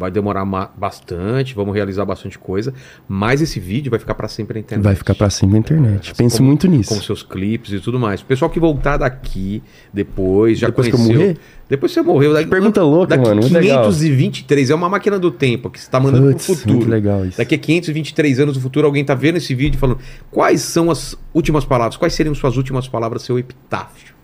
Vai 0.00 0.10
demorar 0.10 0.46
bastante, 0.78 1.54
vamos 1.54 1.74
realizar 1.74 2.06
bastante 2.06 2.38
coisa, 2.38 2.72
mas 3.06 3.42
esse 3.42 3.60
vídeo 3.60 3.90
vai 3.90 4.00
ficar 4.00 4.14
pra 4.14 4.28
sempre 4.28 4.54
na 4.54 4.60
internet. 4.60 4.82
Vai 4.82 4.94
ficar 4.94 5.14
pra 5.14 5.28
sempre 5.28 5.52
na 5.52 5.58
internet. 5.58 6.14
Penso 6.14 6.38
como- 6.38 6.48
muito 6.48 6.66
nisso. 6.66 6.88
Com 6.94 7.02
seus 7.02 7.22
clipes 7.22 7.70
e 7.74 7.80
tudo 7.80 8.00
mais. 8.00 8.22
O 8.22 8.24
pessoal 8.24 8.50
que 8.50 8.58
voltar 8.58 8.96
daqui 8.96 9.62
depois, 9.92 10.58
já 10.58 10.68
Depois 10.68 10.88
que 10.88 10.94
eu 10.94 10.98
conheceu. 10.98 11.20
morrer? 11.20 11.38
Depois 11.68 11.92
você 11.92 12.00
morreu. 12.00 12.32
Daqui, 12.32 12.48
pergunta 12.48 12.82
louca, 12.82 13.08
daqui 13.08 13.28
mano, 13.28 13.42
muito 13.42 13.52
legal. 13.52 13.84
523, 13.84 14.70
é 14.70 14.74
uma 14.74 14.88
máquina 14.88 15.18
do 15.18 15.30
tempo 15.30 15.68
que 15.68 15.78
você 15.78 15.90
tá 15.90 16.00
mandando 16.00 16.28
Putz, 16.32 16.46
pro 16.46 16.54
futuro. 16.54 16.76
muito 16.78 16.88
legal 16.90 17.26
isso. 17.26 17.36
Daqui 17.36 17.54
a 17.54 17.58
523 17.58 18.40
anos 18.40 18.54
do 18.54 18.60
futuro, 18.62 18.86
alguém 18.86 19.04
tá 19.04 19.14
vendo 19.14 19.36
esse 19.36 19.54
vídeo 19.54 19.76
e 19.76 19.78
falando 19.78 19.98
quais 20.30 20.62
são 20.62 20.90
as 20.90 21.14
últimas 21.34 21.66
palavras, 21.66 21.98
quais 21.98 22.14
seriam 22.14 22.34
suas 22.34 22.56
últimas 22.56 22.88
palavras, 22.88 23.20
seu 23.20 23.38
epitáfio. 23.38 24.14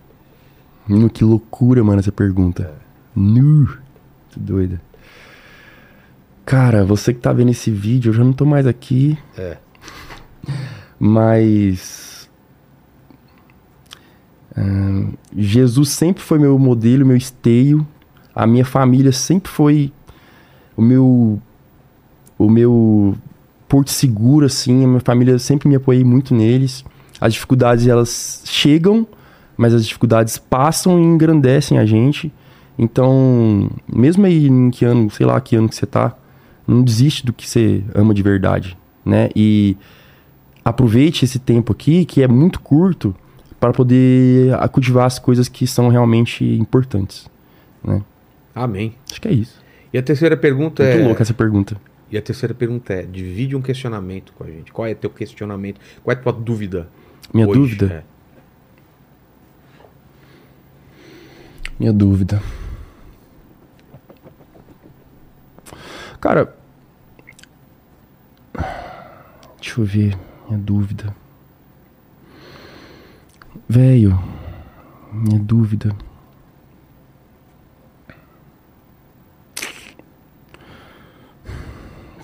Nu, 0.89 1.11
que 1.11 1.23
loucura, 1.23 1.85
mano, 1.85 1.98
essa 2.01 2.11
pergunta. 2.12 2.73
Nu. 3.15 3.69
Que 4.31 4.40
doida. 4.40 4.81
Cara, 6.47 6.85
você 6.85 7.12
que 7.12 7.18
tá 7.18 7.32
vendo 7.32 7.51
esse 7.51 7.73
vídeo, 7.73 8.10
eu 8.10 8.14
já 8.14 8.23
não 8.23 8.32
tô 8.32 8.47
mais 8.47 8.68
aqui. 8.68 9.18
É. 9.36 9.56
Mas. 10.97 12.31
Jesus 15.36 15.89
sempre 15.90 16.23
foi 16.23 16.39
meu 16.39 16.56
modelo, 16.56 17.05
meu 17.05 17.16
esteio. 17.16 17.85
A 18.32 18.47
minha 18.47 18.64
família 18.64 19.10
sempre 19.10 19.51
foi 19.51 19.93
o 20.77 20.82
meu. 20.82 21.43
O 22.39 22.48
meu 22.48 23.16
porto 23.68 23.90
seguro, 23.90 24.47
assim. 24.47 24.85
A 24.85 24.86
minha 24.86 25.01
família 25.01 25.40
sempre 25.40 25.68
me 25.68 25.74
apoiei 25.74 26.05
muito 26.05 26.32
neles. 26.32 26.85
As 27.20 27.35
dificuldades, 27.35 27.89
elas 27.89 28.43
chegam, 28.44 29.05
mas 29.56 29.74
as 29.74 29.85
dificuldades 29.85 30.39
passam 30.39 30.97
e 31.01 31.02
engrandecem 31.02 31.77
a 31.77 31.85
gente. 31.85 32.32
Então, 32.78 33.68
mesmo 33.93 34.27
aí 34.27 34.47
em 34.47 34.70
que 34.70 34.85
ano, 34.85 35.10
sei 35.10 35.27
lá 35.27 35.40
que 35.40 35.56
ano 35.56 35.68
que 35.68 35.74
você 35.74 35.86
tá, 35.86 36.16
não 36.66 36.82
desiste 36.82 37.24
do 37.24 37.32
que 37.32 37.48
você 37.48 37.82
ama 37.94 38.12
de 38.12 38.22
verdade, 38.22 38.76
né? 39.05 39.28
E 39.34 39.76
aproveite 40.64 41.24
esse 41.24 41.38
tempo 41.38 41.72
aqui, 41.72 42.05
que 42.05 42.22
é 42.22 42.28
muito 42.28 42.60
curto, 42.60 43.14
para 43.60 43.72
poder 43.72 44.56
cultivar 44.72 45.06
as 45.06 45.18
coisas 45.18 45.48
que 45.48 45.66
são 45.66 45.88
realmente 45.88 46.44
importantes, 46.44 47.28
né? 47.82 48.02
Amém. 48.55 48.94
Acho 49.10 49.20
que 49.20 49.28
é 49.28 49.32
isso. 49.32 49.62
E 49.93 49.98
a 49.98 50.02
terceira 50.02 50.36
pergunta 50.36 50.82
Muito 50.82 50.98
é. 50.98 51.05
louca 51.05 51.22
essa 51.22 51.34
pergunta. 51.34 51.76
E 52.10 52.16
a 52.16 52.22
terceira 52.22 52.55
pergunta 52.55 52.93
é: 52.93 53.02
divide 53.02 53.56
um 53.56 53.62
questionamento 53.62 54.32
com 54.32 54.44
a 54.44 54.47
gente. 54.47 54.72
Qual 54.72 54.86
é 54.86 54.94
teu 54.94 55.10
questionamento? 55.10 55.80
Qual 56.02 56.14
é 56.14 56.18
a 56.18 56.22
tua 56.22 56.32
dúvida? 56.32 56.88
Minha 57.32 57.48
hoje? 57.48 57.60
dúvida? 57.60 57.86
É. 57.86 58.16
Minha 61.78 61.93
dúvida. 61.93 62.43
Cara. 66.27 66.53
Deixa 69.61 69.81
eu 69.81 69.85
ver. 69.85 70.19
Minha 70.48 70.59
dúvida. 70.59 71.15
Velho. 73.69 74.20
Minha 75.12 75.39
dúvida. 75.39 75.94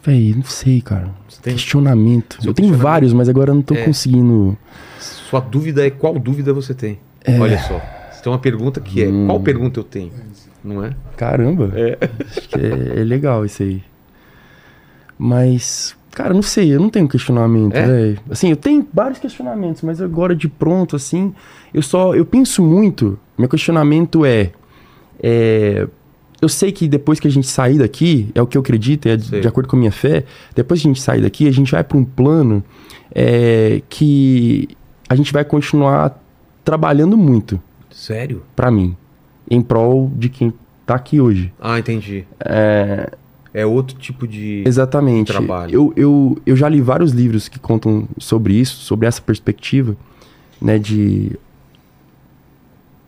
Véi, 0.05 0.35
não 0.35 0.43
sei, 0.43 0.81
cara. 0.81 1.11
tem? 1.43 1.55
Questionamento. 1.55 2.39
Seu 2.43 2.51
eu 2.51 2.55
tenho 2.55 2.74
vários, 2.74 3.12
mas 3.12 3.29
agora 3.29 3.51
eu 3.51 3.55
não 3.55 3.62
tô 3.62 3.74
É. 3.74 3.85
conseguindo. 3.85 4.59
Sua 4.99 5.39
dúvida 5.41 5.87
é 5.87 5.91
qual 5.91 6.19
dúvida 6.19 6.53
você 6.53 6.74
tem? 6.74 6.99
Olha 7.41 7.59
só. 7.59 7.81
Você 8.11 8.23
tem 8.23 8.33
uma 8.33 8.39
pergunta 8.39 8.81
que 8.81 9.03
é: 9.03 9.09
Hum. 9.09 9.27
qual 9.27 9.39
pergunta 9.41 9.79
eu 9.79 9.85
tenho? 9.85 10.12
Não 10.65 10.85
é? 10.85 10.95
Caramba. 11.16 11.70
Acho 12.37 12.49
que 12.49 12.57
é, 12.57 13.01
é 13.01 13.05
legal 13.05 13.45
isso 13.45 13.62
aí. 13.62 13.83
Mas, 15.24 15.94
cara, 16.11 16.35
não 16.35 16.43
sei, 16.43 16.74
eu 16.74 16.81
não 16.81 16.90
tenho 16.90 17.07
questionamento, 17.07 17.77
É? 17.77 17.86
velho. 17.86 18.19
Assim, 18.28 18.51
eu 18.51 18.57
tenho 18.57 18.85
vários 18.93 19.20
questionamentos, 19.20 19.81
mas 19.82 20.01
agora 20.03 20.35
de 20.35 20.49
pronto, 20.49 20.97
assim, 20.97 21.32
eu 21.73 21.81
só. 21.81 22.12
Eu 22.12 22.27
penso 22.27 22.61
muito. 22.61 23.16
Meu 23.39 23.49
questionamento 23.49 24.24
é. 24.24 24.51
é, 25.23 25.86
eu 26.40 26.49
sei 26.49 26.73
que 26.73 26.89
depois 26.89 27.20
que 27.20 27.28
a 27.28 27.31
gente 27.31 27.47
sair 27.47 27.78
daqui, 27.78 28.31
é 28.35 28.43
o 28.43 28.49
que 28.49 28.57
eu 28.59 28.61
acredito, 28.62 29.07
é 29.07 29.16
de, 29.16 29.40
de 29.43 29.47
acordo 29.47 29.69
com 29.69 29.77
a 29.77 29.78
minha 29.78 29.93
fé, 29.93 30.24
depois 30.57 30.82
que 30.82 30.89
a 30.89 30.90
gente 30.90 31.01
sair 31.01 31.23
daqui, 31.23 31.47
a 31.47 31.53
gente 31.53 31.70
vai 31.70 31.85
para 31.85 31.97
um 31.97 32.05
plano 32.05 32.65
é, 33.15 33.81
que 33.89 34.69
a 35.09 35.15
gente 35.15 35.32
vai 35.32 35.44
continuar 35.44 36.20
trabalhando 36.65 37.16
muito, 37.16 37.62
Sério? 37.93 38.43
pra 38.57 38.73
mim, 38.73 38.97
em 39.49 39.62
prol 39.62 40.11
de 40.16 40.28
quem 40.28 40.53
tá 40.85 40.97
aqui 40.97 41.20
hoje. 41.20 41.53
Ah, 41.61 41.78
entendi. 41.78 42.24
É, 42.44 43.12
É 43.55 43.66
outro 43.66 43.97
tipo 43.99 44.27
de. 44.27 44.62
Exatamente. 44.66 45.27
trabalho. 45.27 45.74
Eu, 45.74 45.93
eu, 45.95 46.39
eu 46.47 46.57
já 46.57 46.69
li 46.69 46.81
vários 46.81 47.12
livros 47.12 47.49
que 47.49 47.59
contam 47.59 48.09
sobre 48.19 48.55
isso, 48.55 48.77
sobre 48.77 49.07
essa 49.07 49.20
perspectiva, 49.20 49.97
né, 50.61 50.79
de 50.79 51.33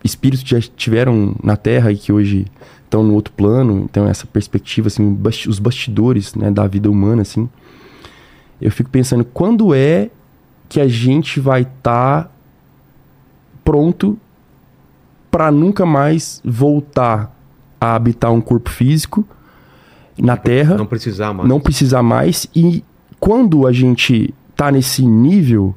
espíritos 0.02 0.44
que 0.44 0.50
já 0.50 0.58
estiveram 0.58 1.34
na 1.42 1.56
Terra 1.56 1.90
e 1.90 1.96
que 1.96 2.12
hoje 2.12 2.46
estão 2.84 3.02
no 3.02 3.14
outro 3.14 3.32
plano, 3.32 3.86
então 3.90 4.06
essa 4.06 4.26
perspectiva, 4.26 4.88
assim, 4.88 5.18
os 5.48 5.58
bastidores, 5.58 6.34
né, 6.34 6.50
da 6.50 6.66
vida 6.66 6.90
humana, 6.90 7.22
assim. 7.22 7.48
Eu 8.60 8.70
fico 8.70 8.90
pensando, 8.90 9.24
quando 9.24 9.74
é 9.74 10.10
que 10.68 10.78
a 10.80 10.86
gente 10.86 11.40
vai 11.40 11.62
estar 11.62 12.30
pronto 13.64 14.18
para 15.30 15.50
nunca 15.50 15.84
mais 15.84 16.40
voltar 16.44 17.34
a 17.80 17.94
habitar 17.94 18.30
um 18.30 18.40
corpo 18.40 18.70
físico 18.70 19.26
na 20.18 20.36
Terra? 20.36 20.76
Não 20.76 20.86
precisar 20.86 21.32
mais. 21.32 21.48
não 21.48 21.60
precisar 21.60 22.02
mais. 22.02 22.46
E 22.54 22.84
quando 23.18 23.66
a 23.66 23.72
gente 23.72 24.34
tá 24.56 24.70
nesse 24.70 25.04
nível, 25.04 25.74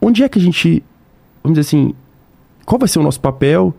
onde 0.00 0.22
é 0.22 0.28
que 0.28 0.38
a 0.38 0.42
gente, 0.42 0.82
vamos 1.42 1.58
dizer 1.58 1.68
assim, 1.68 1.94
qual 2.64 2.78
vai 2.78 2.88
ser 2.88 2.98
o 2.98 3.02
nosso 3.02 3.20
papel? 3.20 3.74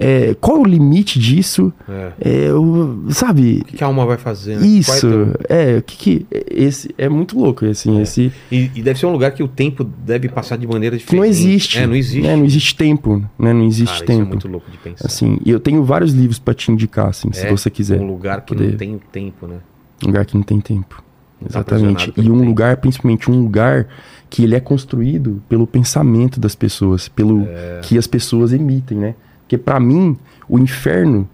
É, 0.00 0.32
qual 0.40 0.58
é 0.58 0.60
o 0.60 0.64
limite 0.64 1.18
disso? 1.18 1.72
É. 1.88 2.12
É, 2.46 2.52
o- 2.54 3.06
sabe? 3.10 3.58
O 3.62 3.64
que 3.64 3.76
que 3.78 3.82
a 3.82 3.86
alma 3.88 4.06
vai 4.06 4.16
fazer? 4.16 4.56
né? 4.56 4.64
Isso, 4.66 4.92
é 4.92 5.00
teu- 5.10 5.34
é, 5.48 5.78
o 5.78 5.82
que 5.82 5.96
que 5.96 6.26
esse 6.48 6.94
é 6.96 7.08
muito 7.08 7.36
louco, 7.36 7.64
assim, 7.66 8.00
esse 8.00 8.32
E, 8.52 8.70
e 8.76 8.82
deve 8.82 8.98
ser 8.98 9.06
um 9.06 9.12
lugar 9.12 9.32
que 9.32 9.42
o 9.42 9.48
tempo 9.48 9.82
deve 9.82 10.28
passar 10.28 10.56
de 10.56 10.66
maneira 10.68 10.96
diferente. 10.96 11.16
não 11.20 11.24
existe, 11.28 11.78
É, 11.80 11.86
não 11.86 11.96
existe. 11.96 12.22
né? 12.22 12.36
não 12.36 12.44
existe 12.44 12.76
tempo, 12.76 13.24
né? 13.36 13.52
Não 13.52 13.64
existe 13.66 13.86
Cara, 13.86 13.96
isso 13.96 14.04
é 14.04 14.16
tempo. 14.16 14.28
muito 14.28 14.46
louco 14.48 14.70
de 14.70 14.78
pensar. 14.78 15.06
Assim, 15.06 15.38
e 15.44 15.50
eu 15.50 15.58
tenho 15.58 15.82
vários 15.82 16.12
livros 16.12 16.38
pra 16.38 16.54
te 16.54 16.70
indicar, 16.70 17.08
assim, 17.08 17.32
se 17.32 17.44
É, 17.46 17.50
você 17.50 17.68
quiser. 17.68 18.00
Um 18.00 18.06
lugar 18.06 18.42
que 18.42 18.54
poder. 18.54 18.70
não 18.70 18.76
tem 18.78 19.00
tempo, 19.10 19.46
né? 19.48 19.56
Um 20.04 20.06
lugar 20.06 20.24
que 20.24 20.36
não 20.36 20.42
tem 20.44 20.60
tempo. 20.60 21.02
Não 21.40 21.48
tá 21.48 21.58
Exatamente. 21.60 22.10
aprisionado 22.10 22.20
E 22.20 22.30
um 22.30 22.34
tempo. 22.38 22.48
lugar, 22.48 22.76
principalmente 22.76 23.30
um 23.30 23.40
lugar 23.42 23.88
que 24.30 24.44
ele 24.44 24.54
é 24.54 24.60
construído 24.60 25.42
pelo 25.48 25.66
pensamento 25.66 26.38
das 26.38 26.54
pessoas, 26.54 27.08
pelo 27.08 27.42
É. 27.48 27.80
que 27.82 27.98
as 27.98 28.06
pessoas 28.06 28.52
emitem, 28.52 28.96
né? 28.98 29.14
Porque 29.48 29.56
pra 29.56 29.80
mim, 29.80 30.14
o 30.46 30.58
inferno 30.58 31.26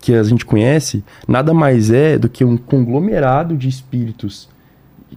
que 0.00 0.14
a 0.14 0.22
gente 0.22 0.46
conhece 0.46 1.02
nada 1.26 1.52
mais 1.52 1.90
é 1.90 2.16
do 2.16 2.28
que 2.28 2.44
um 2.44 2.56
conglomerado 2.56 3.56
de 3.56 3.68
espíritos 3.68 4.48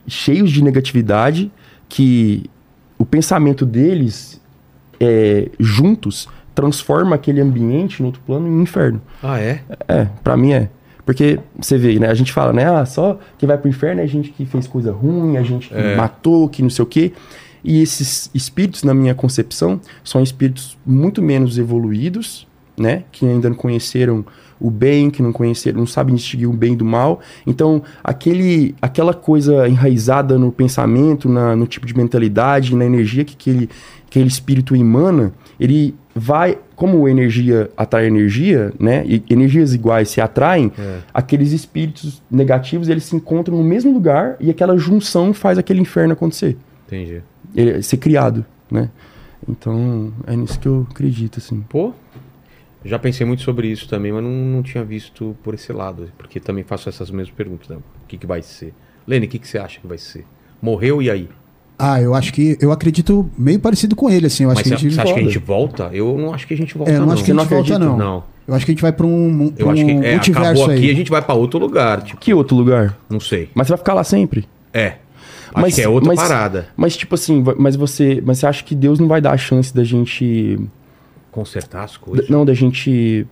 cheios 0.07 0.49
de 0.51 0.63
negatividade 0.63 1.51
que 1.87 2.49
o 2.97 3.05
pensamento 3.05 3.67
deles 3.67 4.41
é, 4.99 5.47
juntos 5.59 6.27
transforma 6.55 7.13
aquele 7.15 7.39
ambiente 7.39 8.01
no 8.01 8.07
outro 8.07 8.21
plano 8.25 8.47
em 8.47 8.51
um 8.51 8.61
inferno. 8.63 8.99
Ah, 9.21 9.39
é? 9.39 9.61
É, 9.87 10.07
pra 10.23 10.35
mim 10.35 10.53
é. 10.53 10.69
Porque 11.05 11.39
você 11.55 11.77
vê, 11.77 11.99
né? 11.99 12.07
A 12.07 12.15
gente 12.15 12.33
fala, 12.33 12.51
né? 12.51 12.65
Ah, 12.65 12.83
só 12.83 13.19
quem 13.37 13.45
vai 13.45 13.59
pro 13.59 13.69
inferno 13.69 14.01
é 14.01 14.05
a 14.05 14.07
gente 14.07 14.31
que 14.31 14.43
fez 14.43 14.65
coisa 14.65 14.91
ruim, 14.91 15.37
a 15.37 15.43
gente 15.43 15.69
que 15.69 15.75
É. 15.75 15.95
matou, 15.95 16.49
que 16.49 16.63
não 16.63 16.69
sei 16.71 16.81
o 16.81 16.87
quê. 16.87 17.13
E 17.67 17.81
esses 17.81 18.31
espíritos, 18.33 18.83
na 18.83 18.93
minha 18.93 19.13
concepção, 19.13 19.81
são 20.01 20.23
espíritos 20.23 20.77
muito 20.85 21.21
menos 21.21 21.57
evoluídos, 21.57 22.47
né? 22.77 23.03
Que 23.11 23.25
ainda 23.25 23.49
não 23.49 23.55
conheceram 23.57 24.25
o 24.59 24.71
bem, 24.71 25.09
que 25.09 25.21
não 25.21 25.31
conheceram, 25.33 25.79
não 25.79 25.85
sabem 25.85 26.15
distinguir 26.15 26.49
o 26.49 26.53
bem 26.53 26.75
do 26.75 26.85
mal. 26.85 27.19
Então, 27.45 27.83
aquele, 28.03 28.73
aquela 28.81 29.13
coisa 29.13 29.67
enraizada 29.67 30.37
no 30.37 30.51
pensamento, 30.51 31.27
na, 31.29 31.55
no 31.55 31.67
tipo 31.67 31.85
de 31.85 31.95
mentalidade, 31.95 32.75
na 32.75 32.85
energia 32.85 33.23
que 33.25 33.35
aquele, 33.35 33.69
aquele 34.07 34.27
espírito 34.27 34.75
emana, 34.75 35.33
ele 35.59 35.93
vai, 36.15 36.57
como 36.75 37.07
energia 37.07 37.69
atrai 37.75 38.07
energia, 38.07 38.73
né? 38.79 39.03
E 39.05 39.21
energias 39.29 39.73
iguais 39.73 40.09
se 40.09 40.21
atraem, 40.21 40.71
É. 40.79 40.99
aqueles 41.13 41.51
espíritos 41.51 42.23
negativos 42.31 42.87
eles 42.89 43.03
se 43.03 43.15
encontram 43.15 43.57
no 43.57 43.63
mesmo 43.63 43.91
lugar 43.91 44.37
e 44.39 44.49
aquela 44.49 44.77
junção 44.77 45.33
faz 45.33 45.57
aquele 45.57 45.81
inferno 45.81 46.13
acontecer, 46.13 46.57
Entendi. 46.87 47.21
Ele, 47.55 47.81
ser 47.81 47.97
criado, 47.97 48.45
né? 48.71 48.89
Então 49.47 50.11
é 50.25 50.35
nisso 50.35 50.59
que 50.59 50.67
eu 50.67 50.85
acredito, 50.89 51.37
assim. 51.39 51.63
Pô, 51.69 51.93
já 52.83 52.97
pensei 52.99 53.25
muito 53.25 53.41
sobre 53.43 53.67
isso 53.67 53.87
também, 53.87 54.11
mas 54.11 54.23
não, 54.23 54.29
não 54.31 54.63
tinha 54.63 54.83
visto 54.83 55.35
por 55.43 55.53
esse 55.53 55.71
lado. 55.71 56.09
Porque 56.17 56.39
também 56.39 56.63
faço 56.63 56.89
essas 56.89 57.09
mesmas 57.11 57.33
perguntas. 57.35 57.67
Né? 57.69 57.77
O 57.77 58.07
que, 58.07 58.17
que 58.17 58.25
vai 58.27 58.41
ser? 58.41 58.73
Lene, 59.05 59.25
o 59.25 59.29
que, 59.29 59.39
que 59.39 59.47
você 59.47 59.57
acha 59.57 59.79
que 59.79 59.87
vai 59.87 59.97
ser? 59.97 60.25
Morreu 60.61 61.01
e 61.01 61.09
aí? 61.09 61.29
Ah, 61.79 62.01
eu 62.01 62.15
acho 62.15 62.33
que. 62.33 62.57
Eu 62.59 62.71
acredito 62.71 63.29
meio 63.37 63.59
parecido 63.59 63.95
com 63.95 64.09
ele, 64.09 64.25
assim. 64.27 64.43
Eu 64.43 64.49
acho 64.49 64.57
Mas 64.59 64.63
que 64.63 64.69
você, 64.69 64.75
a 64.75 64.77
gente. 64.77 64.93
você 64.95 65.01
acha 65.01 65.13
que 65.13 65.19
a 65.19 65.23
volta. 65.23 65.31
gente 65.33 65.45
volta? 65.45 65.89
Eu 65.93 66.17
não 66.17 66.33
acho 66.33 66.47
que 66.47 66.53
a 66.53 66.57
gente 66.57 66.75
volta, 66.77 66.91
É, 66.91 66.95
eu 66.97 67.05
não 67.05 67.11
acho 67.13 67.23
que 67.23 67.31
a 67.31 67.35
gente 67.35 67.45
volta, 67.47 67.55
acredita? 67.55 67.79
não. 67.79 67.97
Não. 67.97 68.23
Eu 68.47 68.55
acho 68.55 68.65
que 68.65 68.71
a 68.71 68.73
gente 68.73 68.81
vai 68.81 68.91
pra 68.93 69.05
um, 69.05 69.49
pra 69.49 69.63
Eu 69.65 69.69
acho 69.69 69.85
que 69.85 69.91
um 69.91 70.03
é, 70.03 70.11
multiverso 70.13 70.49
acabou 70.49 70.69
aí. 70.69 70.77
aqui, 70.77 70.89
a 70.91 70.95
gente 70.95 71.11
vai 71.11 71.21
pra 71.21 71.35
outro 71.35 71.59
lugar. 71.59 72.01
Tipo, 72.01 72.19
Que 72.19 72.33
outro 72.33 72.55
lugar? 72.55 72.97
não 73.09 73.19
sei. 73.19 73.49
Mas 73.53 73.67
você 73.67 73.73
vai 73.73 73.77
ficar 73.77 73.93
lá 73.93 74.03
sempre. 74.03 74.47
É. 74.73 74.95
Acho 75.53 75.75
que 75.75 75.81
é 75.81 75.89
outra 75.89 76.07
mas- 76.07 76.19
parada. 76.19 76.67
Mas 76.75 76.95
tipo 76.97 77.15
assim, 77.15 77.43
mas 77.57 77.75
você, 77.75 78.21
mas 78.25 78.39
você 78.39 78.47
acha 78.47 78.63
que 78.63 78.75
Deus 78.75 78.99
não 78.99 79.07
vai 79.07 79.21
dar 79.21 79.31
a 79.31 79.37
chance 79.37 79.73
da 79.73 79.83
gente 79.83 80.59
Consertar 81.31 81.83
as 81.83 81.95
coisas. 81.97 82.27
Não, 82.29 82.43
da 82.43 82.53
gente 82.55 83.27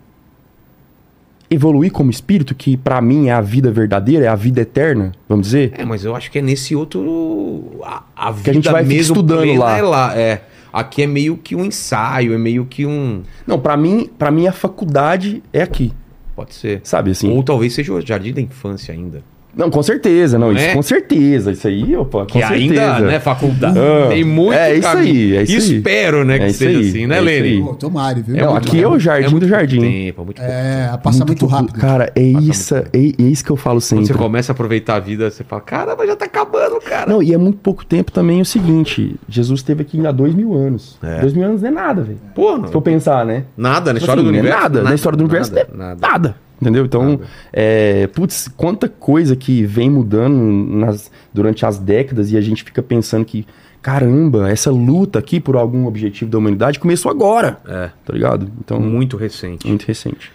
evoluir 1.50 1.92
como 1.92 2.12
espírito, 2.12 2.54
que 2.54 2.78
pra 2.78 3.02
mim 3.02 3.30
é 3.30 3.32
a 3.32 3.42
vida 3.42 3.72
verdadeira, 3.72 4.26
é 4.26 4.28
a 4.28 4.36
vida 4.36 4.62
eterna, 4.62 5.12
vamos 5.28 5.48
dizer? 5.48 5.74
É, 5.76 5.84
mas 5.86 6.04
eu 6.06 6.16
acho 6.16 6.30
que 6.32 6.40
é 6.40 6.42
nesse 6.42 6.76
outro. 6.76 7.80
A, 7.84 8.04
a 8.16 8.32
vida 8.32 8.44
Que 8.44 8.50
a 8.50 8.54
gente 8.54 8.70
vai 8.70 8.84
mesmo 8.84 9.16
estudando 9.16 9.56
lá. 9.58 9.78
É 9.78 9.82
lá. 9.82 10.18
É. 10.18 10.44
Aqui 10.72 11.04
é 11.04 11.08
meio 11.08 11.38
que 11.38 11.56
um 11.56 11.64
ensaio, 11.66 12.34
é 12.34 12.38
meio 12.38 12.66
que 12.66 12.86
um. 12.86 13.24
Não, 13.48 13.60
pra 13.60 13.78
mim, 13.78 14.10
para 14.18 14.30
mim 14.30 14.46
a 14.46 14.52
faculdade 14.52 15.42
é 15.54 15.62
aqui, 15.62 15.94
Pode 16.36 16.54
ser. 16.54 16.82
sabe 16.84 17.12
assim? 17.12 17.32
Ou 17.32 17.42
talvez 17.42 17.74
seja 17.74 17.94
o 17.94 18.02
jardim 18.06 18.34
da 18.34 18.42
infância 18.42 18.94
ainda. 18.94 19.24
Não, 19.56 19.70
com 19.70 19.82
certeza, 19.82 20.38
não, 20.38 20.48
Não 20.52 20.58
isso 20.58 20.66
é? 20.66 20.74
com 20.74 20.82
certeza, 20.82 21.52
isso 21.52 21.68
aí, 21.68 21.96
opa, 21.96 22.20
com 22.20 22.26
Que 22.26 22.40
certeza. 22.46 22.58
ainda, 22.96 23.00
né, 23.02 23.20
faculdade. 23.20 23.80
Ah, 23.80 24.08
tem 24.10 24.24
muito 24.24 24.54
é 24.54 24.76
isso 24.76 24.88
aí, 24.88 25.36
é 25.38 25.44
isso 25.44 25.54
aí. 25.72 25.78
Espero, 25.78 26.26
né, 26.26 26.38
que 26.40 26.46
É 26.46 26.50
seja 26.54 26.80
aí, 26.80 26.90
assim, 26.90 27.08
né, 27.08 27.18
é 27.18 27.22
Lene? 27.22 27.48
aí. 27.48 27.62
Pô, 27.62 27.74
tomara, 27.76 28.22
viu? 28.22 28.36
Não, 28.36 28.52
muito 28.52 28.68
aqui 28.68 28.84
é 28.84 28.88
o 28.88 29.00
jardim 29.00 29.30
muito 29.30 29.44
do 29.44 29.50
jardim. 29.50 29.80
Tempo, 29.80 30.22
é 30.22 30.26
muito. 30.26 30.42
É, 30.42 31.00
passa 31.02 31.26
muito, 31.26 31.46
rápido. 31.46 31.80
Cara, 31.80 32.12
é 32.16 32.32
Passa 32.34 32.46
isso, 32.50 32.76
é, 32.76 32.84
é 32.94 33.14
isso 33.24 33.46
que 33.46 33.52
eu 33.52 33.56
falo 33.56 33.76
Quando 33.78 33.82
sempre. 33.84 34.06
você 34.08 34.14
começa 34.14 34.52
a 34.52 34.54
aproveitar 34.54 34.96
a 34.96 35.00
vida, 35.00 35.30
você 35.32 35.44
fala, 35.44 35.62
caramba, 35.62 36.06
já 36.06 36.16
tá 36.16 36.26
acabando, 36.26 36.80
cara. 36.82 37.10
Não, 37.10 37.24
e 37.24 37.34
é 37.34 37.38
muito 37.38 37.58
pouco 37.60 37.86
tempo 37.86 38.12
também 38.12 38.42
o 38.42 38.46
seguinte, 38.46 39.16
Jesus 39.30 39.62
esteve 39.62 39.84
aqui 39.84 40.06
há 40.06 40.12
dois 40.12 40.36
mil 40.36 40.54
anos. 40.54 40.98
É. 41.02 41.20
Dois 41.22 41.34
mil 41.34 41.46
anos 41.46 41.62
não 41.62 41.70
é 41.70 41.72
nada, 41.72 42.02
velho. 42.04 42.20
Pô, 42.36 42.56
Se 42.56 42.62
não, 42.62 42.68
for 42.70 42.82
pensar, 42.82 43.26
né? 43.26 43.44
nada, 43.56 43.94
na 43.94 44.00
Tipo 44.00 44.12
história 44.12 44.22
assim, 44.22 44.26
do 44.28 44.32
não 44.32 44.38
é 44.38 44.42
universo. 44.42 44.64
Nada, 44.64 44.84
na 44.84 44.96
história 44.96 45.18
do 45.18 45.24
universo 45.24 45.58
é 45.58 45.66
nada. 45.74 46.36
Entendeu? 46.62 46.86
Então, 46.86 47.20
é, 47.52 48.08
putz, 48.08 48.48
quanta 48.56 48.88
coisa 48.88 49.36
que 49.36 49.66
vem 49.66 49.90
mudando 49.90 50.36
nas, 50.36 51.12
durante 51.34 51.66
as 51.66 51.78
décadas 51.78 52.32
e 52.32 52.38
a 52.38 52.42
gente 52.42 52.64
fica 52.64 52.82
pensando 52.82 53.26
que, 53.26 53.46
caramba, 53.82 54.50
essa 54.50 54.72
luta 54.72 55.20
aqui 55.20 55.40
por 55.40 55.56
algum 55.56 55.86
objetivo 55.86 56.32
da 56.32 56.38
humanidade 56.38 56.80
começou 56.80 57.12
agora. 57.12 57.60
É, 57.68 57.90
Tá 58.06 58.14
ligado? 58.14 58.50
Então, 58.64 58.80
muito, 58.80 58.94
muito 58.94 59.18
recente. 59.18 59.68
recente. 59.86 60.32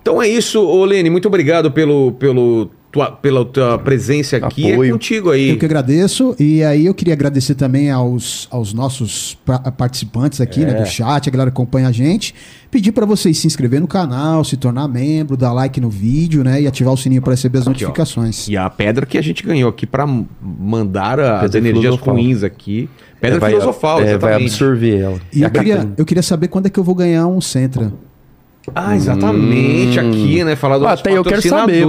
Então 0.00 0.22
é 0.22 0.28
isso, 0.28 0.84
Lene, 0.84 1.10
muito 1.10 1.28
obrigado 1.28 1.70
pelo, 1.70 2.12
pelo 2.12 2.70
tua, 2.90 3.10
pela 3.12 3.44
tua 3.44 3.78
presença 3.78 4.36
aqui. 4.38 4.72
Apoio. 4.72 4.88
É 4.88 4.92
contigo 4.92 5.30
aí. 5.30 5.50
Eu 5.50 5.58
que 5.58 5.64
agradeço. 5.64 6.34
E 6.38 6.62
aí 6.64 6.86
eu 6.86 6.94
queria 6.94 7.12
agradecer 7.14 7.54
também 7.54 7.90
aos, 7.90 8.48
aos 8.50 8.72
nossos 8.72 9.36
pa- 9.44 9.58
participantes 9.72 10.40
aqui, 10.40 10.60
né, 10.60 10.74
do 10.74 10.86
chat, 10.86 11.28
a 11.28 11.32
galera 11.32 11.50
que 11.50 11.54
acompanha 11.54 11.88
a 11.88 11.92
gente. 11.92 12.34
Pedir 12.70 12.92
para 12.92 13.06
vocês 13.06 13.36
se 13.38 13.46
inscrever 13.46 13.80
no 13.80 13.86
canal, 13.86 14.44
se 14.44 14.56
tornar 14.56 14.86
membro, 14.88 15.36
dar 15.36 15.52
like 15.52 15.80
no 15.80 15.88
vídeo, 15.90 16.42
né, 16.44 16.60
e 16.62 16.66
ativar 16.66 16.92
o 16.92 16.96
sininho 16.96 17.22
para 17.22 17.32
receber 17.32 17.58
as 17.58 17.62
Aqui, 17.66 17.70
ó. 17.84 17.88
notificações. 17.88 18.48
E 18.48 18.56
a 18.56 18.68
pedra 18.68 19.04
que 19.06 19.16
a 19.18 19.22
gente 19.22 19.42
ganhou 19.42 19.68
aqui 19.70 19.86
pra 19.86 20.06
mandar 20.40 21.18
as 21.20 21.42
Pedra 21.42 21.58
energias 21.58 21.82
filosofal. 21.94 22.14
ruins 22.14 22.42
aqui. 22.42 22.88
Pedra 23.20 23.36
É, 23.36 23.40
vai- 23.40 23.50
filosofal, 23.50 23.98
é, 24.00 24.04
vai 24.04 24.12
exatamente. 24.14 24.44
absorver 24.44 24.98
ela. 24.98 25.20
E 25.32 25.42
eu 25.42 25.50
queria, 25.50 25.88
eu 25.96 26.04
queria 26.04 26.22
saber 26.22 26.48
quando 26.48 26.66
é 26.66 26.70
que 26.70 26.78
eu 26.78 26.84
vou 26.84 26.94
ganhar 26.94 27.26
um 27.26 27.40
Centra. 27.40 27.92
Ah, 28.74 28.94
exatamente, 28.96 29.98
aqui, 30.00 30.44
né? 30.44 30.56
Falar 30.56 30.78
do 30.78 30.86
Ah, 30.86 30.92
até 30.92 31.16
eu 31.16 31.24
quero 31.24 31.42
saber. 31.42 31.84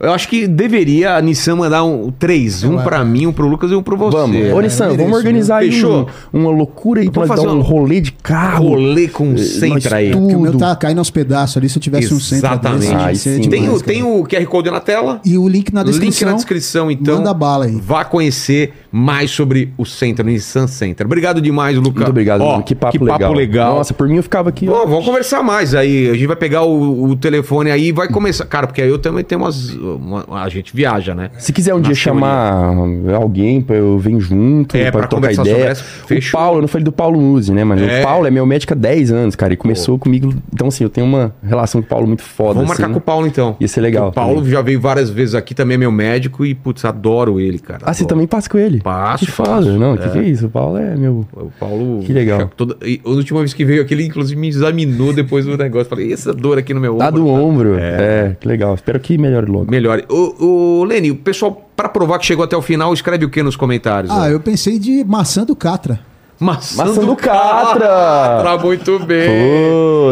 Eu 0.00 0.12
acho 0.12 0.28
que 0.28 0.46
deveria 0.46 1.16
a 1.16 1.22
Nissan 1.22 1.56
mandar 1.56 1.84
um 1.84 2.10
três, 2.10 2.62
um 2.64 2.76
Ué. 2.76 2.82
pra 2.84 3.04
mim, 3.04 3.26
um 3.26 3.32
pro 3.32 3.46
Lucas 3.46 3.70
e 3.70 3.74
um 3.74 3.82
pro 3.82 3.96
você. 3.96 4.16
Vamos. 4.16 4.36
né? 4.36 4.52
Ô, 4.54 4.60
Nissan, 4.60 4.84
vamos 4.88 4.98
mereço, 4.98 5.16
organizar 5.16 5.56
aí 5.58 5.70
Fechou? 5.72 6.08
um- 6.32 6.40
uma 6.40 6.50
loucura 6.50 7.00
aí 7.00 7.10
pra 7.10 7.22
Vamos 7.24 7.28
nós 7.30 7.38
dar 7.38 7.44
fazer 7.44 7.56
um 7.56 7.60
um 7.60 7.62
rolê 7.62 8.00
de 8.00 8.12
carro. 8.12 8.68
Rolê 8.68 9.08
com 9.08 9.32
Eh, 9.32 9.36
Centra 9.38 9.96
aí. 9.96 10.10
nós 10.10 10.20
Porque 10.20 10.34
o 10.36 10.40
meu 10.40 10.56
tá 10.58 10.74
caindo 10.76 10.98
aos 10.98 11.10
pedaços 11.10 11.56
ali. 11.56 11.68
Se 11.68 11.78
eu 11.78 11.82
tivesse 11.82 12.12
um 12.12 12.20
Centra 12.20 12.50
Exatamente. 12.50 12.80
desse, 12.80 13.34
sim. 13.34 13.40
demais, 13.40 13.48
Tem, 13.48 13.68
o, 13.70 13.80
tem 13.80 14.02
o 14.02 14.24
QR 14.24 14.44
Code 14.46 14.70
na 14.70 14.80
tela. 14.80 15.20
E 15.24 15.38
o 15.38 15.48
link 15.48 15.72
na 15.72 15.82
descrição. 15.82 16.10
Link 16.10 16.24
na 16.24 16.32
descrição, 16.34 16.90
então. 16.90 17.16
Manda 17.16 17.32
bala 17.34 17.64
aí. 17.66 17.78
Vá 17.80 18.04
conhecer 18.04 18.72
mais 18.92 19.30
sobre 19.30 19.72
o 19.76 19.84
Centro, 19.84 20.24
o 20.24 20.28
Nissan 20.28 20.66
Center. 20.66 21.06
Obrigado 21.06 21.40
demais, 21.40 21.76
Lucas. 21.76 21.94
Muito 21.96 22.10
obrigado, 22.10 22.40
Ó. 22.42 22.60
Que 22.62 22.74
papo, 22.74 23.04
legal. 23.04 23.32
legal. 23.32 23.74
Nossa, 23.76 23.92
por 23.94 24.08
mim 24.08 24.16
eu 24.16 24.22
ficava 24.22 24.48
aqui. 24.48 24.68
ó. 24.68 24.72
Bom, 24.84 24.90
vamos 24.90 25.04
conversar 25.04 25.42
mais 25.42 25.74
aí. 25.74 26.15
A 26.16 26.18
gente 26.18 26.26
vai 26.28 26.36
pegar 26.36 26.62
o, 26.62 27.04
o 27.10 27.16
telefone 27.16 27.70
aí 27.70 27.88
e 27.88 27.92
vai 27.92 28.08
começar. 28.08 28.44
Cara, 28.46 28.66
porque 28.66 28.80
aí 28.82 28.88
eu 28.88 28.98
também 28.98 29.22
tenho 29.22 29.40
umas. 29.40 29.70
uma- 29.74 30.24
a 30.42 30.48
gente 30.48 30.74
viaja, 30.74 31.14
né? 31.14 31.30
Se 31.38 31.52
quiser 31.52 31.74
um 31.74 31.78
Na 31.78 31.84
dia 31.84 31.94
chamar 31.94 32.74
alguém 33.14 33.60
pra 33.60 33.76
eu 33.76 33.98
vir 33.98 34.18
junto, 34.20 34.76
É, 34.76 34.90
pra, 34.90 35.00
pra 35.00 35.08
trocar 35.08 35.32
ideia. 35.32 35.64
essa. 35.66 35.84
O 36.10 36.30
Paulo, 36.32 36.58
eu 36.58 36.62
não 36.62 36.68
falei 36.68 36.84
do 36.84 36.92
Paulo 36.92 37.20
Muzi, 37.20 37.52
né, 37.52 37.64
mano? 37.64 37.84
É. 37.84 38.00
O 38.00 38.04
Paulo 38.04 38.26
é 38.26 38.30
meu 38.30 38.46
médico 38.46 38.72
há 38.72 38.76
10 38.76 39.12
anos, 39.12 39.36
cara. 39.36 39.52
E 39.52 39.56
começou 39.56 39.98
comigo. 39.98 40.32
Então, 40.52 40.68
assim, 40.68 40.84
eu 40.84 40.90
tenho 40.90 41.06
uma 41.06 41.34
relação 41.42 41.80
com 41.80 41.86
o 41.86 41.88
Paulo 41.88 42.06
muito 42.06 42.22
foda. 42.22 42.54
Vamos 42.54 42.68
marcar 42.68 42.84
assim. 42.84 42.92
com 42.94 42.98
o 42.98 43.02
Paulo 43.02 43.26
então. 43.26 43.56
Ia 43.60 43.68
ser 43.68 43.80
legal 43.80 44.08
O 44.08 44.12
Paulo 44.12 44.36
também. 44.36 44.50
já 44.52 44.62
veio 44.62 44.80
várias 44.80 45.10
vezes 45.10 45.34
aqui, 45.34 45.54
também 45.54 45.74
é 45.74 45.78
meu 45.78 45.92
médico 45.92 46.44
e, 46.44 46.54
putz, 46.54 46.84
adoro 46.84 47.38
ele, 47.40 47.58
cara. 47.58 47.80
Ah, 47.82 47.92
você 47.92 48.02
Adoro. 48.02 48.08
também 48.08 48.26
passa 48.26 48.48
com 48.48 48.58
ele? 48.58 48.80
Passo, 48.80 49.24
Que 49.26 49.30
foda. 49.30 49.60
Não, 49.76 49.94
o 49.94 49.98
que, 49.98 50.04
É. 50.06 50.08
que 50.08 50.18
é 50.18 50.22
isso? 50.22 50.46
O 50.46 50.50
Paulo 50.50 50.78
é 50.78 50.96
meu. 50.96 51.26
O 51.32 51.50
Paulo. 51.58 52.00
Que 52.02 52.12
legal. 52.12 52.50
Toda... 52.56 52.76
A 53.04 53.08
última 53.08 53.40
vez 53.40 53.52
que 53.52 53.64
veio 53.64 53.82
aqui, 53.82 53.94
ele 53.94 54.06
inclusive 54.06 54.40
me 54.40 54.48
examinou 54.48 55.12
depois 55.12 55.44
do 55.44 55.56
negócio. 55.56 55.88
Falei, 55.96 56.10
"E 56.10 56.12
essa 56.12 56.32
dor 56.32 56.58
aqui 56.58 56.72
no 56.72 56.80
meu 56.80 56.96
Tá 56.96 57.08
ombro. 57.08 57.20
do 57.22 57.28
ombro. 57.28 57.78
É. 57.78 57.82
É. 58.30 58.36
que 58.40 58.46
legal. 58.46 58.74
Espero 58.74 59.00
que 59.00 59.16
melhore 59.18 59.50
logo. 59.50 59.70
Melhore. 59.70 60.04
O, 60.08 60.80
o 60.80 60.84
Leni, 60.84 61.10
o 61.10 61.16
pessoal, 61.16 61.68
pra 61.76 61.88
provar 61.88 62.18
que 62.18 62.26
chegou 62.26 62.44
até 62.44 62.56
o 62.56 62.62
final, 62.62 62.92
escreve 62.94 63.24
o 63.24 63.30
que 63.30 63.42
nos 63.42 63.56
comentários? 63.56 64.10
Ah, 64.12 64.22
ó? 64.22 64.26
eu 64.26 64.40
pensei 64.40 64.78
de 64.78 65.04
maçã 65.04 65.44
do 65.44 65.56
Catra. 65.56 66.00
Maçã, 66.38 66.84
Maçã 66.84 67.00
do 67.00 67.06
do 67.06 67.16
Catra! 67.16 67.80
Catra! 67.88 68.58
Muito 68.58 68.98
bem! 69.06 69.26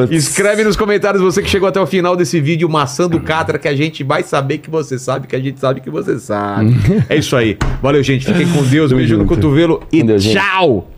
Putz. 0.07 0.11
Escreve 0.11 0.65
nos 0.65 0.75
comentários 0.75 1.23
você 1.23 1.43
que 1.43 1.51
chegou 1.51 1.69
até 1.69 1.79
o 1.79 1.87
final 1.87 2.17
desse 2.17 2.41
vídeo, 2.41 2.67
Maçã 2.67 3.07
do 3.07 3.21
Catra, 3.21 3.59
que 3.59 3.69
a 3.69 3.77
gente 3.77 4.03
vai 4.03 4.23
saber 4.23 4.57
que 4.57 4.71
você 4.71 4.99
sabe, 4.99 5.27
que 5.27 5.37
a 5.37 5.39
gente 5.39 5.61
sabe 5.61 5.83
que 5.83 5.91
você 5.91 6.19
sabe. 6.19 6.75
é 7.11 7.17
isso 7.17 7.37
aí. 7.37 7.59
Valeu, 7.83 8.03
gente. 8.03 8.25
Fiquem 8.25 8.49
com 8.49 8.63
Deus. 8.63 8.89
Tamo 8.89 9.01
Beijo 9.01 9.19
no 9.19 9.27
cotovelo 9.27 9.83
e 9.93 10.03
Deus, 10.03 10.23
gente. 10.23 10.39
tchau! 10.41 10.89